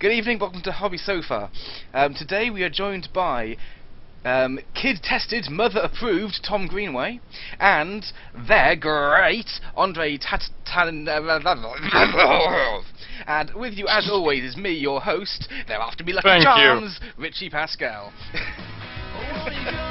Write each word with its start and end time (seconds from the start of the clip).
Good 0.00 0.12
evening, 0.12 0.38
welcome 0.38 0.62
to 0.62 0.70
Hobby 0.70 0.96
Sofa. 0.96 1.50
Um, 1.92 2.14
today 2.14 2.50
we 2.50 2.62
are 2.62 2.70
joined 2.70 3.08
by 3.12 3.56
um, 4.24 4.60
kid-tested, 4.72 5.50
mother-approved 5.50 6.38
Tom 6.46 6.68
Greenway 6.68 7.18
and 7.58 8.06
their 8.46 8.76
great 8.76 9.50
Andre 9.76 10.16
Tat 10.16 10.44
Tan. 10.64 11.08
and 13.26 13.54
with 13.56 13.74
you, 13.74 13.88
as 13.88 14.08
always, 14.08 14.44
is 14.44 14.56
me, 14.56 14.70
your 14.70 15.00
host. 15.00 15.48
They're 15.66 15.80
after 15.80 16.04
me 16.04 16.12
lucky 16.12 16.28
Thank 16.28 16.42
you. 16.42 16.44
charms, 16.44 17.00
Richie 17.18 17.50
Pascal. 17.50 18.12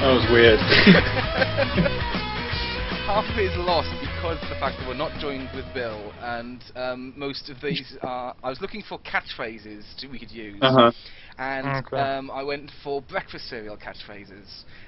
That 0.00 0.16
was 0.16 0.24
weird. 0.32 0.58
Half 3.04 3.28
of 3.28 3.38
it 3.38 3.52
is 3.52 3.56
lost 3.58 3.90
because 4.00 4.42
of 4.42 4.48
the 4.48 4.54
fact 4.54 4.78
that 4.78 4.88
we're 4.88 4.94
not 4.94 5.12
joined 5.20 5.50
with 5.54 5.66
Bill, 5.74 6.12
and 6.22 6.62
um, 6.74 7.12
most 7.18 7.50
of 7.50 7.60
these 7.60 7.98
are. 8.00 8.34
I 8.42 8.48
was 8.48 8.62
looking 8.62 8.82
for 8.88 8.98
catchphrases 9.00 9.84
to, 9.98 10.06
we 10.08 10.18
could 10.18 10.30
use, 10.30 10.62
Uh 10.62 10.72
huh. 10.72 10.92
and 11.38 11.66
Okay. 11.66 11.98
um, 12.00 12.30
I 12.30 12.42
went 12.42 12.70
for 12.82 13.02
breakfast 13.02 13.50
cereal 13.50 13.76
catchphrases. 13.76 14.46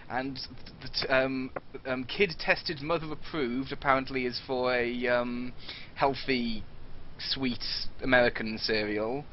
And 0.08 0.40
the 0.80 0.88
t- 0.88 1.08
um, 1.08 1.50
um, 1.84 2.04
kid 2.04 2.34
tested, 2.38 2.80
mother 2.80 3.12
approved 3.12 3.70
apparently 3.72 4.24
is 4.24 4.40
for 4.46 4.72
a 4.74 5.08
um, 5.08 5.52
healthy, 5.94 6.62
sweet 7.18 7.62
American 8.02 8.56
cereal. 8.56 9.26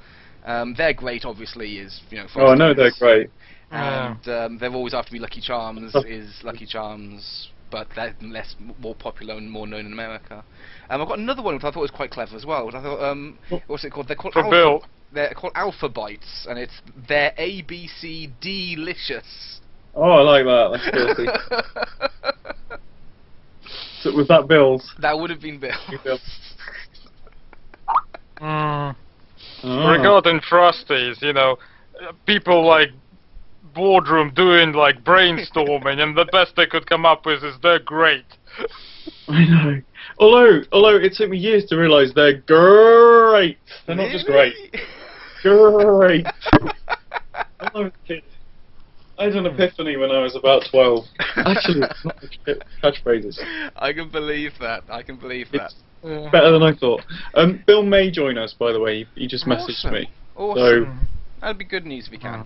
Um, 0.46 0.74
they're 0.77 0.94
great, 0.94 1.24
obviously, 1.24 1.77
is 1.77 2.02
you 2.10 2.18
know. 2.18 2.27
Oh, 2.36 2.48
I 2.48 2.55
know 2.55 2.74
they're 2.74 2.91
great. 3.00 3.30
Yeah. 3.72 4.16
And 4.16 4.27
um, 4.27 4.57
they're 4.57 4.74
always 4.74 4.93
after 4.93 5.13
me. 5.13 5.20
Lucky 5.20 5.41
Charms 5.41 5.93
is 6.07 6.40
Lucky 6.43 6.66
Charms, 6.66 7.49
but 7.71 7.88
they're 7.96 8.16
less, 8.21 8.55
more 8.80 8.96
popular 8.96 9.35
and 9.35 9.49
more 9.49 9.68
known 9.68 9.85
in 9.85 9.93
America. 9.93 10.43
Um, 10.90 11.02
I've 11.02 11.07
got 11.07 11.20
another 11.20 11.41
one 11.43 11.54
which 11.55 11.63
I 11.63 11.71
thought 11.71 11.82
was 11.82 11.91
quite 11.91 12.12
clever 12.12 12.35
as 12.35 12.46
well. 12.46 12.66
Which 12.66 12.76
I 12.76 12.82
thought, 12.82 13.04
um, 13.04 13.38
what's 13.68 13.84
it 13.84 13.91
called? 13.91 14.08
They're 14.08 14.16
called 14.16 14.34
For 14.34 14.40
Alpha, 14.40 14.49
Bill. 14.52 14.84
They're 15.13 15.34
called 15.34 15.54
Alpha 15.55 15.90
Bites, 15.90 16.48
and 16.49 16.58
it's 16.58 16.82
they're 17.08 17.34
A 17.38 17.62
B 17.62 17.88
C 17.99 18.32
delicious. 18.41 19.60
Oh, 19.96 20.04
I 20.04 20.21
like 20.21 20.46
that. 20.46 20.70
That's 20.71 20.90
filthy. 21.68 22.48
so 24.02 24.15
was 24.15 24.27
that 24.30 24.48
Bill's? 24.48 24.93
that 25.02 25.18
would 25.18 25.30
have 25.30 25.41
been 25.41 25.60
Bill. 25.60 25.77
Bill. 26.04 26.20
Mm. 28.41 28.96
Oh. 29.63 29.90
Regarding 29.91 30.40
Frosties, 30.40 31.21
you 31.21 31.34
know, 31.34 31.58
uh, 32.02 32.13
people 32.26 32.65
like 32.65 32.90
boardroom 33.73 34.34
doing 34.34 34.73
like 34.73 35.03
brainstorming, 35.03 35.99
and 35.99 36.17
the 36.17 36.27
best 36.31 36.53
they 36.55 36.65
could 36.65 36.85
come 36.87 37.05
up 37.05 37.25
with 37.25 37.43
is 37.43 37.55
they're 37.62 37.79
great. 37.79 38.25
I 39.27 39.45
know. 39.45 39.81
Although, 40.20 40.62
although 40.71 40.98
it 40.98 41.13
took 41.13 41.29
me 41.29 41.37
years 41.37 41.65
to 41.65 41.75
realise 41.77 42.12
they're 42.13 42.41
great. 42.41 43.59
They're 43.85 43.95
not 43.95 44.12
just 44.12 44.25
great. 44.25 44.53
Great. 45.41 46.25
I 47.62 47.70
was 47.73 47.91
a 47.93 48.07
kid, 48.07 48.23
I 49.20 49.25
had 49.25 49.35
an 49.35 49.45
epiphany 49.47 49.97
when 49.97 50.12
I 50.12 50.20
was 50.20 50.35
about 50.35 50.63
twelve. 50.71 51.05
Actually, 51.35 51.87
it's 51.90 52.05
not 52.05 52.23
catchphrases. 52.81 53.37
I 53.75 53.91
can 53.91 54.09
believe 54.09 54.53
that. 54.62 54.84
I 54.90 55.03
can 55.03 55.17
believe 55.17 55.51
that. 55.51 55.73
It's 56.01 56.31
better 56.31 56.51
than 56.51 56.63
I 56.63 56.73
thought. 56.73 57.01
Um, 57.34 57.62
Bill 57.67 57.84
may 57.84 58.09
join 58.09 58.37
us, 58.37 58.55
by 58.57 58.71
the 58.71 58.79
way. 58.79 59.05
He 59.15 59.27
just 59.27 59.45
messaged 59.45 59.85
Awesome. 59.85 59.93
me. 59.93 60.09
Awesome. 60.35 61.07
That'd 61.41 61.57
be 61.57 61.65
good 61.65 61.85
news 61.85 62.07
if 62.07 62.12
we 62.12 62.18
can. 62.18 62.45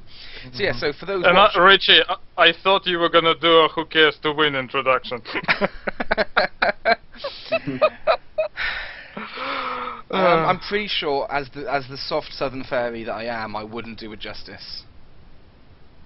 So 0.53 0.63
yeah, 0.63 0.73
so 0.73 0.93
for 0.93 1.05
those 1.05 1.23
And 1.25 1.37
uh, 1.37 1.49
Richie, 1.59 2.01
I, 2.07 2.49
I 2.49 2.53
thought 2.63 2.85
you 2.85 2.99
were 2.99 3.09
gonna 3.09 3.33
do 3.39 3.47
a 3.47 3.67
"Who 3.69 3.85
cares 3.85 4.17
to 4.21 4.31
win" 4.31 4.55
introduction. 4.55 5.21
um, 9.15 10.11
I'm 10.11 10.59
pretty 10.59 10.87
sure, 10.87 11.31
as 11.31 11.49
the 11.55 11.71
as 11.71 11.87
the 11.87 11.97
soft 11.97 12.33
Southern 12.33 12.63
fairy 12.63 13.03
that 13.03 13.13
I 13.13 13.25
am, 13.25 13.55
I 13.55 13.63
wouldn't 13.63 13.99
do 13.99 14.11
it 14.13 14.19
justice. 14.19 14.83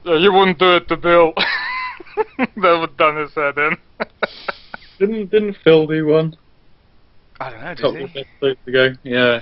Uh, 0.06 0.16
you 0.16 0.32
wouldn't 0.32 0.60
do 0.60 0.78
it 0.78 0.88
to 0.88 0.96
Bill. 0.96 1.34
that 2.38 2.78
would 2.80 2.96
done 2.96 3.18
his 3.18 3.34
head 3.36 3.58
in. 3.58 3.78
Didn't 5.00 5.30
didn't 5.30 5.58
Phil 5.64 5.88
do 5.88 6.08
one? 6.08 6.38
I 7.40 7.50
don't 7.50 7.62
know, 7.62 7.72
A 7.72 7.76
did 7.76 7.82
couple 7.82 8.04
of 8.06 8.10
he? 8.12 8.20
episodes 8.22 8.60
ago. 8.68 8.94
Yeah. 9.04 9.42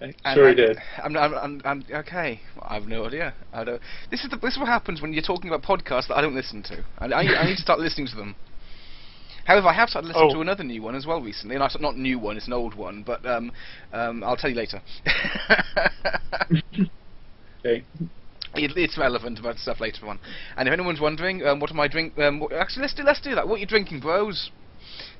And 0.00 0.14
Sure 0.34 0.46
I, 0.46 0.50
he 0.50 0.54
did. 0.54 0.78
I'm, 1.02 1.16
I'm, 1.16 1.34
I'm, 1.34 1.62
I'm 1.64 1.84
okay. 1.90 2.40
I 2.60 2.74
have 2.74 2.86
no 2.86 3.06
idea. 3.06 3.34
I 3.52 3.64
don't. 3.64 3.80
This 4.10 4.24
is 4.24 4.30
the, 4.30 4.36
this 4.36 4.52
is 4.52 4.58
what 4.58 4.68
happens 4.68 5.00
when 5.00 5.12
you're 5.14 5.22
talking 5.22 5.50
about 5.50 5.62
podcasts 5.62 6.08
that 6.08 6.16
I 6.16 6.20
don't 6.20 6.34
listen 6.34 6.62
to. 6.64 6.84
I, 6.98 7.06
I, 7.06 7.20
I 7.20 7.46
need 7.46 7.56
to 7.56 7.62
start 7.62 7.78
listening 7.80 8.06
to 8.08 8.16
them. 8.16 8.36
However, 9.46 9.68
I 9.68 9.72
have 9.74 9.88
started 9.88 10.08
listening 10.08 10.30
Oh. 10.32 10.34
to 10.34 10.40
another 10.40 10.64
new 10.64 10.82
one 10.82 10.94
as 10.96 11.06
well 11.06 11.22
recently. 11.22 11.56
Not 11.56 11.80
not 11.80 11.96
new 11.96 12.18
one, 12.18 12.36
it's 12.36 12.46
an 12.46 12.52
old 12.52 12.74
one, 12.74 13.04
but 13.04 13.24
um, 13.24 13.52
um, 13.92 14.22
I'll 14.24 14.36
tell 14.36 14.50
you 14.50 14.56
later. 14.56 14.82
Okay. 17.64 17.84
It, 18.54 18.72
it's 18.76 18.96
relevant 18.96 19.40
about 19.40 19.56
stuff 19.58 19.80
later 19.80 20.06
on. 20.06 20.20
And 20.56 20.68
if 20.68 20.72
anyone's 20.72 21.00
wondering, 21.00 21.44
um, 21.44 21.58
what 21.58 21.70
am 21.72 21.80
I 21.80 21.88
drink? 21.88 22.16
Um, 22.16 22.38
what, 22.38 22.52
actually, 22.52 22.82
let's 22.82 22.94
do 22.94 23.02
let's 23.02 23.20
do 23.20 23.34
that. 23.34 23.48
What 23.48 23.56
are 23.56 23.58
you 23.58 23.66
drinking, 23.66 23.98
bros? 24.00 24.50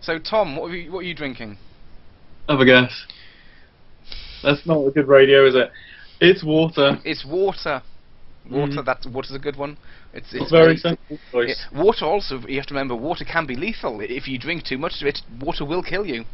So, 0.01 0.19
Tom, 0.19 0.55
what 0.57 0.71
are 0.71 0.77
you, 0.77 0.93
what 0.93 1.01
are 1.01 1.09
you 1.09 1.15
drinking? 1.15 1.59
I 2.49 2.53
have 2.53 2.61
a 2.61 2.65
guess. 2.65 2.93
That's 4.47 4.65
not 4.65 4.87
a 4.87 4.91
good 4.93 5.09
radio, 5.09 5.45
is 5.45 5.57
it? 5.57 5.73
It's 6.21 6.45
water. 6.45 6.99
It's 7.05 7.25
water. 7.25 7.83
Water. 8.49 8.73
Mhm. 8.81 8.85
That's 8.85 9.05
water's 9.05 9.35
a 9.35 9.41
good 9.41 9.57
one. 9.57 9.77
It's 10.15 10.33
it's 10.33 10.53
very 10.53 10.77
sensible 10.77 11.19
choice. 11.33 11.67
Yeah, 11.73 11.83
water 11.83 12.05
also, 12.05 12.39
you 12.47 12.57
have 12.57 12.67
to 12.67 12.75
remember, 12.75 12.95
water 12.95 13.25
can 13.25 13.45
be 13.45 13.57
lethal. 13.57 14.01
If 14.01 14.29
you 14.29 14.39
drink 14.39 14.63
too 14.63 14.79
much 14.79 15.03
of 15.03 15.09
it, 15.09 15.21
water 15.41 15.65
will 15.65 15.83
kill 15.83 16.07
you. 16.07 16.25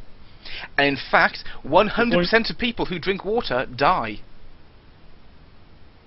And 0.76 0.88
in 0.88 0.96
fact, 1.10 1.42
100% 1.64 2.50
of 2.50 2.58
people 2.58 2.84
who 2.84 2.98
drink 2.98 3.24
water 3.24 3.64
die. 3.74 4.18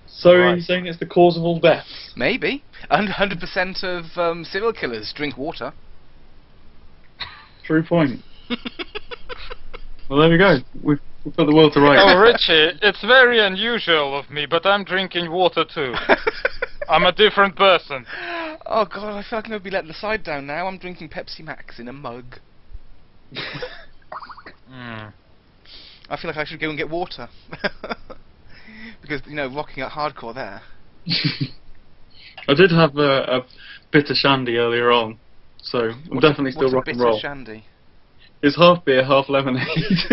So 0.06 0.30
Right. 0.38 0.52
you're 0.52 0.60
saying 0.60 0.86
it's 0.86 1.00
the 1.00 1.06
cause 1.06 1.36
of 1.36 1.42
all 1.42 1.58
deaths? 1.58 2.12
Maybe. 2.14 2.62
And 2.88 3.08
100% 3.08 3.82
of 3.82 4.16
um, 4.16 4.44
serial 4.44 4.72
killers 4.72 5.12
drink 5.12 5.36
water. 5.36 5.72
True 7.64 7.82
point. 7.82 8.22
Well, 10.08 10.20
there 10.20 10.30
we 10.30 10.38
go. 10.38 10.58
We've, 10.84 11.00
we've 11.26 11.36
got 11.36 11.46
the 11.46 11.54
world 11.54 11.72
to 11.74 11.80
right. 11.80 11.98
oh, 11.98 12.18
Richie, 12.18 12.78
it's 12.80 13.02
very 13.02 13.44
unusual 13.44 14.16
of 14.18 14.30
me, 14.30 14.46
but 14.46 14.64
I'm 14.64 14.84
drinking 14.84 15.30
water 15.30 15.64
too. 15.64 15.92
I'm 16.88 17.04
a 17.04 17.12
different 17.12 17.56
person. 17.56 18.06
oh 18.64 18.84
god, 18.86 19.18
I 19.18 19.22
feel 19.28 19.38
like 19.38 19.44
I'm 19.46 19.50
going 19.50 19.60
to 19.60 19.64
be 19.64 19.70
letting 19.70 19.88
the 19.88 19.94
side 19.94 20.22
down 20.22 20.46
now. 20.46 20.68
I'm 20.68 20.78
drinking 20.78 21.08
Pepsi 21.08 21.40
Max 21.40 21.78
in 21.80 21.88
a 21.88 21.92
mug. 21.92 22.36
Mm. 24.70 25.12
I 26.10 26.16
feel 26.16 26.28
like 26.28 26.36
I 26.36 26.44
should 26.44 26.60
go 26.60 26.68
and 26.68 26.76
get 26.76 26.90
water. 26.90 27.28
because, 29.00 29.20
you 29.26 29.36
know, 29.36 29.46
rocking 29.46 29.82
out 29.82 29.92
hardcore 29.92 30.34
there. 30.34 30.60
I 32.48 32.54
did 32.54 32.72
have 32.72 32.96
a, 32.96 33.22
a 33.36 33.46
bitter 33.92 34.14
shandy 34.14 34.56
earlier 34.56 34.90
on, 34.90 35.18
so 35.62 35.78
I'm 35.78 36.02
What's 36.08 36.24
a- 36.24 36.28
definitely 36.28 36.50
still 36.52 36.64
what's 36.64 36.72
a 36.72 36.76
rock 36.76 36.88
and 36.88 36.98
bitter 36.98 37.18
shandy? 37.20 37.64
It's 38.42 38.56
half 38.56 38.84
beer, 38.84 39.04
half 39.04 39.28
lemonade. 39.28 39.66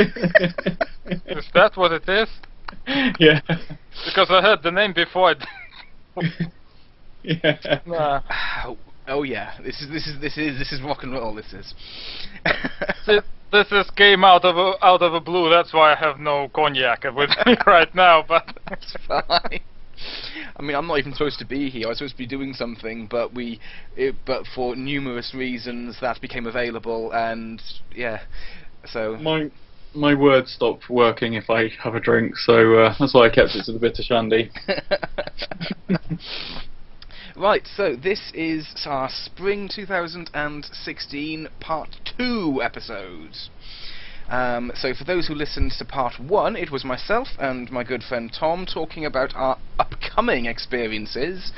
Is 1.26 1.46
that 1.54 1.72
what 1.76 1.92
it 1.92 2.08
is? 2.08 2.30
yeah. 3.20 3.42
Because 4.06 4.30
I 4.30 4.42
heard 4.42 4.64
the 4.64 4.72
name 4.72 4.94
before. 4.94 5.36
Yeah. 7.24 7.80
Nah. 7.86 8.22
Oh, 8.66 8.78
oh 9.08 9.24
yeah, 9.24 9.54
this 9.64 9.82
is 9.82 9.90
this 9.90 10.08
is 10.08 10.20
this 10.20 10.38
is 10.38 10.60
this 10.60 10.74
is 10.74 10.82
rock 10.82 11.04
and 11.04 11.14
roll. 11.14 11.34
This 11.34 11.54
is. 11.54 11.74
Thi- 13.06 13.22
this 13.52 13.72
is 13.72 13.90
came 13.92 14.26
out 14.26 14.44
of 14.44 14.58
a, 14.58 14.74
out 14.86 15.02
of 15.02 15.14
a 15.14 15.22
blue. 15.22 15.50
That's 15.50 15.74
why 15.74 15.94
I 15.94 15.96
have 15.96 16.20
no 16.20 16.50
cognac 16.54 17.04
with 17.16 17.30
me 17.46 17.56
right 17.66 17.94
now. 17.96 18.26
But 18.28 18.58
It's 18.72 18.96
fine. 19.08 19.62
I 20.56 20.62
mean, 20.62 20.76
I'm 20.76 20.88
not 20.88 21.00
even 21.00 21.14
supposed 21.14 21.40
to 21.40 21.46
be 21.46 21.70
here. 21.70 21.88
I 21.88 21.90
was 21.90 21.98
supposed 21.98 22.14
to 22.14 22.18
be 22.18 22.28
doing 22.28 22.54
something, 22.54 23.08
but 23.10 23.34
we, 23.34 23.60
it, 23.96 24.16
but 24.26 24.46
for 24.54 24.76
numerous 24.76 25.34
reasons, 25.34 25.98
that 26.02 26.22
became 26.22 26.46
available, 26.46 27.12
and 27.12 27.62
yeah, 27.96 28.22
so. 28.86 29.18
My 29.18 29.50
my 29.96 30.16
words 30.16 30.52
stopped 30.52 30.90
working 30.90 31.34
if 31.34 31.50
I 31.50 31.70
have 31.82 31.96
a 31.96 32.00
drink, 32.00 32.36
so 32.38 32.76
uh, 32.76 32.96
that's 33.00 33.14
why 33.14 33.28
I 33.28 33.30
kept 33.30 33.56
it 33.56 33.66
to 33.66 33.74
the 33.74 33.80
bitter 33.80 34.04
shandy. 34.04 34.52
right, 37.36 37.68
so 37.76 37.96
this 37.96 38.32
is 38.34 38.68
our 38.86 39.10
spring 39.10 39.70
2016 39.74 41.48
part 41.60 41.90
two 42.18 42.62
episode. 42.64 43.36
Um, 44.30 44.72
so 44.76 44.94
for 44.94 45.04
those 45.04 45.28
who 45.28 45.36
listened 45.36 45.74
to 45.78 45.86
part 45.86 46.20
one, 46.20 46.56
it 46.56 46.72
was 46.72 46.84
myself 46.84 47.28
and 47.40 47.70
my 47.72 47.84
good 47.84 48.04
friend 48.04 48.32
Tom 48.38 48.66
talking 48.66 49.06
about 49.06 49.36
our 49.36 49.58
upcoming 49.80 50.46
experiences 50.46 51.52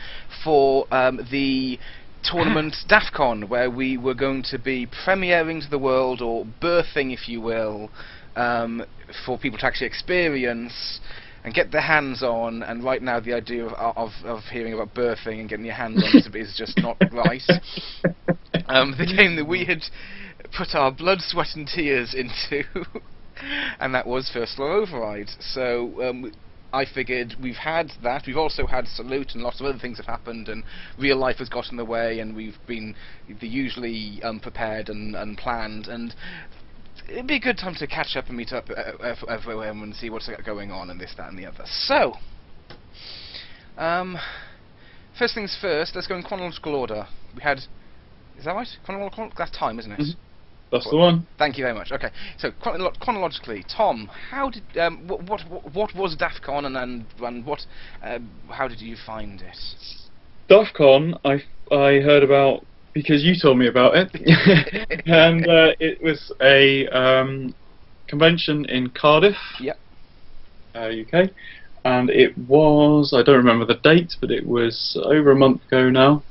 for 0.43 0.87
um, 0.91 1.19
the 1.31 1.79
tournament 2.23 2.75
DAFCON, 2.89 3.47
where 3.47 3.69
we 3.69 3.97
were 3.97 4.15
going 4.15 4.43
to 4.49 4.57
be 4.57 4.87
premiering 4.87 5.63
to 5.63 5.69
the 5.69 5.79
world, 5.79 6.21
or 6.21 6.45
birthing, 6.45 7.13
if 7.13 7.27
you 7.27 7.41
will, 7.41 7.91
um, 8.35 8.83
for 9.25 9.37
people 9.37 9.59
to 9.59 9.65
actually 9.65 9.87
experience 9.87 10.99
and 11.43 11.53
get 11.53 11.71
their 11.71 11.81
hands 11.81 12.23
on. 12.23 12.63
And 12.63 12.83
right 12.83 13.01
now, 13.01 13.19
the 13.19 13.33
idea 13.33 13.65
of 13.67 13.73
of, 13.95 14.09
of 14.25 14.43
hearing 14.51 14.73
about 14.73 14.93
birthing 14.95 15.39
and 15.39 15.49
getting 15.49 15.65
your 15.65 15.75
hands 15.75 16.03
on 16.03 16.19
is, 16.19 16.27
is 16.33 16.57
just 16.57 16.77
not 16.79 16.97
right. 17.11 17.43
Um, 18.67 18.95
the 18.97 19.05
game 19.05 19.35
that 19.35 19.45
we 19.45 19.65
had 19.65 19.83
put 20.57 20.75
our 20.75 20.91
blood, 20.91 21.19
sweat, 21.21 21.55
and 21.55 21.67
tears 21.67 22.13
into, 22.13 22.63
and 23.79 23.93
that 23.93 24.07
was 24.07 24.29
First 24.31 24.55
Floor 24.55 24.71
Override. 24.73 25.29
So. 25.39 26.01
Um, 26.09 26.31
I 26.73 26.83
figured 26.83 27.35
we've 27.41 27.55
had 27.55 27.93
that. 28.03 28.23
We've 28.27 28.35
also 28.35 28.67
had 28.67 28.85
Salute 28.85 29.33
and 29.33 29.41
lots 29.41 29.61
of 29.61 29.65
other 29.65 29.79
things 29.79 29.95
have 29.95 30.07
happened, 30.07 30.49
and 30.49 30.65
real 30.97 31.15
life 31.15 31.37
has 31.37 31.47
got 31.47 31.71
in 31.71 31.77
the 31.77 31.85
way, 31.85 32.19
and 32.19 32.35
we've 32.35 32.57
been 32.67 32.95
the 33.29 33.47
usually 33.47 34.19
unprepared 34.23 34.89
and 34.89 35.15
unplanned. 35.15 35.87
And 35.87 36.13
it'd 37.07 37.27
be 37.27 37.37
a 37.37 37.39
good 37.39 37.57
time 37.57 37.75
to 37.75 37.87
catch 37.87 38.17
up 38.17 38.27
and 38.27 38.35
meet 38.35 38.51
up 38.51 38.69
uh, 38.69 38.91
uh, 39.01 39.15
everyone 39.29 39.83
and 39.83 39.95
see 39.95 40.09
what's 40.09 40.29
going 40.45 40.71
on 40.71 40.89
and 40.89 40.99
this, 40.99 41.13
that, 41.15 41.29
and 41.29 41.39
the 41.39 41.45
other. 41.45 41.63
So, 41.65 42.15
um, 43.77 44.17
first 45.17 45.33
things 45.33 45.57
first. 45.61 45.95
Let's 45.95 46.07
go 46.07 46.17
in 46.17 46.23
chronological 46.23 46.75
order. 46.75 47.07
We 47.33 47.41
had, 47.41 47.59
is 48.37 48.43
that 48.43 48.53
right? 48.53 48.67
Chronological. 48.83 49.31
That's 49.37 49.57
time, 49.57 49.79
isn't 49.79 49.93
it? 49.93 49.99
Mhm. 49.99 50.15
That's 50.71 50.89
the 50.89 50.97
one. 50.97 51.25
Thank 51.37 51.57
you 51.57 51.63
very 51.63 51.73
much. 51.73 51.91
Okay, 51.91 52.09
so 52.37 52.51
chronologically, 52.99 53.63
Tom, 53.75 54.09
how 54.29 54.49
did 54.49 54.63
um, 54.77 55.07
what, 55.07 55.23
what 55.23 55.73
what 55.73 55.95
was 55.95 56.15
DAFCON 56.15 56.65
and 56.65 56.75
and, 56.75 57.05
and 57.21 57.45
what 57.45 57.65
uh, 58.03 58.19
how 58.49 58.67
did 58.67 58.81
you 58.81 58.97
find 59.05 59.41
it? 59.41 59.57
DAFCON, 60.49 61.19
I 61.23 61.43
I 61.73 62.01
heard 62.01 62.23
about 62.23 62.65
because 62.93 63.23
you 63.23 63.35
told 63.39 63.57
me 63.57 63.67
about 63.67 63.93
it, 63.95 64.09
and 65.05 65.47
uh, 65.47 65.71
it 65.79 66.01
was 66.01 66.33
a 66.41 66.87
um, 66.87 67.53
convention 68.07 68.65
in 68.65 68.89
Cardiff, 68.89 69.37
Yep. 69.59 69.77
uh, 70.75 70.79
UK, 70.79 71.29
and 71.83 72.09
it 72.09 72.37
was 72.37 73.13
I 73.13 73.21
don't 73.23 73.37
remember 73.37 73.65
the 73.65 73.75
date, 73.83 74.13
but 74.19 74.31
it 74.31 74.45
was 74.45 74.97
over 75.05 75.31
a 75.31 75.35
month 75.35 75.63
ago 75.65 75.89
now, 75.89 76.23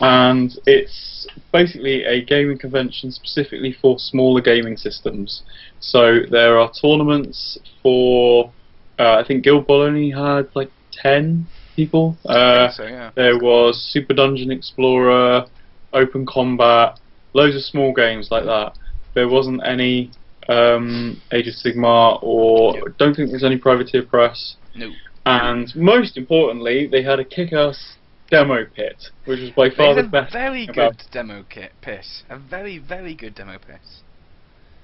and 0.00 0.52
it's 0.66 1.26
basically 1.52 2.04
a 2.04 2.24
gaming 2.24 2.58
convention 2.58 3.10
specifically 3.12 3.76
for 3.80 3.98
smaller 3.98 4.40
gaming 4.40 4.76
systems. 4.76 5.42
So 5.80 6.20
there 6.30 6.58
are 6.58 6.70
tournaments 6.80 7.58
for 7.82 8.52
uh, 8.98 9.16
I 9.16 9.24
think 9.26 9.44
Guild 9.44 9.66
Ball 9.66 9.82
only 9.82 10.10
had 10.10 10.48
like 10.54 10.70
ten 10.92 11.46
people. 11.76 12.16
Uh, 12.24 12.70
so 12.72 12.84
yeah. 12.84 13.10
there 13.14 13.38
was 13.38 13.80
Super 13.92 14.14
Dungeon 14.14 14.50
Explorer, 14.50 15.46
Open 15.92 16.26
Combat, 16.26 16.98
loads 17.32 17.54
of 17.54 17.62
small 17.62 17.92
games 17.92 18.28
like 18.30 18.44
that. 18.44 18.76
There 19.14 19.28
wasn't 19.28 19.62
any 19.64 20.10
um, 20.48 21.20
Age 21.32 21.46
of 21.46 21.54
Sigmar, 21.54 22.18
or 22.22 22.74
Yep. 22.74 22.98
don't 22.98 23.14
think 23.14 23.30
there's 23.30 23.44
any 23.44 23.58
Privateer 23.58 24.02
Press. 24.02 24.56
No. 24.74 24.90
And 25.26 25.74
most 25.76 26.16
importantly, 26.16 26.86
they 26.86 27.02
had 27.02 27.20
a 27.20 27.24
kick-ass 27.24 27.97
demo 28.30 28.64
pit, 28.74 29.10
which 29.24 29.40
was 29.40 29.50
by 29.50 29.70
far 29.70 29.94
the 29.94 30.00
a 30.00 30.08
best. 30.08 30.32
very 30.32 30.66
good 30.66 31.02
demo 31.10 31.44
kit 31.48 31.72
pit. 31.80 32.04
A 32.28 32.38
very 32.38 32.78
very 32.78 33.14
good 33.14 33.34
demo 33.34 33.58
pit. 33.58 33.80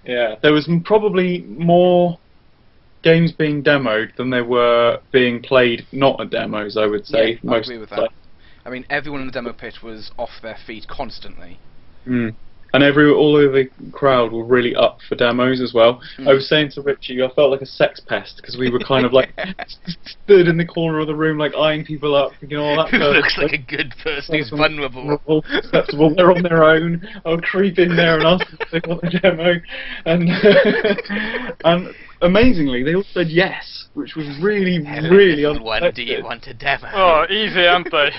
Yeah, 0.05 0.37
there 0.43 0.52
was 0.52 0.69
probably 0.85 1.43
more 1.43 2.19
games 3.02 3.32
being 3.32 3.62
demoed 3.62 4.17
than 4.17 4.31
there 4.31 4.44
were 4.44 5.00
being 5.12 5.43
played 5.43 5.87
not 5.93 6.20
at 6.20 6.31
demos. 6.31 6.76
I 6.76 6.87
would 6.87 7.06
say. 7.06 7.38
Yeah, 7.43 7.52
I 7.52 7.58
agree 7.58 7.79
with 7.79 7.91
that. 7.91 8.11
I 8.67 8.70
mean, 8.70 8.87
everyone 8.88 9.20
in 9.20 9.26
the 9.26 9.32
demo 9.32 9.52
pit 9.52 9.82
was 9.82 10.11
off 10.19 10.31
their 10.43 10.56
feet 10.67 10.87
constantly. 10.88 11.58
Mm. 12.06 12.35
And 12.75 12.82
every 12.82 13.09
all 13.09 13.37
over 13.37 13.62
the 13.62 13.71
crowd 13.93 14.32
were 14.32 14.44
really 14.44 14.75
up 14.75 14.99
for 15.09 15.15
demos 15.15 15.61
as 15.61 15.73
well. 15.73 16.03
Mm. 16.19 16.29
I 16.29 16.35
was 16.35 16.49
saying 16.49 16.73
to 16.73 16.82
Richie, 16.82 17.23
I 17.23 17.32
felt 17.32 17.53
like 17.53 17.61
a 17.61 17.67
sex 17.67 18.00
pest 18.00 18.38
because 18.38 18.56
we 18.59 18.69
were 18.69 18.81
kind 18.81 19.06
of 19.06 19.12
like 19.12 19.32
stood 20.05 20.49
in 20.49 20.56
the 20.56 20.65
corner 20.65 20.99
of 20.99 21.06
the 21.06 21.15
room, 21.15 21.38
like 21.38 21.55
eyeing 21.55 21.85
people 21.85 22.17
up, 22.17 22.32
thinking, 22.41 22.59
all 22.59 22.76
that 22.76 22.88
Who 22.91 22.99
person 22.99 23.15
looks 23.15 23.38
like 23.38 23.53
a 23.53 23.59
good 23.59 23.94
person 24.03 24.35
who's 24.35 24.50
vulnerable. 24.50 25.03
vulnerable, 25.03 25.44
susceptible. 25.62 26.15
They're 26.17 26.32
on 26.32 26.43
their 26.43 26.65
own. 26.65 27.06
I'll 27.25 27.41
creep 27.41 27.79
in 27.79 27.94
there 27.94 28.19
and 28.19 28.26
ask 28.26 28.47
if 28.59 28.71
they 28.73 28.81
want 28.88 29.03
the 29.03 29.21
demo." 29.21 29.55
And 30.05 30.29
and 31.65 31.94
amazingly, 32.23 32.82
they 32.82 32.97
all 32.97 33.05
said 33.12 33.29
yes, 33.29 33.87
which 33.94 34.17
was 34.17 34.26
really, 34.43 34.82
Hello, 34.85 35.11
really 35.11 35.47
little 35.47 35.65
one, 35.65 35.93
do 35.94 36.03
you 36.03 36.25
want 36.25 36.49
a 36.49 36.55
demo? 36.55 36.88
Oh, 36.93 37.26
easy, 37.31 37.67
aren't 37.67 37.93
they? 37.93 38.11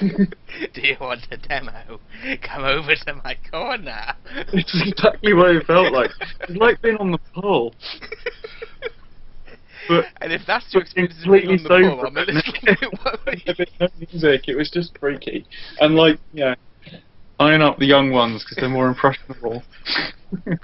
do 0.74 0.80
you 0.80 0.96
want 1.00 1.26
a 1.30 1.36
demo? 1.36 2.00
Come 2.42 2.64
over 2.64 2.94
to 2.94 3.14
my 3.24 3.36
corner. 3.50 4.14
It's 4.52 4.82
exactly 4.86 5.34
what 5.34 5.56
it 5.56 5.66
felt 5.66 5.92
like. 5.92 6.10
It's 6.40 6.56
like 6.56 6.80
being 6.82 6.96
on 6.96 7.12
the 7.12 7.18
pole. 7.34 7.74
But 9.88 10.04
and 10.20 10.32
if 10.32 10.42
that's 10.46 10.72
your 10.72 10.82
experience 10.82 11.14
of 11.24 11.32
being 11.32 11.48
on 11.48 11.56
the 11.56 11.68
floor, 11.68 12.06
I'm 12.06 12.14
bit 12.14 12.28
worried. 13.26 13.58
Was 13.58 13.68
no 13.80 13.88
music. 13.98 14.48
It 14.48 14.54
was 14.54 14.70
just 14.70 14.96
freaky, 14.98 15.44
and 15.80 15.96
like 15.96 16.20
yeah, 16.32 16.54
eyeing 17.40 17.62
up 17.62 17.78
the 17.78 17.86
young 17.86 18.12
ones 18.12 18.44
because 18.44 18.58
they're 18.60 18.68
more 18.68 18.86
impressionable. 18.86 19.64
it 20.46 20.58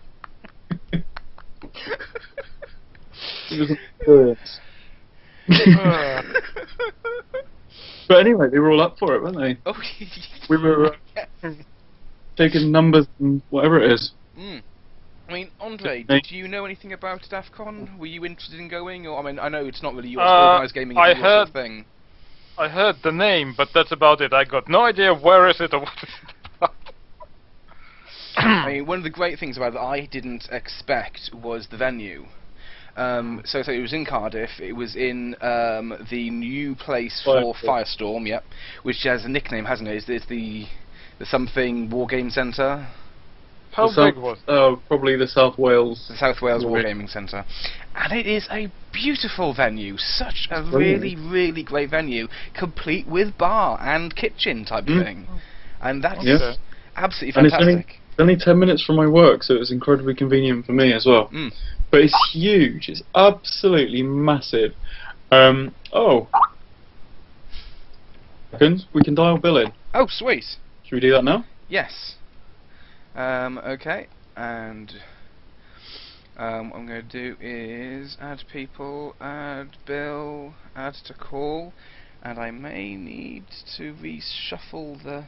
was 3.51 3.71
an 3.71 3.79
experience. 3.99 4.61
But 8.09 8.21
anyway, 8.21 8.49
they 8.51 8.59
were 8.59 8.71
all 8.71 8.81
up 8.81 8.99
for 8.99 9.15
it, 9.15 9.23
weren't 9.23 9.37
they? 9.37 9.59
oh, 9.67 9.75
We 10.49 10.57
were 10.57 10.95
uh, 11.43 11.51
taking 12.37 12.73
numbers 12.73 13.07
and 13.21 13.43
whatever 13.51 13.81
it 13.81 13.93
is. 13.93 14.13
Mm. 14.39 14.63
I 15.29 15.33
mean, 15.33 15.51
Andre, 15.61 16.05
Hey. 16.09 16.21
did 16.21 16.31
you 16.31 16.49
know 16.49 16.65
anything 16.65 16.95
about 16.95 17.21
DAFCON? 17.31 17.99
Were 17.99 18.07
you 18.07 18.25
interested 18.25 18.59
in 18.59 18.69
going? 18.69 19.07
Or 19.07 19.19
I 19.19 19.23
mean, 19.23 19.39
I 19.39 19.49
know 19.51 19.67
it's 19.67 19.83
not 19.83 19.95
really 19.95 20.09
your 20.09 20.23
Uh, 20.23 20.53
organised 20.55 20.75
gaming 20.75 20.97
I 20.97 21.11
is 21.13 21.19
your 21.19 21.27
sort 21.27 21.49
of 21.49 21.53
thing. 21.53 21.85
I 22.57 22.69
heard 22.69 22.97
the 23.05 23.13
name, 23.13 23.55
but 23.57 23.69
that's 23.75 23.93
about 23.93 24.21
it. 24.23 24.33
I 24.33 24.45
got 24.45 24.69
no 24.69 24.85
idea 24.85 25.15
where 25.15 25.47
is 25.49 25.61
it 25.61 25.75
or 25.75 25.81
what 25.81 25.93
is 26.03 26.09
it 26.09 26.35
about. 26.57 26.75
I 28.37 28.67
mean, 28.73 28.87
one 28.87 28.99
of 28.99 29.05
the 29.05 29.11
great 29.11 29.39
things 29.39 29.57
about 29.57 29.69
it 29.69 29.75
that 29.75 29.81
I 29.81 30.07
didn't 30.07 30.49
expect 30.51 31.31
was 31.35 31.69
the 31.71 31.77
venue. 31.77 32.27
Um, 32.99 33.43
so, 33.45 33.63
so 33.63 33.71
it 33.73 33.81
was 33.81 33.93
in 33.93 34.05
Cardiff. 34.05 34.51
It 34.61 34.73
was 34.73 34.97
in 34.97 35.37
um, 35.41 35.95
the 36.11 36.31
new 36.31 36.75
place 36.75 37.21
for 37.25 37.55
Firestorm. 37.55 37.65
Firestorm, 37.65 38.27
yep, 38.29 38.45
which 38.83 39.03
has 39.05 39.25
a 39.25 39.29
nickname, 39.29 39.65
hasn't 39.65 39.89
it? 39.89 39.97
It's, 39.97 40.09
it's 40.09 40.27
the 40.27 40.67
the 41.21 41.27
something 41.27 41.91
War 41.91 42.07
Game 42.07 42.31
Centre, 42.31 42.87
How 43.73 43.89
The 43.89 43.93
South- 43.95 44.15
big 44.15 44.23
was 44.23 44.39
it? 44.39 44.45
Oh, 44.51 44.81
probably 44.89 45.17
the 45.17 45.27
South 45.29 45.59
Wales. 45.59 46.07
the 46.09 46.17
South 46.17 46.41
Wales 46.43 46.65
War 46.65 46.83
Game. 46.83 46.99
Wargaming 46.99 47.09
Centre, 47.11 47.45
and 47.95 48.13
it 48.13 48.27
is 48.27 48.47
a 48.51 48.69
beautiful 48.93 49.55
venue. 49.55 49.97
Such 49.99 50.49
a 50.51 50.61
It's 50.61 50.69
really, 50.73 51.15
brilliant. 51.15 51.33
really 51.33 51.63
great 51.63 51.91
venue, 51.91 52.27
complete 52.55 53.07
with 53.07 53.37
bar 53.39 53.79
and 53.81 54.15
kitchen 54.15 54.65
type 54.65 54.87
Mm. 54.87 55.05
thing, 55.05 55.27
and 55.81 56.03
that's 56.03 56.25
Yeah. 56.25 56.55
absolutely 56.97 57.39
And 57.39 57.47
it's 57.47 57.57
only, 57.61 57.85
only 58.19 58.37
10 58.37 58.59
minutes 58.59 58.83
from 58.85 58.97
my 58.97 59.07
work, 59.07 59.43
so 59.45 59.55
it 59.55 59.59
was 59.61 59.71
incredibly 59.71 60.15
convenient 60.15 60.67
for 60.67 60.73
me 60.73 60.93
as 60.93 61.05
well. 61.07 61.29
Mm. 61.29 61.53
But 61.91 62.01
it's 62.01 62.31
huge. 62.33 62.89
It's 62.89 63.03
absolutely 63.15 64.03
massive. 64.03 64.75
Um, 65.31 65.75
oh. 65.93 66.29
Seconds, 68.51 68.87
we 68.93 69.03
can 69.03 69.15
dial 69.15 69.39
Bill 69.39 69.59
in. 69.59 69.73
Oh, 69.95 70.07
sweet. 70.09 70.45
Should 70.85 70.97
we 70.97 71.01
do 71.01 71.13
that 71.13 71.25
now? 71.25 71.45
Yes. 71.69 72.15
Um, 73.15 73.59
okay, 73.59 74.07
and 74.37 74.93
um, 76.37 76.71
what 76.71 76.79
I'm 76.79 76.87
going 76.87 77.09
to 77.09 77.35
do 77.35 77.37
is 77.41 78.17
add 78.21 78.45
people, 78.51 79.17
add 79.21 79.77
Bill, 79.87 80.55
add 80.77 80.95
to 81.07 81.15
call, 81.15 81.73
and 82.23 82.39
I 82.39 82.53
may 82.53 82.95
need 82.95 83.45
to 83.77 83.95
reshuffle 83.95 85.03
the 85.03 85.27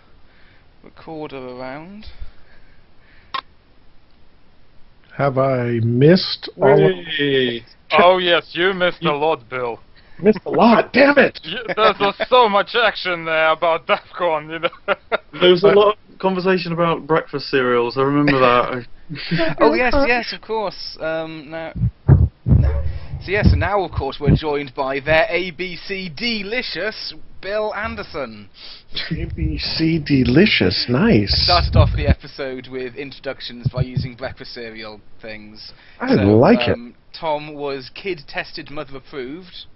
recorder 0.82 1.36
around. 1.36 2.06
Have 5.20 5.36
I 5.36 5.80
missed 5.84 6.48
all 6.56 6.82
of 6.82 6.94
Oh 7.92 8.16
yes, 8.16 8.52
you 8.52 8.72
missed 8.72 9.04
a 9.04 9.14
lot, 9.14 9.46
Bill. 9.50 9.78
missed 10.18 10.38
a 10.46 10.50
lot? 10.50 10.94
Damn 10.94 11.18
it! 11.18 11.38
You, 11.42 11.58
there 11.76 11.92
was 12.00 12.14
so 12.26 12.48
much 12.48 12.74
action 12.74 13.26
there 13.26 13.50
about 13.50 13.86
DAFCON, 13.86 14.50
you 14.50 14.58
know. 14.60 14.94
There 15.38 15.50
was 15.50 15.62
a 15.62 15.66
lot 15.66 15.98
of 16.10 16.18
conversation 16.18 16.72
about 16.72 17.06
breakfast 17.06 17.50
cereals. 17.50 17.98
I 17.98 18.00
remember 18.00 18.40
that. 18.40 18.86
oh 19.60 19.74
yes, 19.74 19.92
yes, 20.06 20.32
of 20.32 20.40
course. 20.40 20.96
Um, 20.98 21.50
now, 21.50 21.72
now- 22.46 22.82
so 23.22 23.30
yes, 23.30 23.48
and 23.50 23.60
now 23.60 23.82
of 23.82 23.92
course 23.92 24.16
we're 24.18 24.34
joined 24.34 24.72
by 24.74 25.00
their 25.00 25.26
ABC 25.30 26.16
delicious 26.16 27.12
Bill 27.40 27.74
Anderson. 27.74 28.48
ABC 29.10 30.04
delicious, 30.04 30.86
nice. 30.88 31.32
Started 31.44 31.76
off 31.76 31.90
the 31.96 32.06
episode 32.06 32.68
with 32.68 32.94
introductions 32.96 33.66
by 33.72 33.82
using 33.82 34.14
breakfast 34.14 34.52
cereal 34.52 35.00
things. 35.22 35.72
I 36.00 36.16
So, 36.16 36.22
like 36.22 36.68
it. 36.68 36.72
um, 36.72 36.94
Tom 37.18 37.54
was 37.54 37.90
kid 37.94 38.22
tested, 38.28 38.70
mother 38.70 38.96
approved. 38.96 39.66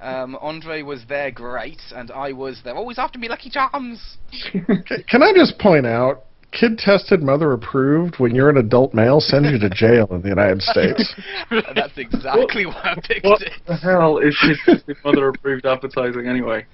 Um, 0.00 0.36
Andre 0.40 0.82
was 0.82 1.04
there, 1.08 1.30
great, 1.30 1.80
and 1.94 2.10
I 2.10 2.32
was 2.32 2.62
there. 2.64 2.74
Always 2.74 2.98
after 2.98 3.18
me, 3.18 3.28
Lucky 3.28 3.50
Charms. 3.50 4.16
Can 4.52 5.22
I 5.22 5.32
just 5.34 5.58
point 5.58 5.86
out 5.86 6.24
kid 6.52 6.78
tested, 6.78 7.22
mother 7.22 7.52
approved 7.52 8.18
when 8.18 8.34
you're 8.34 8.50
an 8.50 8.56
adult 8.56 8.94
male 8.94 9.20
send 9.20 9.46
you 9.46 9.58
to 9.58 9.70
jail 9.70 10.06
in 10.10 10.22
the 10.22 10.28
United 10.28 10.62
States. 10.62 11.14
That's 11.74 11.96
exactly 11.96 12.66
why 12.66 12.94
I 12.96 13.00
picked 13.06 13.24
What 13.24 13.42
it. 13.42 13.52
What 13.66 13.66
the 13.66 13.76
hell 13.76 14.18
is 14.18 14.36
this 14.66 14.96
mother 15.04 15.28
approved 15.28 15.66
advertising 15.66 16.26
anyway? 16.26 16.66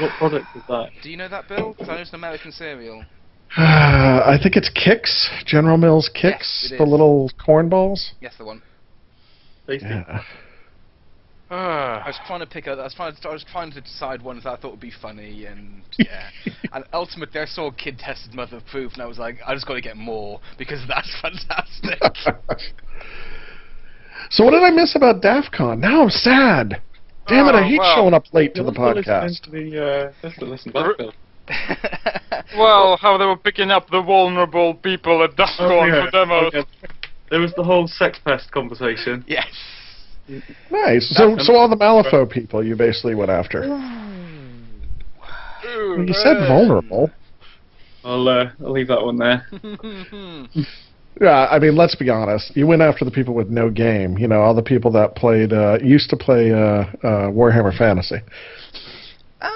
What 0.00 0.10
product 0.18 0.46
is 0.56 0.62
that? 0.68 0.90
Do 1.02 1.10
you 1.10 1.16
know 1.16 1.28
that, 1.28 1.48
Bill? 1.48 1.74
'Cause 1.74 1.88
I 1.88 1.94
know 1.94 2.00
it's 2.00 2.10
an 2.10 2.16
American 2.16 2.52
cereal. 2.52 3.04
I 3.56 4.38
think 4.42 4.56
it's 4.56 4.70
Kix, 4.70 5.28
General 5.46 5.76
Mills 5.76 6.10
Kix, 6.14 6.70
Yes, 6.70 6.72
the 6.78 6.84
little 6.84 7.30
corn 7.44 7.68
balls. 7.68 8.12
Yes, 8.20 8.34
the 8.38 8.44
one. 8.44 8.62
Tasty. 9.66 9.86
Yeah. 9.88 10.22
I 11.56 12.04
was 12.06 12.18
trying 12.26 12.40
to 12.40 12.46
pick 12.46 12.66
a, 12.66 12.72
I 12.72 12.84
was 12.84 12.94
trying 12.94 13.14
to, 13.14 13.28
I 13.28 13.32
was 13.32 13.44
trying 13.50 13.70
to 13.72 13.80
decide 13.80 14.22
ones 14.22 14.44
that 14.44 14.50
I 14.52 14.56
thought 14.56 14.70
would 14.72 14.80
be 14.80 14.92
funny, 15.02 15.44
and 15.46 15.82
yeah. 15.98 16.28
and 16.72 16.84
ultimately, 16.92 17.40
I 17.40 17.44
saw 17.46 17.70
Kid 17.70 17.98
Tested 17.98 18.34
Mother 18.34 18.60
Proof, 18.70 18.94
and 18.94 19.02
I 19.02 19.06
was 19.06 19.18
like, 19.18 19.36
I 19.46 19.54
just 19.54 19.66
got 19.66 19.74
to 19.74 19.80
get 19.80 19.96
more 19.96 20.40
because 20.58 20.80
that's 20.88 21.14
fantastic. 21.22 22.00
so 24.30 24.44
what 24.44 24.52
did 24.52 24.62
I 24.62 24.70
miss 24.70 24.94
about 24.96 25.20
DAF 25.22 25.50
CON? 25.52 25.80
Now 25.80 26.02
I'm 26.02 26.10
sad. 26.10 26.80
Damn 27.28 27.46
it! 27.48 27.54
I 27.54 27.60
Oh, 27.60 27.68
hate 27.68 27.78
well. 27.78 27.96
showing 27.96 28.14
up 28.14 28.24
late 28.32 28.54
to 28.54 28.62
You'll 28.62 28.72
the 28.72 28.80
have 28.80 28.94
to 28.94 29.00
listen 29.00 29.12
podcast. 29.12 29.42
to 29.44 29.50
the, 29.50 30.22
uh, 30.26 30.30
to 30.38 30.44
listen 30.44 30.72
back, 30.72 30.96
Bill. 30.98 31.12
Well, 32.56 32.96
how 33.00 33.16
they 33.18 33.24
were 33.24 33.36
picking 33.36 33.70
up 33.70 33.88
the 33.90 34.02
vulnerable 34.02 34.74
people 34.74 35.22
at 35.24 35.36
DAFCON 35.36 35.60
Oh, 35.60 35.84
yeah. 35.84 36.04
for 36.06 36.10
demos. 36.10 36.52
Oh, 36.54 36.58
yeah. 36.58 36.88
There 37.30 37.40
was 37.40 37.52
the 37.54 37.62
whole 37.62 37.86
sex 37.88 38.18
pest 38.24 38.50
conversation. 38.52 39.24
yes. 39.26 39.46
Nice. 40.70 41.08
So 41.16 41.28
That's- 41.30 41.46
so 41.46 41.54
all 41.56 41.68
the 41.68 41.76
Malifaux 41.76 42.28
people 42.30 42.64
you 42.64 42.76
basically 42.76 43.14
went 43.14 43.30
after. 43.30 43.62
Ooh, 45.64 46.04
You 46.06 46.12
said 46.14 46.38
vulnerable. 46.48 47.10
I'll 48.04 48.28
uh, 48.28 48.50
I'll 48.64 48.72
leave 48.72 48.88
that 48.88 49.02
one 49.02 49.16
there. 49.18 49.46
Yeah, 51.20 51.46
I 51.50 51.58
mean, 51.58 51.76
let's 51.76 51.94
be 51.94 52.08
honest. 52.08 52.56
You 52.56 52.66
went 52.66 52.80
after 52.80 53.04
the 53.04 53.10
people 53.10 53.34
with 53.34 53.50
no 53.50 53.68
game. 53.68 54.16
You 54.16 54.26
know, 54.26 54.40
all 54.40 54.54
the 54.54 54.62
people 54.62 54.90
that 54.92 55.14
played 55.14 55.52
uh, 55.52 55.76
used 55.82 56.08
to 56.08 56.16
play 56.16 56.50
uh, 56.52 56.56
uh, 56.56 56.86
Warhammer 57.30 57.76
Fantasy. 57.76 58.16
um, 59.42 59.52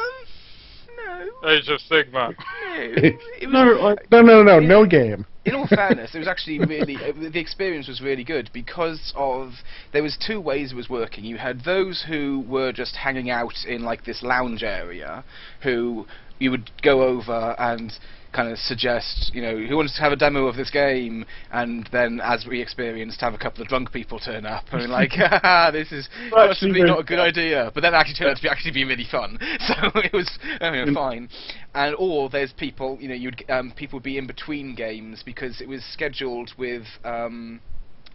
no. 1.43 1.49
Age 1.49 1.69
of 1.69 1.81
Sigmar. 1.91 2.35
No. 2.35 2.35
It 2.77 3.15
was, 3.41 3.53
No, 3.53 3.89
I, 3.89 3.97
No, 4.13 4.21
no, 4.21 4.43
no, 4.43 4.61
no 4.61 4.85
game. 4.85 5.25
In 5.47 5.55
all 5.55 5.67
fairness, 5.69 6.15
it 6.15 6.19
was 6.19 6.27
actually 6.27 6.59
really 6.59 6.97
uh, 6.97 7.13
the 7.31 7.39
experience 7.39 7.87
was 7.87 8.01
really 8.01 8.25
good 8.25 8.51
because 8.53 9.13
of 9.15 9.53
there 9.93 10.03
was 10.03 10.19
two 10.27 10.41
ways 10.41 10.73
it 10.73 10.75
was 10.75 10.91
working. 10.91 11.25
You 11.25 11.39
had 11.39 11.65
those 11.65 12.05
who 12.07 12.45
were 12.49 12.73
just 12.73 12.97
hanging 12.97 13.31
out 13.31 13.55
in 13.67 13.83
like 13.83 14.05
this 14.05 14.23
lounge 14.23 14.65
area, 14.65 15.25
who 15.63 16.07
you 16.41 16.51
would 16.51 16.71
go 16.83 17.03
over 17.03 17.55
and 17.59 17.93
kind 18.37 18.53
of 18.53 18.59
suggest, 18.59 19.33
you 19.35 19.41
know, 19.41 19.57
who 19.57 19.77
wants 19.77 19.97
to 19.97 20.03
have 20.03 20.13
a 20.13 20.17
demo 20.17 20.47
of 20.47 20.57
this 20.57 20.71
game, 20.71 21.25
and 21.51 21.89
then 21.91 22.21
as 22.23 22.45
we 22.47 22.61
experienced, 22.61 23.21
have 23.23 23.33
a 23.33 23.39
couple 23.39 23.63
of 23.63 23.69
drunk 23.69 23.91
people 23.93 24.19
turn 24.19 24.45
up 24.45 24.65
and 24.73 24.83
be 24.83 24.87
like, 24.87 25.11
Haha, 25.17 25.71
this 25.71 25.91
is 25.91 26.09
Actually 26.27 26.49
possibly 26.49 26.83
not 26.83 27.01
a 27.01 27.05
good 27.05 27.19
idea, 27.19 27.71
but 27.75 27.81
then 27.81 27.95
it 27.95 27.97
actually 27.97 28.15
turned 28.15 28.31
out 28.31 28.37
to 28.37 28.43
be 28.43 28.49
actually 28.49 28.73
be 28.73 28.85
really 28.85 29.07
fun. 29.11 29.39
So 29.67 29.75
it 29.95 30.13
was, 30.13 30.31
I 30.61 30.71
mean, 30.71 30.95
fine. 30.95 31.29
And 31.75 31.97
or 31.99 32.29
there's 32.29 32.53
people, 32.53 32.99
you 33.01 33.09
know, 33.09 33.15
you'd 33.15 33.43
um, 33.49 33.73
people 33.75 33.97
would 33.97 34.05
be 34.05 34.19
in 34.19 34.27
between 34.27 34.75
games 34.75 35.23
because 35.25 35.61
it 35.61 35.69
was 35.69 35.83
scheduled 35.85 36.53
with. 36.59 36.85
Um, 37.05 37.61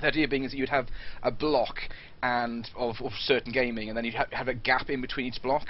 the 0.02 0.08
idea 0.08 0.28
being 0.28 0.44
is 0.44 0.52
that 0.52 0.58
you'd 0.58 0.70
have 0.70 0.88
a 1.24 1.32
block 1.32 1.78
and 2.24 2.70
of, 2.76 3.02
of 3.02 3.12
certain 3.20 3.52
gaming, 3.52 3.90
and 3.90 3.98
then 3.98 4.06
you'd 4.06 4.16
ha- 4.16 4.28
have 4.32 4.48
a 4.48 4.54
gap 4.54 4.90
in 4.90 5.02
between 5.02 5.26
each 5.26 5.42
block. 5.42 5.68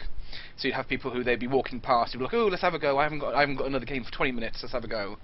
So 0.57 0.67
you'd 0.67 0.75
have 0.75 0.88
people 0.88 1.11
who 1.11 1.23
they'd 1.23 1.39
be 1.39 1.47
walking 1.47 1.79
past, 1.79 2.13
you'd 2.13 2.19
be 2.19 2.25
like, 2.25 2.33
"Oh, 2.33 2.47
let's 2.47 2.61
have 2.61 2.73
a 2.73 2.79
go. 2.79 2.97
I 2.97 3.03
haven't 3.03 3.19
got, 3.19 3.35
I 3.35 3.41
haven't 3.41 3.57
got 3.57 3.67
another 3.67 3.85
game 3.85 4.03
for 4.03 4.11
20 4.11 4.31
minutes. 4.31 4.59
Let's 4.61 4.73
have 4.73 4.83
a 4.83 4.88
go." 4.88 5.17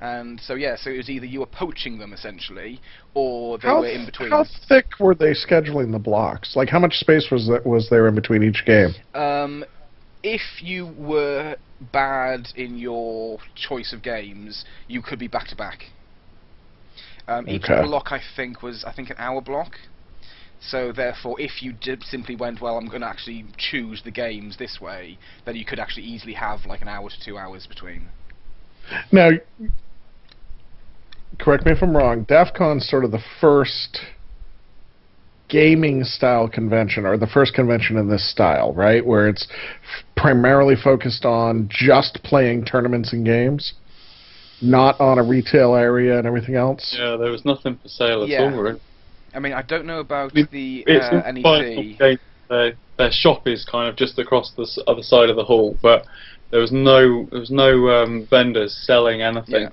And 0.00 0.40
so 0.40 0.54
yeah, 0.54 0.76
so 0.76 0.90
it 0.90 0.96
was 0.96 1.10
either 1.10 1.26
you 1.26 1.40
were 1.40 1.46
poaching 1.46 1.98
them 1.98 2.12
essentially, 2.12 2.80
or 3.14 3.58
they 3.58 3.68
How, 3.68 3.80
were 3.80 3.88
in 3.88 4.06
between. 4.06 4.30
how 4.30 4.46
thick 4.68 4.86
were 4.98 5.14
they 5.14 5.32
scheduling 5.32 5.92
the 5.92 5.98
blocks? 5.98 6.56
Like, 6.56 6.70
how 6.70 6.78
much 6.78 6.94
space 6.94 7.28
was 7.30 7.46
that 7.48 7.66
was 7.66 7.88
there 7.90 8.08
in 8.08 8.14
between 8.14 8.42
each 8.42 8.64
game? 8.64 8.94
Um, 9.14 9.64
if 10.22 10.62
you 10.62 10.86
were 10.96 11.56
bad 11.92 12.48
in 12.56 12.78
your 12.78 13.38
choice 13.54 13.92
of 13.92 14.02
games, 14.02 14.64
you 14.88 15.02
could 15.02 15.18
be 15.18 15.28
back 15.28 15.48
to 15.48 15.56
back. 15.56 15.84
Um, 17.30 17.48
each 17.48 17.64
Okay. 17.64 17.82
block, 17.82 18.08
I 18.10 18.20
think, 18.36 18.62
was 18.62 18.84
I 18.84 18.92
think 18.92 19.10
an 19.10 19.16
hour 19.18 19.40
block. 19.40 19.76
So 20.60 20.92
therefore, 20.92 21.40
if 21.40 21.62
you 21.62 21.72
did 21.72 22.02
simply 22.02 22.36
went, 22.36 22.60
well, 22.60 22.76
I'm 22.76 22.88
going 22.88 23.00
to 23.00 23.06
actually 23.06 23.46
choose 23.56 24.02
the 24.02 24.10
games 24.10 24.56
this 24.58 24.78
way, 24.80 25.16
then 25.46 25.56
you 25.56 25.64
could 25.64 25.78
actually 25.78 26.04
easily 26.04 26.34
have 26.34 26.66
like 26.66 26.82
an 26.82 26.88
hour 26.88 27.08
to 27.08 27.24
two 27.24 27.38
hours 27.38 27.66
between. 27.66 28.08
Now, 29.12 29.30
correct 31.38 31.64
me 31.64 31.72
if 31.72 31.82
I'm 31.82 31.96
wrong. 31.96 32.24
DAF 32.26 32.52
CON's 32.54 32.88
sort 32.88 33.04
of 33.04 33.10
the 33.12 33.22
first 33.40 34.00
gaming 35.48 36.04
style 36.04 36.48
convention, 36.48 37.06
or 37.06 37.16
the 37.16 37.26
first 37.26 37.54
convention 37.54 37.96
in 37.96 38.08
this 38.08 38.30
style, 38.30 38.72
right? 38.74 39.04
Where 39.04 39.28
it's 39.28 39.48
f- 39.50 40.04
primarily 40.16 40.76
focused 40.76 41.24
on 41.24 41.68
just 41.70 42.20
playing 42.22 42.64
tournaments 42.66 43.12
and 43.12 43.24
games, 43.24 43.74
not 44.62 45.00
on 45.00 45.18
a 45.18 45.22
retail 45.22 45.74
area 45.74 46.18
and 46.18 46.26
everything 46.26 46.54
else. 46.56 46.94
yeah, 46.98 47.16
there 47.16 47.30
was 47.30 47.44
nothing 47.44 47.76
for 47.82 47.88
sale 47.88 48.22
at 48.22 48.28
Yeah. 48.28 48.42
all. 48.44 48.50
Really. 48.50 48.80
I 49.34 49.38
mean, 49.38 49.52
I 49.52 49.62
don't 49.62 49.86
know 49.86 50.00
about 50.00 50.36
It- 50.36 50.50
the 50.50 50.84
It's 50.86 51.04
uh, 51.06 51.22
NEC. 51.30 51.98
Game, 51.98 52.18
their, 52.48 52.72
their 52.98 53.10
shop 53.12 53.46
is 53.46 53.64
kind 53.64 53.88
of 53.88 53.96
just 53.96 54.18
across 54.18 54.50
the 54.56 54.66
other 54.86 55.02
side 55.02 55.30
of 55.30 55.36
the 55.36 55.44
hall, 55.44 55.76
but 55.82 56.04
there 56.50 56.60
was 56.60 56.72
no 56.72 57.26
there 57.30 57.38
was 57.40 57.50
no 57.50 57.88
um, 57.90 58.26
vendors 58.28 58.76
selling 58.86 59.22
anything. 59.22 59.62
Yeah. 59.62 59.68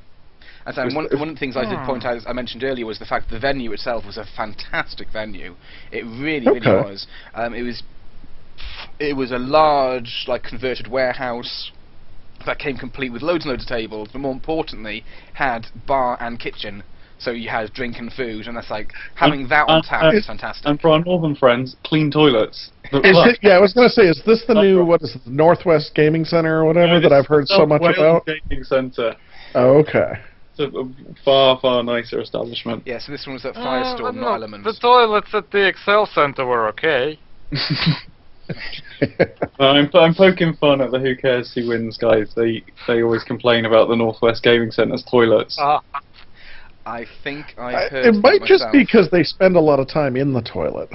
And 0.68 0.76
so 0.76 0.84
one, 0.96 1.08
one 1.18 1.30
of 1.30 1.36
the 1.36 1.40
things 1.40 1.56
I 1.56 1.64
did 1.64 1.80
point 1.86 2.04
out, 2.06 2.18
as 2.18 2.26
I 2.28 2.34
mentioned 2.34 2.62
earlier, 2.64 2.86
was 2.86 3.00
the 3.00 3.06
fact 3.06 3.30
the 3.32 3.40
venue 3.40 3.72
itself 3.72 4.06
was 4.06 4.18
a 4.18 4.26
fantastic 4.36 5.08
venue. 5.14 5.56
It 5.94 6.04
really, 6.04 6.46
really 6.46 6.60
was. 6.68 7.08
Um, 7.34 7.54
it 7.54 7.62
was, 7.62 7.84
it 9.00 9.16
was 9.16 9.32
a 9.32 9.38
large, 9.40 10.26
like 10.28 10.44
converted 10.44 10.88
warehouse 10.90 11.72
that 12.46 12.60
came 12.60 12.78
complete 12.78 13.12
with 13.12 13.22
loads 13.22 13.46
and 13.46 13.52
loads 13.52 13.64
of 13.64 13.70
tables, 13.70 14.10
but 14.12 14.20
more 14.20 14.32
importantly, 14.32 15.04
had 15.34 15.68
bar 15.88 16.18
and 16.22 16.40
kitchen. 16.40 16.84
So 17.20 17.32
you 17.32 17.50
had 17.50 17.74
drink 17.74 17.96
and 17.98 18.14
food, 18.14 18.48
and 18.48 18.56
that's 18.56 18.70
like 18.70 18.94
having 19.16 19.48
that 19.48 19.68
on 19.68 19.78
and- 19.78 19.84
tap 19.84 20.04
and- 20.04 20.18
is 20.18 20.26
fantastic. 20.28 20.68
And 20.68 20.80
for 20.80 20.92
our 20.92 21.00
northern 21.04 21.36
friends, 21.36 21.76
clean 21.84 22.12
toilets. 22.12 22.70
Is 22.86 23.02
it, 23.04 23.40
yeah, 23.42 23.54
I 23.58 23.60
was 23.60 23.74
going 23.74 23.88
to 23.90 23.94
say, 23.94 24.04
is 24.04 24.22
this 24.26 24.44
the 24.48 24.54
new 24.54 24.86
what 24.86 25.02
is 25.02 25.16
it, 25.16 25.24
the 25.26 25.32
Northwest 25.32 25.94
Gaming 25.96 26.24
Center 26.26 26.60
or 26.62 26.66
whatever 26.66 26.94
Yeah, 26.94 27.00
that 27.10 27.12
I've 27.14 27.26
heard 27.26 27.48
so 27.48 27.66
much 27.66 27.82
Wales 27.82 27.96
about? 27.98 28.26
Gaming 28.28 28.64
Centre. 28.64 29.16
Oh, 29.56 29.78
okay. 29.80 30.14
It's 30.52 30.60
a 30.60 30.80
a 30.80 30.86
far 31.26 31.60
far 31.60 31.84
nicer 31.84 32.20
establishment. 32.22 32.84
yeah, 32.86 33.00
so 33.00 33.12
this 33.12 33.26
one 33.26 33.34
was 33.34 33.46
at 33.46 33.58
Uh, 33.58 33.62
Firestorm, 33.66 34.02
but 34.02 34.16
not 34.16 34.22
no, 34.22 34.34
Elements. 34.36 34.66
The 34.66 34.80
toilets 34.80 35.34
at 35.34 35.50
the 35.52 35.68
Excel 35.68 36.06
Center 36.06 36.46
were 36.46 36.68
okay. 36.70 37.20
I'm, 39.60 39.90
I'm 39.94 40.14
poking 40.16 40.56
fun 40.56 40.82
at 40.82 40.92
the 40.92 41.00
Who 41.00 41.16
Cares 41.16 41.52
Who 41.54 41.68
Wins 41.68 41.98
guys. 41.98 42.32
They 42.36 42.64
they 42.88 43.02
always 43.04 43.24
complain 43.24 43.66
about 43.66 43.90
the 43.90 43.96
Northwest 43.96 44.44
Gaming 44.44 44.72
Centre's 44.72 45.04
toilets. 45.10 45.58
Ah, 45.60 45.82
I 46.86 47.06
think 47.24 47.54
I 47.58 47.76
I- 47.76 47.90
heard 47.90 48.06
it 48.16 48.22
might 48.22 48.42
just 48.42 48.62
myself. 48.64 48.72
be 48.74 48.80
because 48.84 49.10
they 49.12 49.24
spend 49.24 49.56
a 49.56 49.60
lot 49.62 49.80
of 49.80 49.88
time 49.88 50.16
in 50.16 50.34
the 50.34 50.42
toilet. 50.42 50.90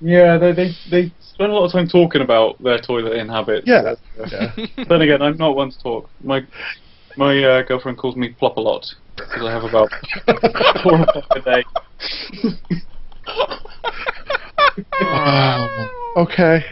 Yeah, 0.00 0.36
they, 0.38 0.52
they 0.52 0.70
they 0.90 1.12
spend 1.20 1.50
a 1.50 1.54
lot 1.54 1.64
of 1.66 1.72
time 1.72 1.88
talking 1.88 2.20
about 2.22 2.62
their 2.62 2.78
toilet 2.78 3.14
in 3.16 3.28
habits. 3.28 3.66
Yeah. 3.66 3.94
Uh, 4.20 4.26
Yeah. 4.30 4.52
then 4.88 5.02
again, 5.02 5.22
I'm 5.22 5.36
not 5.38 5.56
one 5.56 5.70
to 5.70 5.78
talk. 5.82 6.10
My 6.22 6.42
my 7.16 7.42
uh, 7.42 7.62
girlfriend 7.62 7.98
calls 7.98 8.16
me 8.16 8.30
plop 8.38 8.56
a 8.56 8.60
lot 8.60 8.84
because 9.16 9.42
I 9.44 9.52
have 9.52 9.64
about 9.64 9.90
four 10.82 10.98
or 11.00 11.06
five 11.06 11.24
a 11.36 11.40
day. 11.40 11.64
Oh, 15.00 15.88
okay. 16.16 16.64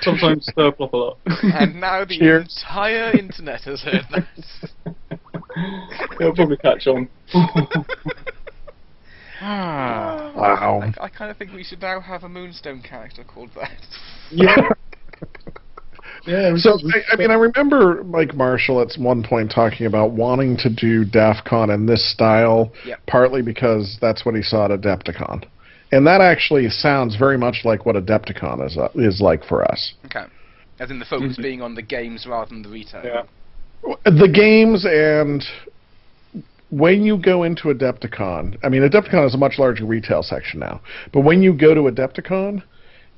Sometimes 0.00 0.46
stir 0.46 0.70
plop 0.72 0.92
a 0.92 0.96
lot. 0.96 1.18
and 1.26 1.80
now 1.80 2.04
the 2.04 2.18
Cheers. 2.18 2.62
entire 2.68 3.10
internet 3.18 3.62
has 3.62 3.80
heard 3.82 4.02
that. 4.12 4.26
It'll 6.20 6.34
probably 6.34 6.56
catch 6.58 6.86
on. 6.86 7.08
ah. 9.40 10.32
Wow. 10.36 10.82
I, 11.00 11.04
I 11.04 11.08
kind 11.08 11.30
of 11.30 11.36
think 11.36 11.52
we 11.52 11.64
should 11.64 11.80
now 11.80 12.00
have 12.00 12.22
a 12.24 12.28
Moonstone 12.28 12.82
character 12.82 13.24
called 13.24 13.50
that. 13.56 13.78
yeah. 14.30 14.56
Yeah. 16.26 16.52
So 16.56 16.72
I, 16.72 17.12
I 17.14 17.16
mean, 17.16 17.30
I 17.30 17.34
remember 17.34 18.02
Mike 18.04 18.34
Marshall 18.34 18.80
at 18.82 18.88
one 19.00 19.22
point 19.22 19.50
talking 19.54 19.86
about 19.86 20.10
wanting 20.10 20.56
to 20.58 20.68
do 20.68 21.04
DAF 21.04 21.44
CON 21.44 21.70
in 21.70 21.86
this 21.86 22.12
style, 22.12 22.72
Yep. 22.84 22.98
partly 23.06 23.40
because 23.40 23.96
that's 24.00 24.26
what 24.26 24.34
he 24.34 24.42
saw 24.42 24.64
at 24.66 24.70
Adepticon, 24.72 25.44
and 25.92 26.06
that 26.06 26.20
actually 26.20 26.68
sounds 26.68 27.16
very 27.16 27.38
much 27.38 27.62
like 27.64 27.86
what 27.86 27.96
Adepticon 27.96 28.64
is 28.66 28.76
uh, 28.76 28.88
is 28.94 29.20
like 29.20 29.44
for 29.44 29.64
us. 29.70 29.94
Okay. 30.06 30.24
As 30.80 30.90
in 30.90 30.98
the 30.98 31.04
focus 31.04 31.36
Mhm. 31.36 31.42
being 31.42 31.62
on 31.62 31.74
the 31.74 31.82
games 31.82 32.26
rather 32.26 32.48
than 32.48 32.62
the 32.62 32.68
retail. 32.68 33.02
Yeah. 33.04 33.22
The 34.04 34.28
games 34.28 34.84
and 34.84 35.44
when 36.70 37.02
you 37.02 37.16
go 37.16 37.44
into 37.44 37.68
Adepticon, 37.68 38.58
I 38.62 38.68
mean, 38.68 38.82
Adepticon 38.82 39.26
is 39.26 39.34
a 39.34 39.38
much 39.38 39.58
larger 39.58 39.84
retail 39.86 40.22
section 40.22 40.60
now, 40.60 40.80
but 41.12 41.20
when 41.20 41.42
you 41.42 41.52
go 41.52 41.74
to 41.74 41.82
Adepticon, 41.82 42.62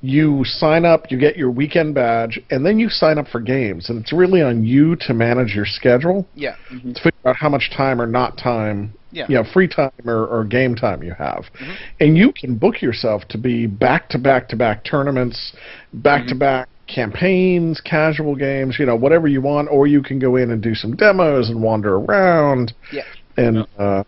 you 0.01 0.43
sign 0.43 0.83
up, 0.83 1.11
you 1.11 1.17
get 1.19 1.37
your 1.37 1.51
weekend 1.51 1.93
badge, 1.93 2.39
and 2.49 2.65
then 2.65 2.79
you 2.79 2.89
sign 2.89 3.17
up 3.19 3.27
for 3.27 3.39
games. 3.39 3.89
And 3.89 3.99
it's 4.01 4.11
really 4.11 4.41
on 4.41 4.63
you 4.65 4.95
to 5.01 5.13
manage 5.13 5.53
your 5.55 5.65
schedule 5.65 6.27
Yeah. 6.35 6.55
to 6.71 6.93
figure 6.95 7.11
out 7.25 7.35
how 7.35 7.49
much 7.49 7.69
time 7.69 8.01
or 8.01 8.07
not 8.07 8.35
time, 8.37 8.93
Yeah. 9.11 9.25
you 9.29 9.35
know, 9.35 9.43
free 9.43 9.67
time 9.67 9.91
or, 10.05 10.25
or 10.25 10.43
game 10.43 10.73
time 10.75 11.03
you 11.03 11.13
have. 11.13 11.45
Mhm. 11.59 11.75
And 11.99 12.17
you 12.17 12.31
can 12.31 12.55
book 12.55 12.81
yourself 12.81 13.27
to 13.27 13.37
be 13.37 13.67
back 13.67 14.09
to 14.09 14.17
back 14.17 14.49
to 14.49 14.55
back 14.55 14.83
tournaments, 14.83 15.53
back 15.93 16.25
to 16.27 16.35
back 16.35 16.67
campaigns, 16.87 17.79
casual 17.81 18.35
games, 18.35 18.77
you 18.79 18.85
know, 18.85 18.95
whatever 18.95 19.27
you 19.27 19.41
want, 19.41 19.67
or 19.71 19.87
you 19.87 20.01
can 20.01 20.19
go 20.19 20.35
in 20.35 20.51
and 20.51 20.61
do 20.61 20.73
some 20.75 20.95
demos 20.95 21.49
and 21.49 21.61
wander 21.61 21.95
around. 21.95 22.73
Yeah. 22.91 23.03
And 23.37 23.59
uh, 23.77 24.03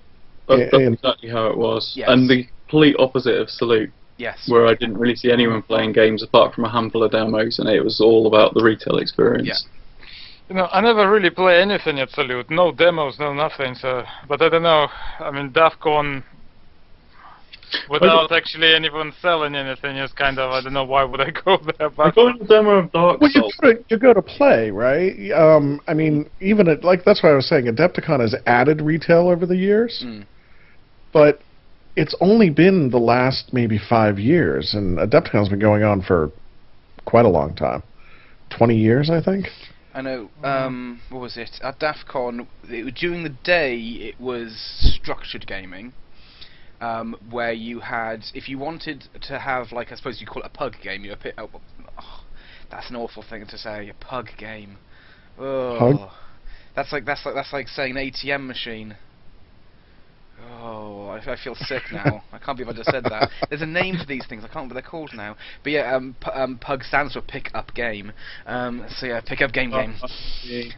That's, 0.48 0.62
that's 0.72 0.74
and- 0.74 0.94
exactly 0.96 1.30
how 1.30 1.48
it 1.48 1.58
was. 1.58 1.94
Yes. 1.96 2.10
And 2.10 2.30
the 2.30 2.48
complete 2.68 2.96
opposite 3.00 3.36
of 3.40 3.50
Salute, 3.50 3.92
Yes. 4.24 4.38
where 4.48 4.66
I 4.68 4.76
didn't 4.82 4.98
really 4.98 5.16
see 5.16 5.32
anyone 5.32 5.62
playing 5.62 5.92
games 5.92 6.24
apart 6.24 6.54
from 6.56 6.64
a 6.66 6.72
handful 6.78 7.04
of 7.04 7.12
demos, 7.12 7.60
and 7.60 7.68
it 7.70 7.84
was 7.84 8.00
all 8.00 8.24
about 8.32 8.54
the 8.54 8.64
retail 8.64 8.98
experience. 9.00 9.48
Yeah. 9.52 9.70
You 10.50 10.56
know, 10.56 10.68
I 10.72 10.80
never 10.82 11.10
really 11.10 11.30
play 11.30 11.62
anything 11.62 12.00
at 12.00 12.10
Salute. 12.12 12.50
No 12.50 12.72
demos, 12.72 13.18
no 13.20 13.34
nothing. 13.34 13.76
So, 13.76 14.04
but 14.30 14.42
I 14.42 14.48
don't 14.50 14.64
know. 14.64 14.88
I 15.20 15.30
mean, 15.32 15.50
DAFCON, 15.52 16.24
without 17.90 18.32
actually 18.32 18.74
anyone 18.76 19.14
selling 19.22 19.56
anything, 19.56 19.96
is 19.98 20.12
kind 20.14 20.38
of 20.40 20.52
I 20.52 20.62
don't 20.62 20.74
know 20.74 20.84
why 20.84 21.04
would 21.04 21.22
I 21.22 21.32
go 21.32 21.58
there. 21.78 21.88
I 21.88 21.90
But 21.90 22.16
got 22.16 22.42
a 22.42 22.46
demo 22.46 22.72
of 22.80 22.92
Dark 22.92 23.20
Well, 23.22 23.32
you 23.34 23.42
Souls. 23.42 23.56
go, 23.62 23.74
to, 23.74 23.84
you 23.90 23.98
go 23.98 24.14
to 24.14 24.22
play, 24.22 24.70
right? 24.70 25.32
Um, 25.32 25.82
I 25.88 25.94
mean, 25.94 26.30
even 26.42 26.68
at, 26.68 26.84
like 26.84 27.04
that's 27.04 27.24
why 27.24 27.32
I 27.32 27.36
was 27.36 27.48
saying. 27.48 27.66
Adepticon 27.66 28.20
has 28.20 28.36
added 28.46 28.82
retail 28.82 29.30
over 29.30 29.46
the 29.46 29.58
years, 29.58 30.04
Mm. 30.06 30.26
but 31.12 31.40
it's 31.96 32.16
only 32.20 32.50
been 32.50 32.90
the 32.90 33.00
last 33.00 33.54
maybe 33.54 33.78
five 33.78 34.20
years, 34.20 34.74
and 34.74 34.98
Adepticon's 34.98 35.50
been 35.50 35.60
going 35.60 35.84
on 35.84 36.02
for 36.02 36.32
quite 37.06 37.26
a 37.26 37.30
long 37.30 37.56
time, 37.56 37.84
twenty 38.50 38.78
years, 38.78 39.10
I 39.10 39.22
think. 39.22 39.48
I 39.94 40.02
know. 40.02 40.30
Um, 40.44 41.02
what 41.10 41.22
was 41.22 41.38
it? 41.38 41.52
At 41.62 41.80
DAF 41.80 42.06
CON, 42.08 42.48
it, 42.64 42.96
during 42.96 43.24
the 43.24 43.36
day, 43.44 43.78
it 43.78 44.20
was 44.20 44.56
structured 45.00 45.46
gaming, 45.46 45.94
um, 46.82 47.16
where 47.30 47.54
you 47.54 47.80
had, 47.80 48.24
if 48.34 48.50
you 48.50 48.58
wanted 48.58 49.04
to 49.28 49.38
have, 49.38 49.72
like, 49.72 49.92
I 49.92 49.96
suppose 49.96 50.20
you 50.20 50.26
call 50.26 50.42
it 50.42 50.48
a 50.48 50.58
pug 50.58 50.74
game, 50.82 51.06
you 51.06 51.16
pick, 51.16 51.36
oh, 51.38 51.50
oh, 52.00 52.24
that's 52.72 52.90
an 52.90 52.96
awful 52.96 53.24
thing 53.28 53.46
to 53.46 53.58
say, 53.58 53.90
a 53.90 53.94
pug 53.94 54.30
game. 54.38 54.78
Oh, 55.38 55.78
Pug? 55.78 56.10
That's 56.76 56.92
like 56.92 57.06
that's 57.06 57.24
like 57.26 57.36
that's 57.36 57.54
like 57.54 57.68
saying 57.68 57.98
an 57.98 58.12
ATM 58.12 58.48
machine. 58.48 58.98
Oh, 60.62 61.08
I, 61.08 61.32
I 61.32 61.38
feel 61.42 61.56
sick 61.56 61.84
now. 61.92 62.24
I 62.32 62.38
can't 62.38 62.58
believe 62.58 62.74
I 62.74 62.78
just 62.78 62.90
said 62.90 63.04
that. 63.06 63.30
There's 63.50 63.62
a 63.62 63.66
name 63.66 63.98
for 63.98 64.06
these 64.06 64.26
things. 64.28 64.44
I 64.44 64.48
can't 64.48 64.56
remember 64.56 64.76
what 64.76 64.84
they're 64.84 64.90
called 64.90 65.12
now. 65.14 65.36
But 65.64 65.72
yeah, 65.74 65.96
um, 65.96 66.16
p- 66.20 66.32
um, 66.32 66.58
PUG 66.58 66.84
stands 66.84 67.14
for 67.14 67.22
pick 67.22 67.50
up 67.54 67.74
game. 67.74 68.12
Um, 68.46 68.86
so 68.98 69.06
yeah, 69.08 69.22
pick 69.22 69.42
up 69.42 69.52
game 69.52 69.72
game. 69.72 69.96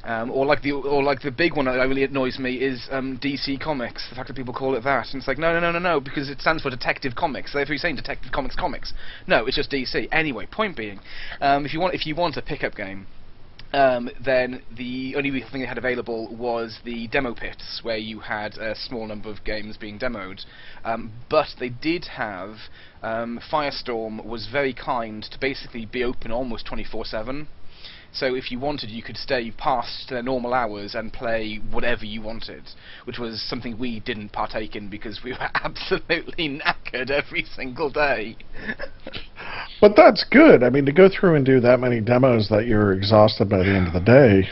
Um, 0.04 0.32
or 0.32 0.46
like 0.46 0.62
the 0.62 0.72
or 0.72 1.04
like 1.04 1.22
the 1.22 1.32
big 1.32 1.56
one 1.56 1.66
that 1.66 1.76
really 1.76 2.04
annoys 2.04 2.40
me 2.40 2.56
is 2.56 2.88
um, 2.92 3.20
DC 3.22 3.60
Comics. 3.60 4.10
The 4.10 4.16
fact 4.16 4.28
that 4.28 4.36
people 4.36 4.54
call 4.54 4.76
it 4.76 4.84
that, 4.84 5.08
and 5.14 5.20
it's 5.22 5.28
like 5.28 5.38
no 5.38 5.54
no 5.54 5.60
no 5.60 5.72
no 5.72 5.80
no 5.80 6.00
because 6.00 6.30
it 6.30 6.42
stands 6.42 6.64
for 6.64 6.70
Detective 6.70 7.16
Comics. 7.16 7.54
So 7.54 7.60
if 7.60 7.70
you're 7.70 7.78
saying 7.78 7.96
Detective 7.96 8.32
Comics 8.32 8.56
Comics, 8.56 8.94
no, 9.28 9.46
it's 9.46 9.56
just 9.56 9.72
DC. 9.72 10.08
Anyway, 10.12 10.48
point 10.48 10.76
being, 10.76 11.00
um, 11.42 11.66
if 11.66 11.74
you 11.74 11.80
want 11.80 11.94
if 11.94 12.06
you 12.06 12.16
want 12.16 12.38
a 12.38 12.42
pickup 12.42 12.76
game. 12.76 13.08
Um, 13.74 14.10
then 14.24 14.62
the 14.78 15.16
only 15.18 15.32
thing 15.42 15.62
they 15.62 15.68
had 15.68 15.78
available 15.78 16.34
was 16.36 16.80
the 16.84 17.08
demo 17.08 17.34
pits, 17.34 17.82
where 17.84 17.98
you 17.98 18.20
had 18.20 18.58
a 18.58 18.76
small 18.76 19.06
number 19.08 19.30
of 19.30 19.44
games 19.44 19.76
being 19.78 20.00
demoed. 20.00 20.46
Um, 20.84 21.12
but 21.30 21.48
they 21.60 21.70
did 21.70 22.06
have 22.06 22.58
um, 23.02 23.40
Firestorm 23.52 24.24
was 24.24 24.48
very 24.48 24.74
kind 24.74 25.24
to 25.24 25.40
basically 25.40 25.86
be 25.86 26.04
open 26.04 26.32
almost 26.32 26.66
24/7. 26.68 27.48
So 28.16 28.34
if 28.34 28.50
you 28.50 28.60
wanted, 28.60 28.90
you 28.90 29.04
could 29.04 29.18
stay 29.18 29.52
past 29.52 30.08
their 30.10 30.24
normal 30.24 30.54
hours 30.54 30.96
and 30.96 31.12
play 31.12 31.60
whatever 31.72 32.06
you 32.06 32.22
wanted, 32.22 32.64
which 33.04 33.20
was 33.20 33.42
something 33.42 33.78
we 33.78 34.00
didn't 34.00 34.30
partake 34.30 34.78
in 34.78 34.90
because 34.90 35.20
we 35.24 35.32
were 35.34 35.50
absolutely 35.54 36.48
knackered 36.48 37.12
every 37.12 37.46
single 37.56 37.90
day. 37.90 38.38
But 39.82 39.96
that's 39.98 40.24
good. 40.32 40.64
I 40.64 40.70
mean, 40.70 40.86
to 40.86 40.94
go 40.94 41.10
through 41.10 41.36
and 41.36 41.46
do 41.46 41.60
that 41.60 41.82
many 41.82 42.00
demos 42.00 42.48
that 42.50 42.68
you're 42.68 42.94
exhausted 42.94 43.50
by 43.50 43.58
the 43.58 43.76
end 43.76 43.88
of 43.88 43.94
the 43.94 44.00
day. 44.00 44.50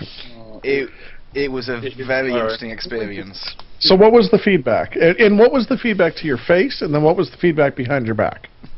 it 0.64 0.90
it 1.34 1.52
was 1.52 1.68
a 1.68 1.82
very 2.06 2.32
interesting 2.32 2.70
experience. 2.70 3.56
So, 3.80 3.96
what 3.96 4.12
was 4.12 4.30
the 4.30 4.38
feedback? 4.38 4.96
And, 4.96 5.18
and 5.18 5.40
what 5.40 5.52
was 5.52 5.68
the 5.68 5.78
feedback 5.78 6.16
to 6.18 6.28
your 6.28 6.38
face? 6.38 6.82
And 6.82 6.94
then 6.94 7.02
what 7.02 7.18
was 7.18 7.32
the 7.32 7.38
feedback 7.38 7.76
behind 7.76 8.06
your 8.06 8.14
back? 8.16 8.50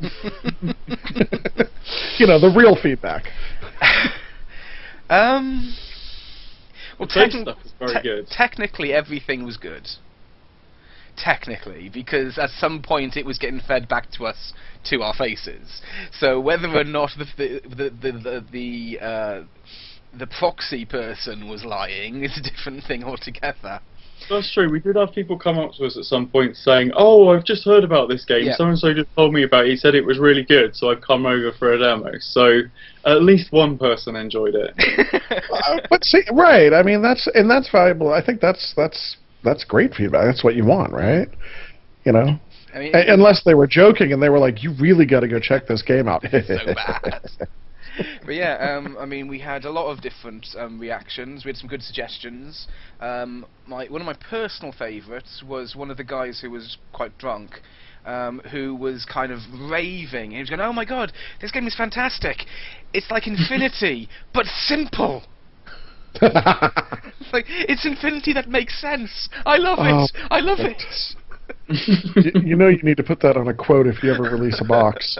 you 2.18 2.26
know, 2.26 2.40
the 2.40 2.52
real 2.56 2.76
feedback. 2.80 3.24
Um. 5.10 5.74
Well, 6.98 7.08
stuff 7.08 7.58
is 7.64 7.74
very 7.78 7.94
te- 7.94 8.02
good. 8.02 8.28
Technically, 8.28 8.92
everything 8.92 9.44
was 9.44 9.56
good. 9.56 9.88
Technically, 11.16 11.88
because 11.88 12.38
at 12.38 12.50
some 12.50 12.82
point 12.82 13.16
it 13.16 13.24
was 13.24 13.38
getting 13.38 13.60
fed 13.60 13.88
back 13.88 14.10
to 14.12 14.26
us 14.26 14.52
to 14.84 15.02
our 15.02 15.14
faces. 15.14 15.80
So 16.12 16.40
whether 16.40 16.68
or 16.68 16.84
not 16.84 17.10
the 17.16 17.26
the 17.36 17.60
the 17.68 17.90
the 17.90 18.12
the, 18.12 18.44
the, 18.50 19.04
uh, 19.04 19.42
the 20.18 20.26
proxy 20.26 20.84
person 20.84 21.48
was 21.48 21.64
lying 21.64 22.22
is 22.22 22.38
a 22.38 22.42
different 22.42 22.84
thing 22.84 23.02
altogether. 23.04 23.80
That's 24.28 24.52
true. 24.52 24.70
We 24.70 24.80
did 24.80 24.96
have 24.96 25.12
people 25.12 25.38
come 25.38 25.58
up 25.58 25.72
to 25.74 25.84
us 25.84 25.96
at 25.96 26.04
some 26.04 26.28
point 26.28 26.56
saying, 26.56 26.92
"Oh, 26.96 27.28
I've 27.28 27.44
just 27.44 27.64
heard 27.64 27.84
about 27.84 28.08
this 28.08 28.24
game. 28.24 28.46
Yeah. 28.46 28.56
So 28.56 28.66
and 28.66 28.78
so 28.78 28.92
just 28.92 29.08
told 29.16 29.32
me 29.32 29.44
about 29.44 29.66
it. 29.66 29.70
He 29.70 29.76
said 29.76 29.94
it 29.94 30.04
was 30.04 30.18
really 30.18 30.42
good, 30.42 30.74
so 30.74 30.90
I've 30.90 31.00
come 31.00 31.26
over 31.26 31.52
for 31.52 31.72
a 31.72 31.78
demo." 31.78 32.12
So 32.20 32.60
at 33.04 33.22
least 33.22 33.52
one 33.52 33.78
person 33.78 34.16
enjoyed 34.16 34.54
it. 34.54 34.74
Uh, 35.56 35.78
but 35.88 36.04
see, 36.04 36.22
right? 36.32 36.72
I 36.72 36.82
mean, 36.82 37.02
that's 37.02 37.26
and 37.34 37.50
that's 37.50 37.70
valuable. 37.70 38.12
I 38.12 38.24
think 38.24 38.40
that's 38.40 38.74
that's 38.76 39.16
that's 39.42 39.64
great 39.64 39.94
feedback. 39.94 40.26
That's 40.26 40.44
what 40.44 40.54
you 40.54 40.64
want, 40.64 40.92
right? 40.92 41.28
You 42.04 42.12
know, 42.12 42.38
I 42.74 42.78
mean, 42.78 42.94
A- 42.94 43.12
unless 43.12 43.42
they 43.44 43.54
were 43.54 43.66
joking 43.66 44.12
and 44.12 44.22
they 44.22 44.28
were 44.28 44.38
like, 44.38 44.62
"You 44.62 44.74
really 44.78 45.06
got 45.06 45.20
to 45.20 45.28
go 45.28 45.40
check 45.40 45.66
this 45.66 45.82
game 45.82 46.08
out." 46.08 46.22
so 46.30 46.74
bad. 46.74 47.20
but 48.24 48.34
yeah, 48.34 48.54
um, 48.76 48.96
I 48.98 49.06
mean, 49.06 49.28
we 49.28 49.38
had 49.40 49.64
a 49.64 49.70
lot 49.70 49.90
of 49.90 50.00
different 50.00 50.46
um, 50.58 50.78
reactions. 50.78 51.44
We 51.44 51.50
had 51.50 51.56
some 51.56 51.68
good 51.68 51.82
suggestions. 51.82 52.66
Um, 53.00 53.46
my 53.66 53.86
one 53.86 54.00
of 54.00 54.06
my 54.06 54.14
personal 54.30 54.72
favourites 54.72 55.42
was 55.46 55.74
one 55.76 55.90
of 55.90 55.96
the 55.96 56.04
guys 56.04 56.40
who 56.40 56.50
was 56.50 56.76
quite 56.92 57.16
drunk. 57.18 57.60
Um, 58.04 58.40
who 58.52 58.76
was 58.76 59.04
kind 59.04 59.32
of 59.32 59.40
raving. 59.68 60.30
He 60.30 60.38
was 60.38 60.48
going, 60.48 60.60
"Oh 60.60 60.72
my 60.72 60.84
god, 60.84 61.12
this 61.40 61.50
game 61.50 61.66
is 61.66 61.74
fantastic! 61.74 62.44
It's 62.92 63.10
like 63.10 63.26
Infinity, 63.26 64.08
but 64.32 64.46
simple. 64.46 65.24
It's 66.22 67.32
like 67.32 67.46
it's 67.48 67.84
Infinity 67.84 68.32
that 68.34 68.48
makes 68.48 68.80
sense. 68.80 69.28
I 69.44 69.56
love 69.56 69.78
Oh, 69.80 70.04
it. 70.04 70.10
I 70.30 70.38
love 70.40 70.58
it." 70.60 70.82
you, 71.68 72.40
you 72.42 72.56
know, 72.56 72.68
you 72.68 72.82
need 72.82 72.96
to 72.96 73.02
put 73.02 73.20
that 73.20 73.36
on 73.36 73.48
a 73.48 73.54
quote 73.54 73.86
if 73.86 74.02
you 74.02 74.12
ever 74.12 74.22
release 74.22 74.60
a 74.60 74.64
box. 74.64 75.18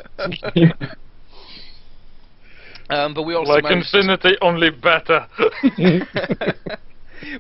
Um, 2.89 3.15
but 3.15 3.23
we 3.25 3.35
also 3.35 3.53
like 3.53 3.65
managed 3.65 3.91
to- 3.91 3.99
Infinity, 3.99 4.37
only 4.41 4.71
better. 4.71 5.27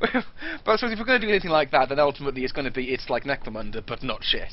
but 0.00 0.10
I 0.14 0.76
suppose 0.76 0.92
if 0.92 0.98
we're 0.98 1.04
going 1.04 1.20
to 1.20 1.26
do 1.26 1.30
anything 1.30 1.50
like 1.50 1.70
that, 1.70 1.88
then 1.88 2.00
ultimately 2.00 2.42
it's 2.42 2.52
going 2.52 2.64
to 2.64 2.70
be 2.70 2.86
it's 2.92 3.08
like 3.08 3.24
Necromunda, 3.24 3.82
but 3.86 4.02
not 4.02 4.22
shit. 4.24 4.48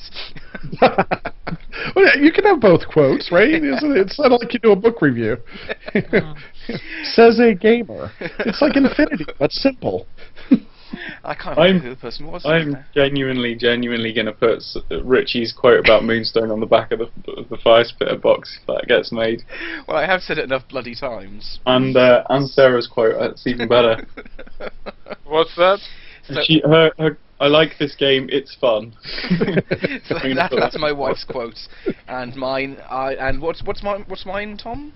well, 0.80 2.04
yeah, 2.04 2.20
you 2.20 2.32
can 2.32 2.44
have 2.44 2.60
both 2.60 2.86
quotes, 2.92 3.32
right? 3.32 3.48
Isn't 3.54 3.96
it? 3.96 3.98
It's 3.98 4.18
not 4.18 4.30
like 4.30 4.52
you 4.52 4.60
do 4.60 4.72
a 4.72 4.76
book 4.76 5.02
review. 5.02 5.36
Says 7.02 7.40
a 7.40 7.54
gamer. 7.54 8.12
It's 8.20 8.60
like 8.62 8.76
Infinity, 8.76 9.26
but 9.38 9.50
simple. 9.52 10.06
I 11.24 11.34
can't 11.34 11.58
I'm- 11.58 11.80
who 11.80 11.90
the 11.90 11.96
person 11.96 12.26
was. 12.26 12.44
I'm 12.44 12.76
genuinely, 12.94 13.54
genuinely 13.54 14.12
going 14.12 14.26
to 14.26 14.32
put 14.32 14.62
Richie's 15.02 15.52
quote 15.52 15.80
about 15.80 16.04
Moonstone 16.04 16.50
on 16.50 16.60
the 16.60 16.66
back 16.66 16.92
of 16.92 16.98
the, 17.00 17.32
of 17.32 17.48
the 17.48 17.56
fire 17.58 17.84
spitter 17.84 18.16
box 18.16 18.58
if 18.60 18.66
that 18.66 18.86
gets 18.86 19.10
made, 19.12 19.42
well, 19.88 19.96
I 19.96 20.06
have 20.06 20.20
said 20.22 20.38
it 20.38 20.44
enough 20.44 20.68
bloody 20.68 20.94
times. 20.94 21.58
and 21.66 21.96
uh, 21.96 22.24
and 22.28 22.48
Sarah's 22.48 22.86
quote. 22.86 23.16
That's 23.18 23.46
even 23.46 23.68
better. 23.68 24.06
What's 25.24 25.54
that? 25.56 25.80
So- 26.28 26.40
she, 26.44 26.62
her, 26.64 26.92
her, 26.98 27.18
I 27.40 27.48
like 27.48 27.72
this 27.78 27.94
game. 27.96 28.28
It's 28.30 28.54
fun. 28.60 28.94
so 29.28 30.14
that, 30.14 30.52
that's 30.56 30.78
my 30.78 30.92
wife's 30.92 31.24
quote, 31.24 31.58
and 32.08 32.34
mine. 32.36 32.78
I 32.88 33.14
and 33.14 33.40
what's 33.42 33.62
what's 33.64 33.82
mine? 33.82 34.04
What's 34.08 34.24
mine, 34.24 34.56
Tom? 34.56 34.92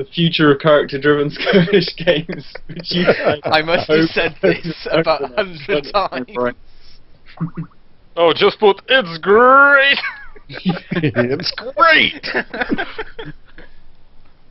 The 0.00 0.06
future 0.06 0.50
of 0.50 0.60
character-driven 0.60 1.28
skirmish 1.38 1.94
games. 1.98 2.50
Which 2.68 2.90
you 2.90 3.04
I 3.44 3.60
must 3.60 3.86
have 3.90 4.06
said 4.08 4.34
this 4.42 4.88
about 4.90 5.22
a 5.24 5.26
hundred 5.36 5.92
times. 5.92 6.54
Oh, 8.16 8.32
just 8.34 8.58
put 8.58 8.80
it's 8.88 9.18
great. 9.18 9.98
it's 10.48 11.52
great. 11.52 12.26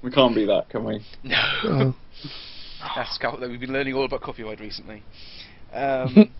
We 0.03 0.11
can't 0.11 0.35
be 0.35 0.45
that, 0.45 0.69
can 0.69 0.83
we? 0.85 1.03
no, 1.23 1.95
Uh, 2.81 2.87
that's 2.95 3.17
co- 3.17 3.39
we've 3.41 3.59
been 3.59 3.73
learning 3.73 3.95
all 3.95 4.05
about 4.05 4.21
copyright 4.21 4.59
recently. 4.59 5.01
Um, 5.73 6.31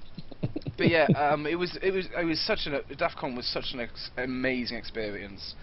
but 0.78 0.88
yeah, 0.88 1.08
um, 1.16 1.48
it 1.48 1.56
was 1.58 1.76
it 1.82 1.90
was 1.92 2.06
it 2.16 2.26
was 2.26 2.40
such 2.46 2.68
an 2.68 2.80
DAFCON 2.96 3.36
was 3.36 3.48
such 3.48 3.74
an 3.74 3.80
ex- 3.80 4.12
amazing 4.18 4.78
experience. 4.78 5.56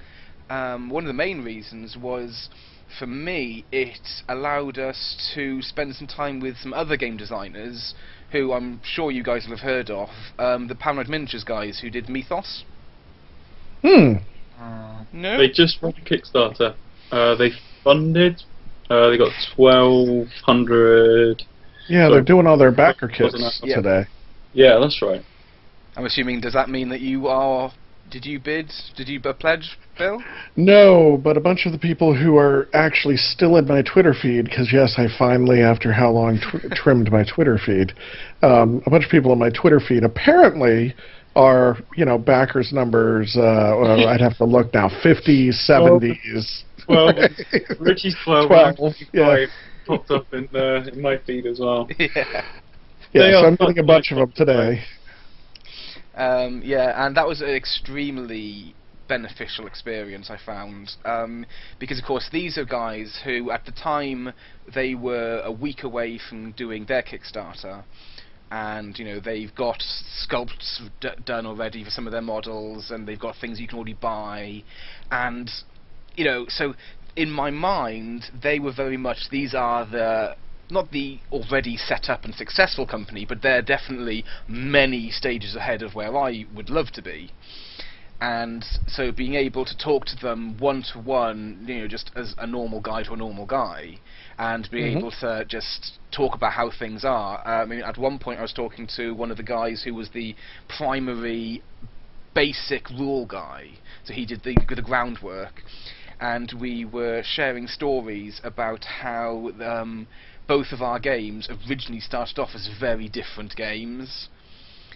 um, 0.50 0.90
one 0.90 1.04
of 1.04 1.08
the 1.08 1.14
main 1.14 1.42
reasons 1.44 1.96
was, 1.96 2.48
for 2.98 3.06
me, 3.06 3.64
it 3.72 4.22
allowed 4.28 4.78
us 4.78 5.16
to 5.34 5.60
spend 5.62 5.94
some 5.96 6.06
time 6.06 6.40
with 6.40 6.56
some 6.58 6.72
other 6.72 6.96
game 6.96 7.16
designers 7.16 7.94
who 8.32 8.52
I'm 8.52 8.80
sure 8.82 9.10
you 9.10 9.22
guys 9.22 9.44
will 9.46 9.56
have 9.56 9.64
heard 9.64 9.90
of, 9.90 10.08
um, 10.38 10.68
the 10.68 10.74
Paranoid 10.74 11.08
Miniatures 11.08 11.44
guys 11.44 11.80
who 11.80 11.90
did 11.90 12.08
Mythos. 12.08 12.64
Hmm. 13.82 14.14
No. 15.12 15.38
They 15.38 15.48
just 15.48 15.78
ran 15.82 15.94
a 15.96 16.00
Kickstarter. 16.00 16.74
Uh, 17.10 17.34
they 17.36 17.50
funded. 17.84 18.42
Uh, 18.90 19.10
they 19.10 19.18
got 19.18 19.32
twelve 19.54 20.28
hundred. 20.44 21.42
Yeah, 21.88 22.08
they're 22.08 22.22
doing 22.22 22.46
all 22.46 22.58
their 22.58 22.72
backer 22.72 23.08
kits 23.08 23.32
Wasn't 23.34 23.68
Yeah. 23.68 23.76
today. 23.76 24.04
Yeah, 24.52 24.78
that's 24.80 25.00
right. 25.02 25.22
I'm 25.96 26.04
assuming. 26.04 26.40
Does 26.40 26.52
that 26.52 26.68
mean 26.68 26.88
that 26.90 27.00
you 27.00 27.28
are? 27.28 27.72
Did 28.10 28.24
you 28.24 28.38
bid? 28.38 28.72
Did 28.96 29.08
you 29.08 29.20
b- 29.20 29.32
pledge, 29.38 29.78
Bill? 29.98 30.22
No, 30.56 31.20
but 31.22 31.36
a 31.36 31.40
bunch 31.40 31.66
of 31.66 31.72
the 31.72 31.78
people 31.78 32.14
who 32.14 32.36
are 32.36 32.68
actually 32.72 33.16
still 33.16 33.56
in 33.56 33.66
my 33.66 33.82
Twitter 33.82 34.14
feed, 34.14 34.44
because 34.44 34.72
yes, 34.72 34.94
I 34.96 35.06
finally, 35.18 35.60
after 35.60 35.92
how 35.92 36.10
long, 36.10 36.38
tw- 36.38 36.72
trimmed 36.74 37.10
my 37.10 37.24
Twitter 37.24 37.58
feed. 37.58 37.92
Um, 38.42 38.82
a 38.86 38.90
bunch 38.90 39.04
of 39.04 39.10
people 39.10 39.32
on 39.32 39.38
my 39.38 39.50
Twitter 39.50 39.80
feed 39.80 40.04
apparently 40.04 40.94
are, 41.34 41.76
you 41.96 42.04
know, 42.04 42.16
backers 42.16 42.72
numbers. 42.72 43.36
Uh, 43.36 43.76
well, 43.78 44.08
I'd 44.08 44.20
have 44.20 44.36
to 44.38 44.44
look 44.44 44.72
now, 44.72 44.88
50s, 44.88 45.68
70s. 45.68 46.62
Well, 46.88 47.12
Richie's 47.80 48.16
twelve. 48.24 48.48
12, 48.48 48.78
and 48.78 48.94
yeah. 49.12 49.46
popped 49.86 50.10
up 50.10 50.32
in 50.32 50.48
uh, 50.54 50.84
in 50.92 51.02
my 51.02 51.18
feed 51.26 51.46
as 51.46 51.58
well. 51.58 51.88
yeah. 51.98 52.44
Yeah, 53.12 53.40
so 53.40 53.46
I'm 53.46 53.56
getting 53.56 53.78
a 53.78 53.86
bunch 53.86 54.12
of 54.12 54.18
them 54.18 54.32
today. 54.36 54.82
Um, 56.16 56.62
yeah, 56.64 57.06
and 57.06 57.16
that 57.16 57.26
was 57.26 57.40
an 57.42 57.50
extremely 57.50 58.74
beneficial 59.08 59.66
experience 59.66 60.30
I 60.30 60.38
found. 60.44 60.92
Um, 61.04 61.46
because 61.78 61.98
of 61.98 62.04
course 62.04 62.28
these 62.32 62.58
are 62.58 62.64
guys 62.64 63.20
who 63.24 63.50
at 63.50 63.64
the 63.64 63.72
time 63.72 64.32
they 64.74 64.94
were 64.94 65.42
a 65.44 65.52
week 65.52 65.82
away 65.84 66.18
from 66.18 66.52
doing 66.52 66.86
their 66.86 67.02
Kickstarter. 67.02 67.84
And 68.50 68.96
you 68.98 69.04
know 69.04 69.20
they've 69.20 69.54
got 69.54 69.82
sculpts 70.28 70.88
d- 71.00 71.08
done 71.24 71.46
already 71.46 71.82
for 71.82 71.90
some 71.90 72.06
of 72.06 72.12
their 72.12 72.22
models 72.22 72.90
and 72.90 73.06
they've 73.06 73.18
got 73.18 73.36
things 73.40 73.60
you 73.60 73.66
can 73.66 73.76
already 73.76 73.94
buy. 73.94 74.62
And 75.10 75.50
you 76.14 76.24
know 76.24 76.46
so 76.48 76.74
in 77.16 77.30
my 77.30 77.50
mind 77.50 78.26
they 78.42 78.58
were 78.58 78.72
very 78.72 78.96
much 78.96 79.28
these 79.30 79.54
are 79.54 79.84
the 79.84 80.36
not 80.70 80.90
the 80.90 81.20
already 81.30 81.76
set 81.76 82.08
up 82.08 82.24
and 82.24 82.34
successful 82.34 82.86
company, 82.86 83.24
but 83.24 83.42
they're 83.42 83.62
definitely 83.62 84.24
many 84.48 85.10
stages 85.10 85.54
ahead 85.56 85.82
of 85.82 85.94
where 85.94 86.16
I 86.16 86.44
would 86.54 86.70
love 86.70 86.90
to 86.92 87.02
be. 87.02 87.32
And 88.20 88.64
so 88.86 89.12
being 89.12 89.34
able 89.34 89.66
to 89.66 89.76
talk 89.76 90.06
to 90.06 90.16
them 90.16 90.56
one 90.56 90.82
to 90.92 90.98
one, 90.98 91.64
you 91.68 91.80
know, 91.80 91.86
just 91.88 92.10
as 92.16 92.34
a 92.38 92.46
normal 92.46 92.80
guy 92.80 93.02
to 93.02 93.12
a 93.12 93.16
normal 93.16 93.44
guy, 93.44 93.98
and 94.38 94.68
being 94.70 94.86
Mhm. 94.86 94.98
able 94.98 95.10
to 95.20 95.44
just 95.44 95.98
talk 96.12 96.34
about 96.34 96.52
how 96.52 96.70
things 96.70 97.04
are. 97.04 97.40
Uh, 97.46 97.62
I 97.62 97.66
mean, 97.66 97.82
at 97.82 97.98
one 97.98 98.18
point 98.18 98.38
I 98.38 98.42
was 98.42 98.54
talking 98.54 98.86
to 98.96 99.14
one 99.14 99.30
of 99.30 99.36
the 99.36 99.42
guys 99.42 99.82
who 99.82 99.94
was 99.94 100.08
the 100.10 100.34
primary 100.66 101.62
basic 102.34 102.88
rule 102.90 103.26
guy, 103.26 103.70
so 104.04 104.12
he 104.12 104.24
did 104.26 104.42
the, 104.42 104.56
the 104.74 104.82
groundwork, 104.82 105.62
and 106.20 106.52
we 106.58 106.84
were 106.84 107.22
sharing 107.24 107.66
stories 107.66 108.40
about 108.44 108.84
how 108.84 109.50
um, 109.62 110.06
both 110.46 110.72
of 110.72 110.82
our 110.82 110.98
games 110.98 111.48
originally 111.68 112.00
started 112.00 112.38
off 112.38 112.50
as 112.54 112.68
very 112.80 113.08
different 113.08 113.56
games, 113.56 114.28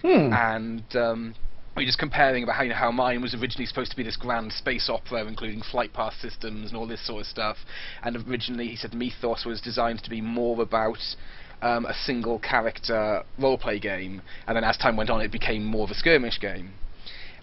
Hmm. 0.02 0.32
and 0.32 0.96
um, 0.96 1.34
we 1.76 1.82
were 1.82 1.86
just 1.86 1.98
comparing 1.98 2.42
about 2.42 2.56
how 2.56 2.62
you 2.62 2.70
know 2.70 2.74
how 2.76 2.90
mine 2.90 3.20
was 3.20 3.34
originally 3.34 3.66
supposed 3.66 3.90
to 3.90 3.96
be 3.96 4.02
this 4.02 4.16
grand 4.16 4.52
space 4.52 4.88
opera, 4.88 5.24
including 5.26 5.62
flight 5.62 5.92
path 5.92 6.14
systems 6.20 6.70
and 6.70 6.76
all 6.76 6.86
this 6.86 7.06
sort 7.06 7.20
of 7.20 7.26
stuff, 7.26 7.58
and 8.02 8.16
originally 8.28 8.68
he 8.68 8.76
said 8.76 8.94
Mythos 8.94 9.44
was 9.44 9.60
designed 9.60 10.02
to 10.04 10.10
be 10.10 10.20
more 10.20 10.62
about 10.62 10.98
um, 11.62 11.84
a 11.84 11.94
single 11.94 12.38
character 12.38 13.22
roleplay 13.38 13.80
game, 13.80 14.22
and 14.46 14.56
then 14.56 14.64
as 14.64 14.76
time 14.78 14.96
went 14.96 15.10
on, 15.10 15.20
it 15.20 15.30
became 15.30 15.64
more 15.64 15.84
of 15.84 15.90
a 15.90 15.94
skirmish 15.94 16.40
game. 16.40 16.72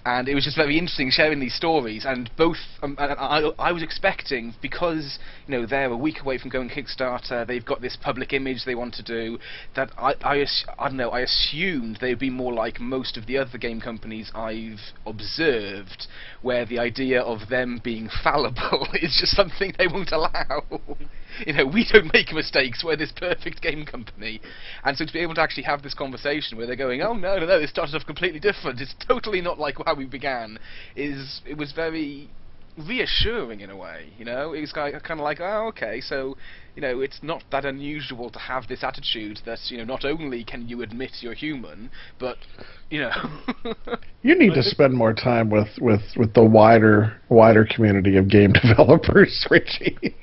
And 0.05 0.29
it 0.29 0.35
was 0.35 0.45
just 0.45 0.55
very 0.55 0.77
interesting 0.77 1.09
sharing 1.11 1.39
these 1.39 1.55
stories, 1.55 2.05
and 2.05 2.29
both 2.37 2.57
um, 2.81 2.95
I, 2.97 3.51
I 3.59 3.71
was 3.71 3.83
expecting 3.83 4.55
because 4.61 5.19
you 5.47 5.57
know 5.57 5.65
they're 5.65 5.91
a 5.91 5.97
week 5.97 6.21
away 6.21 6.37
from 6.37 6.49
going 6.49 6.69
Kickstarter, 6.69 7.45
they've 7.45 7.65
got 7.65 7.81
this 7.81 7.97
public 8.01 8.31
image 8.31 8.63
they 8.65 8.75
want 8.75 8.93
to 8.95 9.03
do. 9.03 9.37
That 9.75 9.91
I 9.97 10.13
I, 10.23 10.45
I 10.79 10.87
don't 10.87 10.97
know. 10.97 11.09
I 11.09 11.21
assumed 11.21 11.97
they'd 11.99 12.17
be 12.17 12.29
more 12.29 12.53
like 12.53 12.79
most 12.79 13.17
of 13.17 13.25
the 13.25 13.37
other 13.37 13.57
game 13.57 13.81
companies 13.81 14.31
I've 14.33 14.79
observed, 15.05 16.07
where 16.41 16.65
the 16.65 16.79
idea 16.79 17.21
of 17.21 17.49
them 17.49 17.81
being 17.83 18.09
fallible 18.23 18.87
is 18.93 19.17
just 19.19 19.35
something 19.35 19.73
they 19.77 19.87
won't 19.87 20.11
allow. 20.11 20.63
You 21.45 21.53
know, 21.53 21.65
we 21.65 21.85
don't 21.91 22.11
make 22.13 22.31
mistakes. 22.33 22.83
We're 22.83 22.95
this 22.95 23.11
perfect 23.11 23.61
game 23.61 23.85
company, 23.85 24.41
and 24.83 24.97
so 24.97 25.05
to 25.05 25.13
be 25.13 25.19
able 25.19 25.35
to 25.35 25.41
actually 25.41 25.63
have 25.63 25.83
this 25.83 25.93
conversation 25.93 26.57
where 26.57 26.67
they're 26.67 26.75
going, 26.75 27.01
"Oh 27.01 27.13
no, 27.13 27.37
no, 27.37 27.45
no, 27.45 27.59
this 27.59 27.69
started 27.69 27.95
off 27.95 28.05
completely 28.05 28.39
different. 28.39 28.81
It's 28.81 28.95
totally 29.07 29.41
not 29.41 29.59
like 29.59 29.75
how 29.85 29.95
we 29.95 30.05
began," 30.05 30.59
is 30.95 31.41
it 31.45 31.57
was 31.57 31.71
very 31.71 32.29
reassuring 32.77 33.61
in 33.61 33.69
a 33.69 33.75
way. 33.75 34.11
You 34.17 34.25
know, 34.25 34.53
it 34.53 34.61
was 34.61 34.71
kind 34.71 34.93
of 34.95 35.19
like, 35.19 35.39
"Oh, 35.41 35.67
okay, 35.69 36.01
so." 36.01 36.37
You 36.75 36.81
know, 36.81 37.01
it's 37.01 37.23
not 37.23 37.43
that 37.49 37.65
unusual 37.65 38.29
to 38.29 38.37
have 38.37 38.67
this 38.67 38.83
attitude 38.83 39.39
that 39.47 39.57
you 39.71 39.79
know 39.79 39.83
not 39.83 40.05
only 40.05 40.43
can 40.43 40.69
you 40.69 40.83
admit 40.83 41.09
you're 41.21 41.33
human, 41.33 41.89
but 42.19 42.37
you 42.91 42.99
know. 42.99 43.11
You 44.23 44.37
need 44.37 44.55
to 44.55 44.63
spend 44.63 44.93
more 44.93 45.13
time 45.13 45.49
with, 45.49 45.69
with, 45.79 46.01
with 46.17 46.33
the 46.33 46.43
wider 46.43 47.15
wider 47.29 47.65
community 47.65 48.17
of 48.17 48.27
game 48.27 48.51
developers, 48.61 49.47
Richie. 49.49 50.15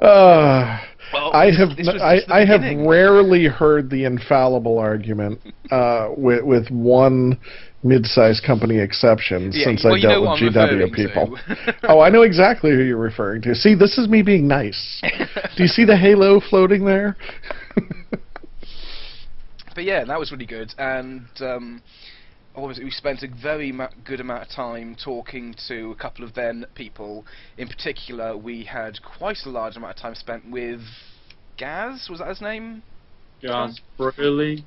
Uh, 0.00 0.80
Well, 1.12 1.32
I 1.32 1.46
have 1.52 1.70
I, 2.00 2.20
I 2.28 2.44
have 2.44 2.62
rarely 2.86 3.46
heard 3.46 3.90
the 3.90 4.04
infallible 4.04 4.78
argument 4.78 5.40
uh, 5.70 6.08
with 6.16 6.42
with 6.42 6.68
one 6.70 7.38
mid-sized 7.84 8.42
company 8.44 8.78
exception 8.78 9.52
Yeah, 9.52 9.64
since 9.64 9.84
well, 9.84 9.94
I 9.94 9.96
you 9.98 10.02
know 10.08 10.24
dealt 10.24 10.42
with 10.42 10.54
GW 10.54 10.92
people. 10.92 11.38
oh, 11.84 12.00
I 12.00 12.08
know 12.10 12.22
exactly 12.22 12.72
who 12.72 12.82
you're 12.82 12.96
referring 12.96 13.42
to. 13.42 13.54
See, 13.54 13.74
this 13.76 13.98
is 13.98 14.08
me 14.08 14.22
being 14.22 14.48
nice. 14.48 15.00
Do 15.56 15.62
you 15.62 15.68
see 15.68 15.84
the 15.84 15.96
halo 15.96 16.40
floating 16.40 16.84
there? 16.84 17.16
but 19.74 19.84
yeah, 19.84 20.04
that 20.04 20.18
was 20.18 20.32
really 20.32 20.46
good, 20.46 20.74
and 20.78 21.26
um, 21.40 21.82
what 22.56 22.68
was 22.68 22.78
it? 22.78 22.84
We 22.84 22.90
spent 22.90 23.22
a 23.22 23.28
very 23.28 23.70
ma- 23.70 23.90
good 24.04 24.20
amount 24.20 24.42
of 24.42 24.48
time 24.48 24.96
talking 25.02 25.54
to 25.68 25.90
a 25.90 25.94
couple 25.94 26.24
of 26.24 26.34
then 26.34 26.64
people. 26.74 27.26
In 27.58 27.68
particular, 27.68 28.36
we 28.36 28.64
had 28.64 28.98
quite 29.02 29.38
a 29.44 29.50
large 29.50 29.76
amount 29.76 29.96
of 29.96 30.02
time 30.02 30.14
spent 30.14 30.50
with 30.50 30.80
Gaz. 31.58 32.08
Was 32.10 32.20
that 32.20 32.28
his 32.28 32.40
name? 32.40 32.82
Gaz 33.42 33.80
Briley. 33.98 34.64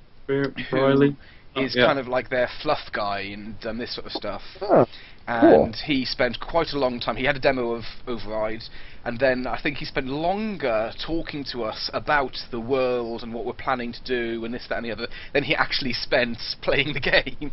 Briley. 0.69 1.17
Is 1.55 1.75
yeah. 1.75 1.87
kind 1.87 1.97
of 1.97 2.07
like 2.07 2.29
their 2.29 2.47
fluff 2.61 2.91
guy 2.93 3.21
and 3.21 3.55
um, 3.65 3.79
this 3.79 3.95
sort 3.95 4.05
of 4.05 4.11
stuff. 4.11 4.41
Oh, 4.61 4.85
and 5.27 5.75
he 5.75 6.05
spent 6.05 6.39
quite 6.39 6.69
a 6.73 6.79
long 6.79 6.99
time. 6.99 7.15
He 7.15 7.25
had 7.25 7.35
a 7.35 7.39
demo 7.39 7.71
of 7.71 7.83
Override, 8.07 8.63
and 9.05 9.19
then 9.19 9.45
I 9.47 9.61
think 9.61 9.77
he 9.77 9.85
spent 9.85 10.07
longer 10.07 10.91
talking 11.05 11.45
to 11.51 11.63
us 11.63 11.89
about 11.93 12.35
the 12.51 12.59
world 12.59 13.23
and 13.23 13.33
what 13.33 13.45
we're 13.45 13.53
planning 13.53 13.93
to 13.93 14.03
do 14.03 14.43
and 14.45 14.53
this, 14.53 14.65
that, 14.69 14.77
and 14.77 14.85
the 14.85 14.91
other 14.91 15.07
than 15.33 15.43
he 15.43 15.55
actually 15.55 15.93
spent 15.93 16.37
playing 16.61 16.93
the 16.93 16.99
game. 16.99 17.51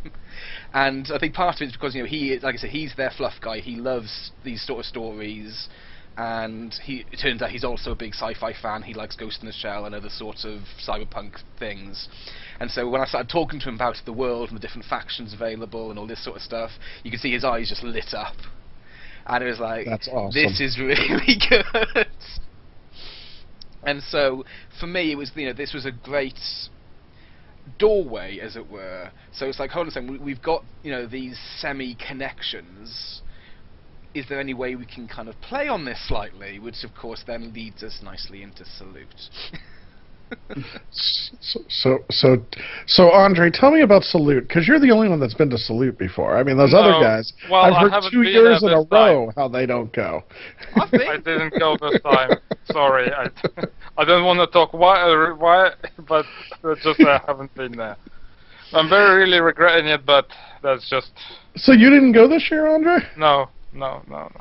and 0.72 1.10
I 1.12 1.18
think 1.18 1.34
part 1.34 1.56
of 1.56 1.62
it 1.62 1.66
is 1.66 1.72
because 1.72 1.94
you 1.94 2.02
know 2.02 2.08
he, 2.08 2.38
like 2.42 2.54
I 2.54 2.58
said, 2.58 2.70
he's 2.70 2.94
their 2.96 3.10
fluff 3.10 3.34
guy. 3.42 3.58
He 3.60 3.76
loves 3.76 4.30
these 4.44 4.66
sort 4.66 4.80
of 4.80 4.86
stories. 4.86 5.68
And 6.18 6.72
he, 6.82 7.04
it 7.12 7.18
turns 7.20 7.42
out 7.42 7.50
he's 7.50 7.62
also 7.62 7.92
a 7.92 7.94
big 7.94 8.14
sci-fi 8.14 8.54
fan. 8.62 8.82
He 8.82 8.94
likes 8.94 9.16
Ghost 9.16 9.40
in 9.42 9.46
the 9.46 9.52
Shell 9.52 9.84
and 9.84 9.94
other 9.94 10.08
sorts 10.08 10.46
of 10.46 10.60
cyberpunk 10.82 11.34
things. 11.58 12.08
And 12.60 12.70
so 12.70 12.88
when 12.88 13.00
I 13.00 13.04
started 13.06 13.30
talking 13.30 13.60
to 13.60 13.68
him 13.68 13.74
about 13.74 13.96
the 14.04 14.12
world 14.12 14.48
and 14.48 14.56
the 14.56 14.60
different 14.60 14.86
factions 14.86 15.32
available 15.34 15.90
and 15.90 15.98
all 15.98 16.06
this 16.06 16.22
sort 16.24 16.36
of 16.36 16.42
stuff, 16.42 16.70
you 17.02 17.10
could 17.10 17.20
see 17.20 17.32
his 17.32 17.44
eyes 17.44 17.68
just 17.68 17.82
lit 17.82 18.14
up. 18.14 18.36
And 19.26 19.42
it 19.42 19.48
was 19.48 19.58
like, 19.60 19.86
awesome. 19.86 20.30
this 20.32 20.60
is 20.60 20.78
really 20.80 21.36
good. 21.48 22.06
and 23.82 24.02
so 24.02 24.44
for 24.80 24.86
me, 24.86 25.12
it 25.12 25.16
was 25.16 25.32
you 25.34 25.46
know 25.46 25.52
this 25.52 25.74
was 25.74 25.84
a 25.84 25.92
great 25.92 26.38
doorway, 27.78 28.38
as 28.38 28.56
it 28.56 28.70
were. 28.70 29.10
So 29.32 29.46
it's 29.46 29.58
like, 29.58 29.70
hold 29.70 29.84
on 29.84 29.88
a 29.88 29.90
second, 29.90 30.12
we- 30.12 30.18
we've 30.18 30.42
got 30.42 30.64
you 30.82 30.90
know 30.92 31.06
these 31.06 31.38
semi 31.58 31.94
connections. 31.96 33.22
Is 34.14 34.26
there 34.30 34.40
any 34.40 34.54
way 34.54 34.76
we 34.76 34.86
can 34.86 35.06
kind 35.08 35.28
of 35.28 35.38
play 35.42 35.68
on 35.68 35.84
this 35.84 35.98
slightly? 36.08 36.58
Which 36.58 36.84
of 36.84 36.94
course 36.94 37.22
then 37.26 37.52
leads 37.52 37.82
us 37.82 38.00
nicely 38.02 38.42
into 38.42 38.64
Salute. 38.64 39.08
So, 40.90 41.60
so, 41.68 41.98
so, 42.10 42.36
so, 42.86 43.10
Andre, 43.10 43.50
tell 43.50 43.70
me 43.70 43.82
about 43.82 44.02
Salute, 44.02 44.48
because 44.48 44.66
you're 44.66 44.80
the 44.80 44.90
only 44.90 45.08
one 45.08 45.20
that's 45.20 45.34
been 45.34 45.50
to 45.50 45.58
Salute 45.58 45.98
before. 45.98 46.36
I 46.36 46.42
mean, 46.42 46.56
those 46.56 46.72
No, 46.72 46.78
other 46.80 47.04
guys, 47.04 47.32
well, 47.50 47.62
I've 47.62 47.80
heard 47.80 47.92
haven't 47.92 48.10
two 48.10 48.22
years 48.22 48.62
in 48.62 48.70
a 48.70 48.84
time. 48.84 48.88
row 48.90 49.32
how 49.36 49.48
they 49.48 49.66
don't 49.66 49.92
go. 49.92 50.24
I've. 50.74 50.92
I 50.94 51.16
didn't 51.18 51.54
go 51.58 51.76
this 51.80 52.00
time. 52.02 52.38
Sorry, 52.72 53.12
I, 53.12 53.28
I 53.96 54.04
don't 54.04 54.24
want 54.24 54.40
to 54.40 54.46
talk 54.52 54.72
why, 54.72 55.00
uh, 55.02 55.34
why, 55.34 55.70
but 56.08 56.26
just 56.82 57.00
I 57.00 57.20
haven't 57.26 57.54
been 57.54 57.72
there. 57.76 57.96
I'm 58.72 58.88
very 58.88 59.20
really 59.24 59.38
regretting 59.40 59.86
it, 59.86 60.04
but 60.04 60.26
that's 60.62 60.88
just 60.90 61.10
So 61.56 61.72
you 61.72 61.88
didn't 61.90 62.12
go 62.12 62.28
this 62.28 62.48
year, 62.50 62.66
Andre? 62.66 62.98
no. 63.16 63.48
no, 63.72 64.02
no, 64.08 64.30
no. 64.34 64.40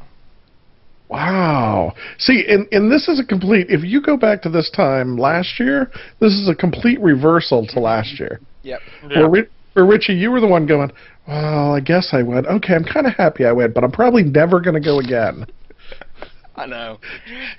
Wow. 1.10 1.94
See, 2.18 2.46
and 2.48 2.68
and 2.72 2.92
this 2.92 3.08
is 3.08 3.20
a 3.20 3.24
complete. 3.24 3.68
If 3.70 3.84
you 3.84 4.02
go 4.02 4.18
back 4.18 4.42
to 4.44 4.50
this 4.50 4.72
time 4.72 5.18
last 5.18 5.60
year, 5.60 5.92
this 6.20 6.34
is 6.34 6.50
a 6.50 6.56
complete 6.56 7.00
reversal 7.00 7.68
to 7.68 7.80
last 7.80 8.20
year. 8.20 8.40
Yep. 8.64 8.80
Yeah. 9.10 9.20
Where, 9.20 9.30
Ri- 9.30 9.50
where 9.74 9.86
Richie, 9.86 10.14
you 10.14 10.32
were 10.32 10.42
the 10.42 10.48
one 10.48 10.66
going. 10.66 10.92
Well, 11.28 11.76
I 11.76 11.80
guess 11.80 12.10
I 12.12 12.24
went. 12.24 12.48
Okay, 12.48 12.74
I'm 12.74 12.84
kind 12.84 13.08
of 13.08 13.14
happy 13.14 13.46
I 13.46 13.52
went, 13.52 13.74
but 13.74 13.84
I'm 13.84 13.92
probably 13.92 14.24
never 14.24 14.60
going 14.60 14.76
to 14.76 14.80
go 14.80 15.00
again. 15.00 15.46
I 16.58 16.66
know. 16.66 17.00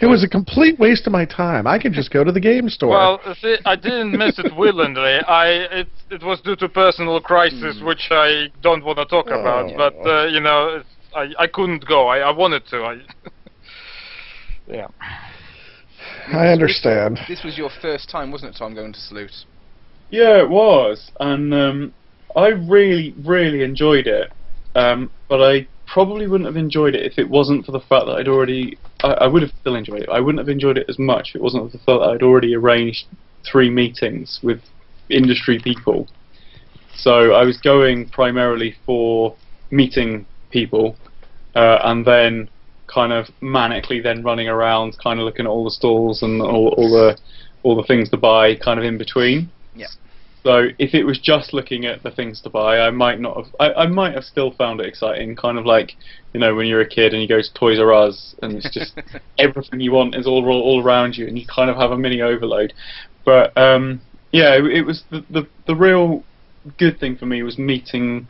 It 0.01 0.07
was 0.07 0.25
a 0.25 0.29
complete 0.29 0.79
waste 0.79 1.07
of 1.07 1.13
my 1.13 1.27
time. 1.27 1.67
I 1.67 1.79
could 1.79 1.93
just 1.93 2.11
go 2.11 2.25
to 2.25 2.33
the 2.33 2.41
game 2.41 2.71
store. 2.71 2.91
Well, 2.91 3.21
see, 3.41 3.57
I 3.67 3.77
didn't 3.77 4.13
miss 4.13 4.39
it 4.39 4.57
willingly. 4.57 5.19
I 5.29 5.49
it 5.71 5.89
it 6.11 6.23
was 6.23 6.41
due 6.41 6.57
to 6.57 6.69
personal 6.69 7.21
crisis, 7.21 7.81
which 7.83 8.09
I 8.11 8.49
don't 8.63 8.83
want 8.85 8.99
to 8.99 9.05
talk 9.05 9.27
about. 9.27 9.71
Oh. 9.73 9.77
But 9.77 10.09
uh, 10.09 10.27
you 10.27 10.41
know, 10.41 10.81
it's, 10.81 10.89
I 11.15 11.45
I 11.45 11.47
couldn't 11.47 11.87
go. 11.87 12.07
I 12.07 12.21
I 12.21 12.31
wanted 12.31 12.67
to. 12.69 12.85
I 12.85 13.01
yeah. 14.69 14.89
I 16.33 16.49
understand. 16.49 17.21
This 17.29 17.45
was 17.45 17.57
your 17.57 17.71
first 17.81 18.11
time, 18.11 18.31
wasn't 18.31 18.55
it, 18.55 18.59
Tom, 18.59 18.75
going 18.75 18.93
to 18.93 19.01
Salute? 19.01 19.33
Yeah, 20.11 20.41
it 20.41 20.49
was, 20.49 21.11
and 21.21 21.53
um, 21.53 21.95
I 22.37 22.49
really, 22.49 23.15
really 23.25 23.63
enjoyed 23.63 24.07
it. 24.07 24.33
Um, 24.75 25.11
but 25.29 25.41
I 25.43 25.67
probably 25.87 26.27
wouldn't 26.27 26.47
have 26.47 26.57
enjoyed 26.57 26.95
it 26.95 27.11
if 27.11 27.19
it 27.19 27.29
wasn't 27.29 27.65
for 27.65 27.73
the 27.73 27.81
fact 27.81 28.07
that 28.07 28.17
I'd 28.19 28.29
already. 28.29 28.79
I, 29.03 29.09
I 29.09 29.27
would 29.27 29.43
have 29.43 29.53
still 29.61 29.75
enjoyed 29.75 30.03
it. 30.03 30.09
I 30.09 30.21
wouldn't 30.21 30.39
have 30.39 30.49
enjoyed 30.49 30.79
it 30.79 30.87
as 30.89 30.99
much 30.99 31.31
if 31.31 31.37
it 31.37 31.43
wasn't 31.43 31.71
for 31.71 31.79
the 31.79 31.85
fact 31.85 32.01
that 32.01 32.11
I'd 32.11 32.23
already 32.23 32.55
arranged 32.55 33.07
three 33.51 33.71
meetings 33.71 34.41
with 34.43 34.61
industry 35.09 35.59
people. 35.63 36.09
So 36.95 37.33
I 37.33 37.45
was 37.45 37.59
going 37.59 38.09
primarily 38.09 38.75
for 38.85 39.37
meeting 39.71 40.27
people, 40.51 40.97
uh, 41.55 41.79
and 41.85 42.05
then 42.05 42.49
kind 42.87 43.13
of 43.13 43.27
manically 43.43 44.03
then 44.03 44.23
running 44.23 44.49
around, 44.49 44.97
kind 45.03 45.19
of 45.19 45.25
looking 45.25 45.47
at 45.47 45.49
all 45.49 45.65
the 45.65 45.71
stalls 45.71 46.23
and 46.23 46.41
all, 46.41 46.75
all 46.77 46.91
the 46.91 47.19
all 47.63 47.77
the 47.77 47.83
things 47.83 48.09
to 48.11 48.17
buy, 48.17 48.55
kind 48.55 48.79
of 48.79 48.85
in 48.85 48.97
between. 48.97 49.51
Yeah. 49.75 49.89
So 50.45 50.69
if 50.79 50.95
it 50.95 51.03
was 51.03 51.19
just 51.19 51.53
looking 51.53 51.87
at 51.87 52.05
the 52.05 52.11
things 52.13 52.41
to 52.43 52.51
buy, 52.51 52.79
I 52.79 52.91
might 52.91 53.19
not 53.19 53.37
have. 53.37 53.55
I, 53.59 53.73
I 53.73 53.87
might 53.89 54.15
have 54.15 54.23
still 54.23 54.53
found 54.53 54.81
it 54.81 54.87
exciting, 54.87 55.35
kind 55.35 55.59
of 55.59 55.67
like 55.67 55.95
you 56.33 56.41
know 56.41 56.55
when 56.55 56.67
you're 56.67 56.83
a 56.83 56.89
kid 56.89 57.13
and 57.13 57.21
you 57.21 57.29
go 57.29 57.41
to 57.41 57.55
Toys 57.55 57.81
R 57.81 57.93
Us 57.93 58.35
and 58.43 58.57
it's 58.57 58.73
just 58.73 58.97
everything 59.39 59.81
you 59.81 59.93
want 59.93 60.15
is 60.15 60.27
all 60.27 60.47
all 60.49 60.83
around 60.85 61.17
you, 61.17 61.27
and 61.27 61.39
you 61.39 61.47
kind 61.47 61.69
of 61.69 61.77
have 61.77 61.91
a 61.91 61.99
mini 61.99 62.21
overload. 62.23 62.73
But 63.25 63.57
um, 63.59 64.01
yeah, 64.31 64.57
it, 64.57 64.65
it 64.67 64.83
was 64.83 65.03
the, 65.11 65.25
the 65.31 65.49
the 65.67 65.75
real 65.75 66.23
good 66.79 67.01
thing 67.01 67.17
for 67.17 67.27
me 67.27 67.43
was 67.43 67.59
meeting 67.59 68.29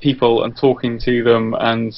people 0.00 0.44
and 0.44 0.56
talking 0.56 0.98
to 1.00 1.22
them 1.22 1.54
and 1.60 1.92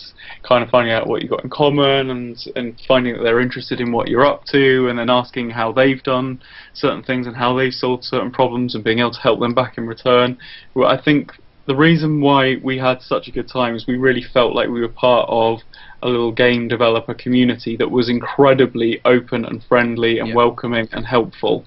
kind 0.46 0.62
of 0.62 0.70
finding 0.70 0.92
out 0.92 1.06
what 1.06 1.20
you've 1.20 1.30
got 1.30 1.42
in 1.42 1.50
common 1.50 2.10
and 2.10 2.36
and 2.56 2.80
finding 2.86 3.14
that 3.14 3.22
they're 3.22 3.40
interested 3.40 3.80
in 3.80 3.90
what 3.92 4.08
you're 4.08 4.24
up 4.26 4.44
to 4.46 4.88
and 4.88 4.98
then 4.98 5.10
asking 5.10 5.50
how 5.50 5.72
they've 5.72 6.02
done 6.04 6.40
certain 6.74 7.02
things 7.02 7.26
and 7.26 7.36
how 7.36 7.56
they've 7.56 7.72
solved 7.74 8.04
certain 8.04 8.30
problems 8.30 8.74
and 8.74 8.84
being 8.84 9.00
able 9.00 9.10
to 9.10 9.20
help 9.20 9.40
them 9.40 9.54
back 9.54 9.78
in 9.78 9.86
return. 9.86 10.38
Well, 10.74 10.88
I 10.88 11.00
think 11.00 11.32
the 11.66 11.76
reason 11.76 12.20
why 12.20 12.56
we 12.62 12.78
had 12.78 13.02
such 13.02 13.28
a 13.28 13.32
good 13.32 13.48
time 13.48 13.74
is 13.74 13.86
we 13.86 13.98
really 13.98 14.22
felt 14.22 14.54
like 14.54 14.68
we 14.68 14.80
were 14.80 14.88
part 14.88 15.26
of 15.28 15.58
a 16.02 16.08
little 16.08 16.32
game 16.32 16.66
developer 16.66 17.12
community 17.14 17.76
that 17.76 17.90
was 17.90 18.08
incredibly 18.08 19.00
open 19.04 19.44
and 19.44 19.62
friendly 19.64 20.18
and 20.18 20.28
Yeah. 20.28 20.34
welcoming 20.34 20.88
and 20.92 21.04
helpful. 21.04 21.66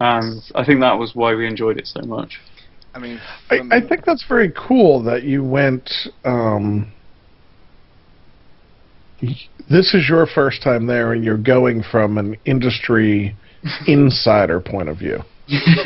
And 0.00 0.42
I 0.56 0.64
think 0.64 0.80
that 0.80 0.98
was 0.98 1.14
why 1.14 1.34
we 1.34 1.46
enjoyed 1.46 1.78
it 1.78 1.86
so 1.86 2.00
much. 2.02 2.40
I 2.94 2.98
mean, 2.98 3.20
I, 3.50 3.58
from- 3.58 3.72
I 3.72 3.80
think 3.80 4.04
that's 4.04 4.24
very 4.28 4.52
cool 4.52 5.02
that 5.04 5.22
you 5.22 5.42
went. 5.44 5.90
Um, 6.24 6.92
this 9.70 9.94
is 9.94 10.08
your 10.08 10.26
first 10.26 10.62
time 10.62 10.86
there, 10.86 11.12
and 11.12 11.24
you're 11.24 11.38
going 11.38 11.82
from 11.90 12.18
an 12.18 12.36
industry 12.44 13.36
insider 13.86 14.60
point 14.60 14.88
of 14.88 14.98
view, 14.98 15.20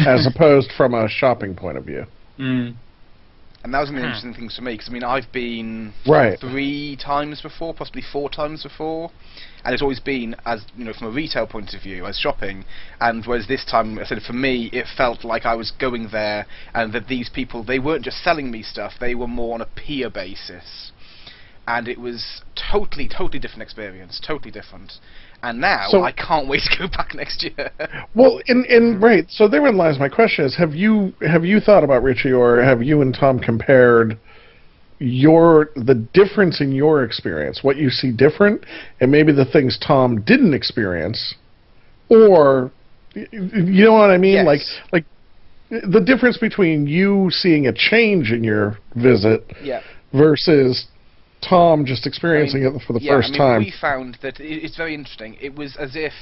as 0.07 0.27
opposed 0.35 0.71
from 0.77 0.95
a 0.95 1.09
shopping 1.09 1.55
point 1.55 1.77
of 1.79 1.85
view. 1.85 2.05
Mm. 2.39 2.75
and 3.65 3.73
that 3.75 3.81
was 3.81 3.89
one 3.89 3.97
of 3.97 4.03
the 4.03 4.09
Hmm. 4.09 4.15
interesting 4.15 4.35
things 4.35 4.57
for 4.57 4.63
me 4.63 4.75
because 4.75 4.89
I 4.91 4.93
mean 4.93 5.03
I've 5.05 5.31
been 5.33 5.93
Right. 6.07 6.39
three 6.39 6.97
times 6.97 7.41
before, 7.41 7.73
possibly 7.73 8.03
four 8.13 8.29
times 8.29 8.63
before, 8.63 9.11
and 9.67 9.75
it's 9.75 9.83
always 9.83 9.99
been 9.99 10.37
as 10.47 10.65
you 10.77 10.85
know 10.85 10.93
from 10.93 11.09
a 11.09 11.11
retail 11.11 11.45
point 11.45 11.75
of 11.75 11.83
view 11.83 12.07
as 12.07 12.17
shopping. 12.17 12.65
And 13.01 13.27
whereas 13.27 13.49
this 13.49 13.65
time, 13.65 13.99
I 13.99 14.05
said 14.05 14.23
for 14.23 14.33
me, 14.33 14.71
it 14.73 14.87
felt 14.97 15.25
like 15.25 15.45
I 15.45 15.57
was 15.57 15.73
going 15.73 16.09
there, 16.13 16.47
and 16.73 16.93
that 16.93 17.09
these 17.09 17.29
people 17.29 17.65
they 17.65 17.81
weren't 17.81 18.05
just 18.05 18.23
selling 18.23 18.51
me 18.53 18.63
stuff; 18.63 18.93
they 19.01 19.17
were 19.17 19.27
more 19.27 19.55
on 19.55 19.61
a 19.61 19.67
peer 19.67 20.09
basis, 20.09 20.93
and 21.67 21.89
it 21.89 21.99
was 21.99 22.43
totally, 22.71 23.09
totally 23.09 23.41
different 23.41 23.63
experience, 23.63 24.21
totally 24.25 24.53
different. 24.53 24.93
And 25.43 25.61
now 25.61 25.89
So- 25.91 26.05
I 26.05 26.13
can't 26.13 26.47
wait 26.47 26.63
to 26.71 26.79
go 26.79 26.89
back 26.97 27.13
next 27.15 27.43
year. 27.43 27.71
Well, 28.15 28.41
and 28.47 28.65
and 28.67 29.03
right. 29.03 29.27
So 29.29 29.49
therein 29.49 29.77
lies 29.77 29.99
my 29.99 30.09
question: 30.09 30.45
Is 30.45 30.55
have 30.57 30.77
you 30.77 31.13
have 31.27 31.45
you 31.45 31.59
thought 31.59 31.83
about 31.83 32.05
Richie, 32.05 32.33
or 32.33 32.63
have 32.63 32.85
you 32.85 33.03
and 33.03 33.13
Tom 33.13 33.41
compared 33.41 34.17
your 34.99 35.71
the 35.77 35.95
difference 35.95 36.61
in 36.61 36.73
your 36.73 37.05
experience, 37.05 37.61
what 37.63 37.77
you 37.77 37.91
see 37.91 38.13
different, 38.13 38.65
and 39.01 39.11
maybe 39.11 39.33
the 39.33 39.45
things 39.45 39.79
Tom 39.79 40.23
didn't 40.23 40.55
experience, 40.55 41.35
or 42.09 42.71
you 43.15 43.85
know 43.85 43.95
what 43.95 44.11
I 44.11 44.19
mean? 44.19 44.47
Yes. 44.47 44.47
Like 44.47 44.61
like 44.93 45.05
the 45.71 46.01
difference 46.01 46.39
between 46.39 46.87
you 46.87 47.29
seeing 47.31 47.67
a 47.67 47.73
change 47.73 48.31
in 48.31 48.45
your 48.45 48.79
visit 48.95 49.45
yeah. 49.63 49.83
versus 50.13 50.87
Tom 51.47 51.85
just 51.85 52.07
experiencing 52.07 52.63
I 52.63 52.71
mean, 52.71 52.77
it 52.77 52.83
for 52.87 52.93
the 52.93 53.01
yeah, 53.01 53.17
first 53.17 53.29
I 53.29 53.31
mean, 53.33 53.39
time. 53.39 53.61
We 53.61 53.75
found 53.81 54.19
that 54.23 54.41
it, 54.41 54.65
it's 54.65 54.77
very 54.77 54.95
interesting. 54.95 55.37
It 55.41 55.55
was 55.55 55.77
as 55.77 55.95
if 55.95 56.13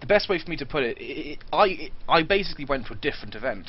the 0.00 0.06
best 0.06 0.28
way 0.28 0.38
for 0.38 0.48
me 0.50 0.56
to 0.56 0.66
put 0.66 0.82
it, 0.82 1.38
i 1.52 1.56
i 1.56 1.90
I 2.08 2.18
I 2.18 2.22
basically 2.22 2.64
went 2.64 2.86
to 2.86 2.94
a 2.94 2.96
different 2.96 3.34
event. 3.34 3.68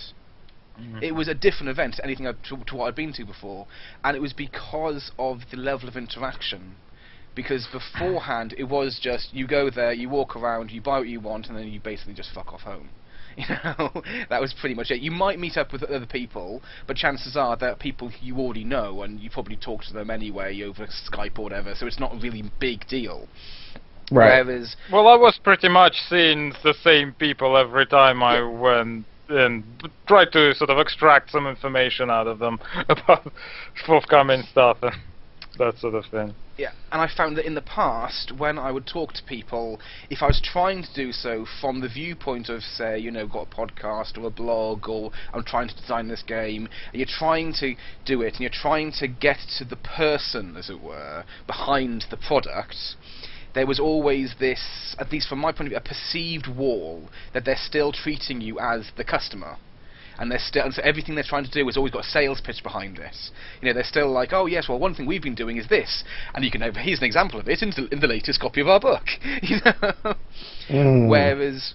Mm-hmm. 0.79 1.03
It 1.03 1.13
was 1.13 1.27
a 1.27 1.33
different 1.33 1.69
event 1.69 1.95
to 1.95 2.03
anything 2.03 2.27
I, 2.27 2.31
to, 2.49 2.63
to 2.65 2.75
what 2.75 2.87
I'd 2.87 2.95
been 2.95 3.13
to 3.13 3.25
before, 3.25 3.67
and 4.03 4.15
it 4.17 4.21
was 4.21 4.33
because 4.33 5.11
of 5.19 5.41
the 5.51 5.57
level 5.57 5.87
of 5.87 5.95
interaction. 5.95 6.75
Because 7.35 7.67
beforehand, 7.71 8.53
it 8.59 8.65
was 8.65 8.99
just 9.01 9.33
you 9.33 9.47
go 9.47 9.69
there, 9.71 9.91
you 9.91 10.07
walk 10.07 10.35
around, 10.35 10.69
you 10.71 10.81
buy 10.81 10.99
what 10.99 11.07
you 11.07 11.19
want, 11.19 11.47
and 11.47 11.57
then 11.57 11.67
you 11.67 11.79
basically 11.79 12.13
just 12.13 12.31
fuck 12.33 12.53
off 12.53 12.61
home. 12.61 12.89
You 13.35 13.45
know, 13.49 14.03
that 14.29 14.39
was 14.39 14.53
pretty 14.53 14.75
much 14.75 14.91
it. 14.91 15.01
You 15.01 15.09
might 15.09 15.39
meet 15.39 15.57
up 15.57 15.73
with 15.73 15.81
other 15.81 16.05
people, 16.05 16.61
but 16.85 16.95
chances 16.95 17.35
are 17.35 17.57
they're 17.57 17.73
people 17.73 18.11
you 18.21 18.37
already 18.37 18.63
know, 18.63 19.01
and 19.01 19.19
you 19.19 19.31
probably 19.31 19.55
talk 19.55 19.83
to 19.85 19.93
them 19.93 20.11
anyway 20.11 20.61
over 20.61 20.85
Skype 20.85 21.39
or 21.39 21.41
whatever. 21.45 21.73
So 21.73 21.87
it's 21.87 21.99
not 21.99 22.13
a 22.13 22.19
really 22.19 22.43
big 22.59 22.85
deal. 22.87 23.27
right. 24.11 24.45
Whereas, 24.45 24.75
Well, 24.91 25.07
I 25.07 25.15
was 25.15 25.39
pretty 25.43 25.67
much 25.67 25.93
seeing 26.07 26.53
the 26.63 26.75
same 26.83 27.13
people 27.13 27.57
every 27.57 27.87
time 27.87 28.21
I 28.21 28.39
went 28.43 29.05
and 29.33 29.63
try 30.07 30.25
to 30.25 30.53
sort 30.55 30.69
of 30.69 30.77
extract 30.79 31.31
some 31.31 31.47
information 31.47 32.09
out 32.09 32.27
of 32.27 32.39
them 32.39 32.59
about 32.89 33.31
forthcoming 33.85 34.43
stuff 34.51 34.77
and 34.81 34.95
that 35.57 35.77
sort 35.77 35.95
of 35.95 36.05
thing. 36.05 36.33
Yeah, 36.55 36.71
and 36.91 37.01
I 37.01 37.07
found 37.07 37.35
that 37.37 37.47
in 37.47 37.55
the 37.55 37.61
past, 37.63 38.31
when 38.37 38.59
I 38.59 38.71
would 38.71 38.85
talk 38.85 39.13
to 39.13 39.23
people, 39.23 39.79
if 40.11 40.21
I 40.21 40.27
was 40.27 40.39
trying 40.39 40.83
to 40.83 40.93
do 40.93 41.11
so 41.11 41.47
from 41.59 41.81
the 41.81 41.87
viewpoint 41.87 42.47
of, 42.47 42.61
say, 42.61 42.99
you 42.99 43.09
know, 43.09 43.27
got 43.27 43.47
a 43.51 43.55
podcast 43.55 44.19
or 44.19 44.27
a 44.27 44.29
blog, 44.29 44.87
or 44.87 45.11
I'm 45.33 45.43
trying 45.43 45.67
to 45.69 45.75
design 45.75 46.09
this 46.09 46.21
game, 46.21 46.69
and 46.91 46.99
you're 46.99 47.07
trying 47.07 47.53
to 47.53 47.75
do 48.05 48.21
it, 48.21 48.33
and 48.33 48.41
you're 48.41 48.51
trying 48.51 48.91
to 48.99 49.07
get 49.07 49.39
to 49.57 49.65
the 49.65 49.75
person, 49.77 50.55
as 50.55 50.69
it 50.69 50.79
were, 50.79 51.23
behind 51.47 52.05
the 52.11 52.17
product, 52.17 52.75
there 53.53 53.67
was 53.67 53.79
always 53.79 54.35
this, 54.39 54.95
at 54.99 55.11
least 55.11 55.27
from 55.27 55.39
my 55.39 55.51
point 55.51 55.67
of 55.67 55.69
view, 55.69 55.77
a 55.77 55.81
perceived 55.81 56.47
wall 56.47 57.09
that 57.33 57.45
they're 57.45 57.55
still 57.57 57.91
treating 57.91 58.41
you 58.41 58.59
as 58.59 58.91
the 58.97 59.03
customer 59.03 59.57
and 60.19 60.31
they're 60.31 60.39
still 60.39 60.63
and 60.63 60.73
so 60.73 60.81
everything 60.83 61.15
they're 61.15 61.23
trying 61.23 61.45
to 61.45 61.51
do 61.51 61.65
has 61.65 61.77
always 61.77 61.91
got 61.91 62.05
a 62.05 62.09
sales 62.09 62.41
pitch 62.41 62.61
behind 62.63 62.99
it. 62.99 63.15
You 63.61 63.67
know, 63.67 63.73
they're 63.73 63.83
still 63.83 64.11
like, 64.11 64.29
oh 64.31 64.45
yes, 64.45 64.67
well 64.69 64.79
one 64.79 64.93
thing 64.93 65.05
we've 65.05 65.21
been 65.21 65.35
doing 65.35 65.57
is 65.57 65.67
this, 65.67 66.03
and 66.33 66.43
you 66.43 66.51
can 66.51 66.61
have, 66.61 66.75
here's 66.75 66.99
an 66.99 67.05
example 67.05 67.39
of 67.39 67.47
it 67.47 67.61
in 67.61 67.71
the, 67.71 67.87
in 67.91 67.99
the 67.99 68.07
latest 68.07 68.39
copy 68.39 68.61
of 68.61 68.67
our 68.67 68.79
book. 68.79 69.03
You 69.41 69.57
know, 69.65 70.15
Mm. 70.69 71.09
whereas 71.09 71.73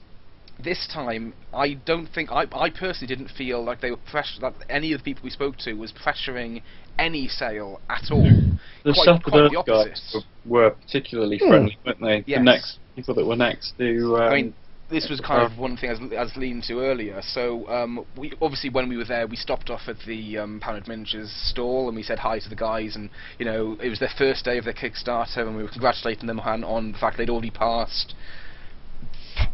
this 0.62 0.88
time 0.92 1.34
I 1.52 1.74
don't 1.74 2.08
think 2.08 2.30
I 2.32 2.44
I 2.52 2.70
personally 2.70 3.06
didn't 3.06 3.30
feel 3.30 3.62
like 3.64 3.80
they 3.80 3.90
were 3.90 3.96
pressure 3.96 4.40
that 4.40 4.54
any 4.68 4.92
of 4.92 5.00
the 5.00 5.04
people 5.04 5.22
we 5.24 5.30
spoke 5.30 5.56
to 5.58 5.74
was 5.74 5.92
pressuring 5.92 6.62
any 6.98 7.28
sale 7.28 7.80
at 7.88 8.10
all. 8.10 8.28
The 8.84 8.92
quite, 8.92 9.22
quite 9.22 9.40
Earth 9.40 9.52
the 9.52 9.62
guys 9.66 9.86
opposite. 9.86 10.24
were, 10.44 10.62
were 10.62 10.70
particularly 10.70 11.38
Hmm. 11.38 11.48
friendly, 11.48 11.78
weren't 11.84 12.00
they? 12.00 12.24
Yes. 12.26 12.38
The 12.38 12.44
next 12.44 12.78
people 12.96 13.14
that 13.14 13.24
were 13.24 13.36
next 13.36 13.74
to. 13.78 14.16
Um, 14.16 14.22
I 14.22 14.34
mean, 14.34 14.54
this 14.90 15.08
was 15.08 15.20
kind 15.20 15.42
of 15.42 15.58
one 15.58 15.76
thing 15.76 15.90
I 15.90 15.92
was, 15.92 16.12
I 16.12 16.22
was 16.22 16.36
leaning 16.36 16.62
to 16.62 16.80
earlier. 16.80 17.20
So, 17.22 17.68
um, 17.68 18.04
we 18.16 18.32
obviously 18.40 18.70
when 18.70 18.88
we 18.88 18.96
were 18.96 19.04
there, 19.04 19.26
we 19.26 19.36
stopped 19.36 19.70
off 19.70 19.82
at 19.86 19.96
the 20.06 20.38
um, 20.38 20.60
Paranoid 20.60 20.88
Miniatures 20.88 21.30
stall 21.50 21.88
and 21.88 21.96
we 21.96 22.02
said 22.02 22.18
hi 22.18 22.38
to 22.40 22.48
the 22.48 22.56
guys. 22.56 22.96
And 22.96 23.10
you 23.38 23.44
know, 23.44 23.76
it 23.82 23.90
was 23.90 24.00
their 24.00 24.10
first 24.18 24.44
day 24.44 24.58
of 24.58 24.64
their 24.64 24.74
Kickstarter, 24.74 25.46
and 25.46 25.56
we 25.56 25.62
were 25.62 25.68
congratulating 25.68 26.26
them 26.26 26.40
on, 26.40 26.64
on 26.64 26.92
the 26.92 26.98
fact 26.98 27.16
they'd 27.18 27.30
already 27.30 27.50
passed 27.50 28.14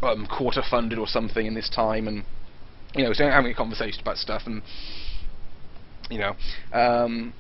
um, 0.03 0.27
quarter 0.27 0.63
funded 0.69 0.99
or 0.99 1.07
something 1.07 1.47
in 1.47 1.55
this 1.55 1.69
time, 1.69 2.09
and 2.09 2.25
you 2.95 3.05
know, 3.05 3.13
so 3.13 3.25
having 3.29 3.51
a 3.53 3.55
conversation 3.55 4.01
about 4.01 4.19
stuff, 4.19 4.43
and 4.47 4.63
you 6.11 6.19
know, 6.19 6.35
um, 6.73 7.33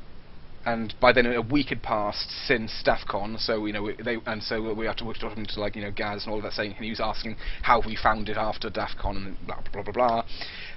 and 0.67 0.95
by 1.01 1.13
then 1.13 1.27
a 1.27 1.43
week 1.43 1.69
had 1.69 1.83
passed 1.83 2.31
since 2.47 2.83
DAFCON, 2.85 3.39
so 3.39 3.67
you 3.67 3.73
know 3.73 3.91
they 4.05 4.17
and 4.27 4.43
so 4.43 4.73
we 4.75 4.87
had 4.87 4.97
to 4.99 5.13
talking 5.15 5.47
to 5.47 5.61
like 5.61 5.77
you 5.77 5.83
know 5.83 5.91
Gaz 5.91 6.25
and 6.25 6.33
all 6.33 6.39
of 6.39 6.45
that 6.45 6.53
saying, 6.53 6.73
and 6.77 6.85
he 6.85 6.91
was 6.91 7.01
asking 7.01 7.37
how 7.63 7.83
we 7.87 7.97
found 7.97 8.29
it 8.29 8.37
after 8.37 8.71
DAFCON 8.71 9.17
and 9.17 9.37
blah 9.47 9.57
blah 9.73 9.83
blah 9.83 9.93
blah. 9.93 10.25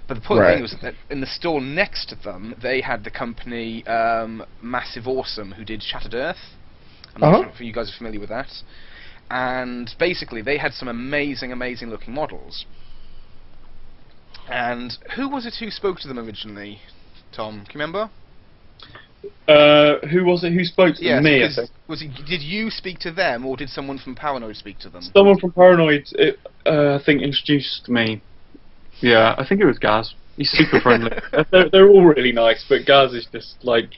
But 0.07 0.15
the 0.15 0.21
point 0.21 0.41
Right. 0.41 0.53
thing 0.53 0.61
was 0.61 0.75
that 0.81 0.93
in 1.09 1.21
the 1.21 1.27
store 1.27 1.59
next 1.61 2.07
to 2.09 2.15
them, 2.15 2.55
they 2.61 2.81
had 2.81 3.03
the 3.03 3.11
company 3.11 3.85
um, 3.87 4.45
Massive 4.61 5.07
Awesome, 5.07 5.51
who 5.51 5.63
did 5.65 5.81
Shattered 5.83 6.13
Earth. 6.13 6.37
I'm 7.15 7.21
not 7.21 7.33
Uh-huh. 7.33 7.43
sure 7.43 7.51
if 7.53 7.61
you 7.61 7.73
guys 7.73 7.89
are 7.89 7.97
familiar 7.97 8.19
with 8.19 8.29
that. 8.29 8.47
And 9.29 9.93
basically, 9.99 10.41
they 10.41 10.57
had 10.57 10.73
some 10.73 10.87
amazing, 10.87 11.51
amazing 11.51 11.89
looking 11.89 12.13
models. 12.13 12.65
And 14.49 14.97
who 15.15 15.27
was 15.27 15.45
it 15.45 15.55
who 15.59 15.69
spoke 15.69 15.99
to 15.99 16.07
them 16.07 16.17
originally? 16.17 16.79
Tom, 17.33 17.65
can 17.65 17.79
you 17.79 17.85
remember? 17.85 18.09
Uh, 19.47 20.05
who 20.07 20.23
was 20.23 20.43
it 20.43 20.53
who 20.53 20.63
spoke 20.63 20.95
to 20.95 21.03
Yes, 21.03 21.23
me? 21.23 21.43
I 21.43 21.49
think. 21.53 21.69
was 21.87 22.01
it, 22.01 22.11
did 22.25 22.41
you 22.41 22.69
speak 22.69 22.99
to 22.99 23.11
them, 23.11 23.45
or 23.45 23.57
did 23.57 23.69
someone 23.69 23.97
from 23.97 24.15
Paranoid 24.15 24.55
speak 24.55 24.79
to 24.79 24.89
them? 24.89 25.01
Someone 25.01 25.39
from 25.39 25.51
Paranoid, 25.51 26.05
it, 26.13 26.39
uh, 26.65 26.97
I 26.99 27.03
think, 27.03 27.21
introduced 27.21 27.89
me. 27.89 28.21
Yeah, 29.01 29.35
I 29.37 29.45
think 29.47 29.61
it 29.61 29.65
was 29.65 29.79
Gaz. 29.79 30.13
He's 30.37 30.51
super 30.51 30.79
friendly. 30.79 31.11
they're, 31.51 31.69
they're 31.69 31.89
all 31.89 32.05
really 32.05 32.31
nice, 32.31 32.63
but 32.67 32.85
Gaz 32.85 33.13
is 33.13 33.27
just 33.31 33.57
like 33.63 33.89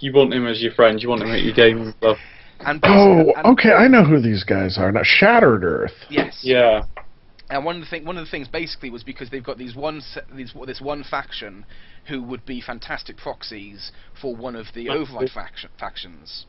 you 0.00 0.12
want 0.12 0.34
him 0.34 0.46
as 0.46 0.62
your 0.62 0.72
friend. 0.72 1.02
You 1.02 1.08
want 1.08 1.22
him 1.22 1.30
at 1.30 1.42
your 1.42 1.54
gaming 1.54 1.92
club. 2.00 2.16
And 2.60 2.80
Oh, 2.84 3.32
and- 3.36 3.46
okay. 3.58 3.72
I 3.72 3.88
know 3.88 4.04
who 4.04 4.20
these 4.20 4.44
guys 4.44 4.78
are 4.78 4.90
now. 4.92 5.02
Shattered 5.02 5.64
Earth. 5.64 5.94
Yes. 6.08 6.40
Yeah. 6.42 6.84
And 7.50 7.64
one 7.64 7.76
of 7.76 7.82
the 7.82 7.86
thing, 7.86 8.04
one 8.04 8.16
of 8.16 8.24
the 8.24 8.30
things 8.30 8.48
basically 8.48 8.90
was 8.90 9.04
because 9.04 9.28
they've 9.30 9.44
got 9.44 9.58
these 9.58 9.74
one 9.74 10.02
these 10.34 10.54
this 10.66 10.80
one 10.80 11.04
faction 11.04 11.66
who 12.06 12.22
would 12.22 12.44
be 12.46 12.60
fantastic 12.60 13.16
proxies 13.16 13.92
for 14.20 14.34
one 14.34 14.56
of 14.56 14.66
the 14.74 14.86
That's 14.86 14.96
Override 14.98 15.30
faction, 15.30 15.70
factions. 15.78 16.46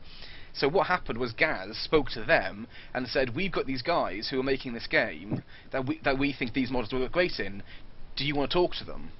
So 0.54 0.68
what 0.68 0.86
happened 0.86 1.18
was 1.18 1.32
Gaz 1.32 1.76
spoke 1.76 2.08
to 2.10 2.24
them 2.24 2.66
and 2.94 3.06
said, 3.06 3.36
"We've 3.36 3.52
got 3.52 3.66
these 3.66 3.82
guys 3.82 4.28
who 4.30 4.40
are 4.40 4.42
making 4.42 4.72
this 4.72 4.86
game 4.86 5.42
that 5.70 5.84
we 5.86 5.98
that 5.98 6.18
we 6.18 6.32
think 6.32 6.54
these 6.54 6.70
models 6.70 6.92
will 6.92 7.00
look 7.00 7.12
great 7.12 7.38
in. 7.38 7.62
Do 8.16 8.24
you 8.24 8.34
want 8.34 8.50
to 8.50 8.54
talk 8.54 8.74
to 8.76 8.84
them?" 8.84 9.10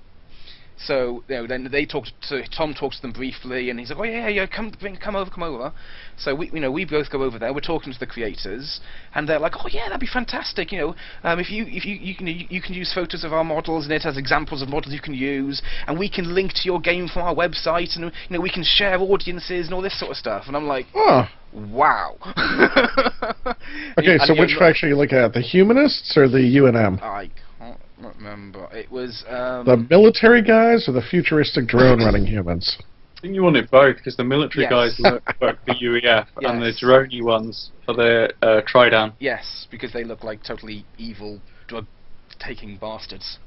So 0.79 1.25
you 1.29 1.37
know, 1.37 1.47
then 1.47 1.69
they 1.71 1.87
talked 1.87 2.13
to 2.29 2.43
Tom 2.49 2.75
talks 2.75 2.97
to 2.97 3.03
them 3.03 3.13
briefly, 3.13 3.71
and 3.71 3.81
he's 3.81 3.91
like, 3.91 3.99
"Oh 3.99 4.05
yeah, 4.05 4.29
yeah, 4.29 4.47
come, 4.47 4.73
bring, 4.79 4.97
come 4.97 5.17
over, 5.17 5.31
come 5.31 5.43
over." 5.43 5.73
So 6.19 6.35
we, 6.35 6.51
you 6.53 6.61
know, 6.61 6.71
we 6.71 6.85
both 6.85 7.11
go 7.11 7.23
over 7.23 7.39
there. 7.39 7.53
We're 7.55 7.61
talking 7.61 7.93
to 7.93 7.99
the 7.99 8.07
creators, 8.07 8.81
and 9.15 9.27
they're 9.27 9.39
like, 9.39 9.55
"Oh 9.59 9.69
yeah, 9.71 9.87
that'd 9.87 10.01
be 10.01 10.07
fantastic. 10.07 10.73
You 10.73 10.79
know, 10.79 10.95
um, 11.25 11.41
if 11.41 11.51
you 11.51 11.65
if 11.67 11.87
you 11.87 11.95
you 11.97 12.15
can 12.15 12.27
you, 12.27 12.47
you 12.51 12.61
can 12.61 12.75
use 12.75 12.93
photos 12.93 13.25
of 13.25 13.33
our 13.33 13.45
models, 13.45 13.85
and 13.85 13.93
it 13.93 14.03
has 14.03 14.19
examples 14.19 14.61
of 14.61 14.69
models 14.69 14.93
you 14.93 15.01
can 15.01 15.15
use, 15.15 15.63
and 15.87 15.99
we 15.99 16.11
can 16.11 16.35
link 16.35 16.53
to 16.53 16.63
your 16.65 16.81
game 16.81 17.09
from 17.09 17.23
our 17.23 17.35
website, 17.35 17.97
and 17.97 18.05
you 18.05 18.37
know, 18.37 18.41
we 18.41 18.51
can 18.51 18.63
share 18.65 18.99
audiences 18.99 19.67
and 19.67 19.75
all 19.75 19.83
this 19.83 19.99
sort 19.99 20.11
of 20.11 20.17
stuff." 20.19 20.45
And 20.47 20.57
I'm 20.57 20.67
like, 20.67 20.87
Oh. 20.95 21.27
"Wow." 21.53 22.17
Okay, 23.99 24.13
And 24.13 24.23
so 24.23 24.39
which 24.39 24.55
faction 24.59 24.87
are 24.87 24.91
you 24.91 24.97
looking 24.97 25.19
at? 25.19 25.33
The 25.33 25.41
Humanists 25.41 26.17
or 26.17 26.29
the 26.29 26.39
UNM? 26.39 27.01
I 27.03 27.31
remember. 27.99 28.69
It 28.73 28.91
was 28.91 29.25
um, 29.29 29.65
The 29.67 29.87
military 29.91 30.43
guys 30.43 30.89
or 30.89 30.93
the 30.93 31.03
futuristic 31.03 31.67
drone 31.67 31.99
running 32.05 32.27
humans? 32.27 32.77
I 32.81 33.21
think 33.23 33.35
you 33.35 33.43
wanted 33.43 33.71
both 33.71 33.97
because 33.97 34.17
the 34.17 34.25
military 34.25 34.65
Yes. 34.65 34.71
guys 34.71 35.01
work, 35.03 35.23
work 35.41 35.59
for 35.65 35.75
UEF 35.83 36.27
and 36.43 36.61
the 36.63 36.67
Yes. 36.67 36.81
drony 36.83 37.23
ones 37.23 37.71
for 37.85 37.95
the 37.95 38.29
uh, 38.43 38.61
Tridan. 38.71 39.13
yes, 39.21 39.67
because 39.71 39.93
they 39.93 40.05
look 40.05 40.23
like 40.23 40.43
totally 40.43 40.85
evil 40.99 41.41
drug-taking 41.69 42.77
bastards. 42.77 43.39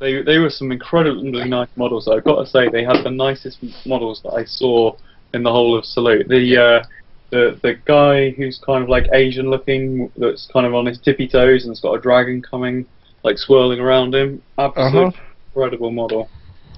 They 0.00 0.22
they 0.22 0.38
were 0.38 0.50
some 0.50 0.72
incredibly 0.72 1.48
nice 1.48 1.68
models. 1.76 2.08
I've 2.08 2.24
got 2.24 2.40
to 2.42 2.46
say 2.50 2.68
they 2.68 2.82
had 2.84 3.04
the 3.04 3.10
nicest 3.10 3.58
models 3.86 4.20
that 4.24 4.32
I 4.32 4.44
saw 4.44 4.96
in 5.32 5.44
the 5.44 5.52
whole 5.52 5.78
of 5.78 5.84
Salute. 5.84 6.26
The 6.28 6.56
uh, 6.60 6.86
the 7.30 7.60
the 7.62 7.74
guy 7.86 8.30
who's 8.30 8.60
kind 8.66 8.82
of 8.82 8.88
like 8.88 9.06
Asian 9.14 9.48
looking, 9.50 10.10
that's 10.16 10.48
kind 10.52 10.66
of 10.66 10.74
on 10.74 10.86
his 10.86 10.98
tippy 11.00 11.28
toes 11.28 11.64
and's 11.64 11.80
got 11.80 11.94
a 11.94 12.00
dragon 12.00 12.42
coming, 12.42 12.84
like 13.24 13.38
swirling 13.38 13.80
around 13.80 14.14
him. 14.14 14.40
Absolute 14.58 15.08
Uh-huh. 15.08 15.22
incredible 15.54 15.90
model. 15.90 16.28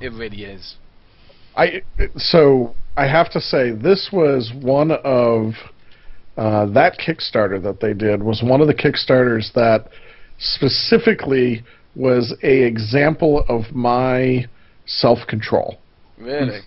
It 0.01 0.13
really 0.13 0.45
is. 0.45 0.77
I 1.57 1.83
so 2.17 2.75
I 2.97 3.07
have 3.07 3.31
to 3.33 3.41
say 3.41 3.73
this 3.73 4.11
was 4.13 4.53
one 4.63 4.91
of 4.93 5.53
uh, 6.37 6.67
that 6.67 6.99
Kickstarter 6.99 7.63
that 7.63 7.81
they 7.81 7.95
did 7.95 8.23
was 8.23 8.43
one 8.43 8.61
of 8.61 8.67
the 8.67 8.75
Kickstarters 8.75 9.53
that 9.55 9.89
specifically 10.39 11.63
was 11.95 12.35
a 12.43 12.63
example 12.63 13.45
of 13.49 13.75
my 13.75 14.47
self 14.85 15.27
control 15.27 15.79
Really. 16.19 16.61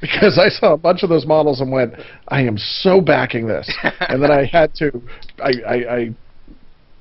because 0.00 0.38
I 0.38 0.48
saw 0.48 0.72
a 0.72 0.76
bunch 0.76 1.04
of 1.04 1.08
those 1.08 1.24
models 1.24 1.60
and 1.60 1.70
went, 1.70 1.94
I 2.28 2.42
am 2.42 2.58
so 2.58 3.00
backing 3.00 3.46
this, 3.46 3.72
and 4.00 4.20
then 4.22 4.32
I 4.32 4.44
had 4.44 4.74
to, 4.76 4.90
I, 5.38 5.52
I, 5.66 5.74
I 5.96 6.14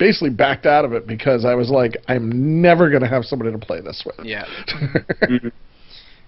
basically 0.02 0.32
backed 0.32 0.66
out 0.66 0.84
of 0.84 0.94
it 0.94 1.06
because 1.06 1.46
I 1.46 1.54
was 1.54 1.70
like, 1.70 1.96
I'm 2.08 2.60
never 2.60 2.90
going 2.90 3.04
to 3.04 3.08
have 3.08 3.24
somebody 3.24 3.52
to 3.52 3.58
play 3.60 3.82
this 3.82 4.04
with. 4.06 4.26
Yeah. 4.26 4.46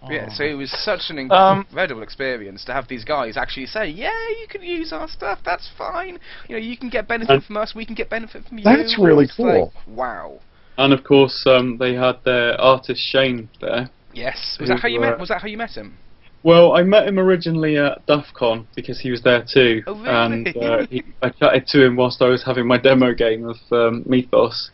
Mhm. 0.05 0.11
Yeah, 0.11 0.27
so 0.33 0.43
it 0.43 0.55
was 0.55 0.69
such 0.83 1.09
an 1.11 1.31
Um, 1.31 1.59
incredible 1.59 2.03
experience 2.03 2.65
to 2.65 2.73
have 2.73 2.89
these 2.89 3.05
guys 3.05 3.37
actually 3.37 3.67
say, 3.67 3.87
"Yeah, 3.87 4.11
you 4.41 4.47
can 4.49 4.61
use 4.61 4.91
our 4.91 5.07
stuff. 5.07 5.39
That's 5.45 5.69
fine. 5.77 6.19
You 6.49 6.55
know, 6.55 6.61
you 6.61 6.75
can 6.75 6.89
get 6.89 7.07
benefit 7.07 7.41
from 7.43 7.55
us. 7.55 7.73
We 7.73 7.85
can 7.85 7.95
get 7.95 8.09
benefit 8.09 8.43
from 8.45 8.57
you." 8.57 8.65
That's 8.65 8.97
really 8.99 9.23
It's 9.23 9.39
like, 9.39 9.53
cool. 9.53 9.73
wow. 9.87 10.39
And 10.77 10.91
of 10.91 11.05
course, 11.05 11.45
um, 11.47 11.77
they 11.77 11.93
had 11.93 12.17
their 12.25 12.59
artist 12.59 12.99
Shane 13.01 13.47
there. 13.61 13.89
Yes. 14.13 14.57
Was 14.59 14.67
that 14.69 14.81
how 14.81 14.89
you 14.89 14.99
were- 14.99 15.11
met? 15.11 15.19
Was 15.19 15.29
that 15.29 15.41
how 15.41 15.47
you 15.47 15.57
met 15.57 15.71
him? 15.71 15.97
Well, 16.43 16.73
I 16.75 16.83
met 16.83 17.07
him 17.07 17.17
originally 17.19 17.77
at 17.77 18.05
DAFCON 18.05 18.65
because 18.75 18.99
he 18.99 19.09
was 19.11 19.21
there 19.23 19.43
too, 19.51 19.81
Oh, 19.87 19.93
really? 19.95 20.09
and 20.09 20.57
uh, 20.61 20.85
he, 20.87 21.03
I 21.21 21.29
chatted 21.29 21.67
to 21.67 21.83
him 21.85 21.95
whilst 21.95 22.21
I 22.21 22.27
was 22.27 22.43
having 22.43 22.67
my 22.67 22.77
demo 22.77 23.13
game 23.13 23.45
of 23.47 23.55
um, 23.71 24.03
Mythos, 24.05 24.69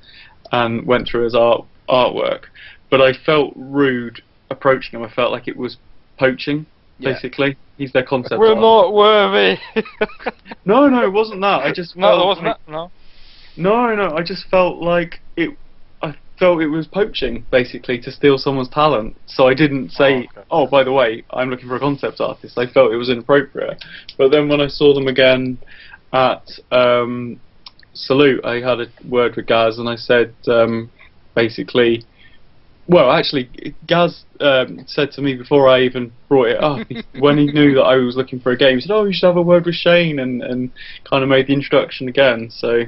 and 0.51 0.85
went 0.87 1.07
through 1.07 1.25
his 1.25 1.35
art 1.35 1.65
artwork. 1.87 2.45
But 2.89 3.01
I 3.01 3.13
felt 3.13 3.53
rude 3.55 4.21
approaching 4.49 4.99
him. 4.99 5.05
I 5.05 5.11
felt 5.13 5.31
like 5.31 5.47
it 5.47 5.55
was 5.57 5.77
poaching, 6.17 6.65
Yeah. 6.97 7.13
basically. 7.13 7.55
He's 7.77 7.93
their 7.93 8.03
concept. 8.03 8.39
We're 8.39 8.49
art. 8.53 8.59
not 8.59 8.93
worthy. 8.93 9.57
No, 10.65 10.87
no, 10.89 11.03
it 11.03 11.13
wasn't 11.13 11.41
that. 11.41 11.61
I 11.61 11.71
just 11.71 11.95
no, 11.95 12.21
it 12.21 12.25
wasn't 12.25 12.47
like- 12.47 12.65
that. 12.65 12.71
No. 12.71 12.91
No, 13.57 13.93
no, 13.93 14.15
I 14.15 14.23
just 14.23 14.47
felt 14.49 14.77
like 14.81 15.19
felt 16.39 16.61
it 16.61 16.67
was 16.67 16.87
poaching, 16.87 17.45
basically, 17.51 17.99
to 17.99 18.11
steal 18.11 18.37
someone's 18.37 18.69
talent. 18.69 19.17
So 19.25 19.47
I 19.47 19.53
didn't 19.53 19.91
say, 19.91 20.27
Oh, 20.37 20.43
"Oh, 20.51 20.67
by 20.67 20.83
the 20.83 20.91
way, 20.91 21.23
I'm 21.31 21.49
looking 21.49 21.67
for 21.67 21.75
a 21.75 21.79
concept 21.79 22.21
artist." 22.21 22.57
I 22.57 22.65
felt 22.67 22.93
it 22.93 22.97
was 22.97 23.09
inappropriate. 23.09 23.83
But 24.17 24.31
then 24.31 24.47
when 24.47 24.61
I 24.61 24.67
saw 24.67 24.93
them 24.93 25.07
again 25.07 25.57
at 26.13 26.49
um, 26.71 27.39
Salute, 27.93 28.43
I 28.45 28.55
had 28.55 28.79
a 28.79 28.87
word 29.07 29.35
with 29.35 29.47
Gaz, 29.47 29.77
and 29.77 29.89
I 29.89 29.95
said, 29.95 30.33
um, 30.47 30.89
basically, 31.35 32.05
well, 32.89 33.11
actually, 33.11 33.75
Gaz 33.85 34.23
um, 34.39 34.83
said 34.87 35.11
to 35.11 35.21
me 35.21 35.35
before 35.35 35.69
I 35.69 35.81
even 35.81 36.11
brought 36.27 36.47
it 36.47 36.63
up, 36.63 36.87
when 37.19 37.37
he 37.37 37.45
knew 37.45 37.75
that 37.75 37.83
I 37.83 37.97
was 37.97 38.15
looking 38.15 38.39
for 38.39 38.51
a 38.51 38.57
game, 38.57 38.77
he 38.77 38.81
said, 38.81 38.91
"Oh, 38.91 39.05
you 39.05 39.13
should 39.13 39.27
have 39.27 39.37
a 39.37 39.41
word 39.41 39.65
with 39.65 39.75
Shane," 39.75 40.17
and 40.19 40.41
and 40.41 40.71
kind 41.07 41.21
of 41.21 41.29
made 41.29 41.47
the 41.47 41.53
introduction 41.53 42.07
again. 42.07 42.49
So 42.49 42.85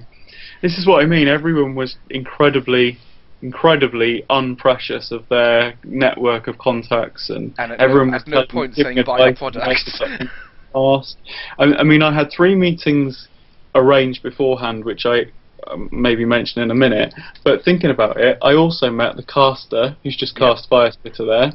this 0.63 0.77
is 0.77 0.87
what 0.87 1.03
I 1.03 1.05
mean. 1.05 1.27
Everyone 1.27 1.75
was 1.75 1.97
incredibly, 2.09 2.97
incredibly 3.41 4.23
unprecious 4.29 5.11
of 5.11 5.27
their 5.29 5.73
network 5.83 6.47
of 6.47 6.57
contacts, 6.57 7.29
and, 7.29 7.53
And 7.57 7.71
at 7.71 7.79
no- 7.79 7.85
everyone 7.85 8.13
at 8.13 8.25
was 8.25 8.27
no 8.27 8.45
point 8.45 8.75
saying, 8.75 9.03
"Buy 9.05 9.21
our 9.21 9.33
product." 9.33 9.65
making 9.67 10.29
Asked. 10.73 11.17
I, 11.59 11.63
I 11.65 11.83
mean, 11.83 12.01
I 12.01 12.13
had 12.13 12.31
three 12.31 12.55
meetings 12.55 13.27
arranged 13.75 14.23
beforehand, 14.23 14.85
which 14.85 15.05
I 15.05 15.25
um, 15.67 15.89
maybe 15.91 16.23
mention 16.25 16.61
in 16.61 16.71
a 16.71 16.75
minute. 16.75 17.13
But 17.43 17.63
thinking 17.63 17.89
about 17.89 18.17
it, 18.17 18.37
I 18.41 18.53
also 18.53 18.89
met 18.89 19.15
the 19.17 19.23
caster, 19.23 19.97
who's 20.03 20.15
just 20.15 20.35
cast 20.35 20.69
Fire 20.69 20.91
Spitter 20.91 21.25
there, 21.25 21.51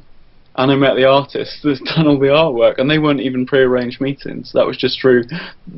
and 0.57 0.71
I 0.71 0.75
met 0.75 0.97
the 0.97 1.07
artist 1.07 1.61
that's 1.65 1.81
done 1.95 2.07
all 2.07 2.19
the 2.19 2.27
artwork, 2.27 2.79
and 2.79 2.91
they 2.91 2.99
weren't 2.99 3.21
even 3.21 3.47
pre-arranged 3.47 4.01
meetings. 4.03 4.53
That 4.53 4.67
was 4.67 4.77
just 4.77 5.01
through 5.01 5.25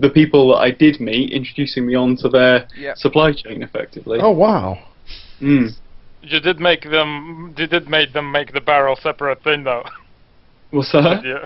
the 0.00 0.10
people 0.10 0.48
that 0.48 0.56
I 0.58 0.70
did 0.72 0.98
meet, 1.00 1.30
introducing 1.32 1.86
me 1.86 1.94
onto 1.94 2.28
their 2.28 2.66
Yeah. 2.76 2.94
supply 2.94 3.32
chain, 3.32 3.62
effectively. 3.62 4.18
Oh 4.20 4.30
wow! 4.32 4.78
Mm. 5.40 5.76
You 6.22 6.40
did 6.40 6.58
make 6.60 6.82
them. 6.82 7.54
You 7.56 7.66
did 7.66 7.88
make 7.88 8.12
them 8.12 8.32
make 8.32 8.52
the 8.52 8.60
barrel 8.60 8.96
separate 9.00 9.42
thing 9.42 9.64
though. 9.64 9.84
What's 10.70 10.92
that? 10.92 11.22
you, 11.24 11.38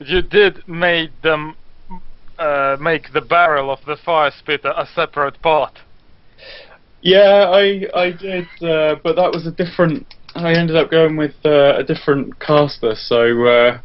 you 0.00 0.22
did 0.22 0.66
made 0.66 1.12
them 1.22 1.56
uh, 2.38 2.76
make 2.80 3.12
the 3.12 3.20
barrel 3.20 3.70
of 3.70 3.80
the 3.86 3.96
fire 3.96 4.32
spitter 4.38 4.72
a 4.76 4.86
separate 4.94 5.40
part. 5.42 5.78
Yeah, 7.02 7.50
I 7.50 7.86
I 7.94 8.10
did, 8.12 8.44
uh, 8.62 8.96
but 9.02 9.16
that 9.16 9.30
was 9.32 9.46
a 9.46 9.52
different. 9.52 10.14
I 10.34 10.52
ended 10.54 10.76
up 10.76 10.90
going 10.90 11.16
with 11.16 11.34
uh, 11.44 11.76
a 11.76 11.84
different 11.84 12.38
caster, 12.40 12.94
so 12.94 13.44
uh, 13.46 13.78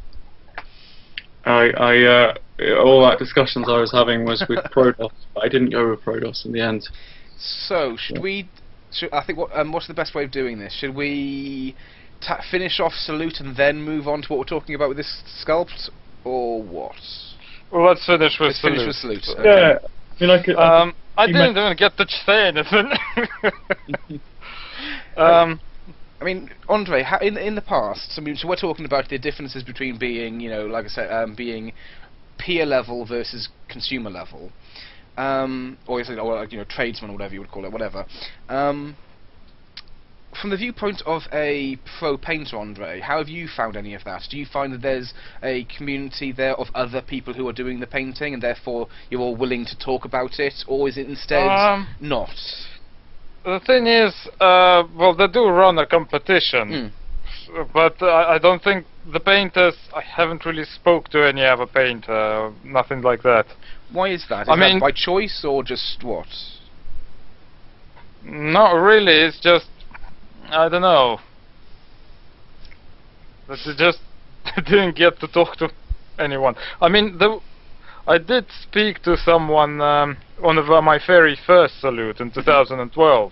I 1.45 1.69
I 1.77 2.03
uh, 2.03 2.33
all 2.79 3.01
that 3.07 3.19
discussions 3.19 3.67
I 3.67 3.79
was 3.79 3.91
having 3.91 4.25
was 4.25 4.43
with 4.47 4.59
Prodos, 4.75 5.11
but 5.33 5.43
I 5.43 5.47
didn't 5.49 5.71
go 5.71 5.89
with 5.89 6.01
Prodos 6.01 6.45
in 6.45 6.51
the 6.51 6.61
end. 6.61 6.87
So 7.37 7.97
should 7.97 8.17
Yeah. 8.17 8.21
we? 8.21 8.49
Should, 8.93 9.13
I 9.13 9.23
think 9.23 9.37
what 9.39 9.49
um, 9.57 9.71
what's 9.71 9.87
the 9.87 9.93
best 9.93 10.13
way 10.15 10.23
of 10.23 10.31
doing 10.31 10.59
this? 10.59 10.73
Should 10.79 10.95
we 10.95 11.75
ta- 12.21 12.43
finish 12.51 12.79
off 12.79 12.93
salute 12.93 13.39
and 13.39 13.55
then 13.57 13.81
move 13.81 14.07
on 14.07 14.21
to 14.21 14.27
what 14.29 14.37
we're 14.39 14.43
talking 14.59 14.75
about 14.75 14.89
with 14.89 14.97
this 14.97 15.21
sculpt, 15.45 15.89
or 16.23 16.61
what? 16.61 16.95
Well, 17.71 17.85
let's 17.87 18.05
finish 18.05 18.37
with 18.39 18.49
Let's 18.49 18.61
finish 18.61 18.95
salute. 18.95 19.15
with 19.17 19.23
salute. 19.25 19.45
Yeah, 19.45 19.51
Okay. 19.51 19.85
I 20.19 20.23
mean, 20.23 20.29
I 20.29 20.43
could. 20.43 20.55
I 20.55 20.81
Um, 20.81 20.93
I 21.17 21.25
didn't 21.27 21.55
might- 21.55 21.65
even 21.65 21.77
get 21.77 21.97
to 21.97 22.05
say 22.07 22.47
anything. 22.47 22.91
um, 25.17 25.59
I 26.21 26.25
mean, 26.25 26.49
Andre, 26.69 27.03
how, 27.03 27.17
in 27.19 27.37
in 27.37 27.55
the 27.55 27.61
past, 27.61 28.13
I 28.17 28.21
mean, 28.21 28.35
so 28.35 28.47
we're 28.47 28.55
talking 28.55 28.85
about 28.85 29.09
the 29.09 29.17
differences 29.17 29.63
between 29.63 29.97
being, 29.97 30.39
you 30.39 30.49
know, 30.49 30.65
like 30.67 30.85
I 30.85 30.87
said, 30.87 31.11
um, 31.11 31.35
being 31.35 31.73
peer 32.37 32.65
level 32.65 33.05
versus 33.05 33.49
consumer 33.69 34.09
level, 34.09 34.51
um, 35.17 35.77
or 35.87 36.01
you 36.01 36.15
know, 36.15 36.65
tradesman 36.69 37.11
or 37.11 37.13
whatever 37.13 37.33
you 37.33 37.39
would 37.39 37.51
call 37.51 37.65
it, 37.65 37.71
whatever. 37.71 38.05
Um, 38.49 38.95
from 40.39 40.49
the 40.49 40.57
viewpoint 40.57 41.01
of 41.05 41.21
a 41.31 41.77
pro 41.99 42.17
painter, 42.17 42.57
Andre, 42.57 42.99
how 42.99 43.19
have 43.19 43.29
you 43.29 43.47
found 43.47 43.77
any 43.77 43.93
of 43.93 44.03
that? 44.05 44.23
Do 44.29 44.37
you 44.37 44.45
find 44.45 44.73
that 44.73 44.81
there's 44.81 45.13
a 45.43 45.65
community 45.65 46.31
there 46.31 46.55
of 46.55 46.67
other 46.73 47.01
people 47.01 47.33
who 47.33 47.47
are 47.47 47.53
doing 47.53 47.79
the 47.79 47.87
painting, 47.87 48.33
and 48.33 48.41
therefore 48.41 48.87
you're 49.09 49.21
all 49.21 49.35
willing 49.35 49.65
to 49.65 49.77
talk 49.77 50.05
about 50.05 50.39
it, 50.39 50.53
or 50.67 50.87
is 50.87 50.97
it 50.97 51.07
instead 51.07 51.47
Um, 51.47 51.87
not? 51.99 52.29
the 53.45 53.59
thing 53.59 53.87
is, 53.87 54.13
uh, 54.39 54.83
well, 54.95 55.13
they 55.13 55.27
do 55.27 55.45
run 55.47 55.77
a 55.77 55.85
competition. 55.85 56.91
Mm. 57.49 57.73
but 57.73 58.01
uh, 58.01 58.25
I 58.29 58.39
don't 58.39 58.63
think 58.63 58.85
the 59.11 59.19
painters. 59.19 59.75
I 59.95 60.01
haven't 60.01 60.45
really 60.45 60.65
spoke 60.65 61.09
to 61.09 61.27
any 61.27 61.43
other 61.45 61.65
painter, 61.65 62.51
nothing 62.63 63.01
like 63.01 63.23
that. 63.23 63.45
Why 63.91 64.09
is 64.09 64.25
that? 64.29 64.43
Is 64.43 64.49
I 64.49 64.55
that 64.55 64.59
mean- 64.59 64.79
by 64.79 64.91
choice 64.91 65.43
or 65.47 65.63
just 65.63 66.03
what? 66.03 66.27
Not 68.23 68.73
really. 68.73 69.13
It's 69.13 69.39
just 69.39 69.67
I 70.49 70.69
don't 70.69 70.81
know. 70.81 71.19
That 73.47 73.59
they 73.65 73.75
just 73.75 73.99
I 74.45 74.61
didn't 74.65 74.95
get 74.95 75.19
to 75.19 75.27
talk 75.27 75.57
to 75.57 75.69
anyone. 76.19 76.55
I 76.81 76.89
mean, 76.89 77.17
the, 77.17 77.39
I 78.07 78.17
did 78.17 78.45
speak 78.61 79.01
to 79.03 79.17
someone 79.17 79.81
um, 79.81 80.17
on 80.43 80.55
the, 80.55 80.81
my 80.81 80.99
very 81.05 81.37
first 81.45 81.79
salute 81.79 82.19
in 82.19 82.31
2012, 82.31 83.31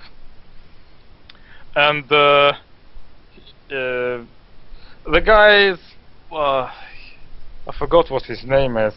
and 1.76 2.12
uh, 2.12 2.54
uh, 3.74 4.24
the 5.06 5.22
guy 5.22 5.70
is. 5.72 5.80
Uh, 6.32 6.70
I 7.68 7.72
forgot 7.78 8.10
what 8.10 8.24
his 8.24 8.44
name 8.44 8.78
is. 8.78 8.94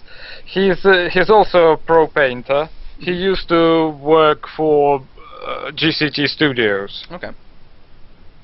He's 0.46 0.84
uh, 0.84 1.08
he's 1.12 1.30
also 1.30 1.72
a 1.72 1.76
pro 1.76 2.06
painter. 2.06 2.68
He 2.98 3.12
used 3.12 3.48
to 3.48 3.88
work 4.00 4.46
for 4.56 5.00
uh, 5.46 5.70
GCT 5.72 6.28
Studios, 6.28 7.04
Okay. 7.10 7.30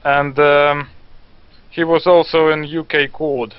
and 0.05 0.39
um, 0.39 0.91
he 1.71 1.85
was 1.85 2.07
also 2.07 2.49
in 2.49 2.65
UK 2.65 3.13
Chord. 3.13 3.55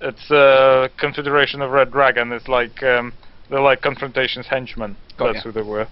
It's 0.00 0.30
a 0.30 0.88
Confederation 0.98 1.60
of 1.60 1.70
Red 1.70 1.92
Dragon. 1.92 2.32
It's 2.32 2.48
like 2.48 2.82
um, 2.82 3.12
they're 3.50 3.60
like 3.60 3.82
Confrontation's 3.82 4.46
henchmen. 4.46 4.96
Got 5.18 5.34
That's 5.34 5.44
ya. 5.44 5.50
who 5.50 5.52
they 5.52 5.62
were. 5.68 5.86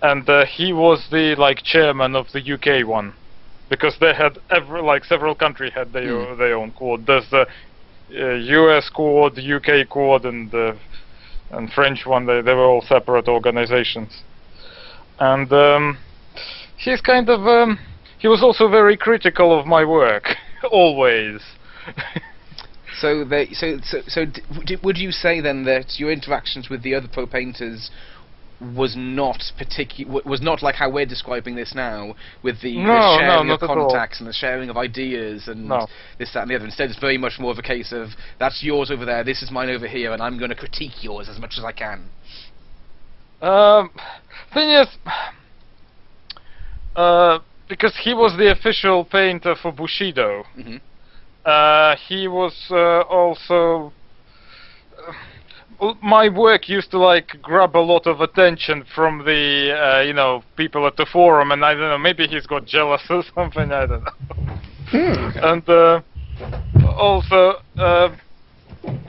And 0.00 0.28
uh, 0.28 0.46
he 0.46 0.72
was 0.72 1.06
the 1.10 1.34
like 1.38 1.58
chairman 1.62 2.16
of 2.16 2.26
the 2.32 2.40
UK 2.40 2.86
one, 2.88 3.14
because 3.70 3.96
they 4.00 4.14
had 4.14 4.38
every 4.50 4.82
like 4.82 5.04
several 5.04 5.34
countries 5.34 5.72
had 5.74 5.92
their 5.92 6.12
o- 6.14 6.36
their 6.36 6.56
own 6.56 6.72
chord. 6.72 7.06
There's 7.06 7.28
the 7.30 7.46
uh, 8.10 8.34
US 8.34 8.88
chord, 8.88 9.34
the 9.34 9.54
UK 9.56 9.88
chord, 9.88 10.24
and 10.24 10.50
the 10.50 10.76
and 11.50 11.70
French 11.72 12.06
one. 12.06 12.26
They 12.26 12.40
they 12.40 12.54
were 12.54 12.64
all 12.64 12.82
separate 12.82 13.28
organizations. 13.28 14.22
And 15.20 15.52
um, 15.52 15.98
he's 16.76 17.00
kind 17.00 17.28
of 17.28 17.40
um, 17.46 17.78
he 18.18 18.28
was 18.28 18.42
also 18.42 18.68
very 18.68 18.96
critical 18.96 19.58
of 19.58 19.66
my 19.66 19.84
work, 19.84 20.24
always. 20.70 21.40
So, 23.00 23.24
they, 23.24 23.46
so, 23.52 23.78
so, 23.84 23.98
so, 24.08 24.24
d- 24.24 24.76
would 24.82 24.98
you 24.98 25.12
say 25.12 25.40
then 25.40 25.64
that 25.64 26.00
your 26.00 26.10
interactions 26.10 26.68
with 26.68 26.82
the 26.82 26.96
other 26.96 27.06
pro 27.06 27.26
painters 27.28 27.92
was 28.60 28.94
not 28.96 29.42
particular, 29.56 30.20
was 30.24 30.40
not 30.40 30.62
like 30.62 30.74
how 30.74 30.90
we're 30.90 31.06
describing 31.06 31.54
this 31.54 31.74
now, 31.74 32.14
with 32.42 32.60
the, 32.60 32.74
the 32.74 32.82
No, 32.82 32.92
no, 32.92 33.18
sharing 33.18 33.48
not 33.48 33.62
of 33.62 33.68
contacts 33.68 34.18
and 34.20 34.28
the 34.28 34.32
sharing 34.32 34.68
of 34.68 34.76
ideas 34.76 35.46
and 35.46 35.68
No. 35.68 35.86
this, 36.18 36.32
that, 36.34 36.42
and 36.42 36.50
the 36.50 36.56
other. 36.56 36.64
Instead, 36.64 36.90
it's 36.90 36.98
very 36.98 37.18
much 37.18 37.38
more 37.38 37.52
of 37.52 37.58
a 37.58 37.62
case 37.62 37.92
of 37.92 38.08
that's 38.38 38.62
yours 38.62 38.90
over 38.90 39.04
there, 39.04 39.22
this 39.22 39.42
is 39.42 39.50
mine 39.50 39.70
over 39.70 39.86
here, 39.86 40.12
and 40.12 40.22
I'm 40.22 40.38
going 40.38 40.50
to 40.50 40.56
critique 40.56 41.02
yours 41.02 41.28
as 41.28 41.38
much 41.38 41.54
as 41.58 41.64
I 41.64 41.72
can. 41.72 42.08
Um, 43.40 43.90
thing 44.52 44.70
is, 44.70 44.88
uh, 46.96 47.38
because 47.68 47.96
he 48.02 48.12
was 48.12 48.36
the 48.36 48.50
official 48.50 49.04
painter 49.04 49.54
for 49.54 49.72
Bushido, 49.72 50.44
hmm 50.54 50.76
uh, 51.44 51.96
he 52.08 52.28
was 52.28 52.54
uh, 52.70 53.00
also. 53.02 53.92
My 56.02 56.28
work 56.28 56.68
used 56.68 56.90
to 56.90 56.98
like 56.98 57.40
grab 57.40 57.76
a 57.76 57.78
lot 57.78 58.06
of 58.06 58.20
attention 58.20 58.84
from 58.94 59.24
the 59.24 59.72
uh, 59.72 60.00
you 60.02 60.12
know 60.12 60.42
people 60.56 60.86
at 60.86 60.96
the 60.96 61.06
forum, 61.06 61.52
and 61.52 61.64
I 61.64 61.74
don't 61.74 61.82
know 61.82 61.98
maybe 61.98 62.26
he's 62.26 62.46
got 62.46 62.66
jealous 62.66 63.02
or 63.10 63.22
something. 63.34 63.72
I 63.72 63.86
don't 63.86 64.04
know. 64.04 64.12
Hmm. 64.90 65.38
And 65.42 65.68
uh, 65.68 66.00
also 66.96 67.54
uh, 67.76 68.16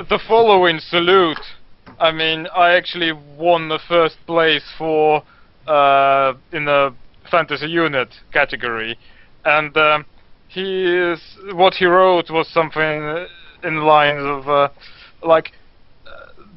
the 0.09 0.19
following 0.27 0.79
salute. 0.79 1.39
I 1.99 2.11
mean, 2.13 2.47
I 2.55 2.75
actually 2.75 3.11
won 3.11 3.67
the 3.67 3.79
first 3.89 4.17
place 4.25 4.63
for 4.77 5.21
uh, 5.67 6.33
in 6.53 6.65
the 6.65 6.93
fantasy 7.29 7.67
unit 7.67 8.09
category, 8.31 8.97
and 9.43 9.75
um, 9.75 10.05
he 10.47 10.85
is 10.85 11.19
what 11.53 11.73
he 11.73 11.85
wrote 11.85 12.29
was 12.29 12.47
something 12.47 13.27
in 13.63 13.83
lines 13.83 14.23
of 14.23 14.47
uh, 14.47 14.69
like 15.21 15.51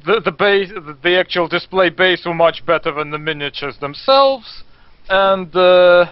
the 0.05 0.19
the 0.23 0.31
base 0.31 0.69
the, 0.69 0.97
the 1.03 1.17
actual 1.19 1.47
display 1.47 1.89
base 1.89 2.25
were 2.25 2.33
much 2.33 2.65
better 2.65 2.91
than 2.93 3.11
the 3.11 3.17
miniatures 3.19 3.77
themselves, 3.79 4.63
and 5.09 5.55
uh, 5.55 6.11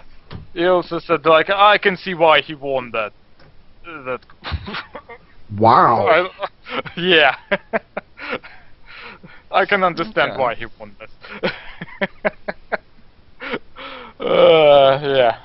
he 0.54 0.64
also 0.66 0.98
said 0.98 1.24
like 1.26 1.50
I 1.50 1.78
can 1.78 1.96
see 1.96 2.14
why 2.14 2.40
he 2.40 2.54
won 2.54 2.90
that 2.92 3.12
that. 3.84 4.20
Wow. 5.58 6.06
I- 6.06 6.48
yeah. 7.00 7.36
I 9.50 9.66
can 9.66 9.84
understand 9.84 10.32
Okay. 10.32 10.40
why 10.40 10.54
he 10.54 10.64
won 10.80 10.96
this. 10.98 11.10
uh, 14.18 14.98
yeah. 15.02 15.36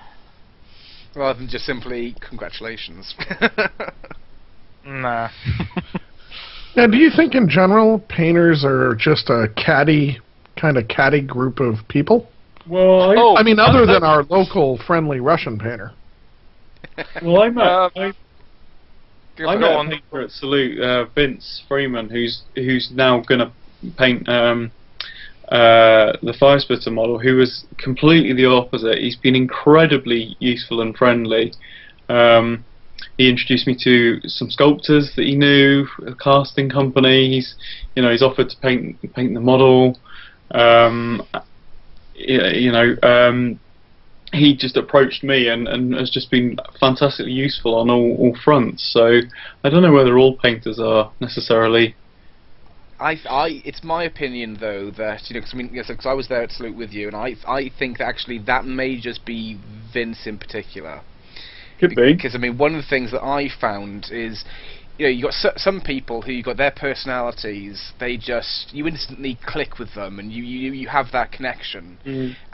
Rather 1.14 1.39
than 1.39 1.50
just 1.50 1.66
simply 1.66 2.16
congratulations. 2.22 3.16
Nah. 4.86 5.30
Now, 6.78 6.86
do 6.86 6.95
you 6.97 7.09
think 7.13 7.34
in 7.34 7.49
general 7.49 7.99
painters 8.07 8.63
are 8.63 8.93
just 8.95 9.30
a 9.32 9.47
catty, 9.57 10.19
kind 10.61 10.78
of 10.78 10.88
catty 10.88 11.21
group 11.21 11.59
of 11.59 11.75
people? 11.89 12.30
well, 12.67 13.01
I, 13.11 13.15
Oh, 13.17 13.36
I 13.36 13.41
mean, 13.41 13.57
other 13.59 13.88
than 13.88 14.03
our 14.03 14.23
local 14.23 14.78
friendly 14.86 15.19
Russian 15.19 15.57
painter. 15.57 15.91
well, 17.23 17.41
I 17.41 17.49
met, 17.49 17.65
Uh, 17.65 17.89
I, 17.95 18.13
Go 19.38 19.49
I 19.49 19.53
for 19.55 19.59
met 19.59 19.71
it. 19.71 19.75
a 19.75 19.89
painter 19.89 20.21
at 20.21 20.32
Salute, 20.32 20.80
uh, 20.80 21.05
Vince 21.15 21.63
Freeman, 21.67 22.09
who's 22.09 22.41
who's 22.55 22.91
now 22.93 23.19
gonna 23.21 23.51
paint 23.97 24.28
um, 24.30 24.71
uh, 25.49 26.13
the 26.23 26.34
fire 26.39 26.59
spitter 26.59 26.91
model, 26.91 27.17
who 27.19 27.38
was 27.38 27.65
completely 27.78 28.34
the 28.34 28.45
opposite. 28.45 28.97
He's 28.99 29.15
been 29.15 29.36
incredibly 29.36 30.36
useful 30.39 30.82
and 30.82 30.95
friendly. 30.97 31.53
Um, 32.09 32.63
he 33.18 33.30
introduced 33.30 33.68
me 33.68 33.76
to 33.84 34.20
some 34.28 34.50
sculptors 34.50 35.12
that 35.16 35.26
he 35.26 35.36
knew, 35.36 35.88
a 36.06 36.16
casting 36.16 36.70
company. 36.70 37.30
He's, 37.30 37.56
you 37.95 38.04
know, 38.04 38.12
he's 38.12 38.22
offered 38.22 38.50
to 38.50 38.58
paint 38.58 38.98
paint 39.14 39.34
the 39.34 39.39
model. 39.39 40.00
Um, 40.52 41.24
you 42.16 42.72
know, 42.72 42.95
um, 43.04 43.60
he 44.34 44.56
just 44.56 44.78
approached 44.78 45.24
me 45.24 45.48
and, 45.48 45.68
and 45.68 45.93
has 45.93 46.10
just 46.10 46.30
been 46.30 46.58
fantastically 46.80 47.32
useful 47.32 47.76
on 47.76 47.89
all, 47.89 48.16
all 48.18 48.38
fronts. 48.43 48.89
So 48.93 49.22
I 49.64 49.70
don't 49.70 49.82
know 49.82 49.93
whether 49.93 50.18
all 50.18 50.36
painters 50.38 50.80
are 50.80 51.12
necessarily. 51.20 51.95
I, 53.00 53.12
I, 53.30 53.62
it's 53.64 53.84
my 53.84 54.04
opinion 54.04 54.58
though 54.60 54.89
that 54.91 55.30
you 55.30 55.36
know, 55.36 55.41
cause, 55.41 55.52
I 55.54 55.58
mean, 55.58 55.70
yes, 55.72 55.88
'cause 55.88 56.06
I 56.06 56.14
was 56.14 56.28
there 56.28 56.41
at 56.41 56.52
Salute 56.52 56.76
with 56.76 56.91
you, 56.91 57.08
and 57.08 57.16
I, 57.16 57.36
I 57.48 57.70
think 57.78 58.00
that 58.00 58.06
actually 58.06 58.39
that 58.39 58.66
may 58.66 59.00
just 59.00 59.24
be 59.24 59.60
Vince 59.93 60.26
in 60.26 60.39
particular. 60.39 61.02
Could 61.80 61.95
be. 61.95 62.13
Because 62.13 62.36
I 62.36 62.38
mean, 62.39 62.57
one 62.57 62.75
of 62.75 62.82
the 62.82 62.88
things 62.88 63.11
that 63.11 63.23
I 63.23 63.49
found 63.61 64.07
is, 64.11 64.43
you 64.97 65.05
know, 65.05 65.11
you 65.11 65.23
got 65.23 65.34
some 65.57 65.80
people 65.82 66.21
who 66.23 66.32
you 66.32 66.41
got 66.43 66.57
their 66.57 66.71
personalities. 66.71 67.93
They 67.99 68.17
just 68.17 68.73
you 68.73 68.88
instantly 68.88 69.38
click 69.45 69.78
with 69.80 69.93
them, 69.93 70.19
and 70.19 70.32
you 70.32 70.43
you, 70.43 70.71
you 70.73 70.88
have 70.88 71.11
that 71.11 71.32
connection. 71.32 71.99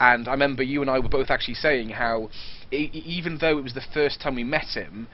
And 0.00 0.28
I 0.28 0.32
remember 0.32 0.62
you 0.62 0.82
and 0.82 0.90
I 0.90 0.98
were 0.98 1.08
both 1.08 1.30
actually 1.30 1.54
saying 1.54 1.90
how, 1.90 2.28
e- 2.70 2.90
even 2.92 3.38
though 3.38 3.58
it 3.58 3.62
was 3.64 3.74
the 3.74 3.80
first 3.94 4.20
time 4.20 4.34
we 4.34 4.44
met 4.44 4.66
him, 4.74 5.08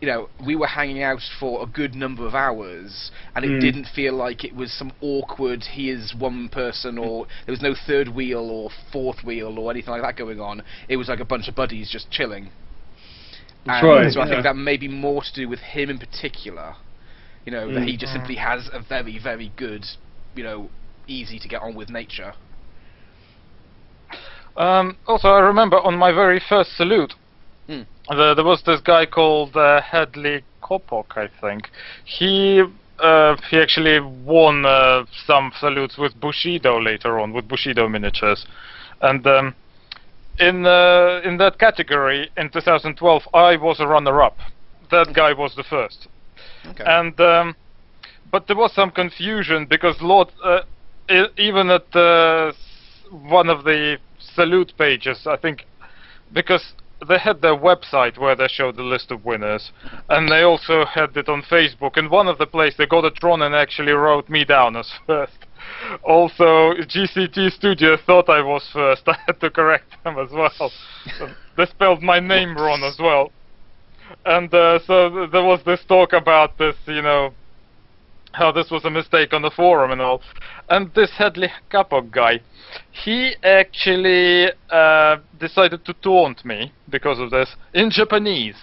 you 0.00 0.08
know, 0.08 0.28
we 0.44 0.56
were 0.56 0.66
hanging 0.66 1.02
out 1.02 1.22
for 1.40 1.62
a 1.62 1.66
good 1.66 1.94
number 1.94 2.26
of 2.26 2.34
hours, 2.34 3.10
and 3.34 3.44
it 3.46 3.52
Mm. 3.52 3.60
didn't 3.60 3.86
feel 3.86 4.12
like 4.12 4.44
it 4.44 4.54
was 4.54 4.70
some 4.72 4.92
awkward. 5.00 5.64
He 5.64 5.88
is 5.88 6.14
one 6.14 6.50
person, 6.50 6.98
or 6.98 7.26
there 7.46 7.52
was 7.52 7.62
no 7.62 7.74
third 7.74 8.08
wheel 8.08 8.50
or 8.50 8.70
fourth 8.92 9.24
wheel 9.24 9.58
or 9.58 9.70
anything 9.70 9.92
like 9.92 10.02
that 10.02 10.16
going 10.16 10.40
on. 10.40 10.62
It 10.88 10.98
was 10.98 11.08
like 11.08 11.20
a 11.20 11.24
bunch 11.24 11.48
of 11.48 11.54
buddies 11.54 11.88
just 11.88 12.10
chilling. 12.10 12.50
That's 13.66 13.82
And 13.82 13.82
right, 13.82 14.12
So 14.12 14.20
I 14.20 14.26
yeah. 14.26 14.28
think 14.28 14.44
that 14.44 14.56
may 14.56 14.76
be 14.76 14.88
more 14.88 15.22
to 15.22 15.32
do 15.34 15.48
with 15.48 15.60
him 15.60 15.90
in 15.90 15.98
particular 15.98 16.76
You 17.44 17.52
know 17.52 17.70
that 17.72 17.84
he 17.84 17.96
Mm. 17.96 17.98
just 17.98 18.12
simply 18.12 18.36
has 18.36 18.68
a 18.72 18.80
very 18.80 19.18
very 19.18 19.48
good, 19.56 19.84
you 20.34 20.44
know, 20.44 20.70
easy 21.06 21.38
to 21.38 21.48
get 21.48 21.62
on 21.62 21.74
with 21.74 21.90
nature. 21.90 22.34
Um, 24.56 24.98
also, 25.06 25.28
I 25.28 25.40
remember 25.40 25.78
on 25.80 25.96
my 25.96 26.12
very 26.12 26.40
first 26.40 26.76
salute, 26.76 27.14
Hmm. 27.68 27.82
the, 28.08 28.34
there 28.34 28.44
was 28.44 28.62
this 28.64 28.80
guy 28.80 29.06
called 29.06 29.56
uh, 29.56 29.80
Hadley 29.82 30.44
Kopok, 30.62 31.16
I 31.16 31.28
think. 31.40 31.70
He 32.04 32.62
uh, 32.98 33.36
he 33.50 33.58
actually 33.58 34.00
won 34.00 34.64
uh, 34.64 35.04
some 35.26 35.52
salutes 35.58 35.96
with 35.98 36.18
Bushido 36.20 36.80
later 36.80 37.18
on, 37.20 37.32
with 37.32 37.48
Bushido 37.48 37.88
miniatures, 37.88 38.46
and 39.00 39.26
um, 39.26 39.54
in 40.38 40.66
uh, 40.66 41.20
in 41.24 41.36
that 41.38 41.58
category 41.58 42.30
in 42.36 42.50
2012, 42.50 43.22
I 43.32 43.56
was 43.56 43.80
a 43.80 43.86
runner-up. 43.86 44.36
That 44.90 45.14
guy 45.14 45.32
was 45.32 45.54
the 45.54 45.64
first. 45.64 46.08
Okay. 46.66 46.84
And 46.86 47.18
um, 47.20 47.56
but 48.30 48.46
there 48.46 48.56
was 48.56 48.72
some 48.72 48.90
confusion 48.90 49.66
because 49.66 49.96
Lord, 50.00 50.28
uh, 50.42 50.60
e- 51.10 51.32
even 51.38 51.70
at 51.70 51.94
uh, 51.94 52.52
one 53.10 53.48
of 53.48 53.64
the 53.64 53.98
salute 54.18 54.72
pages, 54.76 55.26
I 55.26 55.36
think, 55.36 55.66
because 56.32 56.74
they 57.06 57.18
had 57.18 57.42
their 57.42 57.56
website 57.56 58.18
where 58.18 58.34
they 58.34 58.48
showed 58.48 58.76
the 58.76 58.82
list 58.82 59.10
of 59.10 59.24
winners, 59.24 59.70
and 60.08 60.28
they 60.28 60.42
also 60.42 60.84
had 60.84 61.16
it 61.16 61.28
on 61.28 61.42
Facebook. 61.42 61.96
And 61.96 62.10
one 62.10 62.28
of 62.28 62.38
the 62.38 62.46
places 62.46 62.78
they 62.78 62.86
got 62.86 63.04
a 63.04 63.10
Tron 63.10 63.42
and 63.42 63.54
actually 63.54 63.92
wrote 63.92 64.28
me 64.28 64.44
down 64.44 64.76
as 64.76 64.90
first. 65.06 65.38
Also, 66.02 66.74
GCT 66.74 67.52
Studio 67.52 67.96
thought 68.06 68.28
I 68.28 68.40
was 68.42 68.68
first. 68.72 69.02
I 69.06 69.16
had 69.26 69.40
to 69.40 69.50
correct 69.50 70.02
them 70.04 70.18
as 70.18 70.30
well. 70.30 70.72
they 71.56 71.66
spelled 71.66 72.02
my 72.02 72.20
name 72.20 72.56
wrong 72.56 72.82
as 72.82 72.98
well 72.98 73.30
and 74.24 74.52
uh, 74.54 74.78
so 74.86 75.10
th- 75.10 75.30
there 75.30 75.42
was 75.42 75.60
this 75.64 75.84
talk 75.86 76.12
about 76.12 76.56
this, 76.58 76.76
you 76.86 77.02
know, 77.02 77.32
how 78.32 78.50
this 78.50 78.70
was 78.70 78.84
a 78.84 78.90
mistake 78.90 79.32
on 79.32 79.42
the 79.42 79.50
forum 79.50 79.92
and 79.92 80.00
all. 80.00 80.20
And 80.68 80.92
this 80.94 81.10
Hadley 81.16 81.48
Kapok 81.70 82.10
guy, 82.10 82.40
he 82.90 83.34
actually 83.42 84.48
uh, 84.70 85.18
decided 85.38 85.84
to 85.84 85.94
taunt 85.94 86.44
me 86.44 86.72
because 86.88 87.18
of 87.18 87.30
this 87.30 87.54
in 87.72 87.90
Japanese. 87.90 88.56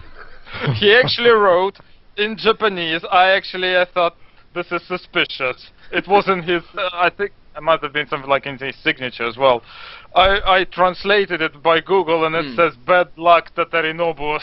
he 0.74 0.94
actually 0.94 1.30
wrote 1.30 1.78
in 2.16 2.36
Japanese. 2.36 3.04
I 3.10 3.30
actually 3.30 3.76
I 3.76 3.86
thought 3.86 4.16
this 4.54 4.70
is 4.72 4.86
suspicious. 4.86 5.70
It 5.92 6.06
wasn't 6.08 6.44
his. 6.44 6.62
Uh, 6.76 6.88
I 6.92 7.10
think 7.10 7.32
it 7.56 7.62
might 7.62 7.82
have 7.82 7.92
been 7.92 8.06
something 8.08 8.28
like 8.28 8.46
in 8.46 8.58
his 8.58 8.76
signature 8.82 9.26
as 9.26 9.36
well. 9.36 9.62
I 10.14 10.40
I 10.58 10.64
translated 10.64 11.40
it 11.42 11.62
by 11.62 11.80
Google 11.80 12.24
and 12.26 12.34
it 12.34 12.44
Hmm. 12.46 12.56
says 12.56 12.76
"bad 12.86 13.08
luck 13.16 13.50
Tatarinobu." 13.54 14.40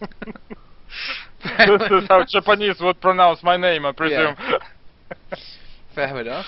this 0.00 1.82
is 1.90 2.08
how 2.08 2.24
Japanese 2.24 2.80
would 2.80 3.00
pronounce 3.00 3.42
my 3.42 3.56
name, 3.56 3.84
I 3.86 3.92
presume. 3.92 4.36
Fair 5.94 6.20
enough. 6.20 6.46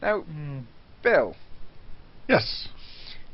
Now, 0.00 0.20
Hmm. 0.20 0.60
Bill. 1.02 1.34
Yes. 2.28 2.68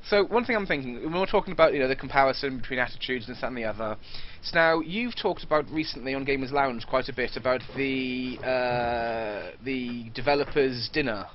So 0.09 0.24
one 0.24 0.44
thing 0.44 0.56
I'm 0.56 0.66
thinking, 0.66 0.94
when 1.02 1.12
we're 1.12 1.26
talking 1.26 1.52
about 1.52 1.74
you 1.74 1.80
know 1.80 1.88
the 1.88 1.96
comparison 1.96 2.59
between 2.59 2.78
attitudes 2.78 3.26
and 3.26 3.36
this 3.36 3.42
and 3.42 3.56
the 3.56 3.64
other. 3.64 3.96
So 4.42 4.56
now 4.56 4.80
you've 4.80 5.14
talked 5.14 5.44
about 5.44 5.68
recently 5.70 6.14
on 6.14 6.24
Gamers 6.24 6.50
Lounge 6.50 6.86
quite 6.86 7.09
a 7.09 7.12
bit 7.12 7.36
about 7.36 7.61
the 7.76 8.38
uh, 8.42 9.56
the 9.64 10.11
developers 10.14 10.88
dinner. 10.92 11.26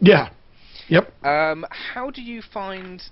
Yeah. 0.00 0.30
Yep. 0.88 1.12
Um, 1.24 1.66
how 1.70 2.10
do 2.10 2.22
you 2.22 2.40
find? 2.54 3.02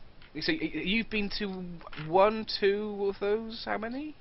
So 0.41 0.53
you've 0.53 1.11
been 1.11 1.31
to 1.39 1.65
one, 2.09 2.47
two 2.61 3.07
of 3.09 3.19
those. 3.19 3.63
How 3.65 3.79
many? 3.79 4.15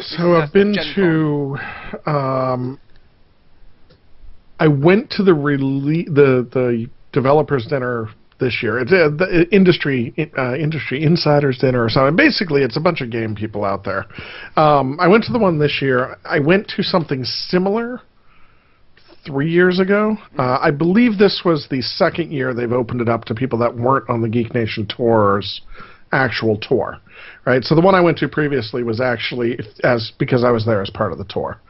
So 0.00 0.36
I've 0.36 0.52
been 0.52 0.76
to. 0.94 1.56
Um, 2.04 2.78
I 4.58 4.68
went 4.68 5.10
to 5.12 5.22
the 5.22 5.32
rele- 5.32 6.06
the 6.06 6.46
the 6.52 6.90
developers 7.12 7.66
dinner 7.66 8.08
this 8.38 8.60
year. 8.62 8.78
It's 8.80 8.90
uh, 8.90 9.10
the 9.16 9.46
industry 9.52 10.14
uh, 10.36 10.56
industry 10.56 11.04
insiders 11.04 11.58
dinner 11.58 11.84
or 11.84 11.88
something. 11.88 12.16
Basically, 12.16 12.62
it's 12.62 12.76
a 12.76 12.80
bunch 12.80 13.00
of 13.00 13.10
game 13.10 13.34
people 13.34 13.64
out 13.64 13.84
there. 13.84 14.06
Um, 14.56 14.98
I 14.98 15.06
went 15.08 15.24
to 15.24 15.32
the 15.32 15.38
one 15.38 15.58
this 15.58 15.78
year. 15.80 16.16
I 16.24 16.40
went 16.40 16.66
to 16.76 16.82
something 16.82 17.24
similar 17.24 18.00
three 19.26 19.50
years 19.50 19.78
ago. 19.78 20.16
Uh, 20.38 20.58
I 20.60 20.70
believe 20.70 21.18
this 21.18 21.42
was 21.44 21.66
the 21.70 21.82
second 21.82 22.32
year 22.32 22.54
they've 22.54 22.72
opened 22.72 23.02
it 23.02 23.08
up 23.08 23.26
to 23.26 23.34
people 23.34 23.58
that 23.58 23.76
weren't 23.76 24.08
on 24.08 24.22
the 24.22 24.28
Geek 24.28 24.54
Nation 24.54 24.86
tours 24.86 25.60
actual 26.12 26.58
tour, 26.58 26.98
right? 27.44 27.62
So 27.62 27.74
the 27.74 27.80
one 27.80 27.94
I 27.94 28.00
went 28.00 28.18
to 28.18 28.28
previously 28.28 28.82
was 28.82 29.00
actually 29.00 29.58
as 29.84 30.12
because 30.18 30.42
I 30.42 30.50
was 30.50 30.64
there 30.66 30.82
as 30.82 30.90
part 30.90 31.12
of 31.12 31.18
the 31.18 31.24
tour. 31.24 31.60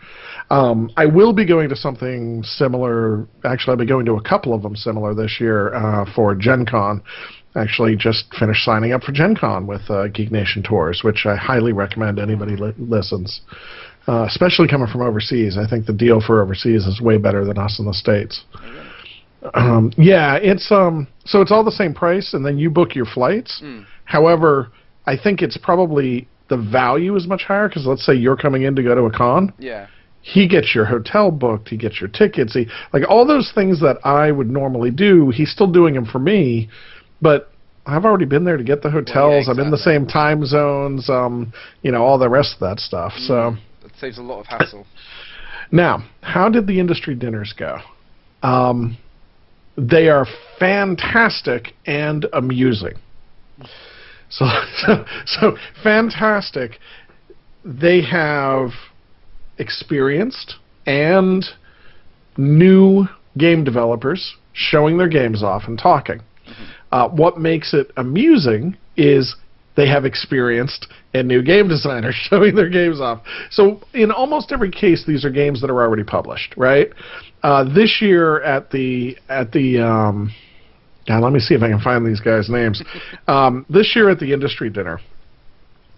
Um, 0.51 0.90
I 0.96 1.07
will 1.07 1.32
be 1.32 1.46
going 1.46 1.68
to 1.68 1.76
something 1.76 2.42
similar. 2.42 3.26
Actually, 3.44 3.72
I'll 3.72 3.78
be 3.78 3.86
going 3.86 4.05
to 4.07 4.14
a 4.14 4.22
couple 4.22 4.53
of 4.53 4.62
them 4.62 4.74
similar 4.74 5.14
this 5.14 5.38
year 5.40 5.72
uh, 5.74 6.05
for 6.14 6.34
Gen 6.34 6.66
Con. 6.66 7.03
Actually, 7.57 7.96
just 7.96 8.32
finished 8.38 8.64
signing 8.64 8.92
up 8.92 9.03
for 9.03 9.12
Gen 9.12 9.36
Con 9.36 9.66
with 9.66 9.82
uh, 9.88 10.09
Geek 10.09 10.30
Nation 10.30 10.62
Tours, 10.62 11.03
which 11.05 11.24
I 11.24 11.36
highly 11.36 11.72
recommend 11.72 12.18
anybody 12.18 12.57
li- 12.57 12.74
listens. 12.78 13.40
Uh, 14.09 14.24
especially 14.24 14.66
coming 14.66 14.88
from 14.88 15.03
overseas, 15.03 15.57
I 15.57 15.68
think 15.68 15.86
the 15.86 15.92
deal 15.92 16.20
for 16.20 16.42
overseas 16.42 16.86
is 16.86 17.01
way 17.01 17.18
better 17.18 17.44
than 17.44 17.59
us 17.59 17.78
in 17.78 17.86
the 17.86 17.94
states. 17.94 18.44
Um, 19.55 19.92
yeah, 19.96 20.36
it's 20.36 20.70
um, 20.70 21.07
so 21.24 21.40
it's 21.40 21.53
all 21.53 21.64
the 21.64 21.70
same 21.70 21.94
price, 21.94 22.34
and 22.34 22.44
then 22.44 22.59
you 22.59 22.70
book 22.70 22.94
your 22.94 23.07
flights. 23.07 23.61
Mm. 23.62 23.86
However, 24.05 24.70
I 25.07 25.16
think 25.16 25.42
it's 25.42 25.57
probably 25.57 26.28
the 26.48 26.57
value 26.57 27.14
is 27.16 27.26
much 27.26 27.44
higher 27.44 27.68
because 27.68 27.86
let's 27.86 28.05
say 28.05 28.14
you're 28.14 28.36
coming 28.36 28.62
in 28.62 28.74
to 28.76 28.82
go 28.82 28.94
to 28.94 29.03
a 29.03 29.11
con, 29.12 29.53
Yeah. 29.59 29.86
He 30.23 30.47
gets 30.47 30.75
your 30.75 30.85
hotel 30.85 31.31
booked, 31.31 31.68
he 31.68 31.77
gets 31.77 32.01
your 32.01 32.09
tickets, 32.09 32.55
he 32.55 32.66
like 32.93 33.03
all 33.09 33.27
those 33.27 33.53
things 33.55 33.81
that 33.81 33.99
I 34.05 34.31
would 34.31 34.51
normally 34.51 34.91
do. 34.91 35.31
He's 35.31 35.51
still 35.51 35.71
doing 35.71 35.95
them 35.95 36.05
for 36.05 36.18
me, 36.18 36.68
but 37.23 37.51
I've 37.87 38.05
already 38.05 38.27
been 38.27 38.45
there 38.45 38.57
to 38.57 38.64
get 38.64 38.83
the 38.83 38.91
hotels. 38.91 39.49
I'm 39.49 39.59
in 39.59 39.71
the 39.71 39.79
same 39.79 40.07
time 40.07 40.45
zones, 40.45 41.09
um, 41.09 41.53
you 41.83 41.91
know, 41.91 42.03
all 42.03 42.18
the 42.18 42.29
rest 42.29 42.55
of 42.55 42.61
that 42.61 42.79
stuff. 42.79 43.12
So 43.16 43.57
it 43.85 43.93
saves 43.99 44.18
a 44.18 44.23
lot 44.23 44.41
of 44.41 44.47
hassle. 44.47 44.87
now, 45.73 46.05
how 46.23 46.49
did 46.49 46.66
the 46.66 46.79
industry 46.79 47.14
dinners 47.14 47.55
go? 47.57 47.79
Um, 48.43 48.99
they 49.77 50.09
are 50.09 50.27
fantastic 50.59 51.73
and 51.87 52.27
amusing. 52.33 52.95
So, 54.29 54.45
so, 54.87 55.05
so 55.25 55.57
fantastic. 55.83 56.79
They 57.64 58.03
have 58.03 58.71
experienced 59.61 60.56
and 60.86 61.44
new 62.36 63.04
game 63.38 63.64
developers 63.64 64.36
showing 64.52 64.98
their 64.98 65.08
games 65.08 65.42
off 65.42 65.62
and 65.66 65.78
talking. 65.78 66.20
Uh, 66.90 67.08
what 67.08 67.38
makes 67.38 67.72
it 67.72 67.92
amusing 67.96 68.76
is 68.96 69.36
they 69.76 69.88
have 69.88 70.04
experienced 70.04 70.88
and 71.14 71.28
new 71.28 71.42
game 71.42 71.68
designers 71.68 72.14
showing 72.28 72.54
their 72.54 72.68
games 72.68 73.00
off. 73.00 73.22
So 73.50 73.80
in 73.94 74.11
almost 74.11 74.52
every 74.52 74.70
case, 74.70 75.04
these 75.06 75.24
are 75.24 75.30
games 75.30 75.61
that 75.61 75.70
are 75.70 75.80
already 75.80 76.04
published, 76.04 76.54
right? 76.56 76.90
Uh, 77.42 77.64
this 77.72 77.98
year 78.00 78.42
at 78.42 78.70
the 78.70 79.16
at 79.28 79.52
the 79.52 79.78
um, 79.78 80.30
God, 81.06 81.22
let 81.22 81.32
me 81.32 81.40
see 81.40 81.54
if 81.54 81.62
I 81.62 81.68
can 81.68 81.80
find 81.80 82.06
these 82.06 82.20
guys' 82.20 82.50
names. 82.50 82.82
um, 83.28 83.64
this 83.70 83.92
year 83.94 84.11
at 84.11 84.18
the 84.18 84.32
industry 84.32 84.70
dinner, 84.70 85.00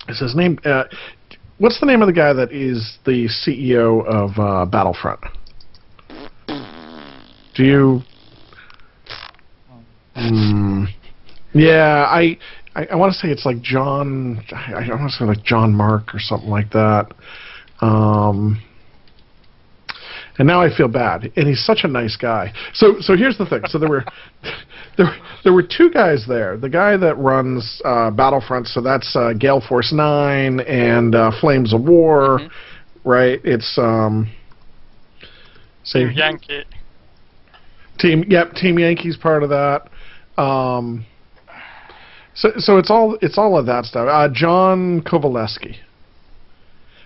is 0.09 0.21
his 0.21 0.37
name? 0.37 0.59
Uh, 0.65 0.85
what's 1.63 1.79
the 1.79 1.87
name 1.87 2.03
of 2.03 2.09
the 2.09 2.13
guy 2.13 2.33
that 2.33 2.51
is 2.51 2.99
the 3.07 3.29
CEO 3.29 4.05
of 4.05 4.37
uh, 4.37 4.67
Battlefront? 4.67 5.21
Do 7.55 7.63
you? 7.65 8.01
Hmm. 10.15 10.85
Yeah, 11.55 12.07
I 12.09 12.37
I, 12.75 12.87
I 12.87 12.95
want 12.97 13.13
to 13.13 13.19
say 13.19 13.29
it's 13.29 13.47
like 13.47 13.63
John. 13.63 14.45
I, 14.53 14.73
I 14.73 14.89
want 14.89 15.11
to 15.13 15.17
say 15.17 15.25
like 15.25 15.45
John 15.45 15.73
Mark 15.73 16.13
or 16.15 16.19
something 16.19 16.51
like 16.51 16.71
that. 16.73 17.13
Um, 17.81 18.61
and 20.39 20.49
now 20.49 20.63
I 20.63 20.75
feel 20.75 20.89
bad. 20.89 21.33
And 21.37 21.47
he's 21.49 21.65
such 21.65 21.81
a 21.85 21.89
nice 21.89 22.17
guy. 22.17 22.53
So 22.73 22.97
so 23.01 23.17
here's 23.17 23.39
the 23.39 23.47
thing. 23.47 23.63
So 23.67 23.79
there 23.79 23.89
were 23.89 24.05
there 24.97 25.15
there 25.45 25.53
were 25.53 25.63
two 25.63 25.91
guys 25.91 26.25
there. 26.27 26.57
The 26.57 26.69
guy 26.71 26.97
that 26.97 27.17
runs 27.19 27.81
uh, 27.85 28.11
Battlefront. 28.11 28.67
So 28.69 28.81
that's 28.81 29.15
uh, 29.15 29.33
Gale 29.39 29.61
Force 29.61 29.93
Nine 29.93 30.61
and 30.61 31.15
uh, 31.15 31.33
Flames 31.41 31.73
of 31.75 31.83
War. 31.83 32.39
Mhm. 32.41 32.51
Right. 33.05 33.41
It's 33.45 33.77
um. 33.79 34.31
Say 35.85 36.11
Yankee. 36.13 36.65
Team, 37.99 38.25
yep, 38.29 38.53
Team 38.55 38.79
Yankees 38.79 39.17
part 39.17 39.43
of 39.43 39.51
that. 39.51 39.89
Um, 40.41 41.05
so, 42.35 42.51
so 42.57 42.79
it's 42.79 42.91
all 42.91 43.19
it's 43.21 43.37
all 43.39 43.59
of 43.59 43.67
that 43.67 43.85
stuff. 43.85 44.09
Uh, 44.09 44.29
John 44.33 45.03
Kovaleski. 45.03 45.77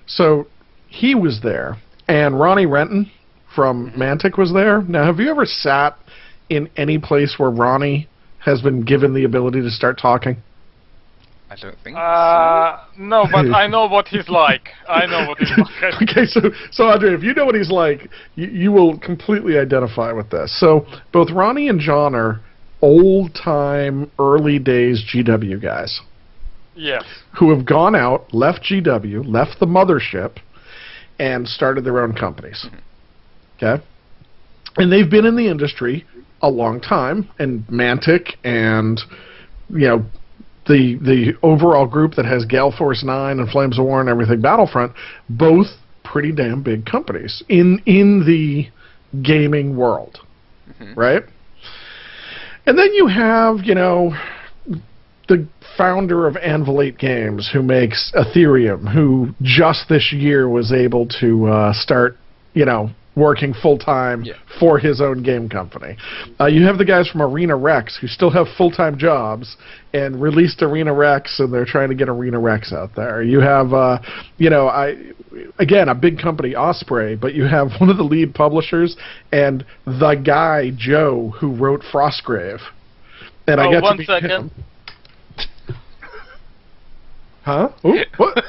So 0.07 0.47
he 0.89 1.14
was 1.14 1.41
there, 1.43 1.77
and 2.09 2.39
Ronnie 2.39 2.66
Renton 2.66 3.11
from 3.57 3.90
Mantic 3.92 4.38
was 4.38 4.52
there. 4.52 4.82
Now, 4.82 5.04
have 5.07 5.18
you 5.18 5.30
ever 5.30 5.46
sat 5.46 5.96
in 6.48 6.68
any 6.76 6.98
place 6.98 7.34
where 7.38 7.50
Ronnie 7.50 8.09
has 8.44 8.61
been 8.62 8.82
given 8.82 9.14
the 9.14 9.24
ability 9.24 9.62
to 9.62 9.70
start 9.70 9.98
talking? 9.98 10.36
I 11.50 11.54
I 11.54 11.57
don't 11.57 11.76
think 11.82 11.96
Uh, 11.96 12.78
no, 12.98 13.24
but 13.32 13.46
I 13.54 13.66
know 13.74 13.86
what 13.86 14.09
he's 14.09 14.28
like. 14.28 14.68
I 14.88 15.07
know 15.07 15.26
what 15.28 15.38
he's 15.38 15.50
like. 15.82 16.02
okay, 16.02 16.26
so 16.26 16.40
so 16.72 16.84
Andre, 16.84 17.14
if 17.14 17.22
you 17.22 17.34
know 17.34 17.44
what 17.46 17.54
he's 17.54 17.70
like, 17.70 18.09
you, 18.34 18.48
you 18.48 18.72
will 18.72 18.98
completely 18.98 19.57
identify 19.59 20.12
with 20.12 20.28
this. 20.30 20.59
So 20.61 20.86
both 21.12 21.30
Ronnie 21.30 21.68
and 21.68 21.80
John 21.80 22.14
are 22.14 22.40
old 22.82 23.34
time, 23.34 24.11
early 24.18 24.59
days 24.59 25.02
GW 25.12 25.61
guys 25.62 26.00
Yes. 26.74 27.04
who 27.38 27.50
have 27.57 27.64
gone 27.64 27.94
out, 27.94 28.34
left 28.34 28.64
GW, 28.64 29.24
left 29.26 29.59
the 29.61 29.66
mothership, 29.66 30.36
and 31.18 31.48
started 31.48 31.84
their 31.84 32.00
own 32.02 32.12
companies. 32.12 32.66
Okay, 33.57 33.82
and 34.76 34.92
they've 34.92 35.11
been 35.11 35.24
in 35.24 35.36
the 35.36 35.48
industry 35.48 36.04
a 36.42 36.50
long 36.50 36.80
time, 36.80 37.30
and 37.38 37.66
Mantic 37.66 38.34
and 38.44 39.00
you 39.70 39.88
know 39.88 40.07
the 40.66 40.98
the 41.00 41.32
overall 41.42 41.86
group 41.86 42.14
that 42.14 42.24
has 42.24 42.44
Gale 42.44 42.72
Force 42.76 43.02
Nine 43.04 43.38
and 43.38 43.48
Flames 43.48 43.78
of 43.78 43.84
War 43.84 44.00
and 44.00 44.09
everything 44.09 44.40
Battlefront, 44.40 44.92
both 45.28 45.66
pretty 46.04 46.32
damn 46.32 46.62
big 46.62 46.86
companies 46.86 47.42
in 47.48 47.80
in 47.86 48.24
the 48.26 48.68
gaming 49.22 49.76
world, 49.76 50.18
right? 50.96 51.22
And 52.66 52.78
then 52.78 52.92
you 52.94 53.07
have 53.07 53.64
you 53.64 53.74
know 53.74 54.14
the 55.28 55.46
founder 55.76 56.26
of 56.26 56.36
Anvil 56.36 56.82
8 56.82 56.98
Games, 56.98 57.50
who 57.52 57.62
makes 57.62 58.12
Ethereum, 58.14 58.92
who 58.92 59.28
just 59.42 59.88
this 59.88 60.12
year 60.12 60.48
was 60.48 60.72
able 60.72 61.07
to 61.20 61.46
uh, 61.46 61.72
start, 61.74 62.16
you 62.54 62.64
know, 62.64 62.90
working 63.17 63.55
full 63.55 63.79
time 63.79 64.23
Yeah. 64.23 64.35
for 64.61 64.79
his 64.79 65.01
own 65.01 65.23
game 65.23 65.49
company. 65.49 65.97
Uh, 66.39 66.47
you 66.47 66.64
have 66.67 66.77
the 66.79 66.85
guys 66.85 67.09
from 67.09 67.23
Arena 67.23 67.57
Rex 67.57 67.97
who 67.99 68.07
still 68.07 68.31
have 68.31 68.47
full 68.57 68.71
time 68.71 68.99
jobs 68.99 69.57
and 69.95 70.21
released 70.21 70.62
Arena 70.62 70.93
Rex, 70.93 71.41
and 71.41 71.53
they're 71.53 71.64
trying 71.64 71.89
to 71.89 71.95
get 71.95 72.09
Arena 72.11 72.39
Rex 72.39 72.73
out 72.75 72.95
there. 72.95 73.23
You 73.23 73.41
have, 73.41 73.73
uh, 73.73 73.99
you 74.37 74.51
know, 74.51 74.69
I 74.69 74.97
again 75.59 75.89
a 75.89 75.95
big 75.95 76.19
company 76.21 76.55
Osprey, 76.55 77.17
but 77.17 77.35
you 77.35 77.45
have 77.45 77.69
one 77.81 77.89
of 77.89 77.97
the 77.97 78.05
lead 78.05 78.35
publishers 78.35 78.97
and 79.33 79.64
the 79.87 80.14
guy 80.14 80.71
Joe 80.77 81.33
who 81.41 81.55
wrote 81.55 81.83
Frostgrave. 81.91 82.61
And 83.49 83.61
I 83.61 83.67
Oh, 83.69 83.73
got 83.73 83.83
one 83.83 83.93
to 83.95 83.99
meet 84.01 84.07
second. 84.09 84.31
him. 84.31 84.51
Huh? 87.45 87.69
Ooh, 87.85 87.99
what? 88.17 88.37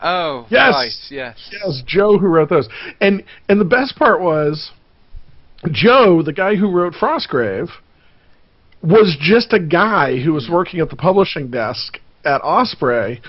Oh, 0.00 0.46
Yes! 0.50 0.74
right, 0.74 0.92
yes. 1.10 1.50
yes, 1.52 1.82
Joe 1.86 2.18
who 2.18 2.26
wrote 2.26 2.48
those. 2.50 2.68
And 3.00 3.24
and 3.48 3.60
the 3.60 3.64
best 3.64 3.96
part 3.96 4.20
was 4.20 4.70
Joe, 5.70 6.22
the 6.22 6.32
guy 6.32 6.54
who 6.56 6.70
wrote 6.70 6.92
Frostgrave, 6.94 7.68
was 8.82 9.16
just 9.20 9.52
a 9.52 9.58
guy 9.60 10.18
who 10.18 10.32
was 10.32 10.48
working 10.50 10.80
at 10.80 10.90
the 10.90 10.96
publishing 10.96 11.50
desk 11.50 11.98
at 12.24 12.40
Osprey 12.42 13.20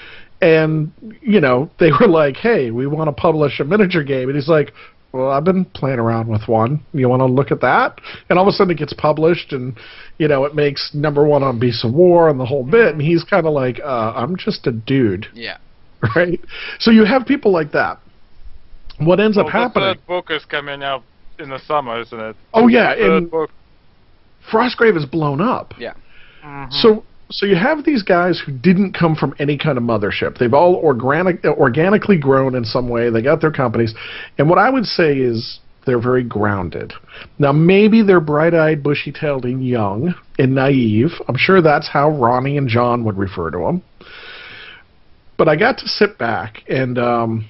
and 0.41 0.91
you 1.21 1.41
know, 1.41 1.69
they 1.79 1.89
were 1.99 2.07
like, 2.07 2.37
"Hey, 2.37 2.69
we 2.69 2.85
want 2.85 3.07
to 3.07 3.11
publish 3.11 3.59
a 3.59 3.63
miniature 3.63 4.03
game." 4.03 4.29
And 4.29 4.35
he's 4.37 4.47
like, 4.47 4.71
"Well, 5.11 5.31
I've 5.31 5.43
been 5.43 5.65
playing 5.65 5.97
around 5.97 6.27
with 6.27 6.47
one. 6.47 6.81
You 6.93 7.09
want 7.09 7.21
to 7.21 7.25
look 7.25 7.49
at 7.51 7.61
that?" 7.61 7.99
And 8.29 8.37
all 8.37 8.47
of 8.47 8.53
a 8.53 8.55
sudden 8.55 8.71
it 8.71 8.77
gets 8.77 8.93
published 8.93 9.51
and 9.51 9.75
you 10.19 10.27
know, 10.27 10.45
it 10.45 10.53
makes 10.53 10.91
number 10.93 11.25
1 11.25 11.41
on 11.43 11.57
Beasts 11.59 11.83
of 11.83 11.93
War 11.93 12.29
and 12.29 12.39
the 12.39 12.45
whole 12.45 12.63
bit 12.63 12.93
and 12.93 13.01
he's 13.01 13.23
kind 13.23 13.47
of 13.47 13.53
like, 13.53 13.79
uh, 13.83 14.13
I'm 14.15 14.35
just 14.35 14.67
a 14.67 14.71
dude, 14.71 15.27
Yeah. 15.33 15.57
right? 16.15 16.39
So 16.79 16.91
you 16.91 17.05
have 17.05 17.25
people 17.25 17.51
like 17.51 17.71
that. 17.71 17.99
What 18.99 19.19
ends 19.19 19.37
Well, 19.37 19.45
up 19.47 19.51
the 19.51 19.57
happening? 19.57 19.93
third 19.95 20.07
book 20.07 20.31
is 20.31 20.45
coming 20.45 20.83
out 20.83 21.03
in 21.39 21.49
the 21.49 21.59
summer, 21.59 21.99
isn't 22.01 22.19
it? 22.19 22.35
Oh 22.53 22.67
yeah, 22.67 22.95
Third 22.95 23.11
and 23.23 23.31
book. 23.31 23.49
Frostgrave 24.51 24.97
is 24.97 25.05
blown 25.05 25.41
up. 25.41 25.73
Yeah. 25.77 25.93
Mhm. 26.43 26.71
So 26.73 27.03
so 27.29 27.45
you 27.45 27.55
have 27.55 27.83
these 27.83 28.03
guys 28.03 28.39
who 28.43 28.53
didn't 28.53 28.93
come 28.93 29.13
from 29.15 29.35
any 29.37 29.57
kind 29.57 29.77
of 29.77 29.83
mothership. 29.83 30.37
They've 30.37 30.53
all 30.53 30.75
organic 30.75 31.43
organically 31.45 32.17
grown 32.17 32.55
in 32.55 32.63
some 32.63 32.87
way. 32.87 33.09
They 33.09 33.21
got 33.21 33.41
their 33.41 33.51
companies, 33.51 33.93
and 34.37 34.49
what 34.49 34.57
I 34.57 34.69
would 34.69 34.85
say 34.85 35.17
is 35.17 35.59
they're 35.85 36.01
very 36.01 36.23
grounded. 36.23 36.93
Now 37.39 37.51
maybe 37.51 38.01
they're 38.01 38.19
bright-eyed, 38.19 38.81
bushy-tailed, 38.83 39.45
and 39.45 39.65
young 39.65 40.13
and 40.39 40.53
naive. 40.55 41.11
I'm 41.27 41.37
sure 41.37 41.61
that's 41.61 41.87
how 41.87 42.09
Ronnie 42.09 42.57
and 42.57 42.67
John 42.67 43.03
would 43.05 43.17
refer 43.17 43.51
to 43.51 43.57
them. 43.57 43.81
But 45.37 45.47
I 45.47 45.55
got 45.55 45.77
to 45.79 45.87
sit 45.87 46.17
back 46.17 46.63
and. 46.67 46.97
Um, 46.97 47.49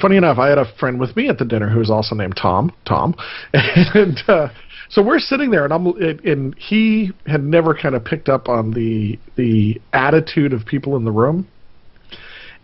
Funny 0.00 0.16
enough, 0.16 0.38
I 0.38 0.48
had 0.48 0.58
a 0.58 0.64
friend 0.80 0.98
with 0.98 1.14
me 1.14 1.28
at 1.28 1.38
the 1.38 1.44
dinner 1.44 1.68
who 1.68 1.78
was 1.78 1.88
also 1.88 2.16
named 2.16 2.36
Tom. 2.40 2.72
Tom, 2.84 3.14
and 3.52 4.18
uh, 4.26 4.48
so 4.88 5.02
we're 5.02 5.20
sitting 5.20 5.50
there, 5.50 5.64
and 5.64 5.72
I'm, 5.72 5.86
and 6.24 6.54
he 6.58 7.12
had 7.26 7.44
never 7.44 7.74
kind 7.74 7.94
of 7.94 8.04
picked 8.04 8.28
up 8.28 8.48
on 8.48 8.72
the 8.72 9.20
the 9.36 9.80
attitude 9.92 10.52
of 10.52 10.66
people 10.66 10.96
in 10.96 11.04
the 11.04 11.12
room. 11.12 11.46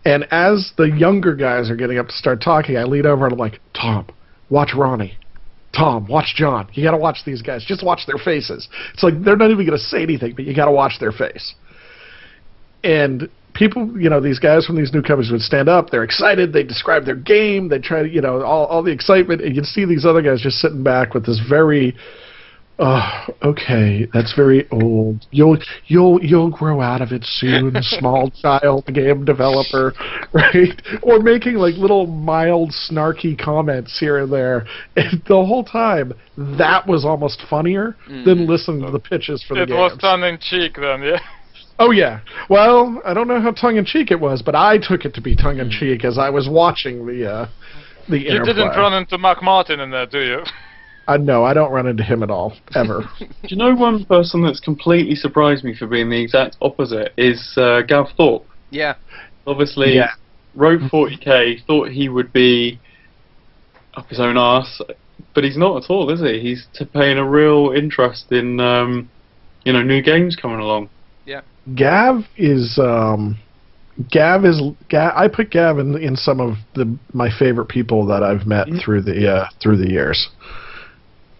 And 0.03 0.25
as 0.31 0.71
the 0.77 0.85
younger 0.85 1.35
guys 1.35 1.69
are 1.69 1.75
getting 1.75 1.99
up 1.99 2.07
to 2.07 2.13
start 2.13 2.41
talking, 2.41 2.75
I 2.77 2.83
lean 2.83 3.05
over 3.05 3.25
and 3.25 3.33
I'm 3.33 3.39
like, 3.39 3.59
Tom, 3.73 4.07
watch 4.49 4.71
Ronnie. 4.75 5.17
Tom, 5.75 6.07
watch 6.07 6.33
John. 6.35 6.69
You 6.73 6.83
got 6.83 6.91
to 6.91 6.97
watch 6.97 7.19
these 7.25 7.41
guys. 7.41 7.63
Just 7.65 7.85
watch 7.85 8.01
their 8.07 8.17
faces. 8.17 8.67
It's 8.93 9.03
like 9.03 9.23
they're 9.23 9.37
not 9.37 9.51
even 9.51 9.65
going 9.65 9.77
to 9.77 9.83
say 9.83 10.01
anything, 10.01 10.33
but 10.35 10.45
you 10.45 10.55
got 10.55 10.65
to 10.65 10.71
watch 10.71 10.93
their 10.99 11.11
face. 11.11 11.53
And 12.83 13.29
people, 13.53 13.99
you 13.99 14.09
know, 14.09 14.19
these 14.19 14.39
guys 14.39 14.65
from 14.65 14.75
these 14.75 14.93
new 14.93 15.01
companies 15.01 15.31
would 15.31 15.41
stand 15.41 15.69
up. 15.69 15.89
They're 15.89 16.03
excited. 16.03 16.53
They 16.53 16.63
describe 16.63 17.05
their 17.05 17.15
game. 17.15 17.69
They 17.69 17.79
try 17.79 18.03
to, 18.03 18.09
you 18.09 18.21
know, 18.21 18.41
all, 18.43 18.65
all 18.65 18.83
the 18.83 18.91
excitement. 18.91 19.41
And 19.41 19.55
you'd 19.55 19.65
see 19.65 19.85
these 19.85 20.05
other 20.05 20.21
guys 20.21 20.41
just 20.41 20.57
sitting 20.57 20.83
back 20.83 21.13
with 21.13 21.25
this 21.25 21.41
very, 21.47 21.95
oh, 22.79 23.25
okay, 23.43 24.07
that's 24.13 24.33
very 24.33 24.67
old. 24.71 25.25
You'll 25.31 25.57
you'll 25.87 26.23
you'll 26.23 26.49
grow 26.49 26.81
out 26.81 27.01
of 27.01 27.11
it 27.11 27.23
soon, 27.23 27.75
small 27.81 28.31
child 28.41 28.85
game 28.87 29.25
developer, 29.25 29.93
right? 30.33 30.81
Or 31.03 31.19
making 31.19 31.55
like 31.55 31.75
little 31.75 32.07
mild 32.07 32.71
snarky 32.71 33.37
comments 33.37 33.97
here 33.99 34.19
and 34.19 34.31
there. 34.31 34.65
And 34.95 35.21
the 35.27 35.35
whole 35.35 35.63
time, 35.63 36.13
that 36.37 36.87
was 36.87 37.05
almost 37.05 37.43
funnier 37.49 37.95
than 38.07 38.39
mm. 38.39 38.47
listening 38.47 38.85
to 38.85 38.91
the 38.91 38.99
pitches 38.99 39.43
for 39.47 39.55
the 39.55 39.63
it 39.63 39.69
was 39.69 39.97
tongue 39.99 40.23
in 40.23 40.39
cheek 40.39 40.75
then, 40.75 41.01
yeah. 41.03 41.19
Oh 41.79 41.91
yeah. 41.91 42.19
Well, 42.49 43.01
I 43.05 43.13
don't 43.13 43.27
know 43.27 43.41
how 43.41 43.51
tongue 43.51 43.77
in 43.77 43.85
cheek 43.85 44.11
it 44.11 44.19
was, 44.19 44.41
but 44.41 44.55
I 44.55 44.77
took 44.77 45.05
it 45.05 45.13
to 45.15 45.21
be 45.21 45.35
tongue 45.35 45.59
in 45.59 45.69
cheek 45.69 46.05
as 46.05 46.17
I 46.17 46.29
was 46.29 46.47
watching 46.49 47.05
the 47.05 47.29
uh, 47.31 47.47
the 48.07 48.19
You 48.19 48.29
interplay. 48.31 48.53
didn't 48.53 48.69
run 48.77 48.93
into 48.93 49.17
Mark 49.17 49.41
Martin 49.41 49.79
in 49.79 49.89
there, 49.91 50.05
do 50.05 50.19
you? 50.19 50.43
Uh, 51.07 51.17
no, 51.17 51.43
I 51.43 51.53
don't 51.55 51.71
run 51.71 51.87
into 51.87 52.03
him 52.03 52.21
at 52.21 52.29
all 52.29 52.53
ever. 52.75 53.03
Do 53.19 53.27
you 53.47 53.57
know 53.57 53.73
one 53.73 54.05
person 54.05 54.43
that's 54.43 54.59
completely 54.59 55.15
surprised 55.15 55.63
me 55.63 55.75
for 55.75 55.87
being 55.87 56.09
the 56.11 56.21
exact 56.21 56.57
opposite 56.61 57.11
is 57.17 57.53
uh, 57.57 57.81
Gav 57.81 58.05
Thorpe. 58.15 58.45
Yeah. 58.69 58.93
Obviously, 59.47 59.95
Yeah. 59.95 60.11
wrote 60.55 60.79
40k, 60.81 61.65
thought 61.65 61.89
he 61.89 62.07
would 62.07 62.31
be 62.31 62.79
up 63.95 64.07
his 64.09 64.19
own 64.19 64.37
ass, 64.37 64.79
but 65.33 65.43
he's 65.43 65.57
not 65.57 65.83
at 65.83 65.89
all, 65.89 66.09
is 66.11 66.21
he? 66.21 66.39
He's 66.39 66.67
paying 66.93 67.17
a 67.17 67.27
real 67.27 67.73
interest 67.75 68.31
in, 68.31 68.59
um, 68.59 69.09
you 69.65 69.73
know, 69.73 69.81
new 69.81 70.03
games 70.03 70.35
coming 70.35 70.59
along. 70.59 70.89
Gav 71.75 72.21
is 72.37 72.77
um, 72.79 73.37
Gav 74.11 74.45
is 74.45 74.61
Gav, 74.89 75.13
I 75.15 75.27
put 75.27 75.51
Gav 75.51 75.79
in, 75.79 75.97
in 75.97 76.15
some 76.15 76.39
of 76.39 76.55
the 76.75 76.97
my 77.13 77.29
favorite 77.37 77.67
people 77.67 78.05
that 78.07 78.23
I've 78.23 78.47
met 78.47 78.67
Mhm. 78.67 78.81
through 78.83 79.01
the 79.03 79.31
uh, 79.31 79.47
through 79.61 79.77
the 79.77 79.89
years. 79.89 80.29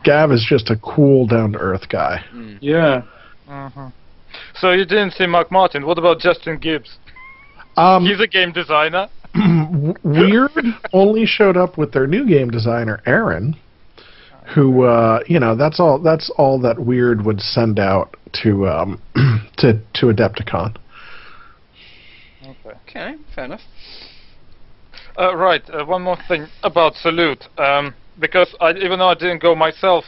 Gav 0.03 0.31
is 0.31 0.45
just 0.47 0.69
a 0.69 0.75
cool, 0.77 1.27
down 1.27 1.51
to 1.53 1.59
earth 1.59 1.87
guy. 1.89 2.23
Mm. 2.33 2.57
Yeah. 2.61 3.01
hmm 3.47 3.87
So 4.55 4.71
you 4.71 4.85
didn't 4.85 5.11
see 5.11 5.27
Mark 5.27 5.51
Martin. 5.51 5.85
What 5.85 5.97
about 5.97 6.19
Justin 6.19 6.57
Gibbs? 6.57 6.97
Um, 7.77 8.05
He's 8.05 8.19
a 8.19 8.27
game 8.27 8.51
designer. 8.51 9.07
Wyrd 9.35 10.73
only 10.91 11.25
showed 11.25 11.55
up 11.57 11.77
with 11.77 11.91
their 11.93 12.07
new 12.07 12.27
game 12.27 12.49
designer 12.49 13.01
Aaron, 13.05 13.55
who 14.53 14.83
uh, 14.83 15.19
you 15.27 15.39
know 15.39 15.55
that's 15.55 15.79
all 15.79 15.99
that's 15.99 16.29
all 16.37 16.59
that 16.61 16.77
Wyrd 16.77 17.23
would 17.25 17.41
send 17.41 17.79
out 17.79 18.15
to 18.43 18.67
um, 18.67 19.01
to 19.57 19.79
to 19.95 20.05
Adepticon. 20.07 20.75
Okay. 22.43 22.77
Okay, 22.89 23.15
fair 23.33 23.45
enough. 23.45 23.61
Uh, 25.17 25.35
right. 25.35 25.61
Uh, 25.69 25.85
one 25.85 26.01
more 26.01 26.17
thing 26.27 26.47
about 26.63 26.95
Salute, 26.95 27.43
um, 27.57 27.93
because 28.19 28.53
I, 28.59 28.71
even 28.71 28.99
though 28.99 29.09
I 29.09 29.13
didn't 29.13 29.41
go 29.41 29.55
myself, 29.55 30.05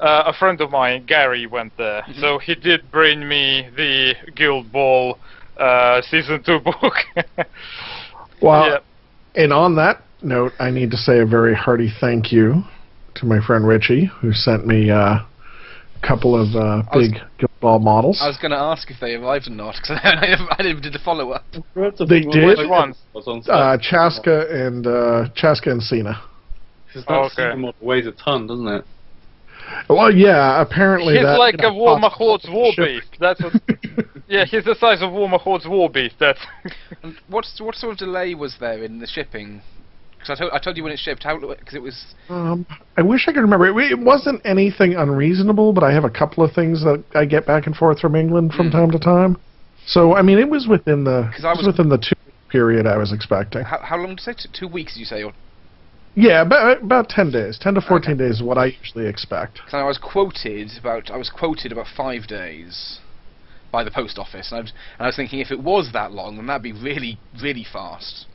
uh, 0.00 0.24
a 0.26 0.32
friend 0.32 0.60
of 0.60 0.70
mine, 0.70 1.04
Gary, 1.06 1.46
went 1.46 1.76
there. 1.76 2.02
So 2.20 2.38
he 2.38 2.54
did 2.54 2.90
bring 2.90 3.26
me 3.28 3.68
the 3.76 4.14
Guild 4.34 4.72
Ball 4.72 5.18
uh, 5.58 6.00
season 6.02 6.42
two 6.42 6.60
book. 6.60 6.94
Well, 8.40 8.68
yeah. 8.68 9.42
and 9.42 9.52
on 9.52 9.74
that 9.74 10.00
note, 10.22 10.52
I 10.60 10.70
need 10.70 10.92
to 10.92 10.96
say 10.96 11.18
a 11.18 11.26
very 11.26 11.56
hearty 11.56 11.92
thank 12.00 12.30
you 12.30 12.62
to 13.20 13.26
my 13.26 13.40
friend 13.44 13.66
Richie, 13.66 14.06
who 14.20 14.32
sent 14.32 14.66
me 14.66 14.90
uh, 14.90 14.96
a 15.20 16.06
couple 16.06 16.34
of 16.40 16.54
uh, 16.54 16.82
I 16.90 16.96
was- 16.96 17.08
big 17.10 17.20
Guild 17.38 17.50
Ball 17.60 17.78
models. 17.80 18.20
I 18.22 18.28
was 18.28 18.36
going 18.38 18.52
to 18.52 18.58
ask 18.58 18.90
if 18.90 19.00
they 19.00 19.14
arrived 19.14 19.48
or 19.48 19.50
not, 19.50 19.74
because 19.74 19.98
I, 20.04 20.26
never- 20.26 20.46
I 20.58 20.62
never 20.62 20.80
did 20.80 20.92
the 20.92 20.98
follow 21.00 21.30
up. 21.30 21.44
They 21.52 22.20
did? 22.20 22.58
Which 22.58 22.68
ones? 22.68 22.96
Was 23.14 23.26
uh, 23.48 23.76
Chaska 23.80 24.46
and 24.50 24.86
uh, 24.86 25.28
Chaska 25.34 25.70
and 25.70 25.80
Seenah. 25.80 26.20
Because 26.86 27.04
that 27.06 27.12
Okay. 27.14 27.28
Season 27.34 27.60
model 27.60 27.86
weighs 27.86 28.06
a 28.06 28.12
ton, 28.12 28.46
doesn't 28.46 28.66
it? 28.68 28.84
Well, 29.88 30.14
yeah. 30.14 30.62
Apparently, 30.62 31.14
He's 31.14 31.24
that, 31.24 31.38
like 31.38 31.56
you 31.60 31.68
know, 31.68 31.74
a 31.74 31.74
War 31.74 32.00
costs 32.00 32.18
Mahort's 32.18 32.48
war 32.50 32.72
beast. 32.76 33.08
That's 33.20 33.42
what. 33.42 33.52
yeah, 34.28 34.44
he's 34.46 34.64
the 34.64 34.74
size 34.74 35.02
of 35.02 35.12
War 35.12 35.28
Mahort's 35.28 35.66
war 35.66 35.90
beast. 35.90 36.16
That's. 36.18 36.40
And 37.02 37.14
what's 37.28 37.60
what 37.60 37.74
sort 37.74 37.92
of 37.92 37.98
delay 37.98 38.34
was 38.34 38.56
there 38.58 38.82
in 38.82 38.98
the 38.98 39.06
shipping? 39.06 39.60
Because 40.18 40.30
I 40.30 40.34
told 40.40 40.52
I 40.52 40.58
told 40.58 40.76
you 40.76 40.82
when 40.82 40.92
it 40.92 40.98
shipped. 40.98 41.22
How 41.22 41.38
because 41.38 41.74
it 41.74 41.82
was 41.82 42.14
Um, 42.28 42.66
I 42.96 43.02
wish 43.02 43.26
I 43.28 43.32
could 43.32 43.40
remember. 43.40 43.66
It, 43.66 43.92
it 43.92 43.98
wasn't 43.98 44.40
anything 44.44 44.94
unreasonable, 44.94 45.72
but 45.72 45.84
I 45.84 45.92
have 45.92 46.04
a 46.04 46.10
couple 46.10 46.44
of 46.44 46.52
things 46.52 46.82
that 46.82 47.02
I 47.14 47.24
get 47.24 47.46
back 47.46 47.66
and 47.66 47.76
forth 47.76 48.00
from 48.00 48.14
England 48.16 48.52
from 48.52 48.68
Mm. 48.68 48.72
time 48.72 48.90
to 48.90 48.98
time. 48.98 49.36
So 49.86 50.14
I 50.14 50.22
mean, 50.22 50.38
it 50.38 50.48
was 50.50 50.66
within 50.66 51.04
the 51.04 51.30
'Cause 51.34 51.44
I 51.44 51.50
was 51.50 51.58
was- 51.58 51.66
within 51.68 51.88
the 51.88 51.98
two 51.98 52.14
period 52.48 52.86
I 52.86 52.96
was 52.96 53.12
expecting. 53.12 53.62
how, 53.62 53.78
how 53.78 53.96
long 53.96 54.16
did 54.16 54.26
you 54.26 54.32
say? 54.32 54.48
Two 54.52 54.68
weeks? 54.68 54.94
Did 54.94 55.00
you 55.00 55.06
say? 55.06 55.22
Or 55.22 55.32
Yeah, 56.14 56.42
about 56.42 56.82
about 56.82 57.08
ten 57.08 57.30
days, 57.30 57.58
ten 57.58 57.74
to 57.74 57.80
fourteen 57.80 58.16
days 58.16 58.36
is 58.36 58.42
what 58.42 58.58
I 58.58 58.66
usually 58.80 59.06
expect. 59.06 59.60
I 59.72 59.84
was 59.84 59.98
quoted 59.98 60.72
about 60.78 61.10
I 61.10 61.16
was 61.16 61.30
quoted 61.30 61.70
about 61.72 61.86
five 61.86 62.26
days 62.26 62.98
by 63.70 63.84
the 63.84 63.90
post 63.90 64.18
office, 64.18 64.50
and 64.50 64.58
I 64.58 64.62
was, 64.62 64.72
and 64.98 65.04
I 65.04 65.06
was 65.06 65.16
thinking 65.16 65.40
if 65.40 65.50
it 65.50 65.60
was 65.60 65.92
that 65.92 66.10
long, 66.12 66.36
then 66.36 66.46
that'd 66.46 66.62
be 66.62 66.72
really 66.72 67.18
really 67.40 67.64
fast. 67.64 68.26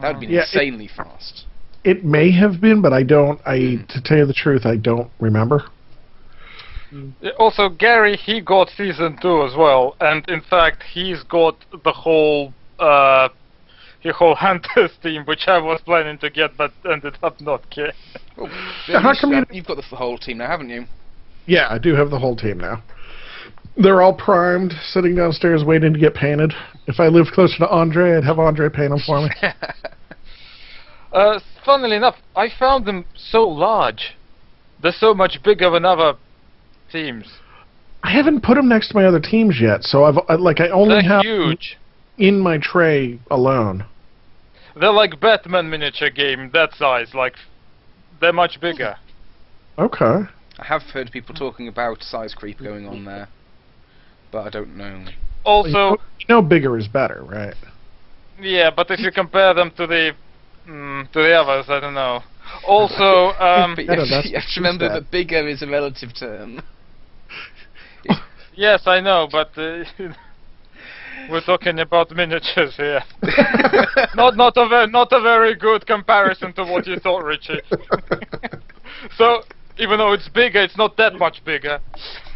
That 0.00 0.12
would 0.14 0.20
be 0.20 0.26
Yeah, 0.26 0.40
it- 0.40 0.54
insanely 0.54 0.88
fast. 0.88 1.44
It 1.84 2.04
may 2.04 2.30
have 2.32 2.60
been, 2.60 2.80
but 2.82 2.92
I 2.92 3.02
don't. 3.02 3.40
I 3.46 3.58
Mm. 3.58 3.86
to 3.88 4.00
tell 4.00 4.18
you 4.18 4.26
the 4.26 4.32
truth, 4.34 4.66
I 4.66 4.76
don't 4.76 5.10
remember. 5.20 5.64
Also, 7.38 7.68
Gary, 7.68 8.16
he 8.16 8.40
got 8.40 8.70
season 8.70 9.18
two 9.20 9.44
as 9.44 9.54
well, 9.54 9.94
and 10.00 10.26
in 10.28 10.40
fact, 10.40 10.82
he's 10.82 11.22
got 11.24 11.54
the 11.84 11.92
whole, 11.92 12.52
uh, 12.78 13.28
the 14.02 14.12
whole 14.12 14.34
Hunters 14.34 14.92
team, 15.02 15.24
which 15.26 15.48
I 15.48 15.58
was 15.58 15.80
planning 15.82 16.16
to 16.18 16.30
get, 16.30 16.56
but 16.56 16.72
ended 16.90 17.18
up 17.22 17.40
not 17.42 17.68
getting. 17.70 17.92
Oh, 18.38 18.48
Yeah, 18.86 19.00
how 19.00 19.12
you 19.12 19.18
come 19.20 19.30
you- 19.32 19.36
have 19.36 19.66
got 19.66 19.76
the 19.76 19.96
whole 19.96 20.16
team 20.16 20.38
now, 20.38 20.46
haven't 20.46 20.70
you? 20.70 20.86
Yeah, 21.46 21.66
I 21.70 21.78
do 21.78 21.94
have 21.94 22.10
the 22.10 22.18
whole 22.18 22.36
team 22.36 22.58
now. 22.58 22.82
They're 23.80 24.02
all 24.02 24.12
primed, 24.14 24.72
sitting 24.90 25.14
downstairs 25.14 25.62
waiting 25.64 25.92
to 25.92 25.98
get 25.98 26.14
painted. 26.14 26.52
If 26.86 26.98
I 26.98 27.06
lived 27.06 27.30
closer 27.32 27.58
to 27.58 27.68
Andre, 27.68 28.16
I'd 28.16 28.24
have 28.24 28.38
Andre 28.38 28.68
paint 28.68 28.90
them 28.90 29.00
for 29.06 29.22
me. 29.22 29.30
Uh, 31.10 31.40
funnily 31.64 31.96
enough, 31.96 32.16
I 32.36 32.48
found 32.58 32.84
them 32.84 33.06
so 33.16 33.42
large. 33.48 34.14
They're 34.82 34.92
so 34.92 35.14
much 35.14 35.38
bigger 35.42 35.70
than 35.70 35.86
other 35.86 36.14
teams. 36.92 37.24
I 38.02 38.12
haven't 38.12 38.42
put 38.42 38.56
them 38.56 38.68
next 38.68 38.88
to 38.88 38.94
my 38.94 39.06
other 39.06 39.18
teams 39.18 39.56
yet, 39.58 39.82
so 39.84 40.04
I've 40.04 40.18
I- 40.28 40.34
like 40.34 40.60
I 40.60 40.68
only 40.68 40.96
They're 40.96 41.02
have 41.10 41.22
huge. 41.22 41.78
in 42.18 42.38
my 42.38 42.58
tray 42.58 43.18
alone. 43.30 43.86
They're 44.78 44.92
like 44.92 45.18
Batman 45.18 45.70
miniature 45.70 46.10
game, 46.10 46.50
that 46.52 46.74
size. 46.74 47.14
Like, 47.14 47.36
they're 48.20 48.32
much 48.34 48.60
bigger. 48.60 48.96
Okay. 49.78 50.04
I 50.58 50.64
have 50.64 50.82
heard 50.82 51.10
people 51.10 51.34
talking 51.34 51.68
about 51.68 52.02
size 52.02 52.34
creep 52.34 52.58
going 52.58 52.86
on 52.86 53.06
there, 53.06 53.28
but 54.30 54.46
I 54.46 54.50
don't 54.50 54.76
know. 54.76 55.04
Also, 55.44 55.90
you 55.92 56.26
know, 56.28 56.42
bigger 56.42 56.76
is 56.76 56.88
better, 56.88 57.22
right? 57.24 57.54
yeah, 58.40 58.70
but 58.74 58.90
if 58.90 59.00
you 59.00 59.10
compare 59.10 59.54
them 59.54 59.70
to 59.76 59.86
the 59.86 60.12
mm, 60.66 61.10
to 61.12 61.18
the 61.20 61.32
others, 61.32 61.66
I 61.68 61.80
don't 61.80 61.94
know. 61.94 62.20
Also, 62.66 62.94
um, 63.40 63.74
but 63.74 63.84
you 63.84 63.90
I 63.92 63.96
know, 63.96 64.04
have, 64.04 64.22
to, 64.22 64.28
you 64.28 64.34
have 64.34 64.48
to 64.54 64.60
remember 64.60 64.88
said. 64.88 65.02
that 65.04 65.10
bigger 65.10 65.46
is 65.48 65.62
a 65.62 65.66
relative 65.66 66.10
term. 66.18 66.60
yes, 68.56 68.82
I 68.86 69.00
know, 69.00 69.28
but 69.30 69.50
uh, 69.56 69.84
we're 71.30 71.44
talking 71.44 71.78
about 71.80 72.10
miniatures 72.10 72.76
here. 72.76 73.02
not 74.14 74.36
not 74.36 74.56
a 74.56 74.68
very 74.68 74.86
not 74.88 75.08
a 75.12 75.20
very 75.20 75.54
good 75.54 75.86
comparison 75.86 76.52
to 76.54 76.64
what 76.64 76.86
you 76.86 76.98
thought, 76.98 77.24
Richie. 77.24 77.60
so 79.16 79.42
even 79.78 79.98
though 79.98 80.12
it's 80.12 80.28
bigger, 80.28 80.60
it's 80.62 80.76
not 80.76 80.96
that 80.96 81.14
much 81.14 81.42
bigger. 81.44 81.80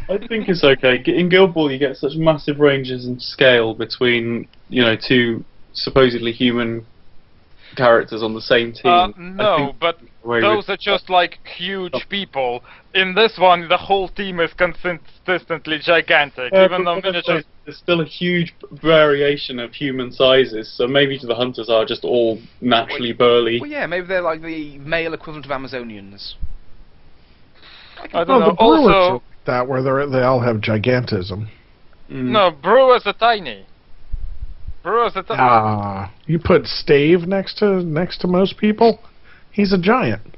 I 0.09 0.19
think 0.27 0.49
it's 0.49 0.65
okay. 0.65 1.03
In 1.07 1.29
Guild 1.29 1.55
Ball, 1.55 1.71
you 1.71 1.79
get 1.79 1.97
such 1.97 2.13
massive 2.17 2.61
ranges 2.61 3.07
in 3.07 3.19
scale 3.21 3.75
between, 3.75 4.49
you 4.69 4.83
know, 4.83 4.97
two 4.97 5.45
supposedly 5.73 6.33
human 6.33 6.85
characters 7.77 8.23
on 8.23 8.35
the 8.35 8.41
same 8.41 8.73
team. 8.73 8.93
Uh, 8.93 9.09
no, 9.17 9.75
but 9.81 9.99
those 10.25 10.69
are 10.69 10.77
just 10.77 11.09
like 11.09 11.39
huge 11.57 11.95
people. 12.11 12.63
In 12.95 13.15
this 13.15 13.39
one, 13.39 13.69
the 13.69 13.79
whole 13.79 14.09
team 14.09 14.41
is 14.41 14.51
consistently 14.53 15.79
gigantic, 15.83 16.53
Yeah, 16.53 16.67
even 16.67 16.85
though 16.85 16.97
miniatures. 17.01 17.45
There's 17.65 17.79
still 17.79 18.01
a 18.01 18.05
huge 18.05 18.55
variation 18.73 19.59
of 19.61 19.73
human 19.73 20.13
sizes, 20.13 20.71
so 20.77 20.87
maybe 20.89 21.19
the 21.23 21.35
hunters 21.35 21.71
are 21.71 21.85
just 21.85 22.05
all 22.05 22.41
naturally 22.61 23.13
burly. 23.13 23.61
well, 23.61 23.71
yeah, 23.71 23.87
maybe 23.87 24.07
they're 24.07 24.21
like 24.21 24.43
the 24.43 24.79
male 24.79 25.15
equivalent 25.15 25.47
of 25.47 25.53
Amazonians. 25.53 26.35
I 28.13 28.25
don't 28.25 28.29
Well, 28.29 28.41
know. 28.41 28.47
the 28.47 28.53
Also, 28.57 29.13
like 29.15 29.23
that 29.47 29.69
where 29.69 29.83
they 29.83 30.11
they 30.11 30.23
all 30.23 30.41
have 30.41 30.57
gigantism. 30.57 31.49
Mm. 32.11 32.31
no, 32.31 32.51
brewers 32.51 33.03
are 33.07 33.15
tiny. 33.15 33.67
Brewers 34.83 35.13
are 35.15 35.23
tiny. 35.23 35.41
Ah, 35.41 36.13
you 36.27 36.39
put 36.39 36.67
Stave 36.67 37.27
next 37.27 37.59
to 37.59 37.83
next 37.83 38.19
to 38.23 38.27
most 38.27 38.59
people. 38.59 38.99
He's 39.53 39.73
a 39.73 39.79
giant. 39.79 40.37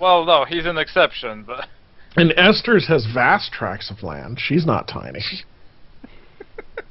Well, 0.00 0.24
no, 0.24 0.44
he's 0.44 0.66
an 0.66 0.78
exception, 0.78 1.44
but. 1.44 1.66
And 2.14 2.32
Esters 2.32 2.88
has 2.88 3.06
vast 3.06 3.52
tracts 3.54 3.90
of 3.90 4.02
land. 4.02 4.38
She's 4.38 4.66
not 4.66 4.86
tiny. 4.86 5.22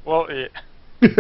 Well, 0.04 0.28
yeah. 0.32 0.48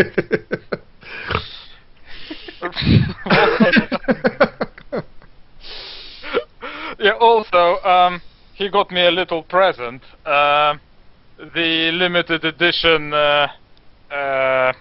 yeah. 7.00 7.12
Also, 7.20 7.78
um, 7.84 8.22
he 8.54 8.70
got 8.70 8.92
me 8.92 9.06
a 9.06 9.12
little 9.12 9.44
present. 9.44 10.02
Um 10.26 10.80
the 11.54 11.92
limited 11.94 12.46
edition. 12.46 13.14
Uh, 13.14 13.48
uh, 14.12 14.74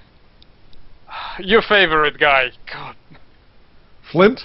your 1.39 1.63
favorite 1.63 2.19
guy. 2.19 2.51
God. 2.73 2.97
Flint. 4.13 4.41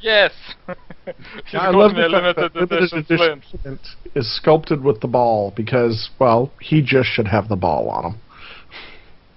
Yes. 0.00 0.32
he 1.46 1.56
I 1.56 1.72
got 1.72 1.74
love 1.74 1.92
me 1.92 2.02
the 2.02 2.08
limited 2.08 2.52
that 2.54 2.72
edition 2.72 3.04
Flint. 3.04 3.44
Flint 3.62 3.80
is 4.14 4.36
sculpted 4.36 4.82
with 4.82 5.00
the 5.00 5.08
ball 5.08 5.52
because, 5.56 6.10
well, 6.18 6.52
he 6.60 6.82
just 6.82 7.08
should 7.08 7.28
have 7.28 7.48
the 7.48 7.56
ball 7.56 7.88
on 7.88 8.12
him. 8.12 8.20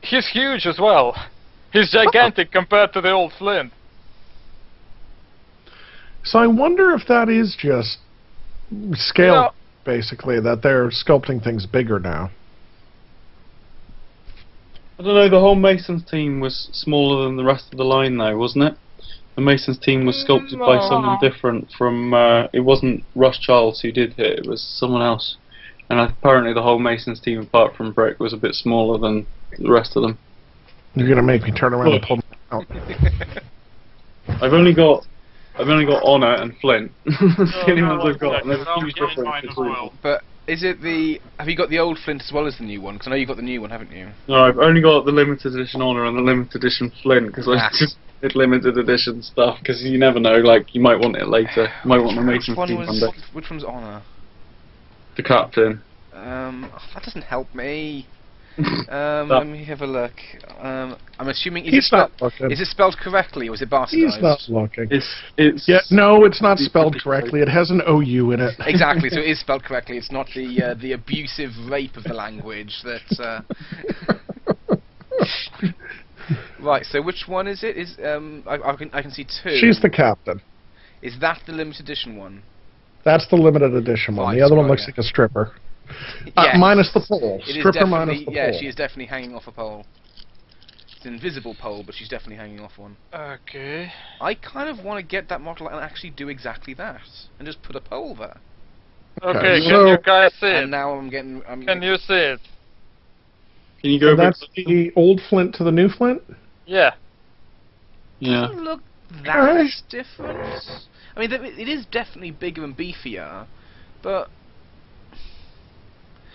He's 0.01 0.27
huge 0.27 0.65
as 0.65 0.79
well. 0.79 1.15
He's 1.71 1.91
gigantic 1.91 2.51
compared 2.51 2.93
to 2.93 3.01
the 3.01 3.11
old 3.11 3.31
Flint. 3.37 3.71
So 6.23 6.39
I 6.39 6.47
wonder 6.47 6.93
if 6.93 7.07
that 7.07 7.29
is 7.29 7.55
just 7.57 7.99
scale, 8.93 9.33
Yeah. 9.33 9.49
basically, 9.83 10.39
that 10.39 10.61
they're 10.61 10.89
sculpting 10.89 11.43
things 11.43 11.65
bigger 11.65 11.99
now. 11.99 12.31
I 14.99 15.03
don't 15.03 15.15
know, 15.15 15.29
the 15.29 15.39
whole 15.39 15.55
Masons 15.55 16.03
team 16.03 16.41
was 16.41 16.67
smaller 16.73 17.23
than 17.23 17.37
the 17.37 17.43
rest 17.43 17.71
of 17.71 17.77
the 17.77 17.85
line, 17.85 18.17
though, 18.17 18.37
wasn't 18.37 18.65
it? 18.65 18.73
The 19.35 19.41
Masons 19.41 19.79
team 19.79 20.05
was 20.05 20.17
sculpted 20.21 20.59
by 20.59 20.79
someone 20.89 21.17
different 21.21 21.69
from. 21.77 22.13
Uh, 22.13 22.47
it 22.51 22.59
wasn't 22.59 23.05
Russ 23.15 23.39
Charles 23.39 23.79
who 23.79 23.91
did 23.93 24.19
it, 24.19 24.39
it 24.39 24.45
was 24.45 24.61
someone 24.61 25.01
else. 25.01 25.37
And 25.89 25.99
apparently, 25.99 26.53
the 26.53 26.61
whole 26.61 26.77
Masons 26.77 27.21
team, 27.21 27.39
apart 27.39 27.75
from 27.77 27.93
Brick, 27.93 28.19
was 28.19 28.33
a 28.33 28.37
bit 28.37 28.53
smaller 28.53 28.97
than 28.97 29.25
the 29.57 29.71
rest 29.71 29.95
of 29.95 30.01
them. 30.03 30.17
You're 30.95 31.07
gonna 31.07 31.23
make 31.23 31.43
me 31.43 31.51
turn 31.51 31.73
around 31.73 31.93
and 31.93 32.03
pull 32.03 32.17
them 32.17 32.25
out. 32.51 32.65
I've 34.41 34.53
only 34.53 34.73
got. 34.73 35.05
I've 35.59 35.67
only 35.67 35.85
got 35.85 36.01
Honour 36.03 36.33
and 36.35 36.55
Flint. 36.61 36.91
That's 37.05 37.19
the 37.19 37.63
only 37.69 37.81
no, 37.81 37.97
ones 37.97 38.15
I've 38.15 38.19
got. 38.19 38.33
second, 38.35 38.49
And 38.51 38.59
there's 38.59 38.67
a 38.67 38.69
I'll 38.69 38.79
huge 38.81 38.93
difference 38.95 39.45
as 39.49 39.57
well. 39.57 39.93
But 40.01 40.21
is 40.47 40.63
it 40.63 40.81
the? 40.81 41.19
Have 41.37 41.47
you 41.49 41.55
got 41.55 41.69
the 41.69 41.79
old 41.79 41.97
Flint 42.03 42.21
as 42.23 42.31
well 42.33 42.47
as 42.47 42.57
the 42.57 42.63
new 42.63 42.81
one? 42.81 42.95
Because 42.95 43.07
I 43.07 43.09
know 43.11 43.17
you've 43.17 43.27
got 43.27 43.37
the 43.37 43.43
new 43.43 43.61
one, 43.61 43.69
haven't 43.69 43.91
you? 43.91 44.09
No, 44.27 44.35
I've 44.45 44.57
only 44.57 44.81
got 44.81 45.05
the 45.05 45.11
limited 45.11 45.53
edition 45.53 45.81
Honour 45.81 46.05
and 46.05 46.17
the 46.17 46.21
limited 46.21 46.55
edition 46.63 46.91
Flint 47.03 47.27
because 47.27 47.47
I 47.47 47.55
Ah. 47.57 47.69
just 47.79 47.97
did 48.21 48.35
limited 48.35 48.77
edition 48.77 49.21
stuff 49.21 49.59
because 49.59 49.81
you 49.83 49.97
never 49.97 50.19
know. 50.19 50.37
Like 50.37 50.73
you 50.73 50.81
might 50.81 50.99
want 50.99 51.15
it 51.17 51.27
later. 51.27 51.67
You 51.83 51.89
might 51.89 51.99
want 51.99 52.15
the 52.17 52.21
Which 52.25 52.39
Masons 52.47 52.57
one 52.57 52.67
team 52.67 52.77
was? 52.79 52.87
one. 53.01 53.13
Which 53.33 53.49
one's 53.49 53.63
Honour? 53.63 54.01
The 55.17 55.23
captain. 55.23 55.81
Um, 56.13 56.69
oh, 56.73 56.79
that 56.93 57.03
doesn't 57.03 57.21
help 57.23 57.53
me. 57.53 58.07
Um, 58.89 59.29
let 59.29 59.45
me 59.45 59.63
have 59.65 59.81
a 59.81 59.87
look. 59.87 60.13
Um, 60.59 60.97
I'm 61.19 61.27
assuming 61.29 61.65
is 61.65 61.69
it, 61.69 61.75
He's 61.75 61.85
spelled, 61.85 62.11
not 62.19 62.21
looking. 62.21 62.51
is 62.51 62.59
it 62.59 62.65
spelled 62.65 62.97
correctly 62.97 63.47
or 63.47 63.53
is 63.53 63.61
it 63.61 63.69
bastardized? 63.69 63.89
He's 63.91 64.17
not 64.21 64.39
looking. 64.49 64.87
It's 64.89 65.15
it's 65.37 65.67
Yeah, 65.67 65.79
no, 65.91 66.25
it's 66.25 66.41
not 66.41 66.57
spelled 66.57 66.97
correctly. 67.01 67.41
It 67.41 67.47
has 67.47 67.69
an 67.69 67.81
OU 67.87 68.31
in 68.31 68.39
it. 68.41 68.55
Exactly, 68.61 69.09
so 69.09 69.19
it 69.19 69.29
is 69.29 69.39
spelled 69.45 69.63
correctly. 69.63 69.97
It's 69.97 70.11
not 70.11 70.27
the 70.35 70.61
uh, 70.61 70.73
the 70.73 70.93
abusive 70.93 71.51
rape 71.69 71.95
of 71.95 72.03
the 72.03 72.13
language 72.13 72.81
that. 72.83 73.19
Uh, 73.19 73.41
right. 76.61 76.85
So 76.85 77.01
which 77.01 77.25
one 77.27 77.47
is 77.47 77.63
it? 77.63 77.77
Is 77.77 77.95
um 78.03 78.43
I, 78.47 78.55
I 78.55 78.75
can 78.75 78.89
I 78.91 79.01
can 79.01 79.11
see 79.11 79.23
two. 79.25 79.57
She's 79.59 79.79
the 79.81 79.89
captain. 79.89 80.41
Is 81.01 81.17
that 81.21 81.39
the 81.45 81.53
limited 81.53 81.81
edition 81.81 82.17
one? 82.17 82.43
That's 83.05 83.27
the 83.29 83.37
limited 83.37 83.73
edition 83.73 84.15
one. 84.15 84.27
Right, 84.27 84.35
the 84.39 84.45
other 84.45 84.55
one 84.55 84.65
right, 84.65 84.71
looks 84.71 84.83
yeah. 84.83 84.93
like 84.93 84.97
a 84.97 85.03
stripper. 85.03 85.53
Uh, 86.35 86.43
Yes. 86.43 86.55
minus 86.59 86.91
the 86.93 87.01
pole. 87.01 87.39
It 87.47 87.49
is 87.49 87.55
Stripper 87.59 87.85
minus 87.85 88.19
definitely 88.19 88.25
the 88.25 88.31
yeah. 88.31 88.51
pole. 88.51 88.59
She 88.59 88.67
is 88.67 88.75
definitely 88.75 89.05
hanging 89.05 89.35
off 89.35 89.47
a 89.47 89.51
pole. 89.51 89.85
It's 90.95 91.05
an 91.05 91.13
invisible 91.13 91.55
pole, 91.59 91.83
but 91.85 91.95
she's 91.95 92.09
definitely 92.09 92.35
hanging 92.35 92.59
off 92.59 92.77
one. 92.77 92.97
Okay. 93.13 93.91
I 94.19 94.33
kind 94.35 94.69
of 94.69 94.83
want 94.83 94.99
to 94.99 95.03
get 95.09 95.29
that 95.29 95.39
model 95.41 95.67
and 95.69 95.77
actually 95.79 96.09
do 96.11 96.27
exactly 96.29 96.73
that, 96.75 97.01
and 97.39 97.45
just 97.47 97.61
put 97.63 97.75
a 97.75 97.81
pole 97.81 98.15
there. 98.15 98.37
Okay, 99.23 99.61
so- 99.63 99.69
can 99.69 99.87
you 99.87 99.97
guys 100.05 100.31
see 100.39 100.47
and 100.47 100.65
it? 100.65 100.67
now 100.67 100.91
I'm 100.91 101.09
getting. 101.09 101.41
I'm, 101.47 101.65
Can 101.65 101.81
you 101.81 101.95
see 101.97 102.13
it? 102.13 102.39
Can 103.81 103.91
you 103.91 103.99
go 103.99 104.09
And 104.09 104.17
back? 104.17 104.33
that's 104.33 104.45
the 104.55 104.91
old 104.95 105.21
Flint 105.29 105.55
to 105.55 105.63
the 105.63 105.71
new 105.71 105.87
Flint. 105.89 106.21
Yeah. 106.65 106.91
Yeah. 108.19 108.41
doesn't 108.47 108.63
look 108.63 108.81
that 109.23 109.35
Alright. 109.37 109.63
much 109.65 109.81
different. 109.89 110.37
I 111.15 111.19
mean, 111.19 111.31
it 111.31 111.67
is 111.69 111.85
definitely 111.85 112.31
bigger 112.31 112.63
and 112.63 112.77
beefier, 112.77 113.47
but 114.03 114.29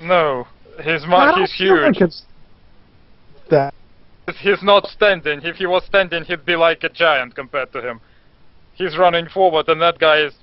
No. 0.00 0.46
His 0.80 1.06
mark 1.06 1.38
is 1.40 1.52
huge. 1.52 1.80
like 1.82 2.00
it's 2.00 2.22
that. 3.50 3.74
He's 4.40 4.62
not 4.62 4.86
standing. 4.86 5.40
If 5.42 5.56
he 5.56 5.66
was 5.66 5.84
standing, 5.84 6.24
he'd 6.24 6.44
be 6.44 6.56
like 6.56 6.82
a 6.82 6.88
giant 6.88 7.34
compared 7.34 7.72
to 7.72 7.80
him. 7.80 8.00
He's 8.74 8.96
running 8.96 9.28
forward, 9.28 9.68
and 9.68 9.80
that 9.82 9.98
guy 9.98 10.20
is. 10.22 10.34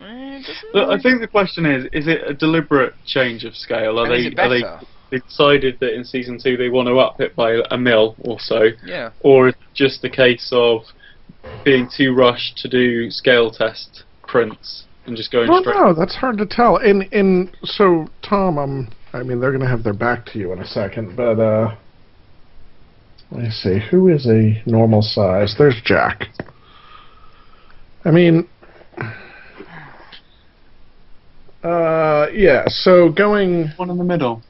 Mm, 0.00 0.40
it 0.40 0.46
doesn't 0.46 0.74
Look, 0.74 0.88
I 0.88 1.00
think 1.00 1.20
the 1.20 1.28
question 1.28 1.66
is: 1.66 1.84
Is 1.92 2.08
it 2.08 2.22
a 2.26 2.34
deliberate 2.34 2.94
change 3.06 3.44
of 3.44 3.54
scale? 3.54 3.98
Are 4.00 4.06
and 4.06 4.14
is 4.14 4.24
they 4.24 4.28
it 4.30 4.38
are 4.38 4.80
they, 5.10 5.18
they 5.18 5.18
decided 5.20 5.78
that 5.80 5.94
in 5.94 6.04
season 6.04 6.38
two 6.42 6.56
they 6.56 6.68
want 6.68 6.88
to 6.88 6.98
up 6.98 7.20
it 7.20 7.36
by 7.36 7.60
a 7.70 7.78
mil 7.78 8.16
or 8.20 8.40
so, 8.40 8.70
Yeah. 8.84 9.10
or 9.20 9.48
is 9.48 9.54
it 9.54 9.74
just 9.74 10.02
a 10.04 10.10
case 10.10 10.50
of 10.52 10.82
being 11.64 11.88
too 11.94 12.14
rushed 12.14 12.58
to 12.58 12.68
do 12.68 13.10
scale 13.10 13.50
test 13.50 14.02
prints 14.26 14.84
and 15.06 15.16
just 15.16 15.30
going 15.30 15.48
Well, 15.48 15.60
straight? 15.60 15.76
no, 15.76 15.94
that's 15.94 16.14
hard 16.14 16.38
to 16.38 16.46
tell. 16.46 16.76
And 16.76 17.02
in 17.12 17.50
so 17.64 18.06
Tom, 18.28 18.58
um, 18.58 18.88
I 19.12 19.22
mean, 19.22 19.40
they're 19.40 19.50
going 19.52 19.62
to 19.62 19.68
have 19.68 19.82
their 19.84 19.92
back 19.94 20.26
to 20.26 20.38
you 20.38 20.52
in 20.52 20.58
a 20.60 20.66
second, 20.66 21.16
but 21.16 21.38
uh, 21.40 21.74
let 23.30 23.42
me 23.44 23.50
see. 23.50 23.78
Who 23.90 24.08
is 24.08 24.26
a 24.26 24.62
normal 24.66 25.02
size? 25.02 25.54
There's 25.58 25.80
Jac. 25.84 26.24
I 28.04 28.10
mean, 28.10 28.48
uh, 31.62 32.26
yeah. 32.32 32.64
So 32.68 33.08
going, 33.10 33.68
One 33.76 33.90
in 33.90 33.98
the 33.98 34.04
middle. 34.04 34.42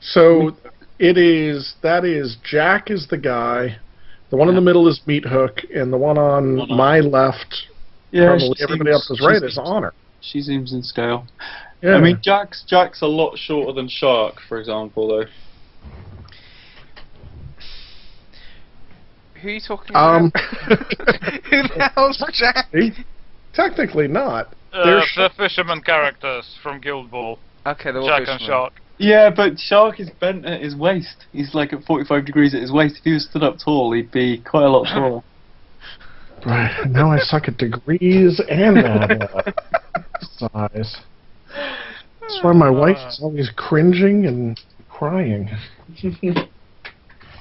so 0.00 0.52
it 0.98 1.16
is 1.18 1.74
that 1.82 2.04
is 2.04 2.36
Jac 2.44 2.90
is 2.90 3.06
the 3.08 3.18
guy. 3.18 3.76
The 4.30 4.36
one 4.36 4.48
in 4.48 4.54
the 4.56 4.60
middle 4.60 4.88
is 4.88 5.00
Meat 5.06 5.24
Hook, 5.24 5.58
and 5.74 5.92
the 5.92 5.96
one 5.96 6.18
on 6.18 6.56
One 6.58 6.70
on- 6.70 6.76
my 6.76 7.00
left, 7.00 7.66
Yeah, 8.12 8.26
probably 8.26 8.54
everybody 8.60 8.90
seems- 8.90 9.10
else's 9.10 9.18
she 9.18 9.26
right, 9.26 9.36
is 9.42 9.54
seems- 9.54 9.58
Honour. 9.58 9.92
She 10.20 10.40
seems 10.40 10.72
in 10.72 10.82
scale. 10.82 11.26
Yeah. 11.82 11.94
I 11.96 12.00
mean, 12.00 12.18
Jac's 12.22 12.64
Jac's 12.66 13.02
a 13.02 13.06
lot 13.06 13.36
shorter 13.38 13.72
than 13.72 13.88
Shark, 13.88 14.40
for 14.48 14.58
example, 14.58 15.08
though. 15.08 15.24
Who 19.42 19.48
are 19.48 19.50
you 19.52 19.60
talking 19.60 19.94
Um, 19.94 20.32
about? 20.34 20.92
Who 21.44 21.62
the 21.62 21.90
hell's 21.94 22.24
Jac? 22.32 22.66
Technically 23.52 24.08
not. 24.08 24.54
Uh, 24.72 24.84
They're 24.84 25.02
the 25.16 25.30
fisherman 25.36 25.80
characters 25.82 26.56
from 26.62 26.80
Guild 26.80 27.10
Ball. 27.10 27.38
Okay, 27.66 27.92
they're 27.92 28.00
all 28.00 28.10
and. 28.12 28.40
Shark. 28.40 28.72
Yeah, 28.98 29.28
but 29.34 29.58
Shark 29.58 30.00
is 30.00 30.08
bent 30.20 30.46
at 30.46 30.62
his 30.62 30.74
waist. 30.74 31.26
He's 31.32 31.54
like 31.54 31.72
at 31.74 31.84
45 31.84 32.24
degrees 32.24 32.54
at 32.54 32.62
his 32.62 32.72
waist. 32.72 32.96
If 32.98 33.04
he 33.04 33.12
was 33.12 33.24
stood 33.28 33.42
up 33.42 33.58
tall, 33.62 33.92
he'd 33.92 34.10
be 34.10 34.38
quite 34.38 34.64
a 34.64 34.68
lot 34.68 34.84
taller. 34.92 35.22
Right. 36.44 36.72
Now 36.90 37.10
I 37.10 37.18
suck 37.18 37.48
at 37.48 37.56
degrees 37.56 38.40
and 38.48 38.76
that 38.76 39.30
uh, 39.32 39.52
size. 40.20 40.96
That's 42.20 42.38
why 42.42 42.52
my 42.52 42.70
wife 42.70 42.96
is 43.08 43.18
always 43.22 43.50
cringing 43.56 44.26
and 44.26 44.60
crying. 44.90 45.48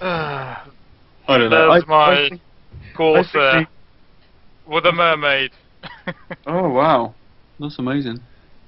Uh, 0.02 0.04
I 0.04 0.58
don't 1.28 1.50
know. 1.50 1.72
That's 1.74 1.86
I- 1.89 1.93
I 1.93 2.16
my 2.16 2.30
think- 2.30 2.41
course 2.96 3.28
I 3.34 3.68
With 4.68 4.86
a 4.86 4.91
mermaid. 4.91 5.52
Oh 6.48 6.70
wow, 6.70 7.14
that's 7.60 7.78
amazing. 7.80 8.20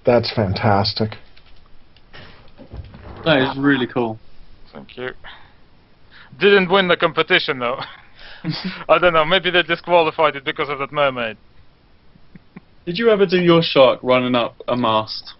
That's 0.05 0.31
fantastic. 0.35 1.11
That 3.25 3.39
is 3.51 3.57
really 3.57 3.87
cool. 3.87 4.19
Thank 4.71 4.97
you. 4.97 5.09
Didn't 6.39 6.69
win 6.71 6.87
the 6.87 6.97
competition 6.97 7.59
though. 7.59 7.79
I 8.89 8.97
don't 8.99 9.13
know, 9.13 9.25
maybe 9.25 9.49
they 9.51 9.63
disqualified 9.63 10.35
it 10.35 10.45
because 10.45 10.69
of 10.69 10.79
that 10.79 10.91
mermaid. 10.91 11.37
Did 12.85 12.97
you 12.97 13.09
ever 13.09 13.25
do 13.25 13.37
your 13.37 13.61
shark 13.61 13.99
running 14.01 14.35
up 14.35 14.55
a 14.67 14.77
mast? 14.77 15.33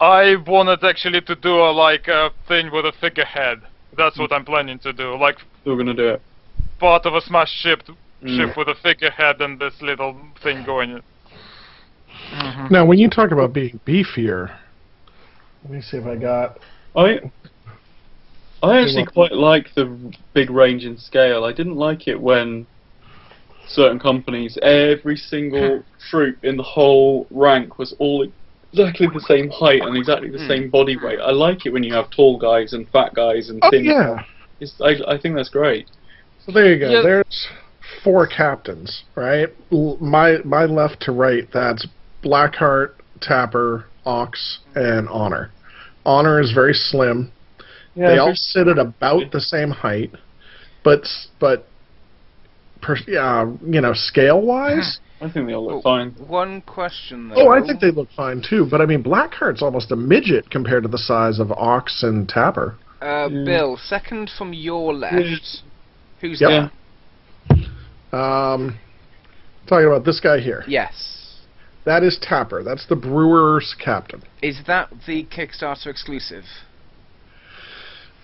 I 0.00 0.36
wanted 0.46 0.84
actually 0.84 1.20
to 1.22 1.34
do 1.34 1.54
a 1.54 1.70
like 1.72 2.08
a 2.08 2.30
thing 2.46 2.70
with 2.72 2.84
a 2.84 2.92
figurehead. 3.00 3.60
That's 3.96 4.18
what 4.18 4.32
I'm 4.32 4.44
planning 4.44 4.78
to 4.80 4.92
do. 4.92 5.16
Like 5.16 5.36
we're 5.64 5.76
gonna 5.76 5.94
do 5.94 6.08
it. 6.08 6.22
part 6.78 7.06
of 7.06 7.14
a 7.14 7.20
smashed 7.20 7.54
ship 7.62 7.82
Mm. 8.22 8.36
ship 8.36 8.56
with 8.56 8.68
a 8.68 8.74
figurehead 8.82 9.40
and 9.40 9.58
this 9.60 9.74
little 9.82 10.16
thing 10.42 10.64
going. 10.64 11.02
Mhm. 12.32 12.70
Now, 12.70 12.84
when 12.86 12.98
you 12.98 13.08
talk 13.10 13.32
about 13.32 13.52
being 13.52 13.78
beefier, 13.86 14.50
let 15.62 15.72
me 15.72 15.80
see 15.82 15.98
if 15.98 16.06
I 16.06 16.16
got. 16.16 16.58
I 16.96 17.20
I 18.64 18.80
actually 18.82 19.04
quite 19.06 19.32
like 19.32 19.74
the 19.74 19.86
big 20.32 20.50
range 20.50 20.84
in 20.84 20.96
scale. 20.98 21.44
I 21.44 21.52
didn't 21.52 21.76
like 21.76 22.08
it 22.08 22.20
when 22.20 22.66
certain 23.68 23.98
companies, 23.98 24.58
every 24.62 25.16
single 25.16 25.82
troop 26.10 26.42
in 26.44 26.56
the 26.56 26.62
whole 26.62 27.26
rank 27.30 27.78
was 27.78 27.94
all 27.98 28.26
exactly 28.72 29.06
the 29.12 29.20
same 29.20 29.50
height 29.50 29.82
and 29.82 29.96
exactly 29.96 30.30
the 30.30 30.38
Hmm. 30.38 30.48
same 30.48 30.70
body 30.70 30.96
weight. 30.96 31.18
I 31.20 31.30
like 31.32 31.66
it 31.66 31.72
when 31.72 31.82
you 31.82 31.94
have 31.94 32.10
tall 32.10 32.38
guys 32.38 32.72
and 32.72 32.88
fat 32.90 33.14
guys 33.14 33.48
and 33.50 33.60
thin. 33.62 33.68
Oh 33.68 33.70
thin. 33.70 33.84
yeah. 33.84 34.22
It's, 34.60 34.74
I, 34.80 35.14
I 35.14 35.18
think 35.18 35.34
that's 35.36 35.48
great. 35.50 35.88
So 36.44 36.52
there 36.52 36.72
you 36.72 36.78
go. 36.78 36.90
Yeah. 36.90 37.02
There's 37.02 37.46
four 38.02 38.26
captains, 38.26 39.04
right? 39.14 39.48
L- 39.72 39.96
My 40.00 40.38
my 40.44 40.64
left 40.66 41.00
to 41.02 41.12
right. 41.12 41.48
That's 41.52 41.86
Blackheart, 42.22 42.92
Tapper, 43.20 43.86
Ox, 44.04 44.58
and 44.74 45.08
Honour. 45.08 45.50
Honour 46.06 46.40
is 46.40 46.52
very 46.52 46.74
slim. 46.74 47.32
They 47.96 48.18
all 48.18 48.34
sit 48.34 48.68
at 48.68 48.78
about 48.78 49.30
the 49.32 49.40
same 49.40 49.70
height, 49.70 50.10
but 50.82 51.06
but 51.40 51.66
per, 52.82 52.96
uh, 52.96 53.46
you 53.64 53.80
know 53.80 53.92
scale 53.94 54.42
wise. 54.42 54.98
I 55.20 55.30
think 55.30 55.46
they 55.46 55.54
all 55.54 55.70
Oh, 55.70 55.74
look 55.76 55.84
fine. 55.84 56.10
One 56.28 56.60
question 56.62 57.28
though. 57.28 57.36
Oh, 57.36 57.48
I 57.50 57.60
think 57.64 57.80
they 57.80 57.90
look 57.90 58.08
fine 58.16 58.42
too. 58.46 58.66
But 58.70 58.80
I 58.80 58.86
mean, 58.86 59.00
Blackheart's 59.00 59.62
almost 59.62 59.90
a 59.92 59.96
midget 59.96 60.50
compared 60.50 60.82
to 60.82 60.88
the 60.88 60.98
size 60.98 61.38
of 61.38 61.50
Ox 61.52 62.02
and 62.02 62.28
Tapper. 62.28 62.76
Uh, 63.00 63.28
Yeah. 63.30 63.44
Bill, 63.44 63.76
second 63.78 64.30
from 64.36 64.52
your 64.52 64.92
left. 64.92 65.14
Yes. 65.24 65.62
Who's 66.20 66.40
Yep. 66.40 66.70
that? 68.10 68.16
Um, 68.16 68.78
talking 69.66 69.86
about 69.86 70.04
this 70.04 70.20
guy 70.20 70.38
here. 70.40 70.64
Yes. 70.66 71.38
That 71.84 72.02
is 72.02 72.18
Tapper. 72.20 72.62
That's 72.62 72.86
the 72.86 72.96
Brewers 72.96 73.74
captain. 73.78 74.22
Is 74.42 74.58
that 74.66 74.90
the 75.06 75.24
Kickstarter 75.24 75.86
exclusive? 75.86 76.44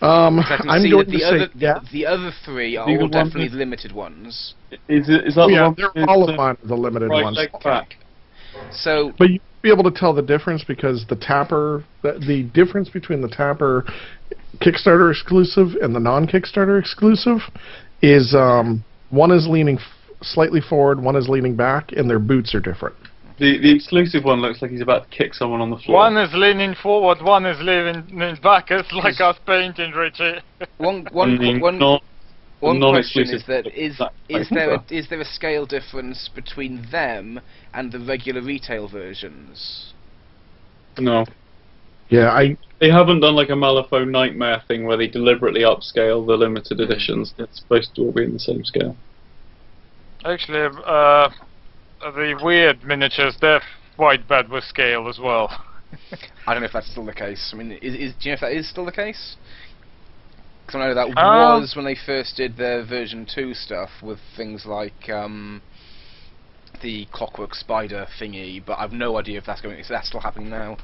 Um, 0.02 0.36
'Cause 0.42 0.46
I 0.50 0.56
can 0.56 0.70
I'm 0.70 0.90
going 0.90 0.98
that 0.98 1.04
to 1.06 1.10
the 1.10 1.18
say 1.18 1.26
other 1.26 1.48
yeah. 1.56 1.78
the 1.92 2.06
other 2.06 2.30
three 2.44 2.76
are 2.78 2.88
You 2.88 2.96
all 2.96 3.02
one 3.02 3.10
definitely 3.10 3.48
bit- 3.48 3.58
limited 3.58 3.92
ones. 3.92 4.54
Is 4.88 5.08
it? 5.10 5.26
Is 5.26 5.34
that 5.34 5.42
Oh, 5.42 5.46
the 5.48 5.52
yeah, 5.54 5.66
one? 5.66 5.74
they're 5.94 6.08
all 6.10 6.28
of 6.28 6.36
mine 6.36 6.56
are 6.62 6.66
the 6.68 6.74
limited 6.76 7.10
right 7.10 7.24
ones. 7.24 7.36
leg 7.36 7.50
back? 7.62 7.96
So 8.72 9.12
But 9.18 9.28
you'll 9.30 9.40
be 9.62 9.70
able 9.70 9.84
to 9.84 9.90
tell 9.90 10.12
the 10.14 10.22
difference 10.22 10.64
because 10.64 11.04
the 11.08 11.16
Tapper, 11.16 11.84
the, 12.02 12.12
the 12.26 12.44
difference 12.54 12.88
between 12.88 13.20
the 13.20 13.28
Tapper 13.28 13.84
Kickstarter 14.60 15.10
exclusive 15.10 15.74
and 15.82 15.94
the 15.94 16.00
non-Kickstarter 16.00 16.78
exclusive 16.78 17.38
is 18.02 18.34
um, 18.34 18.82
one 19.10 19.30
is 19.30 19.46
leaning 19.48 19.76
f- 19.76 19.82
slightly 20.22 20.60
forward, 20.60 21.00
one 21.02 21.14
is 21.16 21.28
leaning 21.28 21.56
back, 21.56 21.92
and 21.92 22.08
their 22.08 22.18
boots 22.18 22.54
are 22.54 22.60
different. 22.60 22.96
The 23.40 23.56
the 23.58 23.74
exclusive 23.74 24.24
one 24.24 24.42
looks 24.42 24.60
like 24.60 24.70
he's 24.70 24.82
about 24.82 25.10
to 25.10 25.16
kick 25.16 25.32
someone 25.32 25.62
on 25.62 25.70
the 25.70 25.78
floor. 25.78 25.96
One 25.98 26.18
is 26.18 26.28
leaning 26.34 26.74
forward, 26.74 27.22
one 27.22 27.46
is 27.46 27.58
leaning 27.60 28.36
back. 28.42 28.66
It's 28.70 28.92
like 28.92 29.18
us 29.18 29.38
painting, 29.46 29.92
Richie. 29.92 30.40
one 30.76 31.06
one 31.10 31.30
And 31.30 31.40
the 31.40 31.58
one 31.58 31.78
non- 31.78 32.00
one 32.60 32.78
question 32.78 33.22
non-exclusive 33.24 33.34
is 33.40 33.46
that 33.46 33.64
one 33.64 33.74
is 33.74 33.98
that- 33.98 34.12
is 34.28 34.48
there 34.50 34.74
a, 34.74 34.84
is 34.90 35.08
there 35.08 35.20
a 35.22 35.24
scale 35.24 35.64
difference 35.64 36.28
between 36.34 36.86
them 36.92 37.40
and 37.72 37.90
the 37.90 37.98
regular 37.98 38.42
retail 38.42 38.86
versions? 38.88 39.94
no. 40.98 41.24
Yeah, 42.10 42.30
I 42.32 42.56
They 42.80 42.90
haven't 42.90 43.20
done 43.20 43.36
like 43.36 43.48
a 43.48 43.52
Malifaux 43.52 44.06
Nightmare 44.06 44.62
thing 44.68 44.84
where 44.84 44.96
they 44.98 45.06
deliberately 45.06 45.62
upscale 45.62 46.26
the 46.26 46.36
limited 46.36 46.80
editions. 46.80 47.32
It's 47.38 47.60
supposed 47.60 47.94
to 47.94 48.02
all 48.02 48.12
be 48.12 48.24
in 48.24 48.32
the 48.34 48.38
same 48.40 48.64
scale. 48.64 48.96
Actually, 50.24 50.76
uh, 50.84 51.30
the 52.00 52.34
Wyrd 52.42 52.84
miniatures, 52.84 53.36
they're 53.40 53.62
quite 53.96 54.26
bad 54.28 54.48
with 54.48 54.64
scale 54.64 55.08
as 55.08 55.18
well. 55.18 55.64
I 56.46 56.54
don't 56.54 56.62
know 56.62 56.66
if 56.66 56.72
that's 56.72 56.90
still 56.90 57.04
the 57.04 57.12
case. 57.12 57.50
I 57.52 57.56
mean, 57.56 57.72
is, 57.72 57.94
is 57.94 58.12
do 58.14 58.28
you 58.28 58.30
know 58.30 58.34
if 58.34 58.40
that 58.40 58.52
is 58.52 58.68
still 58.68 58.84
the 58.84 58.92
case? 58.92 59.36
Because 60.66 60.80
I 60.80 60.86
know 60.88 60.94
that 60.94 61.18
Um, 61.18 61.60
was 61.62 61.74
when 61.74 61.84
they 61.84 61.96
first 61.96 62.36
did 62.36 62.56
their 62.56 62.84
version 62.84 63.26
two 63.26 63.54
stuff 63.54 63.90
with 64.02 64.18
things 64.36 64.66
like 64.66 65.08
um, 65.10 65.62
the 66.82 67.06
Clockwork 67.12 67.54
Spider 67.54 68.06
thingy, 68.20 68.62
but 68.64 68.78
I've 68.78 68.92
no 68.92 69.18
idea 69.18 69.38
if 69.38 69.44
that's 69.46 69.60
going. 69.60 69.78
Is 69.78 69.88
that 69.88 70.04
still 70.04 70.20
happening 70.20 70.48
now? 70.48 70.76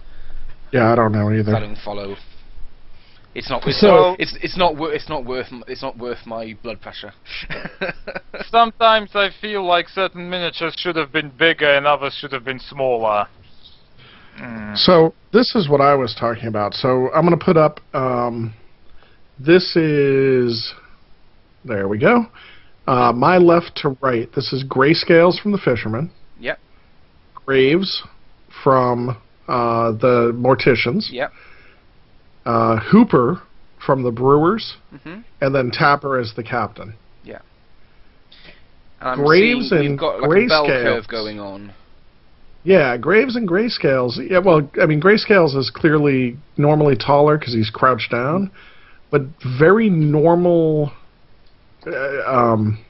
yeah, 0.72 0.92
I 0.92 0.96
don't 0.96 1.12
know 1.12 1.30
either. 1.32 1.54
I 1.54 1.60
don't 1.60 1.78
follow. 1.84 2.16
It's 3.36 3.50
not. 3.50 3.66
It's, 3.66 3.80
So- 3.80 4.16
it's 4.18 4.34
it's 4.42 4.56
not. 4.56 4.76
wor- 4.76 4.92
It's 4.92 5.08
not 5.08 5.24
worth. 5.26 5.48
It's 5.68 5.82
not 5.82 5.98
worth 5.98 6.24
my 6.26 6.56
blood 6.62 6.80
pressure. 6.80 7.12
Sometimes 8.50 9.10
I 9.14 9.28
feel 9.40 9.62
like 9.64 9.88
certain 9.88 10.30
miniatures 10.30 10.74
should 10.78 10.96
have 10.96 11.12
been 11.12 11.30
bigger 11.30 11.70
and 11.76 11.86
others 11.86 12.14
should 12.18 12.32
have 12.32 12.44
been 12.44 12.58
smaller. 12.58 13.26
Mm. 14.40 14.76
So 14.76 15.14
this 15.32 15.54
is 15.54 15.68
what 15.68 15.80
I 15.80 15.94
was 15.94 16.14
talking 16.18 16.46
about. 16.46 16.72
So 16.74 17.10
I'm 17.14 17.26
going 17.26 17.38
to 17.38 17.44
put 17.44 17.56
up. 17.56 17.80
Um, 17.94 18.54
this 19.38 19.76
is. 19.76 20.72
There 21.64 21.88
we 21.88 21.98
go. 21.98 22.26
Uh, 22.86 23.12
my 23.12 23.36
left 23.36 23.72
to 23.82 23.96
right. 24.00 24.30
This 24.34 24.52
is 24.52 24.64
Greyscales 24.64 25.40
from 25.42 25.52
the 25.52 25.58
Fisherman. 25.58 26.10
Yep. 26.40 26.58
Graves 27.44 28.02
from 28.62 29.10
uh, 29.48 29.92
the 29.92 30.32
Morticians. 30.34 31.08
Yep. 31.10 31.32
Uh, 32.46 32.78
Hooper 32.78 33.42
from 33.84 34.02
the 34.02 34.10
Brewers, 34.10 34.76
hmm 35.02 35.20
and 35.40 35.54
then 35.54 35.70
Tapper 35.70 36.18
as 36.18 36.32
the 36.34 36.42
captain. 36.42 36.94
I'm 39.00 39.22
Graves 39.22 39.70
seeing 39.70 39.86
and 39.86 39.98
got 39.98 40.20
like 40.20 40.30
Greyscales. 40.30 41.06
going 41.08 41.38
on. 41.38 41.72
Yeah, 42.64 42.96
Graves 42.96 43.36
and 43.36 43.48
Greyscales. 43.48 44.18
Yeah, 44.28 44.38
well, 44.38 44.68
I 44.80 44.86
mean, 44.86 45.00
Greyscales 45.00 45.56
is 45.56 45.70
clearly 45.72 46.36
normally 46.56 46.96
taller 46.96 47.38
because 47.38 47.54
he's 47.54 47.70
crouched 47.70 48.10
down, 48.10 48.50
but 49.10 49.22
very 49.58 49.88
normal, 49.88 50.90
uh, 51.86 52.22
um, 52.26 52.84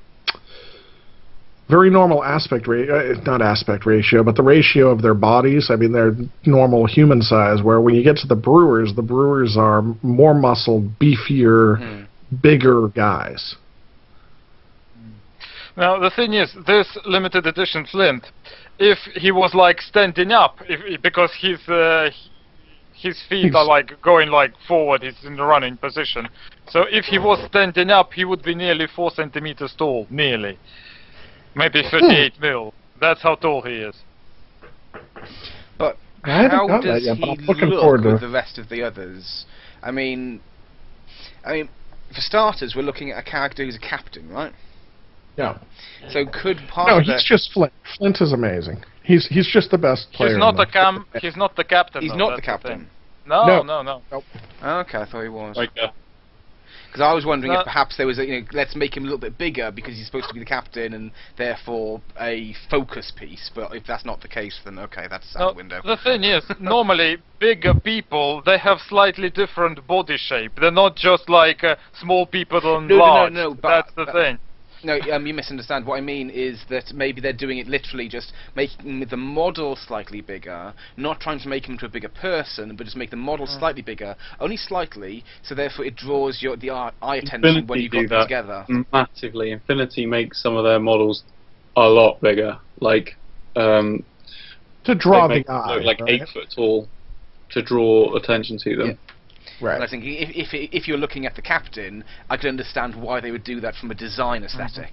very 1.68 1.90
normal 1.90 2.22
aspect 2.24 2.66
ratio. 2.68 3.12
Uh, 3.12 3.20
not 3.24 3.42
aspect 3.42 3.86
ratio, 3.86 4.22
but 4.22 4.36
the 4.36 4.42
ratio 4.42 4.90
of 4.90 5.02
their 5.02 5.14
bodies. 5.14 5.68
I 5.70 5.76
mean, 5.76 5.92
they're 5.92 6.14
normal 6.44 6.86
human 6.86 7.22
size. 7.22 7.62
Where 7.62 7.80
when 7.80 7.94
you 7.94 8.04
get 8.04 8.16
to 8.18 8.26
the 8.26 8.36
Brewers, 8.36 8.94
the 8.94 9.02
Brewers 9.02 9.56
are 9.56 9.82
more 10.02 10.34
muscled, 10.34 10.98
beefier, 11.00 11.78
Hmm. 11.78 12.02
bigger 12.42 12.88
guys. 12.88 13.56
Now 15.76 15.98
the 15.98 16.10
thing 16.10 16.32
is, 16.34 16.54
this 16.66 16.96
limited 17.04 17.46
edition 17.46 17.84
Flint, 17.86 18.24
if 18.78 18.98
he 19.14 19.30
was 19.30 19.54
like 19.54 19.80
standing 19.82 20.32
up, 20.32 20.56
if 20.68 21.02
because 21.02 21.30
his 21.38 21.60
uh, 21.68 22.10
his 22.94 23.20
feet 23.28 23.44
He's- 23.44 23.54
are 23.54 23.64
like 23.64 24.00
going 24.02 24.30
like 24.30 24.52
forward, 24.66 25.02
he's 25.02 25.22
in 25.24 25.36
the 25.36 25.44
running 25.44 25.76
position. 25.76 26.28
So 26.70 26.86
if 26.90 27.04
he 27.04 27.18
was 27.18 27.38
standing 27.46 27.90
up, 27.90 28.12
he 28.14 28.24
would 28.24 28.42
be 28.42 28.54
nearly 28.54 28.86
four 28.86 29.10
centimeters 29.10 29.74
tall, 29.76 30.06
nearly, 30.08 30.58
maybe 31.56 31.82
38 31.90 32.40
mil. 32.40 32.72
That's 33.00 33.20
how 33.22 33.34
tall 33.34 33.62
he 33.62 33.74
is. 33.74 33.96
But 35.78 35.96
how 36.22 36.48
done 36.48 36.68
that 36.68 36.82
does 36.82 37.04
yet, 37.04 37.16
he 37.16 37.36
but 37.46 37.56
look 37.56 37.80
forward 37.80 38.02
to- 38.02 38.12
with 38.12 38.20
the 38.20 38.28
rest 38.28 38.58
of 38.58 38.68
the 38.68 38.82
others? 38.82 39.44
I 39.82 39.90
mean, 39.90 40.40
I 41.44 41.52
mean, 41.52 41.68
for 42.14 42.20
starters, 42.20 42.74
we're 42.76 42.82
looking 42.82 43.10
at 43.10 43.18
a 43.18 43.22
character 43.22 43.64
who's 43.64 43.76
a 43.76 43.80
captain, 43.80 44.28
right? 44.30 44.52
Yeah. 45.36 45.58
So 46.08 46.24
could 46.24 46.58
part 46.68 46.88
No, 46.88 46.96
of 46.98 47.04
he's 47.04 47.16
the, 47.16 47.22
just 47.26 47.52
Flint. 47.52 47.72
Flint 47.98 48.20
is 48.22 48.32
amazing. 48.32 48.82
He's 49.02 49.26
he's 49.26 49.46
just 49.46 49.70
the 49.70 49.78
best 49.78 50.10
player. 50.12 50.30
He's 50.30 50.38
not 50.38 50.56
the- 50.56 50.64
the 50.64 50.72
cam. 50.72 51.04
He's 51.20 51.36
not 51.36 51.54
the 51.56 51.64
captain. 51.64 52.02
he's 52.02 52.10
though, 52.12 52.16
not 52.16 52.36
the 52.36 52.42
that's 52.46 52.62
thing. 52.62 52.86
captain. 52.86 52.90
No, 53.26 53.62
No. 53.62 53.62
no, 53.62 53.82
no. 53.82 54.22
Okay, 54.62 54.98
I 54.98 55.04
thought 55.04 55.22
he 55.22 55.28
was. 55.28 55.56
Like, 55.56 55.70
uh, 55.80 55.88
Because 56.96 57.10
I 57.10 57.14
was 57.14 57.26
wondering 57.26 57.52
No. 57.52 57.58
if 57.60 57.64
perhaps 57.66 57.98
there 57.98 58.06
was 58.06 58.18
a, 58.18 58.24
you 58.26 58.40
know, 58.40 58.46
let's 58.52 58.74
make 58.74 58.96
him 58.96 59.02
a 59.02 59.04
little 59.06 59.18
bit 59.18 59.36
bigger 59.36 59.70
because 59.70 59.96
he's 59.96 60.06
supposed 60.06 60.28
to 60.28 60.32
be 60.34 60.40
the 60.40 60.46
captain 60.46 60.94
and 60.94 61.10
therefore 61.36 62.00
a 62.18 62.54
focus 62.70 63.12
piece. 63.14 63.50
But 63.54 63.76
if 63.76 63.84
that's 63.86 64.06
not 64.06 64.22
the 64.22 64.28
case, 64.28 64.58
then 64.64 64.78
okay, 64.78 65.04
that's 65.10 65.36
out 65.36 65.40
No, 65.40 65.48
the 65.50 65.56
window. 65.56 65.80
the 65.84 65.98
thing 66.02 66.24
is, 66.24 66.42
normally 66.58 67.18
bigger 67.38 67.74
people 67.74 68.40
they 68.46 68.56
have 68.56 68.78
slightly 68.88 69.28
different 69.28 69.86
body 69.86 70.16
shape. 70.16 70.52
They're 70.58 70.70
not 70.70 70.96
just 70.96 71.28
like 71.28 71.62
uh, 71.62 71.76
small 72.00 72.24
people 72.24 72.66
on 72.66 72.86
No, 72.88 72.96
no, 72.96 72.98
no, 72.98 73.04
large. 73.04 73.32
no, 73.34 73.54
but- 73.54 73.62
That's 73.68 73.92
the 73.94 74.04
but- 74.06 74.14
thing. 74.14 74.38
No, 74.84 74.98
um, 75.12 75.26
you 75.26 75.34
misunderstand. 75.34 75.86
What 75.86 75.96
I 75.96 76.00
mean 76.00 76.30
is 76.30 76.64
that 76.68 76.92
maybe 76.92 77.20
they're 77.20 77.32
doing 77.32 77.58
it 77.58 77.66
literally, 77.66 78.08
just 78.08 78.32
making 78.54 79.00
the 79.08 79.16
model 79.16 79.76
slightly 79.76 80.20
bigger, 80.20 80.74
not 80.96 81.20
trying 81.20 81.40
to 81.40 81.48
make 81.48 81.66
him 81.66 81.72
into 81.72 81.86
a 81.86 81.88
bigger 81.88 82.08
person, 82.08 82.76
but 82.76 82.84
just 82.84 82.96
make 82.96 83.10
the 83.10 83.16
model 83.16 83.46
Mm. 83.46 83.58
slightly 83.58 83.82
bigger, 83.82 84.16
only 84.40 84.56
slightly, 84.56 85.24
so 85.42 85.54
therefore 85.54 85.84
it 85.84 85.96
draws 85.96 86.42
your 86.42 86.56
the 86.56 86.70
eye, 86.70 86.92
eye 87.02 87.16
attention 87.16 87.66
when 87.66 87.80
Infinity 87.80 87.82
you 87.82 87.88
do 87.88 88.08
got 88.08 88.08
them 88.08 88.18
that 88.18 88.22
together. 88.24 88.86
massively. 88.92 89.50
Infinity 89.50 90.06
makes 90.06 90.42
some 90.42 90.56
of 90.56 90.64
their 90.64 90.78
models 90.80 91.24
a 91.76 91.88
lot 91.88 92.20
bigger. 92.20 92.58
Like, 92.80 93.16
um, 93.54 94.04
to 94.84 94.94
draw 94.94 95.26
they 95.28 95.42
the 95.42 95.52
eye. 95.52 95.74
look 95.76 95.84
like 95.84 96.00
right? 96.00 96.20
eight 96.22 96.28
foot 96.28 96.48
tall 96.54 96.88
to 97.50 97.62
draw 97.62 98.14
attention 98.16 98.58
to 98.58 98.76
them. 98.76 98.98
And 99.60 99.68
I 99.68 99.78
Right. 99.78 99.90
think 99.90 100.04
if, 100.04 100.30
if 100.34 100.48
if 100.72 100.88
you're 100.88 100.98
looking 100.98 101.26
at 101.26 101.34
the 101.34 101.42
captain, 101.42 102.04
I 102.30 102.36
could 102.36 102.48
understand 102.48 102.94
why 102.94 103.20
they 103.20 103.30
would 103.30 103.44
do 103.44 103.60
that 103.60 103.74
from 103.76 103.90
a 103.90 103.94
design 103.94 104.42
Mm-hmm. 104.42 104.58
aesthetic. 104.58 104.92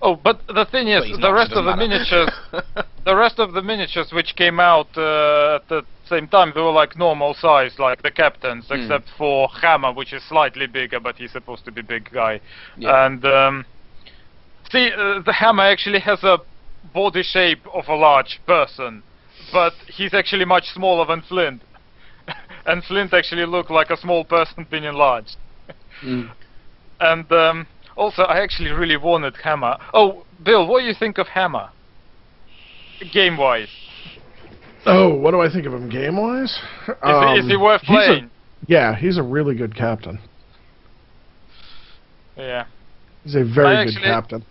Oh, 0.00 0.16
but 0.16 0.46
the 0.46 0.64
thing 0.64 0.88
is, 0.88 1.04
the 1.10 1.18
not, 1.18 1.34
rest 1.34 1.52
of 1.52 1.64
the 1.64 1.72
it 1.72 1.76
doesn't 1.76 1.90
miniatures, 1.90 2.30
the 3.04 3.16
rest 3.16 3.38
of 3.38 3.52
the 3.52 3.62
miniatures 3.62 4.12
which 4.12 4.34
came 4.36 4.58
out 4.60 4.88
uh, 4.96 5.56
at 5.56 5.68
the 5.68 5.82
same 6.08 6.26
time, 6.28 6.52
they 6.54 6.60
were 6.60 6.72
like 6.72 6.96
normal 6.96 7.34
size, 7.34 7.78
like 7.78 8.02
the 8.02 8.10
captains, 8.10 8.66
Hmm. 8.68 8.74
except 8.76 9.10
for 9.18 9.48
Hammer, 9.60 9.92
which 9.92 10.12
is 10.12 10.22
slightly 10.24 10.66
bigger, 10.66 11.00
but 11.00 11.16
he's 11.16 11.32
supposed 11.32 11.64
to 11.66 11.72
be 11.72 11.82
big 11.82 12.10
guy. 12.10 12.40
Yeah. 12.78 13.06
And 13.06 13.24
um, 13.26 13.66
see, 14.70 14.90
uh, 14.92 15.20
the 15.24 15.32
Hammer 15.32 15.64
actually 15.64 16.00
has 16.00 16.22
a 16.24 16.38
body 16.94 17.22
shape 17.22 17.66
of 17.74 17.88
a 17.88 17.94
large 17.94 18.40
person, 18.46 19.02
but 19.52 19.72
he's 19.88 20.14
actually 20.14 20.44
much 20.44 20.64
smaller 20.72 21.04
than 21.06 21.22
Flint. 21.22 21.62
And 22.68 22.84
Flint 22.84 23.12
actually 23.12 23.46
looked 23.46 23.70
like 23.70 23.90
a 23.90 23.96
small 23.96 24.24
person 24.24 24.66
being 24.70 24.84
enlarged. 24.84 25.36
Mm. 26.04 26.30
And 27.00 27.30
um, 27.30 27.66
also, 27.96 28.22
I 28.22 28.40
actually 28.42 28.70
really 28.72 28.96
wanted 28.96 29.34
Hammer. 29.44 29.76
Oh, 29.94 30.24
Bill, 30.44 30.66
what 30.66 30.80
do 30.80 30.86
you 30.86 30.94
think 30.94 31.18
of 31.18 31.28
Hammer? 31.28 31.70
Game 33.12 33.36
wise, 33.36 33.68
Oh, 34.84 35.14
what 35.14 35.30
do 35.30 35.40
I 35.40 35.48
think 35.48 35.64
of 35.66 35.72
him 35.74 35.88
game 35.88 36.16
wise? 36.16 36.50
is, 36.88 36.94
he- 37.04 37.38
is 37.38 37.46
he 37.46 37.56
worth 37.56 37.82
Um, 37.82 37.86
he's 37.86 38.04
a- 38.04 38.06
playing? 38.08 38.30
yeah, 38.66 38.96
he's 38.96 39.16
a 39.16 39.22
really 39.22 39.54
good 39.54 39.76
captain. 39.76 40.18
Yeah, 42.36 42.64
He's 43.24 43.34
a 43.36 43.44
very 43.44 43.76
I 43.76 43.84
good 43.84 43.90
actually- 43.94 44.06
captain. 44.10 44.44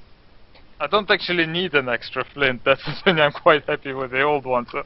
I 0.80 0.88
don't 0.88 1.10
actually 1.10 1.48
need 1.48 1.74
an 1.74 1.90
extra 1.90 2.24
Flint. 2.34 2.62
That's 2.64 2.84
the 2.86 2.94
thing. 3.04 3.20
I'm 3.20 3.32
quite 3.32 3.64
happy 3.66 3.94
with 3.94 4.12
the 4.12 4.22
old 4.22 4.46
one. 4.46 4.68
So, 4.72 4.84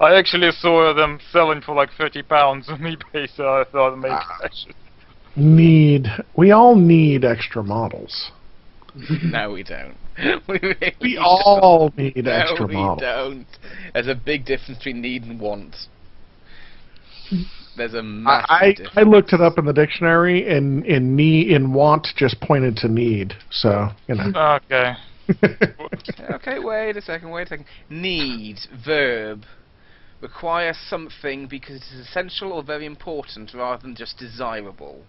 I 0.00 0.14
actually 0.14 0.50
saw 0.52 0.94
them 0.94 1.18
selling 1.32 1.60
for 1.62 1.74
like 1.74 1.90
thirty 1.98 2.22
pounds 2.22 2.68
on 2.68 2.78
eBay. 2.80 3.28
So 3.34 3.48
I 3.60 3.64
thought 3.64 3.96
maybe 3.96 4.14
Ah. 4.14 4.38
I 4.42 4.48
should. 4.54 4.74
Need 5.34 6.08
we 6.36 6.50
all 6.52 6.76
need 6.76 7.24
extra 7.24 7.62
models. 7.64 8.30
no, 9.22 9.52
we 9.52 9.62
don't. 9.62 9.96
we 10.46 10.58
really 10.62 10.94
We 11.00 11.14
don't. 11.14 11.24
all 11.24 11.92
need 11.96 12.24
no, 12.26 12.30
extra 12.30 12.66
we 12.66 12.74
models. 12.74 13.00
We 13.00 13.06
don't. 13.06 13.46
There's 13.94 14.08
a 14.08 14.14
big 14.14 14.44
difference 14.44 14.78
between 14.78 15.00
need 15.00 15.22
and 15.24 15.40
want. 15.40 15.74
There's 17.76 17.94
a 17.94 17.98
I, 17.98 18.02
massive 18.02 18.46
I 18.50 18.68
difference. 18.72 18.90
I 18.96 19.02
looked 19.02 19.32
it 19.32 19.40
up 19.40 19.56
in 19.58 19.64
the 19.64 19.72
dictionary 19.72 20.54
and 20.54 20.84
in 20.84 21.16
need 21.16 21.50
in 21.50 21.72
want 21.72 22.08
just 22.14 22.38
pointed 22.42 22.76
to 22.76 22.88
need. 22.88 23.32
So 23.50 23.88
you 24.08 24.14
know. 24.16 24.58
Okay. 24.66 24.92
Okay, 26.30 26.58
wait 26.58 26.96
a 26.96 27.02
second, 27.02 27.30
wait 27.30 27.46
a 27.46 27.48
second. 27.48 27.66
Need, 27.88 28.58
verb. 28.84 29.44
Require 30.20 30.72
something 30.88 31.46
because 31.46 31.76
it 31.76 31.82
is 31.94 32.08
essential 32.08 32.52
or 32.52 32.62
very 32.62 32.86
important 32.86 33.52
rather 33.54 33.82
than 33.82 33.94
just 33.94 34.18
desirable. 34.18 35.02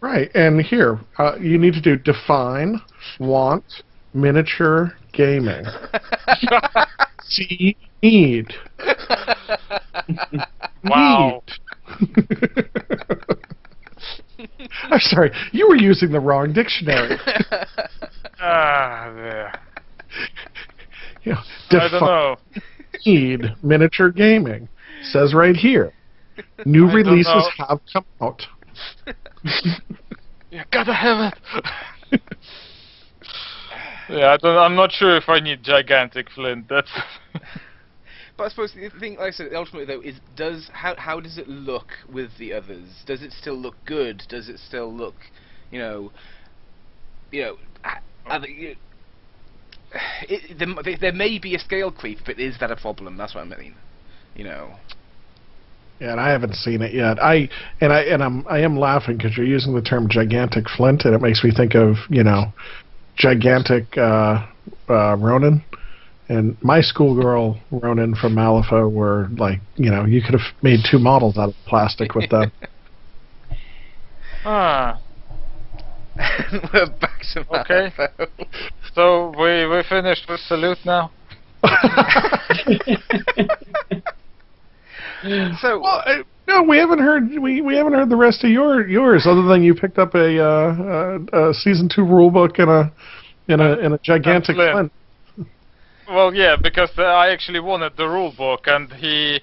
Right, 0.00 0.30
and 0.34 0.60
here 0.60 0.98
uh, 1.18 1.36
you 1.40 1.58
need 1.58 1.74
to 1.74 1.80
do 1.80 1.96
define, 1.96 2.80
want, 3.20 3.64
miniature, 4.14 4.92
gaming. 5.12 5.64
See, 7.24 7.76
need. 8.02 8.52
Wow. 10.84 11.42
Need. 11.98 12.08
I'm 14.84 14.98
sorry, 14.98 15.30
you 15.52 15.68
were 15.68 15.76
using 15.76 16.10
the 16.10 16.20
wrong 16.20 16.52
dictionary. 16.52 17.16
Ah, 18.42 19.12
there. 19.14 19.52
You 21.24 21.34
know, 21.34 21.38
I 21.70 21.88
don't 21.88 22.00
know. 22.00 22.36
need 23.06 23.42
miniature 23.62 24.10
gaming. 24.10 24.68
Says 25.02 25.34
right 25.34 25.54
here. 25.54 25.92
New 26.64 26.88
I 26.88 26.94
releases 26.94 27.48
have 27.58 27.78
come 27.92 28.04
out. 28.20 28.42
You 30.50 30.60
gotta 30.70 30.92
have 30.92 31.32
it. 32.12 32.20
yeah, 34.10 34.32
I 34.32 34.36
don't, 34.36 34.58
I'm 34.58 34.74
not 34.74 34.92
sure 34.92 35.16
if 35.16 35.28
I 35.28 35.40
need 35.40 35.62
gigantic 35.62 36.28
Flint. 36.34 36.68
That's. 36.68 36.90
But 38.36 38.44
I 38.44 38.48
suppose 38.50 38.74
the 38.74 38.90
thing, 39.00 39.16
like 39.16 39.28
I 39.28 39.30
said, 39.30 39.54
ultimately 39.54 39.86
though, 39.86 40.02
is 40.02 40.16
does 40.36 40.68
how 40.74 40.94
how 40.98 41.20
does 41.20 41.38
it 41.38 41.48
look 41.48 41.88
with 42.12 42.36
the 42.38 42.52
others? 42.52 43.02
Does 43.06 43.22
it 43.22 43.32
still 43.32 43.56
look 43.56 43.76
good? 43.86 44.24
Does 44.28 44.50
it 44.50 44.58
still 44.58 44.94
look, 44.94 45.14
you 45.70 45.78
know, 45.78 46.12
you 47.30 47.42
know, 47.42 47.56
are- 48.26 48.40
are 48.40 48.46
you, 48.46 48.76
it, 50.28 50.58
there, 50.58 50.96
there 51.00 51.12
may 51.12 51.38
be 51.38 51.54
a 51.54 51.58
scale 51.58 51.90
creep, 51.90 52.18
but 52.24 52.38
is 52.38 52.58
that 52.60 52.70
a 52.70 52.76
problem? 52.76 53.16
That's 53.16 53.34
what 53.34 53.42
I 53.44 53.56
mean. 53.56 53.74
You 54.34 54.44
know. 54.44 54.74
Yeah, 56.00 56.12
and 56.12 56.20
I 56.20 56.30
haven't 56.30 56.54
seen 56.54 56.82
it 56.82 56.92
yet. 56.92 57.22
I 57.22 57.48
and 57.80 57.92
I 57.92 58.00
and 58.02 58.24
I'm 58.24 58.44
I 58.48 58.58
am 58.60 58.76
laughing 58.76 59.18
because 59.18 59.36
you're 59.36 59.46
using 59.46 59.74
the 59.74 59.82
term 59.82 60.08
gigantic 60.08 60.68
flint, 60.68 61.04
and 61.04 61.14
it 61.14 61.20
makes 61.20 61.44
me 61.44 61.52
think 61.54 61.74
of 61.76 61.94
you 62.08 62.24
know, 62.24 62.52
gigantic 63.16 63.96
uh, 63.96 64.44
uh, 64.88 65.16
Ronin, 65.16 65.62
and 66.28 66.56
my 66.62 66.80
schoolgirl 66.80 67.60
Ronan 67.70 68.16
from 68.16 68.34
Malifaux 68.34 68.90
were 68.90 69.28
like, 69.36 69.60
you 69.76 69.90
know, 69.90 70.04
you 70.04 70.22
could 70.22 70.32
have 70.32 70.54
made 70.62 70.80
two 70.90 70.98
models 70.98 71.36
out 71.38 71.50
of 71.50 71.54
plastic 71.66 72.14
with 72.14 72.30
them. 72.30 72.50
Ah. 74.44 74.98
We're 76.72 76.86
back 77.00 77.22
to 77.32 77.40
Okay. 77.60 77.92
Malifaux. 77.96 78.28
So 78.94 79.32
we 79.38 79.66
we 79.66 79.82
finished 79.88 80.28
with 80.28 80.40
salute 80.40 80.78
now. 80.84 81.10
So 85.60 85.78
Well, 85.80 86.02
uh, 86.04 86.22
no, 86.48 86.62
we 86.64 86.78
haven't 86.78 86.98
heard 86.98 87.30
we, 87.40 87.60
we 87.60 87.76
haven't 87.76 87.92
heard 87.92 88.08
the 88.10 88.16
rest 88.16 88.42
of 88.42 88.50
your 88.50 88.88
yours 88.88 89.24
other 89.24 89.42
than 89.42 89.62
you 89.62 89.74
picked 89.74 89.98
up 89.98 90.14
a, 90.16 90.44
uh, 90.44 91.18
a, 91.32 91.50
a 91.50 91.54
season 91.54 91.88
two 91.94 92.02
rule 92.02 92.30
book 92.30 92.58
and 92.58 92.68
a 92.68 92.92
in 93.48 93.60
a 93.60 93.78
in 93.78 93.92
a 93.92 93.98
gigantic 93.98 94.56
Flynn. 94.56 94.72
flint. 94.72 94.92
Well, 96.08 96.34
yeah, 96.34 96.56
because 96.60 96.90
uh, 96.98 97.02
I 97.02 97.30
actually 97.30 97.60
wanted 97.60 97.96
the 97.96 98.06
rule 98.06 98.34
book, 98.36 98.62
and 98.66 98.92
he 98.92 99.40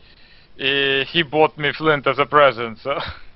uh, 0.59 1.05
he 1.05 1.23
bought 1.23 1.57
me 1.57 1.71
Flint 1.77 2.05
as 2.07 2.19
a 2.19 2.25
present. 2.25 2.79
So 2.83 2.97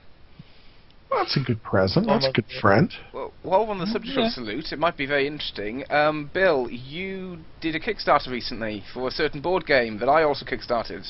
Well, 1.14 1.24
that's 1.24 1.38
a 1.38 1.42
good 1.42 1.62
present. 1.62 2.08
That's 2.08 2.26
a 2.28 2.32
good 2.32 2.46
friend. 2.60 2.92
Well, 3.14 3.32
while 3.44 3.66
we're 3.66 3.72
on 3.74 3.78
the 3.80 3.86
subject 3.86 4.18
Yeah. 4.18 4.26
of 4.28 4.32
salute, 4.34 4.72
it 4.72 4.80
might 4.80 4.98
be 4.98 5.06
very 5.06 5.28
interesting. 5.28 5.84
Um, 5.92 6.32
Bill, 6.34 6.68
you 6.72 7.40
did 7.62 7.76
a 7.76 7.80
Kickstarter 7.80 8.30
recently 8.32 8.84
for 8.94 9.08
a 9.08 9.12
certain 9.12 9.40
board 9.40 9.66
game 9.68 10.00
that 10.00 10.10
I 10.10 10.24
also 10.24 10.44
kickstarted. 10.44 11.06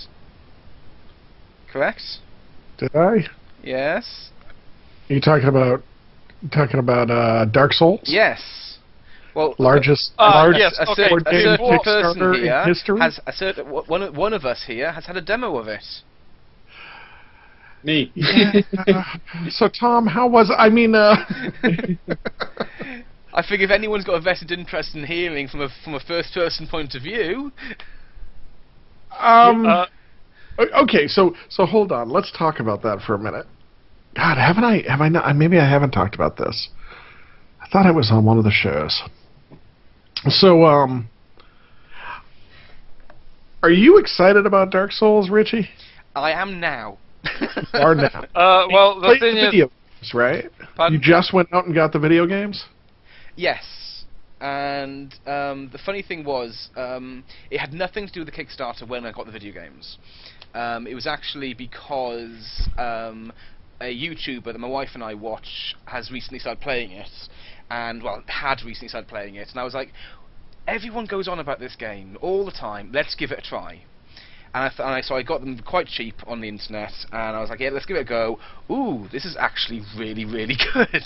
Correct? 1.72 2.02
Did 2.78 2.94
I? 2.96 3.28
Yes. 3.64 4.30
Are 5.10 5.14
you 5.14 5.22
talking 5.22 5.48
about 5.48 5.84
talking 6.52 6.80
about 6.80 7.10
uh, 7.10 7.46
Dark 7.46 7.72
Souls? 7.74 8.02
Yes. 8.04 8.42
Well, 9.34 9.56
Largest 9.58 10.12
Ah, 10.20 10.44
large 10.44 10.58
yes, 10.58 10.78
a, 10.80 10.84
okay. 10.92 11.04
cer- 11.04 11.10
board 11.10 11.24
a 11.28 11.32
game 11.32 11.42
certain 11.44 11.80
person 11.80 12.22
Kickstarter 12.22 12.62
in 12.64 12.68
history. 12.68 13.00
has 13.00 13.20
a 13.26 13.32
certain 13.34 13.66
one. 13.70 14.14
One 14.14 14.34
of 14.34 14.44
us 14.46 14.64
here 14.68 14.92
has 14.92 15.06
had 15.06 15.18
a 15.18 15.22
demo 15.22 15.58
of 15.58 15.68
it. 15.68 15.84
Me. 17.84 18.12
Yeah. 18.16 18.62
so 19.50 19.68
Tom, 19.68 20.08
how 20.08 20.28
was 20.28 20.52
I 20.56 20.70
mean 20.70 20.96
uh 20.96 21.16
I 23.34 23.42
figure 23.42 23.66
if 23.66 23.72
anyone's 23.72 24.06
got 24.06 24.14
a 24.14 24.22
vested 24.22 24.52
interest 24.52 24.96
in 24.96 25.04
hearing 25.06 25.48
from 25.48 25.62
a 25.62 25.70
from 25.84 25.96
a 25.96 26.00
first 26.00 26.34
person 26.34 26.68
point 26.68 26.96
of 26.96 27.02
view, 27.04 27.52
um 29.20 29.66
uh, 29.66 29.86
okay, 30.84 31.08
so 31.08 31.36
so 31.50 31.66
hold 31.66 31.92
on. 31.92 32.10
Let's 32.10 32.32
talk 32.38 32.60
about 32.60 32.84
that 32.84 33.02
for 33.06 33.16
a 33.16 33.20
minute. 33.20 33.48
God, 34.16 34.38
haven't 34.38 34.64
I 34.64 34.84
have 34.88 35.02
I 35.02 35.10
not 35.10 35.36
maybe 35.36 35.58
I 35.60 35.70
haven't 35.70 35.92
talked 35.92 36.16
about 36.16 36.38
this. 36.38 36.70
I 37.62 37.68
thought 37.70 37.86
I 37.86 37.92
was 37.92 38.12
on 38.12 38.24
one 38.24 38.38
of 38.38 38.44
the 38.44 38.52
shows. 38.52 39.02
So 40.30 40.66
um 40.66 41.10
are 43.62 43.72
you 43.72 43.98
excited 43.98 44.46
about 44.46 44.72
Dark 44.72 44.92
Souls, 44.92 45.30
Richie? 45.30 45.70
I 46.16 46.32
am 46.32 46.60
now. 46.60 46.98
Or 47.74 47.96
now? 47.96 48.26
uh, 48.36 48.68
well, 48.72 49.00
the 49.00 49.18
thing 49.20 49.36
the 49.36 49.46
is, 49.46 49.52
video 49.52 49.68
games, 49.68 50.14
right? 50.14 50.46
Pardon? 50.76 51.00
You 51.00 51.04
just 51.04 51.34
went 51.34 51.52
out 51.54 51.66
and 51.66 51.74
got 51.74 51.92
the 51.94 52.00
video 52.00 52.26
games? 52.28 52.66
Yes. 53.36 53.64
And 54.42 55.14
um, 55.26 55.70
the 55.72 55.80
funny 55.86 56.02
thing 56.02 56.26
was, 56.26 56.70
um, 56.76 57.24
it 57.50 57.60
had 57.60 57.74
nothing 57.74 58.08
to 58.08 58.14
do 58.14 58.20
with 58.20 58.34
the 58.34 58.44
Kickstarter 58.44 58.88
when 58.88 59.06
I 59.06 59.12
got 59.12 59.26
the 59.26 59.32
video 59.32 59.54
games. 59.54 59.98
Um, 60.54 60.86
it 60.86 60.94
was 60.94 61.08
actually 61.08 61.54
because 61.54 62.70
um, 62.78 63.32
a 63.80 63.86
YouTuber 63.86 64.46
that 64.46 64.60
my 64.60 64.68
wife 64.68 64.90
and 64.94 65.04
I 65.04 65.14
watch 65.14 65.76
has 65.86 66.12
recently 66.12 66.40
started 66.40 66.62
playing 66.62 66.92
it, 66.92 67.10
and 67.70 68.04
well, 68.04 68.22
had 68.28 68.62
recently 68.64 68.90
started 68.90 69.08
playing 69.08 69.36
it, 69.36 69.48
and 69.50 69.60
I 69.60 69.64
was 69.64 69.74
like, 69.74 69.94
everyone 70.68 71.06
goes 71.06 71.28
on 71.28 71.40
about 71.40 71.60
this 71.60 71.76
game 71.76 72.18
all 72.22 72.46
the 72.46 72.52
time. 72.52 72.92
Let's 72.94 73.16
give 73.16 73.32
it 73.32 73.40
a 73.40 73.42
try. 73.42 73.84
And 74.54 74.66
I, 74.66 74.70
th- 74.70 74.80
and 74.80 74.90
I 74.90 75.02
so 75.02 75.16
I 75.16 75.24
got 75.24 75.42
them 75.42 75.58
quite 75.66 75.88
cheap 75.88 76.16
on 76.28 76.40
the 76.40 76.48
internet, 76.48 76.92
and 77.12 77.36
I 77.36 77.42
was 77.42 77.50
like, 77.50 77.60
yeah, 77.60 77.70
let's 77.70 77.88
give 77.88 77.98
it 77.98 78.02
a 78.02 78.04
go. 78.04 78.40
Ooh, 78.70 79.08
this 79.12 79.26
is 79.26 79.36
actually 79.40 79.82
really, 79.98 80.26
really 80.26 80.56
good. 80.74 81.04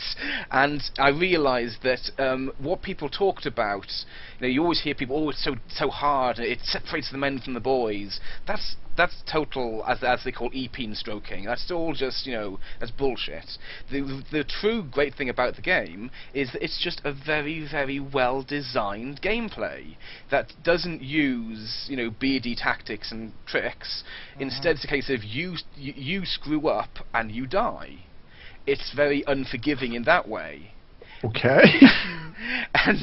and 0.52 0.84
I 0.98 1.10
realised 1.10 1.78
that 1.84 2.10
um, 2.18 2.52
what 2.58 2.82
people 2.82 3.10
talked 3.10 3.46
about, 3.46 3.88
you 4.40 4.42
know, 4.42 4.48
you 4.48 4.62
always 4.62 4.82
hear 4.82 4.96
people, 4.96 5.18
oh, 5.18 5.30
it's 5.30 5.44
so 5.44 5.56
so 5.70 5.90
hard, 5.90 6.40
it 6.40 6.60
separates 6.64 7.10
the 7.12 7.18
men 7.18 7.40
from 7.40 7.54
the 7.54 7.62
boys. 7.62 8.20
That's 8.46 8.76
that's 8.98 9.24
total, 9.32 9.84
as 9.88 10.04
as 10.04 10.24
they 10.24 10.32
call 10.32 10.50
e-peen 10.54 10.96
stroking. 10.96 11.46
That's 11.46 11.70
all 11.72 11.94
just, 11.94 12.26
you 12.26 12.34
know, 12.34 12.60
that's 12.80 12.92
bullshit. 12.92 13.58
The 13.92 14.24
the 14.32 14.44
true 14.44 14.84
great 14.84 15.14
thing 15.16 15.30
about 15.30 15.56
the 15.56 15.62
game 15.62 16.12
is 16.34 16.52
that 16.52 16.64
it's 16.64 16.82
just 16.84 17.02
a 17.06 17.14
very, 17.14 17.68
very 17.70 18.00
well 18.00 18.42
designed 18.44 19.22
gameplay 19.22 19.96
that 20.32 20.54
doesn't 20.64 21.02
use, 21.02 21.86
you 21.88 21.96
know, 21.96 22.10
beardy 22.10 22.56
tactics 22.56 23.12
and 23.12 23.34
tricks. 23.46 24.04
Mm-hmm. 24.34 24.44
Instead, 24.44 24.76
it's 24.76 24.84
a 24.84 24.88
case 24.88 25.10
of 25.10 25.24
you 25.24 25.56
you 25.76 26.26
screw 26.26 26.68
up 26.68 27.06
and 27.14 27.32
you 27.32 27.46
die. 27.46 28.06
It's 28.66 28.92
very 28.94 29.24
unforgiving 29.28 29.94
in 29.94 30.04
that 30.04 30.28
way. 30.28 30.74
Okay. 31.24 31.64
and 32.74 33.00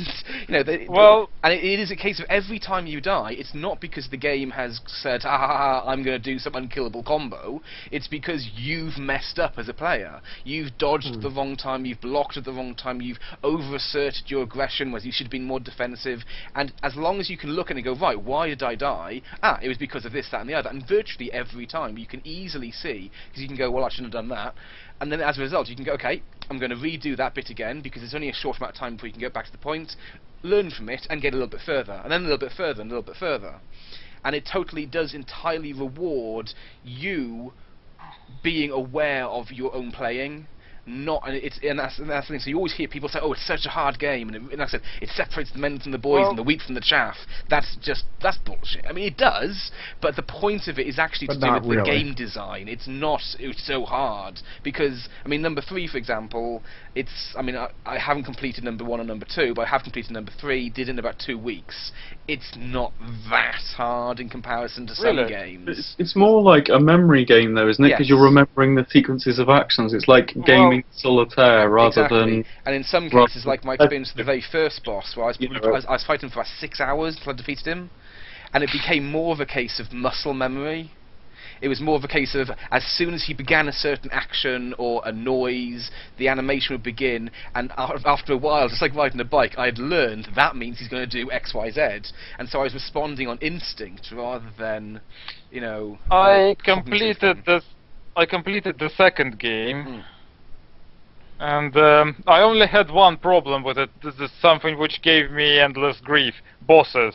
you 0.48 0.54
know, 0.54 0.62
the, 0.62 0.86
Well- 0.88 1.30
and 1.42 1.52
it, 1.52 1.62
it 1.64 1.80
is 1.80 1.90
a 1.90 1.96
case 1.96 2.20
of 2.20 2.26
every 2.28 2.58
time 2.58 2.86
you 2.86 3.00
die, 3.00 3.32
it's 3.32 3.54
not 3.54 3.80
because 3.80 4.08
the 4.08 4.16
game 4.16 4.50
has 4.50 4.80
said, 4.86 5.22
"Ah, 5.24 5.36
ha, 5.38 5.46
ha, 5.46 5.56
ha, 5.82 5.90
I'm 5.90 6.02
going 6.02 6.20
to 6.20 6.32
do 6.32 6.38
some 6.38 6.54
unkillable 6.54 7.02
combo." 7.02 7.60
It's 7.90 8.08
because 8.08 8.48
you've 8.54 8.96
messed 8.98 9.38
up 9.38 9.54
as 9.58 9.68
a 9.68 9.74
player. 9.74 10.20
You've 10.44 10.78
dodged 10.78 11.14
at 11.14 11.20
the 11.20 11.30
wrong 11.30 11.56
time. 11.56 11.84
You've 11.84 12.00
blocked 12.00 12.36
at 12.36 12.44
the 12.44 12.52
wrong 12.52 12.74
time. 12.74 13.00
You've 13.02 13.18
overasserted 13.42 14.30
your 14.30 14.42
aggression, 14.42 14.90
whereas 14.90 15.04
you 15.04 15.12
should 15.12 15.26
have 15.26 15.32
been 15.32 15.44
more 15.44 15.60
defensive. 15.60 16.20
And 16.54 16.72
as 16.82 16.96
long 16.96 17.20
as 17.20 17.28
you 17.28 17.36
can 17.36 17.50
look 17.50 17.70
and 17.70 17.82
go, 17.84 17.94
"Right, 17.94 18.20
why 18.20 18.48
did 18.48 18.62
I 18.62 18.74
die?" 18.74 19.22
Ah, 19.42 19.58
it 19.62 19.68
was 19.68 19.78
because 19.78 20.04
of 20.04 20.12
this, 20.12 20.28
that, 20.30 20.40
and 20.40 20.48
the 20.48 20.54
other. 20.54 20.70
And 20.70 20.86
virtually 20.86 21.32
every 21.32 21.66
time, 21.66 21.98
you 21.98 22.06
can 22.06 22.26
easily 22.26 22.70
see 22.70 23.10
because 23.28 23.42
you 23.42 23.48
can 23.48 23.56
go, 23.56 23.70
"Well, 23.70 23.84
I 23.84 23.88
shouldn't 23.90 24.14
have 24.14 24.22
done 24.22 24.28
that." 24.30 24.54
And 25.00 25.10
then 25.10 25.20
as 25.20 25.38
a 25.38 25.40
result, 25.40 25.68
you 25.68 25.76
can 25.76 25.84
go, 25.84 25.92
okay, 25.92 26.22
I'm 26.50 26.58
going 26.58 26.70
to 26.70 26.76
redo 26.76 27.16
that 27.16 27.34
bit 27.34 27.50
again 27.50 27.80
because 27.80 28.02
it's 28.02 28.14
only 28.14 28.28
a 28.28 28.34
short 28.34 28.58
amount 28.58 28.74
of 28.74 28.78
time 28.78 28.96
before 28.96 29.08
you 29.08 29.12
can 29.12 29.20
get 29.20 29.32
back 29.32 29.46
to 29.46 29.52
the 29.52 29.58
point, 29.58 29.96
learn 30.42 30.70
from 30.70 30.88
it, 30.88 31.06
and 31.10 31.20
get 31.22 31.32
a 31.32 31.36
little 31.36 31.48
bit 31.48 31.60
further, 31.60 32.00
and 32.02 32.12
then 32.12 32.20
a 32.20 32.24
little 32.24 32.38
bit 32.38 32.52
further, 32.52 32.82
and 32.82 32.90
a 32.90 32.94
little 32.94 33.02
bit 33.02 33.16
further. 33.16 33.60
And 34.24 34.34
it 34.34 34.46
totally 34.50 34.86
does 34.86 35.14
entirely 35.14 35.72
reward 35.72 36.52
you 36.82 37.52
being 38.42 38.70
aware 38.70 39.26
of 39.26 39.50
your 39.50 39.74
own 39.74 39.92
playing. 39.92 40.46
Not 40.86 41.26
and 41.26 41.36
it's 41.36 41.58
and 41.62 41.78
that's, 41.78 41.98
and 41.98 42.10
that's 42.10 42.28
the 42.28 42.34
thing. 42.34 42.40
So 42.40 42.50
you 42.50 42.56
always 42.56 42.74
hear 42.74 42.88
people 42.88 43.08
say, 43.08 43.18
"Oh, 43.22 43.32
it's 43.32 43.46
such 43.46 43.64
a 43.64 43.70
hard 43.70 43.98
game," 43.98 44.28
and, 44.28 44.36
it, 44.36 44.42
and 44.50 44.58
like 44.58 44.68
I 44.68 44.70
said, 44.70 44.82
it 45.00 45.08
separates 45.10 45.50
the 45.52 45.58
men 45.58 45.78
from 45.78 45.92
the 45.92 45.98
boys 45.98 46.20
Well- 46.22 46.30
and 46.30 46.38
the 46.38 46.42
wheat 46.42 46.60
from 46.62 46.74
the 46.74 46.80
chaff. 46.82 47.16
That's 47.48 47.76
just 47.80 48.04
that's 48.22 48.38
bullshit. 48.38 48.84
I 48.88 48.92
mean, 48.92 49.06
it 49.06 49.16
does, 49.16 49.70
but 50.02 50.16
the 50.16 50.22
point 50.22 50.68
of 50.68 50.78
it 50.78 50.86
is 50.86 50.98
actually 50.98 51.28
to 51.28 51.34
do 51.34 51.40
not 51.40 51.64
with 51.64 51.78
the 51.78 51.84
game 51.84 52.14
design. 52.14 52.68
It's 52.68 52.86
not 52.86 53.22
it's 53.38 53.66
so 53.66 53.84
hard 53.84 54.40
because 54.62 55.08
I 55.24 55.28
mean 55.28 55.40
number 55.42 55.62
three, 55.62 55.86
for 55.86 55.96
example, 55.96 56.62
it's 56.94 57.34
I 57.36 57.42
mean 57.42 57.56
I, 57.56 57.70
I 57.86 57.98
haven't 57.98 58.24
completed 58.24 58.64
number 58.64 58.84
one 58.84 59.00
and 59.00 59.08
number 59.08 59.26
two, 59.32 59.54
but 59.54 59.62
I 59.62 59.70
have 59.70 59.82
completed 59.82 60.10
number 60.12 60.32
three. 60.38 60.68
Did 60.68 60.88
in 60.88 60.98
about 60.98 61.18
two 61.18 61.38
weeks. 61.38 61.92
It's 62.28 62.52
not 62.56 62.92
that 63.30 63.60
hard 63.76 64.20
in 64.20 64.28
comparison 64.28 64.86
to 64.86 64.94
some 64.94 65.16
games. 65.28 65.68
It's, 65.68 65.94
it's 65.98 66.16
more 66.16 66.42
like 66.42 66.68
a 66.68 66.80
memory 66.80 67.24
game, 67.24 67.54
though, 67.54 67.68
isn't 67.68 67.84
it? 67.84 67.88
Because 67.88 68.00
Yes. 68.06 68.08
you're 68.08 68.22
remembering 68.24 68.74
the 68.74 68.86
sequences 68.90 69.38
of 69.38 69.48
actions. 69.48 69.92
It's 69.92 70.08
like 70.08 70.32
gaming 70.74 70.84
solitaire 70.92 71.68
rather 71.68 72.04
exactly. 72.04 72.18
than. 72.18 72.44
and 72.66 72.74
in 72.74 72.84
some 72.84 73.10
cases, 73.10 73.44
like 73.46 73.64
my 73.64 73.74
experience 73.74 74.10
with 74.10 74.18
the 74.18 74.24
very 74.24 74.44
first 74.52 74.84
boss, 74.84 75.16
where 75.16 75.24
I 75.24 75.28
was, 75.28 75.36
You 75.40 75.48
know, 75.48 75.60
I 75.62 75.70
was, 75.70 75.84
I 75.86 75.92
was 75.92 76.04
fighting 76.04 76.28
for 76.28 76.40
about 76.40 76.52
six 76.58 76.80
hours 76.80 77.16
until 77.16 77.32
I 77.32 77.36
defeated 77.36 77.66
him, 77.66 77.90
and 78.52 78.62
it 78.62 78.70
became 78.72 79.10
more 79.10 79.32
of 79.32 79.40
a 79.40 79.46
case 79.46 79.80
of 79.80 79.92
muscle 79.92 80.34
memory. 80.34 80.90
It 81.60 81.68
was 81.68 81.80
more 81.80 81.96
of 81.96 82.04
a 82.04 82.08
case 82.08 82.34
of 82.34 82.50
as 82.70 82.84
soon 82.84 83.14
as 83.14 83.24
he 83.24 83.32
began 83.32 83.68
a 83.68 83.72
certain 83.72 84.10
action 84.12 84.74
or 84.76 85.02
a 85.04 85.12
noise, 85.12 85.90
the 86.18 86.28
animation 86.28 86.74
would 86.74 86.82
begin, 86.82 87.30
and 87.54 87.72
after 87.76 88.32
a 88.32 88.36
while, 88.36 88.68
just 88.68 88.82
like 88.82 88.94
riding 88.94 89.20
a 89.20 89.24
bike, 89.24 89.54
I 89.56 89.66
had 89.66 89.78
learned 89.78 90.28
that 90.34 90.56
means 90.56 90.78
he's 90.78 90.88
going 90.88 91.08
to 91.08 91.24
do 91.24 91.30
X, 91.30 91.54
Y, 91.54 91.70
Z, 91.70 91.80
and 92.38 92.48
so 92.48 92.60
I 92.60 92.64
was 92.64 92.74
responding 92.74 93.28
on 93.28 93.38
instinct 93.38 94.12
rather 94.12 94.50
than, 94.58 95.00
you 95.50 95.60
know. 95.60 95.98
I 96.10 96.56
cognitive 96.64 97.20
completed 97.20 97.42
the 97.46 97.62
I 98.16 98.26
completed 98.26 98.78
the 98.78 98.90
second 98.90 99.38
game, 99.38 99.84
Mm. 99.84 100.04
And 101.40 101.76
um, 101.76 102.22
I 102.26 102.40
only 102.40 102.66
had 102.66 102.90
one 102.90 103.16
problem 103.16 103.64
with 103.64 103.78
it. 103.78 103.90
This 104.02 104.14
is 104.16 104.30
something 104.40 104.78
which 104.78 105.02
gave 105.02 105.30
me 105.30 105.58
endless 105.58 106.00
grief. 106.00 106.34
Bosses. 106.62 107.14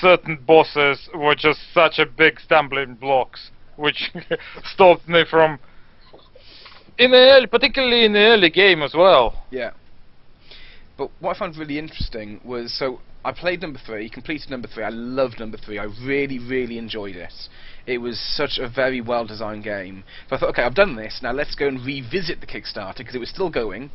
Certain 0.00 0.36
bosses 0.46 1.08
were 1.14 1.34
just 1.34 1.60
such 1.72 1.98
a 1.98 2.06
big 2.06 2.40
stumbling 2.40 2.94
blocks, 2.94 3.50
which 3.76 4.10
stopped 4.64 5.08
me 5.08 5.24
from. 5.28 5.58
In 6.98 7.12
the 7.12 7.16
early, 7.16 7.46
particularly 7.46 8.04
in 8.04 8.12
the 8.12 8.18
early 8.18 8.50
game 8.50 8.82
as 8.82 8.92
well. 8.94 9.44
Yeah. 9.50 9.70
But 10.96 11.10
what 11.20 11.36
I 11.36 11.38
found 11.38 11.56
really 11.56 11.78
interesting 11.78 12.40
was 12.44 12.76
so 12.76 13.00
I 13.24 13.32
played 13.32 13.62
number 13.62 13.78
three, 13.84 14.08
completed 14.10 14.50
number 14.50 14.68
three. 14.68 14.84
I 14.84 14.88
loved 14.90 15.38
number 15.38 15.58
three. 15.58 15.78
I 15.78 15.84
really, 16.02 16.38
really 16.38 16.78
enjoyed 16.78 17.16
it. 17.16 17.32
It 17.88 18.02
was 18.02 18.20
such 18.20 18.58
a 18.58 18.68
very 18.68 19.00
well 19.00 19.24
designed 19.24 19.64
game. 19.64 20.04
So 20.28 20.36
I 20.36 20.38
thought, 20.38 20.50
okay, 20.50 20.62
I've 20.62 20.74
done 20.74 20.94
this. 20.94 21.20
Now 21.22 21.32
let's 21.32 21.54
go 21.54 21.68
and 21.68 21.84
revisit 21.84 22.40
the 22.40 22.46
Kickstarter 22.46 22.98
because 22.98 23.14
it 23.14 23.18
was 23.18 23.30
still 23.30 23.48
going. 23.48 23.90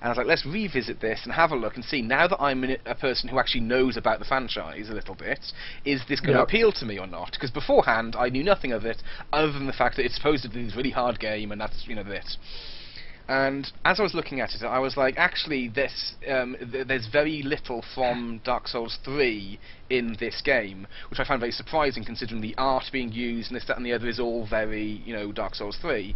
And 0.00 0.02
I 0.02 0.08
was 0.08 0.18
like, 0.18 0.26
let's 0.26 0.44
revisit 0.44 1.00
this 1.00 1.20
and 1.24 1.32
have 1.32 1.52
a 1.52 1.56
look 1.56 1.76
and 1.76 1.84
see. 1.84 2.02
Now 2.02 2.26
that 2.26 2.42
I'm 2.42 2.64
a 2.84 2.94
person 2.96 3.28
who 3.28 3.38
actually 3.38 3.62
knows 3.62 3.96
about 3.96 4.18
the 4.18 4.24
franchise 4.24 4.90
a 4.90 4.94
little 4.94 5.14
bit, 5.14 5.38
is 5.84 6.02
this 6.08 6.20
going 6.20 6.34
to 6.34 6.40
Yep. 6.40 6.48
appeal 6.48 6.72
to 6.72 6.84
me 6.84 6.98
or 6.98 7.06
not? 7.06 7.30
Because 7.32 7.52
beforehand, 7.52 8.16
I 8.18 8.28
knew 8.28 8.42
nothing 8.42 8.72
of 8.72 8.84
it 8.84 9.00
other 9.32 9.52
than 9.52 9.66
the 9.66 9.72
fact 9.72 9.96
that 9.96 10.04
it's 10.04 10.16
supposed 10.16 10.42
to 10.42 10.50
be 10.50 10.64
this 10.64 10.76
really 10.76 10.90
hard 10.90 11.20
game, 11.20 11.52
and 11.52 11.60
that's 11.60 11.86
you 11.86 11.94
know 11.94 12.02
it. 12.02 12.36
And 13.26 13.70
as 13.86 14.00
I 14.00 14.02
was 14.02 14.14
looking 14.14 14.40
at 14.40 14.50
it, 14.54 14.62
I 14.62 14.78
was 14.78 14.96
like, 14.98 15.14
actually, 15.16 15.68
this 15.68 16.14
um, 16.28 16.56
th- 16.70 16.86
there's 16.86 17.06
very 17.06 17.42
little 17.42 17.82
from 17.94 18.42
Dark 18.44 18.68
Souls 18.68 18.98
3 19.04 19.58
in 19.88 20.16
this 20.20 20.42
game, 20.44 20.86
which 21.08 21.18
I 21.18 21.24
found 21.24 21.40
very 21.40 21.52
surprising, 21.52 22.04
considering 22.04 22.42
the 22.42 22.54
art 22.58 22.84
being 22.92 23.12
used 23.12 23.50
and 23.50 23.56
this, 23.56 23.66
that, 23.66 23.78
and 23.78 23.86
the 23.86 23.94
other 23.94 24.08
is 24.08 24.20
all 24.20 24.46
very, 24.46 25.02
you 25.06 25.14
know, 25.14 25.32
Dark 25.32 25.54
Souls 25.54 25.78
3. 25.80 26.14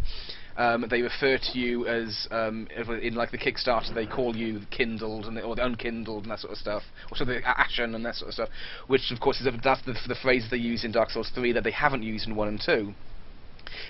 Um, 0.57 0.85
they 0.89 1.01
refer 1.01 1.37
to 1.37 1.57
you 1.57 1.87
as 1.87 2.27
um, 2.31 2.67
in 3.01 3.15
like 3.15 3.31
the 3.31 3.37
Kickstarter, 3.37 3.93
they 3.95 4.05
call 4.05 4.35
you 4.35 4.61
kindled 4.69 5.25
and 5.25 5.39
or 5.39 5.55
the 5.55 5.65
unkindled 5.65 6.23
and 6.23 6.31
that 6.31 6.39
sort 6.39 6.51
of 6.51 6.59
stuff, 6.59 6.83
or 7.09 7.17
so 7.17 7.25
the 7.25 7.39
ashen 7.45 7.95
and 7.95 8.05
that 8.05 8.15
sort 8.15 8.27
of 8.27 8.33
stuff, 8.33 8.49
which 8.87 9.09
of 9.11 9.19
course 9.21 9.39
is 9.39 9.47
that's 9.63 9.81
the, 9.83 9.95
the 10.07 10.15
phrase 10.21 10.45
they 10.51 10.57
use 10.57 10.83
in 10.83 10.91
Dark 10.91 11.11
Souls 11.11 11.31
3 11.33 11.53
that 11.53 11.63
they 11.63 11.71
haven't 11.71 12.03
used 12.03 12.27
in 12.27 12.35
1 12.35 12.47
and 12.49 12.61
2. 12.63 12.93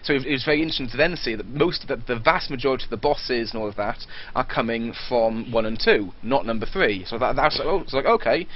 So 0.04 0.14
it, 0.14 0.26
it 0.26 0.32
was 0.32 0.44
very 0.44 0.62
interesting 0.62 0.90
to 0.90 0.98
then 0.98 1.16
see 1.16 1.36
that 1.36 1.48
most, 1.48 1.88
that 1.88 2.08
the 2.08 2.20
vast 2.20 2.50
majority 2.50 2.86
of 2.86 2.90
the 2.90 2.98
bosses 2.98 3.52
and 3.52 3.62
all 3.62 3.70
of 3.70 3.76
that 3.76 4.06
are 4.36 4.46
coming 4.46 4.94
from 5.08 5.52
one 5.52 5.66
and 5.66 5.80
two, 5.80 6.12
not 6.24 6.46
number 6.46 6.66
three. 6.66 7.06
So 7.06 7.18
that, 7.18 7.36
that's 7.36 7.60
oh, 7.64 7.82
it's 7.82 7.94
like 7.94 8.06
okay, 8.06 8.48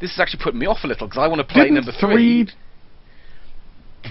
this 0.00 0.12
is 0.12 0.20
actually 0.20 0.42
putting 0.42 0.60
me 0.60 0.66
off 0.66 0.78
a 0.84 0.86
little 0.86 1.06
because 1.06 1.22
I 1.22 1.28
want 1.28 1.40
to 1.40 1.44
play 1.44 1.64
Didn't 1.64 1.74
number 1.74 1.92
three, 1.98 2.48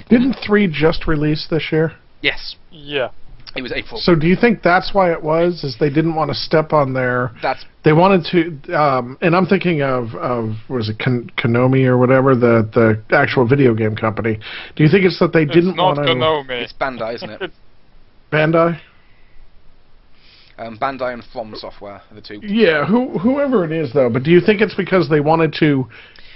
Didn't 0.09 0.37
three 0.45 0.67
just 0.67 1.07
release 1.07 1.47
this 1.49 1.67
year? 1.71 1.93
Yes, 2.21 2.55
Yeah. 2.71 3.09
It 3.55 3.61
was 3.61 3.71
April. 3.71 3.99
So 3.99 4.15
do 4.15 4.27
you 4.27 4.35
think 4.35 4.63
that's 4.63 4.93
why 4.93 5.11
it 5.11 5.21
was? 5.21 5.63
Is 5.63 5.75
they 5.79 5.89
didn't 5.89 6.15
want 6.15 6.29
to 6.29 6.35
step 6.35 6.73
on 6.73 6.93
their 6.93 7.31
that's 7.41 7.65
they 7.83 7.93
wanted 7.93 8.25
to 8.31 8.73
um, 8.75 9.17
and 9.21 9.35
I'm 9.35 9.45
thinking 9.45 9.81
of 9.81 10.15
of 10.15 10.55
was 10.69 10.89
it 10.89 10.99
Kon- 10.99 11.31
Konami 11.37 11.85
or 11.85 11.97
whatever 11.97 12.35
the 12.35 12.69
the 12.73 13.15
actual 13.15 13.47
video 13.47 13.73
game 13.73 13.95
company. 13.95 14.39
Do 14.75 14.83
you 14.83 14.89
think 14.89 15.05
it's 15.05 15.19
that 15.19 15.33
they 15.33 15.45
didn't 15.45 15.69
it's 15.69 15.77
not 15.77 15.97
want 15.97 16.07
to 16.07 16.13
Konami. 16.13 16.63
it's 16.63 16.73
Bandai, 16.73 17.15
isn't 17.15 17.29
it? 17.29 17.51
Bandai? 18.31 18.79
um, 20.61 20.77
Bandai 20.77 21.13
and 21.13 21.23
From 21.33 21.53
Software 21.55 22.01
are 22.09 22.15
the 22.15 22.21
two. 22.21 22.39
Yeah, 22.43 22.85
who 22.85 23.17
whoever 23.17 23.65
it 23.65 23.71
is 23.71 23.93
though, 23.93 24.09
but 24.09 24.23
do 24.23 24.31
you 24.31 24.41
think 24.41 24.61
it's 24.61 24.75
because 24.75 25.09
they 25.09 25.19
wanted 25.19 25.53
to 25.59 25.87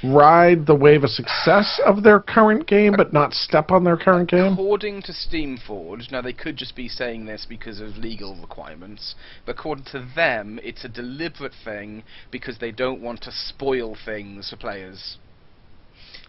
ride 0.03 0.65
the 0.65 0.75
wave 0.75 1.03
of 1.03 1.09
success 1.09 1.79
of 1.85 2.03
their 2.03 2.19
current 2.19 2.67
game 2.67 2.93
but 2.95 3.13
not 3.13 3.33
step 3.33 3.71
on 3.71 3.83
their 3.83 3.97
current 3.97 4.29
game? 4.29 4.53
According 4.53 5.03
to 5.03 5.11
Steamforged, 5.11 6.11
now 6.11 6.21
they 6.21 6.33
could 6.33 6.57
just 6.57 6.75
be 6.75 6.87
saying 6.87 7.25
this 7.25 7.45
because 7.47 7.79
of 7.79 7.97
legal 7.97 8.35
requirements, 8.35 9.15
but 9.45 9.53
according 9.57 9.85
to 9.85 10.07
them, 10.15 10.59
it's 10.63 10.83
a 10.85 10.89
deliberate 10.89 11.53
thing 11.63 12.03
because 12.31 12.57
they 12.59 12.71
don't 12.71 13.01
want 13.01 13.21
to 13.21 13.31
spoil 13.31 13.95
things 14.05 14.49
for 14.49 14.57
players. 14.57 15.17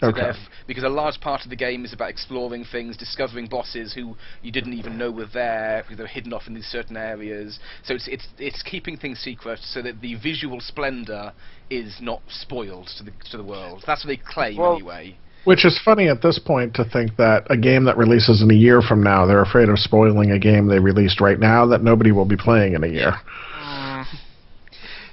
Okay. 0.03 0.33
because 0.67 0.85
a 0.85 0.89
large 0.89 1.21
part 1.21 1.43
of 1.45 1.51
the 1.51 1.57
game 1.57 1.85
is 1.85 1.93
about 1.93 2.11
exploring 2.11 2.65
things, 2.71 2.97
discovering 2.97 3.47
bosses 3.47 3.95
who 3.95 4.15
you 4.43 4.53
didn't 4.53 4.75
even 4.75 4.99
know 4.99 5.11
were 5.11 5.27
there 5.33 5.83
because 5.83 5.97
they're 5.97 6.07
hidden 6.07 6.33
off 6.33 6.47
in 6.47 6.55
these 6.55 6.67
certain 6.67 6.97
areas. 6.97 7.59
So 7.85 7.95
it's 7.95 8.07
it's 8.09 8.27
it's 8.39 8.63
keeping 8.63 8.97
things 8.97 9.19
secret 9.21 9.61
so 9.63 9.83
that 9.83 10.01
the 10.01 10.15
visual 10.17 10.61
splendor 10.61 11.33
is 11.71 11.97
not 12.01 12.21
spoiled 12.29 12.89
to 12.99 13.05
the 13.05 13.13
to 13.31 13.37
the 13.37 13.45
world. 13.45 13.85
That's 13.87 14.05
what 14.05 14.09
they 14.09 14.23
claim 14.23 14.59
Well- 14.59 14.75
anyway. 14.75 15.17
Which 15.45 15.65
is 15.65 15.81
funny 15.85 16.09
at 16.09 16.23
this 16.23 16.41
point 16.41 16.75
to 16.75 16.85
think 16.85 17.15
that 17.19 17.47
a 17.49 17.57
game 17.57 17.85
that 17.85 17.97
releases 17.97 18.43
in 18.43 18.51
a 18.51 18.55
year 18.55 18.83
from 18.83 19.01
now, 19.01 19.27
they're 19.27 19.43
afraid 19.43 19.69
of 19.69 19.79
spoiling 19.79 20.33
a 20.33 20.41
game 20.41 20.67
they 20.67 20.81
released 20.81 21.21
right 21.21 21.39
now 21.39 21.65
that 21.67 21.85
nobody 21.85 22.11
will 22.11 22.25
be 22.25 22.37
playing 22.37 22.73
in 22.73 22.83
a 22.83 22.89
year. 22.89 23.13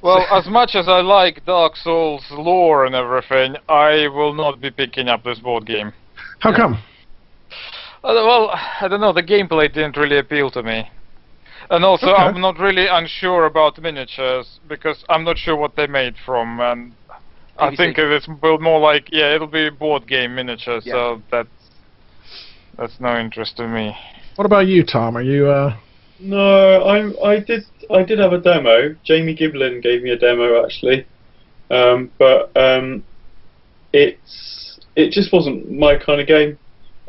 Well, 0.03 0.27
as 0.31 0.47
much 0.47 0.75
as 0.75 0.89
I 0.89 0.99
like 0.99 1.45
Dark 1.45 1.77
Souls 1.77 2.25
lore 2.29 2.85
and 2.85 2.93
everything, 2.93 3.55
I 3.69 4.09
will 4.09 4.33
not 4.33 4.59
be 4.59 4.69
picking 4.69 5.07
up 5.07 5.23
this 5.23 5.39
board 5.39 5.65
game. 5.65 5.93
How 6.39 6.53
come? 6.53 6.73
Uh, 8.03 8.11
well, 8.13 8.49
I 8.81 8.89
don't 8.89 8.99
know. 8.99 9.13
The 9.13 9.23
gameplay 9.23 9.73
didn't 9.73 9.95
really 9.95 10.17
appeal 10.17 10.51
to 10.51 10.61
me, 10.61 10.89
and 11.69 11.85
also 11.85 12.07
Okay. 12.07 12.21
I'm 12.21 12.41
not 12.41 12.59
really 12.59 12.87
unsure 12.87 13.45
about 13.45 13.81
miniatures 13.81 14.59
because 14.67 15.05
I'm 15.07 15.23
not 15.23 15.37
sure 15.37 15.55
what 15.55 15.77
they 15.77 15.87
made 15.87 16.15
from, 16.25 16.59
and 16.59 16.91
I 17.57 17.69
BBC. 17.69 17.77
think 17.77 17.97
it's 17.97 18.27
will 18.41 18.59
more 18.59 18.81
like 18.81 19.07
yeah, 19.09 19.33
it'll 19.33 19.47
be 19.47 19.69
board 19.69 20.05
game 20.05 20.35
miniatures. 20.35 20.85
Yeah. 20.85 20.93
So 20.93 21.21
that's 21.31 21.49
that's 22.77 22.99
no 22.99 23.17
interest 23.17 23.55
to 23.55 23.69
me. 23.69 23.95
What 24.35 24.45
about 24.45 24.67
you, 24.67 24.83
Tom? 24.83 25.15
Are 25.15 25.21
you 25.21 25.47
uh 25.47 25.77
No, 26.19 26.83
I'm. 26.85 27.15
I 27.23 27.39
did. 27.39 27.63
I 27.91 28.03
did 28.03 28.19
have 28.19 28.33
a 28.33 28.39
demo. 28.39 28.95
Jamie 29.03 29.35
Giblin 29.35 29.81
gave 29.81 30.01
me 30.03 30.11
a 30.11 30.17
demo 30.17 30.63
actually, 30.63 31.05
um, 31.69 32.11
but 32.17 32.55
um, 32.57 33.03
it's 33.91 34.79
it 34.95 35.11
just 35.11 35.31
wasn't 35.33 35.71
my 35.71 35.97
kind 35.97 36.21
of 36.21 36.27
game. 36.27 36.57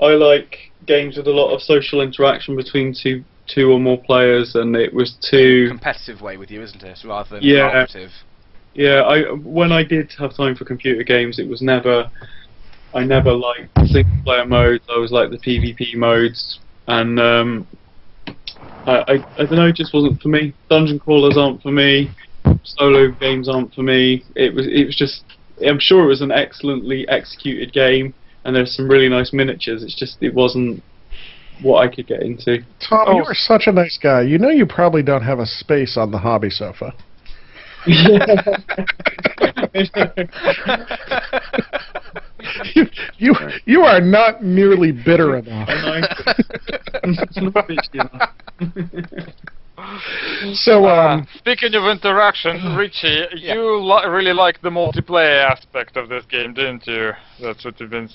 I 0.01 0.09
like 0.09 0.57
games 0.87 1.17
with 1.17 1.27
a 1.27 1.31
lot 1.31 1.55
of 1.55 1.63
social 1.63 2.01
interaction 2.01 2.57
between 2.57 2.95
two 3.01 3.25
two 3.47 3.71
or 3.71 3.79
more 3.79 3.99
players, 4.05 4.55
and 4.55 4.75
it 4.77 4.93
was 4.93 5.17
too. 5.31 5.67
Competitive 5.69 6.21
way 6.21 6.37
with 6.37 6.51
you, 6.51 6.63
isn't 6.63 6.83
it? 6.83 6.99
Rather 7.05 7.37
than 7.37 7.43
Yeah. 7.43 7.71
cooperative. 7.71 8.13
Yeah, 8.75 9.03
I 9.03 9.23
when 9.33 9.71
I 9.71 9.85
did 9.85 10.13
have 10.19 10.37
time 10.37 10.57
for 10.57 10.65
computer 10.65 11.05
games, 11.05 11.39
it 11.39 11.49
was 11.49 11.63
never. 11.63 12.11
I 12.93 13.05
never 13.05 13.33
liked 13.33 13.71
single 13.87 14.23
player 14.25 14.47
modes. 14.47 14.85
I 14.89 14.99
was 14.99 15.11
like 15.11 15.31
the 15.31 15.39
PvP 15.39 15.97
modes, 15.97 16.61
and 16.87 17.19
um, 17.19 17.67
I, 18.87 19.05
I 19.09 19.15
I 19.39 19.47
don't 19.47 19.53
know. 19.53 19.67
It 19.67 19.77
just 19.77 19.95
wasn't 19.95 20.21
for 20.21 20.29
me. 20.29 20.53
Dungeon 20.69 20.99
crawlers 20.99 21.37
aren't 21.37 21.63
for 21.63 21.71
me. 21.73 22.11
Solo 22.63 23.11
games 23.11 23.49
aren't 23.49 23.75
for 23.75 23.83
me. 23.83 24.25
It 24.37 24.55
was 24.55 24.67
it 24.67 24.87
was 24.87 24.97
just. 24.97 25.25
I'm 25.67 25.79
sure 25.79 26.05
it 26.05 26.09
was 26.09 26.21
an 26.21 26.33
excellently 26.33 27.07
executed 27.09 27.73
game, 27.73 28.13
and 28.45 28.55
there's 28.57 28.75
some 28.77 28.89
really 28.89 29.09
nice 29.09 29.33
miniatures. 29.33 29.83
It's 29.83 29.99
just 29.99 30.19
it 30.21 30.35
wasn't 30.35 30.83
what 31.63 31.89
I 31.89 31.95
could 31.95 32.07
get 32.09 32.23
into. 32.23 32.59
Tom, 32.89 33.05
Oh. 33.09 33.17
you 33.17 33.25
are 33.25 33.35
such 33.35 33.63
a 33.67 33.73
nice 33.73 33.99
guy. 34.03 34.23
You 34.23 34.39
know 34.39 34.51
you 34.51 34.67
probably 34.67 35.03
don't 35.03 35.23
have 35.23 35.39
a 35.39 35.47
space 35.47 35.97
on 35.97 36.11
the 36.11 36.19
hobby 36.19 36.51
sofa. 36.51 36.93
you, 42.75 42.87
you 43.19 43.35
you 43.65 43.81
are 43.83 44.01
not 44.01 44.43
nearly 44.45 44.93
bitter 44.93 45.37
enough. 45.39 45.69
So 50.55 50.87
Uh, 50.87 51.15
um 51.15 51.27
speaking 51.37 51.75
of 51.75 51.85
interaction, 51.85 52.77
Richie, 52.79 53.25
Yeah. 53.37 53.55
you 53.55 53.77
li- 53.83 54.07
really 54.09 54.33
liked 54.33 54.63
the 54.63 54.71
multiplayer 54.71 55.51
aspect 55.51 55.97
of 55.97 56.09
this 56.09 56.25
game, 56.27 56.55
didn't 56.55 56.87
you? 56.87 57.11
That's 57.41 57.65
what 57.65 57.81
you've 57.81 57.91
been 57.91 58.09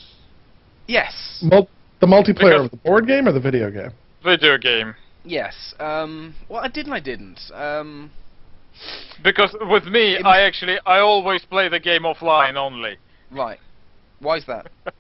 yes. 0.88 1.14
mul- 1.42 1.70
the 2.00 2.08
multiplayer 2.08 2.36
Because- 2.64 2.66
of 2.66 2.72
the 2.72 2.78
board 2.78 3.08
game 3.08 3.28
or 3.28 3.34
the 3.34 3.42
video 3.42 3.70
game? 3.70 3.92
video 4.24 4.58
game. 4.58 4.96
Yes. 5.26 5.74
Um, 5.80 6.34
well, 6.48 6.62
I 6.64 6.70
did 6.70 6.86
and 6.86 6.96
I 6.96 7.00
didn't. 7.02 7.40
Um, 7.54 8.10
Because 9.22 9.54
with 9.62 9.86
me, 9.86 10.16
It- 10.16 10.26
I 10.26 10.42
actually 10.42 10.78
I 10.86 11.00
always 11.00 11.44
play 11.44 11.68
the 11.68 11.80
game 11.80 12.04
offline 12.04 12.56
only, 12.56 12.98
right. 13.32 13.60
Why 14.20 14.38
is 14.38 14.46
that? 14.48 14.68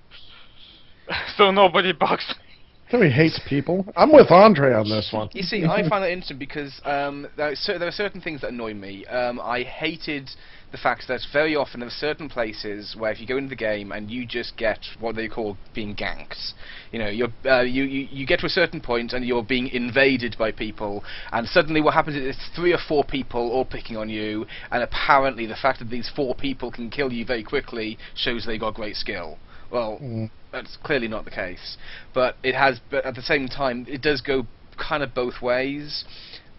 so 1.38 1.52
nobody 1.52 1.94
bugs. 1.94 2.26
me. 2.28 2.46
So 2.90 3.02
he 3.02 3.10
hates 3.10 3.40
people. 3.48 3.86
I'm 3.96 4.12
with 4.12 4.32
Andre 4.32 4.74
on 4.74 4.90
this 4.90 5.12
one. 5.14 5.30
You 5.34 5.44
see, 5.44 5.64
I 5.64 5.88
find 5.88 6.04
that 6.04 6.10
interesting 6.12 6.40
because 6.40 6.82
um, 6.86 7.28
there, 7.38 7.52
are 7.52 7.56
cer- 7.56 7.78
there 7.78 7.88
are 7.88 7.92
certain 7.92 8.20
things 8.20 8.42
that 8.42 8.50
annoy 8.50 8.74
me. 8.74 9.06
Um, 9.06 9.40
I 9.40 9.62
hated 9.62 10.28
the 10.72 10.78
fact 10.78 11.08
that 11.08 11.22
very 11.34 11.56
often 11.56 11.80
there 11.80 11.88
are 11.88 11.92
certain 11.92 12.30
places 12.30 12.96
where 12.98 13.12
if 13.12 13.20
you 13.20 13.26
go 13.26 13.38
into 13.38 13.50
the 13.50 13.56
game 13.56 13.92
and 13.92 14.12
you 14.12 14.26
just 14.26 14.56
get 14.56 14.80
what 15.00 15.16
they 15.16 15.28
call 15.28 15.58
being 15.74 15.96
ganked. 15.96 16.54
You 16.92 17.00
know, 17.00 17.10
you're, 17.10 17.34
uh, 17.46 17.62
you, 17.62 17.84
you 17.84 18.08
you 18.12 18.26
get 18.28 18.40
to 18.42 18.46
a 18.46 18.50
certain 18.50 18.80
point 18.82 19.14
and 19.14 19.26
you're 19.26 19.44
being 19.44 19.68
invaded 19.68 20.36
by 20.38 20.52
people, 20.52 21.04
and 21.32 21.48
suddenly 21.48 21.82
what 21.82 21.94
happens 21.94 22.16
is 22.16 22.36
it's 22.36 22.50
three 22.56 22.74
or 22.74 22.80
four 22.88 23.04
people 23.04 23.52
all 23.52 23.66
picking 23.66 23.98
on 23.98 24.10
you, 24.10 24.46
and 24.72 24.84
apparently 24.84 25.46
the 25.46 25.56
fact 25.56 25.80
that 25.80 25.90
these 25.90 26.10
four 26.16 26.36
people 26.36 26.72
can 26.72 26.90
kill 26.90 27.12
you 27.12 27.26
very 27.26 27.44
quickly 27.44 27.98
shows 28.16 28.46
they 28.46 28.58
got 28.58 28.74
great 28.76 28.96
skill. 28.96 29.38
Well, 29.72 30.00
Mm. 30.02 30.30
that's 30.52 30.78
clearly 30.78 31.08
not 31.08 31.26
the 31.26 31.32
case. 31.32 31.78
But 32.14 32.38
it 32.44 32.56
has, 32.56 32.80
but 32.90 33.06
at 33.06 33.16
the 33.16 33.22
same 33.22 33.48
time, 33.48 33.86
it 33.88 34.02
does 34.02 34.22
go 34.22 34.48
kind 34.78 35.04
of 35.04 35.14
both 35.14 35.42
ways. 35.42 36.06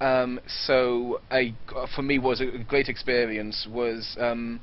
Um, 0.00 0.40
so, 0.46 1.20
a, 1.30 1.54
for 1.94 2.02
me, 2.02 2.18
was 2.18 2.40
a 2.40 2.46
great 2.66 2.88
experience. 2.88 3.66
Was 3.70 4.16
um, 4.18 4.60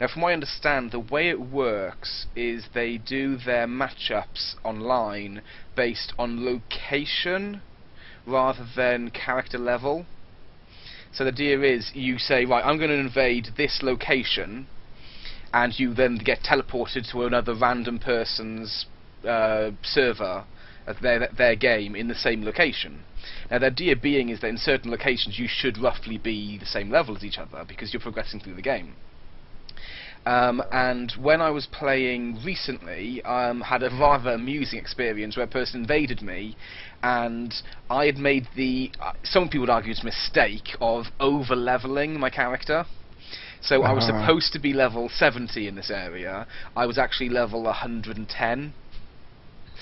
now, 0.00 0.08
from 0.08 0.22
what 0.22 0.30
I 0.30 0.32
understand, 0.32 0.92
the 0.92 0.98
way 0.98 1.28
it 1.28 1.38
works 1.38 2.26
is 2.34 2.68
they 2.72 2.96
do 2.96 3.36
their 3.36 3.66
matchups 3.66 4.54
online 4.64 5.42
based 5.76 6.14
on 6.18 6.44
location 6.44 7.60
rather 8.26 8.66
than 8.74 9.10
character 9.10 9.58
level. 9.58 10.06
So 11.12 11.24
the 11.24 11.32
idea 11.32 11.60
is, 11.60 11.90
you 11.92 12.18
say, 12.18 12.46
right, 12.46 12.64
I'm 12.64 12.78
going 12.78 12.90
to 12.90 12.96
invade 12.96 13.48
this 13.58 13.80
location, 13.82 14.68
and 15.52 15.78
you 15.78 15.92
then 15.92 16.16
get 16.16 16.44
teleported 16.44 17.10
to 17.10 17.24
another 17.24 17.54
random 17.54 17.98
person's 17.98 18.86
uh, 19.28 19.72
server 19.82 20.44
as 20.86 20.96
their 21.02 21.28
their 21.36 21.56
game 21.56 21.94
in 21.94 22.08
the 22.08 22.14
same 22.14 22.42
location. 22.42 23.04
Now, 23.50 23.58
the 23.58 23.66
idea 23.66 23.96
being 23.96 24.28
is 24.28 24.40
that 24.40 24.48
in 24.48 24.58
certain 24.58 24.90
locations 24.90 25.38
you 25.38 25.48
should 25.48 25.78
roughly 25.78 26.18
be 26.18 26.58
the 26.58 26.66
same 26.66 26.90
level 26.90 27.16
as 27.16 27.24
each 27.24 27.38
other 27.38 27.64
because 27.66 27.92
you're 27.92 28.00
progressing 28.00 28.40
through 28.40 28.54
the 28.54 28.62
game. 28.62 28.94
Um, 30.26 30.62
and 30.70 31.12
when 31.12 31.40
I 31.40 31.50
was 31.50 31.66
playing 31.66 32.40
recently, 32.44 33.22
um, 33.24 33.62
had 33.62 33.82
a 33.82 33.88
rather 33.88 34.32
amusing 34.32 34.78
experience 34.78 35.36
where 35.36 35.44
a 35.46 35.48
person 35.48 35.80
invaded 35.80 36.20
me, 36.20 36.56
and 37.02 37.54
I 37.88 38.04
had 38.04 38.18
made 38.18 38.46
the 38.54 38.92
uh, 39.00 39.12
some 39.22 39.44
people 39.48 39.60
would 39.60 39.70
argue 39.70 39.92
it's 39.92 40.02
a 40.02 40.04
mistake 40.04 40.76
of 40.80 41.06
over 41.20 41.56
leveling 41.56 42.20
my 42.20 42.28
character. 42.28 42.84
So 43.62 43.82
I 43.82 43.92
was 43.92 44.04
Ah. 44.10 44.20
supposed 44.20 44.52
to 44.54 44.58
be 44.58 44.72
level 44.72 45.08
70 45.08 45.66
in 45.68 45.74
this 45.74 45.90
area. 45.90 46.46
I 46.76 46.86
was 46.86 46.98
actually 46.98 47.28
level 47.30 47.62
110. 47.64 48.72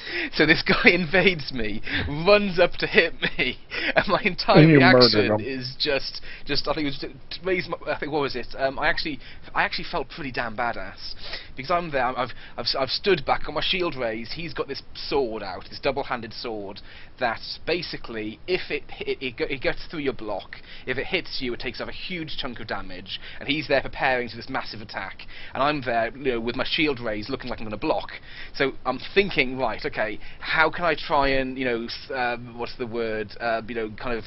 So 0.34 0.46
this 0.46 0.62
guy 0.62 0.90
invades 0.92 1.52
me, 1.52 1.82
runs 2.26 2.58
up 2.58 2.72
to 2.72 2.86
hit 2.86 3.14
me, 3.20 3.58
and 3.96 4.06
my 4.08 4.20
entire 4.22 4.62
And 4.62 4.72
reaction 4.74 5.40
is 5.40 5.74
just, 5.78 6.20
just 6.44 6.68
I 6.68 6.74
think 6.74 6.86
it 6.86 6.90
was 6.90 6.98
to, 6.98 7.44
raise 7.44 7.68
my, 7.68 7.76
I 7.92 7.98
think 7.98 8.12
what 8.12 8.22
was 8.22 8.36
it? 8.36 8.46
Um, 8.56 8.78
I 8.78 8.88
actually, 8.88 9.18
I 9.54 9.64
actually 9.64 9.86
felt 9.90 10.08
pretty 10.08 10.32
damn 10.32 10.56
badass 10.56 11.14
because 11.56 11.70
I'm 11.70 11.90
there. 11.90 12.04
I've, 12.04 12.30
I've, 12.56 12.66
I've 12.78 12.90
stood 12.90 13.24
back 13.24 13.48
on 13.48 13.54
my 13.54 13.62
shield 13.62 13.96
raised. 13.96 14.32
He's 14.32 14.54
got 14.54 14.68
this 14.68 14.82
sword 14.94 15.42
out, 15.42 15.64
this 15.68 15.80
double-handed 15.80 16.32
sword 16.34 16.80
that 17.20 17.40
basically, 17.66 18.38
if 18.46 18.70
it 18.70 18.84
it, 19.00 19.18
it, 19.20 19.36
go, 19.36 19.44
it 19.44 19.60
gets 19.60 19.86
through 19.86 20.00
your 20.00 20.12
block, 20.12 20.56
if 20.86 20.98
it 20.98 21.06
hits 21.06 21.38
you, 21.40 21.52
it 21.54 21.60
takes 21.60 21.80
off 21.80 21.88
a 21.88 21.92
huge 21.92 22.36
chunk 22.38 22.60
of 22.60 22.66
damage, 22.66 23.20
and 23.40 23.48
he's 23.48 23.68
there 23.68 23.82
preparing 23.82 24.28
for 24.28 24.36
this 24.36 24.48
massive 24.48 24.80
attack, 24.80 25.26
and 25.54 25.62
I'm 25.62 25.80
there, 25.82 26.10
you 26.16 26.32
know, 26.32 26.40
with 26.40 26.56
my 26.56 26.64
shield 26.64 27.00
raised, 27.00 27.28
looking 27.28 27.50
like 27.50 27.60
I'm 27.60 27.64
going 27.64 27.70
to 27.70 27.76
block. 27.76 28.10
So 28.54 28.72
I'm 28.84 29.00
thinking, 29.14 29.58
right, 29.58 29.84
okay, 29.84 30.18
how 30.40 30.70
can 30.70 30.84
I 30.84 30.94
try 30.94 31.28
and, 31.28 31.58
you 31.58 31.64
know, 31.64 31.88
um, 32.14 32.58
what's 32.58 32.76
the 32.76 32.86
word, 32.86 33.36
uh, 33.40 33.62
you 33.66 33.74
know, 33.74 33.90
kind 33.90 34.18
of 34.18 34.24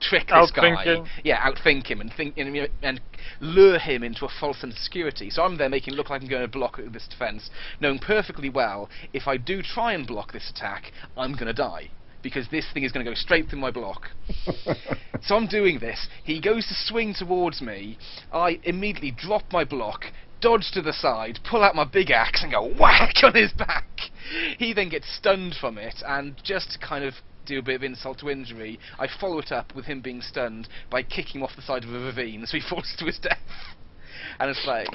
trick 0.00 0.28
this 0.28 0.50
guy, 0.50 0.62
Outthink 0.62 0.84
him. 0.84 1.06
yeah, 1.24 1.40
outthink 1.48 1.86
him 1.86 2.00
and 2.00 2.12
think 2.12 2.36
and, 2.36 2.68
and 2.82 3.00
lure 3.40 3.78
him 3.78 4.02
into 4.02 4.26
a 4.26 4.28
false 4.40 4.60
sense 4.60 4.74
of 4.74 4.80
security. 4.80 5.30
So 5.30 5.42
I'm 5.42 5.56
there 5.56 5.68
making 5.68 5.94
it 5.94 5.96
look 5.96 6.10
like 6.10 6.22
I'm 6.22 6.28
going 6.28 6.42
to 6.42 6.48
block 6.48 6.78
this 6.92 7.08
defense, 7.08 7.50
knowing 7.80 7.98
perfectly 7.98 8.50
well 8.50 8.88
if 9.12 9.26
I 9.26 9.36
do 9.36 9.62
try 9.62 9.92
and 9.94 10.06
block 10.06 10.32
this 10.32 10.50
attack, 10.54 10.92
I'm 11.16 11.32
going 11.32 11.46
to 11.46 11.54
die 11.54 11.90
because 12.28 12.48
this 12.50 12.66
thing 12.74 12.82
is 12.82 12.90
going 12.90 13.04
to 13.06 13.10
go 13.10 13.14
straight 13.14 13.48
through 13.48 13.60
my 13.60 13.70
block. 13.70 14.08
So 15.22 15.34
I'm 15.34 15.46
doing 15.48 15.78
this. 15.80 16.06
He 16.22 16.40
goes 16.40 16.66
to 16.68 16.74
swing 16.74 17.12
towards 17.12 17.60
me. 17.60 17.98
I 18.32 18.60
immediately 18.62 19.10
drop 19.10 19.42
my 19.50 19.64
block, 19.64 20.04
dodge 20.40 20.70
to 20.74 20.82
the 20.82 20.92
side, 20.92 21.40
pull 21.50 21.64
out 21.64 21.74
my 21.74 21.84
big 21.84 22.10
axe, 22.12 22.42
and 22.42 22.52
go 22.52 22.72
whack 22.78 23.14
on 23.24 23.34
his 23.34 23.52
back. 23.52 23.88
He 24.58 24.72
then 24.72 24.88
gets 24.88 25.12
stunned 25.16 25.56
from 25.60 25.78
it, 25.78 25.96
and 26.06 26.36
just 26.44 26.72
to 26.72 26.78
kind 26.78 27.04
of 27.04 27.14
do 27.44 27.58
a 27.58 27.62
bit 27.62 27.76
of 27.76 27.82
insult 27.82 28.18
to 28.20 28.30
injury, 28.30 28.78
I 29.00 29.08
follow 29.20 29.38
it 29.38 29.50
up 29.50 29.74
with 29.74 29.86
him 29.86 30.00
being 30.00 30.20
stunned 30.20 30.68
by 30.90 31.02
kicking 31.02 31.40
him 31.40 31.42
off 31.42 31.56
the 31.56 31.62
side 31.62 31.82
of 31.82 31.90
a 31.92 31.98
ravine, 31.98 32.44
so 32.46 32.56
he 32.56 32.62
falls 32.70 32.94
to 32.98 33.06
his 33.06 33.18
death. 33.18 33.38
And 34.38 34.50
it's 34.50 34.64
like, 34.66 34.88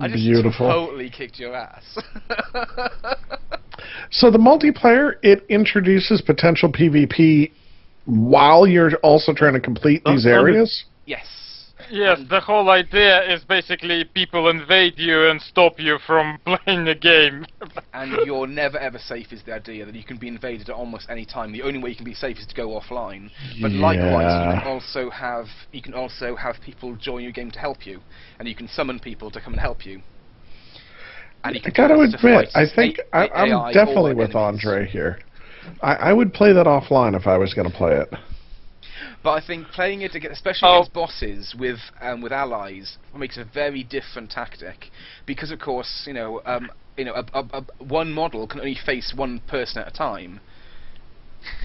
I 0.00 0.08
just 0.08 0.18
Beautiful. 0.18 0.68
totally 0.68 1.10
kicked 1.10 1.38
your 1.38 1.54
ass. 1.54 1.98
So 4.10 4.30
the 4.30 4.38
multiplayer 4.38 5.14
it 5.22 5.44
introduces 5.48 6.20
potential 6.20 6.70
PvP 6.72 7.50
while 8.06 8.66
you're 8.66 8.94
also 9.02 9.32
trying 9.32 9.54
to 9.54 9.60
complete 9.60 10.02
these 10.04 10.26
Oh, 10.26 10.30
oh, 10.30 10.32
areas. 10.32 10.84
yes. 11.06 11.26
Yes, 11.90 12.20
the 12.28 12.38
whole 12.40 12.70
idea 12.70 13.22
is 13.34 13.42
basically 13.42 14.04
people 14.04 14.48
invade 14.48 14.94
you 14.96 15.28
and 15.28 15.40
stop 15.42 15.80
you 15.80 15.98
from 16.06 16.38
playing 16.44 16.84
the 16.84 16.94
game. 16.94 17.44
and 17.92 18.12
you're 18.24 18.46
never 18.46 18.78
ever 18.78 18.98
safe 18.98 19.32
is 19.32 19.42
the 19.42 19.54
idea 19.54 19.84
that 19.84 19.94
you 19.96 20.04
can 20.04 20.16
be 20.16 20.28
invaded 20.28 20.68
at 20.68 20.74
almost 20.76 21.06
any 21.10 21.24
time. 21.24 21.50
The 21.52 21.62
only 21.62 21.80
way 21.82 21.90
you 21.90 21.96
can 21.96 22.04
be 22.04 22.14
safe 22.14 22.38
is 22.38 22.46
to 22.46 22.54
go 22.54 22.68
offline. 22.78 23.30
But 23.60 23.72
likewise, 23.72 24.54
you 24.54 24.60
can 24.60 24.68
also 24.68 25.10
have 25.10 25.46
you 25.72 25.82
can 25.82 25.94
also 25.94 26.36
have 26.36 26.56
people 26.64 26.94
join 26.94 27.24
your 27.24 27.32
game 27.32 27.50
to 27.50 27.58
help 27.58 27.84
you, 27.86 28.00
and 28.38 28.46
you 28.46 28.54
can 28.54 28.68
summon 28.68 29.00
people 29.00 29.30
to 29.32 29.40
come 29.40 29.54
and 29.54 29.60
help 29.60 29.84
you. 29.84 30.00
And 31.44 31.54
you 31.54 31.60
I 31.64 31.70
can 31.70 31.88
got 31.88 31.88
to 31.94 32.00
admit, 32.00 32.48
I 32.54 32.64
think 32.74 32.98
A- 33.12 33.16
I, 33.16 33.24
A- 33.24 33.32
I'm 33.34 33.52
AI 33.52 33.72
definitely 33.72 34.14
with 34.14 34.30
enemies. 34.30 34.64
Andre 34.64 34.86
here. 34.86 35.20
I, 35.82 35.94
I 35.94 36.12
would 36.12 36.32
play 36.34 36.52
that 36.52 36.66
offline 36.66 37.16
if 37.16 37.26
I 37.26 37.38
was 37.38 37.54
going 37.54 37.70
to 37.70 37.76
play 37.76 37.92
it. 37.96 38.08
But 39.22 39.32
I 39.32 39.46
think 39.46 39.66
playing 39.68 40.02
it, 40.02 40.14
ag- 40.14 40.24
especially 40.26 40.68
Oh. 40.68 40.76
against 40.78 40.92
bosses 40.94 41.54
with 41.58 41.78
um, 42.00 42.20
with 42.22 42.32
allies, 42.32 42.96
makes 43.16 43.36
a 43.38 43.44
very 43.44 43.82
different 43.82 44.30
tactic. 44.30 44.90
Because 45.26 45.50
of 45.50 45.58
course, 45.60 46.04
you 46.06 46.12
know, 46.14 46.40
um, 46.46 46.70
you 46.96 47.04
know, 47.04 47.14
a, 47.14 47.24
a, 47.38 47.44
a, 47.80 47.84
one 47.84 48.12
model 48.12 48.46
can 48.46 48.60
only 48.60 48.74
face 48.86 49.12
one 49.14 49.40
person 49.46 49.80
at 49.82 49.88
a 49.88 49.90
time, 49.90 50.40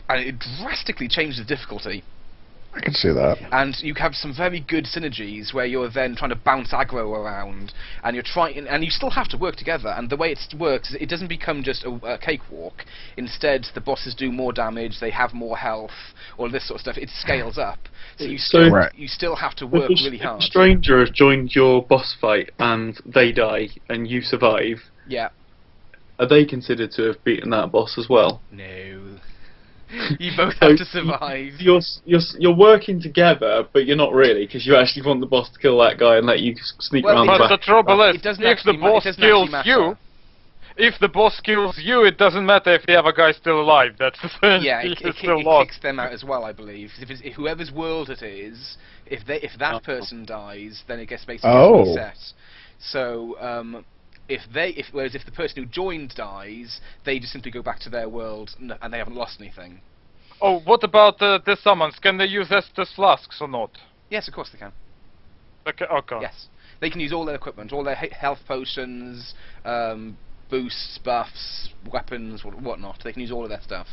and 0.10 0.22
it 0.22 0.36
drastically 0.60 1.08
changes 1.08 1.38
the 1.38 1.46
difficulty. 1.46 2.04
I 2.76 2.82
can 2.82 2.94
see 2.94 3.08
that. 3.10 3.38
and 3.54 3.74
you 3.82 3.94
have 3.96 4.16
some 4.16 4.34
very 4.36 4.60
good 4.60 4.84
synergies 4.86 5.54
where 5.54 5.66
you're 5.66 5.90
then 5.90 6.16
trying 6.16 6.32
to 6.32 6.36
bounce 6.36 6.72
aggro 6.74 7.10
around, 7.18 7.74
and 8.04 8.16
you're 8.16 8.24
trying, 8.24 8.68
and 8.68 8.84
you 8.84 8.90
still 8.92 9.12
have 9.12 9.30
to 9.30 9.38
work 9.38 9.56
together. 9.56 9.90
And 9.90 10.10
the 10.10 10.18
way 10.18 10.32
it 10.32 10.40
works 10.60 10.90
is 10.90 10.98
it 11.00 11.08
doesn't 11.08 11.30
become 11.30 11.64
just 11.64 11.86
a, 11.86 11.92
a 12.04 12.18
cakewalk. 12.18 12.84
Instead, 13.18 13.68
the 13.74 13.82
bosses 13.82 14.14
do 14.14 14.32
more 14.32 14.52
damage, 14.52 15.00
they 15.00 15.12
have 15.12 15.34
more 15.34 15.56
health, 15.58 15.92
all 16.38 16.50
this 16.52 16.68
sort 16.68 16.76
of 16.78 16.82
stuff. 16.82 16.98
It 16.98 17.10
scales 17.10 17.58
up, 17.58 17.80
so 18.18 18.26
you 18.26 18.38
So- 18.38 18.46
still 18.66 18.72
Right. 18.72 18.92
you 18.96 19.08
still 19.08 19.36
have 19.38 19.56
to 19.56 19.66
If 19.66 19.72
work 19.72 19.90
a, 19.90 19.94
really 20.04 20.18
if 20.18 20.24
a 20.24 20.28
hard. 20.28 20.42
stranger 20.44 21.00
has 21.00 21.10
joined 21.12 21.56
your 21.56 21.82
boss 21.82 22.14
fight 22.20 22.50
and 22.60 23.00
they 23.06 23.32
die 23.32 23.70
and 23.90 24.06
you 24.08 24.22
survive, 24.22 24.84
Yeah. 25.08 25.30
are 26.20 26.26
they 26.28 26.44
considered 26.46 26.92
to 26.92 27.04
have 27.04 27.24
beaten 27.24 27.52
that 27.52 27.72
boss 27.72 27.98
as 27.98 28.10
well? 28.10 28.42
No. 28.52 29.20
you 30.20 30.32
both 30.36 30.54
So 30.60 30.70
have 30.70 30.78
to 30.78 30.86
survive. 30.86 31.54
You're 31.60 31.82
you're 32.06 32.22
you're 32.40 32.56
working 32.56 33.02
together, 33.02 33.68
but 33.74 33.86
you're 33.86 33.96
not 33.98 34.14
really 34.14 34.46
because 34.46 34.66
you 34.66 34.76
actually 34.76 35.06
want 35.06 35.20
the 35.20 35.28
boss 35.28 35.50
to 35.52 35.60
kill 35.60 35.78
that 35.80 35.98
guy 36.00 36.18
and 36.18 36.26
let 36.26 36.40
you 36.40 36.56
sneak 36.80 37.06
Well, 37.06 37.16
around 37.16 37.28
But 37.28 37.48
the 37.50 37.58
the 37.58 37.64
trouble 37.64 38.02
It 38.02 38.16
is, 38.18 38.22
doesn't 38.22 38.44
if 38.44 38.64
the 38.64 38.72
actually 38.72 38.78
ma- 38.78 38.92
boss 38.94 39.16
kills 39.16 39.50
you, 39.64 39.98
if 40.78 41.00
the 41.00 41.08
boss 41.08 41.40
kills 41.40 41.78
you, 41.82 42.04
it 42.04 42.18
doesn't 42.18 42.46
matter 42.46 42.74
if 42.74 42.86
the 42.86 42.96
other 43.00 43.14
guy's 43.14 43.38
still 43.38 43.62
alive. 43.62 43.96
That's 43.98 44.20
the 44.22 44.30
thing. 44.42 44.64
yeah, 44.64 44.82
He 44.82 44.90
it, 44.90 44.92
is 45.02 45.16
it, 45.16 45.16
still 45.18 45.40
it 45.40 45.46
lost. 45.46 45.70
kicks 45.70 45.80
them 45.82 46.00
out 46.00 46.12
as 46.12 46.24
well, 46.24 46.44
I 46.44 46.52
believe. 46.52 46.92
If, 47.00 47.10
it's, 47.10 47.22
if 47.24 47.34
whoever's 47.36 47.72
world 47.72 48.10
it 48.10 48.22
is, 48.24 48.78
if 49.06 49.26
they 49.26 49.40
if 49.42 49.52
that 49.60 49.76
Oh. 49.76 49.80
person 49.80 50.26
dies, 50.26 50.84
then 50.88 51.00
it 51.00 51.06
gets 51.08 51.24
basically 51.26 51.52
Oh. 51.52 51.80
reset. 51.96 52.18
So 52.80 53.38
um, 53.40 53.86
if 54.28 54.42
they 54.54 54.70
if 54.70 54.88
whereas 54.92 55.16
if 55.16 55.26
the 55.26 55.32
person 55.32 55.64
who 55.64 55.70
joined 55.70 56.14
dies, 56.16 56.80
they 57.06 57.20
just 57.20 57.34
simply 57.34 57.52
go 57.52 57.62
back 57.62 57.80
to 57.80 57.90
their 57.90 58.10
world 58.10 58.52
and 58.60 58.94
they 58.94 58.98
haven't 58.98 59.16
lost 59.16 59.40
anything. 59.40 59.82
Oh, 60.42 60.60
what 60.62 60.84
about 60.84 61.20
the, 61.20 61.40
the 61.46 61.56
summons? 61.62 61.98
Can 62.02 62.18
they 62.18 62.26
use 62.26 62.50
Estus 62.50 62.94
flasks 62.94 63.38
or 63.40 63.48
not? 63.48 63.72
Yes, 64.10 64.28
of 64.28 64.34
course 64.34 64.50
they 64.52 64.58
can. 64.58 64.74
Okay, 65.68 65.86
okay. 65.86 66.18
Yes, 66.22 66.48
they 66.82 66.90
can 66.90 67.00
use 67.00 67.14
all 67.14 67.26
their 67.26 67.36
equipment, 67.36 67.72
all 67.72 67.84
their 67.84 67.96
health 67.96 68.40
potions, 68.48 69.34
um, 69.64 70.18
boosts, 70.50 71.00
buffs, 71.04 71.70
weapons, 71.92 72.42
wh- 72.42 72.62
whatnot. 72.62 73.00
They 73.04 73.14
can 73.14 73.22
use 73.22 73.32
all 73.32 73.44
of 73.44 73.50
that 73.50 73.64
stuff. 73.64 73.88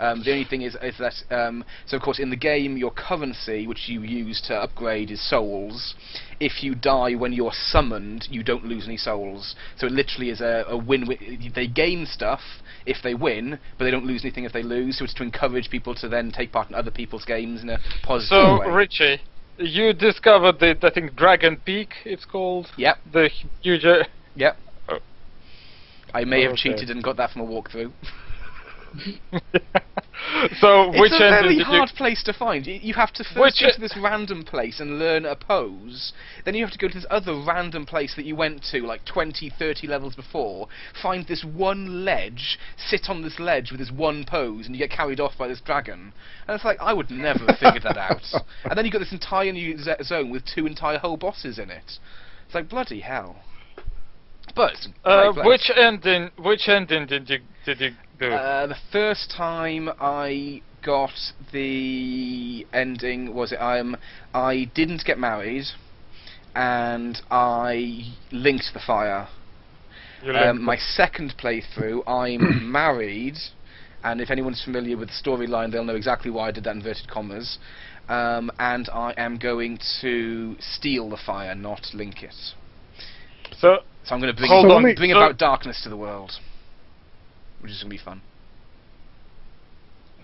Um, 0.00 0.22
the 0.24 0.32
only 0.32 0.44
thing 0.44 0.62
is, 0.62 0.76
is 0.82 0.96
that 0.98 1.14
um, 1.30 1.62
so 1.86 1.96
of 1.96 2.02
course 2.02 2.18
in 2.18 2.30
the 2.30 2.36
game 2.36 2.76
your 2.78 2.90
currency, 2.90 3.66
which 3.66 3.86
you 3.86 4.00
use 4.00 4.40
to 4.48 4.54
upgrade, 4.56 5.10
is 5.10 5.20
souls. 5.28 5.94
If 6.40 6.62
you 6.62 6.74
die 6.74 7.14
when 7.14 7.34
you're 7.34 7.52
summoned, 7.52 8.26
you 8.30 8.42
don't 8.42 8.64
lose 8.64 8.86
any 8.86 8.96
souls. 8.96 9.54
So 9.76 9.86
it 9.86 9.92
literally 9.92 10.30
is 10.30 10.40
a, 10.40 10.64
a 10.68 10.76
win-win. 10.76 11.52
They 11.54 11.66
gain 11.66 12.06
stuff 12.06 12.40
if 12.86 12.96
they 13.02 13.12
win, 13.14 13.58
but 13.78 13.84
they 13.84 13.90
don't 13.90 14.06
lose 14.06 14.24
anything 14.24 14.44
if 14.44 14.52
they 14.54 14.62
lose. 14.62 14.98
So 14.98 15.04
it's 15.04 15.14
to 15.14 15.22
encourage 15.22 15.68
people 15.68 15.94
to 15.96 16.08
then 16.08 16.32
take 16.32 16.50
part 16.50 16.70
in 16.70 16.74
other 16.74 16.90
people's 16.90 17.26
games 17.26 17.62
in 17.62 17.68
a 17.68 17.78
positive 18.02 18.28
So, 18.30 18.58
way. 18.60 18.66
So 18.66 18.72
Richie, 18.72 19.20
you 19.58 19.92
discovered 19.92 20.58
the, 20.60 20.78
I 20.82 20.90
think, 20.90 21.14
Dragon 21.14 21.60
Peak, 21.62 21.90
it's 22.06 22.24
called? 22.24 22.68
Yep. 22.78 22.96
The 23.12 23.28
huge... 23.60 23.84
uh, 23.84 24.04
Yep. 24.34 24.56
Oh. 24.88 24.98
I 26.14 26.24
may 26.24 26.42
have 26.42 26.52
Okay. 26.52 26.70
cheated 26.72 26.88
and 26.88 27.02
got 27.04 27.18
that 27.18 27.30
from 27.32 27.42
a 27.42 27.46
walkthrough. 27.46 27.92
so, 30.60 30.88
which 30.88 31.12
it's 31.12 31.20
a 31.20 31.26
engine 31.26 31.42
very 31.42 31.58
hard 31.60 31.90
place 31.96 32.22
to 32.24 32.32
find. 32.32 32.66
You, 32.66 32.78
you 32.82 32.94
have 32.94 33.12
to 33.14 33.24
first 33.24 33.38
Which 33.38 33.60
go 33.60 33.72
to 33.74 33.80
this 33.80 33.96
random 34.00 34.44
place 34.44 34.80
and 34.80 34.98
learn 34.98 35.24
a 35.24 35.36
pose. 35.36 36.12
Then 36.44 36.54
you 36.54 36.64
have 36.64 36.72
to 36.72 36.78
go 36.78 36.88
to 36.88 36.94
this 36.94 37.06
other 37.10 37.34
random 37.34 37.86
place 37.86 38.14
that 38.16 38.24
you 38.24 38.36
went 38.36 38.64
to 38.72 38.80
like 38.80 39.04
20, 39.04 39.52
30 39.58 39.86
levels 39.86 40.14
before. 40.14 40.68
Find 41.02 41.26
this 41.26 41.44
one 41.44 42.04
ledge, 42.04 42.58
sit 42.76 43.08
on 43.08 43.22
this 43.22 43.38
ledge 43.38 43.70
with 43.70 43.80
this 43.80 43.90
one 43.90 44.24
pose, 44.24 44.66
and 44.66 44.74
you 44.74 44.78
get 44.78 44.90
carried 44.94 45.20
off 45.20 45.38
by 45.38 45.48
this 45.48 45.60
dragon. 45.60 46.12
And 46.46 46.54
it's 46.54 46.64
like 46.64 46.78
I 46.80 46.92
would 46.92 47.10
never 47.10 47.46
have 47.46 47.58
figured 47.58 47.84
that 47.84 47.96
out. 47.96 48.20
And 48.64 48.76
then 48.76 48.84
you 48.84 48.92
got 48.92 48.98
this 48.98 49.12
entire 49.12 49.52
new 49.52 49.76
zone 50.02 50.30
with 50.30 50.44
two 50.44 50.66
entire 50.66 50.98
whole 50.98 51.16
bosses 51.16 51.58
in 51.58 51.70
it. 51.70 51.98
It's 52.46 52.54
like 52.54 52.68
bloody 52.68 53.00
hell. 53.00 53.36
But. 54.54 54.74
Uh, 55.04 55.32
which 55.44 55.70
ending? 55.74 56.30
Which 56.38 56.68
ending 56.68 57.06
did 57.06 57.28
you 57.30 57.38
did 57.64 57.80
you? 57.80 57.90
Uh, 58.32 58.66
the 58.66 58.76
first 58.92 59.30
time 59.36 59.88
I 60.00 60.62
got 60.84 61.10
the 61.52 62.66
ending 62.72 63.34
was 63.34 63.52
it 63.52 63.56
um 63.60 63.96
I 64.34 64.70
didn't 64.74 65.04
get 65.04 65.18
married, 65.18 65.64
and 66.54 67.20
I 67.30 68.14
linked 68.32 68.70
the 68.74 68.80
fire. 68.80 69.28
Um, 70.50 70.62
my 70.62 70.76
second 70.76 71.34
playthrough, 71.38 72.02
I'm 72.06 72.70
married, 72.80 73.36
And 74.04 74.20
if 74.20 74.30
anyone's 74.30 74.62
familiar 74.62 74.96
with 74.96 75.08
the 75.08 75.14
storyline, 75.14 75.70
they'll 75.72 75.84
know 75.84 75.96
exactly 75.96 76.30
why 76.30 76.48
I 76.48 76.50
did 76.50 76.64
that 76.64 76.76
inverted 76.76 77.08
commas. 77.08 77.58
Um, 78.08 78.50
and 78.58 78.88
I 78.92 79.14
am 79.16 79.38
going 79.38 79.78
to 80.00 80.56
steal 80.58 81.08
the 81.10 81.16
fire, 81.16 81.54
not 81.54 81.86
link 81.94 82.22
it. 82.22 82.34
So 83.58 83.78
So 84.04 84.14
I'm 84.14 84.20
going 84.20 84.34
to 84.34 84.38
bring, 84.38 84.50
So 84.50 84.80
me- 84.80 84.94
bring 84.94 85.10
so- 85.12 85.18
about 85.18 85.38
darkness 85.38 85.82
to 85.84 85.88
the 85.88 85.96
world, 85.96 86.32
which 87.60 87.70
is 87.72 87.82
going 87.82 87.90
to 87.90 87.96
be 87.96 88.02
fun. 88.04 88.20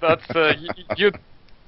that's 0.01 0.29
uh, 0.31 0.53
you. 0.97 1.11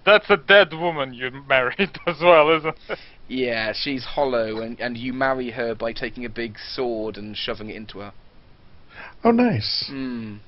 That's 0.07 0.31
a 0.31 0.36
dead 0.39 0.73
woman 0.73 1.12
you 1.12 1.31
married 1.47 1.90
as 2.07 2.16
well, 2.23 2.57
isn't 2.57 2.74
it? 2.89 2.99
Yeah, 3.28 3.73
she's 3.74 4.05
hollow, 4.05 4.62
and, 4.62 4.81
and 4.81 4.97
you 4.97 5.12
marry 5.12 5.51
her 5.51 5.74
by 5.74 5.93
taking 5.93 6.24
a 6.24 6.31
big 6.31 6.57
sword 6.73 7.19
and 7.19 7.36
shoving 7.36 7.69
it 7.69 7.77
into 7.77 7.99
her. 7.99 8.12
Oh, 9.23 9.32
nice. 9.32 9.90
Mm. 9.93 10.39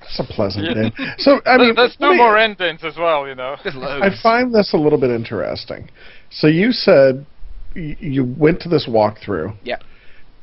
That's 0.00 0.18
a 0.18 0.24
pleasant 0.24 0.64
Yeah. 0.66 0.74
game. 0.74 0.92
So 1.18 1.40
I 1.46 1.56
mean, 1.58 1.74
there's 1.76 1.96
let 2.00 2.08
two 2.08 2.12
me- 2.12 2.16
more 2.16 2.36
endings 2.36 2.82
as 2.82 2.96
well, 2.96 3.28
you 3.28 3.36
know. 3.36 3.56
Loads. 3.64 4.02
I 4.02 4.10
find 4.22 4.52
this 4.52 4.72
a 4.74 4.76
little 4.76 4.98
bit 4.98 5.10
interesting. 5.10 5.88
So 6.30 6.48
you 6.48 6.72
said 6.72 7.24
y- 7.76 7.96
you 8.00 8.24
went 8.24 8.60
to 8.62 8.68
this 8.68 8.86
walkthrough. 8.88 9.56
Yeah. 9.62 9.76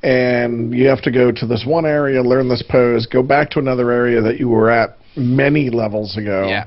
And 0.03 0.73
you 0.73 0.87
have 0.87 1.01
to 1.03 1.11
go 1.11 1.31
to 1.31 1.47
this 1.47 1.65
one 1.65 1.85
area, 1.85 2.21
learn 2.21 2.49
this 2.49 2.63
pose, 2.69 3.07
go 3.07 3.23
back 3.23 3.49
to 3.51 3.59
another 3.59 3.91
area 3.91 4.21
that 4.21 4.39
you 4.39 4.47
were 4.47 4.69
at 4.69 4.97
many 5.15 5.69
levels 5.69 6.17
ago. 6.17 6.47
Yeah. 6.47 6.65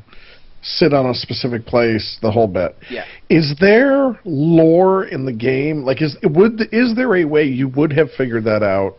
Sit 0.62 0.92
on 0.92 1.06
a 1.06 1.14
specific 1.14 1.64
place, 1.64 2.18
the 2.20 2.30
whole 2.30 2.48
bit. 2.48 2.76
Yeah. 2.90 3.04
Is 3.30 3.54
there 3.60 4.18
lore 4.24 5.04
in 5.04 5.24
the 5.24 5.32
game? 5.32 5.84
Like, 5.84 6.02
is 6.02 6.16
would 6.22 6.60
is 6.72 6.94
there 6.96 7.16
a 7.16 7.24
way 7.24 7.44
you 7.44 7.68
would 7.68 7.92
have 7.92 8.10
figured 8.18 8.44
that 8.44 8.62
out? 8.62 8.96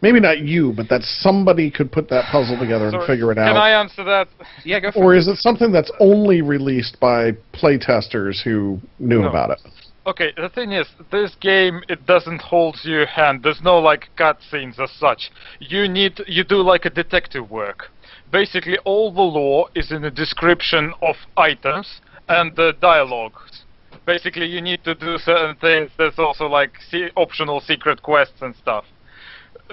Maybe 0.00 0.18
not 0.18 0.40
you, 0.40 0.72
but 0.74 0.88
that 0.88 1.02
somebody 1.02 1.70
could 1.70 1.92
put 1.92 2.08
that 2.08 2.24
puzzle 2.32 2.58
together 2.58 2.88
and 2.88 3.06
figure 3.06 3.30
it 3.30 3.38
out. 3.38 3.48
Can. 3.52 3.56
I 3.56 3.70
answer 3.70 4.02
that? 4.04 4.28
Yeah, 4.64 4.80
go 4.80 4.92
for 4.92 5.04
or 5.04 5.14
is 5.14 5.28
it 5.28 5.36
something 5.38 5.72
that's 5.72 5.90
only 6.00 6.40
released 6.42 6.98
by 7.00 7.32
playtesters 7.52 8.42
who 8.42 8.80
knew 8.98 9.22
No. 9.22 9.28
about 9.28 9.50
it? 9.50 9.60
Okay, 10.04 10.32
the 10.36 10.48
thing 10.48 10.72
is, 10.72 10.88
this 11.12 11.36
game 11.36 11.82
it 11.88 12.06
doesn't 12.06 12.42
hold 12.42 12.76
your 12.82 13.06
hand. 13.06 13.44
There's 13.44 13.62
no 13.62 13.78
like 13.78 14.08
cutscenes 14.16 14.80
as 14.80 14.90
such. 14.90 15.30
You 15.60 15.86
need 15.86 16.20
you 16.26 16.42
do 16.42 16.56
like 16.56 16.84
a 16.84 16.90
detective 16.90 17.48
work. 17.48 17.90
Basically, 18.32 18.78
all 18.78 19.12
the 19.12 19.22
lore 19.22 19.68
is 19.76 19.92
in 19.92 20.02
the 20.02 20.10
description 20.10 20.92
of 21.02 21.14
items 21.36 22.00
and 22.28 22.56
the 22.56 22.72
dialogues. 22.80 23.64
Basically, 24.04 24.46
you 24.46 24.60
need 24.60 24.82
to 24.82 24.96
do 24.96 25.18
certain 25.18 25.54
things. 25.56 25.92
There's 25.96 26.18
also 26.18 26.46
like 26.46 26.72
se- 26.90 27.12
optional 27.16 27.60
secret 27.60 28.02
quests 28.02 28.42
and 28.42 28.56
stuff. 28.56 28.84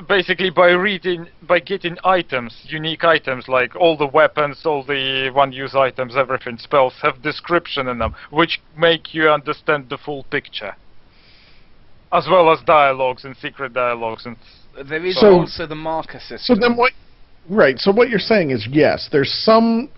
Basically, 0.08 0.50
by 0.50 0.70
reading, 0.72 1.28
by 1.44 1.60
getting 1.60 1.98
items, 2.04 2.56
unique 2.66 3.04
items 3.04 3.48
like 3.48 3.76
all 3.76 3.98
the 3.98 4.08
weapons, 4.08 4.62
all 4.66 4.84
the 4.84 5.30
one-use 5.34 5.76
items, 5.76 6.16
everything, 6.16 6.58
spells 6.58 6.94
have 7.02 7.22
description 7.22 7.88
in 7.88 7.98
them, 7.98 8.16
which 8.32 8.62
make 8.78 9.14
you 9.14 9.30
understand 9.30 9.90
the 9.90 9.98
full 9.98 10.24
picture, 10.26 10.76
as 12.14 12.28
well 12.30 12.52
as 12.52 12.60
dialogues 12.66 13.26
and 13.26 13.36
secret 13.38 13.74
dialogues 13.74 14.26
and. 14.26 14.38
There 14.88 15.04
is 15.06 15.20
So- 15.20 15.40
also 15.42 15.66
the 15.66 15.76
marker 15.76 16.20
system. 16.20 16.56
So 16.56 16.56
then 16.56 16.78
what? 16.78 16.94
Right. 17.50 17.80
So 17.80 17.92
what 17.92 18.10
you're 18.10 18.20
saying 18.20 18.52
is 18.52 18.68
yes, 18.68 19.10
there's 19.12 19.32
some 19.32 19.90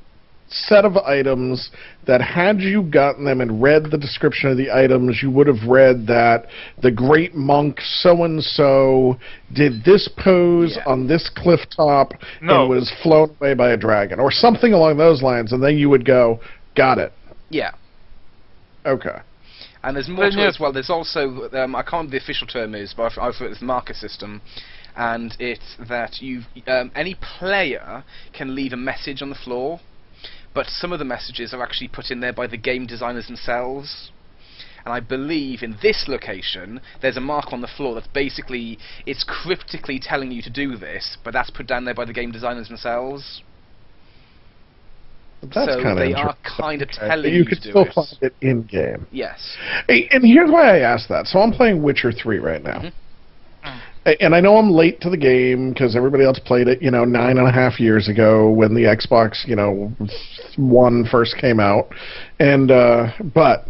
set 0.52 0.86
of 0.86 0.98
items 0.98 1.72
that 2.06 2.22
had 2.22 2.62
you 2.62 2.84
gotten 2.84 3.26
them 3.26 3.42
and 3.42 3.62
read 3.62 3.90
the 3.90 3.98
description 3.98 4.50
of 4.50 4.58
the 4.58 4.72
items, 4.72 5.20
you 5.22 5.32
would 5.32 5.48
have 5.48 5.68
read 5.68 6.06
that 6.08 6.48
the 6.82 6.92
great 6.92 7.34
monk 7.36 7.80
so 7.82 8.24
and 8.24 8.44
so 8.44 9.18
did 9.54 9.84
this 9.84 10.08
pose 10.18 10.76
Yeah. 10.76 10.84
on 10.86 11.08
this 11.08 11.30
cliff 11.30 11.62
top 11.76 12.14
No. 12.42 12.62
and 12.62 12.70
was 12.70 12.92
flown 13.02 13.36
away 13.40 13.54
by 13.54 13.70
a 13.72 13.78
dragon 13.78 14.20
or 14.20 14.32
something 14.32 14.74
along 14.74 14.98
those 14.98 15.22
lines, 15.22 15.54
and 15.54 15.64
then 15.64 15.78
you 15.78 15.90
would 15.90 16.06
go, 16.06 16.40
got 16.76 16.98
it. 16.98 17.14
Yeah. 17.50 17.72
Okay. 18.86 19.20
And 19.84 19.96
there's 19.96 20.08
more 20.08 20.30
to 20.30 20.44
it 20.44 20.48
as 20.48 20.60
well. 20.60 20.72
There's 20.72 20.90
also 20.92 21.50
um, 21.54 21.76
I 21.76 21.82
can't 21.82 21.94
remember 21.94 22.12
the 22.12 22.18
official 22.18 22.46
term 22.48 22.76
is, 22.76 22.94
but 22.96 23.12
I've, 23.12 23.18
I've 23.20 23.36
heard 23.36 23.52
this 23.52 23.62
marker 23.62 23.94
system, 23.96 24.42
and 24.96 25.36
it's 25.40 25.76
that 25.90 26.22
you 26.22 26.42
um, 26.68 26.92
any 26.96 27.16
player 27.16 28.04
can 28.34 28.54
leave 28.54 28.74
a 28.74 28.78
message 28.78 29.22
on 29.24 29.30
the 29.30 29.36
floor, 29.36 29.80
but 30.54 30.68
some 30.68 30.92
of 30.92 31.00
the 31.00 31.06
messages 31.06 31.54
are 31.54 31.64
actually 31.64 31.88
put 31.88 32.12
in 32.12 32.20
there 32.20 32.34
by 32.34 32.48
the 32.48 32.58
game 32.58 32.86
designers 32.86 33.28
themselves. 33.28 34.12
And 34.84 34.94
I 34.94 35.00
believe 35.00 35.62
in 35.62 35.78
this 35.84 36.06
location, 36.08 36.82
there's 37.02 37.16
a 37.18 37.22
mark 37.22 37.54
on 37.54 37.62
the 37.62 37.68
floor 37.68 37.94
that's 37.94 38.08
basically 38.08 38.80
it's 39.06 39.24
cryptically 39.24 40.00
telling 40.00 40.32
you 40.32 40.42
to 40.42 40.50
do 40.50 40.76
this, 40.76 41.18
but 41.24 41.34
that's 41.34 41.52
put 41.52 41.68
down 41.68 41.86
there 41.86 41.94
by 41.94 42.06
the 42.06 42.14
game 42.14 42.32
designers 42.32 42.68
themselves. 42.68 43.44
That's 45.44 45.54
So 45.74 45.84
kind 45.84 45.88
of 45.90 45.98
they 45.98 46.14
are 46.14 46.36
kind 46.44 46.82
of 46.82 46.90
telling 46.90 47.32
you 47.32 47.40
you 47.40 47.46
could 47.46 47.62
to 47.62 47.64
do 47.64 47.70
still 47.72 47.86
it. 47.86 47.94
find 47.94 48.18
it 48.22 48.36
in 48.42 48.64
game. 48.64 49.08
Yes. 49.12 49.56
Hey, 49.88 50.08
and 50.12 50.24
here's 50.26 50.50
why 50.52 50.78
I 50.78 50.80
asked 50.80 51.10
that. 51.10 51.28
So 51.28 51.40
I'm 51.40 51.52
playing 51.52 51.82
Witcher 51.82 52.12
3 52.12 52.40
right 52.40 52.64
now. 52.64 52.80
Mhm. 52.80 52.92
And 54.04 54.34
I 54.34 54.40
know 54.40 54.58
I'm 54.58 54.72
late 54.72 55.00
to 55.02 55.12
the 55.12 55.18
game 55.18 55.72
because 55.72 55.96
everybody 55.96 56.24
else 56.24 56.40
played 56.40 56.68
it, 56.68 56.82
you 56.82 56.90
know, 56.90 57.06
nine 57.06 57.38
and 57.38 57.48
a 57.48 57.52
half 57.52 57.80
years 57.80 58.08
ago 58.08 58.50
when 58.50 58.74
the 58.74 58.82
Xbox, 58.82 59.48
you 59.48 59.56
know, 59.56 59.92
one 60.58 61.06
first 61.06 61.38
came 61.38 61.60
out. 61.60 61.90
And, 62.40 62.72
uh, 62.72 63.12
but 63.34 63.66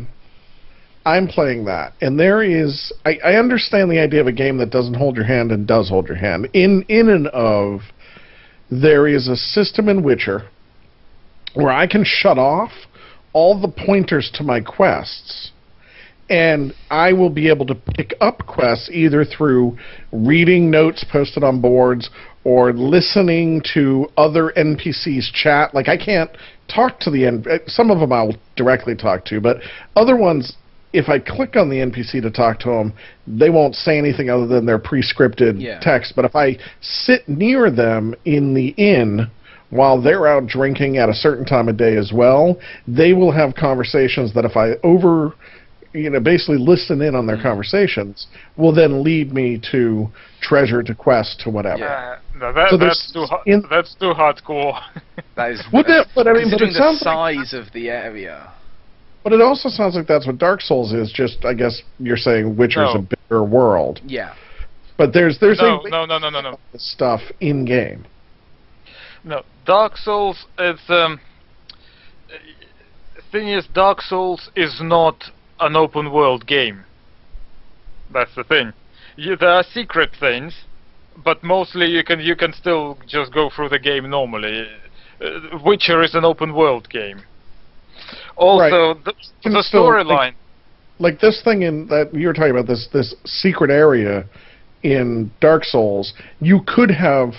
I'm 1.05 1.27
playing 1.27 1.65
that. 1.65 1.93
And 1.99 2.17
there 2.17 2.43
is, 2.43 2.93
I, 3.05 3.17
I 3.25 3.33
understand 3.33 3.91
the 3.91 3.99
idea 3.99 4.21
of 4.21 4.27
a 4.27 4.31
game 4.31 4.57
that 4.59 4.69
doesn't 4.69 4.93
hold 4.93 5.17
your 5.17 5.25
hand 5.25 5.51
and 5.51 5.67
does 5.67 5.89
hold 5.89 6.07
your 6.07 6.17
hand. 6.17 6.47
In, 6.53 6.85
in 6.87 7.09
and 7.09 7.27
of, 7.27 7.81
there 8.69 9.07
is 9.07 9.27
a 9.27 9.35
system 9.35 9.89
in 9.89 10.01
Witcher 10.01 10.47
where 11.55 11.71
I 11.71 11.87
can 11.87 12.05
shut 12.05 12.37
off 12.37 12.71
all 13.33 13.59
the 13.59 13.67
pointers 13.67 14.31
to 14.35 14.43
my 14.43 14.61
quests 14.61 15.51
and 16.31 16.73
I 16.89 17.11
will 17.11 17.29
be 17.29 17.49
able 17.49 17.65
to 17.65 17.75
pick 17.75 18.13
up 18.21 18.47
quests 18.47 18.89
either 18.91 19.25
through 19.25 19.77
reading 20.13 20.71
notes 20.71 21.05
posted 21.11 21.43
on 21.43 21.59
boards 21.59 22.09
or 22.45 22.71
listening 22.71 23.61
to 23.73 24.07
other 24.17 24.53
NPCs 24.55 25.33
chat. 25.33 25.75
Like 25.75 25.89
I 25.89 25.97
can't 25.97 26.31
talk 26.73 27.01
to 27.01 27.11
the 27.11 27.25
N- 27.25 27.45
some 27.67 27.91
of 27.91 27.99
them 27.99 28.13
I'll 28.13 28.33
directly 28.55 28.95
talk 28.95 29.25
to, 29.25 29.41
but 29.41 29.57
other 29.97 30.15
ones 30.15 30.55
if 30.93 31.07
I 31.09 31.19
click 31.19 31.55
on 31.55 31.69
the 31.69 31.77
NPC 31.77 32.21
to 32.21 32.31
talk 32.31 32.59
to 32.61 32.69
them, 32.69 32.93
they 33.27 33.49
won't 33.49 33.75
say 33.75 33.97
anything 33.97 34.29
other 34.29 34.45
than 34.47 34.65
their 34.65 34.79
pre-scripted 34.79 35.61
Yeah. 35.61 35.79
text. 35.79 36.13
But 36.17 36.25
if 36.25 36.35
I 36.35 36.57
sit 36.81 37.27
near 37.29 37.69
them 37.71 38.13
in 38.25 38.53
the 38.53 38.73
inn 38.77 39.27
while 39.69 40.01
they're 40.01 40.27
out 40.27 40.47
drinking 40.47 40.97
at 40.97 41.07
a 41.07 41.13
certain 41.13 41.45
time 41.45 41.69
of 41.69 41.77
day 41.77 41.95
as 41.95 42.11
well, 42.11 42.57
they 42.87 43.13
will 43.13 43.31
have 43.31 43.55
conversations 43.55 44.33
that 44.33 44.43
if 44.43 44.57
I 44.57 44.75
over 44.83 45.33
you 45.93 46.09
know 46.09 46.19
basically 46.19 46.57
listen 46.57 47.01
in 47.01 47.15
on 47.15 47.26
their 47.27 47.41
conversations 47.41 48.27
will 48.57 48.73
then 48.73 49.03
lead 49.03 49.34
me 49.34 49.59
to 49.72 50.07
treasure 50.41 50.81
to 50.84 50.95
quest 50.95 51.39
to 51.41 51.49
whatever. 51.49 51.80
Yeah, 51.80 52.18
no, 52.35 52.53
that, 52.53 52.69
So 52.72 52.77
that's 52.77 53.11
too 53.11 53.26
hu- 53.26 53.51
in- 53.51 53.65
that's 53.69 53.93
too 53.95 54.13
hardcore. 54.13 54.80
That 55.35 55.51
is. 55.51 55.63
Well, 55.72 55.84
that- 55.84 56.07
but 56.13 56.27
I 56.27 56.34
mean, 56.34 56.51
but 56.51 56.59
considering 56.59 56.69
it 56.72 56.73
the 56.73 56.80
sounds 56.80 57.01
like- 57.05 57.35
size 57.38 57.53
of 57.53 57.72
the 57.73 57.89
area. 57.89 58.51
But 59.23 59.34
it 59.34 59.41
also 59.41 59.69
sounds 59.69 59.95
like 59.95 60.07
that's 60.07 60.26
what 60.26 60.39
Dark 60.39 60.61
Souls 60.61 60.93
is. 60.93 61.11
Just 61.11 61.45
I 61.45 61.53
guess 61.53 61.81
you're 61.99 62.18
saying 62.18 62.57
Witcher's 62.57 62.93
No. 62.95 62.99
a 63.01 63.01
bigger 63.01 63.43
world. 63.43 64.01
Yeah. 64.05 64.34
But 64.97 65.13
there's 65.13 65.38
there's 65.39 65.59
no, 65.59 65.81
a 65.85 65.89
no, 65.89 66.05
no, 66.05 66.18
no, 66.18 66.30
no, 66.30 66.41
no. 66.41 66.59
stuff 66.76 67.22
in 67.39 67.63
game. 67.65 68.05
No, 69.23 69.43
Dark 69.65 69.97
Souls 69.97 70.45
It's 70.57 70.81
um. 70.89 71.19
Thing 73.31 73.47
is, 73.49 73.65
Dark 73.73 74.01
Souls 74.01 74.49
is 74.55 74.80
not 74.81 75.23
an 75.61 75.75
open 75.75 76.11
world 76.11 76.45
game. 76.47 76.83
That's 78.13 78.33
the 78.35 78.43
thing. 78.43 78.73
You, 79.15 79.35
there 79.35 79.49
are 79.49 79.63
secret 79.63 80.11
things, 80.19 80.53
but 81.23 81.43
mostly 81.43 81.85
you 81.88 82.03
can 82.03 82.19
you 82.19 82.35
can 82.35 82.53
still 82.53 82.97
just 83.07 83.33
go 83.33 83.49
through 83.53 83.69
the 83.69 83.79
game 83.79 84.09
normally. 84.09 84.67
Uh, 85.21 85.57
Witcher 85.63 86.01
is 86.01 86.15
an 86.15 86.25
open 86.25 86.53
world 86.53 86.89
game. 86.89 87.21
Also, 88.35 88.95
the, 89.05 89.13
the 89.43 89.63
still, 89.63 89.85
like- 89.85 90.07
storyline. 90.07 90.33
Like 90.99 91.19
this 91.19 91.41
thing 91.43 91.63
in 91.63 91.88
that 91.88 92.13
you 92.13 92.27
were 92.27 92.33
talking 92.33 92.51
about 92.51 92.67
this 92.67 92.88
this 92.93 93.15
secret 93.25 93.71
area 93.71 94.25
in 94.83 95.31
Dark 95.39 95.63
Souls, 95.63 96.13
you 96.39 96.61
could 96.67 96.91
have 96.91 97.33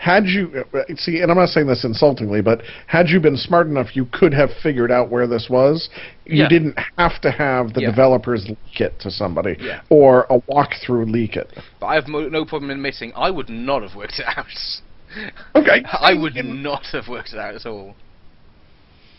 had 0.00 0.24
you 0.24 0.64
uh, 0.72 0.78
see, 0.96 1.20
and 1.20 1.30
I'm 1.30 1.36
not 1.36 1.50
saying 1.50 1.66
this 1.66 1.84
insultingly, 1.84 2.40
but 2.40 2.62
had 2.86 3.10
you 3.10 3.20
been 3.20 3.36
smart 3.36 3.66
enough, 3.66 3.94
you 3.94 4.06
could 4.06 4.32
have 4.32 4.48
figured 4.62 4.90
out 4.90 5.10
where 5.10 5.26
this 5.26 5.48
was. 5.50 5.90
You 6.24 6.44
Yeah. 6.44 6.48
didn't 6.48 6.78
have 6.96 7.20
to 7.20 7.30
have 7.30 7.74
the 7.74 7.82
Yeah. 7.82 7.90
developers 7.90 8.48
leak 8.48 8.80
it 8.80 8.98
to 9.00 9.10
somebody 9.10 9.58
Yeah. 9.60 9.80
or 9.90 10.26
a 10.30 10.40
walkthrough 10.40 11.10
leak 11.12 11.36
it. 11.36 11.50
But 11.80 11.86
I 11.88 11.94
have 11.96 12.08
mo- 12.08 12.30
no 12.30 12.46
problem 12.46 12.70
admitting 12.70 13.12
I 13.14 13.28
would 13.30 13.50
not 13.50 13.82
have 13.82 13.94
worked 13.94 14.18
it 14.18 14.26
out. 14.26 14.46
Okay. 15.54 15.82
I 15.84 16.14
would 16.14 16.36
not 16.36 16.86
have 16.92 17.08
worked 17.08 17.32
it 17.34 17.38
out 17.38 17.54
at 17.56 17.66
all. 17.66 17.94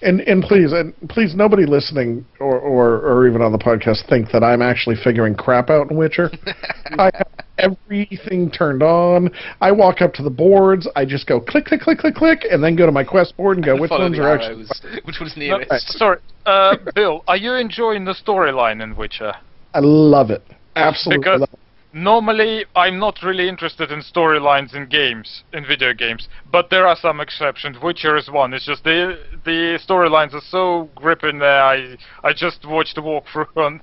And 0.01 0.21
and 0.21 0.41
please 0.41 0.71
and 0.71 0.93
please 1.09 1.35
nobody 1.35 1.65
listening 1.67 2.25
or, 2.39 2.57
or 2.57 2.97
or 3.01 3.27
even 3.27 3.41
on 3.43 3.51
the 3.51 3.59
podcast 3.59 4.07
think 4.09 4.31
that 4.31 4.43
I'm 4.43 4.61
actually 4.63 4.95
figuring 4.95 5.35
crap 5.35 5.69
out 5.69 5.91
in 5.91 5.97
Witcher. 5.97 6.31
I 6.97 7.11
have 7.13 7.27
everything 7.61 8.49
turned 8.51 8.83
on. 8.83 9.29
I 9.61 9.71
walk 9.71 10.01
up 10.01 10.13
to 10.15 10.23
the 10.23 10.29
boards. 10.29 10.87
I 10.95 11.05
just 11.05 11.27
go 11.27 11.39
click, 11.39 11.65
click, 11.65 11.81
click, 11.81 11.99
click, 11.99 12.15
click, 12.15 12.39
and 12.49 12.63
then 12.63 12.75
go 12.75 12.85
to 12.85 12.91
my 12.91 13.03
quest 13.03 13.37
board 13.37 13.57
and 13.57 13.65
go 13.65 13.79
which 13.79 13.91
ones 13.91 14.17
the 14.17 14.23
are 14.23 14.35
actually. 14.35 14.65
Which 15.05 15.17
one's 15.19 15.35
No, 15.37 15.57
nearest? 15.57 15.87
sorry, 15.97 16.19
uh, 16.45 16.75
Bill, 16.95 17.23
are 17.27 17.37
you 17.37 17.53
enjoying 17.53 18.05
the 18.05 18.13
storyline 18.13 18.81
in 18.81 18.95
Witcher? 18.95 19.33
I 19.73 19.79
love 19.79 20.31
it. 20.31 20.43
Absolutely. 20.75 21.19
Because- 21.23 21.39
love 21.41 21.49
it. 21.53 21.59
Normally, 21.93 22.63
I'm 22.73 22.99
not 22.99 23.17
really 23.21 23.49
interested 23.49 23.91
in 23.91 23.99
storylines 23.99 24.73
in 24.73 24.87
games, 24.87 25.43
in 25.51 25.65
video 25.65 25.93
games, 25.93 26.29
but 26.49 26.69
there 26.69 26.87
are 26.87 26.95
some 26.95 27.19
exceptions. 27.19 27.75
Witcher 27.83 28.15
is 28.15 28.29
one. 28.31 28.53
It's 28.53 28.65
just 28.65 28.85
the 28.85 29.19
the 29.43 29.77
storylines 29.85 30.33
are 30.33 30.39
so 30.49 30.89
gripping 30.95 31.39
there. 31.39 31.61
I 31.61 31.97
I 32.23 32.31
just 32.31 32.65
watched 32.65 32.95
the 32.95 33.01
walkthrough 33.01 33.47
on 33.57 33.81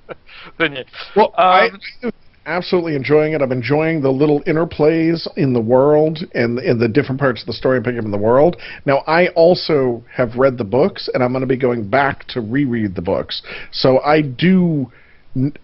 thingy. 0.58 0.86
Well, 1.14 1.34
I, 1.36 1.66
Um, 1.66 1.80
I'm 2.04 2.12
absolutely 2.48 2.96
enjoying 2.96 3.34
it. 3.34 3.42
I'm 3.42 3.52
enjoying 3.52 4.00
the 4.00 4.10
little 4.10 4.42
interplays 4.44 5.28
in 5.36 5.52
the 5.52 5.60
world 5.60 6.20
and 6.34 6.58
in 6.58 6.78
the 6.78 6.88
different 6.88 7.20
parts 7.20 7.42
of 7.42 7.46
the 7.46 7.52
story 7.52 7.76
I'm 7.76 7.84
picking 7.84 7.98
up 7.98 8.04
in 8.06 8.10
the 8.10 8.18
world. 8.18 8.56
Now, 8.86 9.04
I 9.06 9.28
also 9.28 10.02
have 10.12 10.34
read 10.36 10.56
the 10.58 10.64
books, 10.64 11.08
and 11.12 11.22
I'm 11.22 11.32
going 11.32 11.42
to 11.42 11.46
be 11.46 11.58
going 11.58 11.88
back 11.88 12.26
to 12.28 12.40
reread 12.40 12.94
the 12.94 13.02
books. 13.02 13.42
So 13.70 14.00
I 14.00 14.22
do. 14.22 14.90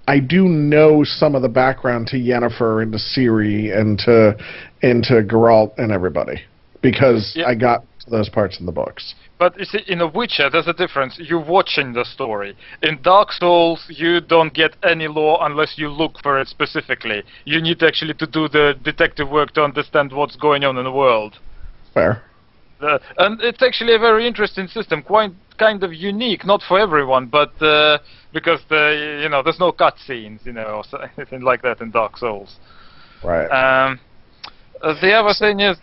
I 0.07 0.21
do 0.21 0.45
know 0.45 1.03
some 1.03 1.35
of 1.35 1.43
the 1.43 1.49
background 1.49 2.07
to 2.09 2.17
Yennefer 2.17 2.83
and 2.83 2.93
to 2.93 2.99
Ciri 2.99 3.77
and 3.77 3.99
to 4.01 4.37
and 4.83 5.03
to 5.05 5.15
Geralt 5.25 5.77
and 5.79 5.91
everybody 5.91 6.43
because 6.81 7.33
Yeah. 7.35 7.47
I 7.47 7.55
got 7.57 7.83
those 8.09 8.29
parts 8.29 8.61
in 8.61 8.67
the 8.67 8.73
books. 8.73 9.15
But 9.39 9.59
you 9.59 9.65
see, 9.65 9.81
in 9.89 10.01
a 10.01 10.07
Witcher, 10.07 10.49
there's 10.49 10.69
a 10.69 10.73
difference. 10.73 11.19
You're 11.19 11.45
watching 11.45 11.93
the 11.93 12.05
story. 12.05 12.57
In 12.83 13.03
Dark 13.03 13.33
Souls, 13.33 13.85
you 13.89 14.21
don't 14.21 14.55
get 14.55 14.77
any 14.85 15.09
lore 15.09 15.39
unless 15.43 15.77
you 15.77 15.89
look 15.89 16.21
for 16.23 16.39
it 16.39 16.47
specifically. 16.49 17.23
You 17.45 17.61
need 17.61 17.83
actually 17.83 18.15
to 18.15 18.27
do 18.27 18.49
the 18.49 18.75
detective 18.83 19.29
work 19.29 19.53
to 19.55 19.65
understand 19.65 20.13
what's 20.13 20.37
going 20.37 20.63
on 20.65 20.79
in 20.79 20.85
the 20.85 20.93
world. 20.93 21.39
Fair. 21.93 22.23
Uh, 22.81 22.99
and 23.19 23.41
it's 23.41 23.63
actually 23.63 23.95
a 23.95 23.99
very 23.99 24.27
interesting 24.27 24.69
system, 24.69 25.03
quite 25.03 25.33
kind 25.59 25.83
of 25.83 25.93
unique, 25.93 26.45
not 26.45 26.61
for 26.67 26.79
everyone, 26.79 27.27
but 27.27 27.51
uh, 27.63 27.99
because 28.33 28.61
the 28.69 29.21
you 29.23 29.29
know 29.29 29.43
there's 29.43 29.61
no 29.61 29.73
cutscenes, 29.73 30.45
you 30.45 30.53
know, 30.53 30.83
or 30.93 31.11
anything 31.17 31.41
like 31.41 31.63
that 31.63 31.81
in 31.81 31.91
Dark 31.91 32.19
Souls. 32.19 32.57
Right. 33.25 33.47
Um, 33.47 34.01
uh, 34.83 34.95
the 35.01 35.13
other 35.13 35.35
thing 35.39 35.61
is, 35.61 35.77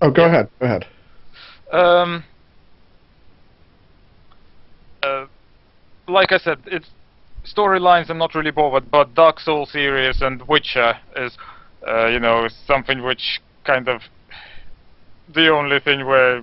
oh, 0.00 0.10
go 0.10 0.22
yeah. 0.22 0.28
ahead. 0.28 0.50
Go 0.60 0.66
ahead. 0.66 0.86
um, 1.72 2.24
uh, 5.04 5.26
like 6.08 6.32
I 6.32 6.38
said, 6.38 6.58
it's 6.66 6.88
storylines. 7.44 8.10
I'm 8.10 8.18
not 8.18 8.34
really 8.34 8.50
bothered, 8.50 8.90
but 8.90 9.14
Dark 9.14 9.40
Souls 9.40 9.70
series 9.72 10.22
and 10.22 10.42
Witcher 10.48 10.94
is, 11.16 11.36
uh, 11.86 12.06
you 12.06 12.20
know, 12.20 12.48
something 12.66 13.02
which 13.02 13.40
kind 13.64 13.88
of 13.88 14.00
the 15.34 15.48
only 15.48 15.80
thing 15.80 16.06
where. 16.06 16.42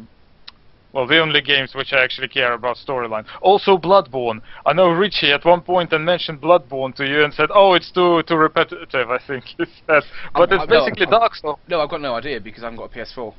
Well, 0.94 1.08
the 1.08 1.20
only 1.22 1.40
games 1.42 1.74
which 1.74 1.94
I 1.94 2.04
actually 2.04 2.28
care 2.28 2.52
about 2.52 2.76
storyline. 2.76 3.26
Also, 3.42 3.78
Bloodborne. 3.78 4.42
I 4.66 4.74
know 4.74 4.90
Richie 4.90 5.32
at 5.32 5.46
one 5.46 5.62
point 5.62 5.94
and 5.94 6.04
mentioned 6.04 6.42
Bloodborne 6.42 6.94
to 6.96 7.06
you 7.08 7.24
and 7.24 7.34
said, 7.34 7.48
"Oh, 7.54 7.76
it's 7.76 7.90
too 7.92 8.22
too 8.24 8.36
repetitive." 8.36 9.10
I 9.10 9.18
think 9.26 9.46
he 9.46 9.64
said, 9.88 10.04
but 10.34 10.52
I'm- 10.52 10.54
it's 10.54 10.60
I'm- 10.60 10.68
basically 10.68 11.06
I'm- 11.06 11.12
Dark 11.12 11.36
Souls. 11.36 11.60
No, 11.70 11.80
I've 11.80 11.90
got 11.90 12.02
no 12.02 12.16
idea 12.16 12.42
because 12.42 12.64
I 12.64 12.66
haven't 12.66 12.80
got 12.80 12.92
a 12.92 13.00
PS4. 13.00 13.34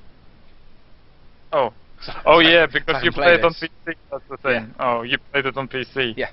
Oh, 1.52 1.74
Oh 2.26 2.40
so 2.42 2.48
yeah, 2.48 2.66
because 2.72 2.96
haven't 2.96 3.04
you 3.04 3.12
played 3.12 3.40
played 3.40 3.44
on. 3.44 3.52
PC. 3.52 3.94
That's 4.10 4.24
the 4.28 4.36
thing. 4.38 4.74
Oh, 4.78 5.02
you 5.02 5.18
played 5.30 5.46
it 5.46 5.56
on 5.56 5.68
PC. 5.68 6.14
Yeah. 6.16 6.28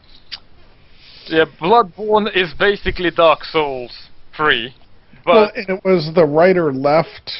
Yeah, 1.27 1.45
Bloodborne 1.61 2.35
is 2.35 2.53
basically 2.57 3.11
Dark 3.11 3.43
Souls 3.43 3.95
3, 4.35 4.73
but 5.23 5.33
well, 5.33 5.51
and 5.55 5.69
it 5.69 5.81
was 5.85 6.11
the 6.15 6.25
writer 6.25 6.73
left 6.73 7.31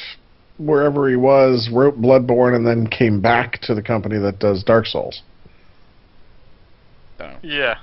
wherever 0.59 1.09
he 1.09 1.15
was, 1.15 1.69
wrote 1.73 1.99
Bloodborne, 1.99 2.55
and 2.55 2.67
then 2.67 2.85
came 2.85 3.19
back 3.19 3.59
to 3.61 3.73
the 3.73 3.81
company 3.81 4.19
that 4.19 4.37
does 4.37 4.63
Dark 4.63 4.85
Souls. 4.85 5.23
Don't 7.17 7.43
yeah. 7.43 7.75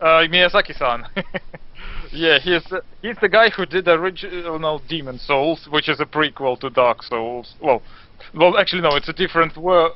Uh, 0.00 0.22
Miyazaki-san. 0.28 1.06
yeah, 2.12 2.38
he's 2.38 2.62
the, 2.64 2.82
he's 3.02 3.16
the 3.20 3.28
guy 3.28 3.48
who 3.50 3.64
did 3.66 3.86
the 3.86 3.92
original 3.92 4.80
Demon's 4.88 5.22
Souls, 5.22 5.66
which 5.70 5.88
is 5.88 6.00
a 6.00 6.04
prequel 6.04 6.60
to 6.60 6.70
Dark 6.70 7.02
Souls. 7.02 7.54
Well, 7.60 7.82
well, 8.34 8.58
actually 8.58 8.82
no, 8.82 8.96
it's 8.96 9.08
a 9.08 9.12
different 9.12 9.56
world. 9.56 9.92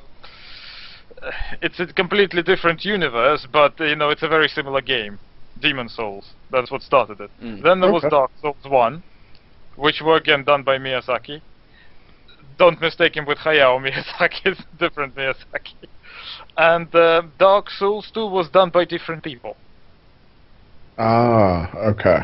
It's 1.60 1.78
a 1.78 1.86
completely 1.86 2.42
different 2.42 2.84
universe, 2.84 3.46
but 3.52 3.78
you 3.78 3.94
know 3.94 4.08
it's 4.10 4.22
a 4.22 4.28
very 4.28 4.48
similar 4.48 4.80
game. 4.80 5.18
Demon's 5.60 5.94
Souls. 5.94 6.32
That's 6.50 6.70
what 6.70 6.82
started 6.82 7.20
it. 7.20 7.30
Mm. 7.42 7.62
Then 7.62 7.80
there 7.80 7.92
was 7.92 8.02
Dark 8.10 8.30
Souls 8.40 8.56
1, 8.66 9.02
which 9.76 10.00
were 10.00 10.16
again 10.16 10.44
done 10.44 10.62
by 10.62 10.78
Miyazaki. 10.78 11.40
Don't 12.58 12.80
mistake 12.80 13.16
him 13.16 13.26
with 13.26 13.38
Hayao 13.38 13.78
Miyazaki, 13.80 14.40
it's 14.44 14.60
a 14.60 14.78
different 14.78 15.14
Miyazaki. 15.14 15.88
And 16.56 16.94
uh, 16.94 17.22
Dark 17.38 17.70
Souls 17.70 18.10
2 18.12 18.26
was 18.26 18.48
done 18.50 18.70
by 18.70 18.84
different 18.84 19.22
people. 19.22 19.56
Ah, 20.98 21.70
okay. 21.76 22.20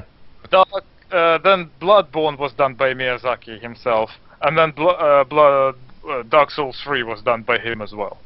Dark, 0.50 0.84
uh, 1.10 1.38
then 1.38 1.70
Bloodborne 1.80 2.38
was 2.38 2.52
done 2.52 2.74
by 2.74 2.92
Miyazaki 2.92 3.60
himself, 3.60 4.10
and 4.42 4.58
then 4.58 4.72
Blo- 4.72 4.90
uh, 4.90 5.24
Blood, 5.24 5.76
uh, 6.08 6.22
Dark 6.22 6.50
Souls 6.50 6.80
3 6.84 7.02
was 7.02 7.22
done 7.22 7.42
by 7.42 7.58
him 7.58 7.82
as 7.82 7.92
well. 7.92 8.18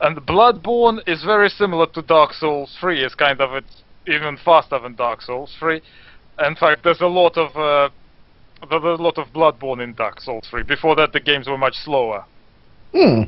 And 0.00 0.18
Bloodborne 0.18 1.00
is 1.06 1.24
very 1.24 1.48
similar 1.48 1.86
to 1.88 2.02
Dark 2.02 2.32
Souls 2.32 2.76
3. 2.80 3.04
It's 3.04 3.14
kind 3.14 3.40
of 3.40 3.54
it's 3.54 3.82
even 4.06 4.38
faster 4.44 4.78
than 4.78 4.94
Dark 4.94 5.22
Souls 5.22 5.54
3. 5.58 5.80
In 6.46 6.54
fact, 6.54 6.84
there's 6.84 7.00
a 7.00 7.06
lot 7.06 7.36
of 7.36 7.56
uh, 7.56 7.92
there's 8.68 8.82
a 8.82 9.02
lot 9.02 9.18
of 9.18 9.28
Bloodborne 9.28 9.82
in 9.82 9.94
Dark 9.94 10.20
Souls 10.20 10.46
3. 10.50 10.62
Before 10.62 10.94
that, 10.96 11.12
the 11.12 11.20
games 11.20 11.48
were 11.48 11.58
much 11.58 11.74
slower. 11.84 12.24
Hmm. 12.92 13.22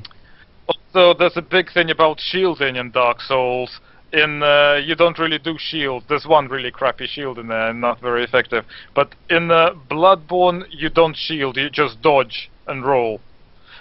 Also, 0.67 1.19
there's 1.19 1.37
a 1.37 1.43
big 1.43 1.73
thing 1.73 1.91
about 1.91 2.21
shielding 2.21 2.77
in 2.77 2.91
Dark 2.91 3.21
Souls. 3.21 3.81
In 4.12 4.43
uh, 4.43 4.81
you 4.85 4.97
don't 4.97 5.19
really 5.19 5.39
do 5.39 5.57
shield. 5.59 6.05
There's 6.09 6.27
one 6.27 6.49
really 6.49 6.71
crappy 6.71 7.07
shield 7.07 7.39
in 7.39 7.49
there, 7.49 7.71
and 7.71 7.81
not 7.81 8.01
very 8.01 8.25
effective. 8.25 8.65
But 8.95 9.15
in 9.29 9.51
uh, 9.51 9.75
Bloodborne, 9.89 10.65
you 10.71 10.89
don't 10.89 11.17
shield. 11.17 11.57
You 11.57 11.71
just 11.71 12.03
dodge 12.03 12.51
and 12.71 12.87
roll. 12.87 13.21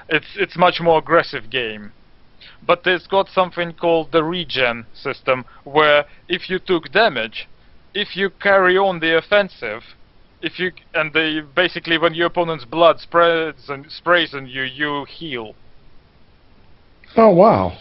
It's 0.10 0.36
it's 0.36 0.58
much 0.58 0.82
more 0.82 0.98
aggressive 0.98 1.50
game. 1.50 1.94
But 2.66 2.86
it's 2.86 3.08
got 3.08 3.30
something 3.30 3.74
called 3.74 4.12
the 4.12 4.24
regen 4.24 4.86
system, 4.94 5.46
where 5.64 6.06
if 6.28 6.50
you 6.50 6.60
took 6.60 6.92
damage, 6.92 7.48
if 7.94 8.16
you 8.16 8.30
carry 8.30 8.78
on 8.78 9.00
the 9.00 9.18
offensive, 9.18 9.84
if 10.42 10.60
you 10.60 10.72
and 10.94 11.14
the 11.14 11.46
basically 11.56 11.98
when 11.98 12.14
your 12.14 12.28
opponent's 12.28 12.66
blood 12.66 13.00
spreads 13.00 13.70
and 13.70 13.92
sprays 13.92 14.34
on 14.34 14.48
you, 14.48 14.64
you 14.64 15.06
heal. 15.06 15.56
Oh 17.16 17.30
wow. 17.30 17.78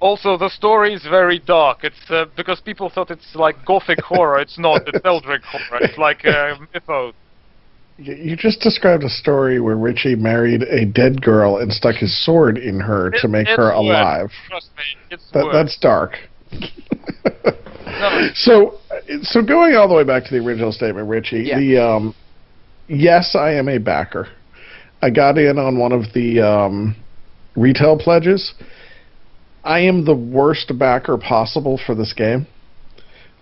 Also, 0.00 0.38
the 0.38 0.48
story 0.48 0.94
is 0.94 1.02
very 1.02 1.38
dark. 1.38 1.84
It's 1.84 2.10
uh, 2.10 2.24
because 2.34 2.60
people 2.60 2.88
thought 2.88 3.10
it's 3.10 3.34
like 3.34 3.64
gothic 3.66 4.00
horror. 4.00 4.40
It's 4.40 4.58
not. 4.58 4.82
It's 4.88 5.00
Eldritch 5.04 5.44
horror. 5.44 5.82
It's 5.82 5.98
like 5.98 6.24
uh, 6.24 6.56
mythos. 6.72 7.14
Y- 8.00 8.12
You 8.22 8.36
just 8.36 8.60
described 8.60 9.04
a 9.04 9.08
story 9.10 9.60
where 9.60 9.76
Richie 9.76 10.16
married 10.16 10.62
a 10.62 10.86
dead 10.86 11.20
girl 11.22 11.58
and 11.58 11.72
stuck 11.72 11.96
his 11.96 12.24
sword 12.24 12.58
in 12.58 12.80
her 12.80 13.10
to 13.20 13.28
make 13.28 13.48
her 13.48 13.66
worse. 13.68 13.74
alive. 13.76 14.30
Trust 14.48 14.70
me, 14.76 14.82
it's 15.10 15.30
That, 15.32 15.50
that's 15.52 15.76
dark. 15.78 16.12
No. 16.52 16.60
So, 18.34 18.78
so 19.22 19.42
going 19.42 19.74
all 19.74 19.86
the 19.86 19.94
way 19.94 20.04
back 20.04 20.24
to 20.24 20.30
the 20.30 20.42
original 20.42 20.72
statement, 20.72 21.06
Richie. 21.08 21.42
Yeah. 21.42 21.58
The 21.58 21.78
um, 21.78 22.14
yes, 22.88 23.34
I 23.34 23.52
am 23.52 23.68
a 23.68 23.76
backer. 23.78 24.28
I 25.02 25.10
got 25.10 25.36
in 25.36 25.58
on 25.58 25.78
one 25.78 25.92
of 25.92 26.04
the 26.14 26.40
um, 26.40 26.96
retail 27.56 27.98
pledges. 27.98 28.54
I 29.64 29.80
am 29.80 30.04
the 30.06 30.14
worst 30.14 30.72
backer 30.78 31.18
possible 31.18 31.78
for 31.84 31.94
this 31.94 32.14
game 32.14 32.46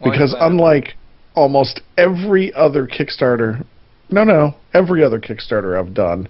Why 0.01 0.11
because 0.11 0.35
unlike 0.39 0.95
almost 1.37 1.81
every 1.97 2.53
other 2.55 2.89
Kickstarter, 2.89 3.65
no, 4.11 4.25
no, 4.25 4.55
every 4.75 5.03
other 5.05 5.21
Kickstarter 5.21 5.79
I've 5.79 5.95
done, 5.95 6.29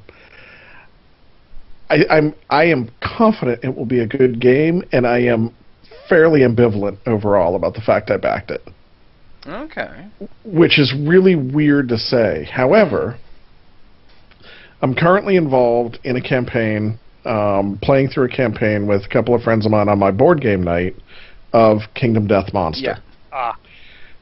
I, 1.91 1.99
I'm 2.11 2.35
I 2.51 2.65
am 2.65 2.91
confident 3.03 3.65
it 3.65 3.75
will 3.75 3.87
be 3.87 4.01
a 4.01 4.07
good 4.07 4.41
game, 4.41 4.83
and 4.93 5.07
I 5.07 5.21
am 5.21 5.55
fairly 6.09 6.41
ambivalent 6.41 6.99
overall 7.07 7.55
about 7.57 7.75
the 7.75 7.81
fact 7.81 8.11
I 8.11 8.17
backed 8.17 8.51
it, 8.51 8.63
Okay. 9.47 10.07
which 10.45 10.79
is 10.79 10.95
really 11.07 11.35
weird 11.35 11.89
to 11.89 11.99
say. 11.99 12.49
However, 12.51 13.19
I'm 14.81 14.95
currently 14.95 15.37
involved 15.37 15.99
in 16.05 16.17
a 16.17 16.21
campaign, 16.21 16.99
um, 17.25 17.79
playing 17.83 18.09
through 18.09 18.27
a 18.27 18.29
campaign 18.29 18.87
with 18.87 19.05
a 19.05 19.09
couple 19.09 19.35
of 19.35 19.43
friends 19.43 19.67
of 19.67 19.73
mine 19.73 19.89
on 19.89 19.99
my 19.99 20.11
board 20.11 20.41
game 20.41 20.63
night 20.63 20.95
of 21.53 21.81
Kingdom 21.95 22.27
Death 22.27 22.53
Monster. 22.53 22.85
Yeah. 22.85 22.99
Ah. 23.33 23.57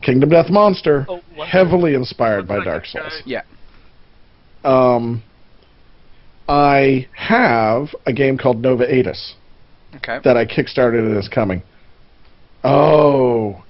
Kingdom 0.02 0.28
Death 0.30 0.50
Monster, 0.50 1.06
Oh, 1.08 1.20
one 1.34 1.48
heavily 1.48 1.94
inspired 1.94 2.46
by 2.46 2.62
Dark 2.62 2.86
second, 2.86 3.10
Souls. 3.10 3.22
Yeah. 3.24 3.42
Um, 4.64 5.22
I 6.48 7.08
have 7.14 7.88
a 8.06 8.12
game 8.12 8.38
called 8.38 8.60
Nova 8.60 8.84
Aetas 8.86 9.34
Okay. 9.96 10.18
that 10.24 10.36
I 10.36 10.44
kickstarted 10.44 10.98
and 11.00 11.16
is 11.16 11.28
coming. 11.28 11.62
Oh, 12.62 13.62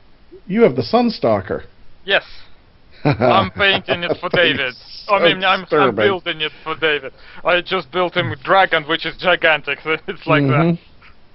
you 0.46 0.62
have 0.62 0.76
the 0.76 0.82
Sunstalker. 0.82 1.64
Yes. 2.04 2.24
I'm 3.04 3.50
painting 3.50 4.02
it 4.02 4.16
for 4.20 4.28
David. 4.30 4.74
I 5.08 5.22
mean, 5.22 5.44
I'm, 5.44 5.64
I'm 5.70 5.94
building 5.94 6.40
it 6.40 6.52
for 6.64 6.74
David. 6.76 7.12
I 7.44 7.60
just 7.60 7.92
built 7.92 8.16
him 8.16 8.30
with 8.30 8.42
Dragon, 8.42 8.84
which 8.84 9.06
is 9.06 9.16
gigantic. 9.16 9.78
So 9.84 9.92
it's 10.08 10.26
like 10.26 10.42
that. 10.42 10.50
Mhm. 10.50 10.78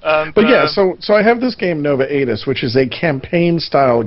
And, 0.03 0.33
But 0.33 0.49
yeah, 0.49 0.63
uh, 0.63 0.67
so 0.67 0.97
so 0.99 1.13
I 1.13 1.21
have 1.21 1.39
this 1.39 1.53
game 1.55 1.81
Nova 1.81 2.05
Aetas, 2.07 2.47
which 2.47 2.63
is 2.63 2.75
a 2.75 2.87
campaign 2.89 3.59
style 3.59 4.01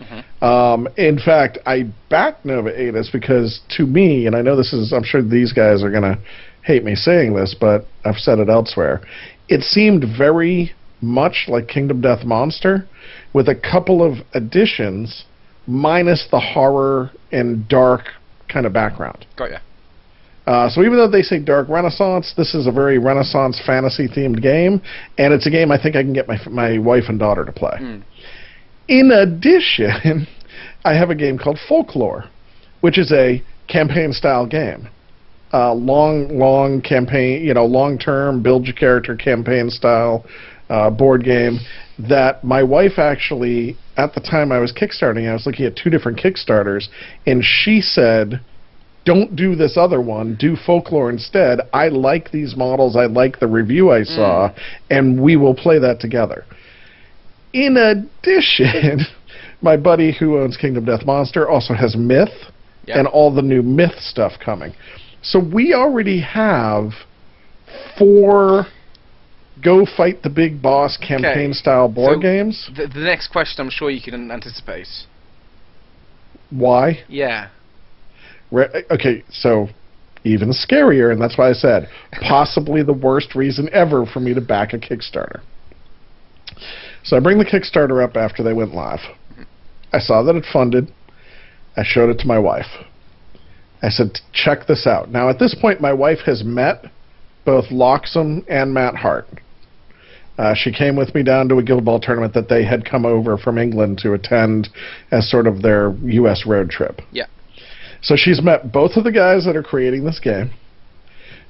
game. 0.00 0.24
Um, 0.42 0.88
in 0.96 1.18
fact, 1.18 1.58
I 1.66 1.90
backed 2.08 2.44
Nova 2.44 2.70
Aetas 2.70 3.12
because 3.12 3.60
to 3.76 3.86
me, 3.86 4.26
and 4.26 4.34
I 4.34 4.42
know 4.42 4.56
this 4.56 4.72
is, 4.72 4.92
I'm 4.92 5.04
sure 5.04 5.22
these 5.22 5.52
guys 5.52 5.82
are 5.82 5.90
gonna 5.90 6.18
hate 6.62 6.84
me 6.84 6.94
saying 6.94 7.34
this, 7.34 7.54
but 7.58 7.86
I've 8.04 8.16
said 8.16 8.38
it 8.38 8.48
elsewhere. 8.48 9.00
It 9.48 9.62
seemed 9.62 10.04
very 10.16 10.72
much 11.00 11.46
like 11.48 11.68
Kingdom 11.68 12.00
Death 12.00 12.24
Monster, 12.24 12.86
with 13.32 13.48
a 13.48 13.54
couple 13.54 14.02
of 14.02 14.18
additions, 14.34 15.24
minus 15.66 16.26
the 16.30 16.40
horror 16.40 17.10
and 17.32 17.68
dark 17.68 18.02
kind 18.52 18.66
of 18.66 18.72
background. 18.72 19.26
Got 19.36 19.50
ya. 19.50 19.58
Uh, 20.46 20.68
so 20.68 20.80
even 20.80 20.96
though 20.96 21.08
they 21.08 21.22
say 21.22 21.38
Dark 21.38 21.68
Renaissance, 21.68 22.34
this 22.36 22.54
is 22.54 22.66
a 22.66 22.72
very 22.72 22.98
Renaissance 22.98 23.60
fantasy 23.64 24.08
themed 24.08 24.42
game, 24.42 24.80
and 25.16 25.32
it's 25.32 25.46
a 25.46 25.50
game 25.50 25.70
I 25.70 25.80
think 25.80 25.96
I 25.96 26.02
can 26.02 26.12
get 26.12 26.26
my 26.26 26.38
my 26.50 26.78
wife 26.78 27.04
and 27.08 27.18
daughter 27.18 27.44
to 27.44 27.52
play. 27.52 27.78
Mm. 27.80 28.02
In 28.90 29.12
addition, 29.12 30.26
I 30.84 30.94
have 30.94 31.10
a 31.10 31.14
game 31.14 31.38
called 31.38 31.60
Folklore, 31.68 32.24
which 32.80 32.98
is 32.98 33.12
a 33.12 33.40
campaign 33.68 34.12
style 34.12 34.46
game. 34.46 34.88
Uh, 35.52 35.72
long, 35.74 36.36
long 36.36 36.80
campaign, 36.82 37.44
you 37.44 37.54
know, 37.54 37.64
long 37.64 37.98
term 37.98 38.42
build 38.42 38.66
your 38.66 38.74
character 38.74 39.14
campaign 39.14 39.70
style 39.70 40.24
uh, 40.68 40.90
board 40.90 41.22
game 41.22 41.60
that 42.08 42.42
my 42.42 42.64
wife 42.64 42.98
actually, 42.98 43.76
at 43.96 44.12
the 44.14 44.20
time 44.20 44.50
I 44.50 44.58
was 44.58 44.72
kickstarting, 44.72 45.28
I 45.28 45.34
was 45.34 45.46
looking 45.46 45.66
at 45.66 45.76
two 45.76 45.90
different 45.90 46.18
Kickstarters, 46.18 46.88
and 47.26 47.44
she 47.44 47.80
said, 47.80 48.40
don't 49.04 49.36
do 49.36 49.54
this 49.54 49.76
other 49.76 50.00
one. 50.00 50.36
Do 50.38 50.56
folklore 50.56 51.10
instead. 51.10 51.60
I 51.72 51.88
like 51.88 52.32
these 52.32 52.56
models. 52.56 52.96
I 52.96 53.06
like 53.06 53.38
the 53.38 53.46
review 53.46 53.90
I 53.90 54.02
saw, 54.02 54.50
and 54.90 55.20
we 55.22 55.36
will 55.36 55.54
play 55.54 55.78
that 55.78 56.00
together. 56.00 56.44
In 57.52 57.76
addition, 57.76 59.00
my 59.62 59.76
buddy 59.76 60.12
who 60.18 60.38
owns 60.38 60.56
Kingdom 60.56 60.84
Death 60.84 61.04
Monster 61.04 61.48
also 61.48 61.74
has 61.74 61.96
Myth 61.96 62.28
Yeah. 62.86 62.98
and 62.98 63.08
all 63.08 63.34
the 63.34 63.42
new 63.42 63.62
Myth 63.62 63.98
stuff 64.00 64.32
coming. 64.44 64.72
So 65.22 65.38
we 65.38 65.74
already 65.74 66.20
have 66.20 66.90
four 67.98 68.66
go 69.62 69.84
fight 69.84 70.22
the 70.22 70.30
big 70.30 70.62
boss 70.62 70.96
campaign 70.96 71.52
style 71.52 71.88
board 71.88 72.16
So- 72.16 72.20
games. 72.20 72.70
The, 72.74 72.86
the 72.86 73.00
next 73.00 73.28
question 73.28 73.64
I'm 73.64 73.70
sure 73.70 73.90
you 73.90 74.00
can 74.00 74.30
anticipate. 74.30 74.86
Why? 76.50 77.00
Yeah. 77.08 77.48
Re- 78.50 78.84
okay, 78.90 79.22
so 79.30 79.68
even 80.24 80.50
scarier, 80.52 81.12
and 81.12 81.20
that's 81.20 81.38
why 81.38 81.50
I 81.50 81.52
said 81.52 81.88
possibly 82.20 82.82
the 82.82 82.92
worst 82.92 83.34
reason 83.34 83.68
ever 83.72 84.04
for 84.06 84.20
me 84.20 84.34
to 84.34 84.40
back 84.40 84.72
a 84.72 84.78
Kickstarter. 84.78 85.40
So 87.02 87.16
I 87.16 87.20
bring 87.20 87.38
the 87.38 87.44
Kickstarter 87.44 88.04
up 88.04 88.16
after 88.16 88.42
they 88.42 88.52
went 88.52 88.74
live. 88.74 89.00
I 89.92 89.98
saw 89.98 90.22
that 90.22 90.36
it 90.36 90.44
funded. 90.52 90.92
I 91.76 91.82
showed 91.84 92.10
it 92.10 92.18
to 92.20 92.26
my 92.26 92.38
wife. 92.38 92.66
I 93.82 93.88
said, 93.88 94.18
check 94.32 94.66
this 94.66 94.86
out. 94.86 95.10
Now, 95.10 95.30
at 95.30 95.38
this 95.38 95.54
point, 95.54 95.80
my 95.80 95.92
wife 95.92 96.18
has 96.26 96.44
met 96.44 96.84
both 97.44 97.66
Loxam 97.66 98.44
and 98.48 98.74
Mat 98.74 98.94
Hart. 98.96 99.26
Uh, 100.38 100.54
she 100.54 100.72
came 100.72 100.96
with 100.96 101.14
me 101.14 101.22
down 101.22 101.48
to 101.48 101.58
a 101.58 101.62
Guild 101.62 101.84
Ball 101.84 102.00
tournament 102.00 102.34
that 102.34 102.48
they 102.48 102.64
had 102.64 102.84
come 102.84 103.04
over 103.04 103.36
from 103.36 103.58
England 103.58 103.98
to 103.98 104.12
attend 104.14 104.68
as 105.10 105.30
sort 105.30 105.46
of 105.46 105.62
their 105.62 105.94
U.S. 106.04 106.44
road 106.46 106.70
trip. 106.70 107.00
Yeah. 107.12 107.26
So 108.02 108.14
she's 108.16 108.42
met 108.42 108.72
both 108.72 108.92
of 108.96 109.04
the 109.04 109.12
guys 109.12 109.44
that 109.44 109.56
are 109.56 109.62
creating 109.62 110.04
this 110.04 110.18
game. 110.18 110.50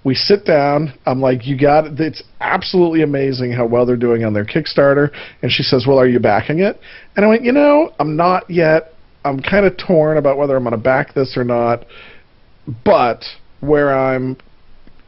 We 0.02 0.14
sit 0.14 0.44
down. 0.46 0.94
I'm 1.04 1.20
like, 1.20 1.46
you 1.46 1.58
got 1.58 1.86
it. 1.86 2.00
It's 2.00 2.22
absolutely 2.40 3.02
amazing 3.02 3.52
how 3.52 3.66
well 3.66 3.84
they're 3.84 3.96
doing 3.96 4.24
on 4.24 4.32
their 4.32 4.46
Kickstarter. 4.46 5.10
And 5.42 5.52
she 5.52 5.62
says, 5.62 5.84
well, 5.86 5.98
are 5.98 6.08
you 6.08 6.18
backing 6.20 6.60
it? 6.60 6.80
And 7.16 7.24
I 7.24 7.28
went, 7.28 7.44
you 7.44 7.52
know, 7.52 7.92
I'm 7.98 8.16
not 8.16 8.48
yet. 8.48 8.94
I'm 9.24 9.40
kind 9.40 9.66
of 9.66 9.76
torn 9.76 10.16
about 10.16 10.38
whether 10.38 10.56
I'm 10.56 10.62
going 10.62 10.72
to 10.72 10.78
back 10.78 11.12
this 11.12 11.36
or 11.36 11.44
not. 11.44 11.84
But 12.84 13.24
where 13.60 13.94
I'm 13.94 14.36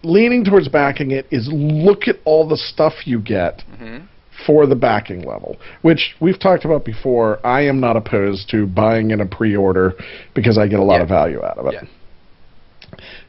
leaning 0.02 0.44
towards 0.44 0.68
backing 0.68 1.12
it 1.12 1.26
is 1.30 1.48
look 1.50 2.08
at 2.08 2.16
all 2.24 2.46
the 2.46 2.56
stuff 2.56 3.06
you 3.06 3.20
get 3.20 3.62
hmm 3.78 3.98
for 4.46 4.66
the 4.66 4.74
backing 4.74 5.22
level, 5.22 5.56
which 5.82 6.16
we've 6.20 6.40
talked 6.40 6.64
about 6.64 6.84
before. 6.84 7.38
I 7.46 7.60
am 7.66 7.78
not 7.78 7.96
opposed 7.96 8.48
to 8.50 8.66
buying 8.66 9.12
in 9.12 9.20
a 9.20 9.26
pre-order 9.26 9.92
because 10.34 10.58
I 10.58 10.66
get 10.66 10.80
a 10.80 10.82
lot 10.82 10.96
Yeah. 10.96 11.02
of 11.02 11.08
value 11.08 11.44
out 11.44 11.58
of 11.58 11.66
it. 11.66 11.74
Yeah. 11.74 11.82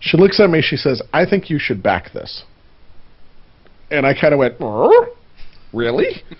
She 0.03 0.17
looks 0.17 0.39
at 0.39 0.49
me. 0.49 0.61
She 0.61 0.75
says, 0.75 1.01
"I 1.13 1.25
think 1.25 1.49
you 1.49 1.57
should 1.57 1.81
back 1.81 2.11
this." 2.11 2.43
And 3.89 4.05
I 4.05 4.13
kind 4.13 4.33
of 4.33 4.39
went, 4.39 4.55
"Er? 4.61 5.07
"Really?" 5.71 6.23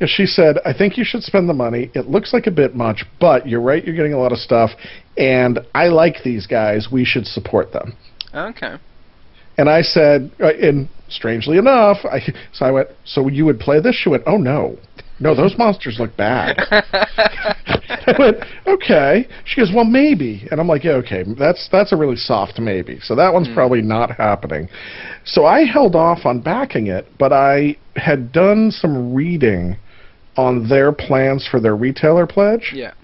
And 0.00 0.08
she 0.08 0.26
said, 0.26 0.58
"I 0.64 0.72
think 0.72 0.96
you 0.96 1.04
should 1.04 1.24
spend 1.24 1.48
the 1.48 1.54
money. 1.54 1.90
It 1.92 2.08
looks 2.08 2.32
like 2.32 2.46
a 2.46 2.52
bit 2.52 2.76
much, 2.76 3.04
but 3.18 3.48
you're 3.48 3.60
right. 3.60 3.84
You're 3.84 3.96
getting 3.96 4.12
a 4.12 4.18
lot 4.18 4.30
of 4.30 4.38
stuff, 4.38 4.70
and 5.16 5.58
I 5.74 5.88
like 5.88 6.22
these 6.22 6.46
guys. 6.46 6.86
We 6.92 7.04
should 7.04 7.26
support 7.26 7.72
them." 7.72 7.96
Okay. 8.32 8.76
And 9.58 9.68
I 9.68 9.82
said, 9.82 10.30
uh, 10.38 10.52
and 10.54 10.88
strangely 11.08 11.58
enough, 11.58 11.98
I 12.04 12.20
so 12.52 12.64
I 12.64 12.70
went, 12.70 12.88
so 13.04 13.26
you 13.26 13.44
would 13.44 13.58
play 13.58 13.80
this? 13.80 13.96
She 13.96 14.08
went, 14.08 14.22
oh 14.26 14.36
no, 14.36 14.78
no, 15.20 15.34
those 15.34 15.56
monsters 15.58 15.96
look 15.98 16.16
bad. 16.16 16.58
I 16.70 18.14
went, 18.18 18.36
okay. 18.66 19.28
She 19.44 19.60
goes, 19.60 19.70
well, 19.74 19.84
maybe. 19.84 20.46
And 20.50 20.60
I'm 20.60 20.68
like, 20.68 20.84
yeah, 20.84 20.92
okay, 20.92 21.24
that's 21.38 21.68
that's 21.70 21.92
a 21.92 21.96
really 21.96 22.16
soft 22.16 22.58
maybe. 22.58 23.00
So 23.02 23.14
that 23.16 23.32
one's 23.32 23.48
probably 23.52 23.82
not 23.82 24.12
happening. 24.12 24.68
So 25.24 25.44
I 25.44 25.64
held 25.64 25.96
off 25.96 26.24
on 26.24 26.40
backing 26.40 26.86
it, 26.86 27.06
but 27.18 27.32
I 27.32 27.76
had 27.96 28.32
done 28.32 28.70
some 28.70 29.12
reading 29.12 29.76
on 30.36 30.68
their 30.68 30.92
plans 30.92 31.46
for 31.50 31.60
their 31.60 31.74
retailer 31.74 32.24
pledge 32.24 32.72
yeah. 32.72 32.94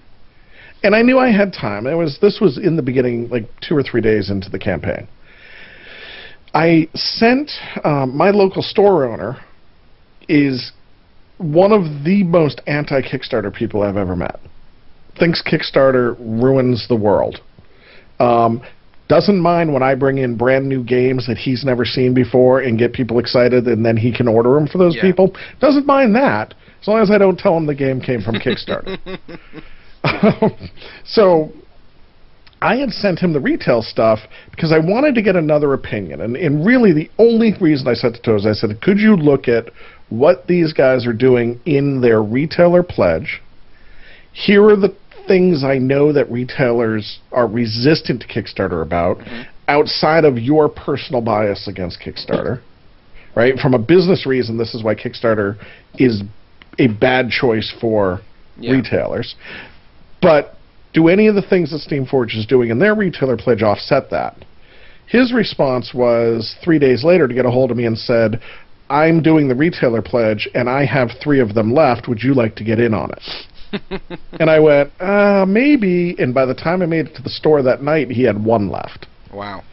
and 0.83 0.95
I 0.95 1.01
knew 1.01 1.19
I 1.19 1.31
had 1.31 1.51
time. 1.51 1.85
It 1.85 1.95
was 1.95 2.17
this 2.21 2.39
was 2.39 2.57
in 2.57 2.77
the 2.77 2.81
beginning, 2.81 3.27
like 3.29 3.43
two 3.61 3.75
or 3.75 3.83
three 3.83 3.99
days 4.01 4.29
into 4.29 4.49
the 4.49 4.57
campaign. 4.57 5.07
I 6.53 6.87
sent 6.95 7.51
um, 7.83 8.15
my 8.15 8.29
local 8.29 8.61
store 8.61 9.05
owner 9.05 9.41
is 10.29 10.71
one 11.37 11.71
of 11.71 12.03
the 12.03 12.23
most 12.23 12.61
anti 12.67 13.01
Kickstarter 13.01 13.53
people 13.53 13.81
I've 13.83 13.97
ever 13.97 14.15
met. 14.15 14.39
Thinks 15.17 15.41
Kickstarter 15.41 16.15
ruins 16.19 16.87
the 16.87 16.95
world. 16.95 17.39
Um, 18.19 18.61
doesn't 19.07 19.39
mind 19.39 19.71
when 19.71 19.83
I 19.83 19.93
bring 19.95 20.17
in 20.17 20.35
brand 20.35 20.67
new 20.67 20.83
games 20.83 21.27
that 21.27 21.37
he's 21.37 21.63
never 21.63 21.85
seen 21.85 22.13
before 22.13 22.61
and 22.61 22.77
get 22.77 22.91
people 22.91 23.19
excited, 23.19 23.67
and 23.67 23.85
then 23.85 23.97
he 23.97 24.11
can 24.11 24.27
order 24.27 24.53
them 24.55 24.67
for 24.67 24.77
those 24.77 24.95
Yeah. 24.95 25.03
people. 25.03 25.35
Doesn't 25.59 25.85
mind 25.85 26.15
that 26.15 26.53
as 26.85 26.87
long 26.87 27.01
as 27.01 27.09
I 27.09 27.17
don't 27.17 27.37
tell 27.37 27.57
him 27.57 27.65
the 27.65 27.73
game 27.75 27.99
came 27.99 28.21
from 28.21 28.35
Kickstarter. 28.35 28.97
so 31.03 31.51
I 32.61 32.75
had 32.77 32.91
sent 32.91 33.19
him 33.19 33.33
the 33.33 33.39
retail 33.39 33.81
stuff 33.81 34.19
because 34.51 34.71
I 34.71 34.77
wanted 34.77 35.15
to 35.15 35.21
get 35.21 35.35
another 35.35 35.73
opinion. 35.73 36.21
And, 36.21 36.35
and 36.35 36.65
really, 36.65 36.93
the 36.93 37.09
only 37.17 37.53
reason 37.59 37.87
I 37.87 37.95
sent 37.95 38.17
it 38.17 38.23
to 38.23 38.31
him 38.31 38.37
is 38.37 38.45
I 38.45 38.53
said, 38.53 38.81
could 38.81 38.99
you 38.99 39.15
look 39.15 39.47
at 39.47 39.69
what 40.09 40.47
these 40.47 40.73
guys 40.73 41.05
are 41.07 41.13
doing 41.13 41.59
in 41.65 42.01
their 42.01 42.21
retailer 42.21 42.83
pledge? 42.83 43.41
Here 44.31 44.63
are 44.65 44.75
the 44.75 44.95
things 45.27 45.63
I 45.63 45.77
know 45.77 46.13
that 46.13 46.29
retailers 46.31 47.19
are 47.31 47.47
resistant 47.47 48.21
to 48.21 48.27
Kickstarter 48.27 48.81
about 48.81 49.17
mm-hmm. 49.17 49.43
outside 49.67 50.25
of 50.25 50.37
your 50.37 50.69
personal 50.69 51.21
bias 51.21 51.67
against 51.67 51.99
Kickstarter. 51.99 52.61
Right? 53.35 53.59
From 53.59 53.73
a 53.73 53.79
business 53.79 54.25
reason, 54.25 54.57
this 54.57 54.73
is 54.73 54.81
why 54.81 54.95
Kickstarter 54.95 55.57
is 55.95 56.23
a 56.79 56.87
bad 56.87 57.29
choice 57.29 57.69
for 57.81 58.21
Yeah. 58.57 58.71
retailers. 58.71 59.35
But 60.21 60.55
do 60.93 61.09
any 61.09 61.27
of 61.27 61.35
the 61.35 61.41
things 61.41 61.71
that 61.71 61.81
Steamforge 61.81 62.33
is 62.37 62.45
doing 62.45 62.69
in 62.69 62.79
their 62.79 62.95
retailer 62.95 63.35
pledge 63.35 63.61
offset 63.61 64.09
that? 64.11 64.37
His 65.07 65.33
response 65.33 65.93
was 65.93 66.55
three 66.63 66.79
days 66.79 67.03
later 67.03 67.27
to 67.27 67.33
get 67.33 67.45
a 67.45 67.51
hold 67.51 67.71
of 67.71 67.77
me 67.77 67.85
and 67.85 67.97
said, 67.97 68.41
I'm 68.89 69.21
doing 69.23 69.47
the 69.47 69.55
retailer 69.55 70.01
pledge 70.01 70.47
and 70.53 70.69
I 70.69 70.85
have 70.85 71.09
three 71.23 71.39
of 71.39 71.55
them 71.55 71.73
left. 71.73 72.07
Would 72.07 72.21
you 72.21 72.33
like 72.33 72.55
to 72.57 72.63
get 72.63 72.79
in 72.79 72.93
on 72.93 73.11
it? 73.11 74.01
and 74.39 74.49
I 74.49 74.59
went, 74.59 74.91
uh, 75.01 75.45
maybe. 75.47 76.15
And 76.19 76.33
by 76.33 76.45
the 76.45 76.53
time 76.53 76.81
I 76.81 76.85
made 76.85 77.07
it 77.07 77.15
to 77.15 77.21
the 77.21 77.29
store 77.29 77.61
that 77.63 77.81
night, 77.81 78.09
he 78.11 78.23
had 78.23 78.43
one 78.43 78.69
left 78.69 79.07
Wow. 79.33 79.63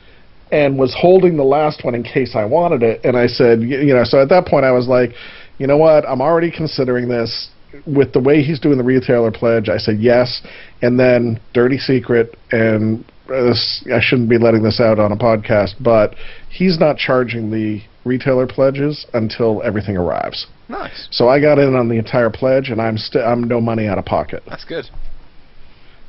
and 0.50 0.78
was 0.78 0.94
holding 0.98 1.36
the 1.36 1.44
last 1.44 1.84
one 1.84 1.94
in 1.94 2.02
case 2.02 2.34
I 2.34 2.44
wanted 2.44 2.82
it. 2.82 3.00
And 3.04 3.16
I 3.16 3.26
said, 3.26 3.60
y- 3.60 3.66
you 3.66 3.94
know, 3.94 4.04
so 4.04 4.20
at 4.20 4.28
that 4.30 4.46
point 4.46 4.64
I 4.64 4.72
was 4.72 4.88
like, 4.88 5.10
you 5.58 5.66
know 5.66 5.76
what? 5.76 6.08
I'm 6.08 6.20
already 6.20 6.50
considering 6.50 7.08
this. 7.08 7.50
With 7.86 8.12
the 8.12 8.20
way 8.20 8.42
he's 8.42 8.60
doing 8.60 8.76
the 8.76 8.84
retailer 8.84 9.30
pledge, 9.30 9.68
I 9.70 9.78
said 9.78 9.98
yes. 9.98 10.42
And 10.82 10.98
then 11.00 11.40
dirty 11.54 11.78
secret, 11.78 12.36
and 12.50 13.02
uh, 13.32 13.44
this, 13.44 13.86
I 13.90 13.98
shouldn't 14.00 14.28
be 14.28 14.36
letting 14.36 14.62
this 14.62 14.78
out 14.78 14.98
on 14.98 15.10
a 15.10 15.16
podcast, 15.16 15.74
but 15.82 16.14
he's 16.50 16.78
not 16.78 16.98
charging 16.98 17.50
the 17.50 17.80
retailer 18.04 18.46
pledges 18.46 19.06
until 19.14 19.62
everything 19.62 19.96
arrives. 19.96 20.46
Nice. 20.68 21.08
So 21.10 21.28
I 21.28 21.40
got 21.40 21.58
in 21.58 21.74
on 21.74 21.88
the 21.88 21.96
entire 21.96 22.30
pledge, 22.30 22.70
and 22.70 22.80
I'm 22.80 22.96
still 22.98 23.24
I'm 23.24 23.44
no 23.44 23.60
money 23.60 23.86
out 23.86 23.98
of 23.98 24.04
pocket 24.04 24.42
That's 24.48 24.64
good. 24.64 24.86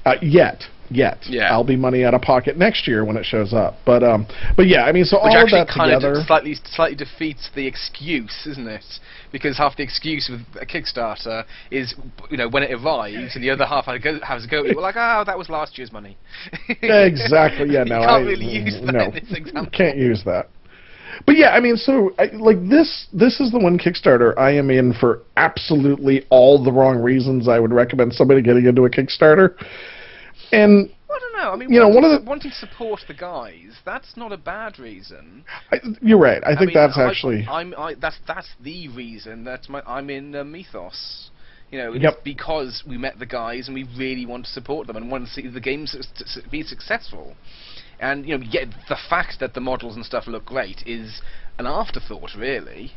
uh, 0.06 0.16
yet. 0.22 0.64
yet. 0.90 1.18
Yeah. 1.28 1.52
I'll 1.52 1.64
be 1.64 1.76
money 1.76 2.04
out 2.06 2.14
of 2.14 2.22
pocket 2.22 2.58
next 2.58 2.88
year 2.88 3.04
when 3.04 3.18
it 3.18 3.26
shows 3.26 3.54
up. 3.54 3.76
But 3.86 4.04
um, 4.04 4.26
but 4.56 4.68
yeah, 4.68 4.84
I 4.84 4.92
mean, 4.92 5.06
so 5.06 5.18
Which 5.18 5.32
all 5.32 5.38
of 5.38 5.44
actually 5.44 5.62
that 5.62 5.68
kind 5.68 5.92
together. 5.92 6.20
of 6.20 6.26
slightly 6.28 6.56
slightly 6.66 6.96
defeats 6.96 7.50
the 7.56 7.68
excuse, 7.68 8.46
isn't 8.48 8.68
it? 8.68 8.86
Because 9.32 9.58
half 9.58 9.76
the 9.76 9.84
excuse 9.84 10.30
with 10.32 10.42
a 10.62 10.66
Kickstarter 10.66 11.44
is, 11.72 11.96
you 12.30 12.38
know, 12.38 12.48
when 12.48 12.64
it 12.64 12.72
arrives, 12.72 13.36
and 13.36 13.44
the 13.44 13.50
other 13.50 13.66
half 13.66 13.86
has 13.86 13.96
a 13.96 14.00
go. 14.00 14.20
Has 14.22 14.46
a 14.46 14.48
go 14.48 14.64
we're 14.64 14.82
like, 14.82 14.96
oh, 14.96 15.24
that 15.26 15.38
was 15.38 15.50
last 15.50 15.78
year's 15.78 15.92
money. 15.92 16.18
Exactly. 16.70 17.70
Yeah, 17.70 17.84
no, 17.86 18.00
you 18.00 18.08
can't 18.08 18.12
I, 18.12 18.20
really 18.20 18.46
use 18.46 18.80
that 18.86 18.94
no, 18.94 19.06
in 19.06 19.12
this 19.14 19.32
example. 19.32 19.72
Can't 19.72 19.98
use 19.98 20.24
that. 20.26 20.50
But 21.26 21.38
yeah, 21.38 21.50
I 21.50 21.60
mean, 21.60 21.76
so 21.78 22.12
I, 22.20 22.26
like 22.34 22.58
this, 22.70 23.08
this 23.14 23.40
is 23.40 23.52
the 23.52 23.60
one 23.60 23.78
Kickstarter 23.78 24.38
I 24.38 24.52
am 24.52 24.70
in 24.70 24.94
for 24.94 25.22
absolutely 25.38 26.26
all 26.30 26.64
the 26.64 26.72
wrong 26.72 26.98
reasons. 26.98 27.48
I 27.48 27.60
would 27.60 27.72
recommend 27.74 28.14
somebody 28.14 28.42
getting 28.42 28.66
into 28.66 28.86
a 28.86 28.90
Kickstarter, 28.90 29.56
and 30.52 30.90
I 31.10 31.20
don't 31.20 31.34
know. 31.34 31.52
I 31.52 31.56
mean, 31.56 31.72
You 31.72 31.80
know, 31.80 31.90
one 31.90 32.04
of 32.04 32.12
the- 32.12 32.28
wanting 32.28 32.52
to 32.52 32.58
support 32.58 33.02
the 33.08 33.14
guys, 33.14 33.76
that's 33.86 34.18
not 34.18 34.32
a 34.32 34.38
bad 34.38 34.80
reason. 34.80 35.44
I, 35.72 35.78
you're 36.02 36.18
right. 36.20 36.42
I 36.44 36.56
think 36.56 36.68
mean, 36.68 36.74
that's 36.74 36.98
I- 36.98 37.08
actually 37.10 37.46
I'm. 37.48 37.74
I, 37.78 37.96
that's 37.96 38.18
that's 38.28 38.50
the 38.62 38.88
reason 38.90 39.44
that 39.46 39.70
my, 39.70 39.82
I'm 39.86 40.10
in 40.10 40.36
uh, 40.36 40.44
Mythos. 40.44 41.30
You 41.72 41.80
know, 41.80 41.94
it's 41.94 42.04
Yep. 42.04 42.24
because 42.24 42.84
we 42.88 42.98
met 43.00 43.18
the 43.18 43.26
guys 43.26 43.68
and 43.68 43.74
we 43.74 43.84
really 43.98 44.28
want 44.28 44.46
to 44.46 44.52
support 44.52 44.86
them 44.86 44.96
and 44.96 45.10
want 45.10 45.26
to 45.26 45.32
see 45.32 45.48
the 45.48 45.60
game 45.60 45.88
su- 45.88 46.02
be 46.52 46.62
successful. 46.62 47.36
And 48.00 48.28
you 48.28 48.38
know, 48.38 48.44
yet 48.50 48.68
the 48.90 48.98
fact 49.10 49.40
that 49.40 49.54
the 49.54 49.62
models 49.62 49.96
and 49.96 50.06
stuff 50.06 50.28
look 50.28 50.46
great 50.46 50.84
is 50.86 51.22
an 51.58 51.68
afterthought, 51.68 52.32
really. 52.38 52.92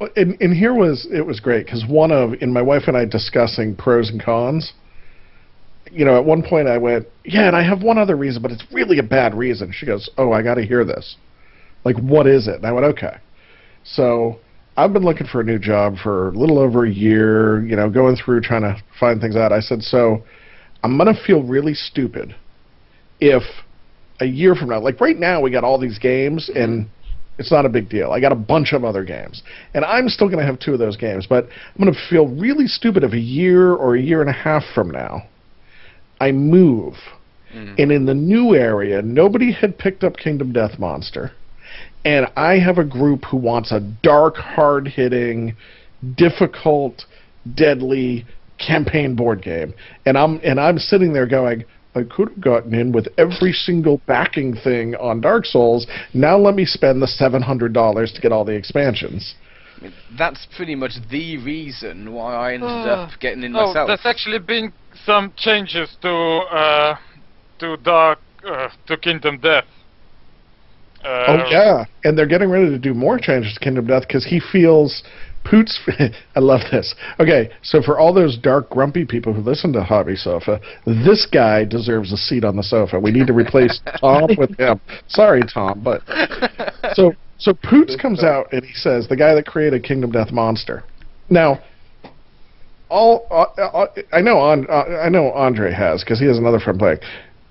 Well, 0.00 0.08
and, 0.16 0.40
and 0.40 0.54
here 0.56 0.74
was 0.74 1.06
it 1.12 1.26
was 1.26 1.40
great 1.40 1.66
because 1.66 1.84
one 1.88 2.10
of 2.10 2.34
in 2.40 2.52
my 2.52 2.62
wife 2.62 2.84
and 2.86 2.96
I 2.96 3.04
discussing 3.04 3.76
pros 3.76 4.10
and 4.10 4.22
cons. 4.22 4.72
You 5.92 6.04
know, 6.04 6.16
at 6.16 6.24
one 6.24 6.42
point 6.42 6.66
I 6.66 6.78
went, 6.78 7.06
yeah, 7.24 7.46
and 7.46 7.54
I 7.54 7.62
have 7.62 7.82
one 7.82 7.98
other 7.98 8.16
reason, 8.16 8.42
but 8.42 8.50
it's 8.50 8.64
really 8.72 8.98
a 8.98 9.02
bad 9.02 9.34
reason. 9.34 9.70
She 9.72 9.86
goes, 9.86 10.08
oh, 10.16 10.32
I 10.32 10.42
got 10.42 10.54
to 10.54 10.64
hear 10.64 10.84
this. 10.84 11.16
Like, 11.84 11.96
what 11.98 12.26
is 12.26 12.48
it? 12.48 12.56
And 12.56 12.66
I 12.66 12.72
went, 12.72 12.86
okay. 12.86 13.18
So 13.84 14.40
I've 14.76 14.92
been 14.92 15.04
looking 15.04 15.26
for 15.26 15.40
a 15.40 15.44
new 15.44 15.58
job 15.58 15.96
for 16.02 16.30
a 16.30 16.32
little 16.32 16.58
over 16.58 16.84
a 16.84 16.90
year. 16.90 17.64
You 17.64 17.76
know, 17.76 17.90
going 17.90 18.16
through 18.16 18.40
trying 18.40 18.62
to 18.62 18.82
find 18.98 19.20
things 19.20 19.36
out. 19.36 19.52
I 19.52 19.60
said, 19.60 19.82
so 19.82 20.24
I'm 20.82 20.98
gonna 20.98 21.14
feel 21.26 21.42
really 21.42 21.74
stupid 21.74 22.34
if 23.20 23.42
a 24.24 24.28
year 24.28 24.54
from 24.54 24.70
now, 24.70 24.80
like 24.80 25.00
right 25.00 25.16
now, 25.16 25.40
we 25.40 25.50
got 25.50 25.64
all 25.64 25.78
these 25.78 25.98
games 25.98 26.48
mm-hmm. 26.48 26.60
and 26.60 26.88
it's 27.38 27.50
not 27.50 27.66
a 27.66 27.68
big 27.68 27.88
deal. 27.88 28.12
I 28.12 28.20
got 28.20 28.32
a 28.32 28.36
bunch 28.36 28.72
of 28.72 28.84
other 28.84 29.04
games, 29.04 29.42
and 29.74 29.84
I'm 29.84 30.08
still 30.08 30.28
going 30.28 30.38
to 30.38 30.46
have 30.46 30.58
two 30.60 30.72
of 30.72 30.78
those 30.78 30.96
games. 30.96 31.26
But 31.28 31.44
I'm 31.44 31.82
going 31.82 31.92
to 31.92 32.00
feel 32.08 32.28
really 32.28 32.66
stupid 32.66 33.02
if 33.02 33.12
a 33.12 33.18
year 33.18 33.72
or 33.72 33.96
a 33.96 34.00
year 34.00 34.20
and 34.20 34.30
a 34.30 34.34
half 34.34 34.62
from 34.74 34.90
now, 34.90 35.22
I 36.20 36.30
move, 36.30 36.94
mm-hmm. 37.52 37.74
and 37.76 37.90
in 37.90 38.06
the 38.06 38.14
new 38.14 38.54
area, 38.54 39.02
nobody 39.02 39.52
had 39.52 39.78
picked 39.78 40.04
up 40.04 40.16
Kingdom 40.16 40.52
Death 40.52 40.78
Monster, 40.78 41.32
and 42.04 42.26
I 42.36 42.58
have 42.58 42.78
a 42.78 42.84
group 42.84 43.24
who 43.24 43.36
wants 43.36 43.72
a 43.72 43.80
dark, 43.80 44.36
hard-hitting, 44.36 45.56
difficult, 46.16 47.04
deadly 47.52 48.26
campaign 48.64 49.16
board 49.16 49.42
game, 49.42 49.74
and 50.06 50.16
I'm 50.16 50.40
and 50.44 50.60
I'm 50.60 50.78
sitting 50.78 51.12
there 51.12 51.26
going. 51.26 51.64
I 51.94 52.02
could 52.02 52.30
have 52.30 52.40
gotten 52.40 52.74
in 52.74 52.92
with 52.92 53.08
every 53.18 53.52
single 53.52 54.00
backing 54.06 54.54
thing 54.56 54.94
on 54.96 55.20
Dark 55.20 55.46
Souls. 55.46 55.86
Now 56.12 56.36
let 56.36 56.54
me 56.54 56.64
spend 56.64 57.00
the 57.00 57.06
seven 57.06 57.40
hundred 57.42 57.72
dollars 57.72 58.12
to 58.12 58.20
get 58.20 58.32
all 58.32 58.44
the 58.44 58.54
expansions. 58.54 59.34
I 59.78 59.84
mean, 59.84 59.92
that's 60.18 60.46
pretty 60.56 60.74
much 60.74 60.92
the 61.10 61.38
reason 61.38 62.12
why 62.12 62.34
I 62.34 62.54
ended 62.54 62.68
Ah. 62.70 63.06
up 63.12 63.20
getting 63.20 63.42
in 63.44 63.54
Oh, 63.56 63.66
myself. 63.68 63.86
there's 63.88 64.06
actually 64.06 64.38
been 64.38 64.72
some 65.04 65.32
changes 65.36 65.96
to 66.02 66.10
uh, 66.12 66.96
to 67.58 67.76
Dark 67.78 68.18
uh, 68.46 68.68
to 68.86 68.96
Kingdom 68.96 69.38
Death. 69.38 69.64
Uh, 71.04 71.24
oh 71.28 71.50
yeah, 71.50 71.84
and 72.04 72.16
they're 72.16 72.26
getting 72.26 72.48
ready 72.50 72.70
to 72.70 72.78
do 72.78 72.94
more 72.94 73.18
changes 73.18 73.52
to 73.54 73.60
Kingdom 73.60 73.86
Death 73.86 74.02
because 74.08 74.24
he 74.24 74.40
feels 74.40 75.02
Poots. 75.44 75.78
I 76.34 76.40
love 76.40 76.60
this. 76.70 76.94
Okay, 77.20 77.50
so 77.62 77.82
for 77.82 77.98
all 77.98 78.12
those 78.12 78.36
dark, 78.36 78.70
grumpy 78.70 79.04
people 79.04 79.32
who 79.32 79.40
listen 79.40 79.72
to 79.74 79.82
Hobby 79.82 80.16
Sofa, 80.16 80.60
this 80.86 81.26
guy 81.30 81.64
deserves 81.64 82.12
a 82.12 82.16
seat 82.16 82.44
on 82.44 82.56
the 82.56 82.62
sofa. 82.62 82.98
We 82.98 83.10
need 83.10 83.26
to 83.26 83.32
replace 83.32 83.80
Tom 84.00 84.30
with 84.36 84.58
him. 84.58 84.80
Sorry, 85.08 85.42
Tom, 85.42 85.82
but 85.82 86.02
so 86.94 87.12
so 87.38 87.52
Poots 87.52 87.96
comes 88.00 88.22
out 88.22 88.52
and 88.52 88.64
he 88.64 88.72
says 88.74 89.08
the 89.08 89.16
guy 89.16 89.34
that 89.34 89.46
created 89.46 89.84
Kingdom 89.84 90.12
Death 90.12 90.32
Monster. 90.32 90.84
Now, 91.28 91.60
all 92.88 93.26
uh, 93.30 93.62
uh, 93.62 93.86
I 94.12 94.20
know 94.20 94.38
on 94.38 94.66
uh, 94.68 95.00
I 95.02 95.08
know 95.08 95.30
Andre 95.32 95.72
has 95.72 96.02
because 96.02 96.20
he 96.20 96.26
has 96.26 96.38
another 96.38 96.60
friend 96.60 96.78
playing. 96.78 96.98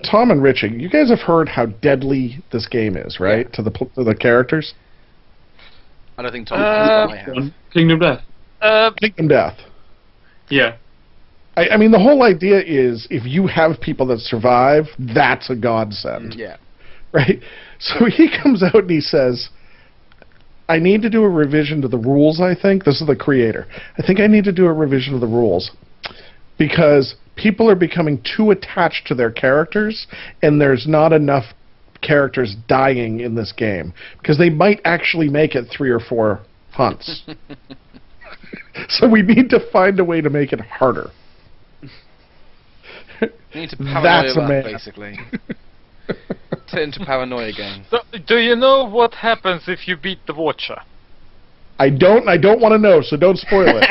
Tom 0.10 0.32
and 0.32 0.44
Richie, 0.44 0.70
you 0.70 0.90
guys 0.90 1.10
have 1.10 1.20
heard 1.20 1.48
how 1.48 1.66
deadly 1.68 2.44
this 2.52 2.68
game 2.68 2.98
is, 2.98 3.20
right? 3.20 3.52
To 3.54 3.62
the 3.62 3.72
to 3.96 4.04
the 4.04 4.16
characters. 4.16 4.74
I 6.18 6.22
don't 6.22 6.32
think 6.32 6.48
Tom 6.48 6.60
Uh, 6.60 7.08
I 7.12 7.16
have. 7.18 7.34
One, 7.34 7.54
Kingdom 7.74 8.00
Death. 8.00 8.22
uh, 8.62 8.92
Kingdom 9.00 9.28
Death. 9.30 9.58
Yeah. 10.50 10.76
I, 11.56 11.70
I 11.70 11.78
mean, 11.78 11.92
the 11.92 12.00
whole 12.00 12.24
idea 12.24 12.60
is 12.62 13.08
if 13.10 13.26
you 13.26 13.48
have 13.48 13.80
people 13.82 14.06
that 14.08 14.20
survive, 14.20 14.86
that's 15.00 15.50
a 15.50 15.56
godsend. 15.56 16.34
Yeah. 16.36 16.58
right? 17.12 17.40
So 17.80 18.06
he 18.06 18.30
comes 18.42 18.64
out 18.64 18.76
and 18.76 18.90
he 18.90 19.02
says, 19.02 19.50
I 20.70 20.80
need 20.80 21.02
to 21.02 21.10
do 21.10 21.24
a 21.24 21.30
revision 21.30 21.82
to 21.82 21.90
the 21.90 21.98
rules, 21.98 22.40
I 22.40 22.56
think. 22.56 22.86
This 22.86 23.02
is 23.02 23.08
the 23.08 23.16
creator. 23.16 23.68
I 23.98 24.08
think 24.08 24.22
I 24.22 24.28
need 24.28 24.46
to 24.46 24.54
do 24.54 24.68
a 24.68 24.72
revision 24.74 25.14
of 25.14 25.20
the 25.20 25.28
rules 25.28 25.70
because 26.58 27.16
people 27.36 27.70
are 27.70 27.76
becoming 27.76 28.24
too 28.38 28.52
attached 28.52 29.06
to 29.08 29.16
their 29.16 29.32
characters 29.32 30.08
and 30.42 30.62
there's 30.62 30.88
not 30.88 31.12
enough 31.12 31.44
characters 32.04 32.56
dying 32.68 33.22
in 33.22 33.36
this 33.36 33.52
game 33.52 33.94
because 34.20 34.38
they 34.38 34.50
might 34.50 34.82
actually 34.86 35.30
make 35.30 35.56
it 35.56 35.66
three 35.76 35.90
or 35.90 36.00
four 36.00 36.42
hunts. 36.72 37.24
so 38.90 39.08
we 39.08 39.22
need 39.22 39.50
to 39.50 39.60
find 39.72 40.00
a 40.00 40.04
way 40.04 40.22
to 40.22 40.30
make 40.30 40.54
it 40.54 40.60
harder. 40.60 41.10
Need 43.56 43.70
to 43.70 43.78
paranoia 43.78 44.04
That's 44.04 44.38
a 44.38 44.40
that, 44.40 44.48
man. 44.48 44.64
basically. 44.64 45.20
Turn 46.72 46.92
to 46.92 47.06
paranoia 47.06 47.52
game. 47.54 47.86
so, 47.90 48.00
do 48.28 48.38
you 48.38 48.56
know 48.56 48.84
what 48.90 49.14
happens 49.14 49.64
if 49.68 49.88
you 49.88 49.96
beat 49.96 50.20
the 50.26 50.34
Watcher? 50.34 50.82
I 51.80 51.90
don't. 51.90 52.28
I 52.28 52.38
don't 52.38 52.60
want 52.60 52.74
to 52.74 52.78
know, 52.78 53.02
so 53.02 53.16
don't 53.18 53.38
spoil 53.38 53.80
it. 53.80 53.90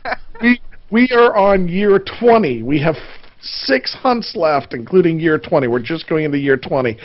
we 0.42 0.60
we 0.90 1.08
are 1.10 1.36
on 1.36 1.68
year 1.68 1.98
twenty. 1.98 2.62
We 2.62 2.80
have 2.80 2.96
six 3.42 3.94
hunts 3.94 4.34
left, 4.36 4.72
including 4.74 5.20
year 5.20 5.38
twenty. 5.38 5.68
We're 5.68 5.80
just 5.80 6.08
going 6.08 6.24
into 6.24 6.38
year 6.38 6.56
twenty. 6.56 6.96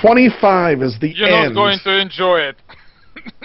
Twenty-five 0.00 0.82
is 0.82 0.98
the 1.00 1.08
You're 1.14 1.28
end. 1.28 1.54
not 1.54 1.60
going 1.60 1.78
to 1.84 2.00
enjoy 2.00 2.38
it. 2.38 2.56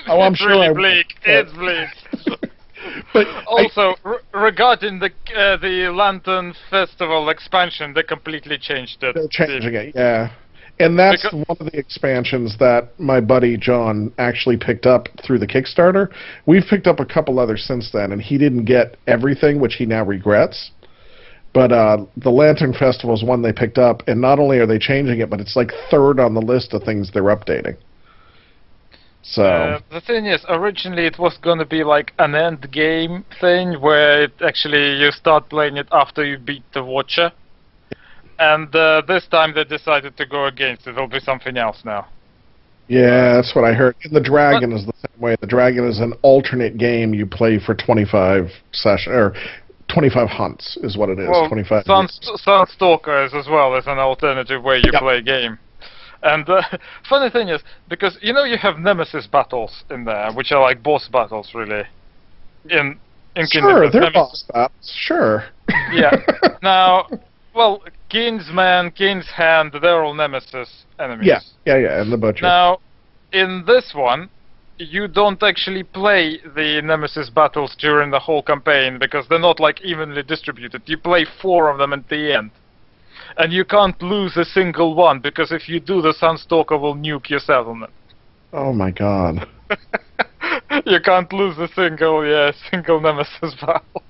Oh, 0.08 0.22
I'm 0.22 0.34
it's 0.34 0.42
sure 0.42 0.50
really 0.50 0.68
I 0.68 0.74
bleak. 0.74 1.08
It's 1.24 1.52
bleak. 1.54 2.50
but 3.14 3.26
Also, 3.48 3.96
r- 4.06 4.22
regarding 4.34 5.00
the 5.00 5.08
uh, 5.36 5.58
the 5.58 5.92
Lantern 5.92 6.54
Festival 6.70 7.30
expansion, 7.30 7.94
they 7.94 8.04
completely 8.04 8.60
changed 8.60 9.02
it. 9.02 9.16
they're 9.16 9.28
changing 9.30 9.74
it. 9.74 9.96
Yeah. 9.96 10.32
And 10.80 11.00
that's 11.00 11.26
Becau- 11.26 11.48
one 11.48 11.58
of 11.60 11.72
the 11.72 11.78
expansions 11.80 12.58
that 12.60 12.90
my 13.00 13.22
buddy 13.22 13.58
John 13.58 14.12
actually 14.20 14.58
picked 14.58 14.86
up 14.86 15.08
through 15.26 15.40
the 15.40 15.48
Kickstarter. 15.48 16.10
We've 16.46 16.66
picked 16.70 16.86
up 16.88 17.00
a 17.00 17.06
couple 17.06 17.40
others 17.40 17.64
since 17.64 17.90
then, 17.92 18.12
and 18.12 18.22
he 18.22 18.38
didn't 18.38 18.66
get 18.66 18.98
everything, 19.08 19.60
which 19.60 19.76
he 19.76 19.86
now 19.88 20.04
regrets. 20.04 20.72
But 21.54 21.72
uh, 21.72 22.06
the 22.16 22.30
Lantern 22.30 22.74
Festival 22.74 23.14
is 23.14 23.24
one 23.24 23.42
they 23.42 23.52
picked 23.52 23.78
up, 23.78 24.04
and 24.08 24.22
not 24.22 24.40
only 24.40 24.60
are 24.60 24.66
they 24.66 24.80
changing 24.80 25.20
it, 25.20 25.30
but 25.30 25.42
it's 25.42 25.56
like 25.56 25.72
third 25.90 26.20
on 26.20 26.34
the 26.34 26.42
list 26.42 26.74
of 26.74 26.84
things 26.84 27.12
they're 27.14 27.24
updating. 27.24 27.76
So 29.24 29.44
Uh, 29.44 29.80
the 29.92 30.02
thing 30.02 30.26
is, 30.26 30.44
originally 30.50 31.06
it 31.06 31.20
was 31.20 31.38
gonna 31.38 31.66
be 31.66 31.84
like 31.84 32.14
an 32.20 32.36
end 32.36 32.72
game 32.72 33.24
thing 33.40 33.80
where 33.80 34.24
it 34.24 34.34
actually 34.42 34.96
you 35.00 35.12
start 35.12 35.50
playing 35.50 35.78
it 35.78 35.88
after 35.92 36.26
you 36.26 36.38
beat 36.38 36.64
the 36.74 36.84
Watcher. 36.84 37.32
And 38.40 38.76
uh, 38.76 39.04
this 39.08 39.28
time 39.28 39.54
they 39.54 39.64
decided 39.64 40.18
to 40.18 40.26
go 40.26 40.46
against 40.46 40.88
it. 40.88 40.92
It'll 40.92 41.08
be 41.08 41.20
something 41.20 41.58
else 41.58 41.84
now. 41.86 42.08
yeah, 42.88 43.36
that's 43.36 43.54
what 43.56 43.64
I 43.64 43.74
heard. 43.74 43.96
And 44.04 44.16
the 44.16 44.22
Dragon 44.22 44.72
is 44.72 44.86
the 44.86 44.94
same 44.94 45.22
way. 45.22 45.36
The 45.40 45.48
Dragon 45.48 45.88
is 45.88 46.00
an 46.00 46.14
alternate 46.24 46.78
game 46.78 47.14
you 47.14 47.28
play 47.28 47.60
for 47.60 47.76
25 47.76 48.50
session 48.72 49.14
or 49.14 49.34
25 49.94 50.28
hunts 50.30 50.78
is 50.84 50.98
what 50.98 51.10
it 51.10 51.20
is. 51.20 51.28
well, 51.30 51.48
25. 51.48 51.84
Sun, 51.86 52.04
years. 52.04 52.42
Sunstalkers 52.46 53.34
as 53.34 53.48
well 53.50 53.76
as 53.76 53.86
an 53.88 54.00
alternative 54.00 54.64
way 54.64 54.78
you 54.78 54.90
Yep. 54.94 55.02
play 55.02 55.18
a 55.18 55.22
game. 55.22 55.58
And 56.24 56.48
uh, 56.50 56.62
funny 57.10 57.30
thing 57.30 57.50
is, 57.50 57.62
because 57.90 58.18
you 58.22 58.34
know 58.34 58.44
you 58.44 58.58
have 58.58 58.78
nemesis 58.78 59.28
battles 59.28 59.84
in 59.90 60.06
there, 60.06 60.32
which 60.34 60.52
are 60.52 60.62
like 60.62 60.82
boss 60.84 61.08
battles, 61.12 61.52
really. 61.54 61.84
In 62.70 63.00
in 63.36 63.48
Kingdom 63.48 63.72
Sure, 63.72 63.84
Death. 63.84 63.92
they're 63.94 64.02
Nemesis- 64.02 64.14
boss 64.14 64.46
battles. 64.54 64.94
Sure. 65.06 65.44
Yeah. 65.94 66.12
now, 66.62 67.08
well, 67.56 67.82
Kingsman, 68.10 68.92
King's 68.92 69.28
Hand, 69.36 69.74
they're 69.82 70.04
all 70.04 70.14
nemesis 70.14 70.84
enemies. 71.00 71.28
Yeah, 71.28 71.40
yeah, 71.66 71.78
yeah, 71.78 72.02
and 72.02 72.12
the 72.12 72.18
butcher. 72.18 72.44
Now, 72.44 72.80
in 73.32 73.64
this 73.66 73.94
one, 73.96 74.30
you 74.78 75.08
don't 75.08 75.42
actually 75.44 75.84
play 75.84 76.40
the 76.56 76.82
nemesis 76.84 77.30
battles 77.30 77.76
during 77.80 78.12
the 78.12 78.20
whole 78.20 78.42
campaign 78.42 78.98
because 79.00 79.26
they're 79.28 79.40
not 79.40 79.60
like 79.60 79.82
evenly 79.82 80.24
distributed. 80.24 80.82
You 80.86 80.98
play 80.98 81.26
four 81.42 81.70
of 81.70 81.78
them 81.78 81.94
at 81.94 82.08
the 82.10 82.34
end. 82.36 82.52
and 83.38 83.54
you 83.54 83.64
can't 83.66 84.02
lose 84.02 84.36
a 84.38 84.46
single 84.46 84.96
one 84.96 85.20
because 85.20 85.52
if 85.52 85.70
you 85.70 85.80
do, 85.80 86.02
the 86.02 86.14
Sunstalker 86.14 86.80
will 86.80 86.96
nuke 86.96 87.30
your 87.30 87.40
settlement. 87.40 87.92
Oh 88.54 88.74
my 88.74 88.92
god. 88.92 89.48
you 90.86 91.00
can't 91.02 91.32
lose 91.32 91.58
a 91.58 91.68
single, 91.74 92.26
yeah, 92.26 92.52
single 92.72 93.00
nemesis 93.00 93.56
battle. 93.60 94.04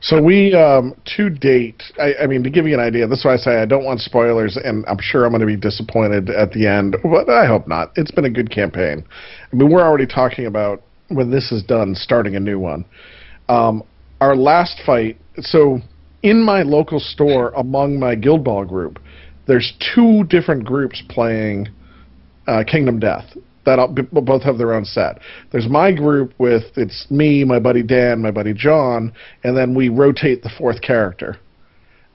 So 0.00 0.22
we, 0.22 0.54
um, 0.54 0.94
to 1.16 1.30
date, 1.30 1.82
I, 1.98 2.14
I 2.22 2.26
mean, 2.26 2.42
to 2.42 2.50
give 2.50 2.66
you 2.66 2.74
an 2.74 2.80
idea, 2.80 3.06
this 3.06 3.20
is 3.20 3.24
why 3.24 3.34
I 3.34 3.36
say 3.36 3.56
I 3.56 3.66
don't 3.66 3.84
want 3.84 4.00
spoilers, 4.00 4.58
and 4.62 4.84
I'm 4.86 4.98
sure 5.00 5.24
I'm 5.24 5.30
going 5.30 5.40
to 5.40 5.46
be 5.46 5.56
disappointed 5.56 6.30
at 6.30 6.52
the 6.52 6.66
end, 6.66 6.96
but 7.02 7.28
I 7.28 7.46
hope 7.46 7.66
not. 7.66 7.92
It's 7.96 8.10
been 8.10 8.24
a 8.24 8.30
good 8.30 8.50
campaign. 8.50 9.04
I 9.52 9.56
mean, 9.56 9.70
we're 9.70 9.82
already 9.82 10.06
talking 10.06 10.46
about 10.46 10.82
when 11.08 11.30
this 11.30 11.52
is 11.52 11.62
done, 11.62 11.94
starting 11.94 12.36
a 12.36 12.40
new 12.40 12.58
one. 12.58 12.84
Um, 13.48 13.82
our 14.20 14.36
last 14.36 14.80
fight, 14.84 15.18
so 15.38 15.80
in 16.22 16.42
my 16.42 16.62
local 16.62 17.00
store, 17.00 17.52
among 17.56 17.98
my 17.98 18.14
Guild 18.14 18.44
Ball 18.44 18.64
group, 18.64 18.98
there's 19.46 19.74
two 19.94 20.24
different 20.24 20.64
groups 20.64 21.02
playing 21.08 21.68
uh, 22.46 22.64
Kingdom 22.66 22.98
Death 22.98 23.24
that 23.64 23.94
b- 23.94 24.02
both 24.20 24.42
have 24.42 24.58
their 24.58 24.74
own 24.74 24.84
set. 24.84 25.20
There's 25.52 25.68
my 25.68 25.92
group 25.92 26.34
with 26.38 26.64
it's 26.76 27.06
me, 27.10 27.44
my 27.44 27.58
buddy 27.58 27.82
Dan, 27.82 28.20
my 28.22 28.30
buddy 28.30 28.54
John, 28.54 29.12
and 29.42 29.56
then 29.56 29.74
we 29.74 29.88
rotate 29.88 30.42
the 30.42 30.50
fourth 30.58 30.80
character. 30.80 31.38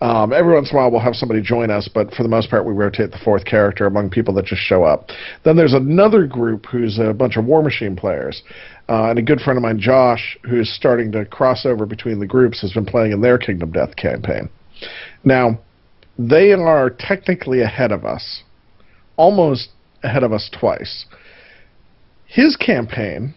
Um, 0.01 0.31
every 0.31 0.53
once 0.53 0.71
in 0.71 0.77
a 0.77 0.79
while, 0.79 0.91
we'll 0.91 1.01
have 1.01 1.15
somebody 1.15 1.41
join 1.41 1.69
us, 1.69 1.89
but 1.93 2.13
for 2.13 2.23
the 2.23 2.29
most 2.29 2.49
part, 2.49 2.65
we 2.65 2.71
rotate 2.71 3.11
the 3.11 3.19
fourth 3.23 3.43
character 3.43 3.85
among 3.85 4.09
people 4.09 4.33
that 4.35 4.45
just 4.45 4.61
show 4.61 4.85
up. 4.85 5.09
Then 5.43 5.57
there's 5.57 5.73
another 5.73 6.25
group 6.25 6.65
who's 6.67 6.99
a 6.99 7.13
bunch 7.13 7.35
of 7.35 7.45
War 7.45 7.61
Machine 7.61 7.97
players, 7.97 8.41
uh, 8.87 9.09
and 9.09 9.19
a 9.19 9.21
good 9.21 9.41
friend 9.41 9.57
of 9.57 9.63
mine, 9.63 9.77
Josh, 9.77 10.37
who's 10.49 10.69
starting 10.69 11.11
to 11.11 11.25
cross 11.25 11.65
over 11.65 11.85
between 11.85 12.19
the 12.19 12.25
groups, 12.25 12.61
has 12.61 12.71
been 12.71 12.85
playing 12.85 13.11
in 13.11 13.21
their 13.21 13.37
Kingdom 13.37 13.71
Death 13.71 13.95
campaign. 13.97 14.49
Now, 15.25 15.59
they 16.17 16.53
are 16.53 16.89
technically 16.89 17.61
ahead 17.61 17.91
of 17.91 18.05
us, 18.05 18.43
almost 19.17 19.69
ahead 20.03 20.23
of 20.23 20.31
us 20.31 20.49
twice 20.57 21.05
his 22.29 22.55
campaign, 22.55 23.33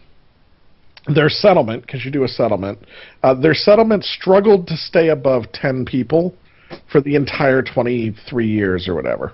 their 1.13 1.29
settlement, 1.29 1.81
because 1.81 2.05
you 2.05 2.11
do 2.11 2.23
a 2.23 2.27
settlement, 2.27 2.77
uh, 3.23 3.33
their 3.33 3.55
settlement 3.55 4.03
struggled 4.05 4.67
to 4.67 4.77
stay 4.77 5.09
above 5.09 5.51
10 5.51 5.83
people 5.83 6.33
for 6.91 7.01
the 7.01 7.15
entire 7.15 7.61
23 7.63 8.47
years 8.47 8.87
or 8.87 8.93
whatever. 8.93 9.33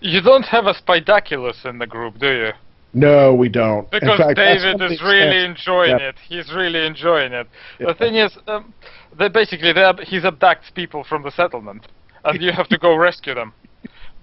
You 0.00 0.20
don't 0.22 0.44
have 0.44 0.66
a 0.66 0.74
Spidicules 0.74 1.56
in 1.64 1.78
the 1.78 1.86
group, 1.86 2.18
do 2.18 2.30
you? 2.32 2.50
No, 2.92 3.34
we 3.34 3.48
don't. 3.48 3.90
Because 3.90 4.18
fact, 4.18 4.36
David 4.36 4.80
is 4.80 5.02
really 5.02 5.44
enjoying 5.44 5.98
Yeah. 5.98 6.10
it. 6.10 6.14
He's 6.28 6.52
really 6.52 6.86
enjoying 6.86 7.32
it. 7.32 7.48
Yeah. 7.80 7.88
The 7.88 7.94
thing 7.94 8.14
is, 8.14 8.38
um, 8.46 8.72
they 9.18 9.28
basically 9.28 9.72
they 9.72 9.82
ab- 9.82 10.00
he's 10.00 10.22
abducts 10.22 10.72
people 10.72 11.02
from 11.02 11.22
the 11.22 11.32
settlement, 11.32 11.88
and 12.24 12.40
you 12.40 12.52
have 12.52 12.68
to 12.68 12.78
go 12.78 12.94
rescue 12.94 13.34
them. 13.34 13.52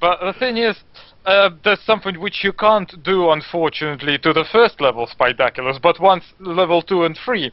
But 0.01 0.19
the 0.19 0.33
thing 0.33 0.57
is, 0.57 0.75
uh, 1.25 1.51
there's 1.63 1.79
something 1.81 2.19
which 2.19 2.43
you 2.43 2.51
can't 2.51 2.91
do, 3.03 3.29
unfortunately, 3.29 4.17
to 4.17 4.33
the 4.33 4.43
first 4.51 4.81
level 4.81 5.05
Spidicules, 5.05 5.77
but 5.81 5.99
once 5.99 6.23
level 6.39 6.81
two 6.81 7.03
and 7.03 7.17
three, 7.23 7.51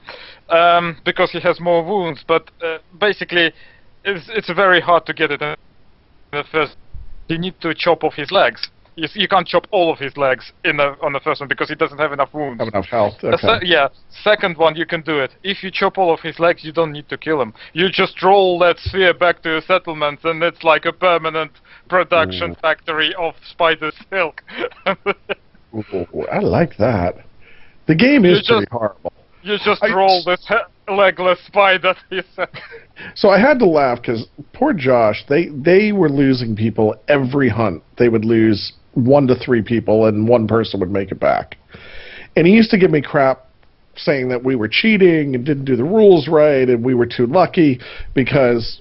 um, 0.49 0.97
because 1.05 1.31
he 1.31 1.41
has 1.41 1.61
more 1.61 1.85
wounds. 1.85 2.25
But 2.27 2.51
uh, 2.65 2.79
basically, 2.99 3.53
it's 4.05 4.29
it's 4.31 4.51
very 4.55 4.81
hard 4.81 5.05
to 5.07 5.13
get 5.13 5.31
it 5.31 5.43
in 5.43 5.55
the 6.33 6.45
first. 6.51 6.77
You 7.29 7.39
need 7.39 7.61
to 7.61 7.75
chop 7.75 8.03
off 8.03 8.15
his 8.15 8.31
legs. 8.31 8.71
You, 8.97 9.07
you 9.15 9.29
can't 9.29 9.47
chop 9.47 9.67
all 9.71 9.93
of 9.93 9.99
his 9.99 10.17
legs 10.17 10.51
in 10.65 10.79
the 10.79 10.97
on 11.03 11.13
the 11.13 11.21
first 11.21 11.43
one 11.43 11.49
because 11.49 11.69
he 11.69 11.75
doesn't 11.75 11.99
have 11.99 12.15
enough 12.15 12.33
wounds. 12.33 12.61
Have 12.61 12.69
enough 12.69 12.87
health. 12.87 13.23
Okay. 13.23 13.37
se- 13.37 13.61
yeah, 13.67 13.89
second 14.23 14.57
one 14.57 14.75
you 14.75 14.87
can 14.87 15.03
do 15.03 15.19
it. 15.21 15.33
If 15.43 15.63
you 15.63 15.71
chop 15.71 15.99
all 15.99 16.15
of 16.15 16.21
his 16.21 16.39
legs, 16.39 16.65
you 16.65 16.73
don't 16.73 16.93
need 16.93 17.11
to 17.11 17.19
kill 17.19 17.43
him. 17.43 17.53
You 17.75 17.91
just 17.91 18.23
roll 18.23 18.59
that 18.61 18.79
sphere 18.79 19.13
back 19.13 19.43
to 19.43 19.51
your 19.51 19.61
settlement, 19.61 20.21
and 20.25 20.43
it's 20.43 20.65
like 20.65 20.87
a 20.87 20.93
permanent 20.93 21.53
production 21.89 22.53
Ooh. 22.53 22.57
factory 22.61 23.15
of 23.19 23.35
spider 23.51 23.91
silk. 24.11 24.43
Ooh, 25.75 26.27
I 26.33 26.39
like 26.39 26.77
that. 26.79 27.17
The 27.87 27.95
game 27.95 28.25
is 28.25 28.47
pretty 28.47 28.63
just- 28.65 28.73
horrible. 28.73 29.13
you 29.43 29.57
just 29.65 29.83
I- 29.83 29.95
roll 29.95 30.23
this 30.25 30.45
legless 30.89 31.39
spider 31.47 31.95
to 31.95 32.15
your 32.15 32.25
set- 32.35 32.51
So 33.15 33.29
I 33.31 33.39
had 33.39 33.59
to 33.61 33.67
laugh 33.67 34.01
because 34.01 34.27
poor 34.53 34.73
Josh, 34.73 35.25
they 35.29 35.47
they 35.49 35.93
were 35.93 36.09
losing 36.09 36.57
people 36.57 36.95
every 37.09 37.49
hunt. 37.49 37.83
They 37.99 38.09
would 38.09 38.25
lose 38.25 38.73
one 38.95 39.27
to 39.29 39.35
three 39.35 39.63
people, 39.63 40.07
and 40.07 40.27
one 40.27 40.47
person 40.49 40.81
would 40.81 40.91
make 40.91 41.13
it 41.13 41.21
back. 41.21 41.57
And 42.37 42.47
he 42.47 42.53
used 42.55 42.71
to 42.71 42.79
give 42.79 42.91
me 42.91 43.01
crap 43.03 43.45
saying 43.97 44.29
that 44.29 44.43
we 44.45 44.55
were 44.57 44.69
cheating 44.69 45.35
and 45.35 45.45
didn't 45.45 45.65
do 45.65 45.77
the 45.77 45.85
rules 45.85 46.29
right, 46.29 46.69
and 46.69 46.85
we 46.85 46.95
were 46.95 47.07
too 47.07 47.27
lucky 47.27 47.81
because 48.15 48.81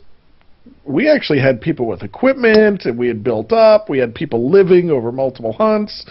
we 0.85 1.09
actually 1.09 1.39
had 1.39 1.61
people 1.61 1.85
with 1.85 2.03
equipment 2.03 2.85
and 2.85 2.97
we 2.97 3.07
had 3.07 3.23
built 3.23 3.51
up. 3.51 3.89
We 3.89 3.99
had 3.99 4.15
people 4.15 4.49
living 4.49 4.89
over 4.89 5.11
multiple 5.11 5.53
hunts. 5.53 6.05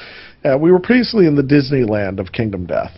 Uh, 0.45 0.57
we 0.59 0.70
were 0.70 0.78
basically 0.78 1.27
in 1.27 1.37
the 1.37 1.43
Disneyland 1.43 2.19
of 2.19 2.33
Kingdom 2.33 2.66
Death. 2.66 2.93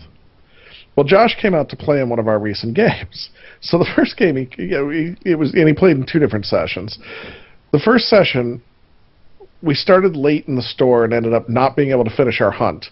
Well, 0.95 1.05
Josh 1.05 1.35
came 1.41 1.55
out 1.55 1.69
to 1.69 1.77
play 1.77 2.01
in 2.01 2.09
one 2.09 2.19
of 2.19 2.27
our 2.27 2.39
recent 2.39 2.75
games. 2.75 3.29
So 3.61 3.77
the 3.77 3.89
first 3.95 4.17
game, 4.17 4.35
he, 4.35 4.63
you 4.63 4.69
know, 4.69 4.89
he 4.89 5.15
it 5.25 5.35
was, 5.35 5.53
and 5.53 5.67
he 5.67 5.73
played 5.73 5.97
in 5.97 6.05
two 6.05 6.19
different 6.19 6.45
sessions. 6.45 6.99
The 7.71 7.79
first 7.79 8.05
session, 8.05 8.61
we 9.61 9.73
started 9.75 10.15
late 10.15 10.47
in 10.47 10.55
the 10.55 10.61
store 10.61 11.03
and 11.03 11.13
ended 11.13 11.33
up 11.33 11.49
not 11.49 11.75
being 11.75 11.91
able 11.91 12.05
to 12.05 12.15
finish 12.15 12.41
our 12.41 12.51
hunt. 12.51 12.87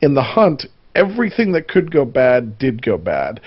In 0.00 0.14
the 0.14 0.22
hunt, 0.22 0.66
everything 0.94 1.52
that 1.52 1.68
could 1.68 1.90
go 1.90 2.04
bad 2.04 2.58
did 2.58 2.82
go 2.82 2.96
bad. 2.96 3.40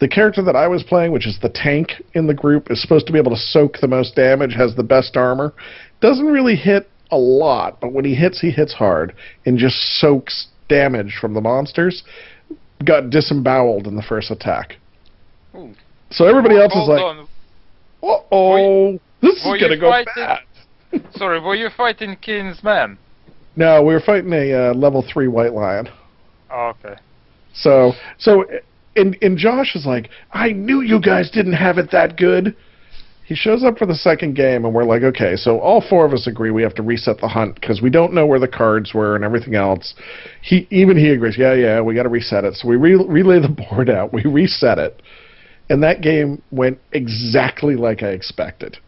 The 0.00 0.08
character 0.08 0.42
that 0.42 0.56
I 0.56 0.66
was 0.66 0.82
playing, 0.82 1.12
which 1.12 1.26
is 1.26 1.38
the 1.40 1.50
tank 1.50 1.92
in 2.14 2.26
the 2.26 2.34
group, 2.34 2.70
is 2.70 2.80
supposed 2.80 3.06
to 3.06 3.12
be 3.12 3.18
able 3.18 3.32
to 3.32 3.40
soak 3.40 3.78
the 3.80 3.88
most 3.88 4.16
damage, 4.16 4.54
has 4.54 4.74
the 4.74 4.82
best 4.82 5.16
armor. 5.16 5.52
Doesn't 6.00 6.26
really 6.26 6.56
hit 6.56 6.88
a 7.10 7.18
lot, 7.18 7.80
but 7.80 7.92
when 7.92 8.04
he 8.04 8.14
hits, 8.14 8.40
he 8.40 8.50
hits 8.50 8.72
hard 8.72 9.14
and 9.44 9.58
just 9.58 9.76
soaks 10.00 10.48
damage 10.68 11.18
from 11.20 11.34
the 11.34 11.40
monsters. 11.40 12.02
Got 12.84 13.10
disemboweled 13.10 13.86
in 13.86 13.94
the 13.94 14.02
first 14.02 14.30
attack. 14.30 14.76
Ooh. 15.54 15.74
So 16.10 16.26
everybody 16.26 16.56
else 16.56 16.72
is 16.72 16.88
like, 16.88 17.00
uh 18.02 18.16
oh, 18.32 18.98
this 19.20 19.36
is 19.36 19.44
going 19.44 19.70
to 19.70 19.76
go 19.76 19.90
fighting- 19.90 20.12
bad. 20.16 20.38
Sorry, 21.14 21.40
were 21.40 21.54
you 21.54 21.68
fighting 21.76 22.16
Kingsman? 22.16 22.98
No, 23.54 23.82
we 23.82 23.92
were 23.92 24.00
fighting 24.00 24.32
a 24.32 24.70
uh, 24.70 24.74
level 24.74 25.04
three 25.12 25.28
white 25.28 25.52
lion. 25.52 25.88
Oh, 26.50 26.72
okay. 26.84 27.00
So, 27.52 27.92
so, 28.18 28.44
and 28.96 29.16
and 29.22 29.36
Josh 29.36 29.74
is 29.74 29.86
like, 29.86 30.10
I 30.32 30.52
knew 30.52 30.80
you 30.80 31.00
guys 31.00 31.30
didn't 31.30 31.54
have 31.54 31.78
it 31.78 31.90
that 31.92 32.16
good. 32.16 32.56
He 33.24 33.36
shows 33.36 33.62
up 33.62 33.78
for 33.78 33.86
the 33.86 33.94
second 33.94 34.34
game, 34.34 34.64
and 34.64 34.74
we're 34.74 34.84
like, 34.84 35.02
okay, 35.02 35.36
so 35.36 35.60
all 35.60 35.80
four 35.88 36.04
of 36.04 36.12
us 36.12 36.26
agree 36.26 36.50
we 36.50 36.62
have 36.62 36.74
to 36.74 36.82
reset 36.82 37.20
the 37.20 37.28
hunt 37.28 37.54
because 37.54 37.80
we 37.80 37.88
don't 37.88 38.12
know 38.12 38.26
where 38.26 38.40
the 38.40 38.48
cards 38.48 38.92
were 38.92 39.14
and 39.14 39.24
everything 39.24 39.54
else. 39.54 39.94
He 40.42 40.66
even 40.70 40.96
he 40.96 41.10
agrees, 41.10 41.38
yeah, 41.38 41.54
yeah, 41.54 41.80
we 41.80 41.94
got 41.94 42.02
to 42.02 42.08
reset 42.08 42.44
it. 42.44 42.54
So 42.54 42.66
we 42.66 42.74
re- 42.74 43.04
relay 43.06 43.40
the 43.40 43.48
board 43.70 43.88
out, 43.88 44.12
we 44.12 44.24
reset 44.24 44.78
it, 44.78 45.00
and 45.68 45.82
that 45.84 46.00
game 46.00 46.42
went 46.50 46.80
exactly 46.92 47.76
like 47.76 48.02
I 48.02 48.08
expected. 48.08 48.78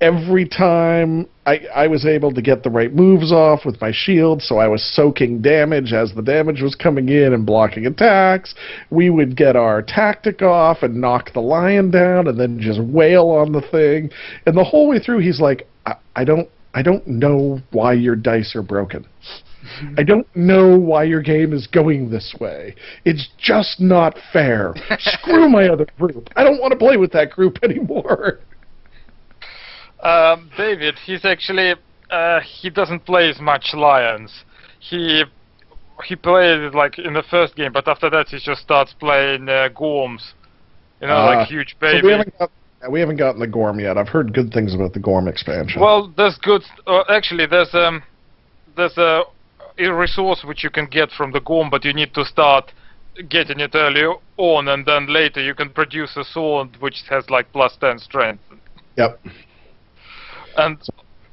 Every 0.00 0.48
time 0.48 1.26
I, 1.44 1.60
I 1.74 1.86
was 1.88 2.06
able 2.06 2.32
to 2.32 2.42
get 2.42 2.62
the 2.62 2.70
right 2.70 2.94
moves 2.94 3.32
off 3.32 3.64
with 3.64 3.80
my 3.80 3.90
shield, 3.92 4.42
so 4.42 4.58
I 4.58 4.68
was 4.68 4.82
soaking 4.94 5.42
damage 5.42 5.92
as 5.92 6.12
the 6.14 6.22
damage 6.22 6.60
was 6.62 6.74
coming 6.74 7.08
in 7.08 7.32
and 7.32 7.44
blocking 7.44 7.86
attacks. 7.86 8.54
We 8.90 9.10
would 9.10 9.36
get 9.36 9.56
our 9.56 9.82
tactic 9.82 10.42
off 10.42 10.82
and 10.82 11.00
knock 11.00 11.32
the 11.32 11.40
lion 11.40 11.90
down, 11.90 12.28
and 12.28 12.38
then 12.38 12.60
just 12.60 12.80
wail 12.80 13.28
on 13.30 13.52
the 13.52 13.62
thing. 13.72 14.10
And 14.46 14.56
the 14.56 14.64
whole 14.64 14.88
way 14.88 15.00
through, 15.00 15.20
he's 15.20 15.40
like, 15.40 15.66
I, 15.86 15.94
I 16.14 16.24
don't, 16.24 16.48
I 16.74 16.82
don't 16.82 17.06
know 17.06 17.60
why 17.72 17.94
your 17.94 18.14
dice 18.14 18.54
are 18.54 18.62
broken. 18.62 19.06
I 19.96 20.02
don't 20.02 20.26
know 20.36 20.78
why 20.78 21.04
your 21.04 21.22
game 21.22 21.52
is 21.52 21.66
going 21.66 22.10
this 22.10 22.34
way. 22.40 22.74
It's 23.04 23.28
just 23.38 23.80
not 23.80 24.16
fair. 24.32 24.74
Screw 24.98 25.48
my 25.48 25.68
other 25.68 25.86
group. 25.98 26.28
I 26.36 26.44
don't 26.44 26.60
want 26.60 26.72
to 26.72 26.78
play 26.78 26.96
with 26.96 27.12
that 27.12 27.30
group 27.30 27.58
anymore. 27.62 28.40
Um, 30.02 30.50
David, 30.56 30.96
he's 31.04 31.24
actually 31.24 31.74
uh, 32.10 32.40
he 32.40 32.70
doesn't 32.70 33.04
play 33.04 33.28
as 33.28 33.40
much 33.40 33.70
lions. 33.74 34.44
He 34.80 35.24
he 36.04 36.14
played 36.16 36.74
like 36.74 36.98
in 36.98 37.14
the 37.14 37.24
first 37.30 37.56
game, 37.56 37.72
but 37.72 37.88
after 37.88 38.08
that 38.10 38.28
he 38.28 38.38
just 38.38 38.62
starts 38.62 38.94
playing 38.94 39.48
uh, 39.48 39.68
gorms. 39.74 40.22
You 41.00 41.08
know, 41.08 41.14
Ah, 41.14 41.26
like 41.26 41.48
huge 41.48 41.76
So 41.80 41.86
we 41.86 42.00
baby. 42.02 42.08
haven't 42.10 42.38
got 42.38 42.50
we 42.90 43.00
haven't 43.00 43.16
gotten 43.16 43.40
the 43.40 43.46
Gorm 43.48 43.80
yet. 43.80 43.98
I've 43.98 44.08
heard 44.08 44.32
good 44.32 44.52
things 44.52 44.72
about 44.74 44.92
the 44.92 45.00
Gorm 45.00 45.26
expansion. 45.26 45.80
well, 45.80 46.12
there's 46.16 46.38
good. 46.38 46.62
Uh, 46.86 47.02
actually, 47.08 47.46
there's 47.46 47.74
um 47.74 48.02
there's 48.76 48.96
a, 48.98 49.22
a 49.78 49.88
resource 49.92 50.42
which 50.44 50.62
you 50.62 50.70
can 50.70 50.86
get 50.86 51.10
from 51.10 51.32
the 51.32 51.40
gorm, 51.40 51.70
but 51.70 51.84
you 51.84 51.92
need 51.92 52.14
to 52.14 52.24
start 52.24 52.70
getting 53.28 53.58
it 53.58 53.72
early 53.74 54.04
on, 54.36 54.68
and 54.68 54.86
then 54.86 55.12
later 55.12 55.40
you 55.42 55.54
can 55.54 55.70
produce 55.70 56.16
a 56.16 56.22
sword 56.22 56.68
which 56.78 57.02
has 57.10 57.28
like 57.30 57.50
plus 57.52 57.76
ten 57.80 57.98
strength. 57.98 58.42
yep. 58.96 59.18
And 60.56 60.78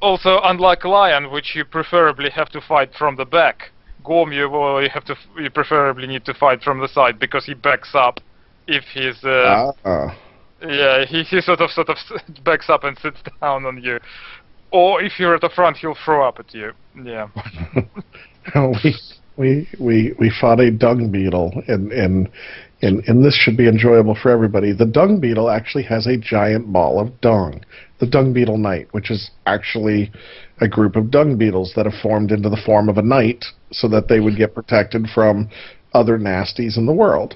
also, 0.02 0.40
unlike 0.44 0.84
lion, 0.86 1.32
which 1.32 1.56
you 1.56 1.66
preferably 1.66 2.30
have 2.32 2.50
to 2.50 2.62
fight 2.62 2.92
from 2.98 3.16
the 3.16 3.26
back, 3.26 3.72
Gorm 4.04 4.32
you 4.32 4.50
well, 4.50 4.82
you 4.82 4.90
have 4.90 5.06
to 5.06 5.16
you 5.40 5.50
preferably 5.50 6.06
need 6.08 6.26
to 6.26 6.34
fight 6.34 6.62
from 6.62 6.80
the 6.80 6.88
side 6.88 7.18
because 7.20 7.46
he 7.46 7.56
backs 7.56 7.92
up 7.96 8.20
if 8.68 8.84
he's 8.94 9.24
uh, 9.24 9.72
Ah. 9.84 10.16
yeah 10.62 11.06
he, 11.06 11.24
he 11.24 11.42
sort 11.42 11.60
of 11.60 11.72
sort 11.72 11.90
of 11.90 11.98
backs 12.44 12.70
up 12.70 12.84
and 12.84 12.98
sits 13.00 13.18
down 13.42 13.66
on 13.66 13.82
you. 13.82 14.00
or 14.72 15.02
if 15.02 15.20
you're 15.20 15.34
at 15.36 15.42
the 15.42 15.50
front, 15.50 15.78
he'll 15.78 15.98
throw 16.06 16.28
up 16.28 16.40
at 16.40 16.54
you. 16.54 16.72
Yeah. 17.04 17.30
we 18.56 18.96
we 19.38 19.68
we 19.80 20.14
we 20.20 20.32
fought 20.40 20.60
a 20.60 20.70
dung 20.72 21.12
beetle, 21.12 21.64
and 21.68 21.92
and 21.92 22.30
and 22.82 23.04
and 23.08 23.24
this 23.26 23.36
should 23.36 23.58
be 23.58 23.68
enjoyable 23.68 24.16
for 24.16 24.30
everybody. 24.30 24.72
The 24.72 24.86
dung 24.86 25.20
beetle 25.20 25.50
actually 25.50 25.84
has 25.84 26.06
a 26.08 26.18
giant 26.18 26.72
ball 26.72 27.00
of 27.00 27.20
dung. 27.22 27.62
The 28.00 28.08
dung 28.08 28.34
beetle 28.34 28.58
knight, 28.58 28.88
which 28.92 29.10
is 29.10 29.32
actually 29.46 30.12
a 30.60 30.68
group 30.68 30.96
of 30.96 31.12
dung 31.12 31.38
beetles 31.38 31.74
that 31.76 31.86
have 31.86 32.02
formed 32.02 32.32
into 32.32 32.50
the 32.50 32.62
form 32.66 32.90
of 32.90 32.98
a 32.98 33.02
knight, 33.02 33.46
so 33.72 33.88
that 33.88 34.08
they 34.08 34.20
would 34.20 34.36
get 34.36 34.54
protected 34.54 35.08
from 35.14 35.50
other 35.94 36.18
nasties 36.18 36.78
in 36.78 36.86
the 36.86 36.94
world. 36.94 37.36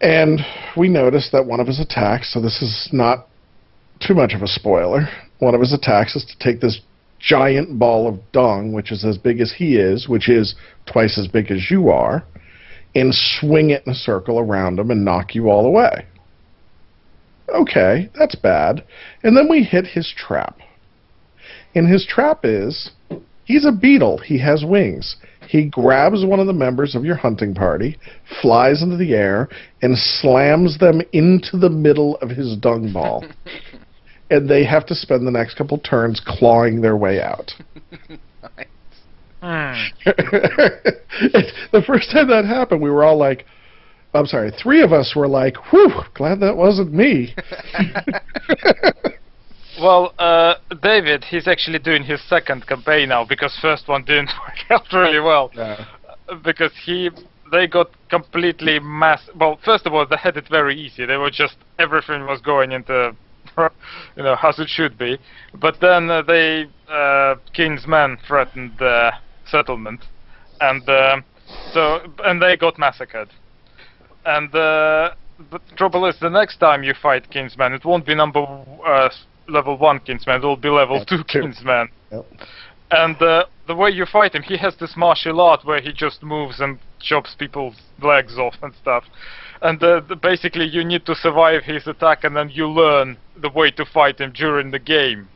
And 0.00 0.40
we 0.76 0.88
noticed 0.88 1.32
that 1.32 1.44
one 1.44 1.60
of 1.60 1.66
his 1.66 1.80
attacks, 1.80 2.32
so 2.32 2.40
this 2.40 2.62
is 2.62 2.88
not 2.92 3.28
too 4.00 4.14
much 4.14 4.32
of 4.32 4.42
a 4.42 4.46
spoiler, 4.46 5.08
one 5.38 5.54
of 5.54 5.60
his 5.60 5.72
attacks 5.72 6.14
is 6.16 6.24
to 6.24 6.38
take 6.38 6.60
this 6.60 6.80
giant 7.18 7.78
ball 7.78 8.06
of 8.06 8.20
dung, 8.32 8.72
which 8.72 8.92
is 8.92 9.04
as 9.04 9.18
big 9.18 9.40
as 9.40 9.52
he 9.52 9.76
is, 9.76 10.08
which 10.08 10.28
is 10.28 10.54
twice 10.86 11.18
as 11.18 11.26
big 11.26 11.50
as 11.50 11.70
you 11.70 11.88
are, 11.90 12.24
and 12.94 13.12
swing 13.12 13.70
it 13.70 13.82
in 13.86 13.92
a 13.92 13.94
circle 13.94 14.38
around 14.38 14.78
him 14.78 14.90
and 14.90 15.04
knock 15.04 15.34
you 15.34 15.50
all 15.50 15.66
away. 15.66 16.06
Okay, 17.54 18.10
that's 18.18 18.34
bad. 18.34 18.84
And 19.22 19.36
then 19.36 19.48
we 19.48 19.62
hit 19.62 19.86
his 19.86 20.12
trap. 20.16 20.58
And 21.74 21.90
his 21.90 22.06
trap 22.06 22.40
is 22.44 22.90
he's 23.44 23.64
a 23.64 23.72
beetle, 23.72 24.18
he 24.18 24.38
has 24.38 24.64
wings. 24.66 25.16
He 25.48 25.64
grabs 25.64 26.24
one 26.24 26.40
of 26.40 26.46
the 26.46 26.52
members 26.52 26.94
of 26.94 27.04
your 27.04 27.16
hunting 27.16 27.54
party, 27.54 27.96
flies 28.42 28.82
into 28.82 28.96
the 28.96 29.14
air, 29.14 29.48
and 29.80 29.96
slams 29.96 30.78
them 30.78 31.00
into 31.12 31.56
the 31.56 31.70
middle 31.70 32.16
of 32.16 32.28
his 32.28 32.56
dung 32.58 32.92
ball. 32.92 33.24
and 34.30 34.48
they 34.48 34.64
have 34.64 34.84
to 34.86 34.94
spend 34.94 35.26
the 35.26 35.30
next 35.30 35.54
couple 35.54 35.78
turns 35.78 36.20
clawing 36.24 36.80
their 36.80 36.96
way 36.96 37.20
out. 37.20 37.52
Hmm. 39.40 39.72
the 41.72 41.82
first 41.86 42.10
time 42.10 42.26
that 42.28 42.44
happened, 42.44 42.82
we 42.82 42.90
were 42.90 43.04
all 43.04 43.16
like, 43.16 43.46
I'm 44.14 44.26
sorry, 44.26 44.50
three 44.62 44.82
of 44.82 44.92
us 44.92 45.14
were 45.14 45.28
like, 45.28 45.56
whew, 45.70 45.92
glad 46.14 46.40
that 46.40 46.56
wasn't 46.56 46.92
me. 46.92 47.34
Well, 49.80 50.12
uh, 50.18 50.54
David, 50.82 51.24
he's 51.24 51.46
actually 51.46 51.78
doing 51.78 52.02
his 52.02 52.20
second 52.28 52.66
campaign 52.66 53.10
now 53.10 53.24
because 53.24 53.56
first 53.62 53.86
one 53.86 54.02
didn't 54.04 54.30
work 54.70 54.70
out 54.70 54.92
really 54.92 55.20
well. 55.20 55.50
Yeah. 55.54 55.84
Because 56.42 56.72
he, 56.84 57.10
they 57.52 57.66
got 57.66 57.90
completely 58.08 58.80
mass. 58.80 59.22
Well, 59.38 59.58
first 59.64 59.86
of 59.86 59.94
all, 59.94 60.04
they 60.06 60.16
had 60.16 60.36
it 60.36 60.48
very 60.50 60.78
easy. 60.78 61.06
They 61.06 61.16
were 61.16 61.30
just 61.30 61.56
everything 61.78 62.26
was 62.26 62.40
going 62.40 62.72
into, 62.72 63.14
you 64.16 64.22
know, 64.22 64.36
as 64.42 64.58
it 64.58 64.68
should 64.68 64.98
be. 64.98 65.16
But 65.54 65.76
then 65.80 66.10
uh, 66.10 66.22
they, 66.22 66.66
uh, 66.90 67.36
King's 67.54 67.86
men 67.86 68.18
threatened 68.26 68.72
the 68.78 69.12
settlement, 69.46 70.00
and 70.60 70.86
uh, 70.88 71.20
so 71.72 72.00
and 72.24 72.42
they 72.42 72.56
got 72.56 72.78
massacred. 72.78 73.28
And 74.28 74.54
uh, 74.54 75.14
the 75.50 75.58
trouble 75.76 76.04
is, 76.04 76.18
the 76.20 76.28
next 76.28 76.58
time 76.58 76.82
you 76.84 76.92
fight 77.00 77.30
Kingsman, 77.30 77.72
it 77.72 77.84
won't 77.84 78.04
be 78.04 78.14
number 78.14 78.40
uh, 78.86 79.08
level 79.48 79.78
one 79.78 80.00
Kingsman. 80.00 80.42
It 80.42 80.46
will 80.46 80.56
be 80.56 80.68
level 80.68 80.98
Yeah, 80.98 81.04
two 81.04 81.24
two. 81.24 81.40
Kingsman. 81.40 81.88
Yep. 82.12 82.26
And 82.90 83.22
uh, 83.22 83.44
the 83.66 83.74
way 83.74 83.90
you 83.90 84.04
fight 84.04 84.34
him, 84.34 84.42
he 84.42 84.58
has 84.58 84.76
this 84.76 84.96
martial 84.96 85.40
art 85.40 85.64
where 85.64 85.80
he 85.80 85.92
just 85.92 86.22
moves 86.22 86.60
and 86.60 86.78
chops 87.00 87.34
people's 87.38 87.76
legs 88.02 88.36
off 88.38 88.56
and 88.62 88.74
stuff. 88.74 89.04
And 89.62 89.82
uh, 89.82 90.00
basically, 90.22 90.66
you 90.66 90.84
need 90.84 91.06
to 91.06 91.14
survive 91.14 91.64
his 91.64 91.86
attack, 91.86 92.24
and 92.24 92.36
then 92.36 92.50
you 92.50 92.68
learn 92.68 93.16
the 93.40 93.50
way 93.50 93.70
to 93.72 93.84
fight 93.84 94.20
him 94.20 94.32
during 94.32 94.70
the 94.70 94.78
game. 94.78 95.28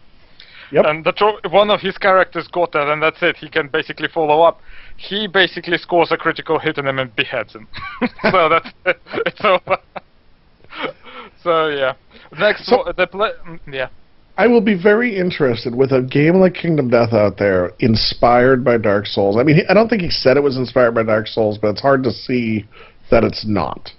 Yep. 0.70 0.84
And 0.86 1.04
the 1.04 1.12
tro- 1.12 1.40
one 1.50 1.70
of 1.70 1.80
his 1.80 1.98
characters 1.98 2.46
got 2.48 2.72
that, 2.72 2.88
and 2.88 3.02
that's 3.02 3.22
it. 3.22 3.36
He 3.36 3.48
can 3.48 3.68
basically 3.68 4.08
follow 4.08 4.42
up. 4.42 4.60
He 4.96 5.26
basically 5.26 5.78
scores 5.78 6.12
a 6.12 6.16
critical 6.16 6.58
hit 6.58 6.78
on 6.78 6.86
him 6.86 6.98
and 6.98 7.14
beheads 7.16 7.52
him. 7.54 7.66
so 8.30 8.48
that's 8.48 8.68
it. 8.86 9.00
It's 9.26 9.40
over. 9.44 9.78
so 11.42 11.68
yeah. 11.68 11.94
Next, 12.38 12.66
So- 12.66 12.78
one- 12.84 12.94
the 12.96 13.06
pla- 13.06 13.32
mm, 13.46 13.58
yeah. 13.70 13.88
I 14.38 14.46
will 14.46 14.62
be 14.62 14.74
very 14.80 15.14
interested 15.18 15.74
with 15.74 15.92
a 15.92 16.00
game 16.00 16.36
like 16.36 16.54
Kingdom 16.54 16.88
Death 16.88 17.12
out 17.12 17.36
there, 17.36 17.72
inspired 17.80 18.64
by 18.64 18.78
Dark 18.78 19.04
Souls. 19.06 19.36
I 19.38 19.42
mean, 19.42 19.60
I 19.68 19.74
don't 19.74 19.88
think 19.90 20.00
he 20.00 20.08
said 20.08 20.38
it 20.38 20.42
was 20.42 20.56
inspired 20.56 20.94
by 20.94 21.02
Dark 21.02 21.26
Souls, 21.26 21.58
but 21.60 21.68
it's 21.68 21.82
hard 21.82 22.02
to 22.04 22.10
see 22.10 22.64
that 23.10 23.24
it's 23.24 23.44
not. 23.46 23.90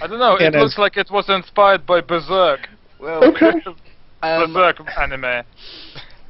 I 0.00 0.06
don't 0.06 0.20
know. 0.20 0.36
And 0.36 0.54
it 0.54 0.58
looks 0.58 0.78
like 0.78 0.96
it 0.96 1.10
was 1.10 1.28
inspired 1.28 1.84
by 1.86 2.00
Berserk. 2.02 2.68
Well, 3.00 3.24
Okay. 3.24 3.50
um, 4.22 4.52
Berserk 4.54 4.78
anime. 4.96 5.44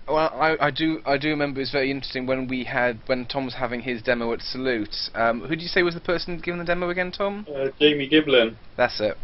Well, 0.08 0.16
I, 0.16 0.56
I 0.58 0.70
do 0.70 1.02
I 1.04 1.18
do 1.18 1.28
remember 1.28 1.60
it 1.60 1.64
was 1.64 1.70
very 1.70 1.90
interesting 1.90 2.26
when 2.26 2.48
we 2.48 2.64
had 2.64 2.98
when 3.06 3.26
Tom 3.26 3.44
was 3.44 3.54
having 3.54 3.80
his 3.80 4.02
demo 4.02 4.32
at 4.32 4.40
Salute. 4.40 4.94
Um, 5.14 5.40
who 5.40 5.48
did 5.48 5.62
you 5.62 5.68
say 5.68 5.82
was 5.82 5.94
the 5.94 6.00
person 6.00 6.40
giving 6.42 6.58
the 6.58 6.64
demo 6.64 6.88
again, 6.88 7.12
Tom? 7.12 7.46
Uh, 7.54 7.68
Jamie 7.78 8.08
Giblin. 8.08 8.56
That's 8.76 9.00
it. 9.00 9.16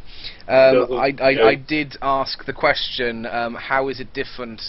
Um, 0.46 0.92
I, 0.92 1.14
I. 1.20 1.48
I 1.48 1.54
did 1.54 1.96
ask 2.02 2.44
the 2.44 2.52
question: 2.52 3.24
um, 3.26 3.54
How 3.54 3.88
is 3.88 3.98
it 3.98 4.12
different 4.12 4.60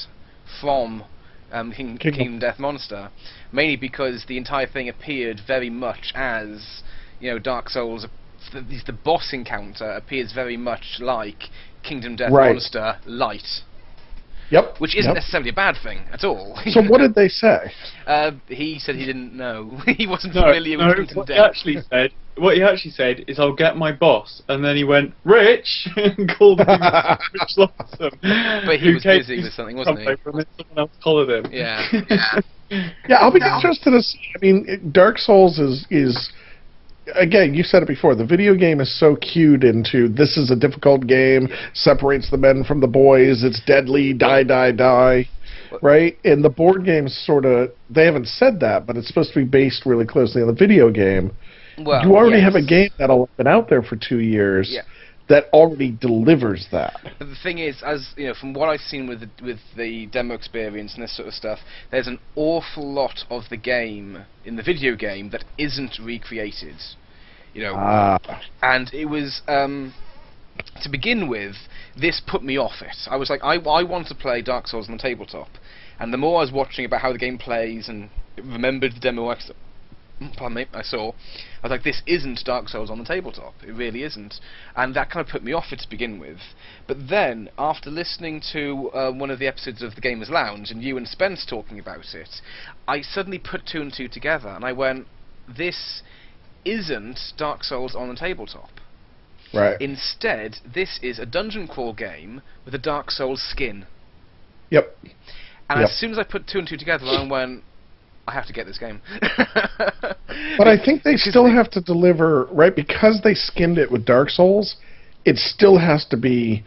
from 0.61 1.03
um, 1.51 1.71
King, 1.71 1.97
Kingdom. 1.97 2.17
Kingdom 2.17 2.39
Death 2.39 2.59
Monster? 2.59 3.11
Mainly 3.51 3.75
because 3.75 4.25
the 4.27 4.37
entire 4.37 4.67
thing 4.67 4.87
appeared 4.87 5.41
very 5.45 5.69
much 5.69 6.13
as 6.15 6.81
you 7.19 7.29
know 7.31 7.39
Dark 7.39 7.69
Souls. 7.69 8.07
The, 8.53 8.61
the 8.85 8.93
boss 8.93 9.31
encounter 9.33 9.89
appears 9.89 10.31
very 10.31 10.55
much 10.55 10.97
like 10.99 11.45
Kingdom 11.83 12.15
Death 12.15 12.31
Right. 12.31 12.53
Monster 12.53 12.99
Light, 13.05 13.63
Yep. 14.51 14.75
which 14.79 14.95
isn't 14.95 15.09
yep. 15.09 15.15
necessarily 15.15 15.49
a 15.49 15.53
bad 15.53 15.75
thing 15.81 15.99
at 16.11 16.23
all. 16.23 16.59
So 16.67 16.81
what 16.83 16.99
did 16.99 17.15
they 17.15 17.27
say? 17.29 17.71
Uh, 18.05 18.33
he 18.47 18.77
said 18.77 18.93
he 18.93 19.03
didn't 19.03 19.35
know. 19.35 19.81
he 19.97 20.05
wasn't 20.05 20.35
No, 20.35 20.41
familiar 20.41 20.77
no 20.77 20.87
with 20.89 20.97
Kingdom 20.97 21.17
what 21.17 21.27
he 21.27 21.33
Death. 21.33 21.49
actually 21.49 21.77
said, 21.89 22.11
what 22.37 22.55
he 22.55 22.61
actually 22.61 22.91
said 22.91 23.25
is, 23.27 23.39
"I'll 23.39 23.55
get 23.55 23.77
my 23.77 23.91
boss," 23.91 24.43
and 24.47 24.63
then 24.63 24.75
he 24.75 24.83
went, 24.83 25.15
"Rich," 25.23 25.87
and 25.95 26.29
called 26.37 26.59
him 26.59 26.67
Rich 26.67 27.55
Loxam. 27.57 28.11
But 28.67 28.79
he 28.79 28.93
was 28.93 29.03
busy 29.03 29.41
with 29.41 29.53
something, 29.53 29.75
wasn't 29.75 29.97
he? 29.99 30.05
Subway, 30.05 30.21
And 30.25 30.37
then 30.37 30.45
someone 30.55 30.77
else 30.77 30.91
collared 31.03 31.45
him. 31.45 31.51
Yeah. 31.51 31.87
Yeah, 32.69 32.89
yeah, 33.09 33.15
I'll 33.17 33.31
be 33.31 33.39
interested 33.43 33.89
to 33.89 34.01
see. 34.03 34.19
I 34.35 34.39
mean, 34.39 34.65
it, 34.67 34.93
Dark 34.93 35.17
Souls 35.17 35.57
is 35.57 35.85
is 35.89 36.31
again. 37.13 37.53
You 37.53 37.63
said 37.63 37.83
it 37.83 37.87
before. 37.87 38.15
The 38.15 38.25
video 38.25 38.55
game 38.55 38.81
is 38.81 38.99
so 38.99 39.15
cued 39.15 39.63
into 39.63 40.07
this 40.07 40.37
is 40.37 40.51
a 40.51 40.55
difficult 40.55 41.07
game, 41.07 41.47
separates 41.73 42.29
the 42.31 42.37
men 42.37 42.63
from 42.63 42.81
the 42.81 42.87
boys. 42.87 43.43
It's 43.43 43.61
deadly, 43.65 44.13
die, 44.13 44.43
die, 44.43 44.71
die, 44.71 45.29
right? 45.81 46.17
And 46.23 46.43
the 46.43 46.49
board 46.49 46.85
games 46.85 47.15
sort 47.25 47.45
of 47.45 47.69
they 47.89 48.05
haven't 48.05 48.27
said 48.27 48.59
that, 48.61 48.85
but 48.87 48.97
it's 48.97 49.07
supposed 49.07 49.33
to 49.33 49.39
be 49.39 49.45
based 49.45 49.85
really 49.85 50.05
closely 50.05 50.41
on 50.41 50.47
the 50.47 50.53
video 50.53 50.89
game. 50.89 51.31
Well, 51.77 52.05
you 52.05 52.15
already 52.15 52.41
have 52.41 52.55
a 52.55 52.65
game 52.65 52.89
that'll 52.97 53.25
have 53.25 53.37
been 53.37 53.47
out 53.47 53.69
there 53.69 53.81
for 53.81 53.97
two 53.97 54.19
years 54.19 54.69
Yeah. 54.71 54.83
That 55.27 55.45
already 55.53 55.91
delivers 55.91 56.67
that. 56.71 56.93
But 57.17 57.27
the 57.27 57.35
thing 57.41 57.57
is, 57.59 57.81
as 57.83 58.13
you 58.15 58.27
know, 58.27 58.33
from 58.39 58.53
what 58.53 58.69
I've 58.69 58.79
seen 58.81 59.07
with 59.07 59.21
the, 59.21 59.29
with 59.43 59.59
the 59.75 60.05
demo 60.07 60.35
experience 60.35 60.93
and 60.93 61.03
this 61.03 61.15
sort 61.15 61.27
of 61.27 61.33
stuff, 61.33 61.59
there's 61.91 62.07
an 62.07 62.19
awful 62.35 62.93
lot 62.93 63.23
of 63.29 63.43
the 63.49 63.57
game 63.57 64.25
in 64.43 64.55
the 64.55 64.63
video 64.63 64.95
game 64.95 65.29
that 65.31 65.43
isn't 65.57 65.97
recreated. 66.01 66.75
You 67.53 67.63
know, 67.63 67.73
Ah, 67.75 68.17
and 68.61 68.93
it 68.93 69.05
was 69.05 69.41
um, 69.47 69.93
to 70.83 70.89
begin 70.89 71.27
with. 71.29 71.55
This 71.99 72.21
put 72.27 72.43
me 72.43 72.57
off 72.57 72.81
it. 72.81 72.95
I 73.09 73.15
was 73.15 73.29
like, 73.29 73.41
I, 73.43 73.55
I 73.55 73.83
want 73.83 74.07
to 74.07 74.15
play 74.15 74.41
Dark 74.41 74.67
Souls 74.67 74.87
on 74.89 74.97
the 74.97 75.01
tabletop, 75.01 75.47
and 75.99 76.11
the 76.13 76.17
more 76.17 76.39
I 76.39 76.41
was 76.41 76.51
watching 76.51 76.85
about 76.85 77.01
how 77.01 77.13
the 77.13 77.17
game 77.17 77.37
plays 77.37 77.87
and 77.87 78.09
remembered 78.37 78.93
the 78.95 78.99
demo 78.99 79.29
s- 79.29 79.51
pardon 80.37 80.55
me, 80.55 80.65
I 80.73 80.81
saw, 80.81 81.09
I 81.11 81.67
was 81.67 81.71
like, 81.71 81.83
this 81.83 82.01
isn't 82.05 82.43
Dark 82.45 82.69
Souls 82.69 82.89
on 82.89 82.99
the 82.99 83.05
tabletop. 83.05 83.53
It 83.67 83.71
really 83.71 84.03
isn't, 84.03 84.35
and 84.75 84.95
that 84.95 85.09
kind 85.09 85.25
of 85.25 85.31
put 85.31 85.43
me 85.43 85.53
off 85.53 85.71
it 85.71 85.79
to 85.79 85.89
begin 85.89 86.19
with. 86.19 86.37
But 86.87 87.09
then, 87.09 87.49
after 87.57 87.89
listening 87.89 88.41
to 88.53 88.89
uh, 88.93 89.11
one 89.11 89.29
of 89.29 89.39
the 89.39 89.47
episodes 89.47 89.81
of 89.81 89.95
the 89.95 90.01
Gamers 90.01 90.29
Lounge 90.29 90.71
and 90.71 90.81
you 90.81 90.97
and 90.97 91.07
Spence 91.07 91.45
talking 91.45 91.79
about 91.79 92.13
it, 92.13 92.29
I 92.87 93.01
suddenly 93.01 93.39
put 93.39 93.65
two 93.65 93.81
and 93.81 93.93
two 93.93 94.07
together, 94.07 94.49
and 94.49 94.63
I 94.63 94.71
went, 94.71 95.07
this 95.47 96.01
isn't 96.63 97.19
Dark 97.37 97.63
Souls 97.63 97.95
on 97.95 98.09
the 98.09 98.15
tabletop. 98.15 98.69
right. 99.53 99.79
Instead, 99.79 100.57
this 100.65 100.99
is 101.03 101.19
a 101.19 101.25
dungeon 101.25 101.67
crawl 101.67 101.93
game 101.93 102.41
with 102.65 102.73
a 102.73 102.79
Dark 102.79 103.11
Souls 103.11 103.41
skin. 103.41 103.85
Yep. 104.71 104.97
And 105.69 105.79
Yep. 105.81 105.89
as 105.89 105.95
soon 105.99 106.11
as 106.11 106.17
I 106.17 106.23
put 106.23 106.47
two 106.47 106.59
and 106.59 106.67
two 106.67 106.77
together, 106.77 107.05
I 107.05 107.25
went, 107.27 107.63
I 108.27 108.33
have 108.33 108.47
to 108.47 108.53
get 108.53 108.65
this 108.65 108.77
game. 108.77 109.01
But 110.57 110.67
I 110.67 110.83
think 110.83 111.03
they 111.03 111.15
still 111.15 111.49
have 111.49 111.69
to 111.71 111.81
deliver, 111.81 112.45
right? 112.45 112.75
Because 112.75 113.21
they 113.23 113.33
skinned 113.33 113.77
it 113.77 113.91
with 113.91 114.05
Dark 114.05 114.29
Souls, 114.29 114.75
it 115.23 115.37
still 115.37 115.77
has 115.77 116.05
to 116.07 116.17
be 116.17 116.63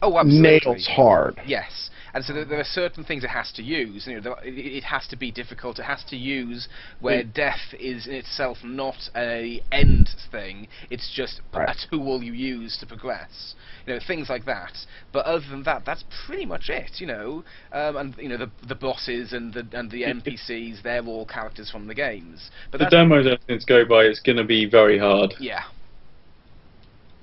oh, 0.00 0.18
absolutely. 0.18 0.42
nails 0.42 0.86
hard. 0.86 1.40
Yes, 1.46 1.90
and 2.14 2.24
so 2.24 2.32
there, 2.32 2.44
there 2.44 2.60
are 2.60 2.64
certain 2.64 3.04
things 3.04 3.24
it 3.24 3.30
has 3.30 3.52
to 3.52 3.62
use. 3.62 4.06
You 4.06 4.20
know, 4.20 4.34
it, 4.42 4.50
it 4.58 4.84
has 4.84 5.06
to 5.08 5.16
be 5.16 5.30
difficult. 5.30 5.78
It 5.78 5.84
has 5.84 6.04
to 6.04 6.16
use 6.16 6.68
where 7.00 7.22
Mm. 7.22 7.32
death 7.34 7.74
is 7.78 8.06
in 8.06 8.14
itself 8.14 8.58
not 8.64 9.08
a 9.16 9.62
end 9.72 10.08
thing. 10.30 10.68
It's 10.90 11.10
just 11.14 11.40
Right. 11.54 11.68
a 11.68 11.74
tool 11.90 12.22
you 12.22 12.32
use 12.32 12.76
to 12.78 12.86
progress. 12.86 13.54
You 13.86 13.94
know, 13.94 14.00
things 14.06 14.28
like 14.28 14.44
that. 14.46 14.72
But 15.12 15.26
other 15.26 15.44
than 15.50 15.62
that, 15.64 15.84
that's 15.84 16.04
pretty 16.26 16.46
much 16.46 16.68
it. 16.68 17.00
You 17.00 17.06
know, 17.06 17.44
um, 17.72 17.96
and 17.96 18.16
you 18.18 18.28
know 18.28 18.36
the 18.38 18.50
the 18.66 18.74
bosses 18.74 19.32
and 19.32 19.52
the 19.52 19.66
and 19.72 19.90
the 19.90 20.04
NPCs, 20.04 20.82
they're 20.82 21.04
all 21.04 21.26
characters 21.26 21.70
from 21.70 21.86
the 21.86 21.94
games. 21.94 22.50
But 22.70 22.78
The 22.78 22.84
that's, 22.84 22.96
demos 22.96 23.26
as 23.26 23.38
things 23.46 23.64
go 23.64 23.84
by, 23.86 24.04
it's 24.04 24.20
going 24.20 24.36
to 24.36 24.44
be 24.44 24.66
very 24.66 24.98
hard. 24.98 25.34
yeah. 25.38 25.64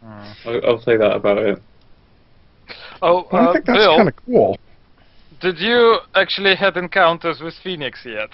Mm. 0.04 0.36
I'll, 0.46 0.66
I'll 0.66 0.82
say 0.82 0.98
that 0.98 1.16
about 1.16 1.38
it. 1.40 1.64
Oh, 3.02 3.28
Well, 3.32 3.44
I 3.44 3.48
uh, 3.50 3.54
think 3.54 3.66
that's 3.66 3.88
kind 3.88 4.08
of 4.10 4.16
cool. 4.26 4.58
Did 5.40 5.60
you 5.60 6.00
actually 6.16 6.56
had 6.56 6.78
encounters 6.78 7.40
with 7.42 7.54
Phoenix 7.64 8.02
yet? 8.06 8.30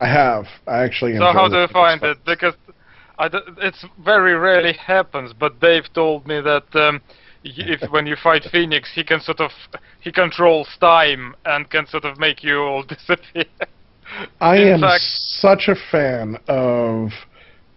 I 0.00 0.08
have. 0.08 0.46
I 0.66 0.82
actually. 0.82 1.16
So 1.16 1.32
how 1.32 1.48
do 1.48 1.56
you 1.56 1.68
find 1.68 2.02
it? 2.02 2.18
Because 2.24 2.54
I 3.18 3.28
d- 3.28 3.38
it's 3.58 3.84
very 4.04 4.34
rarely 4.34 4.72
happens. 4.72 5.32
But 5.32 5.60
Dave 5.60 5.84
told 5.94 6.26
me 6.26 6.40
that 6.40 6.64
um, 6.74 7.00
if 7.44 7.90
when 7.90 8.06
you 8.06 8.16
fight 8.16 8.44
Phoenix, 8.50 8.90
he 8.94 9.04
can 9.04 9.20
sort 9.20 9.40
of 9.40 9.50
he 10.00 10.10
controls 10.10 10.68
time 10.80 11.34
and 11.44 11.68
can 11.70 11.86
sort 11.86 12.04
of 12.04 12.18
make 12.18 12.42
you 12.42 12.58
all 12.60 12.82
disappear. 12.96 13.44
I 14.40 14.56
am 14.56 14.80
fact- 14.80 15.02
such 15.02 15.68
a 15.68 15.76
fan 15.90 16.36
of 16.48 17.10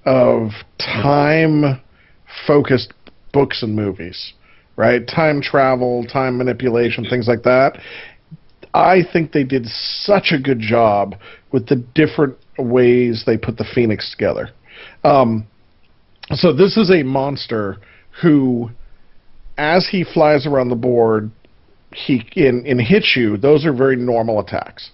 of 0.06 0.52
time 0.80 1.82
focused 2.48 2.94
books 3.32 3.64
and 3.64 3.76
movies, 3.76 4.34
right? 4.76 5.08
Time 5.08 5.42
travel, 5.42 6.06
time 6.06 6.38
manipulation, 6.38 7.06
things 7.06 7.28
like 7.28 7.44
that. 7.44 7.80
I 8.74 9.02
think 9.12 9.32
they 9.32 9.44
did 9.44 9.68
such 9.68 10.32
a 10.32 10.40
good 10.40 10.60
job 10.60 11.16
with 11.52 11.68
the 11.68 11.76
different 11.76 12.38
ways 12.58 13.24
they 13.26 13.38
put 13.38 13.58
the 13.58 13.66
Phoenix 13.76 14.12
together. 14.12 14.50
Um, 15.04 15.48
so 16.32 16.54
this 16.54 16.78
is 16.78 16.90
a 16.90 17.04
monster 17.04 17.78
who, 18.22 18.70
as 19.58 19.88
he 19.92 20.04
flies 20.04 20.48
around 20.48 20.70
the 20.70 20.76
board, 20.76 21.30
he 21.94 22.26
and, 22.36 22.66
and 22.66 22.82
hits 22.82 23.14
you. 23.16 23.38
Those 23.38 23.66
are 23.66 23.74
very 23.74 23.96
normal 23.96 24.40
attacks 24.40 24.90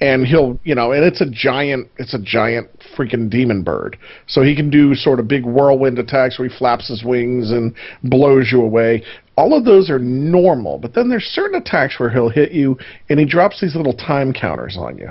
and 0.00 0.26
he'll 0.26 0.58
you 0.64 0.74
know 0.74 0.92
and 0.92 1.04
it's 1.04 1.20
a 1.20 1.30
giant 1.30 1.88
it's 1.98 2.14
a 2.14 2.18
giant 2.18 2.68
freaking 2.96 3.30
demon 3.30 3.62
bird 3.62 3.96
so 4.26 4.42
he 4.42 4.54
can 4.54 4.70
do 4.70 4.94
sort 4.94 5.20
of 5.20 5.28
big 5.28 5.44
whirlwind 5.44 5.98
attacks 5.98 6.38
where 6.38 6.48
he 6.48 6.56
flaps 6.56 6.88
his 6.88 7.04
wings 7.04 7.50
and 7.50 7.74
blows 8.02 8.50
you 8.50 8.62
away 8.62 9.02
all 9.36 9.56
of 9.56 9.64
those 9.64 9.90
are 9.90 9.98
normal 9.98 10.78
but 10.78 10.94
then 10.94 11.08
there's 11.08 11.24
certain 11.24 11.60
attacks 11.60 11.98
where 11.98 12.10
he'll 12.10 12.28
hit 12.28 12.52
you 12.52 12.76
and 13.08 13.18
he 13.18 13.26
drops 13.26 13.60
these 13.60 13.76
little 13.76 13.94
time 13.94 14.32
counters 14.32 14.76
on 14.78 14.96
you 14.98 15.10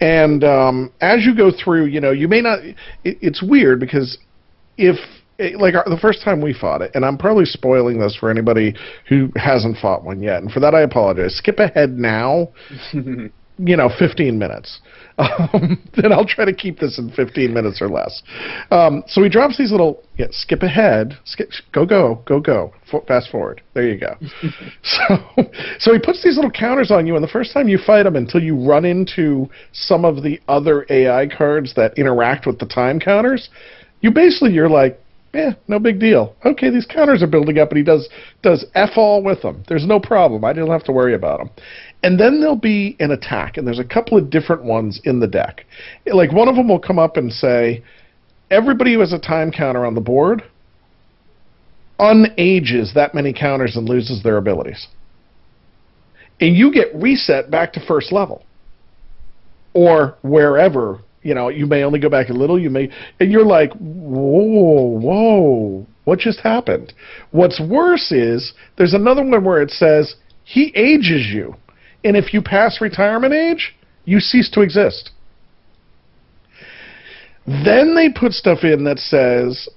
and 0.00 0.42
um, 0.44 0.92
as 1.00 1.24
you 1.24 1.36
go 1.36 1.50
through 1.50 1.86
you 1.86 2.00
know 2.00 2.10
you 2.10 2.28
may 2.28 2.40
not 2.40 2.60
it, 2.60 2.76
it's 3.04 3.42
weird 3.42 3.80
because 3.80 4.18
if 4.76 4.96
like 5.56 5.74
our, 5.74 5.84
the 5.88 5.98
first 6.00 6.22
time 6.22 6.40
we 6.40 6.52
fought 6.52 6.82
it, 6.82 6.92
and 6.94 7.04
I'm 7.04 7.18
probably 7.18 7.46
spoiling 7.46 7.98
this 7.98 8.14
for 8.14 8.30
anybody 8.30 8.74
who 9.08 9.28
hasn't 9.34 9.78
fought 9.78 10.04
one 10.04 10.22
yet, 10.22 10.40
and 10.40 10.52
for 10.52 10.60
that 10.60 10.72
I 10.72 10.82
apologize. 10.82 11.34
Skip 11.36 11.58
ahead 11.58 11.90
now 11.98 12.50
you 13.58 13.76
know, 13.76 13.90
15 13.98 14.38
minutes. 14.38 14.80
Um, 15.18 15.82
then 15.96 16.12
I'll 16.12 16.26
try 16.26 16.44
to 16.44 16.52
keep 16.52 16.78
this 16.78 16.98
in 16.98 17.10
15 17.10 17.52
minutes 17.52 17.80
or 17.80 17.88
less. 17.88 18.22
Um, 18.70 19.02
so 19.06 19.22
he 19.22 19.28
drops 19.28 19.58
these 19.58 19.70
little, 19.70 20.02
yeah, 20.16 20.26
skip 20.30 20.62
ahead, 20.62 21.18
skip, 21.24 21.50
go, 21.72 21.84
go, 21.84 22.22
go, 22.26 22.40
go, 22.40 22.72
F- 22.92 23.06
fast 23.06 23.30
forward. 23.30 23.62
There 23.74 23.88
you 23.88 23.98
go. 23.98 24.16
so, 24.82 25.16
so 25.78 25.92
he 25.92 25.98
puts 25.98 26.22
these 26.22 26.36
little 26.36 26.50
counters 26.50 26.90
on 26.90 27.06
you, 27.06 27.14
and 27.14 27.24
the 27.24 27.28
first 27.28 27.52
time 27.52 27.68
you 27.68 27.78
fight 27.78 28.06
him, 28.06 28.16
until 28.16 28.42
you 28.42 28.56
run 28.56 28.84
into 28.84 29.48
some 29.72 30.04
of 30.04 30.22
the 30.22 30.40
other 30.48 30.86
AI 30.90 31.26
cards 31.26 31.74
that 31.74 31.96
interact 31.98 32.46
with 32.46 32.58
the 32.58 32.66
time 32.66 32.98
counters, 32.98 33.50
you 34.00 34.10
basically 34.10 34.52
you're 34.52 34.68
like, 34.68 34.98
yeah, 35.34 35.52
no 35.66 35.78
big 35.78 35.98
deal. 35.98 36.36
Okay, 36.44 36.68
these 36.68 36.84
counters 36.84 37.22
are 37.22 37.26
building 37.26 37.58
up, 37.58 37.70
and 37.70 37.78
he 37.78 37.84
does 37.84 38.08
does 38.42 38.66
f 38.74 38.90
all 38.96 39.22
with 39.22 39.40
them. 39.40 39.64
There's 39.66 39.86
no 39.86 39.98
problem. 39.98 40.44
I 40.44 40.52
didn't 40.52 40.70
have 40.70 40.84
to 40.84 40.92
worry 40.92 41.14
about 41.14 41.38
them. 41.38 41.50
And 42.02 42.18
then 42.18 42.40
there'll 42.40 42.56
be 42.56 42.96
an 42.98 43.12
attack, 43.12 43.56
and 43.56 43.66
there's 43.66 43.78
a 43.78 43.84
couple 43.84 44.18
of 44.18 44.28
different 44.28 44.64
ones 44.64 45.00
in 45.04 45.20
the 45.20 45.28
deck. 45.28 45.64
Like 46.06 46.32
one 46.32 46.48
of 46.48 46.56
them 46.56 46.68
will 46.68 46.80
come 46.80 46.98
up 46.98 47.16
and 47.16 47.32
say, 47.32 47.82
everybody 48.50 48.94
who 48.94 49.00
has 49.00 49.12
a 49.12 49.18
time 49.18 49.50
counter 49.50 49.86
on 49.86 49.94
the 49.94 50.00
board 50.00 50.42
unages 51.98 52.94
that 52.94 53.14
many 53.14 53.32
counters 53.32 53.76
and 53.76 53.88
loses 53.88 54.22
their 54.22 54.36
abilities. 54.36 54.88
And 56.40 56.56
you 56.56 56.72
get 56.72 56.94
reset 56.94 57.50
back 57.50 57.72
to 57.74 57.86
first 57.86 58.12
level. 58.12 58.44
Or 59.74 60.16
wherever, 60.22 61.00
you 61.22 61.34
know, 61.34 61.48
you 61.48 61.64
may 61.66 61.84
only 61.84 62.00
go 62.00 62.10
back 62.10 62.28
a 62.28 62.32
little, 62.32 62.58
you 62.58 62.68
may 62.68 62.90
and 63.20 63.30
you're 63.30 63.44
like, 63.44 63.72
Whoa, 63.74 64.98
whoa, 64.98 65.86
what 66.04 66.18
just 66.18 66.40
happened? 66.40 66.92
What's 67.30 67.60
worse 67.60 68.10
is 68.10 68.52
there's 68.76 68.92
another 68.92 69.22
one 69.22 69.44
where 69.44 69.62
it 69.62 69.70
says 69.70 70.16
he 70.44 70.72
ages 70.74 71.28
you. 71.32 71.54
And 72.04 72.16
if 72.16 72.34
you 72.34 72.42
pass 72.42 72.80
retirement 72.80 73.32
age, 73.32 73.74
you 74.04 74.20
cease 74.20 74.50
to 74.50 74.60
exist. 74.60 75.10
Then 77.46 77.94
they 77.94 78.08
put 78.08 78.32
stuff 78.32 78.62
in 78.62 78.84
that 78.84 78.98
says, 78.98 79.68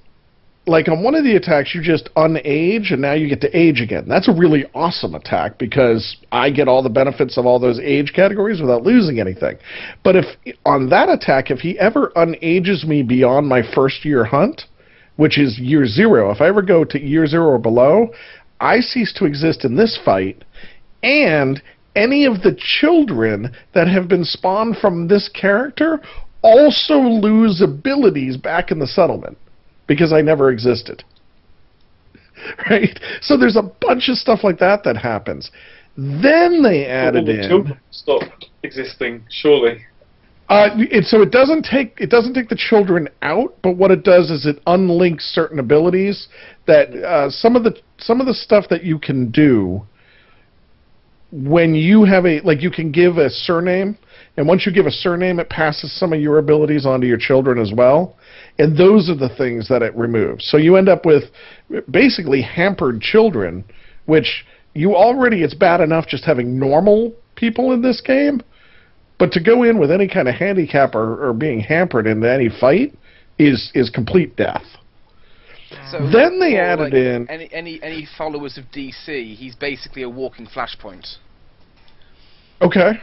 like 0.67 0.87
on 0.87 1.03
one 1.03 1.15
of 1.15 1.23
the 1.23 1.35
attacks, 1.35 1.75
you 1.75 1.81
just 1.81 2.09
unage 2.15 2.91
and 2.91 3.01
now 3.01 3.13
you 3.13 3.29
get 3.29 3.41
to 3.41 3.57
age 3.57 3.81
again. 3.81 4.05
That's 4.07 4.27
a 4.27 4.33
really 4.33 4.65
awesome 4.73 5.13
attack 5.13 5.57
because 5.57 6.17
I 6.31 6.49
get 6.49 6.67
all 6.67 6.81
the 6.81 6.89
benefits 6.89 7.37
of 7.37 7.45
all 7.45 7.59
those 7.59 7.79
age 7.79 8.13
categories 8.15 8.61
without 8.61 8.83
losing 8.83 9.19
anything. 9.19 9.57
But 10.03 10.15
if 10.15 10.25
on 10.65 10.89
that 10.89 11.09
attack, 11.09 11.51
if 11.51 11.59
he 11.59 11.77
ever 11.79 12.11
unages 12.15 12.85
me 12.85 13.03
beyond 13.03 13.47
my 13.47 13.61
first 13.73 14.05
year 14.05 14.25
hunt, 14.25 14.63
which 15.17 15.37
is 15.37 15.59
year 15.59 15.85
zero, 15.85 16.31
if 16.31 16.41
I 16.41 16.47
ever 16.47 16.61
go 16.61 16.83
to 16.83 16.99
year 16.99 17.27
zero 17.27 17.51
or 17.51 17.59
below, 17.59 18.09
I 18.59 18.79
cease 18.79 19.13
to 19.13 19.25
exist 19.25 19.65
in 19.65 19.75
this 19.75 19.99
fight, 20.03 20.43
and 21.03 21.61
any 21.95 22.25
of 22.25 22.41
the 22.41 22.55
children 22.57 23.55
that 23.73 23.87
have 23.87 24.07
been 24.07 24.25
spawned 24.25 24.77
from 24.77 25.07
this 25.07 25.29
character 25.29 26.01
also 26.41 26.99
lose 26.99 27.61
abilities 27.61 28.37
back 28.37 28.71
in 28.71 28.79
the 28.79 28.87
settlement 28.87 29.37
because 29.87 30.13
I 30.13 30.21
never 30.21 30.51
existed. 30.51 31.03
Right? 32.69 32.99
So 33.21 33.37
there's 33.37 33.55
a 33.55 33.63
bunch 33.81 34.07
of 34.09 34.17
stuff 34.17 34.43
like 34.43 34.59
that 34.59 34.83
that 34.83 34.97
happens. 34.97 35.49
Then 35.97 36.61
they 36.61 36.85
added 36.85 37.25
the 37.25 37.45
in 37.45 37.79
stop 37.89 38.21
existing, 38.61 39.23
surely. 39.29 39.85
uh, 40.49 40.69
it, 40.75 41.05
so 41.05 41.21
it 41.21 41.31
doesn't 41.31 41.63
take 41.63 41.97
it 41.97 42.09
doesn't 42.09 42.33
take 42.33 42.49
the 42.49 42.55
children 42.55 43.07
out, 43.21 43.55
but 43.63 43.77
what 43.77 43.89
it 43.89 44.03
does 44.03 44.29
is 44.29 44.45
it 44.45 44.61
unlinks 44.67 45.21
certain 45.21 45.59
abilities 45.59 46.27
that 46.67 46.93
uh, 46.93 47.29
some 47.29 47.55
of 47.55 47.63
the 47.63 47.75
some 47.97 48.19
of 48.19 48.27
the 48.27 48.33
stuff 48.33 48.65
that 48.69 48.83
you 48.83 48.99
can 48.99 49.31
do 49.31 49.81
when 51.43 51.75
you 51.75 52.05
have 52.05 52.25
a 52.25 52.39
like 52.41 52.61
you 52.61 52.71
can 52.71 52.91
give 52.91 53.17
a 53.17 53.29
surname, 53.29 53.97
and 54.37 54.47
once 54.47 54.65
you 54.65 54.71
give 54.71 54.85
a 54.85 54.91
surname, 54.91 55.39
it 55.39 55.49
passes 55.49 55.97
some 55.99 56.13
of 56.13 56.21
your 56.21 56.37
abilities 56.37 56.85
onto 56.85 57.07
your 57.07 57.17
children 57.17 57.59
as 57.59 57.73
well, 57.75 58.15
and 58.57 58.77
those 58.77 59.09
are 59.09 59.15
the 59.15 59.33
things 59.35 59.67
that 59.67 59.81
it 59.81 59.93
removes. 59.95 60.45
So 60.45 60.55
you 60.55 60.77
end 60.77 60.87
up 60.87 61.05
with 61.05 61.25
basically 61.91 62.41
hampered 62.41 63.01
children, 63.01 63.65
which 64.05 64.45
you 64.73 64.95
already 64.95 65.43
it's 65.43 65.53
bad 65.53 65.81
enough 65.81 66.07
just 66.07 66.23
having 66.23 66.57
normal 66.57 67.13
people 67.35 67.73
in 67.73 67.81
this 67.81 67.99
game. 67.99 68.41
But 69.17 69.31
to 69.33 69.43
go 69.43 69.63
in 69.63 69.77
with 69.77 69.91
any 69.91 70.07
kind 70.07 70.29
of 70.29 70.35
handicap 70.35 70.95
or, 70.95 71.27
or 71.29 71.33
being 71.33 71.59
hampered 71.59 72.07
in 72.07 72.23
any 72.23 72.49
fight 72.49 72.93
is 73.37 73.71
is 73.73 73.89
complete 73.89 74.37
death. 74.37 74.63
So 75.91 76.09
Then 76.09 76.39
they 76.39 76.57
added 76.57 76.83
like, 76.83 76.93
in- 76.93 77.29
any 77.29 77.49
any 77.51 77.83
any 77.83 78.07
followers 78.17 78.57
of 78.57 78.65
DC. 78.71 79.35
He's 79.35 79.55
basically 79.55 80.03
a 80.03 80.09
walking 80.09 80.47
flashpoint. 80.47 81.17
Okay. 82.61 82.93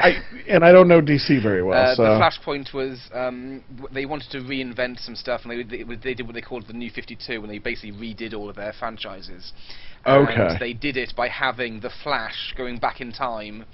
I 0.00 0.14
and 0.48 0.64
I 0.64 0.72
don't 0.72 0.88
know 0.88 1.02
DC 1.02 1.42
very 1.42 1.62
well, 1.62 1.92
uh, 1.92 1.94
so 1.94 2.02
The 2.04 2.08
Flashpoint 2.10 2.72
was 2.72 2.98
um, 3.12 3.62
they 3.92 4.06
wanted 4.06 4.30
to 4.30 4.38
reinvent 4.38 4.98
some 5.04 5.14
stuff, 5.14 5.42
and 5.44 5.50
they 5.50 5.84
they, 5.84 5.94
they 5.94 6.14
did 6.14 6.26
what 6.26 6.34
they 6.34 6.40
called 6.40 6.66
the 6.66 6.72
New 6.72 6.90
Fifty 6.90 7.16
Two, 7.16 7.42
and 7.42 7.50
they 7.50 7.58
basically 7.58 7.92
redid 7.92 8.32
all 8.32 8.48
of 8.48 8.56
their 8.56 8.72
franchises. 8.72 9.52
Okay. 10.06 10.34
And 10.34 10.58
they 10.58 10.72
did 10.72 10.96
it 10.96 11.12
by 11.14 11.28
having 11.28 11.80
the 11.80 11.90
Flash 12.02 12.54
going 12.56 12.78
back 12.78 13.02
in 13.02 13.12
time 13.12 13.66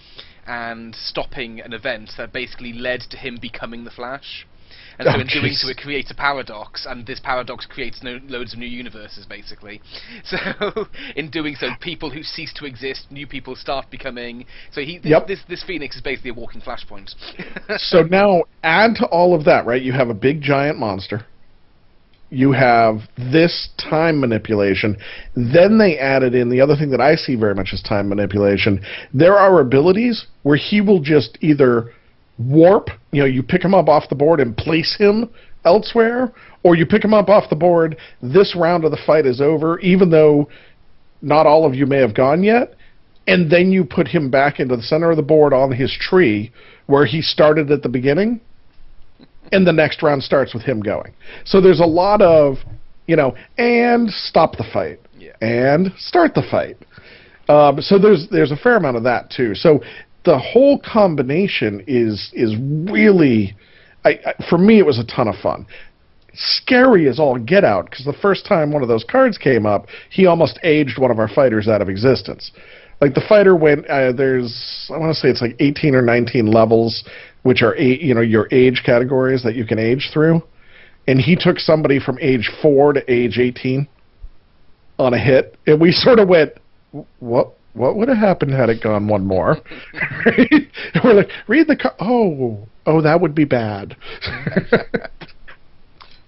and 0.47 0.95
stopping 0.95 1.61
an 1.61 1.73
event 1.73 2.11
that 2.19 2.33
basically 2.33 2.73
led 2.73 3.01
to 3.11 3.17
him 3.17 3.39
becoming 3.41 3.85
the 3.85 3.91
Flash. 3.91 4.47
And 4.99 5.07
so 5.07 5.13
Oh, 5.17 5.21
in 5.21 5.27
doing 5.27 5.53
so, 5.53 5.69
it 5.69 5.77
creates 5.77 6.11
a 6.11 6.15
paradox, 6.15 6.87
and 6.89 7.07
this 7.07 7.21
paradox 7.21 7.67
creates 7.67 8.03
no, 8.03 8.19
loads 8.29 8.53
of 8.55 8.59
new 8.59 8.67
universes, 8.67 9.27
basically. 9.27 9.81
So, 10.25 10.87
in 11.17 11.31
doing 11.31 11.55
so, 11.55 11.69
people 11.81 12.11
who 12.11 12.23
cease 12.23 12.53
to 12.55 12.65
exist, 12.67 13.07
new 13.11 13.27
people 13.27 13.55
start 13.57 13.91
becoming. 13.91 14.47
So 14.73 14.81
he, 14.81 14.99
this, 14.99 15.11
Yep. 15.11 15.27
this, 15.27 15.41
this 15.49 15.63
Phoenix 15.65 15.97
is 15.97 16.03
basically 16.03 16.31
a 16.31 16.35
walking 16.35 16.61
flashpoint. 16.61 17.15
so 17.79 18.03
now 18.03 18.45
add 18.63 18.97
to 18.97 19.07
all 19.07 19.35
of 19.35 19.45
that, 19.45 19.67
right? 19.67 19.81
You 19.83 19.93
have 19.93 20.09
a 20.09 20.15
big 20.15 20.41
giant 20.41 20.79
monster. 20.79 21.27
you 22.29 22.51
have 22.53 23.03
this 23.17 23.69
time 23.79 24.19
manipulation. 24.21 24.97
Then 25.37 25.79
they 25.79 25.97
added 25.97 26.35
in 26.35 26.51
the 26.51 26.61
other 26.61 26.75
thing 26.75 26.91
that 26.91 27.01
I 27.01 27.15
see 27.15 27.37
very 27.37 27.55
much 27.55 27.69
as 27.73 27.81
time 27.83 28.09
manipulation. 28.09 28.81
There 29.15 29.39
are 29.39 29.61
abilities 29.61 30.27
where 30.43 30.57
he 30.57 30.81
will 30.81 31.01
just 31.01 31.39
either 31.41 31.93
warp, 32.39 32.89
you 33.13 33.21
know, 33.21 33.27
you 33.27 33.43
pick 33.43 33.65
him 33.65 33.75
up 33.75 33.89
off 33.89 34.09
the 34.09 34.15
board 34.15 34.41
and 34.41 34.57
place 34.57 34.97
him 34.99 35.31
elsewhere, 35.65 36.33
or 36.63 36.75
you 36.77 36.87
pick 36.87 37.05
him 37.05 37.15
up 37.15 37.29
off 37.29 37.49
the 37.51 37.57
board, 37.57 37.97
this 38.23 38.55
round 38.57 38.85
of 38.85 38.91
the 38.91 38.99
fight 39.07 39.27
is 39.27 39.41
over, 39.41 39.79
even 39.81 40.11
though 40.11 40.49
not 41.23 41.47
all 41.47 41.65
of 41.65 41.75
you 41.75 41.87
may 41.87 41.99
have 41.99 42.15
gone 42.15 42.43
yet, 42.43 42.75
and 43.27 43.51
then 43.51 43.73
you 43.73 43.85
put 43.85 44.07
him 44.07 44.31
back 44.31 44.61
into 44.61 44.77
the 44.77 44.83
center 44.83 45.11
of 45.11 45.17
the 45.17 45.23
board 45.23 45.53
on 45.53 45.73
his 45.73 45.93
tree 45.99 46.53
where 46.87 47.05
he 47.07 47.21
started 47.21 47.71
at 47.71 47.83
the 47.83 47.89
beginning 47.89 48.41
and 49.53 49.67
the 49.67 49.73
next 49.73 50.03
round 50.03 50.23
starts 50.23 50.55
with 50.55 50.63
him 50.63 50.81
going. 50.81 51.13
So 51.45 51.61
there's 51.61 51.81
a 51.81 51.87
lot 51.87 52.21
of, 52.23 52.57
you 53.07 53.17
know, 53.17 53.35
and 53.59 54.11
stop 54.11 54.57
the 54.57 54.65
fight, 54.73 55.01
Yeah. 55.19 55.33
and 55.41 55.93
start 55.99 56.35
the 56.35 56.43
fight. 56.43 56.77
Um, 57.49 57.81
so 57.81 57.99
there's 57.99 58.29
there's 58.29 58.51
a 58.51 58.57
fair 58.57 58.77
amount 58.77 58.97
of 58.97 59.05
that 59.05 59.31
too. 59.31 59.55
So 59.55 59.81
the 60.27 60.39
whole 60.39 60.79
combination 60.79 61.83
is 61.87 62.31
is 62.35 62.55
really, 62.91 63.57
I, 64.05 64.11
I, 64.27 64.49
for 64.51 64.59
me, 64.59 64.79
it 64.79 64.85
was 64.85 64.99
a 64.99 65.07
ton 65.07 65.29
of 65.29 65.37
fun. 65.37 65.67
Scary 66.35 67.09
as 67.09 67.19
all 67.19 67.39
get 67.39 67.65
out 67.65 67.89
because 67.89 68.05
the 68.05 68.13
first 68.21 68.45
time 68.45 68.71
one 68.71 68.83
of 68.83 68.89
those 68.89 69.05
cards 69.05 69.39
came 69.39 69.65
up, 69.65 69.87
he 70.11 70.27
almost 70.27 70.59
aged 70.63 70.99
one 70.99 71.11
of 71.11 71.19
our 71.19 71.29
fighters 71.29 71.67
out 71.67 71.81
of 71.81 71.89
existence. 71.89 72.53
Like 73.01 73.15
the 73.15 73.23
fighter 73.27 73.57
went, 73.57 73.87
uh, 73.87 74.13
there's 74.13 74.91
I 74.93 74.99
want 74.99 75.15
to 75.15 75.19
say 75.19 75.29
it's 75.29 75.41
like 75.41 75.57
18 75.61 75.95
or 75.95 76.03
19 76.03 76.47
levels 76.47 77.03
which 77.47 77.63
are 77.63 77.77
eight, 77.77 78.01
you 78.01 78.13
know 78.13 78.23
your 78.23 78.49
age 78.51 78.83
categories 78.85 79.45
that 79.45 79.55
you 79.55 79.65
can 79.65 79.79
age 79.79 80.11
through, 80.13 80.43
and 81.07 81.21
he 81.21 81.37
took 81.37 81.61
somebody 81.61 82.01
from 82.01 82.19
age 82.21 82.51
four 82.61 82.93
to 82.93 83.13
age 83.13 83.39
eighteen 83.39 83.87
on 84.99 85.15
a 85.15 85.19
hit, 85.19 85.57
and 85.65 85.81
we 85.81 85.93
sort 86.05 86.19
of 86.19 86.29
went, 86.29 86.55
what 87.21 87.56
what 87.77 87.97
would 87.97 88.09
have 88.09 88.19
happened 88.19 88.53
had 88.53 88.71
it 88.71 88.83
gone 88.83 89.09
one 89.09 89.27
more? 89.27 89.59
we're 91.05 91.15
like, 91.15 91.31
read 91.47 91.69
the 91.69 91.77
car. 91.77 91.95
Oh, 92.01 92.67
oh, 92.87 93.01
that 93.03 93.21
would 93.21 93.35
be 93.35 93.45
bad. 93.45 93.97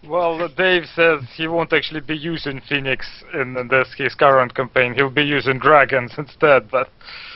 Well, 0.08 0.48
Dave 0.48 0.84
says 0.94 1.20
he 1.36 1.46
won't 1.48 1.72
actually 1.72 2.00
be 2.00 2.16
using 2.16 2.62
Phoenix 2.66 3.06
in 3.34 3.68
this 3.70 3.88
his 3.96 4.14
current 4.14 4.54
campaign. 4.54 4.94
He'll 4.94 5.10
be 5.10 5.22
using 5.22 5.58
dragons 5.58 6.12
instead. 6.16 6.70
But 6.70 6.88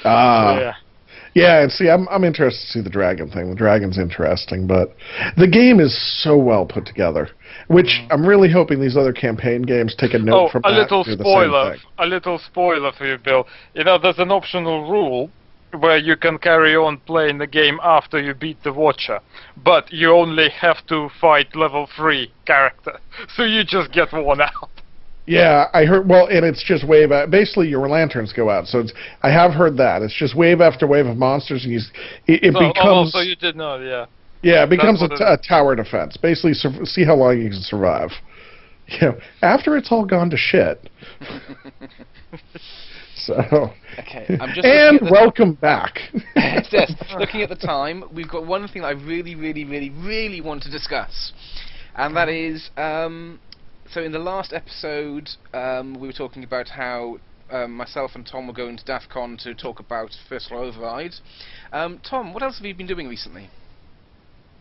Ah, 0.05 0.59
yeah, 0.59 0.75
Yeah, 1.35 1.63
and 1.63 1.73
see, 1.73 1.89
I'm 1.89 2.09
I'm 2.09 2.25
interested 2.25 2.61
to 2.67 2.73
see 2.73 2.81
the 2.81 2.91
dragon 2.91 3.31
thing. 3.31 3.49
The 3.49 3.57
dragon's 3.57 3.99
interesting, 3.99 4.67
but 4.67 4.95
the 5.37 5.49
game 5.49 5.81
is 5.81 5.97
so 6.23 6.37
well 6.37 6.67
put 6.67 6.85
together. 6.85 7.31
Which 7.69 7.87
mm. 7.87 8.09
I'm 8.11 8.27
really 8.27 8.51
hoping 8.51 8.81
these 8.81 8.97
other 8.97 9.13
campaign 9.13 9.63
games 9.63 9.95
take 9.97 10.15
a 10.15 10.19
note 10.19 10.49
oh, 10.49 10.49
from 10.51 10.63
a 10.65 10.71
that 10.71 10.79
little 10.79 11.05
spoiler. 11.05 11.77
A 11.99 12.07
little 12.07 12.39
spoiler 12.39 12.93
for 12.93 13.07
you, 13.07 13.19
Bill. 13.19 13.47
You 13.75 13.85
know, 13.85 13.99
there's 13.99 14.19
an 14.19 14.31
optional 14.31 14.91
rule 14.91 15.31
where 15.79 15.97
you 15.97 16.17
can 16.17 16.39
carry 16.39 16.77
on 16.77 16.99
playing 16.99 17.39
the 17.39 17.47
game 17.47 17.79
after 17.83 18.21
you 18.21 18.35
beat 18.35 18.63
the 18.63 18.73
Watcher, 18.73 19.21
but 19.65 19.91
you 19.91 20.13
only 20.13 20.51
have 20.51 20.87
to 20.89 21.09
fight 21.21 21.57
level 21.57 21.89
three 21.97 22.31
character, 22.47 22.99
so 23.37 23.45
you 23.45 23.65
just 23.65 23.91
get 23.93 24.13
worn 24.13 24.41
out. 24.43 24.82
Yeah, 25.27 25.67
I 25.73 25.85
heard. 25.85 26.09
Well, 26.09 26.27
and 26.27 26.45
it's 26.45 26.65
just 26.65 26.87
wave. 26.87 27.13
a- 27.13 27.27
Basically, 27.29 27.69
your 27.69 27.89
lanterns 27.89 28.33
go 28.33 28.51
out. 28.51 28.67
So 28.67 28.81
it's. 28.81 28.93
I 29.23 29.31
have 29.31 29.53
heard 29.53 29.77
that 29.77 30.03
it's 30.03 30.15
just 30.15 30.37
wave 30.37 30.61
after 30.61 30.87
wave 30.87 31.07
of 31.07 31.17
monsters, 31.17 31.65
and 31.65 31.73
you. 31.73 31.81
It, 32.27 32.43
it 32.43 32.53
so, 32.53 32.59
oh, 32.59 32.73
becomes. 32.73 33.13
so 33.13 33.21
you 33.21 33.37
did 33.37 33.57
know, 33.57 33.79
yeah. 33.79 34.07
yeah, 34.43 34.65
it 34.65 34.71
becomes 34.71 35.01
a, 35.01 35.07
it 35.07 35.21
a 35.21 35.39
tower 35.49 35.77
defense. 35.77 36.17
Basically, 36.17 36.55
sur- 36.55 36.85
see 36.85 37.05
how 37.05 37.15
long 37.15 37.41
you 37.41 37.51
can 37.51 37.63
survive. 37.63 38.11
You 38.89 39.01
know, 39.01 39.19
after 39.41 39.77
it's 39.77 39.91
all 39.91 40.05
gone 40.05 40.29
to 40.31 40.37
shit. 40.37 40.91
so. 43.15 43.71
Okay, 43.99 44.37
I'm 44.39 44.53
just 44.53 44.67
and 44.67 44.95
looking 44.95 45.07
at 45.07 45.13
welcome 45.13 45.55
back. 45.55 46.01
yes, 46.37 46.69
yes. 46.73 46.93
Looking 47.17 47.43
at 47.43 47.49
the 47.49 47.57
time, 47.57 48.05
we've 48.13 48.29
got 48.29 48.45
one 48.45 48.67
thing 48.69 48.83
that 48.83 48.89
I 48.89 48.91
really, 48.91 49.35
really, 49.35 49.65
really, 49.65 49.89
really 49.89 50.41
want 50.43 50.65
to 50.65 50.71
discuss, 50.71 51.33
and 51.95 52.15
that 52.17 52.29
is, 52.29 52.71
um, 52.77 53.39
so 53.93 54.03
in 54.03 54.13
the 54.13 54.19
last 54.19 54.53
episode, 54.53 55.29
um, 55.53 55.95
we 56.01 56.07
were 56.07 56.13
talking 56.13 56.45
about 56.45 56.69
how 56.69 57.19
um, 57.51 57.73
myself 57.73 58.13
and 58.15 58.27
Tom 58.27 58.47
were 58.47 58.53
going 58.53 58.77
to 58.79 58.85
DAFCON 58.85 59.39
to 59.43 59.55
talk 59.55 59.81
about 59.81 60.11
First 60.29 60.49
Floor 60.49 60.65
Override. 60.65 61.15
Um, 61.73 62.01
Tom, 62.09 62.33
what 62.33 62.43
else 62.43 62.57
have 62.57 62.65
you 62.65 62.75
been 62.75 62.87
doing 62.87 63.09
recently? 63.09 63.51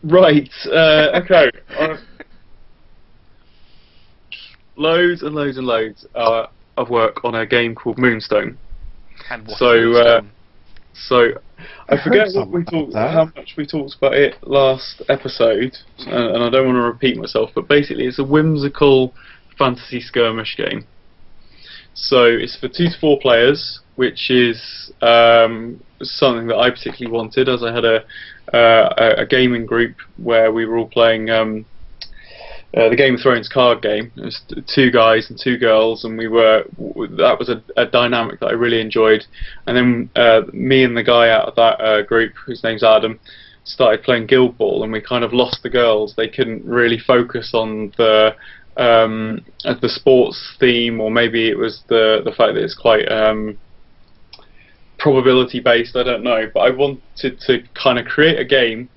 Right. 0.02 0.50
Uh, 0.66 1.20
okay. 1.22 1.50
Uh, 1.78 1.96
loads 4.76 5.22
and 5.22 5.34
loads 5.34 5.56
and 5.56 5.66
loads 5.66 6.04
uh, 6.14 6.46
of 6.76 6.90
work 6.90 7.24
on 7.24 7.34
a 7.34 7.46
game 7.46 7.74
called 7.74 7.98
Moonstone. 7.98 8.58
And 9.30 9.46
what 9.46 9.58
So, 9.58 9.72
is 9.72 9.96
uh, 9.96 10.20
Moonstone? 10.20 10.30
So 10.94 11.32
I, 11.88 11.94
I 11.94 12.02
forget 12.02 12.28
what 12.34 12.48
we 12.50 12.64
talked, 12.64 12.94
how 12.94 13.30
much 13.36 13.54
we 13.56 13.66
talked 13.66 13.96
about 13.96 14.14
it 14.14 14.36
last 14.42 15.02
episode, 15.08 15.76
and, 15.98 16.36
and 16.36 16.44
I 16.44 16.50
don't 16.50 16.66
want 16.66 16.76
to 16.76 16.82
repeat 16.82 17.16
myself, 17.16 17.50
but 17.54 17.68
basically 17.68 18.06
it's 18.06 18.18
a 18.18 18.24
whimsical 18.24 19.14
fantasy 19.58 20.00
skirmish 20.00 20.56
game. 20.56 20.86
So 21.94 22.24
it's 22.24 22.58
for 22.58 22.68
two 22.68 22.88
to 22.88 22.98
four 23.00 23.18
players, 23.20 23.80
which 23.96 24.30
is 24.30 24.92
um, 25.02 25.82
something 26.02 26.46
that 26.48 26.56
I 26.56 26.70
particularly 26.70 27.14
wanted, 27.14 27.48
as 27.48 27.62
I 27.62 27.72
had 27.72 27.84
a 27.84 28.04
uh, 28.52 28.94
a, 28.98 29.22
a 29.22 29.26
gaming 29.26 29.66
group 29.66 29.96
where 30.16 30.52
we 30.52 30.66
were 30.66 30.76
all 30.76 30.88
playing 30.88 31.30
um, 31.30 31.64
uh, 32.76 32.88
the 32.88 32.96
Game 32.96 33.14
of 33.14 33.20
Thrones 33.20 33.48
card 33.48 33.82
game. 33.82 34.10
It 34.16 34.24
was 34.24 34.40
two 34.74 34.90
guys 34.90 35.28
and 35.28 35.38
two 35.38 35.58
girls, 35.58 36.04
and 36.04 36.16
we 36.16 36.28
were 36.28 36.64
that 36.78 37.36
was 37.38 37.50
a, 37.50 37.62
a 37.76 37.86
dynamic 37.86 38.40
that 38.40 38.46
I 38.46 38.52
really 38.52 38.80
enjoyed. 38.80 39.24
And 39.66 39.76
then 39.76 40.10
uh, 40.16 40.42
me 40.52 40.84
and 40.84 40.96
the 40.96 41.02
guy 41.02 41.28
out 41.28 41.48
of 41.48 41.54
that 41.56 41.80
uh, 41.80 42.02
group, 42.02 42.32
whose 42.46 42.62
name's 42.64 42.82
Adam, 42.82 43.20
started 43.64 44.02
playing 44.02 44.26
Guild 44.26 44.56
Ball, 44.56 44.82
and 44.82 44.92
we 44.92 45.00
kind 45.00 45.22
of 45.22 45.34
lost 45.34 45.62
the 45.62 45.70
girls. 45.70 46.14
They 46.16 46.28
couldn't 46.28 46.64
really 46.64 46.98
focus 46.98 47.52
on 47.52 47.92
the 47.98 48.34
um, 48.78 49.44
uh, 49.64 49.74
the 49.80 49.90
sports 49.90 50.56
theme, 50.58 51.00
or 51.00 51.10
maybe 51.10 51.50
it 51.50 51.58
was 51.58 51.82
the 51.88 52.22
the 52.24 52.32
fact 52.32 52.54
that 52.54 52.64
it's 52.64 52.74
quite 52.74 53.04
um, 53.12 53.58
probability 54.98 55.60
based. 55.60 55.94
I 55.94 56.04
don't 56.04 56.22
know, 56.22 56.50
but 56.54 56.60
I 56.60 56.70
wanted 56.70 57.38
to 57.46 57.62
kind 57.74 57.98
of 57.98 58.06
create 58.06 58.38
a 58.38 58.44
game 58.46 58.88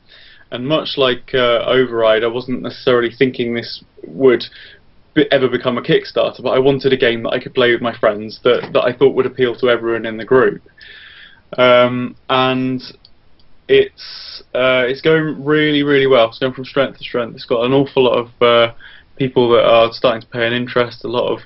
and 0.51 0.67
much 0.67 0.97
like 0.97 1.31
uh, 1.34 1.63
Override, 1.65 2.23
I 2.23 2.27
wasn't 2.27 2.61
necessarily 2.61 3.11
thinking 3.11 3.53
this 3.53 3.84
would 4.05 4.43
be, 5.13 5.30
ever 5.31 5.49
become 5.49 5.77
a 5.77 5.81
Kickstarter, 5.81 6.41
but 6.43 6.51
I 6.51 6.59
wanted 6.59 6.93
a 6.93 6.97
game 6.97 7.23
that 7.23 7.30
I 7.30 7.39
could 7.39 7.53
play 7.53 7.72
with 7.72 7.81
my 7.81 7.97
friends 7.97 8.39
that, 8.43 8.69
that 8.73 8.84
I 8.84 8.93
thought 8.93 9.15
would 9.15 9.26
appeal 9.26 9.55
to 9.55 9.69
everyone 9.69 10.05
in 10.05 10.17
the 10.17 10.26
group. 10.26 10.61
Um, 11.57 12.15
and 12.30 12.81
it's 13.67 14.43
uh, 14.53 14.85
it's 14.88 15.01
going 15.01 15.43
really, 15.43 15.84
really 15.84 16.07
well. 16.07 16.30
It's 16.30 16.39
going 16.39 16.53
from 16.53 16.65
strength 16.65 16.97
to 16.97 17.03
strength. 17.03 17.35
It's 17.35 17.45
got 17.45 17.65
an 17.65 17.73
awful 17.73 18.03
lot 18.03 18.17
of 18.17 18.41
uh, 18.41 18.73
people 19.17 19.49
that 19.51 19.65
are 19.65 19.91
starting 19.91 20.22
to 20.22 20.27
pay 20.27 20.45
an 20.45 20.53
interest, 20.53 21.03
a 21.03 21.07
lot 21.07 21.31
of 21.31 21.39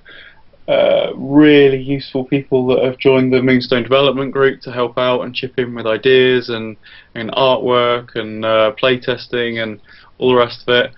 uh, 0.69 1.11
really 1.15 1.81
useful 1.81 2.23
people 2.25 2.67
that 2.67 2.83
have 2.83 2.99
joined 2.99 3.33
the 3.33 3.41
Moonstone 3.41 3.81
Development 3.81 4.31
Group 4.31 4.61
to 4.61 4.71
help 4.71 4.99
out 4.99 5.21
and 5.21 5.33
chip 5.33 5.57
in 5.57 5.73
with 5.73 5.87
ideas 5.87 6.49
and, 6.49 6.77
and 7.15 7.31
artwork 7.31 8.15
and 8.15 8.45
uh, 8.45 8.73
playtesting 8.79 9.63
and 9.63 9.81
all 10.19 10.29
the 10.29 10.37
rest 10.37 10.61
of 10.67 10.85
it. 10.85 10.91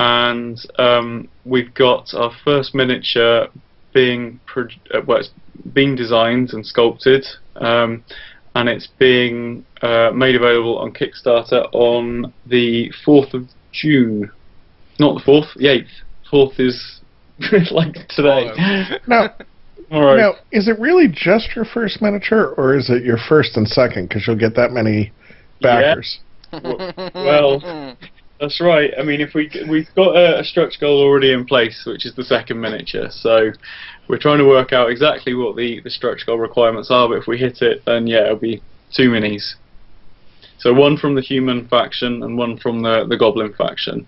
And 0.00 0.58
um, 0.80 1.28
we've 1.44 1.72
got 1.74 2.12
our 2.12 2.32
first 2.44 2.74
miniature 2.74 3.46
being 3.92 4.40
pro- 4.46 4.64
uh, 4.92 5.02
well, 5.06 5.18
it's 5.18 5.30
being 5.72 5.94
designed 5.94 6.52
and 6.52 6.66
sculpted, 6.66 7.24
um, 7.54 8.02
and 8.56 8.68
it's 8.68 8.88
being 8.98 9.64
uh, 9.82 10.10
made 10.12 10.34
available 10.34 10.78
on 10.78 10.92
Kickstarter 10.92 11.68
on 11.72 12.32
the 12.46 12.92
4th 13.06 13.32
of 13.32 13.48
June. 13.70 14.32
Not 14.98 15.14
the 15.14 15.30
4th, 15.30 15.54
the 15.54 15.66
8th. 15.66 15.86
4th 16.32 16.58
is 16.58 17.00
like 17.70 17.94
today. 18.08 18.50
now, 19.06 19.34
Alright. 19.92 20.18
now, 20.18 20.34
is 20.52 20.68
it 20.68 20.78
really 20.78 21.08
just 21.08 21.50
your 21.54 21.64
first 21.64 22.00
miniature, 22.00 22.54
or 22.56 22.76
is 22.76 22.90
it 22.90 23.04
your 23.04 23.18
first 23.28 23.56
and 23.56 23.68
second? 23.68 24.08
Because 24.08 24.26
you'll 24.26 24.38
get 24.38 24.54
that 24.56 24.70
many 24.72 25.12
backers. 25.60 26.20
well, 26.52 27.96
That's 28.40 28.60
right. 28.60 28.90
I 28.98 29.02
mean, 29.02 29.20
if 29.20 29.34
we 29.34 29.50
we've 29.68 29.88
got 29.94 30.16
a, 30.16 30.40
a 30.40 30.44
stretch 30.44 30.80
goal 30.80 31.00
already 31.00 31.32
in 31.32 31.44
place, 31.44 31.84
which 31.86 32.04
is 32.04 32.14
the 32.14 32.24
second 32.24 32.60
miniature, 32.60 33.08
so 33.10 33.50
we're 34.08 34.18
trying 34.18 34.38
to 34.38 34.44
work 34.44 34.72
out 34.72 34.90
exactly 34.90 35.34
what 35.34 35.56
the 35.56 35.80
the 35.80 35.90
stretch 35.90 36.26
goal 36.26 36.38
requirements 36.38 36.90
are. 36.90 37.08
But 37.08 37.18
if 37.18 37.26
we 37.26 37.38
hit 37.38 37.62
it, 37.62 37.82
then 37.86 38.06
yeah, 38.06 38.24
it'll 38.24 38.36
be 38.36 38.62
two 38.94 39.10
minis. 39.10 39.54
So 40.58 40.72
one 40.72 40.96
from 40.96 41.14
the 41.14 41.20
human 41.20 41.68
faction 41.68 42.22
and 42.22 42.36
one 42.36 42.58
from 42.58 42.82
the 42.82 43.06
the 43.08 43.16
goblin 43.16 43.54
faction, 43.54 44.06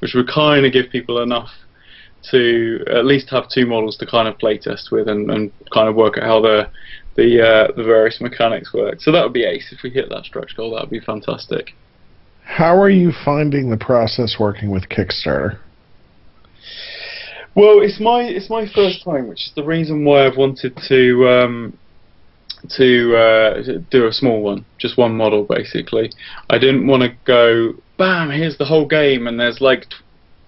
which 0.00 0.14
would 0.14 0.28
kind 0.28 0.66
of 0.66 0.72
give 0.72 0.90
people 0.90 1.22
enough 1.22 1.50
to 2.30 2.84
at 2.90 3.04
least 3.04 3.30
have 3.30 3.48
two 3.48 3.66
models 3.66 3.96
to 3.98 4.06
kind 4.06 4.28
of 4.28 4.38
playtest 4.38 4.90
with 4.90 5.08
and, 5.08 5.30
and 5.30 5.52
kind 5.72 5.88
of 5.88 5.94
work 5.94 6.18
out 6.18 6.24
how 6.24 6.40
the 6.40 6.68
the 7.16 7.40
uh, 7.40 7.72
the 7.76 7.82
various 7.82 8.20
mechanics 8.20 8.72
work. 8.72 9.00
So 9.00 9.12
that 9.12 9.22
would 9.22 9.32
be 9.32 9.44
ace 9.44 9.72
if 9.72 9.82
we 9.82 9.90
hit 9.90 10.08
that 10.10 10.24
stretch 10.24 10.56
goal. 10.56 10.72
That 10.74 10.82
would 10.82 10.90
be 10.90 11.00
fantastic. 11.00 11.74
How 12.42 12.80
are 12.80 12.90
you 12.90 13.12
finding 13.24 13.70
the 13.70 13.76
process 13.76 14.36
working 14.38 14.70
with 14.70 14.88
Kickstarter? 14.88 15.58
Well, 17.54 17.80
it's 17.80 18.00
my 18.00 18.22
it's 18.22 18.50
my 18.50 18.66
first 18.74 19.04
time, 19.04 19.28
which 19.28 19.46
is 19.46 19.52
the 19.54 19.64
reason 19.64 20.04
why 20.04 20.26
I've 20.26 20.36
wanted 20.36 20.76
to 20.88 21.28
um, 21.28 21.78
to 22.76 23.16
uh, 23.16 23.62
do 23.90 24.06
a 24.06 24.12
small 24.12 24.42
one, 24.42 24.64
just 24.78 24.98
one 24.98 25.16
model 25.16 25.44
basically. 25.44 26.10
I 26.50 26.58
didn't 26.58 26.86
want 26.86 27.02
to 27.02 27.16
go, 27.24 27.74
bam, 27.98 28.30
here's 28.30 28.58
the 28.58 28.64
whole 28.64 28.86
game, 28.86 29.26
and 29.26 29.38
there's 29.38 29.60
like 29.60 29.86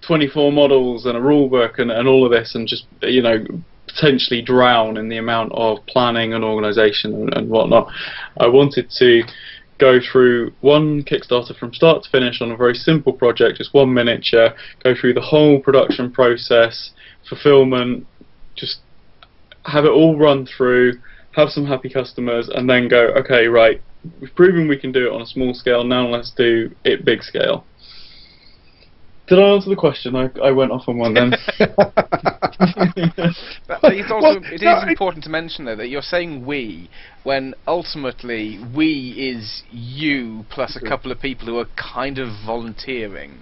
24 0.07 0.51
models 0.51 1.05
and 1.05 1.17
a 1.17 1.21
rulebook 1.21 1.79
and, 1.79 1.91
and 1.91 2.07
all 2.07 2.25
of 2.25 2.31
this, 2.31 2.55
and 2.55 2.67
just 2.67 2.85
you 3.01 3.21
know 3.21 3.45
potentially 3.87 4.41
drown 4.41 4.97
in 4.97 5.09
the 5.09 5.17
amount 5.17 5.51
of 5.53 5.85
planning 5.87 6.33
and 6.33 6.43
organisation 6.43 7.13
and, 7.13 7.33
and 7.35 7.49
whatnot. 7.49 7.91
I 8.39 8.47
wanted 8.47 8.91
to 8.97 9.23
go 9.79 9.99
through 9.99 10.53
one 10.61 11.03
Kickstarter 11.03 11.57
from 11.57 11.73
start 11.73 12.03
to 12.03 12.09
finish 12.09 12.41
on 12.41 12.51
a 12.51 12.57
very 12.57 12.73
simple 12.73 13.13
project, 13.13 13.57
just 13.57 13.73
one 13.73 13.93
miniature, 13.93 14.53
go 14.83 14.93
through 14.99 15.13
the 15.13 15.21
whole 15.21 15.59
production 15.59 16.11
process, 16.11 16.91
fulfillment, 17.27 18.05
just 18.55 18.79
have 19.65 19.85
it 19.85 19.89
all 19.91 20.17
run 20.17 20.45
through, 20.45 20.93
have 21.31 21.49
some 21.49 21.65
happy 21.65 21.89
customers, 21.89 22.49
and 22.49 22.69
then 22.69 22.87
go, 22.87 23.07
okay, 23.09 23.47
right, 23.47 23.81
we've 24.19 24.33
proven 24.35 24.67
we 24.67 24.77
can 24.77 24.91
do 24.91 25.07
it 25.07 25.13
on 25.13 25.21
a 25.21 25.25
small 25.25 25.53
scale, 25.53 25.83
now 25.83 26.07
let's 26.07 26.31
do 26.31 26.73
it 26.83 27.05
big 27.05 27.21
scale. 27.21 27.65
Did 29.27 29.39
I 29.39 29.43
answer 29.53 29.69
the 29.69 29.75
question? 29.75 30.15
I, 30.15 30.29
I 30.43 30.51
went 30.51 30.71
off 30.71 30.87
on 30.87 30.97
one 30.97 31.13
then. 31.13 31.33
But 32.59 33.93
it's 33.93 34.09
also 34.11 34.21
Well, 34.21 34.37
it 34.37 34.53
is 34.55 34.61
no, 34.61 34.69
I- 34.71 34.89
important 34.89 35.23
to 35.25 35.29
mention 35.29 35.65
though 35.65 35.75
that 35.75 35.87
you're 35.89 36.01
saying 36.01 36.45
we 36.45 36.89
when 37.23 37.53
ultimately 37.67 38.59
we 38.75 39.11
is 39.35 39.63
you 39.69 40.45
plus 40.49 40.75
a 40.81 40.87
couple 40.87 41.11
of 41.11 41.19
people 41.19 41.45
who 41.47 41.57
are 41.57 41.67
kind 41.75 42.17
of 42.19 42.29
volunteering. 42.45 43.39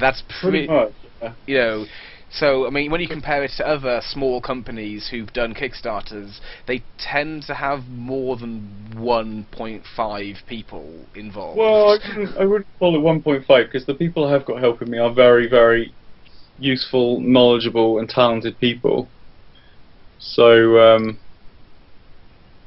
That's 0.00 0.22
Pretty 0.40 0.66
pretty, 0.66 0.72
much. 0.72 0.92
yeah. 1.22 1.32
you 1.46 1.56
know. 1.58 1.84
So 2.30 2.66
I 2.66 2.70
mean, 2.70 2.90
when 2.90 3.00
you 3.00 3.08
compare 3.08 3.44
it 3.44 3.52
to 3.56 3.66
other 3.66 4.00
small 4.02 4.40
companies 4.40 5.08
who've 5.10 5.32
done 5.32 5.54
Kickstarters, 5.54 6.40
they 6.66 6.82
tend 6.98 7.44
to 7.44 7.54
have 7.54 7.86
more 7.88 8.36
than 8.36 8.68
1.5 8.94 10.46
people 10.46 11.06
involved. 11.14 11.58
Well, 11.58 11.98
I 12.38 12.44
wouldn't, 12.44 12.66
call 12.78 12.96
it 12.96 13.22
1.5 13.24 13.46
because 13.46 13.86
the 13.86 13.94
people 13.94 14.26
I 14.26 14.32
have 14.32 14.44
got 14.44 14.60
helping 14.60 14.90
me 14.90 14.98
are 14.98 15.12
very, 15.12 15.48
very 15.48 15.94
useful, 16.58 17.20
knowledgeable, 17.20 17.98
and 17.98 18.08
talented 18.08 18.58
people. 18.58 19.08
So 20.18 20.78
um, 20.78 21.18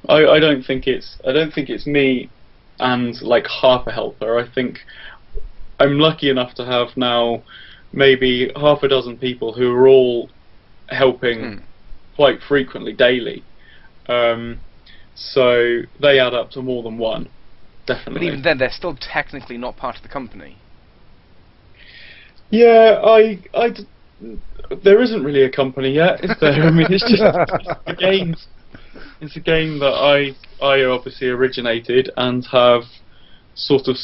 I, 0.07 0.25
I 0.25 0.39
don't 0.39 0.63
think 0.63 0.87
it's 0.87 1.17
I 1.27 1.31
don't 1.31 1.53
think 1.53 1.69
it's 1.69 1.85
me 1.85 2.29
and 2.79 3.19
like 3.21 3.45
half 3.61 3.85
a 3.87 3.91
helper. 3.91 4.39
I 4.39 4.49
think 4.49 4.79
I'm 5.79 5.99
lucky 5.99 6.29
enough 6.29 6.53
to 6.55 6.65
have 6.65 6.95
now 6.95 7.43
maybe 7.91 8.51
half 8.55 8.83
a 8.83 8.87
dozen 8.87 9.17
people 9.17 9.53
who 9.53 9.71
are 9.73 9.87
all 9.87 10.29
helping 10.89 11.39
Hmm. 11.39 11.57
quite 12.15 12.41
frequently 12.47 12.93
daily. 12.93 13.43
Um, 14.07 14.59
so 15.15 15.81
they 15.99 16.19
add 16.19 16.33
up 16.33 16.51
to 16.51 16.61
more 16.61 16.81
than 16.83 16.97
one, 16.97 17.27
definitely. 17.85 18.19
but 18.21 18.27
even 18.27 18.41
then, 18.41 18.57
they're 18.57 18.71
still 18.71 18.95
technically 18.95 19.57
not 19.57 19.77
part 19.77 19.95
of 19.97 20.01
the 20.01 20.07
company. 20.09 20.55
Yeah, 22.49 23.01
I, 23.03 23.39
I 23.53 23.69
d- 23.69 24.37
there 24.83 25.01
isn't 25.01 25.23
really 25.23 25.43
a 25.43 25.49
company 25.51 25.91
yet, 25.93 26.23
is 26.23 26.31
there? 26.41 26.63
I 26.63 26.71
mean, 26.71 26.87
it's 26.89 27.07
just 27.09 27.21
a 27.85 27.95
game. 27.95 28.35
It's 29.21 29.35
a 29.35 29.39
game 29.39 29.79
that 29.79 29.93
I, 29.93 30.35
I 30.65 30.83
obviously 30.83 31.27
originated 31.27 32.09
and 32.17 32.45
have 32.47 32.83
sort 33.59 33.87
of 33.87 33.97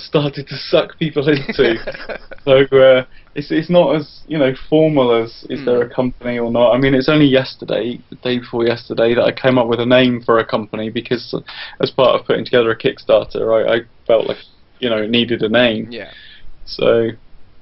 started 0.00 0.46
to 0.48 0.56
suck 0.56 0.98
people 0.98 1.28
into. 1.28 1.74
so 2.44 2.52
uh, 2.76 3.04
it's 3.34 3.50
it's 3.50 3.68
not 3.70 3.96
as 3.96 4.20
you 4.26 4.38
know 4.38 4.52
formal 4.70 5.12
as 5.22 5.44
is 5.50 5.64
there 5.64 5.82
a 5.82 5.92
company 5.94 6.38
or 6.38 6.50
not. 6.50 6.72
I 6.72 6.78
mean, 6.78 6.94
it's 6.94 7.08
only 7.08 7.26
yesterday, 7.26 7.98
the 8.10 8.16
day 8.16 8.38
before 8.38 8.64
yesterday, 8.66 9.14
that 9.14 9.22
I 9.24 9.32
came 9.32 9.58
up 9.58 9.66
with 9.68 9.80
a 9.80 9.86
name 9.86 10.22
for 10.22 10.38
a 10.38 10.46
company 10.46 10.90
because 10.90 11.34
as 11.80 11.90
part 11.90 12.18
of 12.18 12.26
putting 12.26 12.44
together 12.44 12.70
a 12.70 12.78
Kickstarter, 12.78 13.68
I, 13.68 13.74
I 13.76 13.78
felt 14.06 14.26
like 14.28 14.38
you 14.78 14.88
know 14.90 14.98
it 15.02 15.10
needed 15.10 15.42
a 15.42 15.48
name. 15.48 15.88
yeah. 15.90 16.10
So, 16.66 17.10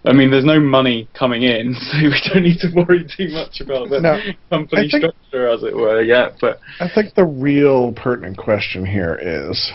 I 0.05 0.13
mean, 0.13 0.31
there's 0.31 0.45
no 0.45 0.61
money 0.61 1.09
coming 1.19 1.43
in, 1.43 1.75
so 1.81 1.99
we 2.03 2.21
don't 2.33 2.43
need 2.45 2.59
to 2.61 2.69
worry 2.75 3.05
too 3.17 3.31
much 3.33 3.61
about 3.61 3.89
the 3.91 4.01
No, 4.01 4.21
company 4.51 4.89
think- 4.89 5.05
structure, 5.05 5.49
as 5.49 5.63
it 5.65 5.75
were, 5.75 6.03
yet. 6.03 6.37
But 6.41 6.61
I 6.81 6.89
think 6.95 7.15
the 7.15 7.25
real 7.25 7.93
pertinent 7.93 8.37
question 8.39 8.85
here 8.87 9.19
is 9.21 9.73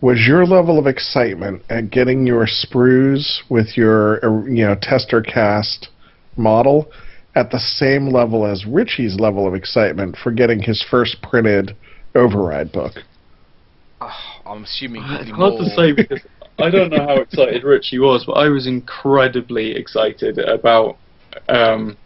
was 0.00 0.24
your 0.26 0.46
level 0.46 0.78
of 0.78 0.86
excitement 0.86 1.62
at 1.68 1.90
getting 1.90 2.26
your 2.26 2.46
sprues 2.46 3.40
with 3.48 3.76
your 3.76 4.24
uh, 4.24 4.44
you 4.46 4.64
know 4.64 4.76
tester 4.80 5.20
cast 5.20 5.88
model 6.36 6.90
at 7.34 7.50
the 7.50 7.58
same 7.58 8.08
level 8.08 8.46
as 8.46 8.66
Richie's 8.66 9.18
level 9.20 9.46
of 9.46 9.54
excitement 9.54 10.16
for 10.22 10.32
getting 10.32 10.60
his 10.60 10.84
first 10.90 11.22
printed 11.22 11.76
override 12.14 12.72
book? 12.72 12.92
Oh, 14.00 14.10
I'm 14.46 14.64
assuming 14.64 15.02
it's 15.04 15.30
probably 15.30 15.58
hard 15.58 15.58
to 15.58 15.76
say 15.76 15.92
because 15.92 16.26
I 16.58 16.70
don't 16.70 16.90
know 16.90 17.06
how 17.06 17.20
excited 17.20 17.62
Richie 17.62 17.98
was, 17.98 18.24
but 18.26 18.32
I 18.32 18.48
was 18.48 18.66
incredibly 18.66 19.72
excited 19.76 20.38
about 20.38 20.96
um, 21.48 21.96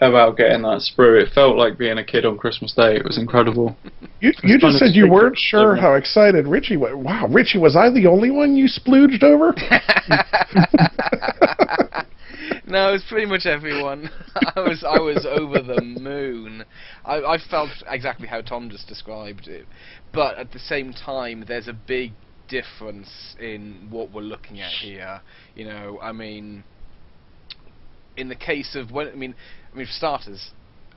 about 0.00 0.36
getting 0.36 0.62
that 0.62 0.80
sprue. 0.82 1.20
It 1.22 1.32
felt 1.32 1.56
like 1.56 1.78
being 1.78 1.98
a 1.98 2.04
kid 2.04 2.24
on 2.26 2.36
Christmas 2.38 2.72
Day. 2.74 2.96
It 2.96 3.04
was 3.04 3.18
incredible. 3.18 3.76
You, 4.20 4.30
It's 4.30 4.40
you 4.42 4.58
just 4.58 4.78
said 4.78 4.94
you 4.94 5.08
weren't 5.10 5.36
sure 5.38 5.72
everyone. 5.72 5.78
how 5.82 5.94
excited 5.94 6.46
Richie 6.46 6.76
was. 6.76 6.92
Wow, 6.94 7.26
Richie, 7.28 7.58
was 7.58 7.76
I 7.76 7.90
the 7.90 8.06
only 8.06 8.30
one 8.30 8.56
you 8.56 8.66
splooged 8.66 9.22
over? 9.22 9.54
no, 12.66 12.92
it's 12.94 13.04
pretty 13.08 13.26
much 13.26 13.46
everyone. 13.46 14.10
I 14.56 14.60
was 14.60 14.84
I 14.86 14.98
was 14.98 15.26
over 15.28 15.62
the 15.62 15.80
moon. 15.80 16.64
I, 17.04 17.16
I 17.16 17.38
felt 17.50 17.70
exactly 17.86 18.26
how 18.26 18.40
Tom 18.42 18.70
just 18.70 18.88
described 18.88 19.48
it, 19.48 19.66
but 20.12 20.38
at 20.38 20.52
the 20.52 20.58
same 20.58 20.92
time, 20.92 21.44
there's 21.46 21.68
a 21.68 21.72
big 21.72 22.12
difference 22.48 23.34
in 23.40 23.88
what 23.90 24.12
we're 24.12 24.20
looking 24.22 24.60
at 24.60 24.70
here. 24.70 25.20
You 25.54 25.66
know, 25.66 25.98
I 26.02 26.12
mean, 26.12 26.64
in 28.16 28.28
the 28.28 28.36
case 28.36 28.74
of 28.76 28.90
when 28.90 29.08
I 29.08 29.14
mean, 29.14 29.34
I 29.76 29.78
mean 29.80 29.86
for 29.88 29.92
starters, 29.92 30.52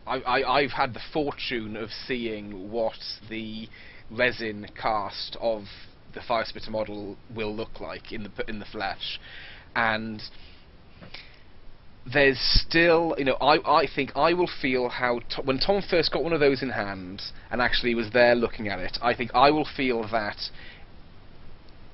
I, 0.07 0.41
I've 0.41 0.71
had 0.71 0.93
the 0.93 1.01
fortune 1.11 1.75
of 1.75 1.89
seeing 2.07 2.71
what 2.71 2.97
the 3.29 3.67
resin 4.09 4.67
cast 4.81 5.35
of 5.41 5.63
the 6.13 6.21
fire 6.21 6.45
spitter 6.45 6.71
model 6.71 7.17
will 7.35 7.53
look 7.53 7.81
like 7.81 8.13
in 8.13 8.23
the 8.23 8.31
in 8.47 8.59
the 8.59 8.65
flesh, 8.65 9.19
and 9.75 10.21
there's 12.11 12.39
still, 12.39 13.15
you 13.17 13.25
know, 13.25 13.35
I, 13.41 13.81
I 13.81 13.87
think 13.93 14.13
I 14.15 14.31
will 14.33 14.49
feel 14.61 14.87
how 14.87 15.19
to, 15.31 15.41
when 15.41 15.59
Tom 15.59 15.83
first 15.87 16.13
got 16.13 16.23
one 16.23 16.31
of 16.31 16.39
those 16.39 16.63
in 16.63 16.69
hand 16.69 17.21
and 17.51 17.61
actually 17.61 17.95
was 17.95 18.09
there 18.13 18.33
looking 18.33 18.69
at 18.69 18.79
it, 18.79 18.97
I 19.01 19.13
think 19.13 19.31
I 19.35 19.51
will 19.51 19.67
feel 19.75 20.07
that 20.07 20.37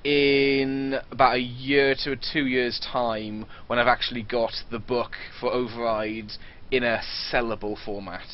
in 0.05 0.99
about 1.11 1.35
a 1.35 1.39
year 1.39 1.95
to 2.03 2.11
a 2.11 2.15
two 2.15 2.45
years' 2.45 2.79
time, 2.79 3.47
when 3.65 3.79
I've 3.79 3.87
actually 3.87 4.21
got 4.21 4.53
the 4.69 4.77
book 4.77 5.13
for 5.39 5.51
Override 5.51 6.31
in 6.71 6.83
a 6.83 7.01
sellable 7.31 7.77
format. 7.83 8.27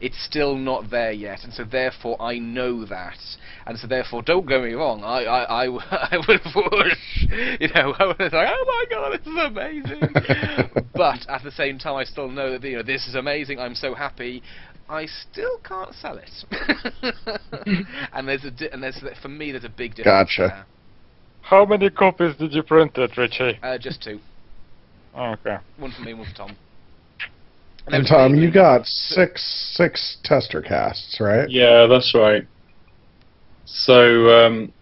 It's 0.00 0.22
still 0.24 0.54
not 0.54 0.90
there 0.90 1.10
yet, 1.10 1.42
and 1.42 1.52
so 1.52 1.64
therefore 1.64 2.20
I 2.22 2.38
know 2.38 2.84
that, 2.84 3.18
and 3.66 3.76
so 3.76 3.88
therefore 3.88 4.22
don't 4.22 4.46
get 4.46 4.62
me 4.62 4.74
wrong, 4.74 5.02
I 5.02 5.24
I 5.24 5.68
would 6.28 6.40
push, 6.42 7.26
you 7.60 7.68
know, 7.74 7.94
I 7.98 8.06
would 8.06 8.20
like, 8.20 8.32
oh 8.32 8.64
my 8.66 8.84
god, 8.88 9.18
this 9.18 9.26
is 9.26 9.38
amazing, 9.44 10.84
but 10.94 11.26
at 11.28 11.42
the 11.42 11.50
same 11.50 11.78
time 11.80 11.96
I 11.96 12.04
still 12.04 12.28
know 12.28 12.56
that 12.58 12.68
you 12.68 12.76
know 12.76 12.84
this 12.84 13.08
is 13.08 13.16
amazing, 13.16 13.58
I'm 13.58 13.74
so 13.74 13.92
happy, 13.92 14.40
I 14.88 15.06
still 15.06 15.58
can't 15.64 15.92
sell 15.96 16.16
it, 16.18 16.30
and 18.12 18.28
there's 18.28 18.44
a 18.44 18.52
di- 18.52 18.70
and 18.70 18.80
there's 18.80 19.02
for 19.20 19.28
me 19.28 19.50
there's 19.50 19.64
a 19.64 19.68
big 19.68 19.96
difference. 19.96 20.36
Gotcha. 20.38 20.64
How 21.42 21.64
many 21.64 21.90
copies 21.90 22.36
did 22.36 22.52
you 22.52 22.62
print 22.62 22.96
it, 22.98 23.16
Richie? 23.16 23.58
Uh, 23.64 23.78
just 23.78 24.00
two, 24.00 24.20
Okay. 25.16 25.56
one 25.76 25.90
for 25.90 26.02
me, 26.02 26.14
one 26.14 26.26
for 26.30 26.36
Tom. 26.36 26.56
And 27.92 28.04
that 28.04 28.10
Tom, 28.10 28.34
you 28.34 28.50
got 28.50 28.86
six 28.86 29.72
six 29.74 30.18
tester 30.24 30.62
casts, 30.62 31.18
right? 31.20 31.48
Yeah, 31.48 31.86
that's 31.86 32.14
right. 32.14 32.46
So 33.64 34.28
um, 34.46 34.72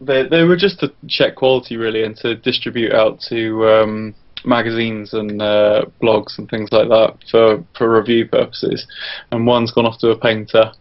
they 0.00 0.26
they 0.28 0.44
were 0.44 0.56
just 0.56 0.80
to 0.80 0.92
check 1.08 1.36
quality 1.36 1.76
really 1.76 2.04
and 2.04 2.16
to 2.16 2.36
distribute 2.36 2.92
out 2.92 3.20
to 3.28 3.68
um, 3.68 4.14
magazines 4.44 5.12
and 5.12 5.40
uh, 5.42 5.84
blogs 6.02 6.38
and 6.38 6.48
things 6.48 6.70
like 6.72 6.88
that 6.88 7.16
for 7.30 7.64
for 7.76 7.98
review 7.98 8.28
purposes. 8.28 8.86
And 9.30 9.46
one's 9.46 9.72
gone 9.72 9.86
off 9.86 9.98
to 9.98 10.10
a 10.10 10.18
painter. 10.18 10.72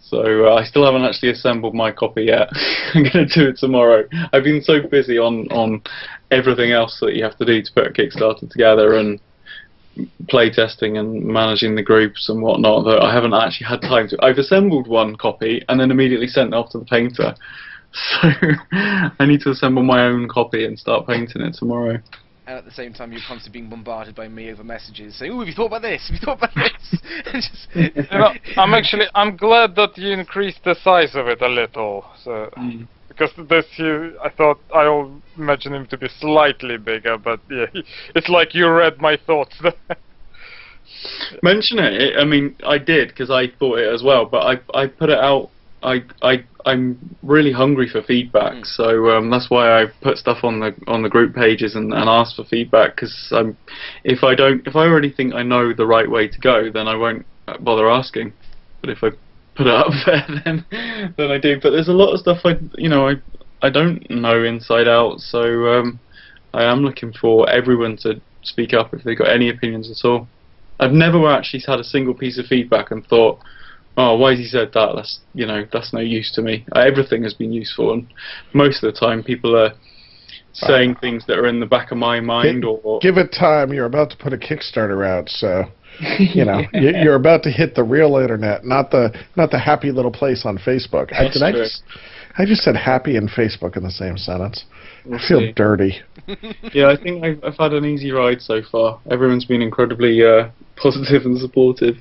So 0.00 0.46
uh, 0.46 0.54
I 0.54 0.64
still 0.64 0.84
haven't 0.84 1.04
actually 1.04 1.30
assembled 1.30 1.74
my 1.74 1.92
copy 1.92 2.24
yet. 2.24 2.48
I'm 2.94 3.04
going 3.04 3.26
to 3.26 3.26
do 3.26 3.48
it 3.48 3.58
tomorrow. 3.58 4.04
I've 4.32 4.42
been 4.42 4.62
so 4.62 4.82
busy 4.88 5.18
on 5.18 5.46
on 5.52 5.82
everything 6.30 6.72
else 6.72 6.98
that 7.00 7.14
you 7.14 7.22
have 7.22 7.38
to 7.38 7.44
do 7.44 7.62
to 7.62 7.72
put 7.72 7.86
a 7.86 7.90
Kickstarter 7.90 8.50
together 8.50 8.96
and 8.96 9.20
play 10.28 10.50
testing 10.50 10.96
and 10.98 11.24
managing 11.24 11.74
the 11.74 11.82
groups 11.82 12.28
and 12.28 12.42
whatnot 12.42 12.84
that 12.84 13.02
I 13.02 13.12
haven't 13.12 13.34
actually 13.34 13.66
had 13.66 13.80
time 13.82 14.08
to. 14.08 14.18
I've 14.22 14.38
assembled 14.38 14.86
one 14.88 15.16
copy 15.16 15.62
and 15.68 15.78
then 15.80 15.90
immediately 15.90 16.26
sent 16.28 16.48
it 16.48 16.56
off 16.56 16.70
to 16.72 16.78
the 16.78 16.84
painter. 16.84 17.34
So 17.92 18.28
I 19.18 19.26
need 19.26 19.40
to 19.40 19.50
assemble 19.50 19.82
my 19.82 20.04
own 20.06 20.28
copy 20.28 20.64
and 20.64 20.78
start 20.78 21.08
painting 21.08 21.42
it 21.42 21.54
tomorrow. 21.58 21.98
and 22.46 22.56
at 22.58 22.64
the 22.64 22.70
same 22.70 22.92
time 22.94 23.10
you're 23.12 23.20
constantly 23.26 23.60
being 23.60 23.68
bombarded 23.68 24.14
by 24.14 24.28
me 24.28 24.48
over 24.52 24.62
messages 24.62 25.16
saying, 25.18 25.32
"Oh, 25.32 25.40
have 25.40 25.48
you 25.48 25.54
thought 25.54 25.66
about 25.66 25.82
this? 25.82 26.06
Have 26.08 26.14
you 26.14 26.24
thought 26.24 26.38
about 26.38 26.54
this?" 26.54 27.00
Just- 27.32 27.68
You 27.74 28.18
know, 28.18 28.32
I'm 28.56 28.74
actually 28.74 29.06
I'm 29.14 29.36
glad 29.36 29.74
that 29.74 29.98
you 29.98 30.12
increased 30.12 30.60
the 30.64 30.76
size 30.76 31.16
of 31.16 31.26
it 31.26 31.42
a 31.42 31.48
little. 31.48 32.04
So 32.22 32.48
Mm. 32.56 32.86
Because 33.20 33.48
this 33.48 33.66
you 33.76 34.18
I 34.24 34.30
thought 34.30 34.58
I 34.74 34.88
will 34.88 35.20
imagine 35.36 35.74
him 35.74 35.86
to 35.88 35.98
be 35.98 36.08
slightly 36.20 36.78
bigger, 36.78 37.18
but 37.18 37.40
yeah, 37.50 37.66
it's 38.14 38.28
like 38.28 38.54
you 38.54 38.68
read 38.70 39.00
my 39.00 39.18
thoughts. 39.26 39.54
Mention 41.42 41.78
it. 41.78 41.94
it 42.00 42.18
I 42.18 42.24
mean, 42.24 42.56
I 42.66 42.78
did 42.78 43.08
because 43.08 43.30
I 43.30 43.48
thought 43.58 43.78
it 43.78 43.92
as 43.92 44.02
well, 44.02 44.24
but 44.24 44.38
I 44.46 44.60
I 44.78 44.86
put 44.86 45.10
it 45.10 45.18
out. 45.18 45.50
I 45.82 46.02
I 46.22 46.44
I'm 46.66 47.16
really 47.22 47.52
hungry 47.52 47.88
for 47.88 48.02
feedback, 48.02 48.52
Mm. 48.54 48.66
so 48.66 49.10
um, 49.10 49.30
that's 49.30 49.50
why 49.50 49.82
I 49.82 49.86
put 50.02 50.18
stuff 50.18 50.38
on 50.42 50.60
the 50.60 50.74
on 50.86 51.02
the 51.02 51.08
group 51.08 51.34
pages 51.34 51.74
and, 51.74 51.92
and 51.92 52.08
ask 52.08 52.36
for 52.36 52.44
feedback. 52.44 52.96
Because 52.96 53.14
I'm, 53.32 53.56
if 54.04 54.24
I 54.24 54.34
don't, 54.34 54.66
if 54.66 54.76
I 54.76 54.86
already 54.86 55.10
think 55.10 55.34
I 55.34 55.42
know 55.42 55.72
the 55.72 55.86
right 55.86 56.10
way 56.10 56.28
to 56.28 56.38
go, 56.40 56.70
then 56.72 56.88
I 56.88 56.96
won't 56.96 57.24
bother 57.60 57.90
asking. 57.90 58.32
But 58.80 58.90
if 58.90 58.98
I 59.02 59.10
put 59.60 59.66
it 59.66 59.74
up 59.74 59.92
there, 60.06 60.26
then 60.44 61.14
then 61.16 61.30
I 61.30 61.38
do. 61.38 61.60
But 61.60 61.70
there's 61.70 61.88
a 61.88 61.92
lot 61.92 62.12
of 62.12 62.20
stuff 62.20 62.38
I 62.44 62.54
you 62.78 62.88
know 62.88 63.08
I 63.08 63.14
I 63.62 63.70
don't 63.70 64.08
know 64.10 64.42
inside 64.42 64.88
out, 64.88 65.20
so 65.20 65.40
um, 65.66 66.00
I 66.54 66.64
am 66.64 66.80
looking 66.80 67.12
for 67.12 67.48
everyone 67.48 67.98
to 67.98 68.20
speak 68.42 68.72
up 68.72 68.94
if 68.94 69.04
they've 69.04 69.18
got 69.18 69.28
any 69.28 69.50
opinions 69.50 69.90
at 69.90 70.08
all. 70.08 70.28
I've 70.78 70.92
never 70.92 71.30
actually 71.30 71.62
had 71.66 71.78
a 71.78 71.84
single 71.84 72.14
piece 72.14 72.38
of 72.38 72.46
feedback 72.46 72.90
and 72.90 73.06
thought, 73.06 73.38
oh, 73.98 74.16
why 74.16 74.30
has 74.30 74.38
he 74.38 74.46
said 74.46 74.70
that? 74.72 74.92
That's 74.96 75.20
you 75.34 75.46
know, 75.46 75.66
that's 75.70 75.92
no 75.92 76.00
use 76.00 76.32
to 76.36 76.42
me. 76.42 76.64
Uh, 76.74 76.80
everything 76.80 77.22
has 77.24 77.34
been 77.34 77.52
useful, 77.52 77.92
and 77.92 78.06
most 78.54 78.82
of 78.82 78.92
the 78.92 78.98
time 78.98 79.22
people 79.22 79.54
are 79.54 79.74
saying 80.52 80.96
things 80.96 81.24
that 81.26 81.38
are 81.38 81.46
in 81.46 81.60
the 81.60 81.66
back 81.66 81.92
of 81.92 81.98
my 81.98 82.18
mind 82.18 82.64
or 82.64 82.98
Give 83.00 83.18
it 83.18 83.32
time. 83.32 83.72
You're 83.72 83.86
about 83.86 84.10
to 84.10 84.16
put 84.16 84.32
a 84.32 84.36
Kickstarter 84.36 85.06
out, 85.06 85.28
so 85.28 85.64
you 86.18 86.44
know 86.44 86.60
you- 86.72 86.96
you're 87.02 87.14
about 87.16 87.42
to 87.44 87.50
hit 87.50 87.74
the 87.74 87.84
real 87.84 88.16
internet, 88.16 88.64
not 88.64 88.90
the 88.90 89.12
not 89.36 89.50
the 89.50 89.58
happy 89.58 89.90
little 89.90 90.10
place 90.10 90.44
on 90.46 90.58
Facebook. 90.58 91.12
I, 91.12 91.24
That's 91.24 91.34
did 91.34 91.42
I 91.42 91.52
just 91.52 91.82
I 92.38 92.44
just 92.46 92.62
said 92.62 92.76
happy 92.76 93.16
and 93.16 93.28
Facebook 93.28 93.76
in 93.76 93.82
the 93.82 93.90
same 93.90 94.16
sentence. 94.16 94.64
We'll 95.04 95.18
I 95.18 95.28
feel 95.28 95.40
see. 95.40 95.52
dirty. 95.52 96.00
yeah, 96.74 96.88
I 96.88 96.96
think 97.02 97.24
I've, 97.24 97.42
I've 97.44 97.56
had 97.56 97.72
an 97.72 97.84
easy 97.84 98.12
ride 98.12 98.40
so 98.40 98.60
far. 98.70 99.00
Everyone's 99.10 99.44
been 99.44 99.62
incredibly 99.62 100.24
uh, 100.24 100.50
positive 100.76 101.24
and 101.24 101.38
supportive. 101.38 101.96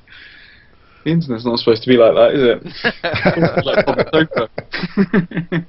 The 1.06 1.12
internet's 1.12 1.46
not 1.46 1.60
supposed 1.60 1.82
to 1.84 1.90
be 1.90 1.96
like 1.98 2.14
that, 2.14 2.34
is 2.36 2.44
it? 2.44 3.66
like 3.66 3.86
Hobby 3.86 4.04
Sofa. 4.12 5.66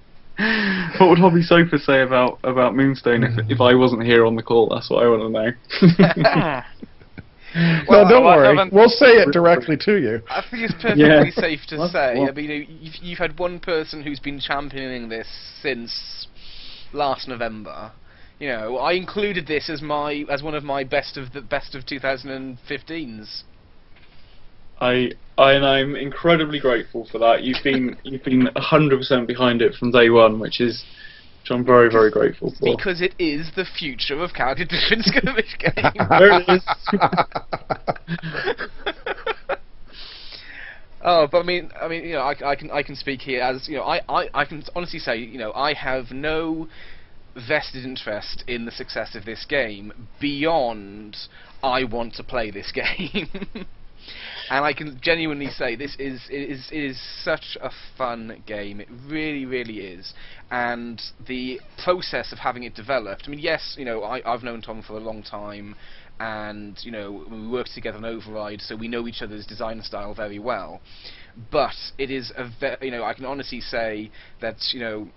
what 0.99 1.09
would 1.11 1.19
Hobby 1.19 1.43
Sofa 1.43 1.79
say 1.79 2.03
about 2.03 2.39
about 2.45 2.75
Moonstone 2.75 3.23
if 3.25 3.51
if 3.51 3.61
I 3.61 3.75
wasn't 3.75 4.03
here 4.05 4.27
on 4.27 4.35
the 4.37 4.43
call? 4.43 4.69
That's 4.69 4.91
what 4.91 5.05
I 5.05 5.09
want 5.09 5.23
to 5.23 5.29
know. 5.31 6.63
Well, 7.89 8.05
no, 8.05 8.09
don't 8.11 8.23
I 8.27 8.37
worry. 8.37 8.57
haven't- 8.57 8.73
We'll 8.73 8.89
say 8.89 9.07
it 9.17 9.33
directly 9.33 9.77
to 9.85 9.97
you. 10.01 10.23
I 10.31 10.43
think 10.51 10.63
it's 10.65 10.75
perfectly 10.75 11.05
Yeah. 11.05 11.25
safe 11.31 11.61
to 11.69 11.79
Well, 11.79 11.89
say. 11.89 12.15
well. 12.19 12.29
I 12.29 12.33
mean, 12.33 12.45
you 12.51 12.59
know, 12.61 12.67
you've, 12.81 12.95
you've 13.03 13.19
had 13.19 13.39
one 13.39 13.59
person 13.61 14.03
who's 14.03 14.21
been 14.21 14.39
championing 14.39 15.09
this 15.09 15.27
since 15.63 16.27
last 16.93 17.27
November. 17.29 17.93
You 18.39 18.49
know, 18.49 18.79
I 18.79 18.93
included 18.93 19.47
this 19.47 19.69
as 19.69 19.83
my 19.83 20.25
as 20.31 20.43
one 20.43 20.55
of 20.55 20.65
my 20.65 20.83
best 20.85 21.17
of 21.19 21.33
the 21.33 21.43
best 21.43 21.75
of 21.75 21.85
2015s. 21.85 23.43
I, 24.81 25.11
I 25.37 25.53
and 25.53 25.67
I'm 25.67 25.95
incredibly 25.95 26.59
grateful 26.59 27.07
for 27.13 27.19
that. 27.19 27.43
You've 27.43 27.63
been 27.63 27.97
you've 28.03 28.25
been 28.25 28.49
hundred 28.57 28.97
percent 28.99 29.27
behind 29.27 29.61
it 29.61 29.75
from 29.75 29.91
day 29.91 30.09
one, 30.09 30.41
which 30.41 30.61
is 30.61 30.85
which 31.51 31.59
I'm 31.59 31.65
very 31.65 31.91
very 31.91 32.11
grateful 32.11 32.55
for. 32.59 32.77
Because 32.77 33.01
it 33.01 33.15
is 33.19 33.51
the 33.57 33.65
future 33.65 34.23
of 34.23 34.33
character 34.33 34.65
different 34.65 35.05
skirmish 35.05 35.57
games. 35.59 35.97
There 36.09 36.41
it 36.41 36.49
is. 36.49 36.63
Oh, 41.03 41.27
but 41.33 41.39
I 41.39 41.43
mean, 41.45 41.71
I 41.81 41.89
mean, 41.89 42.05
you 42.05 42.13
know, 42.13 42.21
I, 42.21 42.51
I 42.51 42.55
can 42.55 42.71
I 42.71 42.83
can 42.83 42.95
speak 42.95 43.23
here 43.23 43.41
as 43.41 43.67
you 43.67 43.79
know, 43.79 43.85
I, 43.85 44.03
I, 44.07 44.29
I 44.35 44.45
can 44.45 44.63
honestly 44.77 44.99
say, 44.99 45.17
you 45.17 45.39
know, 45.39 45.51
I 45.55 45.73
have 45.73 46.11
no 46.11 46.69
vested 47.35 47.87
interest 47.87 48.45
in 48.47 48.67
the 48.67 48.71
success 48.71 49.15
of 49.15 49.25
this 49.25 49.47
game 49.49 49.95
beyond 50.21 51.17
I 51.63 51.85
want 51.85 52.17
to 52.17 52.23
play 52.23 52.51
this 52.51 52.71
game. 52.71 53.31
And 54.51 54.65
I 54.65 54.73
can 54.73 54.99
genuinely 55.01 55.47
say 55.47 55.77
this 55.77 55.95
is 55.99 56.21
is 56.29 56.69
is 56.73 57.01
such 57.23 57.57
a 57.63 57.71
fun 57.97 58.43
game. 58.47 58.81
It 58.81 58.89
really, 59.07 59.47
really 59.47 59.79
is. 59.79 60.13
And 60.51 61.01
the 61.27 61.61
process 61.85 62.33
of 62.33 62.39
having 62.39 62.65
it 62.65 62.75
developed. 62.75 63.25
I 63.27 63.31
mean, 63.31 63.39
yes, 63.39 63.77
you 63.79 63.85
know, 63.85 64.03
I, 64.03 64.21
I've 64.31 64.43
known 64.43 64.61
Tom 64.61 64.83
for 64.83 64.95
a 64.95 65.01
long 65.01 65.23
time, 65.23 65.77
and 66.19 66.77
you 66.83 66.91
know, 66.91 67.25
we 67.31 67.49
worked 67.49 67.73
together 67.75 67.99
on 67.99 68.05
Override, 68.05 68.61
so 68.61 68.75
we 68.75 68.89
know 68.89 69.07
each 69.07 69.23
other's 69.23 69.47
design 69.47 69.83
style 69.83 70.15
very 70.15 70.41
well. 70.41 70.81
But 71.53 71.77
it 71.97 72.11
is 72.11 72.33
a 72.37 72.51
ve- 72.61 72.85
you 72.85 72.91
know, 72.91 73.05
I 73.05 73.15
can 73.15 73.27
honestly 73.27 73.61
say 73.61 74.11
that 74.41 74.57
you 74.73 74.81
know, 74.81 75.09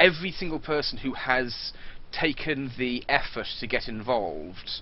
every 0.00 0.32
single 0.32 0.58
person 0.58 0.98
who 0.98 1.14
has 1.14 1.72
taken 2.10 2.72
the 2.76 3.04
effort 3.08 3.46
to 3.60 3.68
get 3.68 3.86
involved 3.86 4.80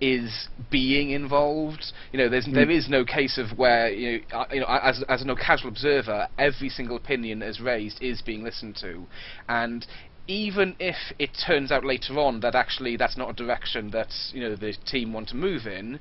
is 0.00 0.48
being 0.70 1.10
involved. 1.10 1.92
You 2.12 2.18
know, 2.18 2.28
there's 2.28 2.46
there 2.52 2.64
hmm. 2.64 2.70
is 2.70 2.88
no 2.88 3.04
case 3.04 3.38
of 3.38 3.58
where 3.58 3.90
you 3.90 4.22
know, 4.32 4.46
you 4.52 4.60
know, 4.60 4.66
as 4.66 5.04
as 5.08 5.22
a 5.22 5.34
casual 5.34 5.68
observer, 5.70 6.28
every 6.38 6.68
single 6.68 6.96
opinion 6.96 7.42
as 7.42 7.60
raised 7.60 8.02
is 8.02 8.22
being 8.22 8.42
listened 8.42 8.76
to, 8.76 9.06
and 9.48 9.86
even 10.26 10.76
if 10.78 10.96
it 11.18 11.30
turns 11.44 11.72
out 11.72 11.84
later 11.84 12.18
on 12.18 12.40
that 12.40 12.54
actually 12.54 12.96
that's 12.96 13.16
not 13.16 13.30
a 13.30 13.32
direction 13.32 13.90
that 13.90 14.08
you 14.32 14.40
know 14.40 14.54
the 14.54 14.72
team 14.86 15.12
want 15.12 15.28
to 15.28 15.36
move 15.36 15.66
in, 15.66 15.98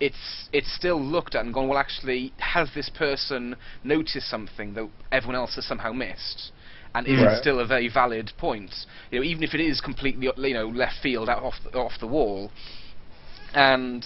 it's 0.00 0.48
it's 0.52 0.72
still 0.74 1.00
looked 1.00 1.34
at 1.34 1.44
and 1.44 1.54
gone. 1.54 1.68
Well, 1.68 1.78
actually, 1.78 2.32
has 2.38 2.68
this 2.74 2.88
person 2.90 3.56
noticed 3.84 4.28
something 4.28 4.74
that 4.74 4.88
everyone 5.12 5.36
else 5.36 5.54
has 5.56 5.64
somehow 5.64 5.92
missed? 5.92 6.52
And 6.94 7.06
is 7.06 7.20
Right. 7.20 7.34
it 7.34 7.40
still 7.40 7.60
a 7.60 7.66
very 7.66 7.88
valid 7.88 8.32
point? 8.38 8.74
You 9.10 9.18
know, 9.18 9.24
even 9.24 9.42
if 9.42 9.54
it 9.54 9.60
is 9.60 9.80
completely 9.80 10.30
you 10.38 10.54
know 10.54 10.66
left 10.66 11.00
field 11.02 11.28
out 11.28 11.42
off 11.42 11.54
the, 11.62 11.78
off 11.78 11.98
the 12.00 12.06
wall, 12.06 12.50
and 13.54 14.04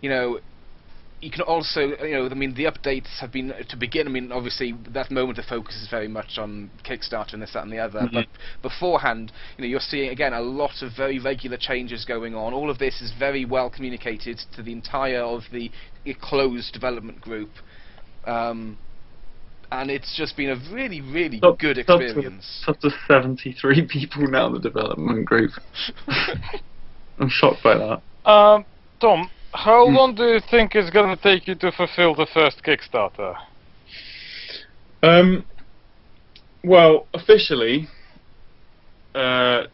you 0.00 0.08
know 0.08 0.38
you 1.20 1.30
can 1.30 1.42
also 1.42 1.80
you 1.80 2.10
know 2.12 2.26
I 2.28 2.34
mean 2.34 2.54
the 2.54 2.64
updates 2.64 3.20
have 3.20 3.30
been 3.32 3.52
to 3.68 3.76
begin 3.76 4.08
I 4.08 4.10
mean 4.10 4.32
obviously 4.32 4.74
that 4.88 5.10
moment 5.10 5.38
of 5.38 5.44
focus 5.44 5.76
is 5.76 5.88
very 5.88 6.08
much 6.08 6.36
on 6.36 6.70
Kickstarter 6.84 7.34
and 7.34 7.42
this 7.42 7.52
that 7.52 7.62
and 7.62 7.72
the 7.72 7.78
other 7.78 8.00
Mhm. 8.00 8.12
but 8.12 8.26
beforehand 8.60 9.30
you 9.56 9.62
know 9.62 9.68
you're 9.68 9.78
seeing 9.80 10.10
again 10.10 10.32
a 10.32 10.40
lot 10.40 10.82
of 10.82 10.90
very 10.96 11.18
regular 11.20 11.56
changes 11.56 12.04
going 12.04 12.34
on 12.34 12.52
all 12.52 12.68
of 12.70 12.78
this 12.78 13.00
is 13.00 13.12
very 13.18 13.44
well 13.44 13.70
communicated 13.70 14.40
to 14.56 14.62
the 14.64 14.72
entire 14.72 15.22
of 15.22 15.42
the 15.52 15.70
closed 16.20 16.72
development 16.72 17.20
group 17.20 17.50
um, 18.26 18.76
and 19.70 19.90
it's 19.90 20.16
just 20.16 20.36
been 20.36 20.50
a 20.50 20.74
really 20.74 21.00
really 21.00 21.38
Up- 21.42 21.58
good 21.60 21.78
up 21.78 21.86
to- 21.86 22.04
experience 22.04 22.64
Up 22.66 22.80
to 22.80 22.90
73 23.06 23.86
people 23.88 24.26
now 24.28 24.48
in 24.48 24.54
the 24.54 24.58
development 24.60 25.24
group. 25.24 25.52
I'm 27.18 27.28
shocked 27.28 27.62
by 27.62 27.74
that. 27.78 28.02
um, 28.28 28.64
Tom, 29.02 29.28
how 29.52 29.88
Hmm. 29.88 29.96
long 29.96 30.14
do 30.14 30.22
you 30.28 30.38
think 30.38 30.76
it's 30.76 30.88
gonna 30.90 31.16
take 31.16 31.48
you 31.48 31.56
to 31.56 31.72
fulfill 31.72 32.14
the 32.14 32.26
first 32.26 32.62
Kickstarter? 32.62 33.36
Um, 35.02 35.44
well, 36.62 37.08
officially, 37.12 37.88
uh, 39.16 39.64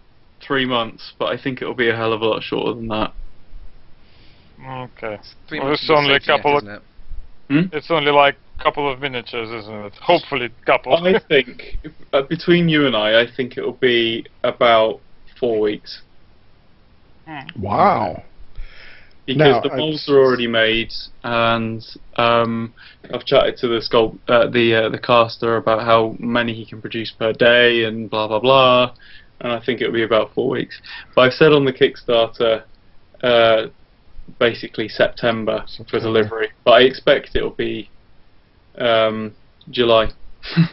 three 0.41 0.65
months, 0.65 1.13
but 1.19 1.27
I 1.27 1.37
think 1.37 1.61
it'll 1.61 1.75
be 1.75 1.91
a 1.91 1.95
hell 1.97 2.15
of 2.15 2.23
a 2.23 2.25
lot 2.25 2.43
shorter 2.43 2.73
than 2.75 2.89
that. 2.89 3.13
Okay. 4.67 5.19
Three 5.47 5.59
Well, 5.61 5.69
months 5.69 5.83
it's 5.83 5.91
is 5.91 5.97
only 5.97 6.11
a 6.13 6.15
safety 6.15 6.33
net, 6.33 6.39
couple 6.39 6.57
of- 6.57 6.65
isn't 6.65 6.83
it? 7.51 7.75
It's 7.75 7.91
only 7.91 8.11
like 8.11 8.37
a 8.59 8.63
couple 8.63 8.91
of 8.91 8.99
miniatures, 9.01 9.51
isn't 9.51 9.85
it? 9.85 9.95
Hopefully, 9.97 10.49
couple. 10.65 10.95
I 10.95 11.19
think 11.19 11.77
uh, 12.15 12.23
between 12.23 12.71
you 12.71 12.87
and 12.87 12.97
I, 12.97 13.21
I 13.21 13.27
think 13.27 13.59
it'll 13.59 13.73
be 13.73 14.25
about 14.43 15.01
four 15.39 15.61
weeks 15.61 16.01
Wow. 17.59 18.23
Because 19.37 19.63
the 19.63 19.77
molds 19.77 20.09
are 20.09 20.19
already 20.19 20.47
made, 20.47 20.93
and 21.23 21.85
um, 22.17 22.73
I've 23.13 23.25
chatted 23.25 23.57
to 23.59 23.69
the 23.69 23.81
sculpt, 23.81 24.19
uh, 24.29 24.49
the 24.49 24.87
uh, 24.87 24.89
the 24.89 24.99
caster 24.99 25.57
about 25.57 25.85
how 25.85 26.17
many 26.19 26.55
he 26.55 26.65
can 26.65 26.81
produce 26.81 27.13
per 27.13 27.33
day 27.33 27.85
and 27.85 28.09
blah 28.09 28.27
blah 28.27 28.41
blah, 28.41 28.95
and 29.41 29.53
I 29.53 29.61
think 29.65 29.81
it'll 29.81 29.93
be 29.93 30.03
about 30.03 30.35
four 30.35 30.49
weeks. 30.49 30.81
But 31.15 31.23
I've 31.23 31.33
said 31.35 31.53
on 31.53 31.65
the 31.65 31.73
Kickstarter, 31.73 32.65
uh, 33.23 33.69
basically 34.39 34.89
September, 34.89 35.65
for 35.91 36.01
delivery, 36.01 36.49
but 36.65 36.73
I 36.73 36.81
expect 36.83 37.37
it'll 37.37 37.51
be 37.51 37.91
um, 38.79 39.35
July. 39.71 40.11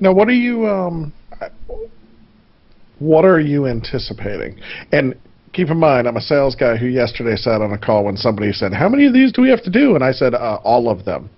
Now, 0.00 0.12
what 0.12 0.26
are 0.26 0.32
you 0.32 0.66
um, 0.66 1.12
what 2.98 3.24
are 3.24 3.38
you 3.38 3.68
anticipating? 3.68 4.58
And 4.90 5.14
keep 5.52 5.68
in 5.68 5.78
mind, 5.78 6.06
I'm 6.06 6.16
a 6.16 6.20
sales 6.20 6.54
guy 6.54 6.76
who 6.76 6.86
yesterday 6.86 7.36
sat 7.36 7.60
on 7.60 7.72
a 7.72 7.78
call 7.78 8.04
when 8.04 8.16
somebody 8.16 8.52
said, 8.52 8.72
"How 8.72 8.88
many 8.88 9.06
of 9.06 9.12
these 9.12 9.32
do 9.32 9.42
we 9.42 9.50
have 9.50 9.62
to 9.64 9.70
do?" 9.70 9.94
And 9.94 10.04
I 10.04 10.12
said, 10.12 10.34
uh, 10.34 10.58
"All 10.64 10.88
of 10.88 11.04
them, 11.04 11.30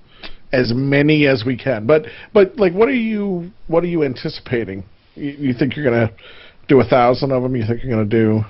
as 0.52 0.72
many 0.74 1.26
as 1.26 1.44
we 1.44 1.56
can." 1.56 1.86
But 1.86 2.06
but 2.32 2.56
like, 2.56 2.72
what 2.72 2.88
are 2.88 2.94
you 2.94 3.50
what 3.66 3.84
are 3.84 3.88
you 3.88 4.04
anticipating? 4.04 4.84
You, 5.14 5.30
you 5.38 5.54
think 5.54 5.76
you're 5.76 5.84
gonna 5.84 6.12
do 6.68 6.80
a 6.80 6.84
thousand 6.84 7.32
of 7.32 7.42
them? 7.42 7.54
You 7.56 7.64
think 7.66 7.82
you're 7.82 7.92
gonna 7.92 8.04
do 8.04 8.44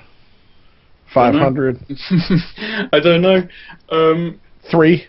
Five 1.13 1.35
hundred? 1.35 1.77
I 2.91 2.99
don't 2.99 3.21
know. 3.21 3.47
Um, 3.89 4.41
Three? 4.69 5.05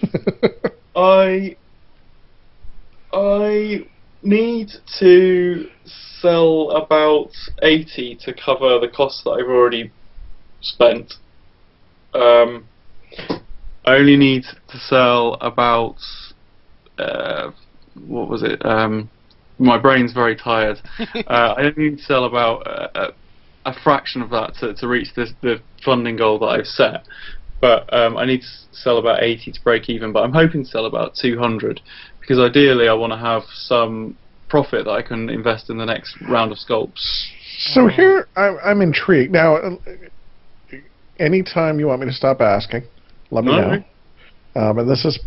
I 0.96 1.56
I 3.12 3.86
need 4.22 4.70
to 5.00 5.68
sell 6.20 6.70
about 6.70 7.30
eighty 7.62 8.18
to 8.24 8.32
cover 8.32 8.78
the 8.78 8.88
costs 8.88 9.22
that 9.24 9.30
I've 9.30 9.48
already 9.48 9.92
spent. 10.60 11.14
Um, 12.14 12.66
I 13.84 13.96
only 13.96 14.16
need 14.16 14.44
to 14.68 14.78
sell 14.78 15.34
about 15.40 15.96
uh, 16.98 17.50
what 18.06 18.28
was 18.28 18.42
it? 18.42 18.64
Um, 18.64 19.10
my 19.58 19.78
brain's 19.78 20.12
very 20.12 20.36
tired. 20.36 20.78
uh, 20.98 21.54
I 21.56 21.62
only 21.62 21.90
need 21.90 21.98
to 21.98 22.04
sell 22.04 22.24
about 22.24 22.66
uh, 22.66 22.88
a, 23.64 23.70
a 23.70 23.74
fraction 23.82 24.22
of 24.22 24.30
that 24.30 24.54
to, 24.60 24.74
to 24.74 24.88
reach 24.88 25.08
this, 25.14 25.32
the 25.42 25.60
funding 25.84 26.16
goal 26.16 26.38
that 26.40 26.46
I've 26.46 26.66
set. 26.66 27.04
But 27.60 27.92
um, 27.92 28.16
I 28.16 28.24
need 28.24 28.42
to 28.42 28.46
sell 28.72 28.98
about 28.98 29.22
80 29.22 29.52
to 29.52 29.60
break 29.62 29.88
even. 29.88 30.12
But 30.12 30.22
I'm 30.22 30.32
hoping 30.32 30.64
to 30.64 30.68
sell 30.68 30.86
about 30.86 31.14
200 31.20 31.80
because 32.20 32.38
ideally 32.38 32.88
I 32.88 32.94
want 32.94 33.12
to 33.12 33.18
have 33.18 33.42
some 33.52 34.16
profit 34.48 34.84
that 34.84 34.90
I 34.90 35.02
can 35.02 35.28
invest 35.28 35.70
in 35.70 35.78
the 35.78 35.84
next 35.84 36.16
round 36.28 36.52
of 36.52 36.58
sculpts. 36.58 37.26
So 37.58 37.88
here, 37.88 38.28
I'm, 38.36 38.56
I'm 38.64 38.80
intrigued. 38.80 39.32
Now, 39.32 39.56
uh, 39.56 39.76
anytime 41.18 41.78
you 41.80 41.86
want 41.86 42.00
me 42.00 42.06
to 42.06 42.12
stop 42.12 42.40
asking, 42.40 42.84
let 43.30 43.44
me 43.44 43.52
No, 43.52 43.60
know. 43.60 43.84
Um, 44.54 44.78
and 44.78 44.90
this 44.90 45.04
is, 45.04 45.18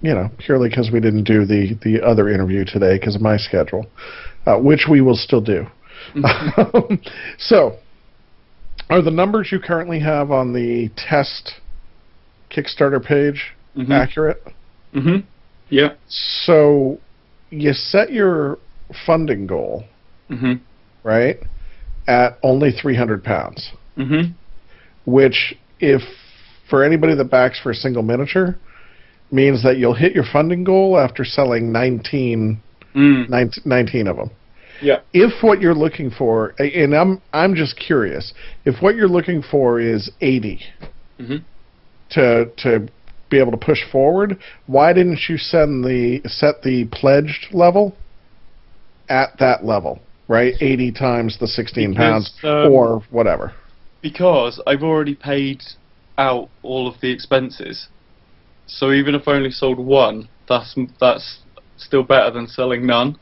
you 0.00 0.14
know, 0.14 0.30
purely 0.38 0.68
because 0.68 0.90
we 0.92 1.00
didn't 1.00 1.24
do 1.24 1.44
the, 1.44 1.78
the 1.82 2.02
other 2.04 2.28
interview 2.28 2.64
today 2.64 2.98
because 2.98 3.14
of 3.14 3.22
my 3.22 3.36
schedule, 3.36 3.86
uh, 4.46 4.56
which 4.58 4.86
we 4.90 5.00
will 5.00 5.16
still 5.16 5.40
do. 5.40 5.66
Um, 6.14 7.00
so, 7.38 7.76
are 8.90 9.02
the 9.02 9.10
numbers 9.10 9.48
you 9.50 9.58
currently 9.60 10.00
have 10.00 10.30
on 10.30 10.52
the 10.52 10.90
test 10.96 11.54
Kickstarter 12.50 13.04
page 13.04 13.52
Mhm. 13.76 13.90
accurate? 13.90 14.42
Mhm. 14.94 15.24
Yeah. 15.68 15.94
So, 16.08 16.98
you 17.50 17.72
set 17.72 18.12
your 18.12 18.58
funding 19.06 19.46
goal, 19.46 19.84
Mhm. 20.30 20.60
right, 21.02 21.38
at 22.08 22.38
only 22.42 22.70
300 22.70 23.22
pounds. 23.24 23.72
Mhm. 23.96 24.32
which 25.06 25.56
if 25.80 26.02
for 26.68 26.82
anybody 26.82 27.14
that 27.14 27.24
backs 27.26 27.58
for 27.60 27.70
a 27.70 27.74
single 27.74 28.02
miniature 28.02 28.56
means 29.30 29.62
that 29.62 29.76
you'll 29.78 29.94
hit 29.94 30.12
your 30.14 30.24
funding 30.24 30.64
goal 30.64 30.98
after 30.98 31.24
selling 31.24 31.70
19, 31.70 32.60
Mm. 32.94 33.28
19, 33.28 33.62
19 33.64 34.06
of 34.08 34.16
them. 34.16 34.30
Yeah. 34.82 34.98
If 35.12 35.42
what 35.42 35.60
you're 35.62 35.74
looking 35.74 36.10
for, 36.10 36.54
and 36.58 36.92
I'm 36.94 37.20
I'm 37.32 37.54
just 37.54 37.76
curious, 37.76 38.34
if 38.64 38.82
what 38.82 38.96
you're 38.96 39.08
looking 39.08 39.42
for 39.42 39.78
is 39.80 40.10
80 40.20 40.60
Mhm. 41.20 41.42
to 42.10 42.46
to 42.56 42.88
be 43.30 43.38
able 43.38 43.52
to 43.52 43.56
push 43.56 43.80
forward, 43.90 44.38
why 44.66 44.92
didn't 44.92 45.20
you 45.28 45.36
send 45.36 45.84
the 45.84 46.20
set 46.26 46.62
the 46.62 46.86
pledged 46.92 47.48
level 47.52 47.96
at 49.08 49.38
that 49.38 49.64
level, 49.64 50.00
right? 50.28 50.54
80 50.60 50.92
times 50.92 51.38
the 51.38 51.46
16 51.46 51.94
pounds 51.94 52.32
Because, 52.36 52.66
um, 52.66 52.72
or 52.72 53.02
whatever. 53.10 53.52
Because 54.02 54.60
I've 54.66 54.82
already 54.82 55.14
paid 55.14 55.62
out 56.18 56.48
all 56.62 56.88
of 56.88 57.00
the 57.00 57.10
expenses. 57.10 57.88
So 58.66 58.92
even 58.92 59.14
if 59.14 59.28
I 59.28 59.32
only 59.32 59.50
sold 59.50 59.78
one, 59.78 60.28
that's 60.48 60.76
that's 61.00 61.40
still 61.76 62.02
better 62.02 62.30
than 62.30 62.46
selling 62.46 62.86
none. 62.86 63.18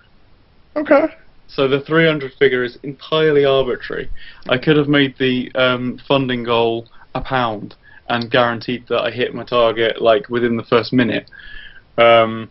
Okay. 0.76 1.06
So 1.46 1.68
the 1.68 1.80
300 1.80 2.32
figure 2.38 2.64
is 2.64 2.78
entirely 2.82 3.44
arbitrary. 3.44 4.10
I 4.48 4.58
could 4.58 4.76
have 4.76 4.88
made 4.88 5.14
the 5.18 5.52
um, 5.54 6.00
funding 6.08 6.44
goal 6.44 6.88
a 7.14 7.20
pound 7.20 7.76
and 8.08 8.30
guaranteed 8.30 8.86
that 8.88 9.00
I 9.00 9.10
hit 9.10 9.34
my 9.34 9.44
target 9.44 10.00
like 10.00 10.28
within 10.28 10.56
the 10.56 10.64
first 10.64 10.92
minute. 10.92 11.30
Um, 11.96 12.50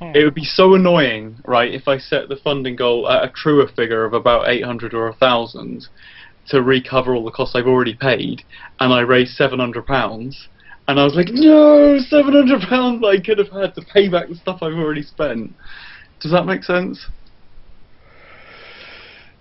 it 0.00 0.24
would 0.24 0.34
be 0.34 0.44
so 0.44 0.74
annoying, 0.74 1.38
right, 1.44 1.72
if 1.72 1.88
I 1.88 1.98
set 1.98 2.28
the 2.28 2.36
funding 2.36 2.76
goal 2.76 3.08
at 3.08 3.24
a 3.24 3.32
truer 3.34 3.66
figure 3.66 4.04
of 4.04 4.12
about 4.12 4.48
800 4.48 4.94
or 4.94 5.10
1,000 5.10 5.88
to 6.48 6.62
recover 6.62 7.14
all 7.14 7.24
the 7.24 7.32
costs 7.32 7.56
I've 7.56 7.66
already 7.66 7.94
paid, 7.94 8.42
and 8.78 8.92
I 8.92 9.00
raised 9.00 9.32
700 9.32 9.86
pounds, 9.86 10.48
and 10.86 11.00
I 11.00 11.04
was 11.04 11.14
like, 11.14 11.28
no, 11.30 11.98
700 11.98 12.68
pounds 12.68 13.04
I 13.04 13.20
could 13.20 13.38
have 13.38 13.50
had 13.50 13.74
to 13.74 13.82
pay 13.82 14.08
back 14.08 14.28
the 14.28 14.36
stuff 14.36 14.62
I've 14.62 14.74
already 14.74 15.02
spent. 15.02 15.52
Does 16.20 16.32
that 16.32 16.46
make 16.46 16.62
sense? 16.62 17.04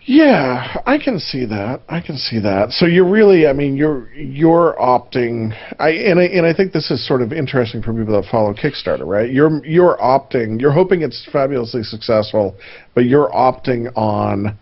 Yeah, 0.09 0.77
I 0.85 0.99
can 0.99 1.19
see 1.19 1.45
that. 1.47 1.81
I 1.89 1.99
can 1.99 2.15
see 2.15 2.39
that. 2.39 2.71
So 2.71 2.85
you're 2.85 3.09
really, 3.09 3.45
I 3.45 3.51
mean, 3.51 3.75
you're 3.75 4.09
you're 4.13 4.73
opting. 4.79 5.51
I 5.79 5.89
and 5.89 6.17
I 6.17 6.23
and 6.23 6.45
I 6.45 6.53
think 6.53 6.71
this 6.71 6.89
is 6.89 7.05
sort 7.05 7.21
of 7.21 7.33
interesting 7.33 7.81
for 7.81 7.91
people 7.91 8.19
that 8.19 8.31
follow 8.31 8.53
Kickstarter, 8.53 9.05
right? 9.05 9.29
You're 9.29 9.63
you're 9.65 9.97
opting. 9.97 10.61
You're 10.61 10.71
hoping 10.71 11.01
it's 11.01 11.27
fabulously 11.29 11.83
successful, 11.83 12.55
but 12.95 13.03
you're 13.03 13.29
opting 13.31 13.91
on 13.97 14.57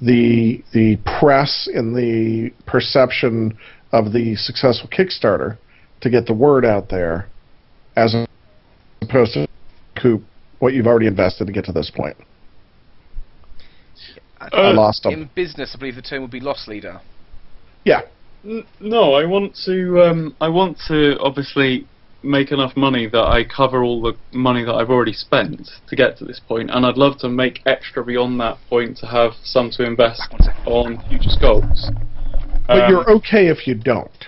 the 0.00 0.64
the 0.72 0.98
press 1.20 1.68
and 1.72 1.94
the 1.94 2.50
perception 2.66 3.56
of 3.92 4.12
the 4.12 4.34
successful 4.34 4.90
Kickstarter 4.90 5.56
to 6.00 6.10
get 6.10 6.26
the 6.26 6.34
word 6.34 6.64
out 6.64 6.88
there, 6.88 7.28
as 7.94 8.16
opposed 9.02 9.34
to 9.34 9.46
recoup 9.94 10.24
what 10.58 10.74
you've 10.74 10.88
already 10.88 11.06
invested 11.06 11.46
to 11.46 11.52
get 11.52 11.64
to 11.66 11.72
this 11.72 11.92
point. 11.94 12.16
I 14.52 14.56
Uh, 14.56 14.60
I 14.62 14.72
lost 14.72 15.02
them. 15.02 15.12
In 15.12 15.30
business, 15.34 15.72
I 15.74 15.78
believe 15.78 15.96
the 15.96 16.02
term 16.02 16.22
would 16.22 16.30
be 16.30 16.40
loss 16.40 16.68
leader. 16.68 17.00
Yeah. 17.84 18.02
N- 18.44 18.64
No, 18.80 19.14
I 19.14 19.24
want 19.24 19.56
to. 19.64 20.02
Um, 20.02 20.34
I 20.40 20.48
want 20.48 20.78
to 20.88 21.18
obviously 21.20 21.86
make 22.22 22.52
enough 22.52 22.74
money 22.76 23.06
that 23.06 23.26
I 23.26 23.44
cover 23.44 23.84
all 23.84 24.00
the 24.00 24.14
money 24.32 24.64
that 24.64 24.72
I've 24.74 24.88
already 24.90 25.12
spent 25.12 25.70
to 25.88 25.96
get 25.96 26.16
to 26.18 26.24
this 26.24 26.40
point, 26.40 26.70
and 26.70 26.86
I'd 26.86 26.96
love 26.96 27.18
to 27.18 27.28
make 27.28 27.60
extra 27.66 28.02
beyond 28.02 28.40
that 28.40 28.56
point 28.70 28.96
to 28.98 29.06
have 29.06 29.32
some 29.42 29.70
to 29.72 29.84
invest 29.84 30.20
Back 30.20 30.32
one 30.32 30.42
second. 30.42 30.72
on 30.72 31.04
future 31.08 31.30
sculpts. 31.30 31.90
But 32.66 32.84
Um, 32.84 32.90
you're 32.90 33.10
okay 33.16 33.48
if 33.48 33.66
you 33.66 33.74
don't. 33.74 34.26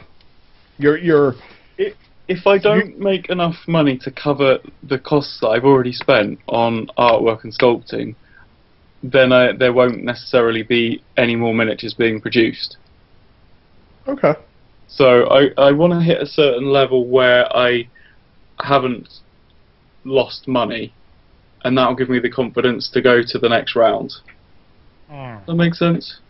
You're 0.78 0.98
you're 0.98 1.36
if 2.28 2.46
I 2.46 2.58
don't 2.58 2.98
make 2.98 3.30
enough 3.30 3.56
money 3.68 3.96
to 3.98 4.10
cover 4.10 4.58
the 4.82 4.98
costs 4.98 5.38
that 5.40 5.48
I've 5.48 5.64
already 5.64 5.92
spent 5.92 6.40
on 6.48 6.88
artwork 6.98 7.44
and 7.44 7.52
sculpting, 7.56 8.14
then 9.02 9.32
I, 9.32 9.52
there 9.52 9.72
won't 9.72 10.02
necessarily 10.02 10.62
be 10.62 11.02
any 11.16 11.36
more 11.36 11.54
miniatures 11.54 11.94
being 11.94 12.20
produced. 12.20 12.76
okay. 14.08 14.34
So 14.88 15.24
I, 15.28 15.48
I 15.58 15.72
want 15.72 15.92
to 15.92 16.00
hit 16.00 16.22
a 16.22 16.26
certain 16.26 16.70
level 16.70 17.06
where 17.08 17.54
I 17.54 17.88
haven't 18.60 19.08
lost 20.04 20.46
money, 20.48 20.94
and 21.64 21.76
that'll 21.76 21.96
give 21.96 22.08
me 22.08 22.20
the 22.20 22.30
confidence 22.30 22.88
to 22.94 23.02
go 23.02 23.20
to 23.26 23.38
the 23.38 23.48
next 23.48 23.74
round. 23.74 24.12
Hmm. 25.10 25.36
That 25.46 25.54
makes 25.54 25.78
sense? 25.78 26.20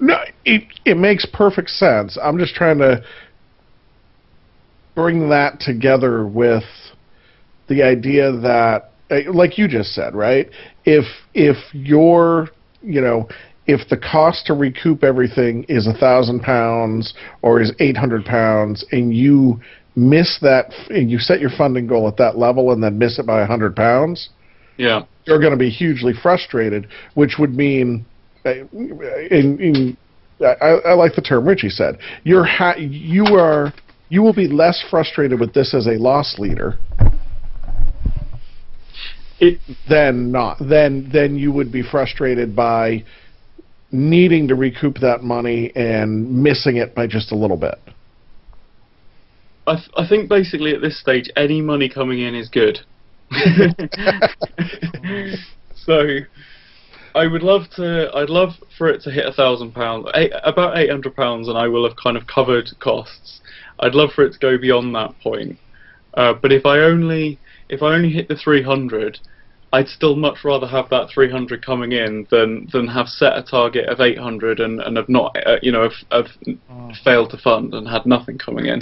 No, 0.00 0.16
it 0.44 0.64
it 0.84 0.96
makes 0.96 1.26
perfect 1.26 1.70
sense. 1.70 2.18
I'm 2.20 2.38
just 2.38 2.54
trying 2.54 2.78
to 2.78 3.04
bring 4.94 5.28
that 5.28 5.60
together 5.60 6.26
with 6.26 6.64
the 7.68 7.82
idea 7.82 8.32
that, 8.32 8.89
like 9.32 9.58
you 9.58 9.68
just 9.68 9.92
said, 9.94 10.14
right? 10.14 10.48
If 10.84 11.04
if 11.34 11.56
you're, 11.72 12.48
you 12.82 13.00
know, 13.00 13.28
if 13.66 13.88
the 13.88 13.96
cost 13.96 14.46
to 14.46 14.54
recoup 14.54 15.02
everything 15.04 15.64
is 15.68 15.86
a 15.86 15.92
thousand 15.94 16.40
pounds 16.40 17.14
or 17.42 17.60
is 17.60 17.72
eight 17.80 17.96
hundred 17.96 18.24
pounds, 18.24 18.84
and 18.92 19.14
you 19.14 19.60
miss 19.96 20.38
that, 20.42 20.72
and 20.88 21.10
you 21.10 21.18
set 21.18 21.40
your 21.40 21.50
funding 21.50 21.86
goal 21.86 22.06
at 22.08 22.16
that 22.16 22.38
level, 22.38 22.72
and 22.72 22.82
then 22.82 22.98
miss 22.98 23.18
it 23.18 23.26
by 23.26 23.42
a 23.42 23.46
hundred 23.46 23.74
pounds, 23.74 24.30
Yeah. 24.76 25.02
you're 25.24 25.40
going 25.40 25.52
to 25.52 25.58
be 25.58 25.68
hugely 25.70 26.12
frustrated, 26.22 26.86
which 27.14 27.36
would 27.38 27.54
mean, 27.54 28.06
uh, 28.46 28.50
in, 28.50 29.58
in 29.60 29.96
I, 30.40 30.78
I 30.86 30.92
like 30.94 31.14
the 31.14 31.20
term 31.22 31.46
Richie 31.46 31.68
said. 31.68 31.98
You're 32.24 32.44
ha- 32.44 32.76
you 32.78 33.24
are 33.36 33.74
you 34.08 34.22
will 34.22 34.32
be 34.32 34.48
less 34.48 34.82
frustrated 34.90 35.38
with 35.38 35.52
this 35.52 35.74
as 35.74 35.86
a 35.86 35.92
loss 35.98 36.38
leader 36.38 36.78
It, 39.40 39.58
than 39.88 40.30
not 40.30 40.58
than 40.58 41.10
than 41.10 41.36
you 41.36 41.50
would 41.50 41.72
be 41.72 41.82
frustrated 41.82 42.54
by 42.54 43.04
needing 43.90 44.48
to 44.48 44.54
recoup 44.54 44.98
that 45.00 45.22
money 45.22 45.72
and 45.74 46.42
missing 46.42 46.76
it 46.76 46.94
by 46.94 47.06
just 47.06 47.32
a 47.32 47.34
little 47.34 47.56
bit. 47.56 47.78
I, 49.66 49.76
th- 49.76 49.90
I 49.96 50.06
think 50.08 50.28
basically 50.28 50.74
at 50.74 50.80
this 50.80 51.00
stage, 51.00 51.30
any 51.36 51.60
money 51.60 51.88
coming 51.88 52.20
in 52.20 52.34
is 52.34 52.48
good. 52.48 52.80
so, 55.74 56.18
I 57.14 57.26
would 57.26 57.42
love 57.42 57.62
to. 57.76 58.10
I'd 58.14 58.30
love 58.30 58.50
for 58.76 58.88
it 58.88 59.02
to 59.02 59.10
hit 59.10 59.26
a 59.26 59.32
thousand 59.32 59.72
pounds, 59.72 60.08
about 60.44 60.76
eight 60.76 60.90
hundred 60.90 61.14
pounds, 61.14 61.48
and 61.48 61.56
I 61.56 61.68
will 61.68 61.88
have 61.88 61.96
kind 61.96 62.16
of 62.16 62.26
covered 62.26 62.68
costs. 62.80 63.40
I'd 63.78 63.94
love 63.94 64.10
for 64.14 64.24
it 64.24 64.32
to 64.32 64.38
go 64.38 64.58
beyond 64.58 64.94
that 64.94 65.14
point. 65.22 65.58
Uh, 66.14 66.34
but 66.34 66.52
if 66.52 66.66
I 66.66 66.80
only 66.80 67.38
if 67.70 67.82
I 67.82 67.94
only 67.94 68.10
hit 68.10 68.28
the 68.28 68.36
three 68.36 68.62
hundred, 68.62 69.18
I'd 69.72 69.88
still 69.88 70.16
much 70.16 70.38
rather 70.44 70.66
have 70.66 70.88
that 70.90 71.10
300 71.14 71.64
coming 71.64 71.92
in 71.92 72.26
than 72.30 72.68
than 72.72 72.88
have 72.88 73.06
set 73.06 73.36
a 73.36 73.42
target 73.42 73.88
of 73.88 74.00
800 74.00 74.60
and 74.60 74.80
and 74.80 74.96
have 74.96 75.08
not 75.08 75.36
uh, 75.46 75.56
you 75.62 75.70
know 75.72 75.82
have, 75.82 75.92
have 76.10 76.96
failed 77.04 77.30
to 77.30 77.38
fund 77.38 77.72
and 77.74 77.86
had 77.88 78.04
nothing 78.06 78.38
coming 78.38 78.66
in. 78.66 78.80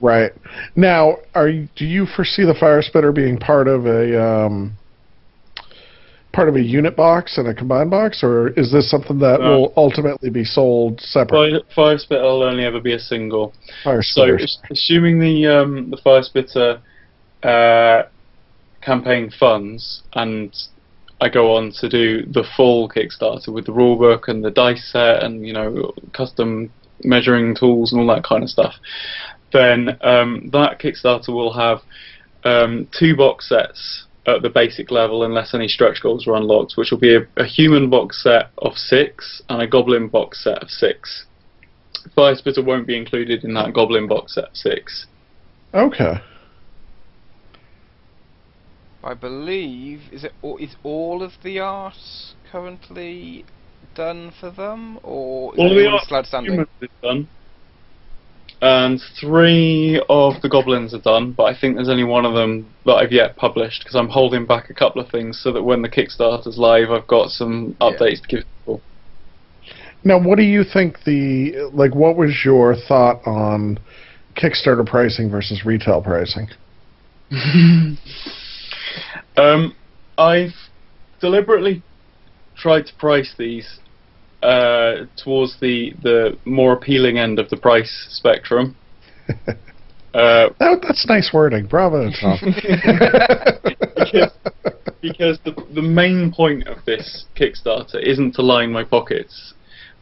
Right. 0.00 0.32
Now, 0.74 1.18
are 1.34 1.48
you, 1.48 1.68
do 1.76 1.84
you 1.84 2.06
foresee 2.06 2.44
the 2.44 2.56
fire 2.58 2.82
spitter 2.82 3.12
being 3.12 3.38
part 3.38 3.68
of 3.68 3.86
a 3.86 4.20
um, 4.20 4.72
part 6.32 6.48
of 6.48 6.56
a 6.56 6.60
unit 6.60 6.96
box 6.96 7.38
and 7.38 7.46
a 7.46 7.54
combined 7.54 7.90
box, 7.90 8.22
or 8.22 8.48
is 8.50 8.72
this 8.72 8.90
something 8.90 9.18
that 9.18 9.40
No. 9.40 9.50
will 9.50 9.72
ultimately 9.76 10.30
be 10.30 10.44
sold 10.44 11.00
separate? 11.00 11.50
Fire, 11.50 11.60
fire 11.74 11.98
spitter 11.98 12.22
will 12.22 12.42
only 12.42 12.64
ever 12.64 12.80
be 12.80 12.94
a 12.94 12.98
single. 12.98 13.54
Fire 13.84 14.02
So, 14.02 14.38
assuming 14.70 15.20
the 15.20 15.46
um, 15.46 15.90
the 15.90 15.98
fire 15.98 16.22
spitter 16.22 16.80
uh, 17.42 18.02
campaign 18.82 19.30
funds, 19.38 20.02
and 20.14 20.54
I 21.20 21.28
go 21.28 21.56
on 21.56 21.72
to 21.80 21.88
do 21.88 22.26
the 22.26 22.44
full 22.56 22.88
Kickstarter 22.88 23.48
with 23.48 23.66
the 23.66 23.72
rulebook 23.72 24.28
and 24.28 24.44
the 24.44 24.50
dice 24.50 24.90
set 24.92 25.22
and 25.22 25.46
you 25.46 25.52
know 25.52 25.92
custom 26.12 26.70
measuring 27.04 27.54
tools 27.54 27.92
and 27.92 28.00
all 28.00 28.14
that 28.14 28.24
kind 28.24 28.42
of 28.42 28.48
stuff, 28.48 28.74
then 29.52 29.98
um, 30.02 30.50
that 30.52 30.80
Kickstarter 30.80 31.28
will 31.28 31.52
have 31.52 31.78
um, 32.44 32.88
two 32.98 33.16
box 33.16 33.48
sets 33.48 34.06
at 34.26 34.42
the 34.42 34.48
basic 34.48 34.90
level 34.90 35.24
unless 35.24 35.54
any 35.54 35.68
stretch 35.68 36.00
goals 36.02 36.26
are 36.26 36.34
unlocked, 36.34 36.74
which 36.76 36.90
will 36.90 36.98
be 36.98 37.14
a, 37.14 37.26
a 37.36 37.44
human 37.44 37.90
box 37.90 38.22
set 38.22 38.50
of 38.58 38.74
six 38.74 39.42
and 39.48 39.60
a 39.60 39.66
goblin 39.66 40.08
box 40.08 40.44
set 40.44 40.62
of 40.62 40.70
six. 40.70 41.26
Fire 42.14 42.34
Spitter 42.34 42.62
won't 42.62 42.86
be 42.86 42.96
included 42.96 43.44
in 43.44 43.54
that 43.54 43.72
goblin 43.72 44.06
box 44.06 44.34
set 44.34 44.44
of 44.44 44.56
six. 44.56 45.06
Okay. 45.74 46.20
I 49.04 49.14
believe 49.14 50.00
is 50.12 50.24
it 50.24 50.32
all, 50.42 50.56
is 50.58 50.74
all 50.82 51.22
of 51.22 51.32
the 51.42 51.58
art 51.58 51.94
currently 52.50 53.44
done 53.94 54.32
for 54.40 54.50
them, 54.50 54.98
or 55.02 55.54
is 55.54 55.58
All 55.58 55.70
of 55.70 55.76
the 55.76 55.88
art 55.88 56.02
still 56.04 56.16
outstanding? 56.18 56.66
Is 56.80 56.88
done. 57.02 57.28
And 58.60 59.00
three 59.20 60.00
of 60.08 60.40
the 60.40 60.48
goblins 60.48 60.94
are 60.94 61.00
done, 61.00 61.32
but 61.32 61.44
I 61.44 61.58
think 61.58 61.74
there's 61.74 61.88
only 61.88 62.04
one 62.04 62.24
of 62.24 62.34
them 62.34 62.72
that 62.86 62.92
I've 62.92 63.10
yet 63.10 63.36
published 63.36 63.82
because 63.82 63.96
I'm 63.96 64.08
holding 64.08 64.46
back 64.46 64.70
a 64.70 64.74
couple 64.74 65.02
of 65.02 65.10
things 65.10 65.40
so 65.42 65.50
that 65.52 65.64
when 65.64 65.82
the 65.82 65.88
Kickstarter's 65.88 66.56
live, 66.56 66.92
I've 66.92 67.08
got 67.08 67.30
some 67.30 67.76
Yeah. 67.80 67.88
updates 67.90 68.22
to 68.22 68.28
give 68.28 68.44
people. 68.60 68.82
Now, 70.04 70.18
what 70.18 70.38
do 70.38 70.44
you 70.44 70.62
think 70.62 71.02
the 71.02 71.70
like? 71.72 71.94
What 71.94 72.16
was 72.16 72.44
your 72.44 72.76
thought 72.76 73.20
on 73.26 73.80
Kickstarter 74.36 74.86
pricing 74.86 75.28
versus 75.28 75.64
retail 75.64 76.00
pricing? 76.00 76.48
um, 79.36 79.74
I've 80.18 80.54
deliberately 81.20 81.82
tried 82.56 82.86
to 82.86 82.94
price 82.98 83.34
these 83.38 83.78
uh, 84.42 85.06
towards 85.22 85.58
the, 85.60 85.92
the 86.02 86.36
more 86.44 86.72
appealing 86.72 87.18
end 87.18 87.38
of 87.38 87.48
the 87.50 87.56
price 87.56 88.06
spectrum. 88.10 88.76
Uh, 90.14 90.50
That, 90.60 90.82
that's 90.82 91.06
nice 91.08 91.30
wording. 91.32 91.64
Bravo, 91.66 92.10
Tom. 92.20 92.38
because 93.96 94.30
because 95.00 95.38
the 95.44 95.54
the 95.74 95.80
main 95.80 96.30
point 96.30 96.68
of 96.68 96.84
this 96.84 97.24
Kickstarter 97.34 97.98
isn't 98.02 98.34
to 98.34 98.42
line 98.42 98.70
my 98.72 98.84
pockets. 98.84 99.54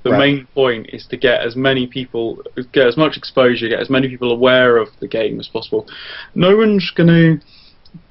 The 0.03 0.11
Right. 0.11 0.19
main 0.19 0.47
point 0.53 0.89
is 0.93 1.07
to 1.11 1.17
get 1.17 1.43
as 1.43 1.55
many 1.55 1.87
people, 1.87 2.43
get 2.73 2.89
as 2.89 2.97
much 2.97 3.17
exposure, 3.17 3.69
get 3.69 3.79
as 3.79 3.89
many 3.89 4.09
people 4.09 4.33
aware 4.33 4.79
of 4.79 4.89
the 4.99 5.07
game 5.07 5.39
as 5.39 5.47
possible. 5.47 5.87
No 6.35 6.57
one's 6.57 6.91
going 6.97 7.09
to 7.09 7.41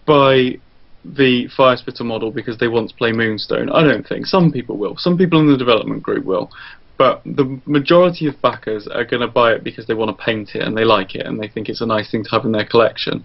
buy 0.09 0.59
the 1.05 1.47
Fire 1.55 1.77
Spitter 1.77 2.03
model 2.03 2.31
because 2.31 2.57
they 2.57 2.67
want 2.67 2.89
to 2.89 2.95
play 2.95 3.11
Moonstone. 3.11 3.69
I 3.69 3.83
don't 3.83 4.05
think. 4.07 4.25
Some 4.25 4.51
people 4.51 4.77
will. 4.77 4.97
Some 4.97 5.17
people 5.17 5.39
in 5.39 5.51
the 5.51 5.57
development 5.57 6.01
group 6.03 6.25
will. 6.25 6.49
But 6.97 7.21
the 7.23 7.61
majority 7.65 8.27
of 8.27 8.41
backers 8.41 8.87
are 8.87 9.05
going 9.05 9.21
to 9.21 9.27
buy 9.27 9.53
it 9.53 9.63
because 9.63 9.87
they 9.87 9.93
want 9.93 10.09
to 10.15 10.23
paint 10.23 10.49
it 10.55 10.63
and 10.63 10.75
they 10.75 10.83
like 10.83 11.15
it 11.15 11.25
and 11.25 11.39
they 11.39 11.47
think 11.47 11.69
it's 11.69 11.79
a 11.79 11.85
nice 11.85 12.11
thing 12.11 12.23
to 12.25 12.29
have 12.31 12.43
in 12.43 12.51
their 12.51 12.65
collection. 12.65 13.23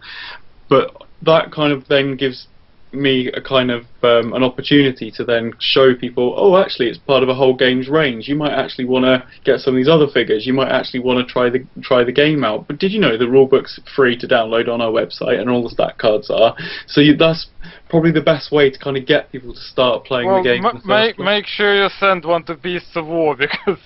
But 0.69 0.95
that 1.23 1.51
kind 1.51 1.73
of 1.73 1.89
then 1.89 2.17
gives 2.17 2.47
me 2.95 3.29
a 3.29 3.41
kind 3.41 3.71
of 3.71 3.83
um, 4.03 4.33
an 4.33 4.43
opportunity 4.43 5.11
to 5.13 5.25
then 5.25 5.53
show 5.59 5.95
people, 5.95 6.35
oh, 6.37 6.57
actually, 6.57 6.89
it's 6.89 6.99
part 6.99 7.23
of 7.23 7.29
a 7.29 7.35
whole 7.35 7.55
game's 7.55 7.89
range. 7.89 8.29
You 8.29 8.35
might 8.37 8.53
actually 8.53 8.85
want 8.85 9.05
to 9.05 9.27
get 9.45 9.61
some 9.61 9.75
of 9.75 9.77
these 9.77 9.89
other 9.89 10.07
figures. 10.07 10.47
You 10.47 10.53
might 10.53 10.71
actually 10.71 11.01
want 11.01 11.27
to 11.27 11.33
try 11.33 11.51
the 11.51 11.67
try 11.83 12.05
the 12.05 12.13
game 12.13 12.45
out. 12.45 12.67
But 12.67 12.79
did 12.79 12.93
you 12.93 13.01
know 13.01 13.17
the 13.17 13.25
rulebook's 13.25 13.81
free 13.95 14.17
to 14.19 14.27
download 14.29 14.69
on 14.69 14.81
our 14.81 14.91
website, 14.91 15.41
and 15.41 15.49
all 15.51 15.63
the 15.63 15.71
stat 15.71 15.99
cards 15.99 16.31
are? 16.31 16.57
So 16.87 17.01
you, 17.01 17.17
that's 17.17 17.47
probably 17.89 18.13
the 18.13 18.21
best 18.21 18.51
way 18.53 18.71
to 18.71 18.79
kind 18.79 18.97
of 18.97 19.07
get 19.07 19.31
people 19.33 19.55
to 19.55 19.61
start 19.61 20.05
playing 20.05 20.29
well, 20.29 20.43
the 20.43 20.49
game. 20.49 20.65
in 20.65 20.81
the 20.81 20.87
make 20.87 21.17
place. 21.17 21.25
make 21.25 21.47
sure 21.47 21.75
you 21.75 21.89
send 22.01 22.25
one 22.25 22.45
to 22.45 22.55
Beasts 22.57 22.97
of 22.97 23.07
War 23.07 23.37
because 23.39 23.79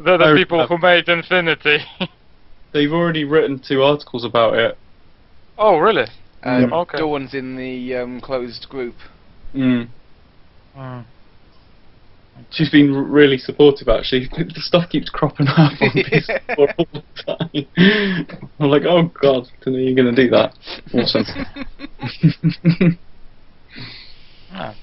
they're 0.00 0.18
the 0.18 0.32
Oh, 0.32 0.36
people 0.36 0.60
uh, 0.60 0.66
who 0.66 0.78
made 0.78 1.08
Infinity. 1.08 1.78
They've 2.72 2.92
already 2.92 3.24
written 3.24 3.60
two 3.66 3.82
articles 3.82 4.24
about 4.24 4.54
it. 4.54 4.78
oh, 5.58 5.78
really? 5.78 6.06
Um, 6.44 6.62
Yep. 6.62 6.72
Okay. 6.72 6.98
Dawn's 6.98 7.34
in 7.34 7.56
the 7.56 7.94
um, 7.96 8.20
closed 8.20 8.68
group. 8.68 8.94
Mm. 9.54 9.88
She's 12.50 12.70
been 12.70 12.94
r- 12.94 13.02
really 13.02 13.38
supportive 13.38 13.88
actually. 13.88 14.28
The 14.32 14.60
stuff 14.60 14.88
keeps 14.90 15.08
cropping 15.10 15.46
up 15.48 15.72
on 15.80 15.80
this 15.94 16.28
all 16.56 16.66
the 16.92 17.02
time. 17.24 17.66
I'm 18.58 18.68
like, 18.70 18.82
oh 18.84 19.04
god, 19.20 19.48
didn't 19.60 19.74
know 19.74 19.78
you 19.78 19.94
were 19.94 20.02
going 20.02 20.14
to 20.14 20.22
do 20.24 20.30
that. 20.30 20.54
Awesome. 20.94 21.24
Ah. 24.54 24.74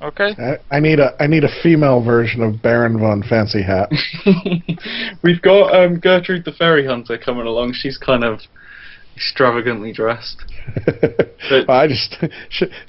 Okay. 0.00 0.30
I, 0.38 0.76
I 0.76 0.80
need 0.80 0.98
a 0.98 1.14
I 1.22 1.26
need 1.26 1.44
a 1.44 1.62
female 1.62 2.02
version 2.02 2.40
of 2.42 2.62
Baron 2.62 2.98
von 2.98 3.22
Fancy 3.22 3.62
Hat. 3.62 3.90
We've 5.22 5.42
got 5.42 5.74
um, 5.74 5.98
Gertrude 6.00 6.46
the 6.46 6.52
Fairy 6.52 6.86
Hunter 6.86 7.18
coming 7.18 7.46
along. 7.46 7.74
She's 7.74 7.98
kind 7.98 8.24
of 8.24 8.40
extravagantly 9.16 9.92
dressed. 9.92 10.44
I 11.68 11.86
just 11.88 12.16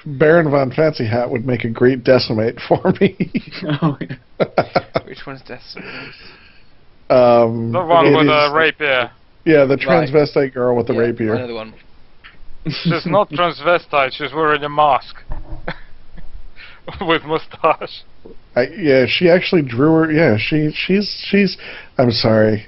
Baron 0.06 0.52
von 0.52 0.72
Fancy 0.72 1.06
Hat 1.08 1.32
would 1.32 1.46
make 1.46 1.64
a 1.64 1.70
great 1.70 2.04
decimate 2.04 2.60
for 2.68 2.94
me. 3.00 3.16
oh, 3.82 3.98
yeah. 4.02 5.00
Which 5.06 5.26
one's 5.26 5.42
Destiny? 5.42 5.86
um, 7.10 7.72
The 7.72 7.84
one 7.84 8.14
with 8.14 8.26
is- 8.28 8.32
a 8.32 8.52
rapier. 8.54 9.12
Yeah, 9.46 9.64
the 9.64 9.78
Right. 9.78 10.10
transvestite 10.10 10.54
girl 10.54 10.76
with 10.76 10.88
the 10.88 10.94
yeah, 10.94 11.00
rapier. 11.00 11.36
Another 11.36 11.54
one. 11.54 11.74
She's 12.66 13.06
not 13.06 13.30
transvestite. 13.30 14.12
She's 14.12 14.34
wearing 14.34 14.62
a 14.64 14.68
mask 14.70 15.16
with 17.00 17.24
mustache. 17.24 18.04
I, 18.58 18.64
yeah, 18.78 19.06
she 19.08 19.30
actually 19.30 19.62
drew 19.62 19.94
her. 19.94 20.12
Yeah, 20.12 20.36
she 20.38 20.72
she's 20.76 21.10
she's. 21.30 21.58
I'm 21.98 22.12
sorry. 22.12 22.66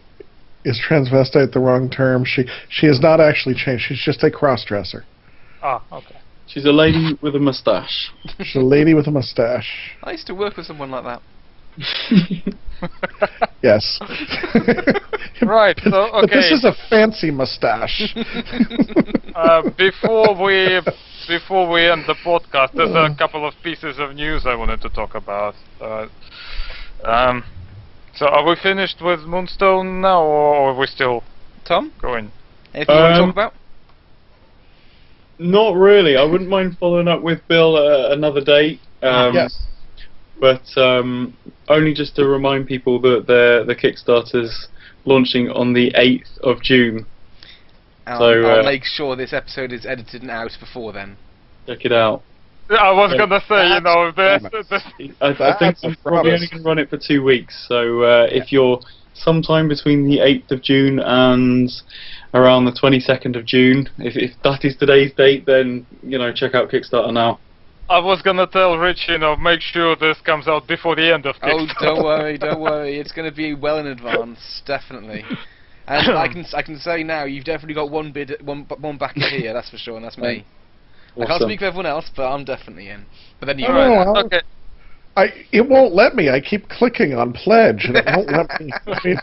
Is 0.65 0.81
transvestite 0.87 1.53
the 1.53 1.59
wrong 1.59 1.89
term? 1.89 2.25
She 2.25 2.45
she 2.69 2.87
has 2.87 2.99
not 2.99 3.19
actually 3.21 3.55
changed. 3.55 3.85
She's 3.87 4.01
just 4.03 4.23
a 4.23 4.31
cross-dresser. 4.31 5.05
Ah, 5.61 5.81
okay. 5.91 6.17
She's 6.47 6.65
a 6.65 6.71
lady 6.71 7.17
with 7.21 7.35
a 7.35 7.39
moustache. 7.39 8.11
She's 8.41 8.55
a 8.55 8.65
lady 8.65 8.93
with 8.93 9.07
a 9.07 9.11
mustache. 9.11 9.95
I 10.03 10.11
used 10.11 10.27
to 10.27 10.35
work 10.35 10.57
with 10.57 10.65
someone 10.65 10.91
like 10.91 11.03
that. 11.03 11.21
Yes. 13.61 13.99
Right, 15.41 15.79
so, 15.83 16.09
But 16.11 16.29
this 16.29 16.51
is 16.51 16.65
a 16.65 16.73
fancy 16.89 17.31
mustache. 17.31 18.13
Uh, 19.35 19.61
before 19.77 20.35
we 20.43 20.81
before 21.29 21.71
we 21.71 21.89
end 21.89 22.03
the 22.07 22.15
podcast, 22.25 22.73
there's 22.73 22.91
a 22.91 23.15
couple 23.17 23.47
of 23.47 23.53
pieces 23.63 23.99
of 23.99 24.15
news 24.15 24.45
I 24.45 24.55
wanted 24.55 24.81
to 24.81 24.89
talk 24.89 25.15
about. 25.15 25.55
Uh, 25.79 26.07
um, 27.05 27.43
so 28.19 28.27
are 28.27 28.45
we 28.45 28.57
finished 28.61 29.01
with 29.01 29.21
Moonstone 29.21 30.01
now, 30.01 30.21
or 30.21 30.71
are 30.71 30.77
we 30.77 30.87
still 30.87 31.23
Tom, 31.63 31.93
going? 32.01 32.31
anything 32.73 32.95
you 32.95 33.01
want 33.01 33.15
to 33.15 33.21
Um, 33.21 33.27
talk 33.29 33.35
about? 33.35 33.53
Not 35.39 35.75
really. 35.75 36.17
I 36.17 36.23
wouldn't 36.23 36.49
mind 36.49 36.77
following 36.77 37.07
up 37.07 37.21
with 37.21 37.39
Bill 37.47 37.77
uh, 37.77 38.11
another 38.11 38.41
date. 38.41 38.81
Um, 39.01 39.33
yes. 39.33 39.57
But 40.37 40.63
um, 40.77 41.33
only 41.69 41.93
just 41.93 42.17
to 42.17 42.27
remind 42.27 42.67
people 42.67 42.99
that 43.01 43.25
the 43.25 43.63
the 43.65 43.75
Kickstarter's 43.75 44.67
launching 45.05 45.49
on 45.49 45.71
the 45.73 45.91
8th 45.91 46.37
of 46.39 46.61
June. 46.61 47.05
I'll, 48.05 48.19
so, 48.19 48.25
I'll 48.25 48.59
uh, 48.59 48.63
make 48.63 48.83
sure 48.83 49.15
this 49.15 49.31
episode 49.31 49.71
is 49.71 49.85
edited 49.85 50.21
and 50.21 50.29
out 50.31 50.51
before 50.59 50.91
then. 50.91 51.15
Check 51.67 51.85
it 51.85 51.93
out. 51.93 52.21
I 52.69 52.91
was 52.91 53.11
Yeah. 53.11 53.17
gonna 53.17 53.41
say, 53.47 53.67
you 53.67 53.81
know, 53.81 54.11
the, 54.11 54.39
promise. 54.49 54.67
the, 54.97 55.13
I, 55.21 55.27
I 55.29 55.57
think 55.57 55.59
That's 55.59 55.83
a 55.83 55.87
I'm 55.87 55.95
probably 56.03 56.31
only 56.33 56.47
going 56.47 56.63
to 56.63 56.67
run 56.67 56.79
it 56.79 56.89
for 56.89 56.97
two 56.97 57.23
weeks. 57.23 57.65
So 57.67 58.03
uh, 58.03 58.27
if 58.31 58.51
you're 58.51 58.79
sometime 59.13 59.67
between 59.67 60.07
the 60.07 60.19
8th 60.19 60.51
of 60.51 60.61
June 60.61 60.99
and 60.99 61.69
around 62.33 62.65
the 62.65 62.71
22nd 62.71 63.35
of 63.35 63.45
June, 63.45 63.89
if, 63.97 64.15
if 64.15 64.31
that 64.43 64.63
is 64.63 64.75
today's 64.77 65.11
date, 65.13 65.45
then 65.45 65.85
you 66.03 66.17
know 66.17 66.31
check 66.31 66.53
out 66.53 66.69
Kickstarter 66.69 67.11
now. 67.11 67.39
I 67.89 67.97
was 67.97 68.21
gonna 68.21 68.45
tell 68.45 68.77
Rich, 68.77 69.05
you 69.07 69.17
know, 69.17 69.35
make 69.35 69.61
sure 69.61 69.95
this 69.95 70.21
comes 70.21 70.47
out 70.47 70.67
before 70.67 70.95
the 70.95 71.11
end 71.11 71.25
of 71.25 71.35
Kickstarter. 71.37 71.73
Oh, 71.81 71.85
don't 71.95 72.03
worry, 72.03 72.37
don't 72.37 72.59
worry. 72.69 72.99
It's 72.99 73.11
going 73.11 73.27
to 73.29 73.35
be 73.35 73.55
well 73.55 73.79
in 73.79 73.87
advance, 73.87 74.61
definitely. 74.67 75.25
And 75.87 76.11
I 76.15 76.27
can 76.27 76.45
I 76.53 76.61
can 76.61 76.77
say 76.77 77.01
now, 77.01 77.23
you've 77.23 77.45
definitely 77.45 77.73
got 77.73 77.89
one 77.89 78.11
bid, 78.11 78.35
one 78.43 78.67
one 78.79 78.97
backer 78.99 79.27
here. 79.27 79.53
That's 79.53 79.71
for 79.71 79.77
sure, 79.77 79.95
and 79.95 80.05
that's 80.05 80.19
me. 80.19 80.45
I 81.17 81.25
can't 81.25 81.41
speak 81.41 81.59
for 81.59 81.65
everyone 81.65 81.85
else, 81.85 82.09
but 82.15 82.23
I'm 82.31 82.45
definitely 82.45 82.89
in. 82.89 83.05
But 83.39 83.47
then 83.47 83.59
you. 83.59 83.65
Oh, 83.67 83.71
Alright, 83.71 84.07
well. 84.07 84.25
okay. 84.25 84.41
I 85.17 85.27
it 85.51 85.67
won't 85.67 85.93
let 85.93 86.15
me. 86.15 86.29
I 86.29 86.39
keep 86.39 86.69
clicking 86.69 87.13
on 87.13 87.33
pledge 87.33 87.85
and 87.85 87.97
it 87.97 88.05
won't 88.05 88.31
let 88.31 88.61
me. 88.61 88.71
I 88.87 88.99
mean, 89.03 89.17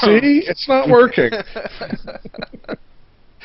see, 0.00 0.42
it's 0.46 0.68
not 0.68 0.88
working. 0.88 1.30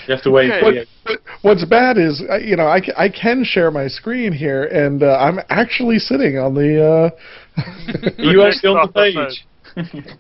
You 0.08 0.16
have 0.16 0.24
to 0.24 0.32
wait. 0.32 0.52
Okay. 0.52 0.64
What, 0.64 0.88
the- 1.06 1.20
what's 1.42 1.66
bad 1.66 1.98
is, 1.98 2.24
uh, 2.28 2.38
you 2.38 2.56
know, 2.56 2.66
I, 2.66 2.82
I 2.98 3.10
can 3.10 3.44
share 3.44 3.70
my 3.70 3.88
screen 3.88 4.34
here, 4.34 4.64
and 4.64 5.04
uh, 5.04 5.18
I'm 5.20 5.40
actually 5.50 6.00
sitting 6.00 6.38
on 6.38 6.56
the. 6.56 7.12
Uh, 7.58 7.62
Are 8.18 8.24
you 8.24 8.42
actually 8.42 8.70
on 8.70 8.88
the 8.88 8.94
page? 8.94 9.46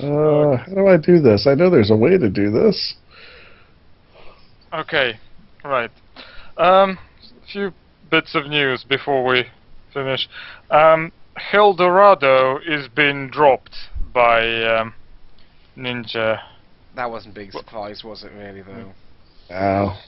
uh, 0.00 0.56
how 0.56 0.74
do 0.74 0.86
I 0.88 0.96
do 0.96 1.20
this? 1.20 1.46
I 1.46 1.54
know 1.54 1.70
there's 1.70 1.90
a 1.90 1.96
way 1.96 2.18
to 2.18 2.28
do 2.28 2.50
this. 2.50 2.94
Okay, 4.72 5.18
right. 5.66 5.90
Um, 6.56 6.98
few 7.52 7.72
bits 8.10 8.34
of 8.34 8.46
news 8.46 8.84
before 8.88 9.24
we 9.24 9.44
finish. 9.92 10.28
Um, 10.70 11.12
Hell 11.36 11.74
Dorado 11.74 12.58
is 12.58 12.88
being 12.88 13.28
dropped 13.28 13.74
by 14.12 14.62
um, 14.64 14.94
Ninja. 15.76 16.40
that 16.94 17.10
wasn't 17.10 17.36
a 17.36 17.40
big 17.40 17.52
surprise, 17.52 18.02
was 18.02 18.24
it? 18.24 18.32
Really, 18.32 18.62
though. 18.62 18.92
Oh. 19.50 20.00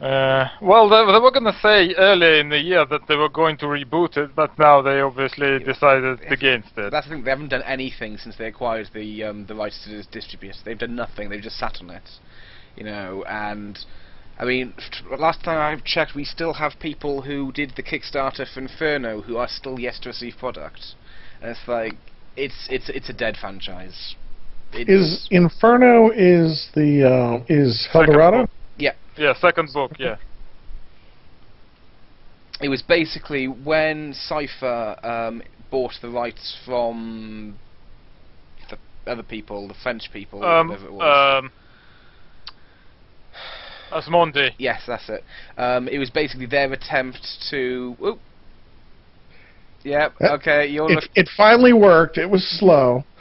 Uh, 0.00 0.48
well, 0.60 0.88
they, 0.88 1.12
they 1.12 1.18
were 1.20 1.30
going 1.30 1.44
to 1.44 1.58
say 1.62 1.94
earlier 1.94 2.40
in 2.40 2.48
the 2.48 2.58
year 2.58 2.84
that 2.84 3.02
they 3.08 3.16
were 3.16 3.28
going 3.28 3.56
to 3.56 3.66
reboot 3.66 4.16
it, 4.16 4.34
but 4.34 4.56
now 4.58 4.82
they 4.82 5.00
obviously 5.00 5.58
decided 5.60 6.20
against 6.28 6.70
it. 6.76 6.90
That's 6.90 7.06
the 7.06 7.14
thing. 7.14 7.24
They 7.24 7.30
haven't 7.30 7.48
done 7.48 7.62
anything 7.62 8.18
since 8.18 8.36
they 8.36 8.46
acquired 8.46 8.90
the 8.92 9.24
um, 9.24 9.46
the 9.46 9.54
rights 9.54 9.84
to 9.84 10.02
distribute. 10.10 10.56
They've 10.64 10.78
done 10.78 10.96
nothing. 10.96 11.28
They've 11.28 11.40
just 11.40 11.58
sat 11.58 11.78
on 11.80 11.90
it, 11.90 12.08
you 12.76 12.84
know. 12.84 13.24
And 13.28 13.78
I 14.38 14.44
mean, 14.44 14.74
last 15.18 15.44
time 15.44 15.58
I 15.58 15.80
checked, 15.84 16.14
we 16.14 16.24
still 16.24 16.54
have 16.54 16.72
people 16.80 17.22
who 17.22 17.52
did 17.52 17.72
the 17.76 17.82
Kickstarter 17.82 18.46
for 18.52 18.60
Inferno 18.60 19.22
who 19.22 19.36
are 19.36 19.48
still 19.48 19.78
yet 19.78 19.94
to 20.02 20.08
receive 20.08 20.34
products. 20.38 20.94
And 21.40 21.50
it's 21.52 21.68
like 21.68 21.92
it's 22.36 22.66
it's 22.70 22.88
it's 22.88 23.08
a 23.08 23.12
dead 23.12 23.36
franchise. 23.40 24.16
It's, 24.72 24.90
Is 24.90 25.28
Inferno 25.30 26.10
is 26.10 26.68
the 26.74 27.08
uh, 27.08 27.44
is 27.48 27.84
Second 27.92 28.04
Hell 28.06 28.12
Dorado? 28.14 28.38
book. 28.42 28.50
Yeah, 29.16 29.32
second 29.34 29.70
book, 29.72 29.92
yeah. 29.98 30.16
it 32.60 32.68
was 32.68 32.82
basically 32.82 33.46
when 33.46 34.12
Cipher 34.12 34.96
um, 35.04 35.40
bought 35.70 35.92
the 36.02 36.08
rights 36.08 36.56
from 36.66 37.56
the 38.68 38.76
other 39.06 39.22
people, 39.22 39.68
the 39.68 39.74
French 39.74 40.10
people, 40.12 40.44
Um, 40.44 40.68
whatever 40.68 40.86
it 40.86 40.92
was. 40.92 41.44
um, 41.44 41.52
Asmodee. 43.94 44.50
Yes, 44.58 44.82
that's 44.86 45.08
it. 45.08 45.24
Um, 45.56 45.88
it 45.88 45.98
was 45.98 46.10
basically 46.10 46.46
their 46.46 46.72
attempt 46.72 47.26
to. 47.50 47.96
Oop. 48.04 48.18
Yep. 49.84 50.14
Okay. 50.20 50.66
You're 50.66 50.90
It, 50.90 50.94
look- 50.94 51.10
it 51.14 51.28
finally 51.36 51.72
worked. 51.72 52.18
It 52.18 52.28
was 52.30 52.44
slow. 52.58 53.04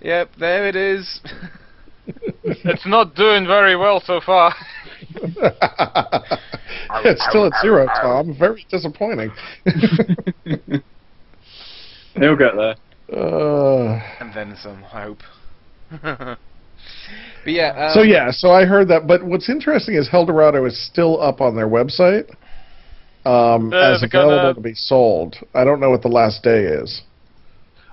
Yep. 0.00 0.30
There 0.38 0.68
it 0.68 0.76
is. 0.76 1.20
It's 2.46 2.84
not 2.86 3.14
doing 3.14 3.46
very 3.46 3.74
well 3.76 3.98
so 4.04 4.20
far. 4.20 4.54
it's 7.02 7.26
still 7.30 7.46
at 7.46 7.52
zero, 7.62 7.86
Tom. 7.86 8.36
Very 8.38 8.66
disappointing. 8.70 9.30
He'll 12.14 12.36
get 12.36 12.54
there. 12.56 12.76
uh, 13.16 14.02
and 14.20 14.34
then 14.34 14.54
some. 14.62 14.84
I 14.92 15.02
hope. 15.04 15.22
But 17.44 17.52
yeah. 17.52 17.68
Um, 17.88 17.90
so 17.94 18.02
yeah, 18.02 18.30
so 18.30 18.50
I 18.50 18.64
heard 18.64 18.88
that. 18.88 19.06
But 19.06 19.22
what's 19.22 19.48
interesting 19.48 19.94
is 19.96 20.08
Hell 20.08 20.24
Dorado 20.26 20.64
is 20.64 20.78
still 20.86 21.20
up 21.20 21.40
on 21.40 21.54
their 21.54 21.68
website 21.68 22.28
um, 23.26 23.72
Uh, 23.72 23.92
as 23.92 24.00
they're 24.00 24.08
gonna- 24.08 24.26
available 24.34 24.54
to 24.54 24.60
be 24.60 24.74
sold. 24.74 25.36
I 25.54 25.64
don't 25.64 25.80
know 25.80 25.90
what 25.90 26.02
the 26.02 26.08
last 26.08 26.42
day 26.42 26.64
is. 26.64 27.02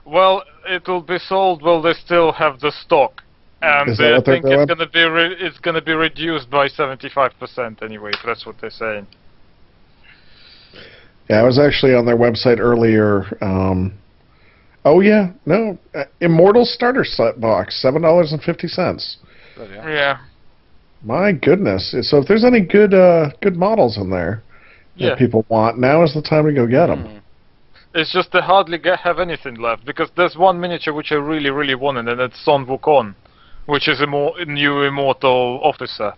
Well, 0.06 0.44
it 0.68 0.88
will 0.88 1.02
be 1.02 1.20
sold. 1.20 1.62
Well, 1.62 1.82
they 1.82 1.94
still 1.94 2.32
have 2.34 2.60
the 2.60 2.72
stock, 2.72 3.22
and 3.62 3.90
Is 3.90 3.98
that 3.98 4.14
I 4.14 4.18
what 4.18 4.26
think 4.26 4.46
it's 4.46 4.66
gonna 4.66 4.90
be 4.90 5.04
re- 5.04 5.36
it's 5.40 5.60
gonna 5.60 5.82
be 5.82 5.94
reduced 5.94 6.50
by 6.50 6.68
seventy-five 6.68 7.38
percent 7.40 7.82
anyway. 7.84 8.12
That's 8.26 8.46
what 8.46 8.56
they're 8.60 8.70
saying. 8.70 9.08
Yeah, 11.30 11.40
I 11.40 11.44
was 11.44 11.60
actually 11.60 11.94
on 11.94 12.06
their 12.06 12.18
website 12.18 12.60
earlier. 12.60 13.26
Um, 13.42 13.94
oh 14.86 15.00
yeah, 15.02 15.32
no, 15.46 15.78
uh, 15.94 16.04
Immortal 16.20 16.66
starter 16.66 17.04
set 17.04 17.40
box, 17.40 17.82
seven 17.82 18.02
dollars 18.02 18.32
and 18.32 18.42
fifty 18.42 18.68
cents. 18.68 19.18
bloody 19.56 19.74
hell. 19.76 19.90
Yeah, 19.90 20.18
My 21.04 21.32
goodness! 21.32 21.96
So 22.02 22.18
if 22.18 22.28
there's 22.28 22.44
any 22.44 22.62
good 22.62 22.94
uh, 22.94 23.32
good 23.42 23.56
models 23.56 23.98
in 23.98 24.10
there 24.10 24.44
that 25.00 25.18
people 25.18 25.46
want, 25.50 25.80
now 25.80 26.04
is 26.04 26.14
the 26.14 26.22
time 26.22 26.46
to 26.46 26.54
go 26.54 26.68
get 26.68 26.88
them. 26.88 27.06
Hmm. 27.06 27.18
It's 27.94 28.14
just 28.14 28.32
they 28.32 28.40
hardly 28.40 28.78
get, 28.78 29.00
have 29.00 29.20
anything 29.20 29.56
left 29.56 29.86
because 29.86 30.10
there's 30.16 30.36
one 30.38 30.60
miniature 30.62 30.94
which 30.94 31.12
I 31.12 31.16
really, 31.16 31.50
really 31.50 31.76
wanted, 31.76 32.08
and 32.08 32.22
it's 32.22 32.42
Son 32.46 32.66
Wukong, 32.66 33.16
which 33.66 33.90
is 33.90 34.00
a 34.00 34.08
more 34.08 34.34
new 34.46 34.84
immortal 34.84 35.60
officer. 35.62 36.14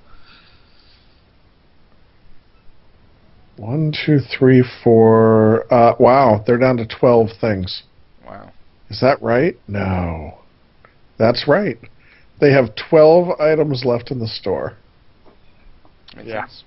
One, 3.58 3.94
two, 4.06 4.20
three, 4.20 4.64
four. 4.84 5.72
Uh, 5.74 5.96
wow, 6.00 6.44
they're 6.46 6.58
down 6.58 6.78
to 6.78 6.86
twelve 6.88 7.30
things. 7.40 7.84
Wow. 8.90 8.96
Is 8.96 9.00
that 9.02 9.22
right? 9.22 9.56
No, 9.68 10.38
that's 11.18 11.48
right. 11.48 11.78
They 12.40 12.52
have 12.52 12.70
twelve 12.90 13.40
items 13.40 13.84
left 13.86 14.12
in 14.12 14.20
the 14.20 14.28
store. 14.28 14.74
Makes 16.16 16.28
Yeah. 16.30 16.42
sense. 16.48 16.64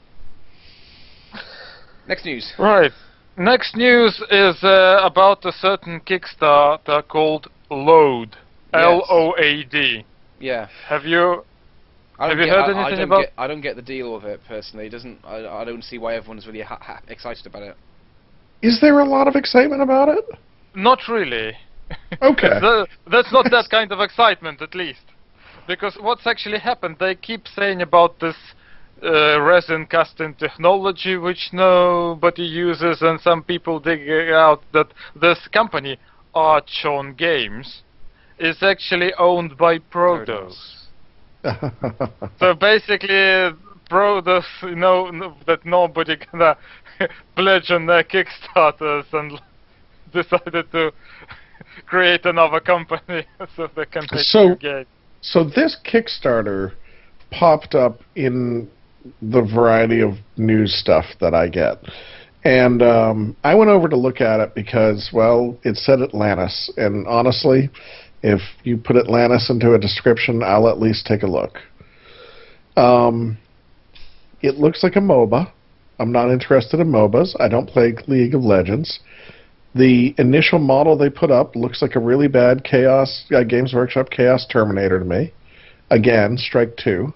Next 2.09 2.25
news. 2.25 2.53
Right. 2.59 2.93
Next 3.37 3.77
news 3.77 4.23
is 4.31 4.63
uh, 4.65 5.01
about 5.03 5.45
a 5.45 5.53
certain 5.53 6.01
Kickstarter 6.01 7.07
called 7.07 7.49
Load. 7.71 8.31
Yes. 8.73 8.83
L 8.85 9.05
O 9.11 9.35
A 9.39 9.65
D. 9.65 10.05
Yeah. 10.41 10.69
Have 10.89 11.05
you? 11.05 11.45
I 12.19 12.29
don't 12.29 12.31
Have 12.31 12.39
you 12.39 12.45
get, 12.47 12.55
heard 12.55 12.77
I, 12.77 12.79
I 12.79 12.81
anything 12.89 12.97
don't 12.99 13.05
about- 13.09 13.21
Get, 13.23 13.33
I 13.37 13.47
don't 13.47 13.61
get 13.61 13.77
the 13.77 13.83
deal 13.83 14.15
with 14.15 14.25
it 14.25 14.41
personally. 14.49 14.87
It 14.87 14.91
doesn't. 14.91 15.19
I, 15.25 15.47
I 15.47 15.65
don't 15.65 15.83
see 15.85 15.99
why 15.99 16.15
everyone's 16.15 16.47
really 16.47 16.63
ha- 16.63 16.79
ha- 16.81 17.01
excited 17.09 17.45
about 17.47 17.63
it. 17.63 17.77
Is 18.63 18.81
there 18.81 19.01
a 19.01 19.05
lot 19.05 19.29
of 19.29 19.35
excitement 19.37 19.83
about 19.83 20.09
it? 20.09 20.25
Not 20.75 21.01
really. 21.09 21.53
Okay. 22.23 22.49
Uh, 22.49 22.87
that's 23.11 23.33
not 23.33 23.51
that 23.51 23.69
kind 23.71 23.93
of 23.93 24.01
excitement, 24.01 24.63
at 24.63 24.75
least. 24.75 25.03
Because 25.67 25.97
what's 26.01 26.27
actually 26.27 26.59
happened, 26.59 26.97
they 26.99 27.15
keep 27.15 27.47
saying 27.49 27.83
about 27.83 28.19
this 28.21 28.37
uh, 29.03 29.41
resin 29.41 29.87
casting 29.87 30.35
technology, 30.35 31.17
which 31.17 31.51
nobody 31.53 32.43
uses, 32.43 33.03
and 33.03 33.21
some 33.21 33.43
people 33.43 33.81
dig 33.81 34.09
out 34.31 34.63
that 34.73 34.89
this 35.21 35.49
company, 35.53 35.99
Archon 36.35 37.15
Games, 37.15 37.83
is 38.39 38.63
actually 38.63 39.13
owned 39.19 39.57
by 39.57 39.79
Prodos. 39.79 40.57
So 42.41 42.55
basically, 42.55 43.53
Prodos 43.89 44.45
know 44.63 45.11
know 45.11 45.37
that 45.47 45.65
nobody 45.65 46.17
gonna 46.33 46.57
pledge 47.37 47.71
on 47.71 47.87
their 47.87 48.03
Kickstarters 48.03 49.05
and 49.13 49.41
decided 50.13 50.73
to 50.73 50.93
create 51.87 52.25
another 52.25 52.61
company 52.61 53.27
so 53.57 53.69
they 53.77 53.87
can 53.87 54.07
make 54.13 54.21
So- 54.23 54.49
new 54.49 54.57
games. 54.57 54.87
So 55.23 55.43
this 55.43 55.77
Kickstarter 55.85 56.73
popped 57.33 57.75
up 57.75 58.01
in 58.15 58.69
the 59.23 59.43
variety 59.43 60.01
of 60.01 60.15
news 60.37 60.75
stuff 60.79 61.05
that 61.21 61.35
I 61.35 61.49
get. 61.49 61.79
And 62.45 62.81
um, 62.81 63.37
I 63.43 63.57
went 63.57 63.71
over 63.71 63.89
to 63.89 63.97
look 63.97 64.21
at 64.21 64.39
it 64.39 64.55
because, 64.55 65.11
well, 65.13 65.59
it 65.65 65.77
said 65.77 66.01
Atlantis. 66.01 66.73
And 66.77 67.07
honestly, 67.09 67.71
if 68.23 68.41
you 68.63 68.77
put 68.77 68.97
Atlantis 68.97 69.51
into 69.51 69.75
a 69.75 69.79
description, 69.79 70.43
I'll 70.45 70.69
at 70.69 70.79
least 70.79 71.07
take 71.07 71.25
a 71.25 71.27
look. 71.27 71.59
Um, 72.77 73.39
it 74.43 74.57
looks 74.57 74.85
like 74.85 74.95
a 74.95 75.01
MOBA. 75.01 75.51
I'm 75.99 76.13
not 76.13 76.31
interested 76.31 76.79
in 76.79 76.89
MOBAs. 76.89 77.35
I 77.41 77.49
don't 77.49 77.69
play 77.69 77.95
League 78.07 78.35
of 78.35 78.43
Legends. 78.43 79.01
The 79.77 80.15
initial 80.17 80.59
model 80.59 80.97
they 80.97 81.11
put 81.11 81.31
up 81.31 81.55
looks 81.55 81.83
like 81.83 81.97
a 81.97 82.01
really 82.01 82.29
bad 82.29 82.65
Chaos 82.65 83.27
uh, 83.35 83.45
Games 83.45 83.75
Workshop 83.75 84.09
Chaos 84.11 84.47
Terminator 84.51 84.99
to 84.99 85.05
me. 85.05 85.33
Again, 85.91 86.39
Strike 86.39 86.77
Two. 86.83 87.13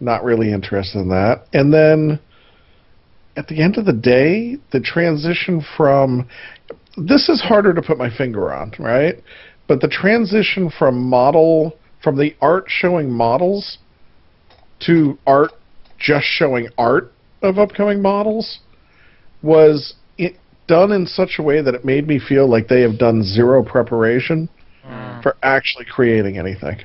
Not 0.00 0.24
really 0.24 0.52
interested 0.52 1.00
in 1.00 1.08
that. 1.08 1.44
And 1.52 1.72
then 1.72 2.20
at 3.36 3.48
the 3.48 3.62
end 3.62 3.76
of 3.76 3.84
the 3.84 3.92
day, 3.92 4.56
the 4.72 4.80
transition 4.80 5.62
from 5.76 6.28
this 6.96 7.28
is 7.28 7.40
harder 7.40 7.74
to 7.74 7.82
put 7.82 7.98
my 7.98 8.10
finger 8.16 8.52
on, 8.52 8.72
right? 8.78 9.22
But 9.66 9.80
the 9.80 9.88
transition 9.88 10.70
from 10.76 11.08
model 11.08 11.76
from 12.02 12.16
the 12.16 12.34
art 12.40 12.64
showing 12.68 13.10
models 13.10 13.78
to 14.86 15.18
art 15.26 15.50
just 15.98 16.24
showing 16.24 16.68
art 16.78 17.12
of 17.42 17.58
upcoming 17.58 18.00
models 18.00 18.60
was 19.42 19.94
done 20.68 20.92
in 20.92 21.04
such 21.06 21.32
a 21.38 21.42
way 21.42 21.60
that 21.62 21.74
it 21.74 21.84
made 21.84 22.06
me 22.06 22.18
feel 22.20 22.46
like 22.48 22.68
they 22.68 22.82
have 22.82 22.98
done 22.98 23.22
zero 23.22 23.62
preparation 23.62 24.48
Mm. 24.86 25.22
for 25.22 25.36
actually 25.42 25.84
creating 25.84 26.38
anything. 26.38 26.78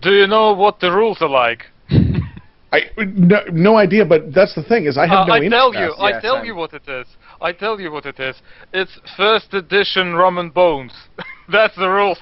Do 0.00 0.10
you 0.12 0.26
know 0.26 0.54
what 0.54 0.80
the 0.80 0.90
rules 0.90 1.20
are 1.20 1.28
like? 1.28 1.66
I 2.72 2.78
no, 2.96 3.38
no 3.52 3.76
idea, 3.76 4.04
but 4.06 4.32
that's 4.32 4.54
the 4.54 4.62
thing 4.62 4.86
is 4.86 4.96
I 4.96 5.06
have 5.06 5.18
Uh, 5.24 5.26
no 5.26 5.32
I 5.34 5.36
interest. 5.38 5.52
tell 5.60 5.74
you, 5.74 5.88
I 5.98 6.10
Yeah, 6.10 6.20
tell 6.20 6.36
same. 6.36 6.46
you 6.46 6.54
what 6.54 6.72
it 6.72 6.86
is. 6.88 7.06
I 7.42 7.50
tell 7.52 7.80
you 7.80 7.90
what 7.90 8.06
it 8.06 8.18
is. 8.20 8.36
It's 8.72 8.94
first 9.16 9.52
edition 9.54 10.14
Rum 10.14 10.38
and 10.38 10.54
Bones. 10.54 10.92
That's 11.56 11.74
the 11.76 11.88
rules. 11.90 12.20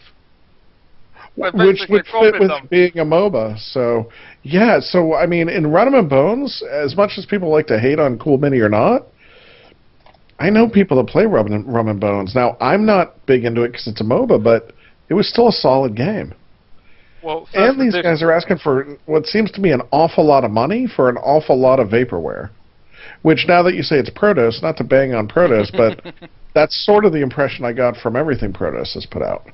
Which 1.37 1.83
would 1.89 2.07
fit 2.07 2.41
with 2.41 2.49
them. 2.49 2.67
being 2.69 2.99
a 2.99 3.05
MOBA. 3.05 3.59
So 3.73 4.11
yeah, 4.43 4.81
so 4.81 5.15
I 5.15 5.27
mean, 5.27 5.49
in 5.49 5.67
Rum 5.71 5.95
and 5.95 6.09
Bones, 6.09 6.63
as 6.73 6.97
much 6.97 7.13
as 7.19 7.27
people 7.27 7.49
like 7.51 7.67
to 7.69 7.79
hate 7.79 8.01
on 8.01 8.19
Cool 8.19 8.39
Mini 8.39 8.59
or 8.59 8.69
not, 8.69 9.07
I 10.39 10.51
know 10.51 10.69
people 10.69 10.97
that 10.99 11.09
play 11.09 11.27
Rum 11.27 11.47
and, 11.49 11.73
Rum 11.73 11.89
and 11.89 12.01
Bones. 12.01 12.35
Now 12.35 12.57
I'm 12.61 12.87
not 12.87 13.27
big 13.27 13.45
into 13.45 13.63
it 13.63 13.69
because 13.69 13.87
it's 13.87 14.01
a 14.01 14.05
MOBA, 14.05 14.43
but 14.43 14.73
it 15.09 15.15
was 15.15 15.29
still 15.29 15.49
a 15.49 15.53
solid 15.53 15.97
game. 15.97 16.35
Well, 17.23 17.49
And 17.53 17.81
these 17.81 18.01
guys 18.01 18.23
are 18.23 18.31
asking 18.31 18.59
for 18.59 18.97
what 19.07 19.27
seems 19.27 19.51
to 19.53 19.61
be 19.61 19.73
an 19.73 19.83
awful 19.91 20.25
lot 20.25 20.45
of 20.45 20.51
money 20.51 20.87
for 20.87 21.09
an 21.09 21.17
awful 21.17 21.59
lot 21.59 21.81
of 21.81 21.89
vaporware. 21.89 22.51
Which 23.23 23.47
now 23.49 23.63
that 23.65 23.75
you 23.75 23.83
say 23.83 23.97
it's 23.97 24.11
Prodos, 24.11 24.63
not 24.63 24.77
to 24.77 24.85
bang 24.85 25.15
on 25.15 25.29
Prodos, 25.29 25.73
but 25.73 26.15
that's 26.55 26.85
sort 26.85 27.05
of 27.05 27.13
the 27.13 27.23
impression 27.23 27.65
I 27.65 27.73
got 27.73 27.97
from 27.97 28.15
everything 28.15 28.53
Prodos 28.53 28.95
has 28.95 29.07
put 29.07 29.23
out. 29.23 29.47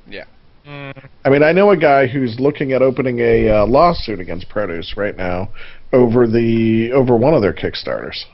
Mm, 0.67 1.09
I 1.23 1.29
mean, 1.29 1.43
I 1.43 1.51
know 1.51 1.71
a 1.71 1.77
guy 1.77 2.07
who's 2.07 2.39
looking 2.39 2.73
at 2.73 2.81
opening 2.81 3.19
a 3.19 3.49
uh, 3.49 3.65
lawsuit 3.67 4.19
against 4.19 4.49
Prodos 4.49 4.95
right 4.97 5.15
now 5.15 5.49
over 5.93 6.27
the 6.27 6.91
over 6.91 7.15
one 7.15 7.33
of 7.33 7.41
their 7.41 7.53
Kickstarters. 7.53 8.25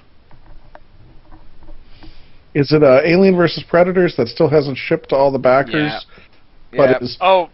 Is 2.53 2.71
it 2.73 2.83
uh, 2.83 2.99
Alien 3.05 3.35
versus 3.35 3.63
Predators 3.67 4.15
that 4.17 4.27
still 4.27 4.49
hasn't 4.49 4.77
shipped 4.77 5.09
to 5.09 5.15
all 5.15 5.31
the 5.31 5.39
backers, 5.39 6.05
Yeah. 6.71 6.77
but 6.77 6.89
yeah. 6.89 6.97
is 7.05 7.17
Oh, 7.21 7.49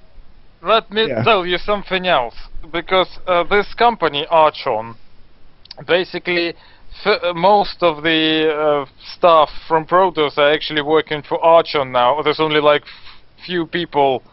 let 0.61 0.91
me 0.91 1.07
Yeah. 1.07 1.23
tell 1.23 1.45
you 1.45 1.57
something 1.57 2.07
else. 2.07 2.35
Because 2.71 3.07
uh, 3.27 3.43
this 3.43 3.73
company, 3.75 4.25
Archon, 4.29 4.95
basically, 5.87 6.53
f- 7.05 7.19
uh, 7.23 7.33
most 7.33 7.83
of 7.83 8.03
the 8.03 8.51
uh, 8.51 8.85
staff 9.15 9.49
from 9.67 9.85
Prodos 9.85 10.37
are 10.37 10.51
actually 10.51 10.81
working 10.81 11.21
for 11.21 11.39
Archon 11.43 11.91
now. 11.91 12.21
There's 12.23 12.39
only 12.39 12.59
like 12.59 12.81
f- 12.83 13.45
few 13.45 13.67
people, 13.67 14.23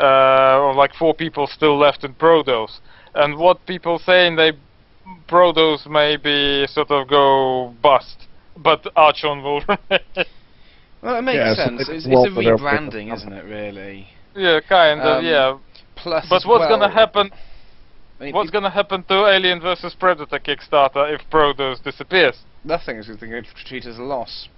uh, 0.00 0.58
or 0.58 0.74
like 0.74 0.94
four 0.94 1.14
people 1.14 1.46
still 1.46 1.76
left 1.78 2.02
in 2.02 2.14
Prodos. 2.14 2.80
And 3.14 3.36
what 3.36 3.64
people 3.66 3.98
saying 3.98 4.36
they 4.36 4.52
Prodos 5.28 5.86
maybe 5.86 6.66
sort 6.66 6.90
of 6.90 7.08
go 7.08 7.74
bust, 7.82 8.26
but 8.56 8.86
Archon 8.96 9.42
will 9.42 9.60
remain. 9.68 10.26
Well, 11.02 11.16
it 11.18 11.22
makes 11.22 11.36
Yeah, 11.36 11.54
sense. 11.54 11.80
it's 11.82 11.90
It's, 11.90 12.06
it's 12.06 12.14
well 12.14 12.24
a 12.24 12.28
rebranding, 12.30 13.12
isn't 13.14 13.32
it? 13.32 13.44
Really. 13.44 14.08
yeah, 14.34 14.60
kind 14.68 15.00
of, 15.00 15.18
Um, 15.18 15.24
yeah. 15.24 15.58
Plus, 15.96 16.26
But 16.28 16.42
what's 16.46 16.60
well, 16.60 16.68
gonna 16.68 16.90
happen? 16.90 17.30
I 18.20 18.24
mean, 18.24 18.34
What's 18.34 18.50
gonna 18.50 18.70
happen 18.70 19.02
to 19.04 19.26
Alien 19.26 19.60
vs 19.60 19.94
Predator 19.94 20.38
Kickstarter 20.38 21.12
if 21.14 21.20
Prodos 21.30 21.82
disappears? 21.82 22.38
Nothing 22.64 22.96
is 22.96 23.06
going 23.06 23.18
to 23.44 23.64
treat 23.66 23.84
it 23.84 23.90
as 23.90 23.98
a 23.98 24.02
loss. 24.02 24.48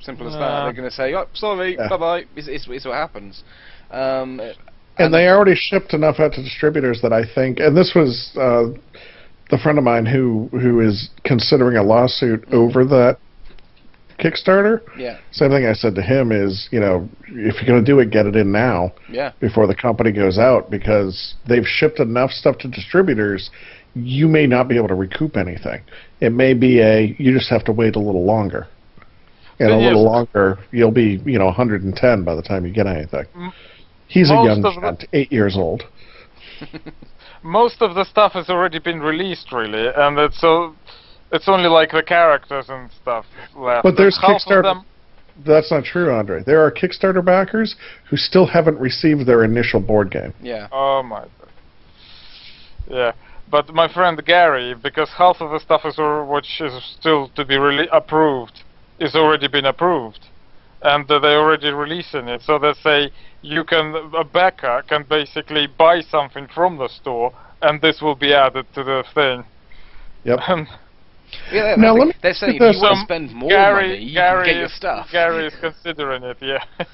Simple 0.00 0.26
as 0.28 0.32
that. 0.32 0.64
They're 0.64 0.72
going 0.72 0.88
to 0.88 0.94
say, 0.94 1.14
"Oh, 1.14 1.26
sorry, 1.34 1.76
Yeah. 1.76 1.88
bye 1.90 1.96
bye." 1.98 2.24
It's, 2.34 2.48
it's, 2.48 2.66
it's 2.70 2.86
what 2.86 2.94
happens. 2.94 3.42
Um, 3.90 4.40
and 4.96 5.12
they 5.12 5.28
already 5.28 5.54
shipped 5.54 5.92
enough 5.92 6.18
out 6.18 6.32
to 6.34 6.42
distributors 6.42 7.00
that 7.02 7.12
I 7.12 7.22
think, 7.34 7.60
and 7.60 7.76
this 7.76 7.92
was 7.94 8.30
uh, 8.36 8.68
the 9.50 9.58
friend 9.58 9.78
of 9.78 9.84
mine 9.84 10.06
who 10.06 10.48
who 10.52 10.80
is 10.80 11.10
considering 11.24 11.76
a 11.76 11.82
lawsuit 11.82 12.44
over 12.52 12.84
that 12.84 13.18
Kickstarter. 14.18 14.82
yeah, 14.98 15.18
Same 15.32 15.50
thing 15.50 15.64
I 15.64 15.72
said 15.72 15.94
to 15.94 16.02
him 16.02 16.30
is, 16.30 16.68
you 16.70 16.78
know, 16.78 17.08
if 17.28 17.54
you're 17.56 17.64
going 17.66 17.82
to 17.82 17.90
do 17.90 18.00
it, 18.00 18.10
get 18.10 18.26
it 18.26 18.36
in 18.36 18.52
now. 18.52 18.92
yeah, 19.10 19.32
before 19.40 19.66
the 19.66 19.74
company 19.74 20.12
goes 20.12 20.38
out 20.38 20.70
because 20.70 21.34
they've 21.48 21.66
shipped 21.66 22.00
enough 22.00 22.30
stuff 22.30 22.58
to 22.58 22.68
distributors 22.68 23.50
you 23.94 24.28
may 24.28 24.46
not 24.46 24.68
be 24.68 24.76
able 24.76 24.88
to 24.88 24.94
recoup 24.94 25.36
anything. 25.36 25.82
It 26.20 26.30
may 26.32 26.54
be 26.54 26.80
a 26.80 27.14
you 27.18 27.32
just 27.36 27.50
have 27.50 27.64
to 27.64 27.72
wait 27.72 27.96
a 27.96 27.98
little 27.98 28.24
longer. 28.24 28.68
And 29.58 29.70
a 29.70 29.76
little 29.76 30.04
longer 30.04 30.58
you'll 30.70 30.90
be 30.92 31.20
you 31.24 31.38
know 31.38 31.46
110 31.46 32.24
by 32.24 32.34
the 32.34 32.42
time 32.42 32.64
you 32.64 32.72
get 32.72 32.86
anything. 32.86 33.26
He's 34.06 34.30
a 34.30 34.34
young 34.34 34.62
gent, 34.62 35.04
eight 35.12 35.30
years 35.32 35.56
old 35.56 35.84
Most 37.42 37.80
of 37.80 37.94
the 37.94 38.04
stuff 38.04 38.32
has 38.32 38.48
already 38.50 38.78
been 38.78 39.00
released, 39.00 39.50
really, 39.52 39.88
and 39.96 40.18
it's 40.18 40.40
so 40.40 40.74
it's 41.32 41.48
only 41.48 41.68
like 41.68 41.92
the 41.92 42.02
characters 42.02 42.66
and 42.68 42.90
stuff 43.00 43.24
left. 43.56 43.84
But 43.84 43.96
there's 43.96 44.18
Half 44.20 44.42
Kickstarter- 44.42 44.62
them- 44.62 44.84
that's 45.46 45.70
not 45.70 45.84
true 45.84 46.12
andre 46.12 46.42
there 46.44 46.62
are 46.62 46.70
kickstarter 46.70 47.24
backers 47.24 47.74
who 48.10 48.16
still 48.16 48.46
haven't 48.46 48.78
received 48.78 49.24
their 49.26 49.42
initial 49.42 49.80
board 49.80 50.10
game 50.10 50.34
yeah. 50.42 50.68
Oh 50.70 51.02
my. 51.02 51.20
God. 51.20 51.30
Yeah, 52.90 53.12
but 53.50 53.72
my 53.72 53.90
friend 53.92 54.20
Gary, 54.26 54.74
because 54.74 55.08
half 55.16 55.40
of 55.40 55.50
the 55.50 55.60
stuff 55.60 55.82
is 55.84 55.98
al- 55.98 56.26
which 56.26 56.60
is 56.60 56.72
still 56.98 57.28
to 57.36 57.44
be 57.44 57.56
really 57.56 57.88
approved, 57.92 58.60
is 58.98 59.14
already 59.14 59.48
been 59.48 59.64
approved, 59.64 60.26
and 60.82 61.10
uh, 61.10 61.18
they're 61.18 61.40
already 61.40 61.70
releasing 61.70 62.28
it. 62.28 62.42
So 62.42 62.58
they 62.58 62.72
say 62.82 63.10
you 63.42 63.64
can 63.64 63.94
a 64.16 64.24
backer 64.24 64.82
can 64.88 65.04
basically 65.08 65.66
buy 65.66 66.00
something 66.00 66.46
from 66.54 66.78
the 66.78 66.88
store, 66.88 67.32
and 67.62 67.80
this 67.80 68.00
will 68.00 68.16
be 68.16 68.32
added 68.34 68.66
to 68.74 68.84
the 68.84 69.04
thing. 69.14 69.44
yep 70.24 70.38
And 70.48 70.66
Yeah, 71.52 71.76
Now, 71.76 71.94
I 71.94 71.98
let 71.98 72.06
me 72.08 72.14
they're 72.22 72.34
saying 72.34 72.54
you 72.54 72.66
if 72.66 72.76
you 72.76 72.82
want 72.82 72.96
to 72.96 73.04
spend 73.04 73.32
more 73.34 73.48
Gary, 73.48 73.88
money, 73.90 74.02
you 74.04 74.14
Gary 74.14 74.44
can 74.44 74.54
get 74.54 74.56
your 74.56 74.66
is, 74.66 74.74
stuff. 74.74 75.06
Gary 75.12 75.46
is 75.46 75.54
considering 75.60 76.22
it. 76.24 76.36
Yeah. 76.40 76.64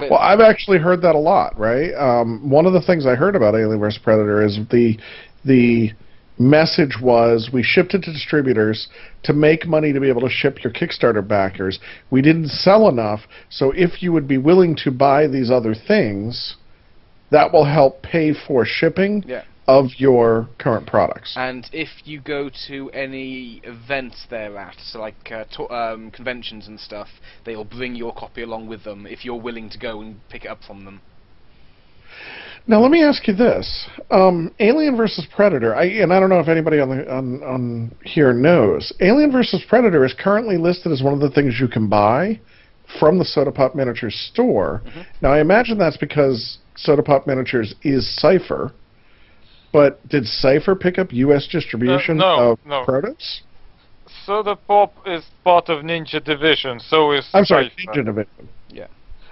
Well, 0.00 0.18
I've 0.18 0.40
actually 0.40 0.78
heard 0.78 1.00
that 1.02 1.14
a 1.14 1.18
lot, 1.18 1.56
right? 1.56 1.94
Um, 1.94 2.50
one 2.50 2.66
of 2.66 2.72
the 2.72 2.80
things 2.82 3.06
I 3.06 3.14
heard 3.14 3.36
about 3.36 3.54
Alien 3.54 3.78
vs 3.78 4.00
Predator 4.02 4.44
is 4.44 4.58
the 4.68 4.98
the 5.44 5.92
message 6.38 6.96
was 7.00 7.50
we 7.52 7.62
shipped 7.62 7.94
it 7.94 8.02
to 8.02 8.12
distributors 8.12 8.88
to 9.22 9.32
make 9.32 9.66
money 9.66 9.92
to 9.92 10.00
be 10.00 10.08
able 10.08 10.20
to 10.20 10.28
ship 10.28 10.62
your 10.62 10.72
Kickstarter 10.72 11.26
backers. 11.26 11.78
We 12.10 12.22
didn't 12.22 12.48
sell 12.48 12.88
enough, 12.88 13.20
so 13.48 13.72
if 13.72 14.02
you 14.02 14.12
would 14.12 14.28
be 14.28 14.38
willing 14.38 14.76
to 14.84 14.90
buy 14.90 15.26
these 15.26 15.50
other 15.50 15.74
things, 15.74 16.56
that 17.30 17.52
will 17.52 17.64
help 17.64 18.02
pay 18.02 18.32
for 18.32 18.64
shipping 18.64 19.24
Yeah. 19.26 19.42
of 19.66 19.98
your 19.98 20.48
current 20.58 20.86
products. 20.86 21.34
And 21.36 21.68
if 21.72 21.88
you 22.04 22.20
go 22.20 22.50
to 22.68 22.90
any 22.90 23.60
events 23.64 24.26
they're 24.30 24.56
at, 24.56 24.76
so 24.80 25.00
like 25.00 25.32
uh, 25.32 25.44
to- 25.56 25.70
um, 25.70 26.10
conventions 26.10 26.68
and 26.68 26.78
stuff, 26.78 27.08
they'll 27.44 27.64
bring 27.64 27.94
your 27.96 28.14
copy 28.14 28.42
along 28.42 28.68
with 28.68 28.84
them 28.84 29.06
if 29.06 29.24
you're 29.24 29.40
willing 29.40 29.68
to 29.70 29.78
go 29.78 30.00
and 30.00 30.20
pick 30.28 30.44
it 30.44 30.48
up 30.48 30.62
from 30.62 30.84
them. 30.84 31.00
Now 32.68 32.80
let 32.80 32.90
me 32.90 33.02
ask 33.02 33.26
you 33.28 33.34
this: 33.34 33.88
um, 34.10 34.52
Alien 34.58 34.96
versus 34.96 35.26
Predator. 35.34 35.74
I 35.74 35.84
and 35.84 36.12
I 36.12 36.18
don't 36.18 36.28
know 36.28 36.40
if 36.40 36.48
anybody 36.48 36.80
on 36.80 36.88
the 36.88 37.12
on, 37.12 37.42
on 37.44 37.94
here 38.04 38.32
knows. 38.32 38.92
Alien 39.00 39.30
versus 39.30 39.64
Predator 39.68 40.04
is 40.04 40.14
currently 40.18 40.56
listed 40.56 40.90
as 40.90 41.02
one 41.02 41.14
of 41.14 41.20
the 41.20 41.30
things 41.30 41.58
you 41.60 41.68
can 41.68 41.88
buy 41.88 42.40
from 42.98 43.18
the 43.18 43.24
Soda 43.24 43.52
Pop 43.52 43.74
Miniatures 43.74 44.14
store. 44.32 44.82
Now 45.22 45.32
I 45.32 45.40
imagine 45.40 45.78
that's 45.78 45.96
because 45.96 46.58
Soda 46.76 47.02
Pop 47.02 47.26
Miniatures 47.26 47.74
is 47.82 48.08
Cipher. 48.20 48.72
But 49.72 50.06
did 50.08 50.24
Cipher 50.26 50.74
pick 50.74 50.98
up 50.98 51.12
U.S. 51.12 51.46
distribution 51.50 52.20
Uh, 52.20 52.36
no, 52.36 52.52
of 52.52 52.58
no. 52.64 52.84
Protos? 52.86 53.40
Soda 54.24 54.56
Pop 54.56 54.94
is 55.04 55.24
part 55.44 55.68
of 55.68 55.84
Ninja 55.84 56.22
Division. 56.24 56.80
So 56.80 57.12
is 57.12 57.28
I'm 57.34 57.44
sorry, 57.44 57.70
Cipher. 57.76 58.00
Ninja 58.00 58.04
Division. 58.06 58.48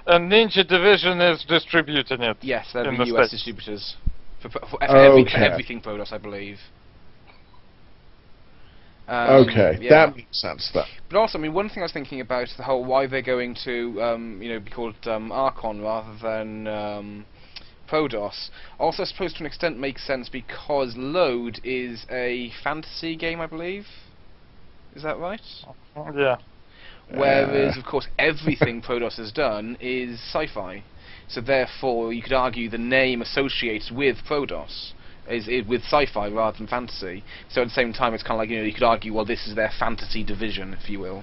And 0.07 0.31
Ninja 0.31 0.67
Division 0.67 1.21
is 1.21 1.45
distributing 1.49 2.23
it. 2.23 2.37
Yes, 2.43 2.67
they're 2.73 2.87
In 2.87 2.99
the, 2.99 3.05
the 3.05 3.17
US 3.17 3.29
States. 3.29 3.43
distributors 3.45 3.97
for, 4.43 4.51
for, 4.51 4.61
for, 4.69 4.83
every, 4.83 5.25
for 5.25 5.31
Okay. 5.31 5.47
everything 5.47 5.81
Prodos, 5.81 6.13
I 6.13 6.19
believe. 6.19 6.59
Um, 9.07 9.49
okay, 9.49 9.77
yeah. 9.81 10.07
that 10.07 10.17
makes 10.17 10.41
sense 10.41 10.71
then. 10.73 10.85
But 11.11 11.19
also, 11.19 11.39
I 11.39 11.41
mean, 11.43 11.53
one 11.53 11.69
thing 11.69 11.81
I 11.81 11.83
was 11.83 11.93
thinking 11.93 12.21
about 12.21 12.45
is 12.45 12.55
the 12.57 12.63
whole 12.63 12.85
why 12.85 13.07
they're 13.07 13.21
going 13.21 13.55
to, 13.65 14.03
um, 14.03 14.41
you 14.43 14.49
know, 14.51 14.61
be 14.61 14.71
called 14.71 14.95
um, 15.05 15.31
Archon 15.31 15.83
rather 15.83 16.17
than 16.23 16.67
um, 16.67 17.27
Prodos. 17.87 18.49
Also, 18.79 19.03
I 19.03 19.07
suppose 19.07 19.35
to 19.35 19.41
an 19.41 19.47
extent 19.47 19.79
makes 19.79 20.07
sense 20.07 20.31
because 20.31 20.95
Load 20.97 21.61
is 21.65 22.07
a 22.11 22.51
fantasy 22.63 23.15
game, 23.15 23.41
I 23.43 23.47
believe. 23.47 23.87
Is 24.97 25.03
that 25.03 25.19
right? 25.19 25.41
Yeah. 26.15 26.37
Whereas, 27.11 27.77
Uh. 27.77 27.81
of 27.81 27.87
course, 27.87 28.07
everything 28.19 28.83
Prodos 28.83 29.17
has 29.19 29.31
done 29.33 29.77
is 29.81 30.19
sci-fi. 30.21 30.83
So 31.29 31.41
therefore, 31.41 32.13
you 32.13 32.23
could 32.23 32.33
argue 32.33 32.69
the 32.69 32.79
name 32.79 33.23
associated 33.23 33.95
with 33.97 34.19
Prodos 34.29 34.93
is, 35.29 35.49
is 35.49 35.67
with 35.67 35.83
sci-fi 35.85 36.29
rather 36.29 36.59
than 36.59 36.67
fantasy. 36.67 37.23
So 37.49 37.63
at 37.63 37.69
the 37.69 37.75
same 37.75 37.93
time, 37.93 38.15
it's 38.15 38.23
kind 38.23 38.33
of 38.35 38.39
like 38.39 38.51
you 38.51 38.59
know 38.59 38.65
you 38.65 38.75
could 38.75 38.83
argue, 38.83 39.13
well, 39.15 39.25
this 39.25 39.47
is 39.47 39.55
their 39.55 39.71
fantasy 39.79 40.23
division, 40.25 40.75
if 40.75 40.89
you 40.91 41.01
will. 41.01 41.23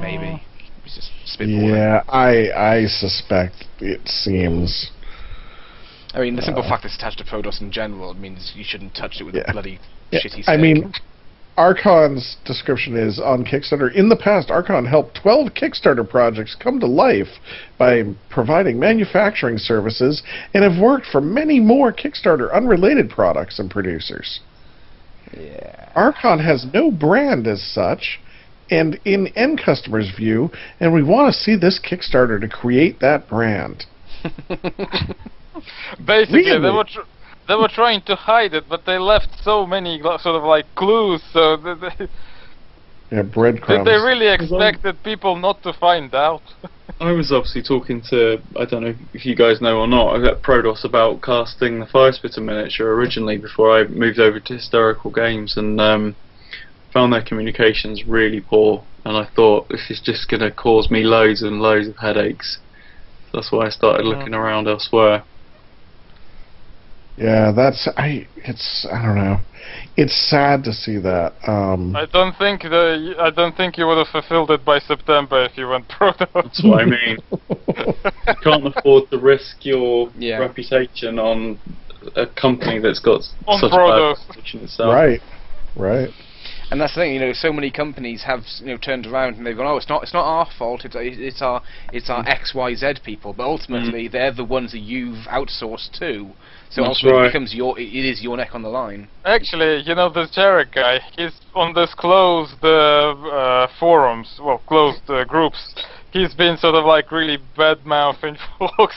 Maybe. 0.00 0.42
Just. 0.84 1.10
Yeah, 1.40 2.02
I 2.08 2.50
I 2.52 2.86
suspect 2.86 3.64
it 3.80 4.00
seems. 4.08 4.90
I 6.14 6.20
mean, 6.20 6.36
the 6.36 6.42
simple 6.42 6.62
Uh. 6.62 6.68
fact 6.68 6.82
that 6.82 6.88
it's 6.88 6.96
attached 6.96 7.18
to 7.18 7.24
Prodos 7.24 7.60
in 7.60 7.70
general 7.72 8.14
means 8.14 8.52
you 8.54 8.64
shouldn't 8.64 8.94
touch 8.94 9.20
it 9.20 9.24
with 9.24 9.34
Yeah. 9.34 9.42
a 9.48 9.52
bloody 9.52 9.78
Yeah, 10.10 10.20
shitty 10.20 10.42
stick. 10.42 10.48
I 10.48 10.56
mean, 10.56 10.92
Archon's 11.56 12.36
description 12.46 12.96
is 12.96 13.20
on 13.20 13.44
Kickstarter. 13.44 13.92
In 13.92 14.08
the 14.08 14.16
past, 14.16 14.50
Archon 14.50 14.86
helped 14.86 15.18
12 15.20 15.52
Kickstarter 15.54 16.08
projects 16.08 16.56
come 16.58 16.80
to 16.80 16.86
life 16.86 17.28
by 17.78 18.04
providing 18.30 18.78
manufacturing 18.80 19.58
services 19.58 20.22
and 20.54 20.64
have 20.64 20.82
worked 20.82 21.06
for 21.06 21.20
many 21.20 21.60
more 21.60 21.92
Kickstarter 21.92 22.52
unrelated 22.52 23.10
products 23.10 23.58
and 23.58 23.70
producers. 23.70 24.40
Yeah. 25.36 25.92
Archon 25.94 26.38
has 26.38 26.66
no 26.72 26.90
brand 26.90 27.46
as 27.46 27.62
such, 27.62 28.18
and 28.70 28.98
in 29.04 29.26
end 29.36 29.60
customers' 29.62 30.10
view, 30.16 30.50
and 30.80 30.92
we 30.92 31.02
want 31.02 31.32
to 31.32 31.38
see 31.38 31.56
this 31.56 31.78
Kickstarter 31.78 32.40
to 32.40 32.48
create 32.48 33.00
that 33.00 33.28
brand. 33.28 33.84
Basically, 36.06 36.44
they 36.44 36.50
Really? 36.52 36.76
were 36.76 36.84
tr- 36.84 37.00
they 37.48 37.54
were 37.54 37.68
trying 37.68 38.02
to 38.02 38.14
hide 38.14 38.54
it, 38.54 38.68
but 38.68 38.84
they 38.86 38.98
left 38.98 39.28
so 39.42 39.66
many 39.66 40.00
sort 40.02 40.26
of 40.36 40.42
like 40.44 40.66
clues, 40.74 41.22
so 41.32 41.56
they, 41.64 41.74
they, 41.74 42.08
Yeah, 43.10 43.22
they, 43.22 43.22
breadcrumbs. 43.22 43.84
they 43.84 43.94
really 43.96 44.28
As 44.28 44.50
long- 44.50 44.62
expected 44.62 45.02
people 45.02 45.36
not 45.36 45.62
to 45.64 45.72
find 45.72 46.14
out. 46.14 46.42
I 47.00 47.10
was 47.12 47.32
obviously 47.32 47.62
talking 47.62 48.00
to 48.10 48.38
I 48.60 48.64
don't 48.64 48.84
know 48.84 48.94
if 49.12 49.24
you 49.24 49.34
guys 49.34 49.60
know 49.60 49.78
or 49.80 49.86
not. 49.88 50.14
I 50.14 50.22
got 50.22 50.42
Prodos 50.42 50.84
about 50.84 51.20
casting 51.22 51.80
the 51.80 51.86
Fire 51.86 52.12
Spitter 52.12 52.40
miniature 52.40 52.94
originally 52.94 53.38
before 53.38 53.76
I 53.76 53.84
moved 53.88 54.20
over 54.20 54.38
to 54.38 54.54
historical 54.54 55.10
games 55.10 55.56
and 55.56 55.80
um, 55.80 56.14
found 56.92 57.12
their 57.12 57.22
communications 57.22 58.04
really 58.06 58.40
poor. 58.40 58.84
And 59.04 59.16
I 59.16 59.26
thought 59.34 59.68
this 59.68 59.90
is 59.90 60.00
just 60.04 60.28
going 60.28 60.42
to 60.42 60.52
cause 60.52 60.90
me 60.92 61.02
loads 61.02 61.42
and 61.42 61.60
loads 61.60 61.88
of 61.88 61.96
headaches. 61.96 62.58
That's 63.34 63.50
why 63.50 63.66
I 63.66 63.70
started 63.70 64.04
Yeah. 64.06 64.10
looking 64.16 64.34
around 64.34 64.68
elsewhere. 64.68 65.24
Yeah, 67.16 67.52
that's 67.54 67.88
I. 67.96 68.26
It's 68.36 68.86
I 68.90 69.02
don't 69.04 69.16
know. 69.16 69.38
It's 69.96 70.16
sad 70.30 70.64
to 70.64 70.72
see 70.72 70.98
that. 70.98 71.34
Um, 71.46 71.94
I 71.94 72.06
don't 72.06 72.34
think 72.36 72.62
the 72.62 73.14
I 73.18 73.30
don't 73.30 73.54
think 73.56 73.76
you 73.76 73.86
would 73.86 73.98
have 73.98 74.08
fulfilled 74.08 74.50
it 74.50 74.64
by 74.64 74.78
September 74.78 75.44
if 75.44 75.56
you 75.58 75.68
went 75.68 75.88
proto. 75.98 76.26
That's 76.34 76.62
what 76.64 76.80
I 76.82 76.84
mean. 76.86 77.18
You 77.30 78.34
can't 78.42 78.66
afford 78.66 79.10
to 79.10 79.18
risk 79.18 79.64
your 79.64 80.10
Yeah. 80.16 80.38
reputation 80.38 81.18
on 81.18 81.58
a 82.16 82.26
company 82.26 82.78
that's 82.80 82.98
got 82.98 83.20
On 83.46 83.60
such 83.60 83.70
Prodos. 83.70 84.16
bad 84.16 84.28
reputation 84.28 84.60
itself. 84.64 84.92
right, 84.92 85.20
right. 85.76 86.08
And 86.70 86.80
that's 86.80 86.94
the 86.94 87.02
thing, 87.02 87.12
you 87.12 87.20
know. 87.20 87.32
So 87.34 87.52
many 87.52 87.70
companies 87.70 88.22
have 88.24 88.40
you 88.60 88.68
know 88.68 88.78
turned 88.78 89.06
around 89.06 89.36
and 89.36 89.46
they've 89.46 89.54
gone, 89.56 89.66
"Oh, 89.66 89.76
it's 89.76 89.88
not, 89.90 90.02
it's 90.02 90.14
not 90.14 90.24
our 90.24 90.48
fault. 90.58 90.86
It's 90.86 90.96
it's 90.98 91.42
our, 91.42 91.62
it's 91.92 92.08
our 92.08 92.26
X, 92.26 92.54
Y, 92.54 92.74
Z 92.74 92.94
people." 93.04 93.34
But 93.34 93.44
ultimately, 93.44 94.08
they're 94.08 94.32
the 94.32 94.42
ones 94.44 94.72
that 94.72 94.78
you've 94.80 95.26
outsourced 95.26 95.92
to. 95.98 96.30
So 96.72 96.82
That's 96.82 96.96
ultimately, 96.96 97.18
right. 97.20 97.26
it 97.26 97.28
becomes 97.28 97.54
your, 97.54 97.78
it 97.78 97.84
is 97.84 98.22
your 98.22 98.36
neck 98.38 98.54
on 98.54 98.62
the 98.62 98.70
line. 98.70 99.08
Actually, 99.26 99.82
you 99.82 99.94
know 99.94 100.08
this 100.08 100.30
Jarek 100.34 100.74
guy. 100.74 101.00
He's 101.16 101.38
on 101.54 101.74
this 101.74 101.92
closed 101.94 102.64
uh, 102.64 103.12
uh, 103.12 103.68
forums, 103.78 104.40
well, 104.42 104.62
closed 104.66 105.02
uh, 105.08 105.24
groups. 105.24 105.74
He's 106.12 106.32
been 106.34 106.56
sort 106.56 106.74
of 106.74 106.86
like 106.86 107.12
really 107.12 107.38
bad 107.58 107.84
mouthing 107.84 108.36
folks, 108.58 108.96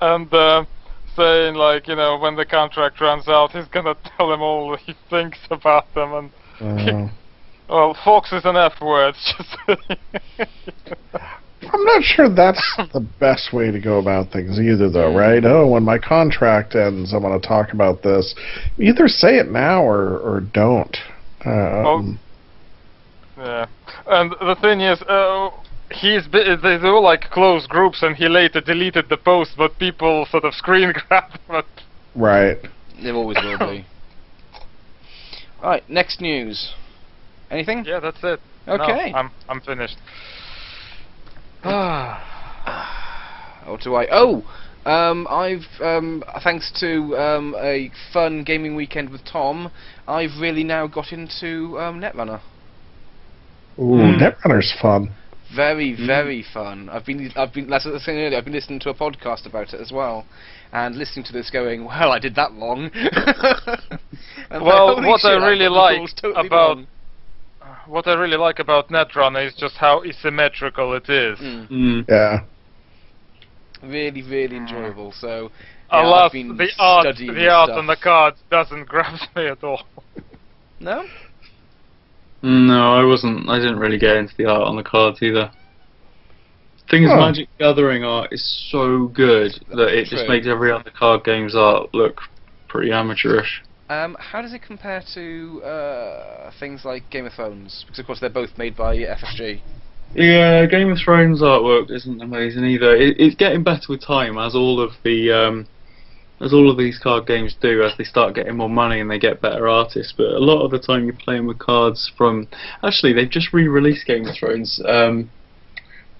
and 0.00 0.32
uh, 0.32 0.64
saying 1.16 1.54
like, 1.54 1.86
you 1.86 1.96
know, 1.96 2.18
when 2.18 2.36
the 2.36 2.46
contract 2.46 3.00
runs 3.00 3.28
out, 3.28 3.50
he's 3.52 3.68
gonna 3.68 3.96
tell 4.16 4.30
them 4.30 4.40
all 4.40 4.74
he 4.76 4.94
thinks 5.10 5.38
about 5.50 5.92
them. 5.94 6.12
And 6.14 6.30
Uh, 6.60 7.08
well, 7.68 7.96
Fox 8.04 8.32
is 8.32 8.44
an 8.44 8.56
F 8.56 8.80
word. 8.80 9.14
Just 11.62 11.74
I'm 11.74 11.84
not 11.84 12.02
sure 12.02 12.28
that's 12.28 12.76
the 12.92 13.06
best 13.20 13.52
way 13.52 13.70
to 13.70 13.80
go 13.80 13.98
about 13.98 14.30
things 14.32 14.58
either, 14.58 14.90
though, 14.90 15.14
right? 15.16 15.44
Oh, 15.44 15.66
when 15.68 15.82
my 15.84 15.98
contract 15.98 16.74
ends, 16.74 17.12
I'm 17.12 17.22
going 17.22 17.40
to 17.40 17.46
talk 17.46 17.72
about 17.72 18.02
this. 18.02 18.34
Either 18.78 19.08
say 19.08 19.36
it 19.38 19.48
now 19.50 19.82
or 19.82 20.18
or 20.18 20.40
don't. 20.40 20.96
Um, 21.46 22.18
Yeah, 23.36 23.66
and 24.06 24.30
the 24.32 24.56
thing 24.60 24.80
is, 24.80 25.00
uh, 25.02 25.50
he's 25.90 26.26
be- 26.26 26.56
they 26.62 26.78
were 26.78 27.00
like 27.00 27.30
closed 27.30 27.68
groups, 27.68 28.02
and 28.02 28.14
he 28.16 28.28
later 28.28 28.60
deleted 28.60 29.08
the 29.08 29.16
post, 29.16 29.52
but 29.56 29.78
people 29.78 30.26
sort 30.30 30.44
of 30.44 30.54
screen 30.62 30.92
grabbed 31.08 31.38
it. 31.50 31.64
right. 32.14 32.58
There 33.02 33.14
always 33.14 33.38
will 33.42 33.58
be. 33.58 33.86
Right, 35.62 35.88
next 35.88 36.20
news. 36.20 36.72
Anything? 37.48 37.84
Yeah, 37.86 38.00
that's 38.00 38.18
it. 38.24 38.40
No, 38.66 38.74
Okay. 38.74 39.12
I'm 39.14 39.30
I'm 39.48 39.60
finished. 39.60 39.96
What 43.66 43.80
do 43.82 43.94
I? 43.94 44.06
Oh, 44.10 44.42
um, 44.84 45.26
I've 45.30 45.64
um, 45.80 46.22
thanks 46.42 46.72
to 46.80 47.16
um, 47.16 47.54
a 47.58 47.90
fun 48.12 48.42
gaming 48.44 48.74
weekend 48.74 49.10
with 49.10 49.24
Tom, 49.24 49.70
I've 50.08 50.40
really 50.40 50.64
now 50.64 50.86
got 50.88 51.12
into 51.12 51.78
um, 51.78 52.00
Netrunner. 52.00 52.40
Ooh, 53.78 53.96
Hmm. 53.96 54.18
Netrunner's 54.22 54.72
fun. 54.80 55.14
Very, 55.54 55.94
very 55.94 56.42
fun. 56.52 56.88
I've 56.88 57.04
been, 57.06 57.30
I've 57.36 57.52
been, 57.52 57.70
as 57.72 57.86
I 57.86 57.90
was 57.90 58.04
saying 58.04 58.18
earlier, 58.18 58.38
I've 58.38 58.44
been 58.44 58.54
listening 58.54 58.80
to 58.80 58.90
a 58.90 58.94
podcast 58.94 59.44
about 59.46 59.74
it 59.74 59.80
as 59.80 59.92
well, 59.92 60.24
and 60.72 60.96
listening 60.96 61.24
to 61.26 61.32
this, 61.32 61.50
going, 61.50 61.84
well, 61.84 62.10
I 62.10 62.18
did 62.18 62.34
that 62.36 62.52
long. 62.52 62.90
Well, 64.50 64.96
like, 64.96 64.96
holy 64.96 65.08
what 65.08 65.24
I 65.24 65.32
really 65.48 65.64
got 65.66 65.72
like 65.72 66.10
totally 66.16 66.46
about- 66.46 66.76
wrong. 66.76 66.86
What 67.86 68.06
I 68.06 68.14
really 68.14 68.36
like 68.36 68.58
about 68.58 68.88
Netrunner 68.90 69.46
is 69.46 69.54
just 69.54 69.76
how 69.76 70.02
asymmetrical 70.04 70.94
it 70.94 71.08
is. 71.08 71.38
Mm, 71.38 71.68
Mm. 71.68 72.04
Yeah. 72.08 72.40
really, 73.82 74.22
really 74.22 74.56
enjoyable. 74.56 75.12
So, 75.12 75.50
yeah. 75.92 76.02
Alas, 76.06 76.26
I've 76.26 76.32
been 76.32 76.56
the 76.56 76.68
art, 76.78 77.16
the 77.16 77.48
art 77.48 77.68
stuff. 77.68 77.78
on 77.78 77.86
the 77.86 77.96
cards 77.96 78.38
doesn't 78.50 78.84
grab 78.88 79.18
me 79.36 79.46
at 79.48 79.62
all. 79.64 79.82
No. 80.80 81.04
No, 82.42 82.94
I 82.94 83.04
wasn't. 83.04 83.48
I 83.48 83.58
didn't 83.58 83.78
really 83.78 83.98
get 83.98 84.16
into 84.16 84.34
the 84.36 84.46
art 84.46 84.62
on 84.62 84.76
the 84.76 84.82
cards 84.82 85.22
either. 85.22 85.50
Thing 86.90 87.04
is, 87.04 87.10
Huh. 87.10 87.16
Magic 87.18 87.48
Gathering 87.58 88.04
art 88.04 88.32
is 88.32 88.68
so 88.70 89.06
good 89.06 89.52
that 89.70 89.88
it 89.96 90.06
just 90.08 90.28
makes 90.28 90.46
every 90.46 90.72
other 90.72 90.90
card 90.90 91.24
game's 91.24 91.54
art 91.54 91.94
look 91.94 92.20
pretty 92.68 92.90
amateurish. 92.92 93.62
Um, 93.92 94.16
how 94.18 94.40
does 94.40 94.54
it 94.54 94.62
compare 94.62 95.02
to 95.14 95.62
uh, 95.64 96.50
things 96.58 96.84
like 96.84 97.02
Game 97.10 97.26
of 97.26 97.32
Thrones? 97.34 97.84
Because 97.86 97.98
of 97.98 98.06
course 98.06 98.20
they're 98.20 98.30
both 98.30 98.56
made 98.56 98.74
by 98.74 98.96
FFG. 98.96 99.60
Yeah, 100.14 100.66
Game 100.66 100.90
of 100.90 100.98
Thrones 101.04 101.42
artwork 101.42 101.90
isn't 101.90 102.22
amazing 102.22 102.64
either. 102.64 102.94
It, 102.96 103.16
it's 103.18 103.36
getting 103.36 103.62
better 103.62 103.84
with 103.88 104.04
time, 104.04 104.38
as 104.38 104.54
all 104.54 104.80
of 104.80 104.92
the 105.04 105.30
um, 105.32 105.66
as 106.40 106.52
all 106.52 106.70
of 106.70 106.78
these 106.78 106.98
card 106.98 107.26
games 107.26 107.54
do, 107.60 107.82
as 107.82 107.92
they 107.98 108.04
start 108.04 108.34
getting 108.34 108.56
more 108.56 108.70
money 108.70 109.00
and 109.00 109.10
they 109.10 109.18
get 109.18 109.42
better 109.42 109.68
artists. 109.68 110.14
But 110.16 110.26
a 110.26 110.38
lot 110.38 110.64
of 110.64 110.70
the 110.70 110.78
time, 110.78 111.04
you're 111.04 111.14
playing 111.14 111.46
with 111.46 111.58
cards 111.58 112.10
from. 112.16 112.48
Actually, 112.82 113.12
they've 113.12 113.30
just 113.30 113.52
re-released 113.52 114.06
Game 114.06 114.26
of 114.26 114.34
Thrones. 114.36 114.80
Um, 114.86 115.30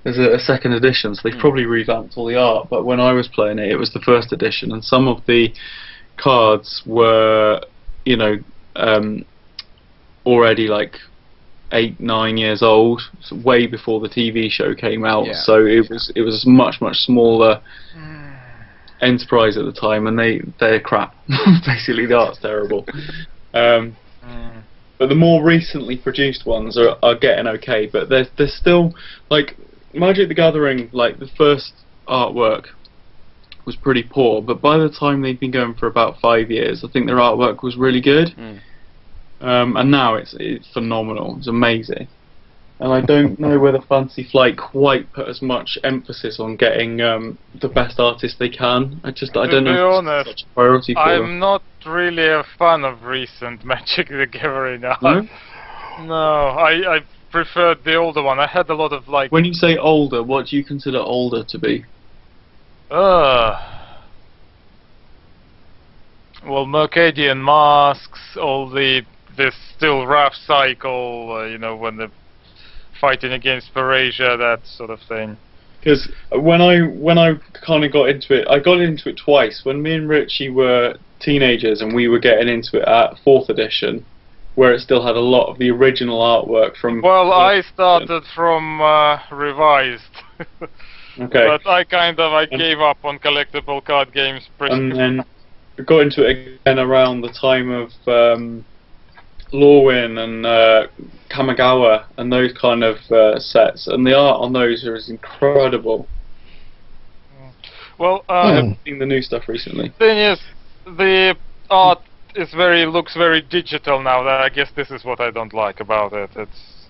there's 0.05 0.19
a, 0.19 0.35
a 0.35 0.39
second 0.39 0.73
edition, 0.73 1.15
so 1.15 1.21
they've 1.25 1.35
Hmm. 1.35 1.41
probably 1.41 1.65
revamped 1.67 2.15
all 2.17 2.27
the 2.27 2.37
art. 2.37 2.69
But 2.71 2.85
when 2.85 3.01
I 3.01 3.13
was 3.13 3.29
playing 3.29 3.59
it, 3.59 3.71
it 3.71 3.77
was 3.77 3.93
the 3.93 4.01
first 4.01 4.33
edition, 4.33 4.73
and 4.73 4.85
some 4.85 5.09
of 5.09 5.23
the 5.27 5.53
cards 6.17 6.83
were, 6.87 7.61
you 8.05 8.17
know, 8.17 8.37
um, 8.77 9.25
already 10.27 10.69
like 10.69 10.97
eight, 11.73 11.99
nine 12.01 12.37
years 12.37 12.63
old, 12.63 13.01
so 13.23 13.37
way 13.45 13.67
before 13.67 14.01
the 14.01 14.09
TV 14.09 14.51
show 14.51 14.75
came 14.75 15.05
out. 15.05 15.27
Yeah. 15.27 15.33
So 15.45 15.65
it 15.65 15.89
was 15.91 16.13
it 16.15 16.23
was 16.23 16.45
much 16.47 16.81
much 16.81 16.97
smaller 16.97 17.61
enterprise 19.01 19.57
at 19.57 19.65
the 19.65 19.73
time, 19.73 20.07
and 20.07 20.19
they 20.19 20.41
they're 20.61 20.81
crap. 20.81 21.15
Basically, 21.67 22.07
the 22.07 22.17
art's 22.17 22.39
terrible. 22.41 22.87
Um, 23.55 23.97
Mm. 24.25 24.63
but 24.99 25.09
the 25.09 25.17
more 25.17 25.43
recently 25.45 25.97
produced 25.97 26.47
ones 26.47 26.79
are 26.79 26.97
are 27.03 27.17
getting 27.19 27.49
okay, 27.49 27.87
but 27.93 28.09
they're 28.09 28.29
they're 28.39 28.47
still 28.47 28.95
like 29.31 29.57
Magic 29.93 30.29
the 30.29 30.35
Gathering. 30.35 30.91
Like 30.93 31.19
the 31.19 31.27
first 31.37 31.73
artwork 32.07 32.67
was 33.65 33.77
pretty 33.77 34.03
poor, 34.03 34.43
but 34.43 34.61
by 34.61 34.77
the 34.79 34.89
time 34.91 35.23
they'd 35.23 35.39
been 35.41 35.51
going 35.51 35.75
for 35.75 35.87
about 35.87 36.21
five 36.21 36.51
years, 36.51 36.85
I 36.85 36.89
think 36.89 37.07
their 37.07 37.17
artwork 37.17 37.63
was 37.63 37.77
really 37.77 38.01
good. 38.01 38.29
Mm. 38.37 38.61
Um, 39.41 39.77
and 39.77 39.91
now 39.91 40.15
it's 40.15 40.35
it's 40.39 40.69
phenomenal. 40.73 41.37
It's 41.39 41.49
amazing. 41.49 42.09
And 42.79 42.93
I 42.93 43.01
don't 43.01 43.39
know 43.39 43.61
whether 43.61 43.81
Fantasy 43.81 44.25
Flight 44.25 44.57
quite 44.57 45.13
put 45.13 45.29
as 45.29 45.41
much 45.41 45.79
emphasis 45.85 46.41
on 46.41 46.57
getting 46.57 47.01
um, 47.01 47.39
the 47.61 47.69
best 47.69 48.01
artist 48.01 48.41
they 48.41 48.49
can. 48.49 49.01
I 49.05 49.13
just 49.13 49.37
I 49.37 49.47
To 49.47 49.53
don't 49.53 49.65
be 49.65 49.71
know 49.71 49.91
if 49.91 49.95
honest, 49.99 50.31
such 50.31 50.43
a 50.51 50.55
priority 50.55 50.95
for. 50.95 51.01
I'm 51.01 51.39
not 51.39 51.63
really 51.87 52.27
a 52.27 52.45
fan 52.59 52.85
of 52.85 53.05
recent 53.05 53.65
Magic 53.73 54.09
the 54.09 54.27
Gathering 54.27 54.85
art. 54.85 55.03
No? 55.03 55.29
No, 56.01 56.15
I 56.15 56.97
I 56.97 57.01
preferred 57.31 57.85
the 57.85 57.97
older 57.97 58.23
one. 58.23 58.41
I 58.41 58.47
had 58.47 58.71
a 58.71 58.75
lot 58.75 58.95
of 58.95 59.09
like 59.09 59.31
When 59.31 59.45
you 59.45 59.53
say 59.53 59.77
older, 59.77 60.23
what 60.23 60.47
do 60.47 60.57
you 60.57 60.65
consider 60.65 60.99
older 60.99 61.45
to 61.45 61.59
be? 61.59 61.85
Uh, 62.93 63.59
well, 66.45 66.67
Mercadian 66.67 67.43
masks, 67.43 68.37
all 68.37 68.69
the 68.69 69.01
this 69.35 69.55
still 69.75 70.07
rough 70.07 70.35
cycle, 70.35 71.39
uh, 71.39 71.47
you 71.47 71.57
know, 71.57 71.75
when 71.75 71.97
they're 71.97 72.11
fighting 73.01 73.33
against 73.33 73.73
Phyrexia, 73.73 74.37
that 74.37 74.61
sort 74.67 74.91
of 74.91 75.01
thing. 75.09 75.39
Because 75.81 76.13
when 76.31 76.61
I 76.61 76.81
when 76.81 77.17
I 77.17 77.37
kind 77.67 77.83
of 77.83 77.93
got 77.95 78.11
into 78.11 78.39
it, 78.39 78.47
I 78.49 78.59
got 78.59 78.81
into 78.81 79.09
it 79.09 79.17
twice. 79.17 79.63
When 79.65 79.81
me 79.81 79.95
and 79.95 80.07
Richie 80.07 80.51
were 80.51 80.97
teenagers 81.19 81.81
and 81.81 81.95
we 81.95 82.09
were 82.09 82.19
getting 82.19 82.49
into 82.49 82.77
it 82.77 82.87
at 82.87 83.17
fourth 83.25 83.49
edition, 83.49 84.05
where 84.55 84.75
it 84.75 84.81
still 84.81 85.05
had 85.05 85.17
a 85.17 85.21
lot 85.21 85.51
of 85.51 85.59
the 85.59 85.71
original 85.71 86.21
artwork 86.21 86.77
from. 86.77 87.01
Well, 87.01 87.33
I 87.33 87.63
started 87.63 88.25
from 88.35 88.83
uh, 88.83 89.19
revised, 89.31 90.03
okay, 91.21 91.47
but 91.47 91.67
I 91.67 91.85
kind 91.85 92.19
of 92.21 92.33
I 92.33 92.43
And- 92.45 92.59
gave 92.61 92.81
up 92.81 93.05
on 93.05 93.19
collectible 93.19 93.85
card 93.85 94.13
games 94.13 94.49
pretty. 94.59 94.75
and 94.75 94.93
then 94.93 95.25
got 95.87 96.01
into 96.01 96.25
it 96.29 96.59
again 96.63 96.79
around 96.79 97.23
the 97.23 97.31
time 97.33 97.71
of 97.71 97.91
um, 98.07 98.65
Lorwyn 99.53 100.19
and 100.19 100.47
uh, 100.47 100.87
Kamigawa 101.31 102.05
and 102.19 102.33
those 102.33 102.53
kind 102.53 102.83
of 102.85 102.97
uh, 103.11 103.39
sets, 103.39 103.87
and 103.89 104.07
the 104.07 104.17
art 104.17 104.41
on 104.41 104.53
those 104.53 104.85
is 104.85 105.09
incredible. 105.11 106.07
well, 107.99 108.25
I 108.29 108.33
uh, 108.33 108.43
Hmm. 108.51 108.55
haven't 108.57 108.79
seen 108.85 108.99
the 108.99 109.07
new 109.07 109.23
stuff 109.23 109.49
recently. 109.49 109.89
thing 109.99 110.19
is, 110.19 110.41
the 110.85 111.37
art 111.71 112.01
is 112.35 112.51
very 112.55 112.87
looks 112.87 113.15
very 113.15 113.43
digital 113.43 114.01
now. 114.03 114.23
That 114.23 114.41
I 114.41 114.49
guess 114.49 114.71
this 114.75 114.91
is 114.91 115.05
what 115.05 115.21
I 115.21 115.31
don't 115.31 115.53
like 115.53 115.81
about 115.81 116.13
it. 116.13 116.31
It's 116.37 116.87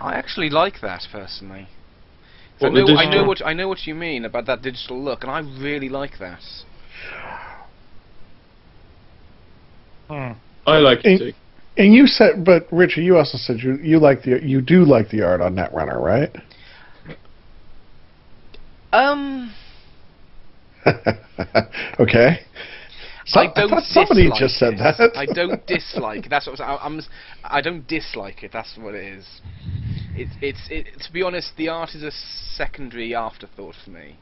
I 0.00 0.14
actually 0.14 0.50
like 0.50 0.80
that 0.80 1.06
personally. 1.12 1.66
'Cause 2.60 2.70
I 2.70 2.80
know, 2.80 2.96
I 2.96 3.10
know 3.10 3.24
what 3.24 3.46
I 3.46 3.52
know 3.54 3.68
what 3.68 3.86
you 3.86 3.94
mean 3.94 4.24
about 4.24 4.44
that 4.46 4.60
digital 4.60 5.02
look, 5.02 5.22
and 5.22 5.30
I 5.30 5.38
really 5.38 5.88
like 5.88 6.18
that. 6.18 6.40
hmm. 10.08 10.32
I 10.66 10.78
like 10.78 11.00
it 11.04 11.18
too. 11.18 11.32
And 11.78 11.94
you 11.94 12.06
said, 12.06 12.44
but 12.44 12.66
Richard, 12.70 13.02
you 13.02 13.16
also 13.16 13.38
said 13.38 13.60
you 13.60 13.78
you 13.82 13.98
like 13.98 14.22
the 14.22 14.40
you 14.42 14.60
do 14.60 14.84
like 14.84 15.08
the 15.08 15.22
art 15.22 15.40
on 15.40 15.54
Netrunner, 15.54 15.98
right? 15.98 16.30
Um, 18.92 19.54
okay. 22.00 22.40
So, 23.32 23.40
I 23.40 23.46
don't 23.54 23.70
thought 23.70 23.82
somebody 23.84 24.22
dislike 24.24 24.40
just 24.40 24.54
said 24.56 24.72
it. 24.74 24.78
that. 24.78 25.16
I 25.16 25.24
don't 25.26 25.64
dislike. 25.66 26.28
That's 26.28 26.46
what 26.48 26.60
I'm, 26.60 26.78
I'm. 26.98 27.00
I 27.44 27.60
don't 27.60 27.86
dislike 27.86 28.42
it. 28.42 28.50
That's 28.52 28.76
what 28.76 28.94
it 28.94 29.04
is. 29.04 29.40
It's 30.16 30.32
it's 30.42 30.66
it, 30.68 31.00
to 31.06 31.12
be 31.12 31.22
honest, 31.22 31.52
the 31.56 31.68
art 31.68 31.90
is 31.94 32.02
a 32.02 32.10
secondary 32.10 33.14
afterthought 33.14 33.76
for 33.84 33.90
me. 33.90 34.16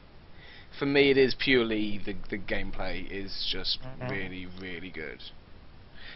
For 0.77 0.85
me, 0.85 1.09
it 1.09 1.17
is 1.17 1.33
purely 1.37 1.99
the 2.05 2.15
the 2.29 2.37
gameplay 2.37 3.09
is 3.11 3.47
just 3.51 3.79
Mhm. 3.81 4.09
really 4.11 4.47
really 4.61 4.91
good. 4.91 5.23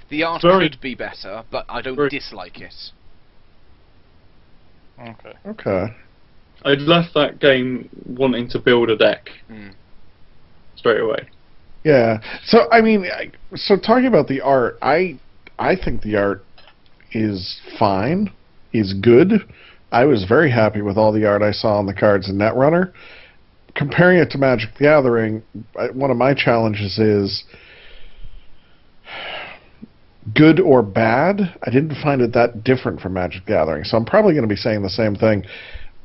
The 0.09 0.23
art 0.23 0.43
Very- 0.43 0.69
could 0.69 0.79
be 0.79 0.93
better, 0.93 1.43
but 1.49 1.65
I 1.67 1.81
don't 1.81 1.95
Very- 1.95 2.09
dislike 2.09 2.59
it. 2.61 2.91
okay. 4.99 5.33
okay. 5.47 5.95
I'd 6.65 6.81
left 6.81 7.13
that 7.15 7.39
game 7.39 7.89
wanting 8.05 8.47
to 8.49 8.59
build 8.59 8.89
a 8.89 8.95
deck 8.95 9.29
Mm. 9.49 9.73
straight 10.75 11.01
away. 11.01 11.27
Yeah. 11.83 12.19
So 12.45 12.69
I 12.71 12.81
mean, 12.81 13.05
so 13.55 13.75
talking 13.77 14.07
about 14.07 14.27
the 14.27 14.41
art, 14.41 14.77
I 14.81 15.19
I 15.59 15.75
think 15.75 16.01
the 16.01 16.15
art 16.15 16.43
is 17.11 17.59
fine, 17.77 18.31
is 18.71 18.93
good. 18.93 19.31
I 19.91 20.05
was 20.05 20.25
very 20.25 20.49
happy 20.49 20.81
with 20.81 20.97
all 20.97 21.11
the 21.11 21.25
art 21.25 21.41
I 21.41 21.51
saw 21.51 21.77
on 21.77 21.85
the 21.85 21.93
cards 21.93 22.29
in 22.29 22.37
Netrunner. 22.37 22.91
Comparing 23.75 24.19
it 24.19 24.29
to 24.31 24.37
Magic 24.37 24.69
the 24.77 24.83
Gathering, 24.83 25.43
one 25.93 26.11
of 26.11 26.17
my 26.17 26.33
challenges 26.33 26.97
is 26.99 27.43
good 30.33 30.59
or 30.59 30.81
bad. 30.81 31.55
I 31.63 31.69
didn't 31.69 31.95
find 32.01 32.21
it 32.21 32.33
that 32.33 32.63
different 32.63 33.01
from 33.01 33.13
Magic 33.13 33.45
the 33.45 33.51
Gathering, 33.51 33.83
so 33.83 33.97
I'm 33.97 34.05
probably 34.05 34.33
going 34.33 34.47
to 34.47 34.53
be 34.53 34.55
saying 34.55 34.83
the 34.83 34.89
same 34.89 35.15
thing. 35.15 35.43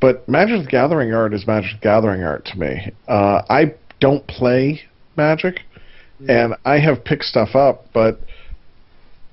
But 0.00 0.28
Magic 0.28 0.64
the 0.64 0.70
Gathering 0.70 1.12
art 1.12 1.34
is 1.34 1.46
Magic 1.46 1.72
the 1.80 1.84
Gathering 1.84 2.22
art 2.22 2.44
to 2.46 2.58
me. 2.58 2.92
Uh, 3.06 3.42
I 3.48 3.74
don't 4.00 4.26
play 4.26 4.82
Magic, 5.16 5.60
and 6.26 6.54
I 6.64 6.78
have 6.78 7.04
picked 7.04 7.24
stuff 7.24 7.54
up, 7.54 7.86
but 7.92 8.20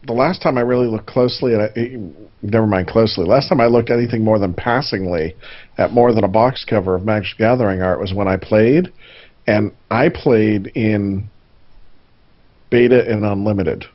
the 0.06 0.14
last 0.14 0.42
time 0.42 0.58
I 0.58 0.62
really 0.62 0.88
looked 0.88 1.08
closely 1.08 1.56
at 1.56 1.76
it, 1.76 2.00
never 2.42 2.68
mind 2.68 2.88
closely, 2.88 3.26
last 3.26 3.50
time 3.50 3.60
I 3.60 3.66
looked 3.68 3.90
anything 3.90 4.24
more 4.24 4.38
than 4.38 4.54
passingly 4.54 5.36
at 5.78 5.92
more 5.92 6.14
than 6.14 6.24
a 6.24 6.28
box 6.28 6.64
cover 6.64 6.96
of 6.96 7.04
Magic 7.04 7.38
Gathering 7.38 7.82
art 7.82 8.00
was 8.00 8.14
when 8.14 8.28
I 8.28 8.38
played, 8.38 8.92
and 9.48 9.72
I 9.90 10.10
played 10.10 10.68
in 10.76 11.28
beta 12.70 13.10
and 13.10 13.26
unlimited, 13.26 13.86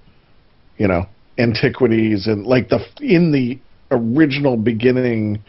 you 0.78 0.88
know, 0.88 1.06
antiquities 1.38 2.26
and 2.26 2.46
like 2.46 2.68
the 2.68 2.84
in 3.00 3.32
the 3.32 3.58
original 3.90 4.56
beginning, 4.56 5.42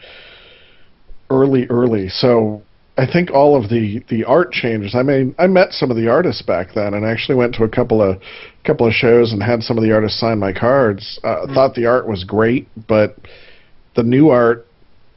early 1.30 1.66
early. 1.68 2.08
So 2.08 2.62
I 2.98 3.06
think 3.10 3.30
all 3.30 3.56
of 3.56 3.70
the 3.70 4.02
the 4.10 4.24
art 4.24 4.52
changes. 4.52 4.94
I 4.94 5.02
mean, 5.02 5.34
I 5.38 5.46
met 5.46 5.72
some 5.72 5.90
of 5.90 5.96
the 5.96 6.08
artists 6.08 6.42
back 6.42 6.68
then, 6.74 6.92
and 6.94 7.06
actually 7.06 7.36
went 7.36 7.54
to 7.54 7.64
a 7.64 7.68
couple 7.68 8.02
of 8.02 8.20
couple 8.64 8.86
of 8.86 8.92
shows 8.92 9.32
and 9.32 9.42
had 9.42 9.62
some 9.62 9.78
of 9.78 9.82
the 9.84 9.92
artists 9.92 10.20
sign 10.20 10.38
my 10.38 10.52
cards. 10.52 11.18
Uh, 11.24 11.46
Thought 11.54 11.74
the 11.74 11.86
art 11.86 12.06
was 12.06 12.24
great, 12.24 12.68
but 12.88 13.16
the 13.96 14.02
new 14.02 14.28
art. 14.28 14.66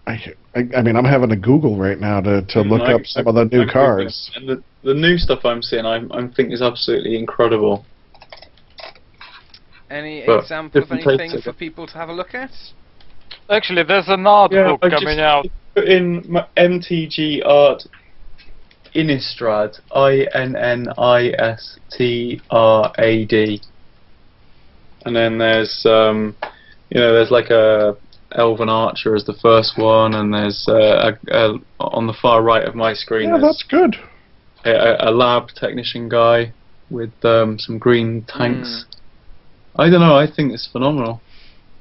I, 0.08 0.22
I, 0.56 0.60
I 0.78 0.82
mean, 0.84 0.96
I'm 0.96 1.04
having 1.06 1.30
to 1.30 1.36
Google 1.36 1.78
right 1.78 2.00
now 2.00 2.22
to, 2.22 2.42
to 2.44 2.60
Mm, 2.60 2.70
look 2.70 2.82
I- 2.84 2.94
up 2.94 3.02
some 3.06 3.28
I- 3.28 3.30
of 3.32 3.36
the 3.36 3.46
new 3.46 3.60
I 3.62 3.64
agree 3.64 3.74
cards. 3.74 4.32
with. 4.36 4.44
And 4.50 4.50
the, 4.50 4.64
the 4.88 4.94
new 4.94 5.18
stuff 5.18 5.44
I'm 5.44 5.62
seeing, 5.64 5.86
I, 5.86 5.98
I 6.12 6.28
think 6.36 6.54
is 6.54 6.62
absolutely 6.62 7.18
incredible. 7.18 7.84
Any 9.90 10.24
But 10.26 10.42
example 10.44 10.84
of 10.84 10.92
anything 10.92 11.32
tastes, 11.32 11.44
for 11.44 11.54
people 11.54 11.88
to 11.88 11.94
have 11.94 12.10
a 12.10 12.14
look 12.14 12.34
at? 12.36 12.52
Actually, 13.50 13.84
there's 13.84 14.08
an 14.08 14.26
art 14.26 14.52
book 14.52 14.80
I 14.82 14.90
coming 14.90 15.18
just 15.18 15.20
out. 15.20 15.46
Put 15.76 15.86
in 15.86 16.24
MTG 16.58 17.46
Art 17.46 17.84
Innistrad, 18.96 19.80
I 19.94 20.28
N 20.34 20.56
N 20.56 20.88
I 20.98 21.30
S 21.38 21.78
T 21.92 22.42
R 22.50 22.92
A 22.98 23.26
D, 23.26 23.62
and 25.06 25.16
then 25.16 25.38
there's 25.38 25.86
um, 25.86 26.36
you 26.90 27.00
know, 27.00 27.14
there's 27.14 27.32
like 27.32 27.50
a 27.50 27.98
Elven 28.32 28.70
Archer 28.70 29.16
as 29.16 29.26
the 29.26 29.34
first 29.42 29.78
one, 29.78 30.14
and 30.16 30.34
there's 30.34 30.66
uh, 30.68 31.12
a, 31.28 31.38
a, 31.38 31.60
on 31.80 32.08
the 32.08 32.14
far 32.22 32.42
right 32.42 32.64
of 32.64 32.74
my 32.76 32.94
screen. 32.94 33.30
Yeah, 33.30 33.38
that's 33.40 33.64
good. 33.70 33.96
a, 34.64 34.72
a- 34.72 35.10
a 35.10 35.12
lab 35.12 35.50
technician 35.50 36.10
guy 36.10 36.54
with 36.90 37.14
um, 37.24 37.60
some 37.60 37.78
green 37.78 38.24
tanks. 38.28 38.86
I 39.76 39.90
don't 39.90 40.00
know. 40.02 40.16
I 40.18 40.26
think 40.34 40.54
it's 40.54 40.70
phenomenal. 40.72 41.22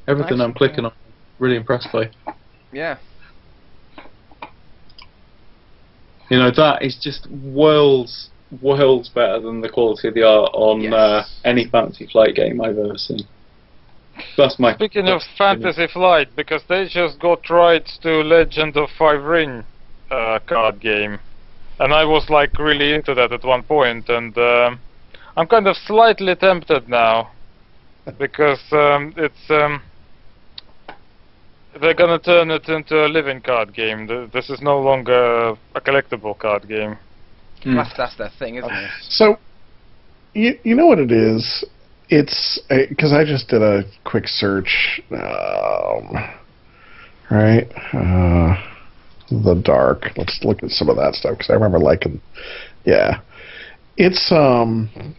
Everything 0.09 0.41
I'm 0.41 0.53
clicking 0.53 0.85
on, 0.85 0.93
really 1.39 1.57
impressed 1.57 1.89
by. 1.93 2.11
Yeah. 2.73 2.99
You 6.31 6.39
know 6.39 6.51
that 6.57 6.83
is 6.83 6.97
just 7.01 7.29
worlds, 7.31 8.31
worlds 8.63 9.09
better 9.11 9.41
than 9.41 9.61
the 9.61 9.69
quality 9.69 10.09
of 10.09 10.15
the 10.15 10.23
art 10.23 10.51
on 10.55 10.81
Yes. 10.81 10.93
uh, 10.93 11.25
any 11.45 11.67
Fantasy 11.69 12.07
Flight 12.07 12.35
game 12.35 12.61
I've 12.61 12.79
ever 12.79 12.97
seen. 12.97 13.21
That's 14.37 14.59
my. 14.59 14.75
Speaking 14.75 15.09
of 15.09 15.21
that's- 15.21 15.37
Fantasy 15.37 15.87
Flight, 15.93 16.29
because 16.37 16.63
they 16.69 16.87
just 16.89 17.19
got 17.19 17.51
rights 17.51 17.99
to 18.03 18.23
Legend 18.23 18.77
of 18.77 18.89
Five 18.99 19.23
Ring 19.23 19.65
uh, 20.11 20.39
card 20.47 20.81
game, 20.81 21.19
and 21.79 21.93
I 21.93 22.05
was 22.05 22.31
like 22.31 22.59
really 22.59 22.95
into 22.95 23.15
that 23.15 23.33
at 23.33 23.45
one 23.45 23.63
point, 23.63 24.09
and 24.09 24.37
um, 24.39 24.79
I'm 25.37 25.47
kind 25.47 25.67
of 25.67 25.77
slightly 25.77 26.35
tempted 26.37 26.89
now 26.89 27.33
because 28.19 28.63
um, 28.73 29.13
it's 29.17 29.51
um, 29.51 29.83
they're 31.81 31.95
gonna 31.95 32.19
turn 32.19 32.51
it 32.51 32.69
into 32.69 33.07
a 33.07 33.09
living 33.09 33.41
card 33.41 33.75
game. 33.75 34.07
This 34.33 34.51
is 34.51 34.61
no 34.61 34.81
longer 34.81 35.57
a 35.75 35.81
collectible 35.81 36.39
card 36.39 36.69
game. 36.69 36.97
Hmm. 37.63 37.77
That's 37.77 37.97
that's 37.97 38.17
their 38.17 38.31
thing, 38.39 38.57
isn't 38.57 38.71
it? 38.71 38.91
So, 39.09 39.39
you 40.35 40.59
you 40.63 40.75
know 40.75 40.87
what 40.87 40.99
it 40.99 41.11
is? 41.11 41.65
It's 42.09 42.61
because 42.69 43.13
I 43.13 43.25
just 43.25 43.49
did 43.49 43.63
a 43.63 43.83
quick 44.05 44.29
search. 44.29 45.01
Um, 45.11 46.13
right, 47.31 47.67
uh, 47.93 48.57
the 49.31 49.61
dark. 49.65 50.11
Let's 50.17 50.41
look 50.43 50.63
at 50.63 50.71
some 50.71 50.89
of 50.89 50.97
that 50.97 51.15
stuff 51.15 51.39
because 51.39 51.51
I 51.51 51.55
remember 51.55 51.79
liking. 51.79 52.21
Yeah, 52.85 53.21
it's 53.97 54.31
um. 54.31 55.17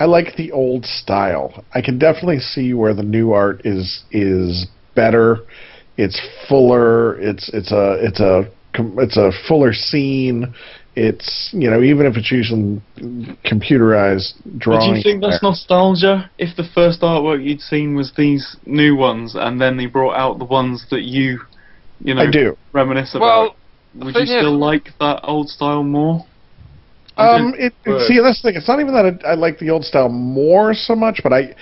I 0.00 0.04
like 0.04 0.36
the 0.36 0.52
old 0.52 0.84
style. 0.84 1.64
I 1.74 1.80
can 1.82 1.98
definitely 1.98 2.38
see 2.38 2.72
where 2.74 2.94
the 2.94 3.02
new 3.02 3.32
art 3.32 3.62
is 3.64 4.02
is 4.12 4.66
better. 4.94 5.38
It's 5.96 6.20
fuller. 6.48 7.18
It's 7.20 7.48
it's 7.52 7.72
a 7.72 7.96
it's 8.00 8.20
a 8.20 8.48
it's 8.98 9.16
a 9.16 9.30
fuller 9.48 9.72
scene. 9.72 10.54
It's 10.94 11.50
you 11.52 11.70
know 11.70 11.82
even 11.82 12.06
if 12.06 12.16
it's 12.16 12.30
using 12.30 12.82
computerized 13.44 14.34
But 14.44 14.58
drawing. 14.58 14.92
do 14.92 14.96
you 14.98 15.02
think 15.02 15.22
that's 15.22 15.42
nostalgia? 15.42 16.30
If 16.38 16.56
the 16.56 16.64
first 16.74 17.00
artwork 17.02 17.44
you'd 17.44 17.60
seen 17.60 17.94
was 17.94 18.12
these 18.16 18.56
new 18.66 18.96
ones, 18.96 19.34
and 19.34 19.60
then 19.60 19.76
they 19.76 19.86
brought 19.86 20.16
out 20.16 20.38
the 20.38 20.44
ones 20.44 20.86
that 20.90 21.02
you, 21.02 21.40
you 22.00 22.14
know, 22.14 22.22
I 22.22 22.30
do. 22.30 22.56
reminisce 22.72 23.14
Well, 23.14 23.22
about, 23.22 23.56
would 23.94 24.06
you 24.06 24.12
thing 24.12 24.22
is- 24.22 24.28
still 24.42 24.58
like 24.58 24.90
that 25.00 25.20
old 25.24 25.48
style 25.48 25.82
more? 25.84 26.24
I 27.18 27.34
Um, 27.34 27.52
did- 27.52 27.72
it, 27.84 28.06
see, 28.06 28.20
that's 28.20 28.40
the 28.40 28.48
thing. 28.48 28.56
It's 28.56 28.68
not 28.68 28.80
even 28.80 28.94
that 28.94 29.24
I, 29.26 29.32
I 29.32 29.34
like 29.34 29.58
the 29.58 29.70
old 29.70 29.84
style 29.84 30.08
more 30.08 30.72
so 30.72 30.94
much, 30.94 31.20
but 31.22 31.32
I, 31.32 31.54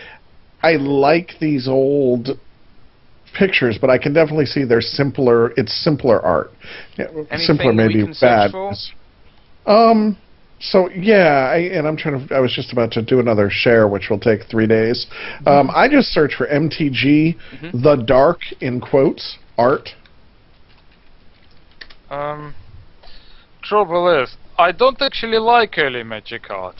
I 0.63 0.77
like 0.77 1.33
these 1.41 1.67
old 1.67 2.39
pictures. 3.35 3.79
But 3.81 3.91
I 3.91 3.99
can 3.99 4.13
definitely 4.13 4.47
see 4.47 4.65
they're 4.65 4.81
simpler. 4.81 5.53
It's 5.57 5.73
simpler 5.83 6.21
art. 6.21 6.51
Yeah, 6.99 7.07
Anything 7.11 7.39
simpler, 7.39 7.71
we 7.73 7.77
maybe 7.77 8.13
bad. 8.21 8.53
Um, 9.67 10.17
So 10.59 10.89
yeah, 10.91 11.51
I, 11.53 11.57
and 11.77 11.87
I'm 11.87 11.97
trying 11.99 12.27
to. 12.29 12.35
I 12.35 12.41
was 12.41 12.53
just 12.53 12.73
about 12.73 12.91
to 12.93 13.03
do 13.03 13.21
another 13.21 13.51
share, 13.51 13.89
which 13.89 14.09
will 14.09 14.19
take 14.19 14.45
three 14.51 14.67
days. 14.67 15.07
Um, 15.47 15.71
I 15.75 15.87
just 15.89 16.09
searched 16.09 16.37
for 16.37 16.47
MTG, 16.47 17.37
Mhm. 17.61 17.83
the 17.83 17.97
dark 17.97 18.41
in 18.61 18.81
quotes 18.81 19.37
art. 19.59 19.95
Um, 22.11 22.55
trouble 23.63 24.09
is, 24.23 24.37
I 24.59 24.73
don't 24.73 25.01
actually 25.01 25.39
like 25.39 25.79
early 25.79 26.03
Magic 26.03 26.51
art. 26.51 26.77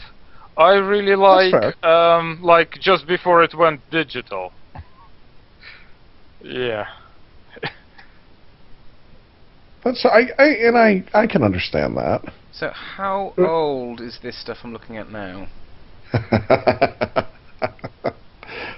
I 0.57 0.73
really 0.73 1.15
like, 1.15 1.53
um, 1.85 2.39
like 2.41 2.71
just 2.81 3.07
before 3.07 3.43
it 3.43 3.53
went 3.55 3.81
digital. 3.91 4.51
yeah. 6.43 6.85
That's 9.83 10.03
I, 10.05 10.29
I 10.39 10.45
and 10.45 10.77
I 10.77 11.03
I 11.13 11.27
can 11.27 11.43
understand 11.43 11.95
that. 11.97 12.23
So 12.51 12.71
how 12.71 13.33
old 13.37 14.01
is 14.01 14.17
this 14.23 14.41
stuff 14.41 14.57
I'm 14.63 14.73
looking 14.73 14.97
at 14.97 15.11
now? 15.11 15.47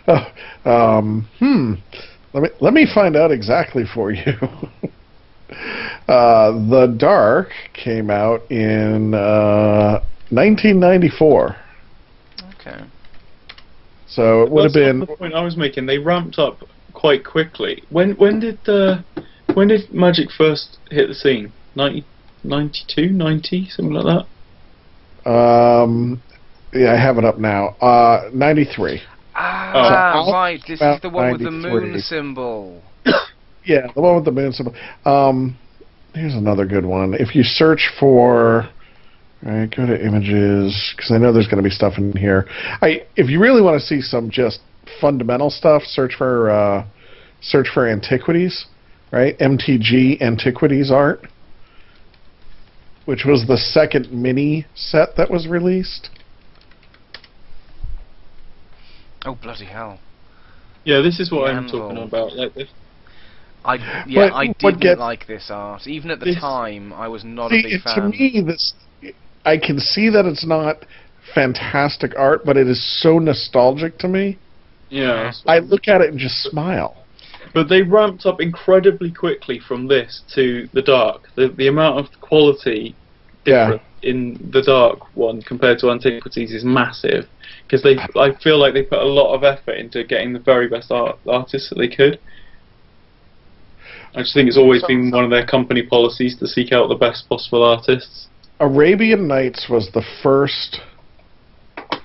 Oh, 0.10 0.26
um, 0.66 1.28
hmm. 1.38 1.74
Let 2.34 2.44
me 2.44 2.50
let 2.62 2.74
me 2.74 2.88
find 2.92 3.16
out 3.16 3.32
exactly 3.32 3.84
for 3.94 4.12
you. 4.12 4.34
uh, 6.08 6.52
the 6.70 6.94
Dark 6.98 7.50
came 7.74 8.10
out 8.10 8.42
in 8.52 9.14
uh, 9.14 10.00
1994, 10.30 11.56
Okay. 12.60 12.84
so 14.08 14.44
it 14.44 14.52
would 14.52 14.66
have 14.66 14.74
been. 14.74 15.00
not 15.00 15.08
the 15.10 15.16
point 15.16 15.34
I 15.34 15.42
was 15.42 15.58
making. 15.58 15.86
They 15.86 15.98
ramped 15.98 16.38
up 16.40 16.64
quite 16.94 17.24
quickly. 17.26 17.84
When 17.90 18.12
when 18.14 18.40
did 18.40 18.60
the 18.66 19.04
when 19.54 19.68
did 19.70 19.92
Magic 19.94 20.30
first 20.32 20.78
hit 20.92 21.08
the 21.08 21.16
scene? 21.16 21.52
90, 21.76 22.04
92, 22.44 23.10
90, 23.10 23.70
something 23.70 23.94
like 23.94 24.26
that. 25.26 25.30
Um, 25.30 26.22
yeah, 26.74 26.94
I 26.94 26.96
have 26.98 27.18
it 27.18 27.26
up 27.26 27.38
now. 27.40 27.70
Uh, 27.82 28.30
93. 28.34 29.02
Ah, 29.36 30.24
So, 30.26 30.32
right. 30.34 30.60
This 30.68 30.82
is 30.82 31.02
the 31.02 31.10
one 31.10 31.32
with 31.32 31.44
the 31.44 31.52
moon 31.52 32.00
symbol. 32.00 32.82
Yeah, 33.66 33.88
the 33.94 34.02
one 34.02 34.16
with 34.16 34.26
the 34.26 34.32
moon 34.32 34.52
symbol. 34.52 34.74
Um, 35.06 35.58
here's 36.14 36.34
another 36.34 36.66
good 36.66 36.86
one. 36.86 37.14
If 37.14 37.36
you 37.36 37.44
search 37.44 37.90
for, 38.00 38.70
right, 39.44 39.74
go 39.76 39.86
to 39.86 40.06
images 40.06 40.94
because 40.96 41.12
I 41.12 41.18
know 41.18 41.34
there's 41.34 41.48
going 41.48 41.62
to 41.62 41.68
be 41.68 41.74
stuff 41.74 41.94
in 41.98 42.16
here. 42.16 42.46
I, 42.82 43.04
if 43.16 43.30
you 43.30 43.40
really 43.40 43.62
want 43.62 43.80
to 43.80 43.86
see 43.86 44.02
some 44.02 44.30
just 44.30 44.60
fundamental 45.00 45.50
stuff, 45.50 45.84
search 45.84 46.16
for, 46.18 46.50
uh, 46.50 46.86
search 47.42 47.68
for 47.74 47.88
antiquities, 47.88 48.66
right? 49.12 49.38
MTG 49.40 50.22
antiquities 50.22 50.92
art, 50.92 51.28
which 53.06 53.24
was 53.26 53.46
the 53.48 53.58
second 53.58 54.12
mini 54.12 54.66
set 54.76 55.16
that 55.18 55.30
was 55.30 55.48
released. 55.48 56.10
Oh 59.26 59.36
bloody 59.36 59.66
hell! 59.66 60.00
Yeah, 60.86 61.02
this 61.02 61.20
is 61.20 61.30
what 61.30 61.50
I'm 61.50 61.64
Handle. 61.64 61.90
talking 61.90 62.04
about. 62.04 62.34
Like, 62.34 62.52
if, 62.56 62.70
I 63.66 63.76
yeah, 64.08 64.30
But 64.30 64.34
I 64.34 64.48
didn't 64.48 64.80
gets- 64.82 65.00
like 65.00 65.28
this 65.28 65.50
art. 65.50 65.86
Even 65.88 66.12
at 66.12 66.20
the 66.20 66.34
time, 66.36 66.94
I 66.94 67.08
was 67.08 67.24
not 67.24 67.52
See, 67.52 67.60
a 67.60 67.64
big 67.64 67.74
it- 67.74 67.96
to 67.96 68.02
me, 68.10 68.42
this 68.46 68.74
I 69.46 69.58
can 69.58 69.80
see 69.80 70.10
that 70.10 70.26
it's 70.26 70.46
not 70.46 70.86
fantastic 71.34 72.14
art, 72.18 72.46
but 72.46 72.58
it 72.58 72.68
is 72.68 72.82
so 73.02 73.20
nostalgic 73.20 73.98
to 74.00 74.08
me. 74.08 74.38
yeah, 74.90 75.32
I 75.46 75.60
look 75.60 75.88
at 75.88 76.02
it 76.02 76.10
and 76.10 76.20
just 76.20 76.42
smile. 76.44 76.96
but 77.54 77.68
they 77.70 77.82
ramped 77.82 78.26
up 78.26 78.40
incredibly 78.42 79.12
quickly 79.12 79.60
from 79.60 79.88
this 79.88 80.22
to 80.36 80.68
the 80.74 80.82
dark. 80.82 81.30
The 81.36 81.48
the 81.50 81.68
amount 81.68 82.00
of 82.00 82.22
quality 82.22 82.96
Yeah. 83.46 83.78
in 84.04 84.38
the 84.52 84.62
dark 84.62 85.16
one 85.16 85.42
compared 85.42 85.80
to 85.80 85.90
Antiquities 85.92 86.52
is 86.54 86.64
massive 86.64 87.28
because 87.66 87.82
they 87.84 87.98
I 88.16 88.32
feel 88.44 88.58
like 88.60 88.74
they 88.74 88.84
put 88.84 89.00
a 89.00 89.06
lot 89.20 89.34
of 89.34 89.44
effort 89.44 89.78
into 89.78 90.04
getting 90.04 90.34
the 90.34 90.40
very 90.40 90.68
best 90.68 90.92
art, 90.92 91.18
artists 91.28 91.70
that 91.70 91.78
they 91.78 91.88
could. 91.88 92.20
I 94.16 94.22
just 94.22 94.34
think 94.34 94.48
it's 94.48 94.58
always 94.58 94.84
been 94.84 95.12
one 95.12 95.24
of 95.24 95.30
their 95.30 95.46
company 95.46 95.84
policies 95.84 96.38
to 96.40 96.48
seek 96.48 96.72
out 96.72 96.88
the 96.88 96.96
best 96.96 97.30
possible 97.30 97.64
artists. 97.64 98.28
Arabian 98.60 99.28
Nights 99.28 99.68
was 99.70 99.90
the 99.94 100.04
first. 100.24 100.82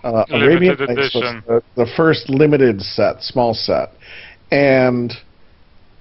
Uh, 0.03 0.25
Limited 0.29 0.81
Arabian 0.81 0.95
Nights 0.97 1.15
was 1.15 1.43
the, 1.47 1.63
the 1.77 1.87
first 1.97 2.29
limited 2.29 2.81
set, 2.81 3.23
small 3.23 3.55
set, 3.55 3.93
and 4.51 5.15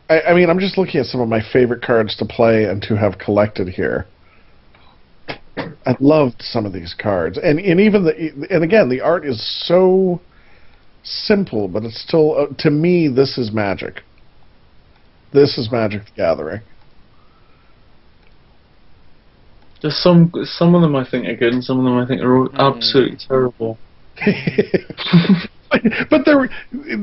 I, 0.10 0.22
I 0.22 0.34
mean, 0.34 0.50
I'm 0.50 0.60
just 0.60 0.78
looking 0.78 1.00
at 1.00 1.06
some 1.06 1.22
of 1.22 1.30
my 1.30 1.42
favorite 1.54 1.82
cards 1.82 2.16
to 2.18 2.26
play 2.26 2.66
and 2.66 2.82
to 2.84 2.98
have 2.98 3.18
collected 3.18 3.70
here. 3.70 4.06
I 5.58 5.96
loved 6.00 6.42
some 6.42 6.66
of 6.66 6.74
these 6.74 6.96
cards, 6.98 7.38
and 7.38 7.60
and 7.60 7.80
even 7.80 8.04
the 8.04 8.48
and 8.50 8.64
again, 8.64 8.90
the 8.90 9.02
art 9.02 9.26
is 9.26 9.42
so 9.68 10.20
simple, 11.04 11.68
but 11.68 11.84
it's 11.84 12.02
still 12.02 12.38
uh, 12.38 12.48
to 12.60 12.70
me 12.70 13.08
this 13.08 13.38
is 13.38 13.52
magic. 13.52 14.02
This 15.34 15.58
is 15.58 15.72
Magic 15.72 16.06
the 16.06 16.12
Gathering. 16.16 16.62
There's 19.82 19.98
some 19.98 20.32
some 20.46 20.76
of 20.76 20.82
them 20.82 20.96
I 20.96 21.04
think 21.10 21.28
are 21.28 21.36
good, 21.36 21.54
and 21.54 21.64
some 21.64 21.80
of 21.80 21.86
them 21.86 21.98
I 21.98 22.06
think 22.08 22.22
are 22.22 22.38
all 22.38 22.48
Hmm. 22.48 22.78
absolutely 22.78 23.18
terrible. 23.28 23.78
but, 25.70 25.82
but 26.10 26.22
they're 26.26 26.50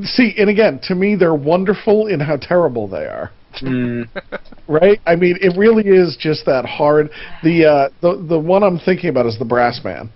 see, 0.04 0.34
and 0.38 0.48
again, 0.48 0.78
to 0.84 0.94
me, 0.94 1.16
they're 1.16 1.34
wonderful 1.34 2.06
in 2.06 2.20
how 2.20 2.36
terrible 2.36 2.88
they 2.88 3.06
are. 3.06 3.30
Mm. 3.60 4.08
Right? 4.68 5.00
I 5.04 5.16
mean, 5.16 5.36
it 5.40 5.58
really 5.58 5.82
is 5.88 6.16
just 6.16 6.46
that 6.46 6.64
hard. 6.64 7.10
The 7.42 7.64
uh, 7.64 7.88
the 8.00 8.24
the 8.28 8.38
one 8.38 8.62
I'm 8.62 8.78
thinking 8.78 9.10
about 9.10 9.26
is 9.26 9.36
the 9.36 9.44
Brass 9.44 9.80
Man. 9.82 10.10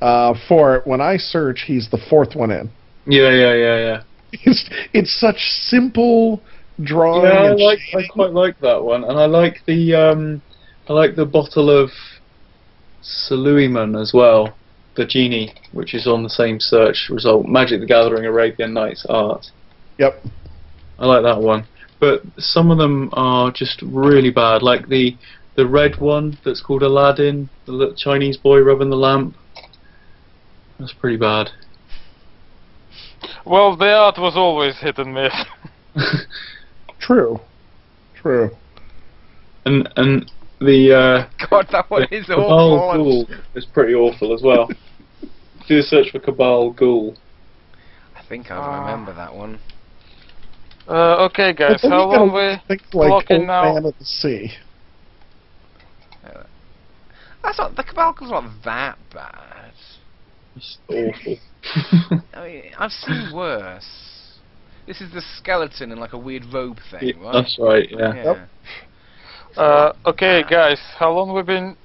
Uh, 0.00 0.34
for 0.48 0.82
when 0.84 1.00
I 1.00 1.16
search, 1.16 1.62
he's 1.64 1.88
the 1.88 1.98
fourth 2.10 2.34
one 2.34 2.50
in. 2.50 2.68
Yeah, 3.06 3.30
yeah, 3.30 3.54
yeah, 3.54 3.76
yeah. 3.78 4.02
It's 4.32 4.68
it's 4.92 5.20
such 5.20 5.36
simple 5.38 6.42
drawing. 6.82 7.24
Yeah, 7.24 7.38
I 7.38 7.50
and 7.50 7.60
like. 7.60 7.78
I 7.94 8.06
quite 8.08 8.32
like 8.32 8.60
that 8.60 8.82
one, 8.82 9.04
and 9.04 9.18
I 9.18 9.26
like 9.26 9.62
the 9.66 9.94
um, 9.94 10.42
I 10.88 10.92
like 10.92 11.16
the 11.16 11.26
bottle 11.26 11.70
of 11.70 11.90
Suleiman 13.00 13.96
as 13.96 14.12
well, 14.14 14.56
the 14.96 15.06
genie, 15.06 15.54
which 15.72 15.94
is 15.94 16.06
on 16.06 16.22
the 16.22 16.30
same 16.30 16.60
search 16.60 17.08
result. 17.10 17.46
Magic 17.46 17.80
the 17.80 17.86
Gathering, 17.86 18.24
Arabian 18.24 18.72
Nights 18.72 19.06
art. 19.08 19.46
Yep. 19.98 20.22
I 20.98 21.06
like 21.06 21.22
that 21.22 21.40
one, 21.40 21.66
but 22.00 22.22
some 22.38 22.70
of 22.70 22.78
them 22.78 23.10
are 23.12 23.52
just 23.52 23.82
really 23.82 24.30
bad. 24.30 24.62
Like 24.62 24.88
the 24.88 25.16
the 25.56 25.66
red 25.66 25.98
one 26.00 26.38
that's 26.44 26.62
called 26.62 26.82
Aladdin, 26.82 27.50
the 27.66 27.72
little 27.72 27.94
Chinese 27.94 28.36
boy 28.36 28.60
rubbing 28.60 28.90
the 28.90 28.96
lamp. 28.96 29.36
That's 30.78 30.92
pretty 30.92 31.16
bad. 31.16 31.50
Well, 33.44 33.76
the 33.76 33.92
art 33.92 34.18
was 34.18 34.36
always 34.36 34.78
hit 34.78 34.98
and 34.98 35.12
miss. 35.12 35.34
True. 37.00 37.40
True. 38.20 38.50
and 39.64 39.88
and 39.96 40.30
the 40.60 40.92
uh, 40.92 41.46
God, 41.50 41.66
that 41.72 41.88
one 41.90 42.04
is 42.10 42.26
Cabal 42.26 42.44
awful. 42.50 43.26
Ghoul 43.26 43.38
is 43.54 43.64
pretty 43.64 43.94
awful 43.94 44.34
as 44.34 44.42
well. 44.42 44.68
Do 45.68 45.78
a 45.78 45.82
search 45.82 46.10
for 46.10 46.18
Cabal 46.18 46.70
Ghoul. 46.72 47.14
I 48.16 48.22
think 48.28 48.50
I 48.50 48.56
Ah. 48.56 48.80
remember 48.86 49.14
that 49.14 49.34
one. 49.34 49.58
Uh, 50.88 51.26
okay, 51.26 51.52
guys, 51.52 51.82
how 51.82 51.88
you 51.88 52.16
gotta 52.16 52.24
long 52.24 52.34
we? 52.34 52.56
think 52.66 52.82
like 52.94 53.10
clocking 53.26 53.38
Old 53.40 53.46
now? 53.46 53.74
Man 53.74 53.84
of 53.84 53.98
the 53.98 54.04
Sea. 54.04 54.50
That's 57.42 57.58
not 57.58 57.76
the 57.76 57.84
Cabalcal's 57.84 58.30
not 58.30 58.44
that 58.64 58.98
bad. 59.14 59.72
It's 60.56 60.78
awful. 60.88 61.36
I 62.34 62.44
mean, 62.46 62.62
I've 62.78 62.90
seen 62.90 63.30
worse. 63.34 63.86
This 64.88 65.02
is 65.02 65.12
the 65.12 65.20
skeleton 65.36 65.92
in 65.92 65.98
like 65.98 66.14
a 66.14 66.18
weird 66.18 66.46
robe 66.50 66.78
thing, 66.90 67.08
Yeah, 67.08 67.22
right? 67.22 67.32
That's 67.34 67.58
right. 67.60 67.86
Yeah. 67.90 68.14
Yeah. 68.14 68.46
Uh, 69.62 69.92
okay, 70.06 70.42
guys, 70.48 70.80
how 70.98 71.12
long 71.12 71.34
we 71.34 71.42
been? 71.42 71.76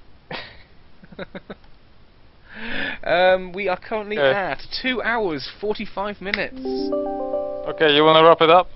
um, 3.03 3.51
we 3.51 3.67
are 3.67 3.77
currently 3.77 4.17
Okay. 4.17 4.31
at 4.31 4.61
two 4.81 5.01
hours 5.01 5.51
forty-five 5.59 6.21
minutes. 6.21 6.55
Okay, 6.55 7.93
you 7.93 8.05
wanna 8.05 8.25
wrap 8.25 8.39
it 8.39 8.49
up? 8.49 8.69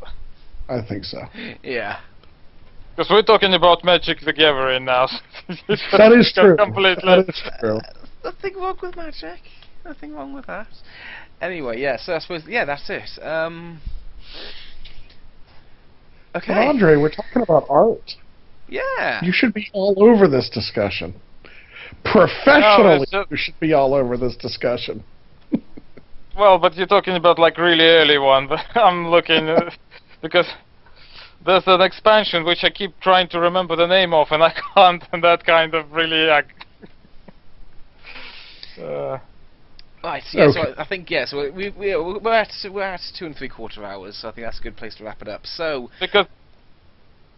I 0.68 0.82
think 0.82 1.06
so. 1.06 1.20
Yeah. 1.64 2.02
Because 2.98 3.10
we're 3.10 3.22
talking 3.22 3.54
about 3.54 3.86
Magic 3.86 4.20
the 4.26 4.34
Gathering 4.34 4.84
now. 4.84 5.08
That 5.48 6.12
is 6.12 6.34
true. 6.36 6.58
Completely. 6.58 7.02
That 7.06 7.30
is 7.30 7.42
true. 7.62 7.80
Nothing 8.26 8.56
wrong 8.56 8.78
with 8.82 8.98
magic. 8.98 9.40
Nothing 9.86 10.14
wrong 10.14 10.34
with 10.34 10.48
that. 10.48 10.68
Anyway, 11.40 11.80
yeah. 11.80 11.96
So 11.96 12.14
I 12.14 12.20
suppose 12.20 12.42
yeah, 12.46 12.66
that's 12.66 12.90
it. 12.90 13.24
Um. 13.24 13.80
Okay. 16.36 16.54
But 16.54 16.68
Andre, 16.68 16.98
we're 16.98 17.10
talking 17.10 17.42
about 17.42 17.66
art. 17.70 18.16
Yeah. 18.70 19.24
You 19.24 19.32
should 19.34 19.54
be 19.54 19.70
all 19.74 19.96
over 19.98 20.28
this 20.28 20.50
discussion. 20.50 21.16
Professionally, 22.04 23.06
just- 23.12 23.32
you 23.32 23.38
should 23.38 23.60
be 23.60 23.74
all 23.74 23.94
over 23.94 24.18
this 24.18 24.36
discussion. 24.36 25.04
Well, 26.38 26.60
but 26.60 26.76
you're 26.76 26.86
talking 26.86 27.16
about 27.16 27.40
like 27.40 27.58
really 27.58 27.84
early 27.84 28.20
one. 28.20 28.48
But 28.48 28.60
I'm 28.76 29.08
looking 29.08 29.50
uh, 29.50 29.72
because 30.22 30.46
there's 31.44 31.64
an 31.66 31.82
expansion 31.82 32.46
which 32.46 32.60
I 32.64 32.70
keep 32.70 33.00
trying 33.00 33.28
to 33.30 33.40
remember 33.40 33.76
the 33.76 33.88
name 33.88 34.14
of, 34.14 34.28
and 34.30 34.44
I 34.44 34.54
can't, 34.76 35.04
and 35.12 35.24
that 35.24 35.44
kind 35.46 35.74
of 35.74 35.92
really. 35.92 36.30
Uh, 38.80 39.18
Right, 40.04 40.24
yeah, 40.32 40.52
so 40.52 40.62
Okay. 40.62 40.74
I, 40.78 40.84
I 40.84 40.88
think 40.88 41.10
yeah, 41.10 41.26
so 41.26 41.52
we, 41.52 41.70
we 41.70 41.96
we're 41.96 42.34
at 42.34 42.52
we're 42.72 42.84
at 42.84 43.02
two 43.18 43.26
and 43.26 43.36
three 43.36 43.50
quarter 43.50 43.84
hours, 43.84 44.18
so 44.18 44.30
I 44.30 44.32
think 44.32 44.46
that's 44.46 44.60
a 44.60 44.64
good 44.64 44.78
place 44.78 44.96
to 44.96 45.04
wrap 45.04 45.22
it 45.22 45.28
up. 45.28 45.46
So 45.46 45.90
because 46.00 46.28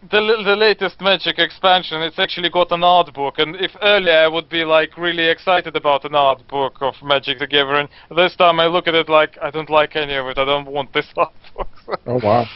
the 0.02 0.20
the 0.44 0.56
latest 0.56 1.00
Magic 1.00 1.38
expansion, 1.38 2.02
it's 2.02 2.18
actually 2.18 2.50
got 2.50 2.70
an 2.70 2.82
art 2.84 3.12
book, 3.14 3.38
and 3.38 3.56
if 3.56 3.70
earlier 3.82 4.18
I 4.18 4.28
would 4.28 4.48
be 4.48 4.64
like 4.64 4.96
really 4.96 5.28
excited 5.28 5.74
about 5.74 6.04
an 6.04 6.14
art 6.14 6.46
book 6.48 6.76
of 6.80 6.94
Magic 7.02 7.38
the 7.38 7.46
Gathering, 7.46 7.88
this 8.14 8.36
time 8.36 8.60
I 8.60 8.66
look 8.66 8.86
at 8.86 8.94
it 8.94 9.08
like 9.08 9.38
I 9.42 9.50
don't 9.50 9.70
like 9.70 9.96
any 9.96 10.14
of 10.14 10.26
it. 10.26 10.38
I 10.38 10.44
don't 10.44 10.66
want 10.66 10.92
this 10.92 11.06
art 11.16 11.32
book. 11.56 11.68
Oh 12.06 12.20
wow. 12.22 12.46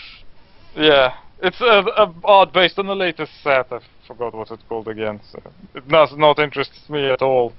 yeah, 0.77 1.15
it's 1.43 1.61
a, 1.61 1.85
a 1.97 2.15
art 2.25 2.53
based 2.53 2.79
on 2.79 2.87
the 2.87 2.95
latest 2.95 3.33
set. 3.43 3.73
I 3.73 3.81
forgot 4.07 4.35
what 4.35 4.51
it's 4.51 4.63
called 4.69 4.89
again. 4.89 5.21
So 5.33 5.41
it 5.75 5.89
does 5.89 6.13
not 6.17 6.39
interest 6.39 6.73
me 6.89 7.11
at 7.11 7.23
all. 7.23 7.53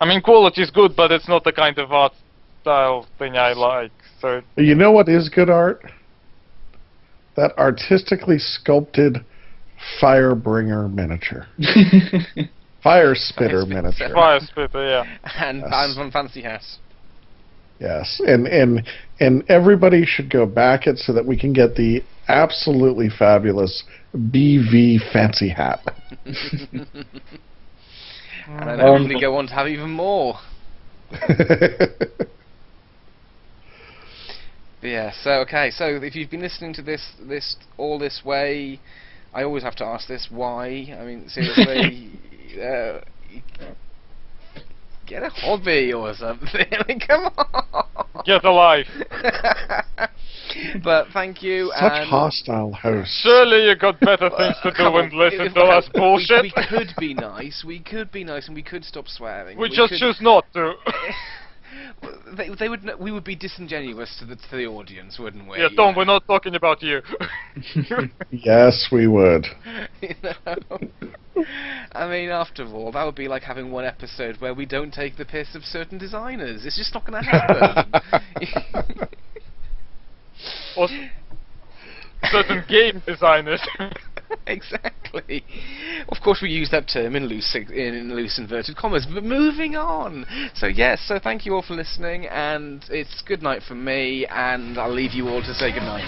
I 0.00 0.06
mean, 0.06 0.22
quality 0.22 0.62
is 0.62 0.70
good, 0.70 0.96
but 0.96 1.12
it's 1.12 1.28
not 1.28 1.44
the 1.44 1.52
kind 1.52 1.78
of 1.78 1.92
art 1.92 2.12
style 2.62 3.06
thing 3.18 3.36
I 3.36 3.52
like. 3.52 3.92
So 4.20 4.42
You 4.56 4.74
know 4.74 4.90
what 4.92 5.08
is 5.08 5.28
good 5.28 5.50
art? 5.50 5.82
That 7.36 7.52
artistically 7.58 8.38
sculpted 8.38 9.24
Firebringer 10.00 10.92
miniature. 10.92 11.46
Fire 12.82 13.14
Spitter 13.14 13.64
miniature. 13.66 14.14
Fire 14.14 14.40
Spitter, 14.40 14.86
yeah. 14.86 15.04
and 15.38 15.60
Yes. 15.60 15.70
bands 15.70 15.98
on 15.98 16.10
fancy 16.10 16.42
hats. 16.42 16.78
Yes, 17.78 18.20
and 18.26 18.46
and 18.46 18.86
and 19.20 19.42
everybody 19.48 20.04
should 20.04 20.30
go 20.30 20.44
back 20.44 20.86
it 20.86 20.98
so 20.98 21.14
that 21.14 21.24
we 21.24 21.38
can 21.38 21.54
get 21.54 21.76
the 21.76 22.02
absolutely 22.28 23.08
fabulous 23.08 23.84
BV 24.14 24.98
fancy 25.12 25.48
hat. 25.48 25.80
And 28.58 28.68
then 28.68 28.80
Um, 28.80 28.98
hopefully 28.98 29.20
go 29.20 29.36
on 29.36 29.46
to 29.46 29.54
have 29.54 29.68
even 29.68 29.90
more. 29.90 30.38
Yeah, 34.82 35.12
so 35.22 35.32
okay, 35.40 35.70
so 35.70 36.00
if 36.02 36.14
you've 36.14 36.30
been 36.30 36.40
listening 36.40 36.72
to 36.74 36.82
this 36.82 37.12
this 37.28 37.56
all 37.76 37.98
this 37.98 38.22
way, 38.24 38.80
I 39.34 39.42
always 39.42 39.62
have 39.62 39.76
to 39.76 39.84
ask 39.84 40.08
this 40.08 40.28
why. 40.30 40.96
I 40.98 41.04
mean, 41.04 41.28
seriously, 41.28 42.08
uh, 42.62 43.00
get 45.06 45.22
a 45.22 45.28
hobby 45.28 45.92
or 45.92 46.14
something. 46.14 46.48
I 46.72 46.84
mean, 46.88 47.00
come 47.00 47.28
on. 47.36 48.24
Get 48.24 48.44
a 48.44 48.50
life. 48.50 48.86
But 50.82 51.08
thank 51.12 51.42
you. 51.42 51.72
Such 51.78 51.92
and 51.92 52.08
hostile 52.10 52.72
hosts. 52.72 53.20
Surely 53.22 53.68
you 53.68 53.76
got 53.76 53.98
better 54.00 54.30
things 54.30 54.56
to 54.62 54.70
do 54.76 54.84
than 54.84 55.10
listen 55.18 55.54
to 55.54 55.60
us 55.62 55.88
bullshit. 55.94 56.42
We, 56.42 56.52
we 56.56 56.66
could 56.68 56.94
be 56.98 57.14
nice. 57.14 57.64
We 57.66 57.80
could 57.80 58.10
be 58.12 58.24
nice, 58.24 58.46
and 58.46 58.54
we 58.54 58.62
could 58.62 58.84
stop 58.84 59.08
swearing. 59.08 59.58
We 59.58 59.68
just 59.68 59.90
could- 59.90 59.98
choose 59.98 60.18
not 60.20 60.44
to. 60.54 60.74
they, 62.36 62.48
they 62.58 62.68
would. 62.68 62.88
We 62.98 63.12
would 63.12 63.24
be 63.24 63.36
disingenuous 63.36 64.16
to 64.18 64.26
the 64.26 64.36
to 64.36 64.56
the 64.56 64.66
audience, 64.66 65.18
wouldn't 65.18 65.48
we? 65.48 65.58
yeah, 65.58 65.68
Tom, 65.76 65.94
we're 65.96 66.04
not 66.04 66.26
talking 66.26 66.54
about 66.54 66.82
you. 66.82 67.00
Yes, 68.30 68.88
we 68.92 69.06
would. 69.08 69.46
you 70.00 70.14
know? 70.22 70.78
I 71.92 72.08
mean, 72.08 72.30
after 72.30 72.64
all, 72.66 72.92
that 72.92 73.04
would 73.04 73.14
be 73.16 73.28
like 73.28 73.42
having 73.42 73.70
one 73.70 73.84
episode 73.84 74.40
where 74.40 74.54
we 74.54 74.66
don't 74.66 74.92
take 74.92 75.16
the 75.16 75.24
piss 75.24 75.54
of 75.54 75.62
certain 75.64 75.98
designers. 75.98 76.64
It's 76.64 76.76
just 76.76 76.94
not 76.94 77.04
going 77.06 77.22
to 77.22 77.28
happen. 77.28 79.08
Or 80.76 80.88
certain 82.30 82.64
game 82.68 83.02
designers. 83.06 83.60
exactly. 84.46 85.44
Of 86.08 86.18
course, 86.22 86.40
we 86.42 86.50
use 86.50 86.70
that 86.70 86.88
term 86.88 87.16
in 87.16 87.26
loose 87.26 87.54
in 87.54 88.14
loose 88.14 88.38
inverted 88.38 88.76
commas. 88.76 89.06
But 89.12 89.24
moving 89.24 89.76
on. 89.76 90.26
So 90.54 90.66
yes. 90.66 91.02
So 91.06 91.18
thank 91.22 91.46
you 91.46 91.54
all 91.54 91.62
for 91.62 91.74
listening, 91.74 92.26
and 92.26 92.84
it's 92.90 93.22
good 93.26 93.42
night 93.42 93.62
from 93.66 93.84
me, 93.84 94.26
and 94.26 94.78
I'll 94.78 94.92
leave 94.92 95.12
you 95.12 95.28
all 95.28 95.42
to 95.42 95.54
say 95.54 95.72
good 95.72 95.82
night. 95.82 96.04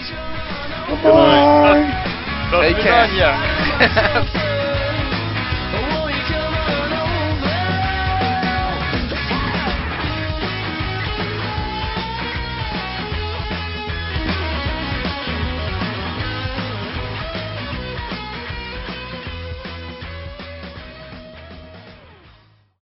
Bye. 1.03 2.19
That's 2.51 2.73
Take 2.73 2.83
care. 2.83 3.07
yeah. 3.15 4.69